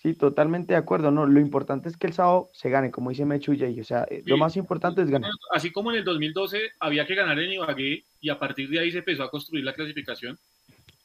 Sí, 0.06 0.14
totalmente 0.14 0.74
de 0.74 0.78
acuerdo. 0.78 1.10
No, 1.10 1.26
lo 1.26 1.40
importante 1.40 1.90
es 1.90 1.98
que 1.98 2.06
el 2.06 2.14
sábado 2.14 2.52
se 2.54 2.70
gane, 2.70 2.92
como 2.92 3.10
dice 3.10 3.26
Mechu 3.26 3.54
y 3.54 3.80
O 3.80 3.84
sea, 3.84 4.06
eh, 4.08 4.22
lo 4.28 4.38
más 4.38 4.56
importante 4.56 5.02
es 5.02 5.10
ganar. 5.10 5.32
Así 5.52 5.72
como 5.72 5.90
en 5.92 5.98
el 5.98 6.04
2012 6.04 6.74
había 6.80 7.08
que 7.08 7.16
ganar 7.16 7.40
en 7.40 7.54
Ibagué 7.54 8.06
y 8.22 8.30
a 8.30 8.38
partir 8.38 8.70
de 8.70 8.80
ahí 8.80 8.92
se 8.92 9.00
empezó 9.00 9.24
a 9.24 9.32
construir 9.32 9.66
la 9.66 9.74
clasificación, 9.74 10.38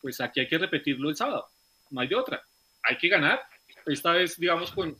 pues 0.03 0.21
aquí 0.21 0.41
hay 0.41 0.49
que 0.49 0.59
repetirlo 0.59 1.09
el 1.09 1.17
sábado. 1.17 1.47
No 1.89 2.03
hay 2.03 2.09
de 2.09 2.15
otra. 2.15 2.43
Hay 2.83 2.99
que 2.99 3.09
ganar. 3.09 3.41
Esta 3.87 4.13
vez, 4.13 4.37
digamos, 4.37 4.71
con, 4.71 4.95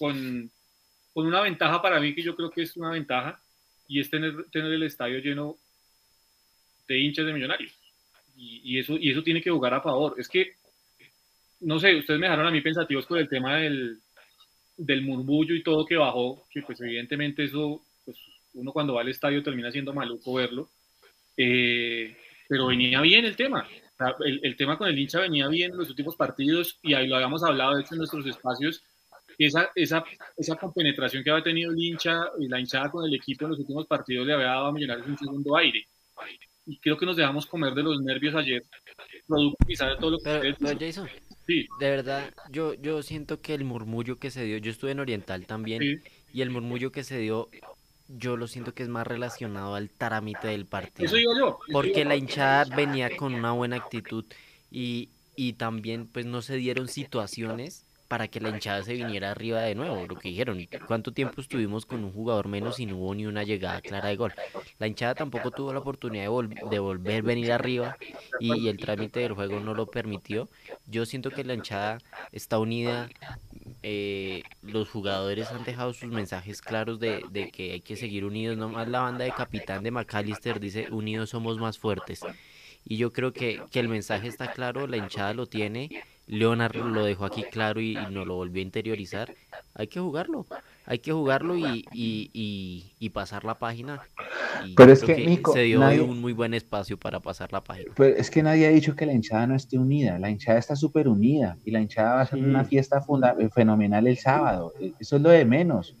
con, 0.00 0.50
con 1.12 1.24
una 1.24 1.40
ventaja 1.40 1.80
para 1.80 2.00
mí, 2.00 2.12
que 2.12 2.22
yo 2.22 2.34
creo 2.34 2.50
que 2.50 2.62
es 2.62 2.76
una 2.76 2.90
ventaja, 2.90 3.40
y 3.86 4.00
es 4.00 4.10
tener, 4.10 4.46
tener 4.50 4.72
el 4.72 4.82
estadio 4.82 5.20
lleno 5.20 5.58
de 6.88 6.98
hinchas 6.98 7.24
de 7.24 7.32
millonarios. 7.32 7.72
Y, 8.34 8.62
y, 8.64 8.80
eso, 8.80 8.96
y 8.98 9.12
eso 9.12 9.22
tiene 9.22 9.40
que 9.40 9.52
jugar 9.52 9.74
a 9.74 9.80
favor. 9.80 10.16
Es 10.18 10.28
que 10.28 10.56
no 11.64 11.78
sé, 11.78 11.96
ustedes 11.96 12.20
me 12.20 12.26
dejaron 12.26 12.46
a 12.46 12.50
mí 12.50 12.60
pensativos 12.60 13.06
por 13.06 13.18
el 13.18 13.28
tema 13.28 13.56
del, 13.56 13.98
del 14.76 15.02
murmullo 15.02 15.54
y 15.54 15.62
todo 15.62 15.86
que 15.86 15.96
bajó, 15.96 16.46
que 16.50 16.62
pues 16.62 16.80
evidentemente 16.80 17.44
eso, 17.44 17.82
pues 18.04 18.16
uno 18.54 18.72
cuando 18.72 18.94
va 18.94 19.00
al 19.00 19.08
estadio 19.08 19.42
termina 19.42 19.70
siendo 19.70 19.94
maluco 19.94 20.34
verlo, 20.34 20.68
eh, 21.36 22.16
pero 22.48 22.66
venía 22.66 23.00
bien 23.00 23.24
el 23.24 23.36
tema, 23.36 23.66
el, 24.24 24.40
el, 24.42 24.56
tema 24.56 24.76
con 24.76 24.88
el 24.88 24.98
hincha 24.98 25.20
venía 25.20 25.48
bien 25.48 25.72
en 25.72 25.78
los 25.78 25.88
últimos 25.90 26.16
partidos 26.16 26.78
y 26.82 26.94
ahí 26.94 27.06
lo 27.06 27.16
habíamos 27.16 27.42
hablado 27.42 27.76
de 27.76 27.82
hecho 27.82 27.94
en 27.94 27.98
nuestros 27.98 28.26
espacios, 28.26 28.82
esa, 29.38 29.70
esa, 29.74 30.04
esa 30.36 30.56
compenetración 30.56 31.24
que 31.24 31.30
había 31.30 31.44
tenido 31.44 31.72
el 31.72 31.78
hincha 31.78 32.20
y 32.38 32.48
la 32.48 32.60
hinchada 32.60 32.90
con 32.90 33.04
el 33.04 33.14
equipo 33.14 33.44
en 33.44 33.52
los 33.52 33.60
últimos 33.60 33.86
partidos 33.86 34.26
le 34.26 34.34
había 34.34 34.46
dado 34.46 34.66
a 34.66 34.72
Millonarios 34.72 35.06
un 35.06 35.18
segundo 35.18 35.56
aire. 35.56 35.86
Y 36.66 36.78
creo 36.78 36.96
que 36.96 37.04
nos 37.04 37.16
dejamos 37.16 37.46
comer 37.46 37.74
de 37.74 37.82
los 37.82 38.00
nervios 38.00 38.34
ayer, 38.34 38.62
producto 39.26 39.66
quizás 39.66 39.90
de 39.90 39.96
todo 39.96 40.12
lo 40.12 40.18
que... 40.18 40.54
Pero, 40.58 40.78
Jason, 40.78 41.08
de 41.46 41.90
verdad, 41.90 42.32
yo, 42.50 42.74
yo 42.74 43.02
siento 43.02 43.40
que 43.40 43.54
el 43.54 43.64
murmullo 43.64 44.18
que 44.18 44.30
se 44.30 44.44
dio, 44.44 44.58
yo 44.58 44.70
estuve 44.70 44.92
en 44.92 45.00
Oriental 45.00 45.46
también, 45.46 46.02
y 46.32 46.40
el 46.40 46.50
murmullo 46.50 46.92
que 46.92 47.04
se 47.04 47.18
dio, 47.18 47.48
yo 48.08 48.36
lo 48.36 48.46
siento 48.46 48.74
que 48.74 48.82
es 48.82 48.88
más 48.88 49.06
relacionado 49.06 49.74
al 49.74 49.90
trámite 49.90 50.48
del 50.48 50.66
partido. 50.66 51.06
Eso 51.06 51.16
digo 51.16 51.32
yo. 51.38 51.58
porque 51.72 52.04
la 52.04 52.16
hinchada 52.16 52.64
venía 52.76 53.16
con 53.16 53.34
una 53.34 53.52
buena 53.52 53.76
actitud 53.76 54.24
y, 54.70 55.08
y 55.36 55.54
también 55.54 56.06
pues 56.06 56.26
no 56.26 56.42
se 56.42 56.56
dieron 56.56 56.88
situaciones 56.88 57.84
para 58.14 58.28
que 58.28 58.38
la 58.38 58.50
hinchada 58.50 58.84
se 58.84 58.94
viniera 58.94 59.32
arriba 59.32 59.62
de 59.62 59.74
nuevo, 59.74 60.06
lo 60.06 60.16
que 60.16 60.28
dijeron. 60.28 60.64
¿Cuánto 60.86 61.10
tiempo 61.10 61.40
estuvimos 61.40 61.84
con 61.84 62.04
un 62.04 62.12
jugador 62.12 62.46
menos 62.46 62.78
y 62.78 62.86
no 62.86 62.96
hubo 62.96 63.12
ni 63.12 63.26
una 63.26 63.42
llegada 63.42 63.80
clara 63.80 64.08
de 64.08 64.14
gol? 64.14 64.32
La 64.78 64.86
hinchada 64.86 65.16
tampoco 65.16 65.50
tuvo 65.50 65.72
la 65.72 65.80
oportunidad 65.80 66.22
de, 66.22 66.78
volver 66.78 67.24
a 67.24 67.26
venir 67.26 67.50
arriba 67.50 67.96
y, 68.38 68.68
el 68.68 68.76
trámite 68.76 69.18
del 69.18 69.32
juego 69.32 69.58
no 69.58 69.74
lo 69.74 69.86
permitió. 69.86 70.48
Yo 70.86 71.06
siento 71.06 71.32
que 71.32 71.42
la 71.42 71.54
hinchada 71.54 71.98
está 72.30 72.60
unida. 72.60 73.08
Eh, 73.82 74.44
los 74.62 74.88
jugadores 74.90 75.50
han 75.50 75.64
dejado 75.64 75.92
sus 75.92 76.08
mensajes 76.08 76.62
claros 76.62 77.00
de, 77.00 77.24
de 77.32 77.50
que 77.50 77.72
hay 77.72 77.80
que 77.80 77.96
seguir 77.96 78.24
unidos. 78.24 78.56
Nomás 78.56 78.86
la 78.86 79.00
banda 79.00 79.24
de 79.24 79.32
capitán 79.32 79.82
de 79.82 79.90
McAllister 79.90 80.60
dice: 80.60 80.86
Unidos 80.92 81.30
somos 81.30 81.58
más 81.58 81.80
fuertes. 81.80 82.20
Y 82.84 82.96
yo 82.96 83.12
creo 83.12 83.32
que, 83.32 83.62
que 83.70 83.80
el 83.80 83.88
mensaje 83.88 84.28
está 84.28 84.52
claro, 84.52 84.86
la 84.86 84.96
hinchada 84.96 85.34
lo 85.34 85.46
tiene 85.46 86.04
Leonard 86.26 86.76
lo 86.76 87.04
dejó 87.04 87.26
aquí 87.26 87.42
claro 87.42 87.80
y, 87.80 87.96
no 88.10 88.24
lo 88.24 88.36
volvió 88.36 88.60
a 88.60 88.64
interiorizar. 88.64 89.34
Hay 89.74 89.88
que 89.88 90.00
jugarlo, 90.00 90.46
hay 90.86 90.98
que 90.98 91.12
jugarlo 91.12 91.56
y, 91.56 91.84
y, 91.92 93.08
pasar 93.10 93.44
la 93.44 93.58
página. 93.58 94.00
pero 94.76 94.92
es 94.92 95.02
que, 95.02 95.40
se 95.52 95.62
dio 95.62 96.04
un 96.04 96.20
muy 96.20 96.32
buen 96.32 96.54
espacio 96.54 96.96
para 96.96 97.20
pasar 97.20 97.52
la 97.52 97.62
página. 97.62 97.92
Pero 97.96 98.16
es 98.16 98.30
que 98.30 98.42
nadie 98.42 98.66
ha 98.66 98.70
dicho 98.70 98.96
que 98.96 99.06
la 99.06 99.12
hinchada 99.12 99.46
no 99.46 99.54
esté 99.54 99.78
unida. 99.78 100.18
La 100.18 100.30
hinchada 100.30 100.58
está 100.58 100.74
súper 100.74 101.08
unida 101.08 101.58
y 101.64 101.70
la 101.70 101.80
hinchada 101.80 102.14
va 102.14 102.20
a 102.20 102.22
hacer 102.22 102.38
una 102.38 102.64
fiesta 102.64 103.04
eh, 103.38 103.48
fenomenal 103.50 104.06
el 104.06 104.16
sábado. 104.16 104.72
E, 104.80 104.94
eso 104.98 105.16
es 105.16 105.22
lo 105.22 105.30
de 105.30 105.44
menos. 105.44 105.94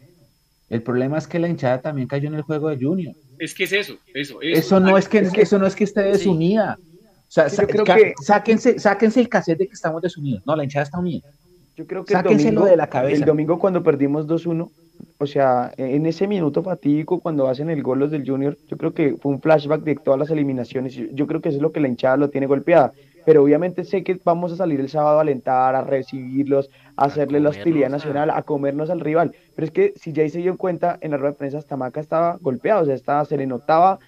El 0.70 0.82
problema 0.82 1.18
es 1.18 1.26
que 1.26 1.38
la 1.38 1.48
hinchada 1.48 1.80
también 1.80 2.08
cayó 2.08 2.28
en 2.28 2.34
el 2.34 2.42
juego 2.42 2.68
de 2.68 2.76
Junior. 2.82 3.14
Es 3.38 3.54
que 3.54 3.64
es 3.64 3.72
eso, 3.72 3.94
eso, 4.14 4.40
eso. 4.40 4.80
no 4.80 4.96
es 4.96 5.08
que, 5.08 5.18
eso 5.18 5.58
no 5.58 5.66
es 5.66 5.74
que 5.74 5.84
esté 5.84 6.02
desunida. 6.02 6.78
O 6.80 7.48
sea, 7.48 7.66
creo 7.66 7.84
que... 7.84 8.14
sáquense, 8.22 8.78
sáquense 8.78 9.20
el 9.20 9.28
cassette 9.28 9.58
de 9.58 9.66
que 9.66 9.74
estamos 9.74 10.00
desunidos. 10.00 10.46
No, 10.46 10.54
la 10.54 10.64
hinchada 10.64 10.84
está 10.84 10.98
unida. 10.98 11.28
Yo 11.76 11.86
creo 11.86 12.04
que 12.04 12.14
el 12.14 12.22
domingo, 12.22 12.64
de 12.66 12.76
la 12.76 12.88
cabeza. 12.88 13.16
El 13.16 13.24
domingo 13.24 13.58
cuando 13.58 13.82
perdimos 13.82 14.28
2-1, 14.28 14.70
o 15.18 15.26
sea, 15.26 15.72
en 15.76 16.06
ese 16.06 16.28
minuto 16.28 16.62
fatídico 16.62 17.18
cuando 17.18 17.48
hacen 17.48 17.68
el 17.70 17.82
gol 17.82 17.98
los 17.98 18.12
del 18.12 18.28
Junior, 18.28 18.56
yo 18.68 18.76
creo 18.76 18.94
que 18.94 19.16
fue 19.20 19.32
un 19.32 19.40
flashback 19.40 19.82
de 19.82 19.96
todas 19.96 20.20
las 20.20 20.30
eliminaciones. 20.30 20.94
Yo 20.94 21.26
creo 21.26 21.40
que 21.40 21.48
eso 21.48 21.58
es 21.58 21.62
lo 21.62 21.72
que 21.72 21.80
la 21.80 21.88
hinchada 21.88 22.16
lo 22.16 22.30
tiene 22.30 22.46
golpeada. 22.46 22.92
Pero 23.24 23.42
obviamente 23.42 23.84
sé 23.84 24.02
que 24.02 24.20
vamos 24.22 24.52
a 24.52 24.56
salir 24.56 24.80
el 24.80 24.88
sábado 24.88 25.18
a 25.18 25.22
alentar, 25.22 25.74
a 25.74 25.82
recibirlos, 25.82 26.70
a 26.96 27.06
hacerle 27.06 27.40
la 27.40 27.50
hostilidad 27.50 27.88
nacional, 27.88 28.30
a 28.30 28.42
comernos 28.42 28.90
al 28.90 29.00
rival. 29.00 29.32
Pero 29.54 29.66
es 29.66 29.72
que 29.72 29.94
si 29.96 30.12
ya 30.12 30.28
se 30.28 30.38
dio 30.38 30.56
cuenta, 30.56 30.98
en 31.00 31.10
la 31.10 31.16
rueda 31.16 31.32
de 31.32 31.38
prensa, 31.38 31.62
Tamaca 31.62 32.00
estaba 32.00 32.38
golpeado, 32.40 32.82
o 32.82 32.86
sea, 32.86 32.94
estaba, 32.94 33.24
se 33.24 33.36
le 33.36 33.46
notaba 33.46 33.98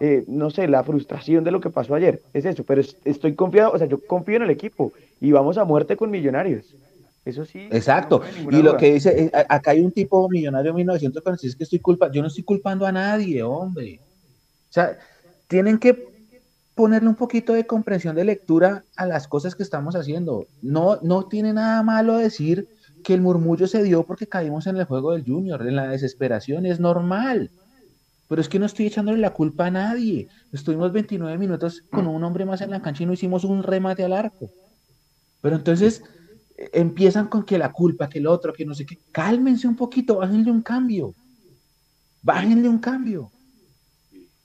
eh, 0.00 0.24
no 0.26 0.50
sé, 0.50 0.66
la 0.66 0.82
frustración 0.82 1.44
de 1.44 1.52
lo 1.52 1.60
que 1.60 1.70
pasó 1.70 1.94
ayer. 1.94 2.20
Es 2.32 2.44
eso, 2.44 2.64
pero 2.64 2.82
estoy 3.04 3.34
confiado, 3.34 3.72
o 3.72 3.78
sea, 3.78 3.86
yo 3.86 4.00
confío 4.04 4.36
en 4.36 4.42
el 4.42 4.50
equipo 4.50 4.92
y 5.20 5.30
vamos 5.30 5.56
a 5.56 5.64
muerte 5.64 5.96
con 5.96 6.10
Millonarios. 6.10 6.74
Eso 7.24 7.44
sí. 7.44 7.68
Exacto. 7.70 8.20
y 8.50 8.60
lo 8.60 8.76
que 8.76 8.94
dice, 8.94 9.24
eh, 9.24 9.30
acá 9.48 9.70
hay 9.70 9.80
un 9.80 9.92
tipo 9.92 10.28
millonario 10.28 10.74
1946 10.74 11.56
que 11.56 11.64
estoy 11.64 11.78
culpa, 11.78 12.10
yo 12.12 12.20
no 12.20 12.28
estoy 12.28 12.44
culpando 12.44 12.84
a 12.84 12.92
nadie, 12.92 13.42
hombre. 13.42 14.00
O 14.68 14.72
sea, 14.72 14.98
tienen 15.48 15.78
que 15.78 16.13
ponerle 16.74 17.08
un 17.08 17.14
poquito 17.14 17.52
de 17.52 17.66
comprensión 17.66 18.16
de 18.16 18.24
lectura 18.24 18.84
a 18.96 19.06
las 19.06 19.28
cosas 19.28 19.54
que 19.54 19.62
estamos 19.62 19.94
haciendo. 19.94 20.46
No, 20.62 20.98
no 21.02 21.26
tiene 21.26 21.52
nada 21.52 21.82
malo 21.82 22.16
decir 22.16 22.68
que 23.04 23.14
el 23.14 23.20
murmullo 23.20 23.66
se 23.66 23.82
dio 23.82 24.04
porque 24.04 24.26
caímos 24.26 24.66
en 24.66 24.76
el 24.76 24.84
juego 24.84 25.12
del 25.12 25.24
Junior, 25.24 25.66
en 25.66 25.76
la 25.76 25.88
desesperación, 25.88 26.66
es 26.66 26.80
normal. 26.80 27.50
Pero 28.28 28.40
es 28.40 28.48
que 28.48 28.58
no 28.58 28.66
estoy 28.66 28.86
echándole 28.86 29.18
la 29.18 29.32
culpa 29.32 29.66
a 29.66 29.70
nadie. 29.70 30.28
Estuvimos 30.52 30.92
29 30.92 31.38
minutos 31.38 31.82
con 31.90 32.06
un 32.06 32.24
hombre 32.24 32.44
más 32.44 32.60
en 32.62 32.70
la 32.70 32.82
cancha 32.82 33.02
y 33.02 33.06
no 33.06 33.12
hicimos 33.12 33.44
un 33.44 33.62
remate 33.62 34.02
al 34.02 34.14
arco. 34.14 34.50
Pero 35.42 35.56
entonces 35.56 36.02
eh, 36.56 36.70
empiezan 36.72 37.28
con 37.28 37.44
que 37.44 37.58
la 37.58 37.70
culpa, 37.70 38.08
que 38.08 38.18
el 38.18 38.26
otro, 38.26 38.52
que 38.52 38.64
no 38.64 38.74
sé 38.74 38.86
qué. 38.86 38.98
Cálmense 39.12 39.68
un 39.68 39.76
poquito, 39.76 40.16
bájenle 40.16 40.50
un 40.50 40.62
cambio. 40.62 41.14
Bájenle 42.22 42.68
un 42.68 42.78
cambio. 42.78 43.30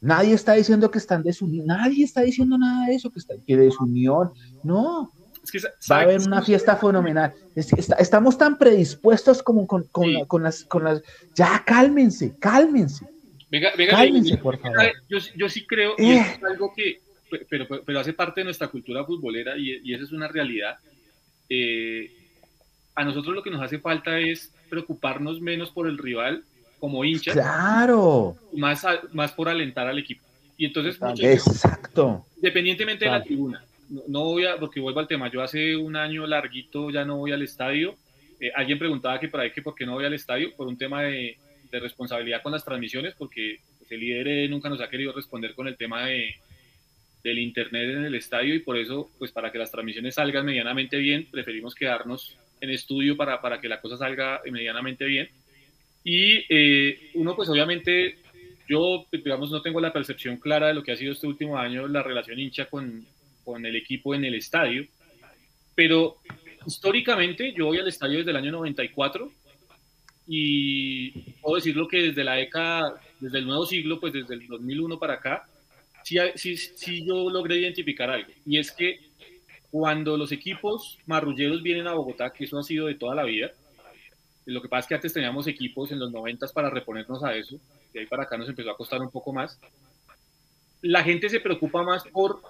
Nadie 0.02 0.34
está 0.34 0.54
diciendo 0.54 0.90
que 0.90 0.98
están 0.98 1.24
desunidos. 1.24 1.68
Nadie 1.68 2.06
está 2.06 2.22
diciendo 2.22 2.58
nada 2.58 2.88
de 2.88 2.96
eso, 2.96 3.12
que, 3.12 3.20
está, 3.20 3.36
que 3.46 3.58
desunión. 3.58 4.32
No. 4.64 5.12
Va 5.92 5.98
a 5.98 6.02
haber 6.02 6.22
una 6.22 6.42
fiesta 6.42 6.76
fenomenal. 6.76 7.34
estamos 7.56 8.38
tan 8.38 8.58
predispuestos 8.58 9.42
como 9.42 9.66
con, 9.68 9.84
con, 9.86 10.44
las, 10.44 10.64
con 10.66 10.84
las. 10.84 11.02
Ya, 11.36 11.64
cálmense, 11.66 12.36
cálmense. 12.40 13.06
Venga, 13.50 13.72
venga, 13.76 14.38
por 14.42 14.60
favor. 14.60 14.78
Yo, 15.08 15.50
sí 15.50 15.66
creo, 15.66 15.96
y 15.98 16.12
es 16.12 16.28
eh. 16.28 16.40
algo 16.48 16.72
que, 16.76 17.02
pero, 17.50 17.68
pero, 17.84 18.00
hace 18.00 18.14
parte 18.14 18.42
de 18.42 18.46
nuestra 18.46 18.68
cultura 18.68 19.06
futbolera 19.06 19.58
y, 19.58 19.82
y 19.84 19.94
esa 19.94 20.04
es 20.04 20.12
una 20.12 20.28
realidad. 20.28 20.78
Eh, 21.50 22.12
a 22.94 23.04
nosotros 23.04 23.34
lo 23.34 23.42
que 23.42 23.50
nos 23.50 23.62
hace 23.62 23.80
falta 23.80 24.20
es 24.20 24.54
preocuparnos 24.70 25.42
menos 25.42 25.72
por 25.72 25.88
el 25.88 25.98
rival 25.98 26.44
como 26.80 27.04
hinchas. 27.04 27.34
Claro. 27.34 28.36
Más, 28.54 28.86
más 29.14 29.32
por 29.34 29.50
alentar 29.50 29.88
al 29.88 30.00
equipo. 30.00 30.24
Y 30.58 30.66
entonces, 30.66 31.00
exacto. 31.22 32.26
Independientemente 32.36 33.06
de 33.06 33.12
la 33.12 33.24
tribuna. 33.24 33.64
No, 34.08 34.26
voy 34.26 34.46
a, 34.46 34.58
porque 34.58 34.80
vuelvo 34.80 35.00
al 35.00 35.08
tema, 35.08 35.32
yo 35.32 35.42
hace 35.42 35.76
un 35.76 35.96
año 35.96 36.28
larguito 36.28 36.90
ya 36.92 37.06
no 37.06 37.18
voy 37.18 37.32
al 37.32 37.42
estadio. 37.42 37.96
Eh, 38.40 38.52
alguien 38.54 38.78
preguntaba 38.78 39.20
que 39.20 39.30
por 39.30 39.40
ahí 39.40 39.52
que 39.52 39.62
por 39.62 39.74
qué 39.74 39.86
no 39.86 39.94
voy 39.94 40.06
al 40.06 40.14
estadio, 40.14 40.56
por 40.56 40.68
un 40.68 40.78
tema 40.78 41.04
de, 41.04 41.38
de 41.72 41.80
responsabilidad 41.80 42.42
con 42.42 42.52
las 42.52 42.64
transmisiones, 42.64 43.16
porque 43.16 43.60
pues, 43.78 43.92
el 43.92 44.00
líder 44.00 44.50
nunca 44.50 44.70
nos 44.70 44.82
ha 44.82 44.90
querido 44.90 45.14
responder 45.14 45.56
con 45.56 45.68
el 45.68 45.78
tema 45.78 46.06
de, 46.06 46.36
del 47.24 47.40
internet 47.40 47.90
en 47.90 48.06
el 48.06 48.16
estadio 48.16 48.56
y 48.56 48.60
por 48.60 48.78
eso, 48.78 49.10
pues 49.18 49.32
para 49.32 49.52
que 49.52 49.58
las 49.58 49.72
transmisiones 49.72 50.16
salgan 50.16 50.46
medianamente 50.46 50.98
bien, 50.98 51.28
preferimos 51.30 51.76
quedarnos 51.76 52.38
en 52.62 52.70
estudio 52.70 53.16
para, 53.18 53.42
para 53.42 53.60
que 53.60 53.70
la 53.70 53.82
cosa 53.82 53.98
salga 53.98 54.42
medianamente 54.50 55.06
bien. 55.06 55.30
Y 56.04 56.46
eh, 56.50 57.12
uno, 57.16 57.36
pues 57.36 57.50
obviamente, 57.50 58.20
yo, 58.68 59.06
digamos, 59.12 59.52
no 59.52 59.62
tengo 59.62 59.82
la 59.82 59.94
percepción 59.94 60.38
clara 60.38 60.68
de 60.68 60.74
lo 60.74 60.84
que 60.84 60.92
ha 60.92 60.98
sido 60.98 61.14
este 61.14 61.28
último 61.28 61.58
año 61.58 61.88
la 61.88 62.04
relación 62.04 62.40
hincha 62.40 62.66
con, 62.66 63.06
con 63.44 63.66
el 63.66 63.76
equipo 63.76 64.14
en 64.16 64.26
el 64.26 64.36
estadio, 64.36 64.86
pero 65.76 66.18
históricamente 66.66 67.54
yo 67.54 67.68
voy 67.68 67.80
al 67.80 67.88
estadio 67.88 68.20
desde 68.20 68.32
el 68.32 68.38
año 68.38 68.52
94 68.52 69.32
y 70.28 71.12
puedo 71.42 71.56
decirlo 71.56 71.88
que 71.88 71.98
desde 71.98 72.24
la 72.24 72.34
década, 72.36 73.02
desde 73.20 73.40
el 73.40 73.48
nuevo 73.48 73.66
siglo, 73.66 74.00
pues 74.00 74.14
desde 74.14 74.36
el 74.36 74.46
2001 74.48 75.00
para 75.00 75.16
acá, 75.16 75.50
sí, 76.04 76.18
sí, 76.36 76.56
sí 76.56 77.06
yo 77.06 77.30
logré 77.30 77.58
identificar 77.58 78.10
algo. 78.12 78.30
Y 78.46 78.60
es 78.60 78.72
que 78.72 79.00
cuando 79.72 80.18
los 80.18 80.32
equipos 80.32 81.00
marrulleros 81.08 81.64
vienen 81.64 81.88
a 81.88 81.94
Bogotá, 81.94 82.32
que 82.32 82.44
eso 82.44 82.60
ha 82.60 82.64
sido 82.64 82.88
de 82.88 82.96
toda 82.96 83.16
la 83.16 83.24
vida, 83.24 83.52
lo 84.50 84.62
que 84.62 84.68
pasa 84.68 84.82
es 84.82 84.88
que 84.88 84.96
antes 84.96 85.14
teníamos 85.14 85.48
equipos 85.48 85.92
en 85.92 86.00
los 86.00 86.12
90 86.12 86.48
para 86.48 86.70
reponernos 86.70 87.24
a 87.24 87.36
eso, 87.36 87.60
y 87.94 88.00
ahí 88.00 88.06
para 88.06 88.24
acá 88.24 88.38
nos 88.38 88.50
empezó 88.50 88.72
a 88.72 88.78
costar 88.78 89.02
un 89.02 89.12
poco 89.12 89.32
más. 89.32 89.60
La 90.82 91.04
gente 91.04 91.30
se 91.30 91.40
preocupa 91.40 91.84
más 91.84 92.04
por 92.06 92.42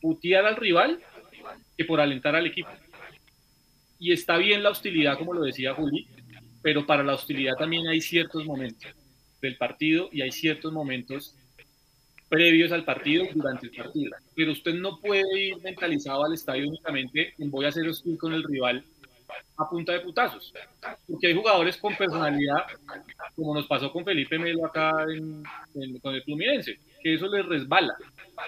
putear 0.00 0.46
al 0.46 0.56
rival 0.56 1.00
que 1.76 1.84
por 1.84 2.00
alentar 2.00 2.34
al 2.36 2.46
equipo. 2.46 2.70
Y 3.98 4.12
está 4.12 4.36
bien 4.36 4.62
la 4.62 4.70
hostilidad, 4.70 5.18
como 5.18 5.34
lo 5.34 5.42
decía 5.42 5.74
Juli, 5.74 6.06
pero 6.62 6.86
para 6.86 7.02
la 7.02 7.14
hostilidad 7.14 7.56
también 7.56 7.86
hay 7.88 8.00
ciertos 8.00 8.44
momentos 8.44 8.90
del 9.40 9.56
partido 9.56 10.08
y 10.12 10.22
hay 10.22 10.32
ciertos 10.32 10.72
momentos 10.72 11.34
previos 12.28 12.72
al 12.72 12.84
partido, 12.84 13.26
durante 13.34 13.66
el 13.66 13.72
partido. 13.72 14.12
Pero 14.34 14.52
usted 14.52 14.74
no 14.74 15.00
puede 15.00 15.40
ir 15.40 15.56
mentalizado 15.62 16.24
al 16.24 16.34
estadio 16.34 16.68
únicamente 16.68 17.34
en 17.38 17.50
voy 17.50 17.64
a 17.64 17.68
hacer 17.68 17.88
hostil 17.88 18.18
con 18.18 18.32
el 18.32 18.44
rival 18.44 18.84
a 19.56 19.68
punta 19.68 19.92
de 19.92 20.00
putazos. 20.00 20.52
Porque 21.06 21.28
hay 21.28 21.34
jugadores 21.34 21.76
con 21.76 21.96
personalidad, 21.96 22.64
como 23.34 23.54
nos 23.54 23.66
pasó 23.66 23.92
con 23.92 24.04
Felipe 24.04 24.38
Melo 24.38 24.66
acá 24.66 25.04
en, 25.12 25.42
con 26.00 26.14
el 26.14 26.22
Fluminense, 26.22 26.78
que 27.02 27.14
eso 27.14 27.28
les 27.28 27.44
resbala. 27.46 27.94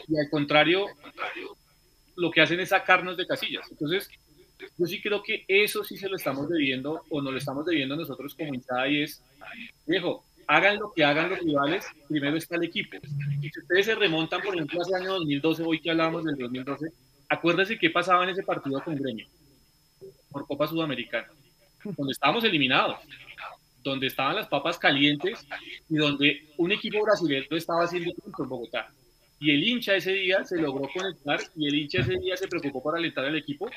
Y 0.09 0.19
al 0.19 0.31
contrario, 0.31 0.86
lo 2.16 2.31
que 2.31 2.40
hacen 2.40 2.61
es 2.61 2.70
sacarnos 2.70 3.16
de 3.16 3.27
casillas. 3.27 3.66
Entonces, 3.70 4.09
yo 4.78 4.86
sí 4.86 5.01
creo 5.01 5.23
que 5.23 5.44
eso 5.48 5.85
sí 5.85 5.97
se 5.97 6.09
lo 6.09 6.16
estamos 6.16 6.48
debiendo 6.48 7.02
o 7.09 7.23
no 7.23 7.31
lo 7.31 7.39
estamos 7.39 7.65
debiendo 7.65 7.97
nosotros 7.97 8.35
como 8.35 8.55
hinchada 8.55 8.89
y 8.89 9.02
es, 9.02 9.23
viejo, 9.86 10.24
hagan 10.47 10.78
lo 10.78 10.93
que 10.93 11.05
hagan 11.05 11.31
los 11.31 11.39
rivales, 11.40 11.86
primero 12.09 12.36
está 12.36 12.57
el 12.57 12.65
equipo. 12.65 12.98
Y 13.40 13.48
si 13.48 13.61
ustedes 13.61 13.86
se 13.86 13.94
remontan, 13.94 14.43
por 14.43 14.55
ejemplo, 14.55 14.82
hace 14.82 14.97
año 14.97 15.15
2012, 15.15 15.62
hoy 15.62 15.81
que 15.81 15.90
hablábamos 15.90 16.24
del 16.24 16.36
2012, 16.36 16.89
acuérdense 17.28 17.78
qué 17.78 17.90
pasaba 17.90 18.24
en 18.24 18.31
ese 18.31 18.43
partido 18.43 18.82
con 18.82 18.97
Gremio, 18.97 19.27
por 20.31 20.47
Copa 20.47 20.66
Sudamericana, 20.66 21.28
donde 21.85 22.12
estábamos 22.12 22.44
eliminados, 22.44 22.98
donde 23.82 24.07
estaban 24.07 24.36
las 24.36 24.48
papas 24.48 24.78
calientes 24.78 25.47
y 25.89 25.97
donde 25.97 26.48
un 26.57 26.73
equipo 26.73 27.02
brasileño 27.02 27.47
estaba 27.51 27.85
haciendo 27.85 28.12
punto 28.15 28.43
en 28.43 28.48
Bogotá 28.48 28.90
y 29.40 29.51
el 29.52 29.66
hincha 29.66 29.97
ese 29.97 30.12
día 30.12 30.44
se 30.44 30.61
logró 30.61 30.86
conectar 30.93 31.40
y 31.57 31.66
el 31.66 31.74
hincha 31.74 32.01
ese 32.01 32.19
día 32.19 32.36
se 32.36 32.47
preocupó 32.47 32.82
por 32.82 32.97
alentar 32.97 33.24
al 33.24 33.36
equipo 33.36 33.70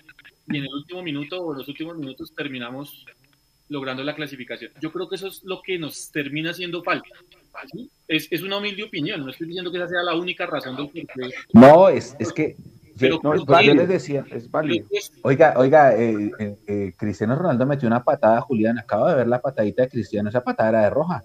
y 0.48 0.58
en 0.58 0.64
el 0.64 0.74
último 0.74 1.02
minuto 1.02 1.42
o 1.42 1.54
los 1.54 1.68
últimos 1.70 1.98
minutos 1.98 2.34
terminamos 2.36 3.06
logrando 3.70 4.04
la 4.04 4.14
clasificación. 4.14 4.72
Yo 4.82 4.92
creo 4.92 5.08
que 5.08 5.16
eso 5.16 5.28
es 5.28 5.42
lo 5.46 5.62
que 5.62 5.80
nos 5.80 6.12
termina 6.12 6.52
haciendo 6.52 6.84
falta. 6.84 7.08
Es, 8.08 8.28
es, 8.30 8.42
una 8.42 8.58
humilde 8.58 8.84
opinión, 8.84 9.22
no 9.22 9.32
estoy 9.32 9.48
diciendo 9.48 9.72
que 9.72 9.78
esa 9.78 9.88
sea 9.88 10.04
la 10.04 10.16
única 10.16 10.46
razón 10.46 10.76
del 10.76 11.34
No, 11.54 11.88
es, 11.88 12.16
es 12.20 12.34
que 12.34 12.58
pero 13.00 13.20
no, 13.24 13.34
es 13.34 13.46
válido, 13.46 13.74
yo 13.74 13.82
les 13.82 13.90
decía, 13.90 14.26
es 14.32 14.50
válido. 14.50 14.88
Oiga, 15.24 15.54
oiga, 15.58 15.96
eh, 15.96 16.32
eh, 16.40 16.58
eh, 16.68 16.94
Cristiano 16.98 17.36
Ronaldo 17.36 17.66
metió 17.66 17.88
una 17.88 18.04
patada 18.04 18.38
a 18.38 18.42
Julián, 18.42 18.78
acabo 18.78 19.08
de 19.08 19.16
ver 19.16 19.28
la 19.28 19.42
patadita 19.42 19.84
de 19.84 19.90
Cristiano, 19.90 20.30
esa 20.30 20.44
patada 20.44 20.70
era 20.70 20.82
de 20.82 20.90
roja. 20.90 21.24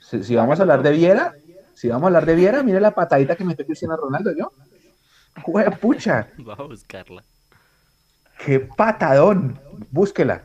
Si, 0.00 0.22
si 0.24 0.34
vamos 0.34 0.58
a 0.58 0.62
hablar 0.62 0.82
de 0.82 0.92
Viera, 0.92 1.34
si 1.74 1.88
vamos 1.88 2.04
a 2.04 2.06
hablar 2.06 2.26
de 2.26 2.34
Viera, 2.34 2.62
mire 2.62 2.80
la 2.80 2.92
patadita 2.92 3.36
que 3.36 3.44
me 3.44 3.52
estoy 3.52 3.66
diciendo 3.66 3.96
Ronaldo 3.96 4.32
yo. 4.36 4.50
Jue 5.42 5.70
pucha. 5.72 6.28
Vamos 6.38 6.58
a 6.58 6.62
buscarla. 6.62 7.22
Qué 8.44 8.60
patadón. 8.60 9.58
Búsquela. 9.90 10.42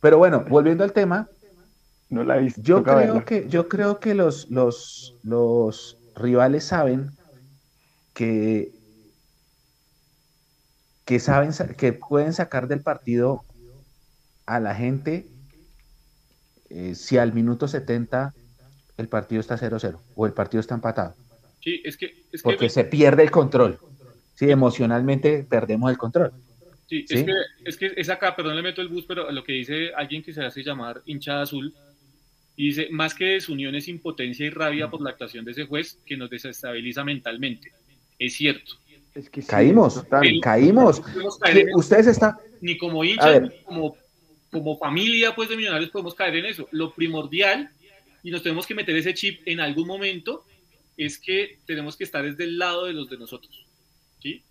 Pero 0.00 0.16
bueno, 0.16 0.44
volviendo 0.48 0.82
al 0.82 0.92
tema. 0.92 1.28
No 2.08 2.24
la 2.24 2.38
he 2.38 2.40
visto. 2.40 2.60
Yo 2.62 2.82
creo 2.82 3.24
que, 3.24 3.46
yo 3.48 3.68
creo 3.68 4.00
que 4.00 4.14
los, 4.14 4.50
los, 4.50 5.16
los 5.22 5.98
rivales 6.16 6.64
saben 6.64 7.10
que, 8.20 8.70
que 11.06 11.18
saben 11.20 11.52
que 11.78 11.94
pueden 11.94 12.34
sacar 12.34 12.68
del 12.68 12.82
partido 12.82 13.40
a 14.44 14.60
la 14.60 14.74
gente 14.74 15.26
eh, 16.68 16.94
si 16.94 17.16
al 17.16 17.32
minuto 17.32 17.66
70 17.66 18.34
el 18.98 19.08
partido 19.08 19.40
está 19.40 19.56
0-0 19.56 19.98
o 20.14 20.26
el 20.26 20.34
partido 20.34 20.60
está 20.60 20.74
empatado. 20.74 21.14
Sí, 21.64 21.80
es 21.82 21.96
que... 21.96 22.26
Porque 22.42 22.68
se 22.68 22.84
pierde 22.84 23.22
el 23.22 23.30
control. 23.30 23.78
Sí, 24.34 24.50
emocionalmente 24.50 25.46
perdemos 25.48 25.90
el 25.90 25.96
control. 25.96 26.32
Sí, 26.90 27.06
Es, 27.08 27.24
que, 27.24 27.32
es 27.64 27.76
que 27.78 27.92
es 27.96 28.10
acá, 28.10 28.36
perdón, 28.36 28.56
le 28.56 28.62
meto 28.62 28.82
el 28.82 28.88
bus, 28.88 29.06
pero 29.08 29.32
lo 29.32 29.42
que 29.44 29.52
dice 29.52 29.94
alguien 29.96 30.22
que 30.22 30.34
se 30.34 30.44
hace 30.44 30.62
llamar 30.62 31.00
hinchada 31.06 31.44
azul, 31.44 31.72
y 32.54 32.66
dice, 32.66 32.88
más 32.90 33.14
que 33.14 33.24
desunión 33.24 33.74
es 33.76 33.88
impotencia 33.88 34.44
y 34.44 34.50
rabia 34.50 34.90
por 34.90 35.00
la 35.00 35.10
actuación 35.10 35.46
de 35.46 35.52
ese 35.52 35.64
juez 35.64 35.98
que 36.04 36.18
nos 36.18 36.28
desestabiliza 36.28 37.02
mentalmente. 37.04 37.72
Es 38.20 38.34
cierto. 38.34 38.74
Es 39.12 39.28
que 39.28 39.42
caímos, 39.42 40.04
caímos. 40.40 41.02
ustedes 41.74 42.06
están... 42.06 42.36
Ni 42.60 42.78
como 42.78 43.02
hinchas, 43.02 43.42
ni 43.42 43.50
como, 43.64 43.96
como 44.52 44.78
familia 44.78 45.34
pues, 45.34 45.48
de 45.48 45.56
millonarios 45.56 45.90
podemos 45.90 46.14
caer 46.14 46.36
en 46.36 46.46
eso. 46.46 46.68
Lo 46.70 46.94
primordial 46.94 47.70
y 48.22 48.30
nos 48.30 48.42
tenemos 48.42 48.66
que 48.66 48.74
meter 48.74 48.94
ese 48.96 49.14
chip 49.14 49.40
en 49.46 49.60
algún 49.60 49.86
momento, 49.86 50.44
es 50.96 51.18
que 51.18 51.58
tenemos 51.66 51.96
que 51.96 52.04
estar 52.04 52.22
desde 52.22 52.44
el 52.44 52.58
lado 52.58 52.86
de 52.86 52.92
los 52.92 53.08
de 53.08 53.16
nosotros. 53.16 53.66
¿sí? 54.20 54.42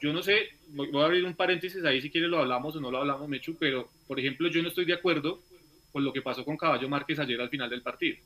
Yo 0.00 0.12
no 0.12 0.22
sé, 0.22 0.48
voy 0.68 1.02
a 1.02 1.04
abrir 1.04 1.24
un 1.24 1.34
paréntesis 1.34 1.84
ahí 1.84 2.00
si 2.00 2.10
quieres 2.10 2.30
lo 2.30 2.38
hablamos 2.38 2.74
o 2.76 2.80
no 2.80 2.90
lo 2.90 2.98
hablamos, 2.98 3.28
Mechu, 3.28 3.56
pero 3.58 3.88
por 4.06 4.18
ejemplo 4.18 4.48
yo 4.48 4.62
no 4.62 4.68
estoy 4.68 4.84
de 4.84 4.94
acuerdo 4.94 5.40
con 5.92 6.04
lo 6.04 6.12
que 6.12 6.22
pasó 6.22 6.44
con 6.44 6.56
Caballo 6.56 6.88
Márquez 6.88 7.18
ayer 7.18 7.40
al 7.40 7.50
final 7.50 7.70
del 7.70 7.82
partido, 7.82 8.16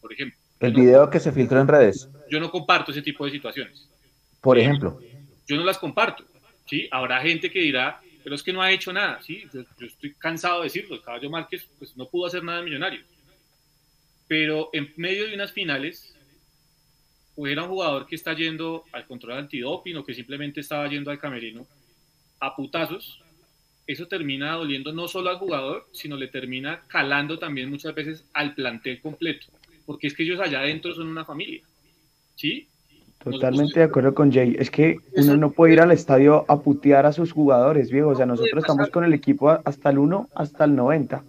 por 0.00 0.12
ejemplo. 0.12 0.38
El 0.60 0.72
video 0.72 1.10
que 1.10 1.20
se 1.20 1.32
filtró 1.32 1.60
en 1.60 1.68
redes. 1.68 2.08
Yo 2.30 2.40
no 2.40 2.50
comparto 2.50 2.90
ese 2.90 3.02
tipo 3.02 3.24
de 3.24 3.30
situaciones. 3.30 3.88
Por 4.40 4.58
ejemplo. 4.58 5.00
Yo 5.46 5.56
no 5.56 5.64
las 5.64 5.78
comparto. 5.78 6.24
¿sí? 6.66 6.88
Habrá 6.90 7.20
gente 7.20 7.50
que 7.50 7.60
dirá, 7.60 8.00
pero 8.22 8.34
es 8.34 8.42
que 8.42 8.52
no 8.52 8.62
ha 8.62 8.70
hecho 8.70 8.92
nada. 8.92 9.20
¿sí? 9.22 9.44
Yo, 9.52 9.62
yo 9.78 9.86
estoy 9.86 10.14
cansado 10.14 10.58
de 10.58 10.64
decirlo. 10.64 11.00
Caballo 11.02 11.30
Márquez 11.30 11.68
pues, 11.78 11.96
no 11.96 12.06
pudo 12.06 12.26
hacer 12.26 12.42
nada 12.42 12.58
en 12.58 12.66
Millonarios 12.66 13.04
pero 14.28 14.68
en 14.74 14.92
medio 14.96 15.26
de 15.26 15.34
unas 15.34 15.52
finales, 15.52 16.14
hubiera 17.34 17.64
un 17.64 17.70
jugador 17.70 18.06
que 18.06 18.14
está 18.14 18.34
yendo 18.34 18.84
al 18.92 19.06
control 19.06 19.38
antidoping 19.38 19.96
o 19.96 20.04
que 20.04 20.14
simplemente 20.14 20.60
estaba 20.60 20.88
yendo 20.88 21.10
al 21.10 21.18
camerino 21.18 21.66
a 22.38 22.54
putazos, 22.54 23.22
eso 23.86 24.06
termina 24.06 24.52
doliendo 24.52 24.92
no 24.92 25.08
solo 25.08 25.30
al 25.30 25.38
jugador, 25.38 25.88
sino 25.92 26.16
le 26.16 26.28
termina 26.28 26.82
calando 26.88 27.38
también 27.38 27.70
muchas 27.70 27.94
veces 27.94 28.28
al 28.34 28.54
plantel 28.54 29.00
completo, 29.00 29.46
porque 29.86 30.08
es 30.08 30.14
que 30.14 30.24
ellos 30.24 30.40
allá 30.40 30.60
adentro 30.60 30.94
son 30.94 31.08
una 31.08 31.24
familia, 31.24 31.62
¿sí? 32.36 32.68
Totalmente 33.18 33.80
de 33.80 33.86
acuerdo 33.86 34.14
con 34.14 34.32
Jay. 34.32 34.56
Es 34.58 34.70
que 34.70 34.98
uno 35.16 35.36
no 35.36 35.50
puede 35.50 35.72
ir 35.72 35.80
al 35.80 35.90
estadio 35.90 36.44
a 36.48 36.60
putear 36.60 37.04
a 37.04 37.12
sus 37.12 37.32
jugadores, 37.32 37.90
viejo. 37.90 38.10
O 38.10 38.14
sea, 38.14 38.26
nosotros 38.26 38.62
estamos 38.62 38.88
con 38.90 39.04
el 39.04 39.12
equipo 39.12 39.50
hasta 39.50 39.90
el 39.90 39.98
1 39.98 40.28
hasta 40.34 40.64
el 40.64 40.76
90. 40.76 41.22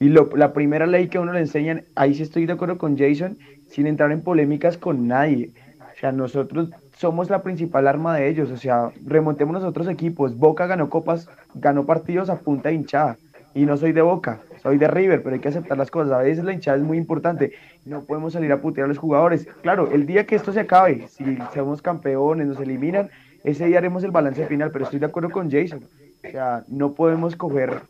Y 0.00 0.10
lo, 0.10 0.30
la 0.36 0.52
primera 0.52 0.86
ley 0.86 1.08
que 1.08 1.18
a 1.18 1.22
uno 1.22 1.32
le 1.32 1.40
enseñan, 1.40 1.84
ahí 1.96 2.14
sí 2.14 2.22
estoy 2.22 2.46
de 2.46 2.52
acuerdo 2.52 2.78
con 2.78 2.96
Jason, 2.96 3.38
sin 3.68 3.86
entrar 3.86 4.12
en 4.12 4.22
polémicas 4.22 4.76
con 4.76 5.08
nadie. 5.08 5.50
O 5.80 6.00
sea, 6.00 6.12
nosotros 6.12 6.70
somos 6.96 7.30
la 7.30 7.42
principal 7.42 7.88
arma 7.88 8.14
de 8.16 8.28
ellos. 8.28 8.50
O 8.50 8.56
sea, 8.56 8.90
remontemos 9.04 9.54
los 9.54 9.64
otros 9.64 9.88
equipos. 9.88 10.36
Boca 10.36 10.66
ganó 10.66 10.90
copas, 10.90 11.28
ganó 11.54 11.86
partidos 11.86 12.28
a 12.28 12.38
punta 12.38 12.70
hinchada. 12.70 13.16
Y 13.54 13.64
no 13.64 13.76
soy 13.76 13.92
de 13.92 14.02
Boca, 14.02 14.40
soy 14.62 14.78
de 14.78 14.88
River, 14.88 15.22
pero 15.22 15.34
hay 15.34 15.40
que 15.40 15.48
aceptar 15.48 15.78
las 15.78 15.90
cosas. 15.90 16.12
A 16.12 16.18
veces 16.18 16.44
la 16.44 16.52
hinchada 16.52 16.76
es 16.76 16.82
muy 16.82 16.98
importante. 16.98 17.52
No 17.84 18.04
podemos 18.04 18.32
salir 18.32 18.52
a 18.52 18.60
putear 18.60 18.86
a 18.86 18.88
los 18.88 18.98
jugadores. 18.98 19.46
Claro, 19.62 19.90
el 19.92 20.06
día 20.06 20.26
que 20.26 20.36
esto 20.36 20.52
se 20.52 20.60
acabe, 20.60 21.06
si 21.08 21.38
somos 21.54 21.82
campeones, 21.82 22.46
nos 22.46 22.60
eliminan, 22.60 23.10
ese 23.44 23.66
día 23.66 23.78
haremos 23.78 24.04
el 24.04 24.10
balance 24.10 24.46
final. 24.46 24.70
Pero 24.70 24.84
estoy 24.84 24.98
de 24.98 25.06
acuerdo 25.06 25.30
con 25.30 25.50
Jason. 25.50 25.84
O 26.26 26.30
sea, 26.30 26.64
no 26.68 26.92
podemos 26.94 27.36
coger 27.36 27.82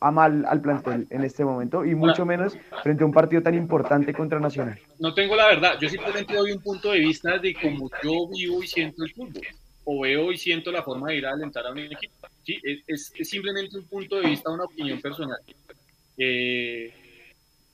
a 0.00 0.10
mal 0.10 0.44
al 0.46 0.60
plantel 0.60 1.06
en 1.10 1.24
este 1.24 1.44
momento 1.44 1.84
y 1.84 1.94
mucho 1.94 2.24
menos 2.24 2.56
frente 2.82 3.02
a 3.02 3.06
un 3.06 3.12
partido 3.12 3.42
tan 3.42 3.54
importante 3.54 4.14
contra 4.14 4.40
Nacional. 4.40 4.78
No 4.98 5.12
tengo 5.12 5.36
la 5.36 5.46
verdad, 5.46 5.74
yo 5.80 5.88
simplemente 5.88 6.34
doy 6.34 6.52
un 6.52 6.62
punto 6.62 6.92
de 6.92 7.00
vista 7.00 7.38
de 7.38 7.54
cómo 7.54 7.90
yo 8.02 8.28
vivo 8.28 8.62
y 8.62 8.66
siento 8.66 9.04
el 9.04 9.12
fútbol, 9.12 9.42
o 9.84 10.00
veo 10.00 10.32
y 10.32 10.38
siento 10.38 10.72
la 10.72 10.82
forma 10.82 11.08
de 11.08 11.16
ir 11.16 11.26
a 11.26 11.32
alentar 11.32 11.66
a 11.66 11.72
un 11.72 11.78
equipo. 11.80 12.14
¿sí? 12.44 12.58
Es, 12.62 13.12
es, 13.14 13.28
simplemente 13.28 13.76
un 13.76 13.84
punto 13.84 14.16
de 14.16 14.28
vista, 14.28 14.50
una 14.50 14.64
opinión 14.64 15.00
personal. 15.00 15.38
Eh, 16.16 16.92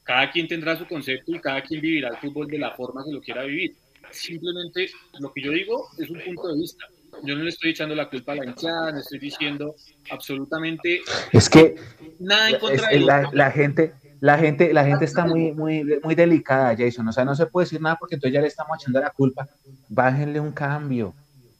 cada 0.04 0.30
quien 0.30 0.46
tendrá 0.46 0.76
su 0.76 0.86
concepto 0.86 1.32
y 1.34 1.40
cada 1.40 1.62
quien 1.62 1.80
vivirá 1.80 2.08
el 2.10 2.16
fútbol 2.18 2.46
de 2.46 2.58
la 2.58 2.70
forma 2.72 3.04
que 3.04 3.12
lo 3.12 3.20
quiera 3.20 3.42
vivir. 3.44 3.74
simplemente 4.12 4.88
lo 5.18 5.32
que 5.32 5.42
yo 5.42 5.50
digo 5.50 5.88
es 5.98 6.08
un 6.08 6.20
punto 6.20 6.48
de 6.48 6.60
vista. 6.60 6.84
Yo 7.24 7.34
no 7.34 7.42
le 7.42 7.48
estoy 7.50 7.70
echando 7.70 7.94
la 7.94 8.08
culpa 8.08 8.32
a 8.32 8.36
la 8.36 8.44
hinchada, 8.44 8.92
no 8.92 8.98
estoy 9.00 9.18
diciendo 9.18 9.74
absolutamente 10.10 11.00
Es 11.32 11.48
que 11.50 11.74
nada 12.20 12.48
en 12.50 12.54
es- 12.54 12.60
contra 12.60 12.88
de 12.88 12.96
es 12.96 13.04
la, 13.04 13.20
ellos. 13.20 13.34
la 13.34 13.50
gente, 13.50 13.94
la 14.20 14.38
gente, 14.38 14.72
la 14.72 14.84
gente 14.84 15.04
está 15.06 15.26
muy, 15.26 15.52
muy, 15.52 15.98
muy 16.04 16.14
delicada, 16.14 16.76
Jason. 16.76 17.08
O 17.08 17.12
sea, 17.12 17.24
no 17.24 17.34
se 17.34 17.46
puede 17.46 17.64
decir 17.64 17.80
nada 17.80 17.96
porque 17.96 18.14
entonces 18.14 18.34
ya 18.34 18.40
le 18.40 18.46
estamos 18.48 18.76
echando 18.80 19.00
la 19.00 19.10
culpa. 19.10 19.48
Bájenle 19.88 20.38
un 20.40 20.52
cambio, 20.52 21.14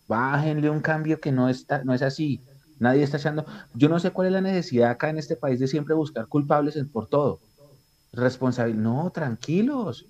bájenle 0.07 0.71
un 0.71 0.81
cambio 0.81 1.19
que 1.21 1.33
no 1.33 1.49
está, 1.49 1.83
no 1.85 1.95
es 1.95 2.03
así. 2.03 2.41
Nadie 2.79 3.03
está 3.03 3.17
echando. 3.17 3.45
Yo 3.75 3.89
no 3.89 3.99
sé 3.99 4.11
cuál 4.11 4.29
es 4.29 4.33
la 4.33 4.41
necesidad 4.41 4.91
acá 4.91 5.11
en 5.11 5.19
este 5.19 5.37
país 5.37 5.59
de 5.61 5.67
siempre 5.69 5.95
buscar 5.95 6.27
culpables 6.27 6.79
por 6.93 7.09
todo. 7.09 7.41
Responsabilidad. 8.13 8.81
No, 8.83 9.11
tranquilos. 9.11 10.07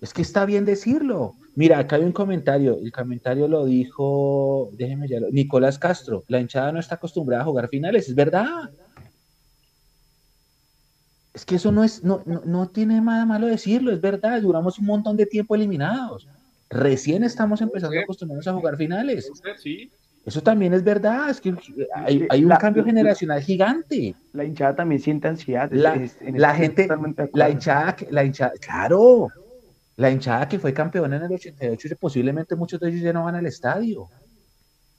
Es 0.00 0.12
que 0.12 0.22
está 0.22 0.44
bien 0.44 0.64
decirlo. 0.64 1.34
Mira, 1.54 1.78
acá 1.78 1.96
hay 1.96 2.04
un 2.04 2.12
comentario. 2.12 2.76
El 2.82 2.92
comentario 2.92 3.48
lo 3.48 3.64
dijo, 3.64 4.70
déjeme 4.74 5.08
ya, 5.08 5.20
lo- 5.20 5.30
Nicolás 5.30 5.78
Castro. 5.78 6.24
La 6.28 6.40
hinchada 6.40 6.72
no 6.72 6.80
está 6.80 6.96
acostumbrada 6.96 7.42
a 7.42 7.46
jugar 7.46 7.68
finales. 7.68 8.08
Es 8.08 8.14
verdad. 8.14 8.70
Es 11.32 11.44
que 11.44 11.56
eso 11.56 11.70
no 11.70 11.84
es, 11.84 12.02
no, 12.02 12.22
no, 12.26 12.42
no 12.44 12.68
tiene 12.68 13.00
nada 13.00 13.26
malo 13.26 13.46
decirlo, 13.46 13.92
es 13.92 14.00
verdad. 14.00 14.40
Duramos 14.40 14.78
un 14.78 14.86
montón 14.86 15.16
de 15.16 15.26
tiempo 15.26 15.54
eliminados. 15.54 16.26
Recién 16.70 17.24
estamos 17.24 17.60
empezando 17.60 17.96
a 17.98 18.02
acostumbrarnos 18.02 18.46
a 18.46 18.54
jugar 18.54 18.76
finales. 18.76 19.30
Sí, 19.58 19.90
Eso 20.26 20.42
también 20.42 20.74
es 20.74 20.82
verdad. 20.82 21.30
Es 21.30 21.40
que 21.40 21.54
hay, 21.94 22.26
hay 22.28 22.42
un 22.42 22.48
La- 22.50 22.58
cambio 22.58 22.84
generacional 22.84 23.40
gigante. 23.42 24.14
La 24.32 24.44
hinchada 24.44 24.74
también 24.74 25.00
siente 25.00 25.28
ansiedad. 25.28 25.70
La, 25.70 25.94
es- 25.94 26.20
en 26.20 26.40
la 26.40 26.50
estoy 26.50 26.66
gente, 26.66 26.88
la 27.32 27.48
hinchada, 27.48 27.96
la 28.10 28.24
hinchada, 28.24 28.52
claro, 28.60 29.28
la 29.94 30.10
hinchada 30.10 30.48
que 30.48 30.58
fue 30.58 30.74
campeona 30.74 31.16
en 31.16 31.22
el 31.22 31.32
88, 31.32 31.88
posiblemente 32.00 32.56
muchos 32.56 32.80
de 32.80 32.88
ellos 32.90 33.02
ya 33.02 33.12
no 33.12 33.24
van 33.24 33.36
al 33.36 33.46
estadio. 33.46 34.08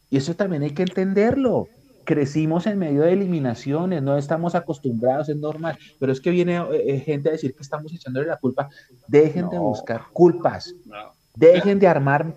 Y 0.10 0.16
eso 0.16 0.34
también 0.34 0.64
hay 0.64 0.72
que 0.72 0.84
entenderlo. 0.84 1.68
Crecimos 2.06 2.66
en 2.66 2.80
medio 2.80 3.02
de 3.02 3.12
eliminaciones, 3.12 4.02
no 4.02 4.18
estamos 4.18 4.56
acostumbrados, 4.56 5.28
es 5.28 5.36
normal. 5.36 5.78
Pero 6.00 6.14
es 6.14 6.22
que 6.22 6.30
viene 6.32 6.56
eh, 6.56 6.84
eh, 6.96 7.00
gente 7.02 7.28
a 7.28 7.34
decir 7.34 7.54
que 7.54 7.64
estamos 7.64 7.94
echándole 7.94 8.28
la 8.28 8.38
culpa. 8.38 8.70
Dejen 9.10 9.50
de 9.50 9.60
buscar 9.60 10.04
culpas, 10.14 10.74
no. 10.86 11.12
dejen 11.36 11.80
de 11.80 11.88
armar 11.88 12.34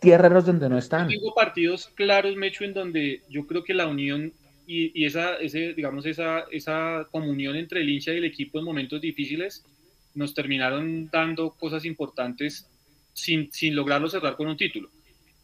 tierreros 0.00 0.46
donde 0.46 0.68
no 0.68 0.78
están. 0.78 1.08
Tengo 1.08 1.34
partidos 1.34 1.88
claros, 1.94 2.36
Mecho, 2.36 2.64
en 2.64 2.74
donde 2.74 3.22
yo 3.28 3.46
creo 3.46 3.64
que 3.64 3.74
la 3.74 3.86
unión 3.86 4.32
y, 4.66 5.00
y 5.00 5.04
esa, 5.04 5.36
ese, 5.36 5.74
digamos, 5.74 6.06
esa, 6.06 6.44
esa 6.50 7.06
comunión 7.10 7.56
entre 7.56 7.80
el 7.80 7.88
hincha 7.88 8.12
y 8.12 8.18
el 8.18 8.24
equipo 8.24 8.58
en 8.58 8.64
momentos 8.64 9.00
difíciles 9.00 9.64
nos 10.14 10.34
terminaron 10.34 11.08
dando 11.10 11.50
cosas 11.50 11.84
importantes 11.84 12.68
sin, 13.12 13.52
sin 13.52 13.74
lograrlo 13.74 14.08
cerrar 14.08 14.36
con 14.36 14.48
un 14.48 14.56
título. 14.56 14.90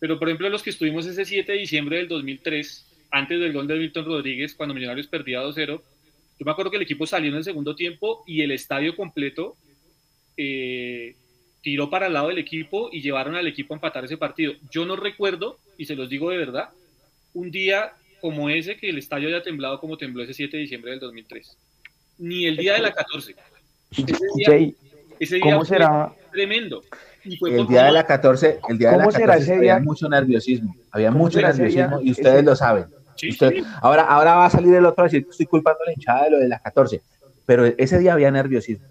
Pero, 0.01 0.19
por 0.19 0.29
ejemplo, 0.29 0.49
los 0.49 0.63
que 0.63 0.71
estuvimos 0.71 1.07
ese 1.07 1.25
7 1.25 1.53
de 1.53 1.59
diciembre 1.59 1.99
del 1.99 2.09
2003, 2.09 3.07
antes 3.13 3.39
del 3.39 3.53
gol 3.53 3.69
de 3.69 3.77
Milton 3.77 4.05
Rodríguez, 4.05 4.55
cuando 4.55 4.75
Millonarios 4.75 5.07
perdía 5.07 5.43
2-0, 5.43 5.81
yo 6.39 6.45
me 6.45 6.51
acuerdo 6.51 6.71
que 6.71 6.79
el 6.79 6.83
equipo 6.83 7.07
salió 7.07 7.31
en 7.31 7.37
el 7.37 7.45
segundo 7.45 7.77
tiempo 7.77 8.25
y 8.27 8.41
el 8.41 8.51
estadio 8.51 8.97
completo 8.97 9.57
eh, 10.37 11.15
tiró 11.63 11.89
para 11.89 12.07
el 12.09 12.13
lado 12.13 12.29
del 12.29 12.39
equipo 12.39 12.89
y 12.93 13.01
llevaron 13.01 13.37
al 13.37 13.47
equipo 13.47 13.73
a 13.73 13.77
empatar 13.77 14.05
ese 14.05 14.17
partido. 14.17 14.53
Yo 14.71 14.85
no 14.85 14.97
recuerdo, 14.97 15.59
y 15.79 15.87
se 15.87 15.95
los 15.95 16.09
digo 16.11 16.31
de 16.31 16.37
verdad, 16.39 16.69
un 17.35 17.51
día 17.51 17.93
como 18.21 18.51
ese 18.51 18.77
que 18.77 18.91
el 18.91 18.99
estadio 18.99 19.29
haya 19.29 19.43
temblado 19.43 19.81
como 19.81 19.97
tembló 19.97 20.23
ese 20.23 20.35
7 20.35 20.57
de 20.57 20.63
diciembre 20.63 20.91
del 20.91 21.01
2003. 21.01 21.57
Ni 22.19 22.47
el 22.47 22.57
día 22.57 22.75
de 22.75 22.81
la 22.81 22.93
14. 22.93 23.35
Ese 23.93 24.05
día, 24.37 24.47
Jay, 24.47 24.75
ese 25.19 25.37
día 25.37 25.45
¿cómo 25.45 25.59
fue 25.65 25.67
será? 25.67 26.13
tremendo. 26.33 26.83
Y 27.25 27.37
fue 27.37 27.55
El 27.57 27.67
día 27.69 27.85
de 27.85 27.93
la 27.93 28.05
14, 28.07 28.59
el 28.69 28.79
día 28.79 28.91
de 28.91 28.97
la 28.97 29.03
¿Cómo 29.05 29.13
será 29.13 29.27
14 29.35 29.43
ese 29.45 29.55
había 29.55 29.75
día? 29.77 29.85
mucho 29.85 30.09
nerviosismo, 30.09 30.77
había 30.91 31.09
¿Cómo 31.09 31.19
mucho 31.25 31.39
día? 31.39 31.49
nerviosismo 31.53 32.01
y 32.01 32.11
ustedes 32.11 32.35
Ese- 32.37 32.43
lo 32.45 32.57
saben. 32.57 32.87
Sí, 33.17 33.29
Usted- 33.31 33.51
sí. 33.53 33.63
ahora, 33.81 34.03
ahora 34.03 34.35
va 34.35 34.47
a 34.47 34.51
salir 34.51 34.75
el 34.75 34.85
otro 34.85 35.05
a 35.05 35.07
decir 35.07 35.25
que 35.25 35.31
estoy 35.31 35.47
culpando 35.47 35.79
a 35.83 35.87
la 35.87 35.93
hinchada 35.93 36.25
de 36.25 36.31
lo 36.31 36.39
de 36.39 36.49
las 36.49 36.61
14, 36.63 37.01
pero 37.47 37.65
ese 37.67 37.99
día 38.01 38.15
había 38.15 38.31
nerviosismo 38.33 38.87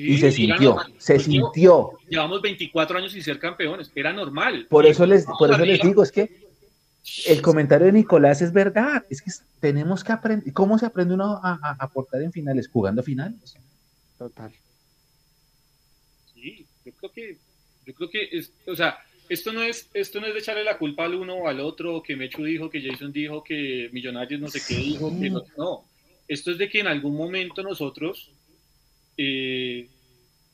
Sí, 0.00 0.12
y 0.12 0.18
se 0.18 0.32
sintió, 0.32 0.70
normal. 0.76 0.94
se 0.98 1.14
Pues 1.14 1.24
sintió. 1.26 1.90
Llevamos 2.08 2.40
24 2.40 2.98
años 2.98 3.12
sin 3.12 3.22
ser 3.22 3.38
campeones, 3.38 3.92
era 3.94 4.12
normal. 4.12 4.66
Por 4.70 4.86
eso 4.86 5.04
les, 5.04 5.26
por 5.38 5.50
eso 5.50 5.64
les 5.64 5.80
digo, 5.82 6.02
es 6.02 6.10
que 6.10 6.30
el 7.26 7.42
comentario 7.42 7.86
de 7.86 7.92
Nicolás 7.92 8.40
es 8.40 8.52
verdad, 8.52 9.04
es 9.10 9.20
que 9.20 9.30
tenemos 9.60 10.02
que 10.02 10.12
aprender, 10.12 10.52
¿cómo 10.54 10.78
se 10.78 10.86
aprende 10.86 11.14
uno 11.14 11.38
a, 11.42 11.58
a 11.62 11.76
aportar 11.78 12.22
en 12.22 12.32
finales? 12.32 12.68
Jugando 12.68 13.02
finales. 13.02 13.56
Total. 14.18 14.52
Sí, 16.34 16.66
yo 16.84 16.92
creo 16.92 17.12
que, 17.12 17.38
yo 17.86 17.94
creo 17.94 18.10
que 18.10 18.28
es, 18.32 18.52
o 18.66 18.74
sea, 18.74 18.98
esto 19.28 19.52
no 19.52 19.62
es, 19.62 19.90
esto 19.92 20.20
no 20.20 20.26
es 20.26 20.32
de 20.32 20.40
echarle 20.40 20.64
la 20.64 20.78
culpa 20.78 21.04
al 21.04 21.14
uno 21.14 21.34
o 21.34 21.48
al 21.48 21.60
otro, 21.60 22.02
que 22.02 22.16
Mechu 22.16 22.44
dijo, 22.44 22.70
que 22.70 22.82
Jason 22.82 23.12
dijo, 23.12 23.44
que 23.44 23.90
Millonarios 23.92 24.40
no 24.40 24.48
sé 24.48 24.60
qué 24.66 24.74
dijo, 24.74 25.10
que 25.20 25.30
no, 25.30 25.42
no. 25.58 25.84
Esto 26.26 26.52
es 26.52 26.58
de 26.58 26.68
que 26.68 26.80
en 26.80 26.86
algún 26.86 27.16
momento 27.16 27.62
nosotros 27.62 28.30
eh, 29.16 29.88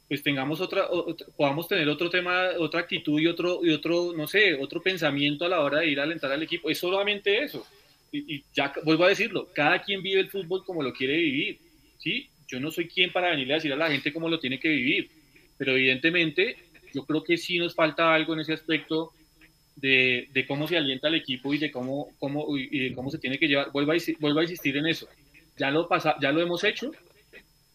pues 0.09 0.23
tengamos 0.23 0.61
otra, 0.61 0.87
o- 0.87 1.09
ot- 1.09 1.27
podamos 1.37 1.67
tener 1.69 1.89
otro 1.89 2.09
tema, 2.11 2.51
otra 2.59 2.81
actitud 2.81 3.21
y 3.21 3.27
otro, 3.27 3.61
y 3.65 3.71
otro, 3.71 4.13
no 4.17 4.27
sé, 4.27 4.55
otro 4.55 4.81
pensamiento 4.83 5.45
a 5.45 5.49
la 5.49 5.61
hora 5.61 5.81
de 5.81 5.89
ir 5.89 5.99
a 6.01 6.05
alentar 6.05 6.31
al 6.33 6.43
equipo. 6.43 6.71
Es 6.71 6.79
solamente 6.79 7.43
eso. 7.43 7.67
Y, 8.13 8.37
y 8.37 8.45
ya 8.55 8.73
vuelvo 8.85 9.05
a 9.05 9.09
decirlo, 9.09 9.49
cada 9.55 9.83
quien 9.83 10.03
vive 10.03 10.21
el 10.21 10.31
fútbol 10.31 10.65
como 10.65 10.83
lo 10.83 10.93
quiere 10.93 11.17
vivir. 11.17 11.59
¿sí? 11.99 12.29
Yo 12.47 12.61
no 12.61 12.71
soy 12.71 12.87
quien 12.87 13.13
para 13.13 13.31
venirle 13.31 13.55
a 13.55 13.57
decir 13.57 13.73
a 13.73 13.77
la 13.77 13.91
gente 13.91 14.13
cómo 14.13 14.29
lo 14.29 14.39
tiene 14.39 14.61
que 14.61 14.69
vivir, 14.69 15.11
pero 15.59 15.73
evidentemente 15.73 16.57
yo 16.95 17.05
creo 17.05 17.25
que 17.25 17.37
sí 17.37 17.59
nos 17.59 17.75
falta 17.75 18.15
algo 18.15 18.35
en 18.35 18.41
ese 18.41 18.53
aspecto 18.53 19.13
de, 19.75 20.29
de 20.33 20.47
cómo 20.47 20.67
se 20.69 20.77
alienta 20.77 21.09
el 21.09 21.17
equipo 21.17 21.53
y 21.53 21.59
de 21.59 21.71
cómo, 21.71 22.09
cómo, 22.19 22.57
y 22.57 22.79
de 22.79 22.95
cómo 22.95 23.11
se 23.11 23.19
tiene 23.19 23.39
que 23.39 23.49
llevar. 23.49 23.73
Vuelvo 23.73 23.93
a, 23.93 23.97
vuelvo 24.21 24.39
a 24.39 24.43
insistir 24.45 24.77
en 24.77 24.87
eso. 24.87 25.09
Ya 25.59 25.71
lo, 25.71 25.89
pasa, 25.89 26.15
ya 26.23 26.31
lo 26.33 26.41
hemos 26.41 26.63
hecho. 26.65 26.93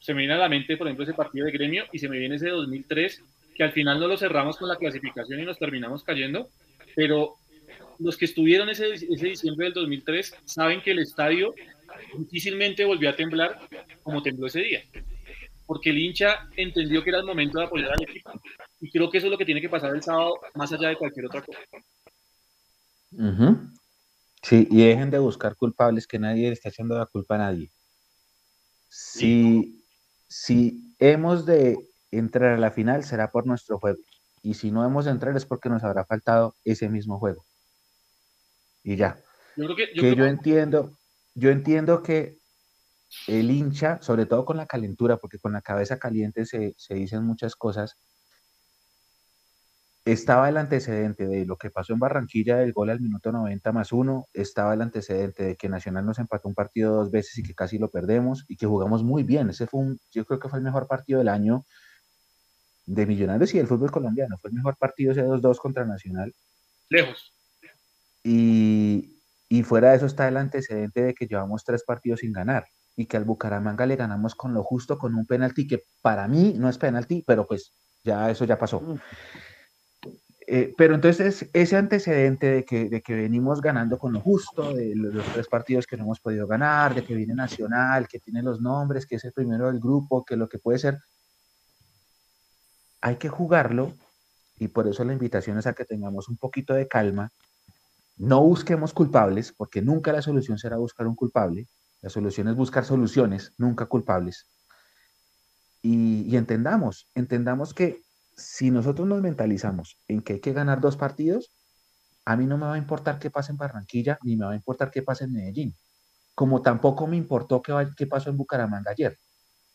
Se 0.02 0.14
me 0.14 0.20
viene 0.20 0.34
a 0.34 0.38
la 0.38 0.50
mente, 0.50 0.76
por 0.76 0.88
ejemplo, 0.88 1.06
ese 1.06 1.14
partido 1.14 1.46
de 1.46 1.54
gremio 1.54 1.86
y 1.94 2.00
se 2.00 2.10
me 2.10 2.18
viene 2.18 2.36
ese 2.36 2.50
2003, 2.50 3.24
que 3.56 3.64
al 3.64 3.72
final 3.72 4.00
no 4.00 4.08
lo 4.08 4.18
cerramos 4.18 4.58
con 4.58 4.68
la 4.68 4.76
clasificación 4.76 5.40
y 5.40 5.46
nos 5.46 5.58
terminamos 5.58 6.04
cayendo, 6.04 6.50
pero 6.96 7.36
los 8.00 8.18
que 8.18 8.26
estuvieron 8.26 8.70
ese, 8.70 8.94
ese 8.94 9.26
diciembre 9.28 9.66
del 9.66 9.74
2003 9.74 10.36
saben 10.44 10.82
que 10.82 10.92
el 10.92 11.00
estadio 11.00 11.54
difícilmente 12.18 12.84
volvió 12.86 13.10
a 13.10 13.16
temblar 13.16 13.60
como 14.04 14.22
tembló 14.22 14.48
ese 14.48 14.62
día, 14.62 14.84
porque 15.66 15.92
el 15.92 16.00
hincha 16.00 16.50
entendió 16.58 17.04
que 17.04 17.12
era 17.12 17.20
el 17.20 17.26
momento 17.26 17.60
de 17.60 17.66
apoyar 17.66 17.92
al 17.92 18.04
equipo. 18.04 18.32
Y 18.80 18.90
creo 18.90 19.10
que 19.10 19.20
eso 19.20 19.28
es 19.28 19.32
lo 19.32 19.38
que 19.38 19.46
tiene 19.46 19.62
que 19.62 19.70
pasar 19.70 19.96
el 19.96 20.02
sábado, 20.02 20.40
más 20.56 20.72
allá 20.74 20.90
de 20.90 20.98
cualquier 20.98 21.28
otra 21.28 21.44
cosa. 21.44 21.60
Sí, 24.42 24.68
y 24.72 24.84
dejen 24.84 25.12
de 25.12 25.20
buscar 25.20 25.56
culpables, 25.56 26.08
que 26.08 26.18
nadie 26.18 26.48
le 26.48 26.54
está 26.54 26.70
echando 26.70 26.98
la 26.98 27.06
culpa 27.06 27.36
a 27.36 27.40
nadie. 27.40 27.72
Si, 28.90 29.81
si 30.32 30.96
hemos 30.98 31.46
de 31.46 31.90
entrar 32.10 32.54
a 32.54 32.58
la 32.58 32.72
final, 32.72 33.04
será 33.04 33.32
por 33.32 33.46
nuestro 33.46 33.80
juego. 33.80 34.00
Y 34.42 34.54
si 34.54 34.72
no 34.72 34.86
hemos 34.86 35.04
de 35.04 35.12
entrar, 35.12 35.36
es 35.36 35.46
porque 35.46 35.68
nos 35.68 35.84
habrá 35.84 36.06
faltado 36.06 36.56
ese 36.64 36.88
mismo 36.88 37.20
juego. 37.20 37.46
Y 38.82 38.96
ya. 38.96 39.22
Yo 39.58 39.66
creo 39.66 39.76
que, 39.76 39.88
yo 39.94 40.02
que 40.02 40.14
creo 40.14 40.16
yo 40.16 40.26
entiendo, 40.26 40.98
yo 41.36 41.50
entiendo 41.50 42.02
que 42.02 42.40
el 43.28 43.52
hincha, 43.52 44.02
sobre 44.02 44.26
todo 44.26 44.46
con 44.46 44.56
la 44.56 44.68
calentura, 44.68 45.18
porque 45.18 45.38
con 45.38 45.52
la 45.52 45.62
cabeza 45.62 46.00
caliente 46.00 46.46
se, 46.46 46.76
se 46.78 46.94
dicen 46.94 47.26
muchas 47.26 47.58
cosas, 47.58 47.98
estaba 50.06 50.50
el 50.50 50.58
antecedente 50.58 51.28
de 51.28 51.46
lo 51.46 51.58
que 51.58 51.70
pasó 51.70 51.94
en 51.94 52.00
Barranquilla 52.00 52.58
del 52.58 52.74
gol 52.74 52.90
al 52.90 53.00
minuto 53.00 53.32
90 53.32 53.72
más 53.72 53.92
uno, 53.92 54.26
estaba 54.34 54.74
el 54.74 54.82
antecedente 54.82 55.44
de 55.44 55.56
que 55.56 55.70
Nacional 55.70 56.06
nos 56.06 56.18
empató 56.20 56.48
un 56.48 56.56
partido 56.56 56.96
dos 56.96 57.12
veces 57.12 57.38
y 57.38 57.44
que 57.44 57.54
casi 57.54 57.78
lo 57.78 57.92
perdemos 57.92 58.46
y 58.48 58.58
que 58.58 58.66
jugamos 58.66 59.04
muy 59.04 59.24
bien. 59.24 59.50
Ese 59.50 59.68
fue 59.68 59.82
un, 59.82 60.00
yo 60.12 60.26
creo 60.26 60.40
que 60.40 60.50
fue 60.50 60.58
el 60.60 60.66
mejor 60.66 60.88
partido 60.88 61.20
del 61.20 61.30
año 61.30 61.66
de 62.86 63.06
Millonarios 63.06 63.54
y 63.54 63.60
del 63.60 63.68
fútbol 63.68 63.92
colombiano. 63.92 64.38
Fue 64.40 64.50
el 64.50 64.56
mejor 64.56 64.76
partido 64.78 65.12
ese 65.12 65.24
2-2 65.24 65.58
contra 65.60 65.86
Nacional. 65.86 66.34
lejos. 66.90 67.34
Y, 68.24 69.22
y 69.50 69.64
fuera 69.64 69.92
de 69.92 69.98
eso 69.98 70.08
está 70.08 70.28
el 70.28 70.38
antecedente 70.38 71.04
de 71.04 71.14
que 71.14 71.28
llevamos 71.28 71.64
tres 71.64 71.84
partidos 71.84 72.22
sin 72.22 72.34
ganar 72.34 72.66
y 72.96 73.06
que 73.06 73.18
al 73.18 73.24
Bucaramanga 73.24 73.86
le 73.86 73.96
ganamos 73.96 74.36
con 74.36 74.54
lo 74.54 74.64
justo 74.64 74.98
con 74.98 75.16
un 75.16 75.26
penalti 75.26 75.68
que 75.68 75.84
para 76.02 76.28
mí 76.28 76.54
no 76.58 76.70
es 76.70 76.78
penalti, 76.78 77.24
pero 77.26 77.48
pues 77.48 77.74
ya 78.04 78.30
eso 78.30 78.46
ya 78.46 78.58
pasó. 78.58 78.82
Eh, 80.48 80.74
pero 80.76 80.96
entonces 80.96 81.50
ese 81.54 81.78
antecedente 81.78 82.48
de 82.48 82.66
que, 82.66 82.90
de 82.90 83.02
que 83.02 83.14
venimos 83.14 83.62
ganando 83.62 83.98
con 83.98 84.14
lo 84.14 84.20
justo, 84.20 84.74
de 84.74 84.96
los, 84.96 85.14
los 85.14 85.26
tres 85.34 85.48
partidos 85.48 85.86
que 85.86 85.96
no 85.98 86.04
hemos 86.04 86.20
podido 86.20 86.48
ganar, 86.48 86.96
de 86.96 87.04
que 87.04 87.16
viene 87.16 87.36
Nacional, 87.36 88.08
que 88.08 88.20
tiene 88.20 88.42
los 88.42 88.60
nombres, 88.60 89.06
que 89.06 89.16
es 89.16 89.24
el 89.24 89.34
primero 89.34 89.68
del 89.68 89.80
grupo, 89.80 90.26
que 90.26 90.36
lo 90.36 90.50
que 90.50 90.58
puede 90.58 90.80
ser, 90.80 91.00
hay 93.02 93.18
que 93.18 93.30
jugarlo 93.30 93.94
y 94.58 94.68
por 94.68 94.88
eso 94.88 95.04
la 95.04 95.14
invitación 95.14 95.58
es 95.58 95.68
a 95.68 95.74
que 95.74 95.86
tengamos 95.86 96.28
un 96.28 96.38
poquito 96.38 96.74
de 96.74 96.88
calma, 96.88 97.32
no 98.18 98.44
busquemos 98.44 98.94
culpables, 98.94 99.52
porque 99.52 99.82
nunca 99.82 100.12
la 100.12 100.22
solución 100.22 100.58
será 100.60 100.78
buscar 100.78 101.08
un 101.08 101.16
culpable, 101.16 101.68
la 102.02 102.10
solución 102.10 102.48
es 102.48 102.56
buscar 102.56 102.86
soluciones, 102.86 103.54
nunca 103.58 103.88
culpables. 103.88 104.48
Y, 105.82 106.24
y 106.28 106.38
entendamos, 106.38 107.10
entendamos 107.16 107.74
que 107.74 108.02
si 108.36 108.72
nosotros 108.72 109.08
nos 109.08 109.22
mentalizamos 109.22 109.98
en 110.08 110.22
que 110.22 110.34
hay 110.34 110.40
que 110.40 110.54
ganar 110.54 110.82
dos 110.82 110.98
partidos, 110.98 111.54
a 112.26 112.36
mí 112.36 112.46
no 112.46 112.58
me 112.58 112.66
va 112.66 112.76
a 112.76 112.78
importar 112.78 113.20
qué 113.20 113.30
pase 113.30 113.52
en 113.52 113.58
Barranquilla, 113.58 114.20
ni 114.24 114.36
me 114.36 114.46
va 114.46 114.52
a 114.52 114.56
importar 114.56 114.92
qué 114.92 115.02
pase 115.02 115.26
en 115.26 115.34
Medellín. 115.34 115.76
Como 116.36 116.62
tampoco 116.62 117.08
me 117.08 117.18
importó 117.18 117.62
qué, 117.62 117.74
qué 117.98 118.08
pasó 118.08 118.30
en 118.30 118.38
Bucaramanga 118.38 118.92
ayer. 118.92 119.18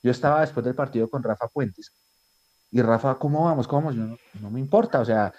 Yo 0.02 0.10
estaba 0.10 0.40
después 0.40 0.64
del 0.64 0.74
partido 0.74 1.10
con 1.10 1.22
Rafa 1.22 1.48
Puentes. 1.48 1.92
Y 2.70 2.82
Rafa, 2.82 3.18
¿cómo 3.18 3.44
vamos? 3.44 3.66
¿Cómo 3.66 3.88
vamos? 3.88 3.96
no, 3.96 4.16
no 4.40 4.50
me 4.50 4.60
importa. 4.60 5.00
O 5.00 5.04
sea, 5.04 5.32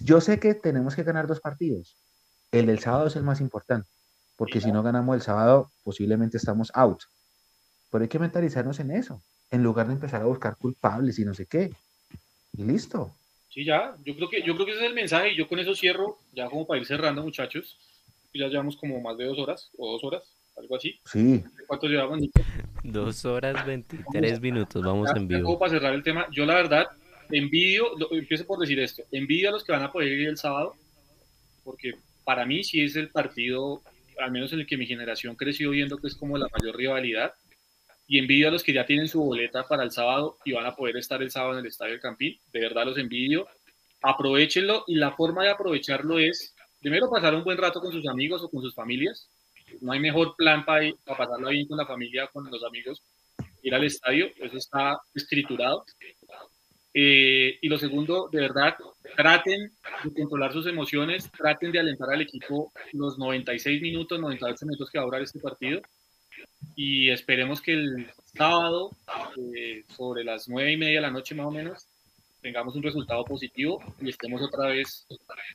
yo 0.00 0.20
sé 0.20 0.38
que 0.38 0.54
tenemos 0.54 0.94
que 0.94 1.02
ganar 1.02 1.26
dos 1.26 1.40
partidos. 1.40 1.96
El 2.52 2.66
del 2.66 2.78
sábado 2.78 3.06
es 3.06 3.16
el 3.16 3.24
más 3.24 3.40
importante. 3.40 3.88
Porque 4.36 4.60
si 4.60 4.72
no 4.72 4.82
ganamos 4.82 5.14
el 5.14 5.22
sábado, 5.22 5.70
posiblemente 5.82 6.36
estamos 6.36 6.70
out. 6.74 7.02
Pero 7.90 8.02
hay 8.02 8.08
que 8.08 8.18
mentalizarnos 8.18 8.80
en 8.80 8.90
eso, 8.90 9.22
en 9.50 9.62
lugar 9.62 9.86
de 9.86 9.94
empezar 9.94 10.22
a 10.22 10.26
buscar 10.26 10.56
culpables 10.56 11.18
y 11.18 11.24
no 11.24 11.34
sé 11.34 11.46
qué. 11.46 11.70
Y 12.56 12.64
listo. 12.64 13.12
Sí, 13.50 13.64
ya, 13.64 13.94
yo 14.04 14.14
creo 14.16 14.28
que, 14.28 14.42
yo 14.42 14.54
creo 14.54 14.66
que 14.66 14.72
ese 14.72 14.80
es 14.82 14.88
el 14.88 14.94
mensaje 14.94 15.32
y 15.32 15.36
yo 15.36 15.46
con 15.48 15.58
eso 15.58 15.74
cierro, 15.74 16.18
ya 16.32 16.46
como 16.48 16.66
para 16.66 16.80
ir 16.80 16.86
cerrando, 16.86 17.22
muchachos. 17.22 17.78
Ya 18.32 18.48
llevamos 18.48 18.76
como 18.76 19.00
más 19.00 19.16
de 19.16 19.26
dos 19.26 19.38
horas 19.38 19.70
o 19.78 19.92
dos 19.92 20.02
horas, 20.02 20.22
algo 20.56 20.74
así. 20.76 20.98
Sí. 21.04 21.40
¿Cuánto 21.68 21.86
llevamos? 21.86 22.18
Dos 22.82 23.24
horas 23.24 23.64
veintitrés 23.64 24.40
minutos, 24.40 24.82
vamos 24.82 25.08
Ya, 25.14 25.20
en 25.20 25.28
vivo. 25.28 25.42
como 25.44 25.58
para 25.60 25.70
cerrar 25.70 25.94
el 25.94 26.02
tema, 26.02 26.26
yo 26.32 26.44
la 26.44 26.54
verdad 26.54 26.86
envidio, 27.30 27.96
lo- 27.96 28.12
empiezo 28.12 28.44
por 28.44 28.58
decir 28.58 28.80
esto, 28.80 29.04
envidio 29.12 29.50
a 29.50 29.52
los 29.52 29.62
que 29.62 29.70
van 29.70 29.84
a 29.84 29.92
poder 29.92 30.08
ir 30.08 30.28
el 30.28 30.36
sábado, 30.36 30.74
porque 31.62 31.92
para 32.24 32.44
mí 32.44 32.64
sí 32.64 32.82
es 32.82 32.96
el 32.96 33.08
partido, 33.08 33.82
al 34.18 34.32
menos 34.32 34.52
en 34.52 34.60
el 34.60 34.66
que 34.66 34.76
mi 34.76 34.86
generación 34.86 35.36
creció 35.36 35.70
viendo 35.70 35.96
que 35.98 36.08
es 36.08 36.16
como 36.16 36.36
la 36.36 36.48
mayor 36.58 36.76
rivalidad, 36.76 37.34
y 38.06 38.18
envidio 38.18 38.48
a 38.48 38.50
los 38.50 38.62
que 38.62 38.72
ya 38.72 38.84
tienen 38.84 39.08
su 39.08 39.22
boleta 39.22 39.66
para 39.66 39.82
el 39.82 39.90
sábado 39.90 40.36
y 40.44 40.52
van 40.52 40.66
a 40.66 40.74
poder 40.74 40.96
estar 40.96 41.22
el 41.22 41.30
sábado 41.30 41.54
en 41.54 41.60
el 41.60 41.66
Estadio 41.66 41.92
del 41.92 42.00
Campín, 42.00 42.38
de 42.52 42.60
verdad 42.60 42.84
los 42.84 42.98
envidio, 42.98 43.46
aprovechenlo 44.02 44.84
y 44.86 44.96
la 44.96 45.12
forma 45.12 45.44
de 45.44 45.50
aprovecharlo 45.50 46.18
es, 46.18 46.54
primero 46.80 47.10
pasar 47.10 47.34
un 47.34 47.44
buen 47.44 47.58
rato 47.58 47.80
con 47.80 47.92
sus 47.92 48.06
amigos 48.06 48.42
o 48.42 48.50
con 48.50 48.60
sus 48.62 48.74
familias, 48.74 49.28
no 49.80 49.92
hay 49.92 50.00
mejor 50.00 50.36
plan 50.36 50.64
para, 50.64 50.92
para 51.04 51.18
pasarlo 51.18 51.48
bien 51.48 51.66
con 51.66 51.78
la 51.78 51.86
familia, 51.86 52.28
con 52.32 52.50
los 52.50 52.62
amigos, 52.64 53.02
ir 53.62 53.74
al 53.74 53.84
estadio, 53.84 54.30
eso 54.36 54.56
está 54.56 55.00
escriturado. 55.14 55.84
Eh, 56.96 57.58
y 57.60 57.68
lo 57.68 57.76
segundo, 57.76 58.28
de 58.30 58.40
verdad, 58.40 58.76
traten 59.16 59.72
de 60.04 60.14
controlar 60.14 60.52
sus 60.52 60.66
emociones, 60.66 61.28
traten 61.32 61.72
de 61.72 61.80
alentar 61.80 62.08
al 62.10 62.20
equipo 62.20 62.72
los 62.92 63.18
96 63.18 63.82
minutos, 63.82 64.20
98 64.20 64.66
minutos 64.66 64.90
que 64.90 64.98
va 64.98 65.02
a 65.02 65.06
durar 65.06 65.22
este 65.22 65.40
partido. 65.40 65.80
Y 66.76 67.10
esperemos 67.10 67.60
que 67.60 67.72
el 67.72 68.10
sábado, 68.24 68.90
eh, 69.56 69.84
sobre 69.88 70.24
las 70.24 70.48
9 70.48 70.72
y 70.72 70.76
media 70.76 70.94
de 70.96 71.00
la 71.02 71.10
noche 71.10 71.34
más 71.34 71.46
o 71.46 71.50
menos, 71.50 71.86
tengamos 72.40 72.74
un 72.76 72.82
resultado 72.82 73.24
positivo 73.24 73.82
y 74.00 74.10
estemos 74.10 74.42
otra 74.42 74.68
vez 74.68 75.06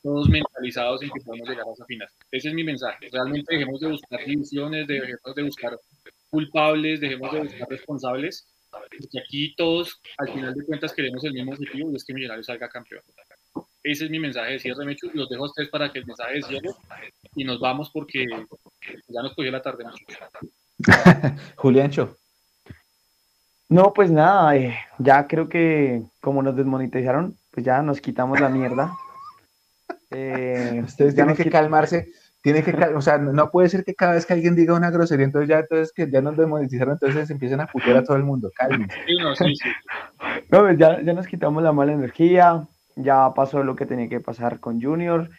todos 0.01 0.27
mentalizados 0.27 1.03
en 1.03 1.09
que 1.11 1.21
podemos 1.21 1.47
llegar 1.47 1.65
a 1.67 1.73
esa 1.73 1.85
final. 1.85 2.07
Ese 2.31 2.49
es 2.49 2.53
mi 2.53 2.63
mensaje. 2.63 3.09
Realmente 3.11 3.53
dejemos 3.53 3.79
de 3.79 3.89
buscar 3.89 4.25
divisiones, 4.25 4.87
dejemos 4.87 5.35
de 5.35 5.43
buscar 5.43 5.79
culpables, 6.31 6.99
dejemos 6.99 7.31
de 7.31 7.39
buscar 7.41 7.69
responsables, 7.69 8.47
porque 8.71 9.19
aquí 9.19 9.55
todos, 9.55 10.01
al 10.17 10.33
final 10.33 10.53
de 10.55 10.65
cuentas, 10.65 10.93
queremos 10.93 11.23
el 11.23 11.33
mismo 11.33 11.51
objetivo 11.51 11.91
y 11.91 11.95
es 11.95 12.03
que 12.03 12.13
Millonarios 12.13 12.47
salga 12.47 12.69
campeón. 12.69 13.03
Ese 13.83 14.05
es 14.05 14.11
mi 14.11 14.19
mensaje 14.19 14.53
de 14.53 14.59
cierre, 14.59 14.85
Mechu. 14.85 15.11
Los 15.13 15.29
dejo 15.29 15.43
a 15.43 15.47
ustedes 15.47 15.69
para 15.69 15.91
que 15.91 15.99
el 15.99 16.05
mensaje 16.05 16.35
de 16.35 16.41
cierre 16.41 16.69
y 17.35 17.43
nos 17.43 17.59
vamos 17.59 17.89
porque 17.91 18.25
ya 19.07 19.21
nos 19.21 19.33
cogió 19.35 19.51
la 19.51 19.61
tarde. 19.61 19.85
Mechu. 19.85 20.05
Juliancho, 21.57 22.17
No, 23.69 23.93
pues 23.93 24.09
nada, 24.11 24.55
eh, 24.55 24.75
ya 24.97 25.27
creo 25.27 25.47
que 25.49 26.01
como 26.21 26.41
nos 26.41 26.55
desmonetizaron, 26.55 27.37
pues 27.51 27.65
ya 27.65 27.81
nos 27.81 28.01
quitamos 28.01 28.39
la 28.39 28.49
mierda. 28.49 28.91
Eh, 30.11 30.81
ustedes 30.83 31.13
tienen 31.13 31.35
que 31.35 31.45
quit- 31.45 31.51
calmarse, 31.51 32.07
tienen 32.41 32.63
que, 32.63 32.73
cal- 32.73 32.95
o 32.95 33.01
sea, 33.01 33.19
no 33.19 33.31
no 33.31 33.51
puede 33.51 33.69
ser 33.69 33.83
que 33.83 33.93
cada 33.93 34.13
vez 34.13 34.25
que 34.25 34.33
alguien 34.33 34.55
diga 34.55 34.73
una 34.73 34.89
grosería, 34.89 35.23
entonces 35.25 35.47
ya, 35.47 35.59
entonces 35.59 35.93
que 35.93 36.09
ya 36.09 36.19
nos 36.19 36.35
desmonetizaron, 36.35 36.93
entonces 36.93 37.29
empiecen 37.29 37.61
a 37.61 37.67
putear 37.67 37.97
a 37.97 38.03
todo 38.03 38.17
el 38.17 38.23
mundo, 38.23 38.49
cálmense. 38.55 38.95
Sí, 39.05 39.13
no, 39.21 39.35
sí, 39.35 39.55
sí. 39.55 39.69
No, 40.49 40.61
pues 40.61 40.79
ya, 40.79 40.99
ya 41.03 41.13
nos 41.13 41.27
quitamos 41.27 41.61
la 41.61 41.73
mala 41.73 41.91
energía, 41.91 42.67
ya 42.95 43.31
pasó 43.35 43.63
lo 43.63 43.75
que 43.75 43.85
tenía 43.85 44.09
que 44.09 44.19
pasar 44.19 44.59
con 44.59 44.81
Junior. 44.81 45.29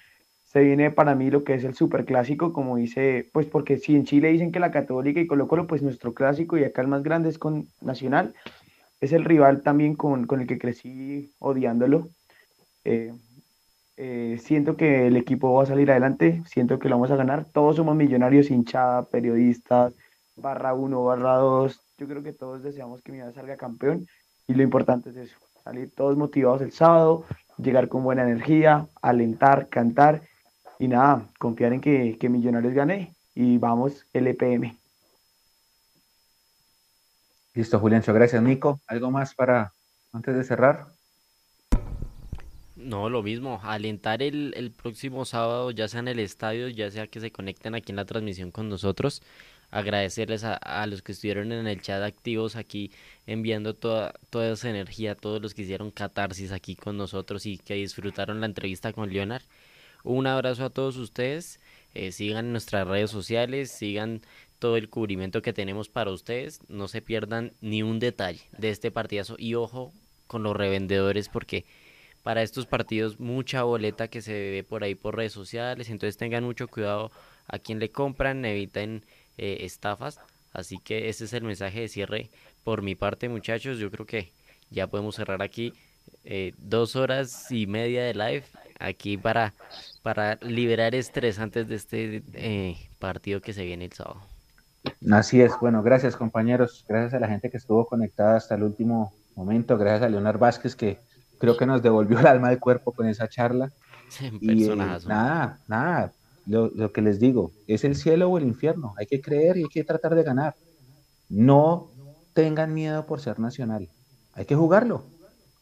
Se 0.52 0.58
viene 0.64 0.90
para 0.90 1.14
mí 1.14 1.30
lo 1.30 1.44
que 1.44 1.54
es 1.54 1.62
el 1.62 1.74
superclásico, 1.74 2.52
como 2.52 2.76
dice, 2.76 3.30
pues 3.32 3.46
porque 3.46 3.78
si 3.78 3.94
en 3.94 4.04
Chile 4.04 4.32
dicen 4.32 4.50
que 4.50 4.58
la 4.58 4.72
Católica 4.72 5.20
y 5.20 5.28
Colo 5.28 5.46
Colo, 5.46 5.68
pues 5.68 5.80
nuestro 5.80 6.12
clásico 6.12 6.58
y 6.58 6.64
acá 6.64 6.82
el 6.82 6.88
más 6.88 7.04
grande 7.04 7.28
es 7.28 7.38
con 7.38 7.68
Nacional, 7.80 8.34
es 9.00 9.12
el 9.12 9.24
rival 9.24 9.62
también 9.62 9.94
con, 9.94 10.26
con 10.26 10.40
el 10.40 10.48
que 10.48 10.58
crecí 10.58 11.32
odiándolo. 11.38 12.08
Eh, 12.84 13.12
eh, 13.96 14.38
siento 14.42 14.76
que 14.76 15.06
el 15.06 15.16
equipo 15.16 15.54
va 15.54 15.62
a 15.62 15.66
salir 15.66 15.88
adelante, 15.88 16.42
siento 16.46 16.80
que 16.80 16.88
lo 16.88 16.96
vamos 16.96 17.12
a 17.12 17.16
ganar. 17.16 17.44
Todos 17.44 17.76
somos 17.76 17.94
millonarios, 17.94 18.50
hinchada, 18.50 19.04
periodistas, 19.04 19.94
barra 20.34 20.74
uno, 20.74 21.04
barra 21.04 21.34
dos. 21.34 21.80
Yo 21.96 22.08
creo 22.08 22.24
que 22.24 22.32
todos 22.32 22.64
deseamos 22.64 23.02
que 23.02 23.12
Millonarios 23.12 23.36
salga 23.36 23.56
campeón 23.56 24.04
y 24.48 24.54
lo 24.54 24.64
importante 24.64 25.10
es 25.10 25.16
eso, 25.16 25.36
salir 25.62 25.94
todos 25.94 26.16
motivados 26.16 26.60
el 26.60 26.72
sábado, 26.72 27.24
llegar 27.56 27.86
con 27.86 28.02
buena 28.02 28.24
energía, 28.24 28.88
alentar, 29.00 29.68
cantar 29.68 30.22
y 30.81 30.89
nada, 30.89 31.28
confiar 31.39 31.75
en 31.75 31.83
que, 31.83 32.17
que 32.18 32.31
Millonarios 32.31 32.73
gane 32.73 33.15
y 33.34 33.59
vamos 33.59 34.07
LPM. 34.15 34.75
Listo, 37.52 37.78
Juliancho, 37.78 38.15
gracias. 38.15 38.42
Nico, 38.42 38.81
¿algo 38.86 39.10
más 39.10 39.34
para 39.34 39.75
antes 40.10 40.34
de 40.34 40.42
cerrar? 40.42 40.86
No, 42.76 43.10
lo 43.10 43.23
mismo, 43.23 43.60
alentar 43.62 44.23
el, 44.23 44.55
el 44.57 44.70
próximo 44.70 45.26
sábado, 45.26 45.70
ya 45.70 45.86
sea 45.86 46.00
en 46.00 46.09
el 46.09 46.18
estadio, 46.18 46.68
ya 46.68 46.91
sea 46.91 47.09
que 47.09 47.20
se 47.20 47.31
conecten 47.31 47.75
aquí 47.75 47.92
en 47.92 47.97
la 47.97 48.07
transmisión 48.07 48.50
con 48.50 48.70
nosotros, 48.70 49.23
agradecerles 49.70 50.44
a, 50.44 50.55
a 50.55 50.86
los 50.86 51.02
que 51.02 51.12
estuvieron 51.12 51.52
en 51.52 51.67
el 51.67 51.83
chat 51.83 52.02
activos 52.02 52.57
aquí, 52.57 52.91
enviando 53.26 53.75
toda, 53.75 54.15
toda 54.31 54.52
esa 54.52 54.70
energía, 54.70 55.12
a 55.12 55.15
todos 55.15 55.42
los 55.42 55.52
que 55.52 55.60
hicieron 55.60 55.91
catarsis 55.91 56.52
aquí 56.52 56.75
con 56.75 56.97
nosotros 56.97 57.44
y 57.44 57.59
que 57.59 57.75
disfrutaron 57.75 58.41
la 58.41 58.47
entrevista 58.47 58.94
con 58.94 59.12
Leonard. 59.12 59.42
Un 60.04 60.26
abrazo 60.26 60.64
a 60.64 60.70
todos 60.70 60.96
ustedes, 60.96 61.60
eh, 61.94 62.12
sigan 62.12 62.52
nuestras 62.52 62.86
redes 62.86 63.10
sociales, 63.10 63.70
sigan 63.70 64.22
todo 64.58 64.76
el 64.76 64.88
cubrimiento 64.88 65.42
que 65.42 65.52
tenemos 65.52 65.88
para 65.88 66.10
ustedes, 66.10 66.60
no 66.68 66.88
se 66.88 67.02
pierdan 67.02 67.52
ni 67.60 67.82
un 67.82 67.98
detalle 67.98 68.42
de 68.56 68.70
este 68.70 68.90
partidazo. 68.90 69.36
Y 69.38 69.54
ojo 69.54 69.92
con 70.26 70.42
los 70.42 70.56
revendedores 70.56 71.28
porque 71.28 71.64
para 72.22 72.42
estos 72.42 72.66
partidos 72.66 73.18
mucha 73.18 73.62
boleta 73.62 74.08
que 74.08 74.22
se 74.22 74.32
ve 74.32 74.64
por 74.68 74.84
ahí 74.84 74.94
por 74.94 75.16
redes 75.16 75.32
sociales, 75.32 75.88
entonces 75.90 76.16
tengan 76.16 76.44
mucho 76.44 76.68
cuidado 76.68 77.10
a 77.48 77.58
quien 77.58 77.78
le 77.78 77.90
compran, 77.90 78.44
eviten 78.44 79.04
eh, 79.38 79.58
estafas, 79.62 80.20
así 80.52 80.78
que 80.78 81.08
ese 81.08 81.24
es 81.24 81.32
el 81.32 81.42
mensaje 81.42 81.80
de 81.80 81.88
cierre 81.88 82.30
por 82.62 82.82
mi 82.82 82.94
parte 82.94 83.28
muchachos, 83.28 83.78
yo 83.78 83.90
creo 83.90 84.06
que 84.06 84.30
ya 84.70 84.86
podemos 84.86 85.16
cerrar 85.16 85.42
aquí 85.42 85.72
eh, 86.24 86.52
dos 86.58 86.97
horas 86.97 87.50
y 87.50 87.66
media 87.66 88.05
de 88.05 88.14
live 88.14 88.44
aquí 88.78 89.16
para, 89.16 89.55
para 90.02 90.36
liberar 90.42 90.94
estrés 90.94 91.39
antes 91.39 91.68
de 91.68 91.74
este 91.74 92.22
eh, 92.34 92.76
partido 92.98 93.40
que 93.40 93.52
se 93.52 93.64
viene 93.64 93.86
el 93.86 93.92
sábado. 93.92 94.20
Así 95.10 95.40
es, 95.40 95.52
bueno, 95.60 95.82
gracias 95.82 96.16
compañeros, 96.16 96.84
gracias 96.89 97.14
a 97.14 97.20
la 97.20 97.28
gente 97.28 97.50
que 97.50 97.58
estuvo 97.58 97.86
conectada 97.86 98.36
hasta 98.36 98.55
el 98.55 98.62
último 98.62 99.12
momento, 99.36 99.76
gracias 99.76 100.02
a 100.02 100.08
Leonard 100.08 100.39
Vázquez 100.39 100.74
que 100.74 100.98
creo 101.39 101.56
que 101.56 101.66
nos 101.66 101.82
devolvió 101.82 102.18
el 102.18 102.26
alma 102.26 102.48
del 102.50 102.58
cuerpo 102.58 102.92
con 102.92 103.06
esa 103.06 103.28
charla. 103.28 103.70
Y 104.40 104.64
eh, 104.64 104.76
nada, 104.76 105.60
nada, 105.68 106.12
lo, 106.47 106.68
lo 106.68 106.92
que 106.92 107.00
les 107.00 107.20
digo, 107.20 107.52
es 107.68 107.84
el 107.84 107.94
cielo 107.94 108.28
o 108.28 108.39
el 108.39 108.44
infierno, 108.44 108.94
hay 108.98 109.06
que 109.06 109.20
creer 109.20 109.56
y 109.56 109.62
hay 109.62 109.68
que 109.68 109.84
tratar 109.84 110.14
de 110.14 110.24
ganar. 110.24 110.56
No 111.28 111.89
tengan 112.32 112.74
miedo 112.74 113.06
por 113.06 113.20
ser 113.20 113.39
nacional, 113.39 113.89
hay 114.32 114.47
que 114.47 114.56
jugarlo. 114.56 115.05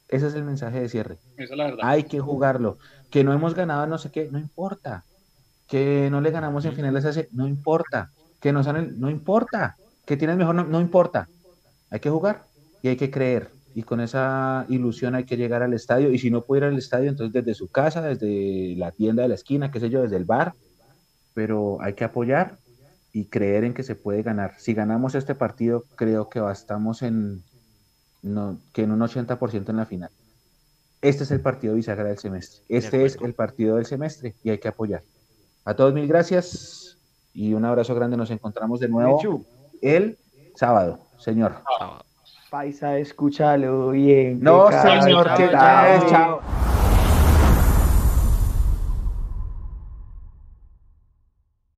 Ese 0.09 0.29
es 0.29 0.35
el 0.35 0.45
mensaje 0.45 0.81
de 0.81 0.89
cierre. 0.89 1.19
Esa 1.37 1.53
es 1.53 1.59
la 1.59 1.65
verdad. 1.65 1.81
Hay 1.83 2.05
que 2.05 2.21
jugarlo. 2.21 2.79
Que 3.11 3.25
no 3.25 3.33
hemos 3.33 3.55
ganado 3.55 3.87
no 3.87 3.99
sé 3.99 4.11
qué, 4.11 4.29
no 4.31 4.39
importa. 4.39 5.05
Que 5.67 6.09
no 6.11 6.21
le 6.21 6.31
ganamos 6.31 6.65
en 6.65 6.73
finales 6.73 7.05
hace, 7.05 7.29
no 7.33 7.47
importa. 7.47 8.11
Que 8.41 8.53
nos 8.53 8.67
han, 8.67 8.99
no 8.99 9.11
importa. 9.11 9.77
Que 10.07 10.17
tienes 10.17 10.37
mejor, 10.37 10.55
no, 10.55 10.65
no 10.65 10.81
importa. 10.81 11.29
Hay 11.91 12.01
que 12.01 12.11
jugar 12.11 12.45
y 12.83 12.89
hay 12.89 12.97
que 12.97 13.11
creer. 13.11 13.51
Y 13.75 13.83
con 13.83 14.01
esa 14.01 14.65
ilusión 14.69 15.15
hay 15.15 15.25
que 15.25 15.37
llegar 15.37 15.63
al 15.63 15.75
estadio. 15.75 16.11
Y 16.11 16.19
si 16.19 16.31
no 16.31 16.43
puede 16.43 16.61
ir 16.61 16.65
al 16.73 16.79
estadio, 16.79 17.11
entonces 17.11 17.45
desde 17.45 17.55
su 17.55 17.69
casa, 17.69 18.01
desde 18.01 18.75
la 18.77 18.93
tienda 18.93 19.23
de 19.23 19.29
la 19.29 19.35
esquina, 19.35 19.71
qué 19.71 19.79
sé 19.79 19.91
yo, 19.91 20.03
desde 20.03 20.17
el 20.17 20.25
bar. 20.25 20.55
Pero 21.35 21.81
hay 21.83 21.93
que 21.93 22.05
apoyar 22.05 22.57
y 23.13 23.27
creer 23.27 23.65
en 23.65 23.75
que 23.75 23.83
se 23.83 23.95
puede 23.95 24.23
ganar. 24.23 24.55
Si 24.59 24.75
ganamos 24.75 25.15
este 25.15 25.35
partido, 25.35 25.85
creo 25.97 26.29
que 26.29 26.41
estamos 26.51 27.03
en, 27.03 27.43
no, 28.23 28.59
que 28.73 28.83
en 28.83 28.93
un 28.93 29.01
80% 29.01 29.69
en 29.69 29.77
la 29.77 29.87
final. 29.87 30.11
Este 31.01 31.23
es 31.25 31.31
el 31.31 31.41
partido 31.41 31.75
bisagra 31.75 32.05
del 32.05 32.19
semestre. 32.19 32.63
Este 32.69 33.05
es 33.05 33.17
el 33.23 33.35
partido 33.35 33.77
del 33.77 33.87
semestre 33.87 34.35
y 34.43 34.51
hay 34.51 34.59
que 34.59 34.69
apoyar. 34.69 35.03
A 35.65 35.75
todos 35.75 35.95
mil 35.95 36.09
gracias 36.09 36.99
y 37.33 37.55
un 37.55 37.65
abrazo 37.65 37.95
grande. 37.95 38.17
Nos 38.17 38.31
encontramos 38.31 38.81
de 38.81 38.89
nuevo 38.89 39.17
Mechu, 39.17 39.47
el 39.81 40.19
sábado, 40.57 40.99
señor. 41.19 41.57
Paisa, 42.51 42.99
escúchalo 42.99 43.91
bien. 43.91 44.41
No, 44.43 44.69
señor, 44.71 45.29
chao. 45.37 46.41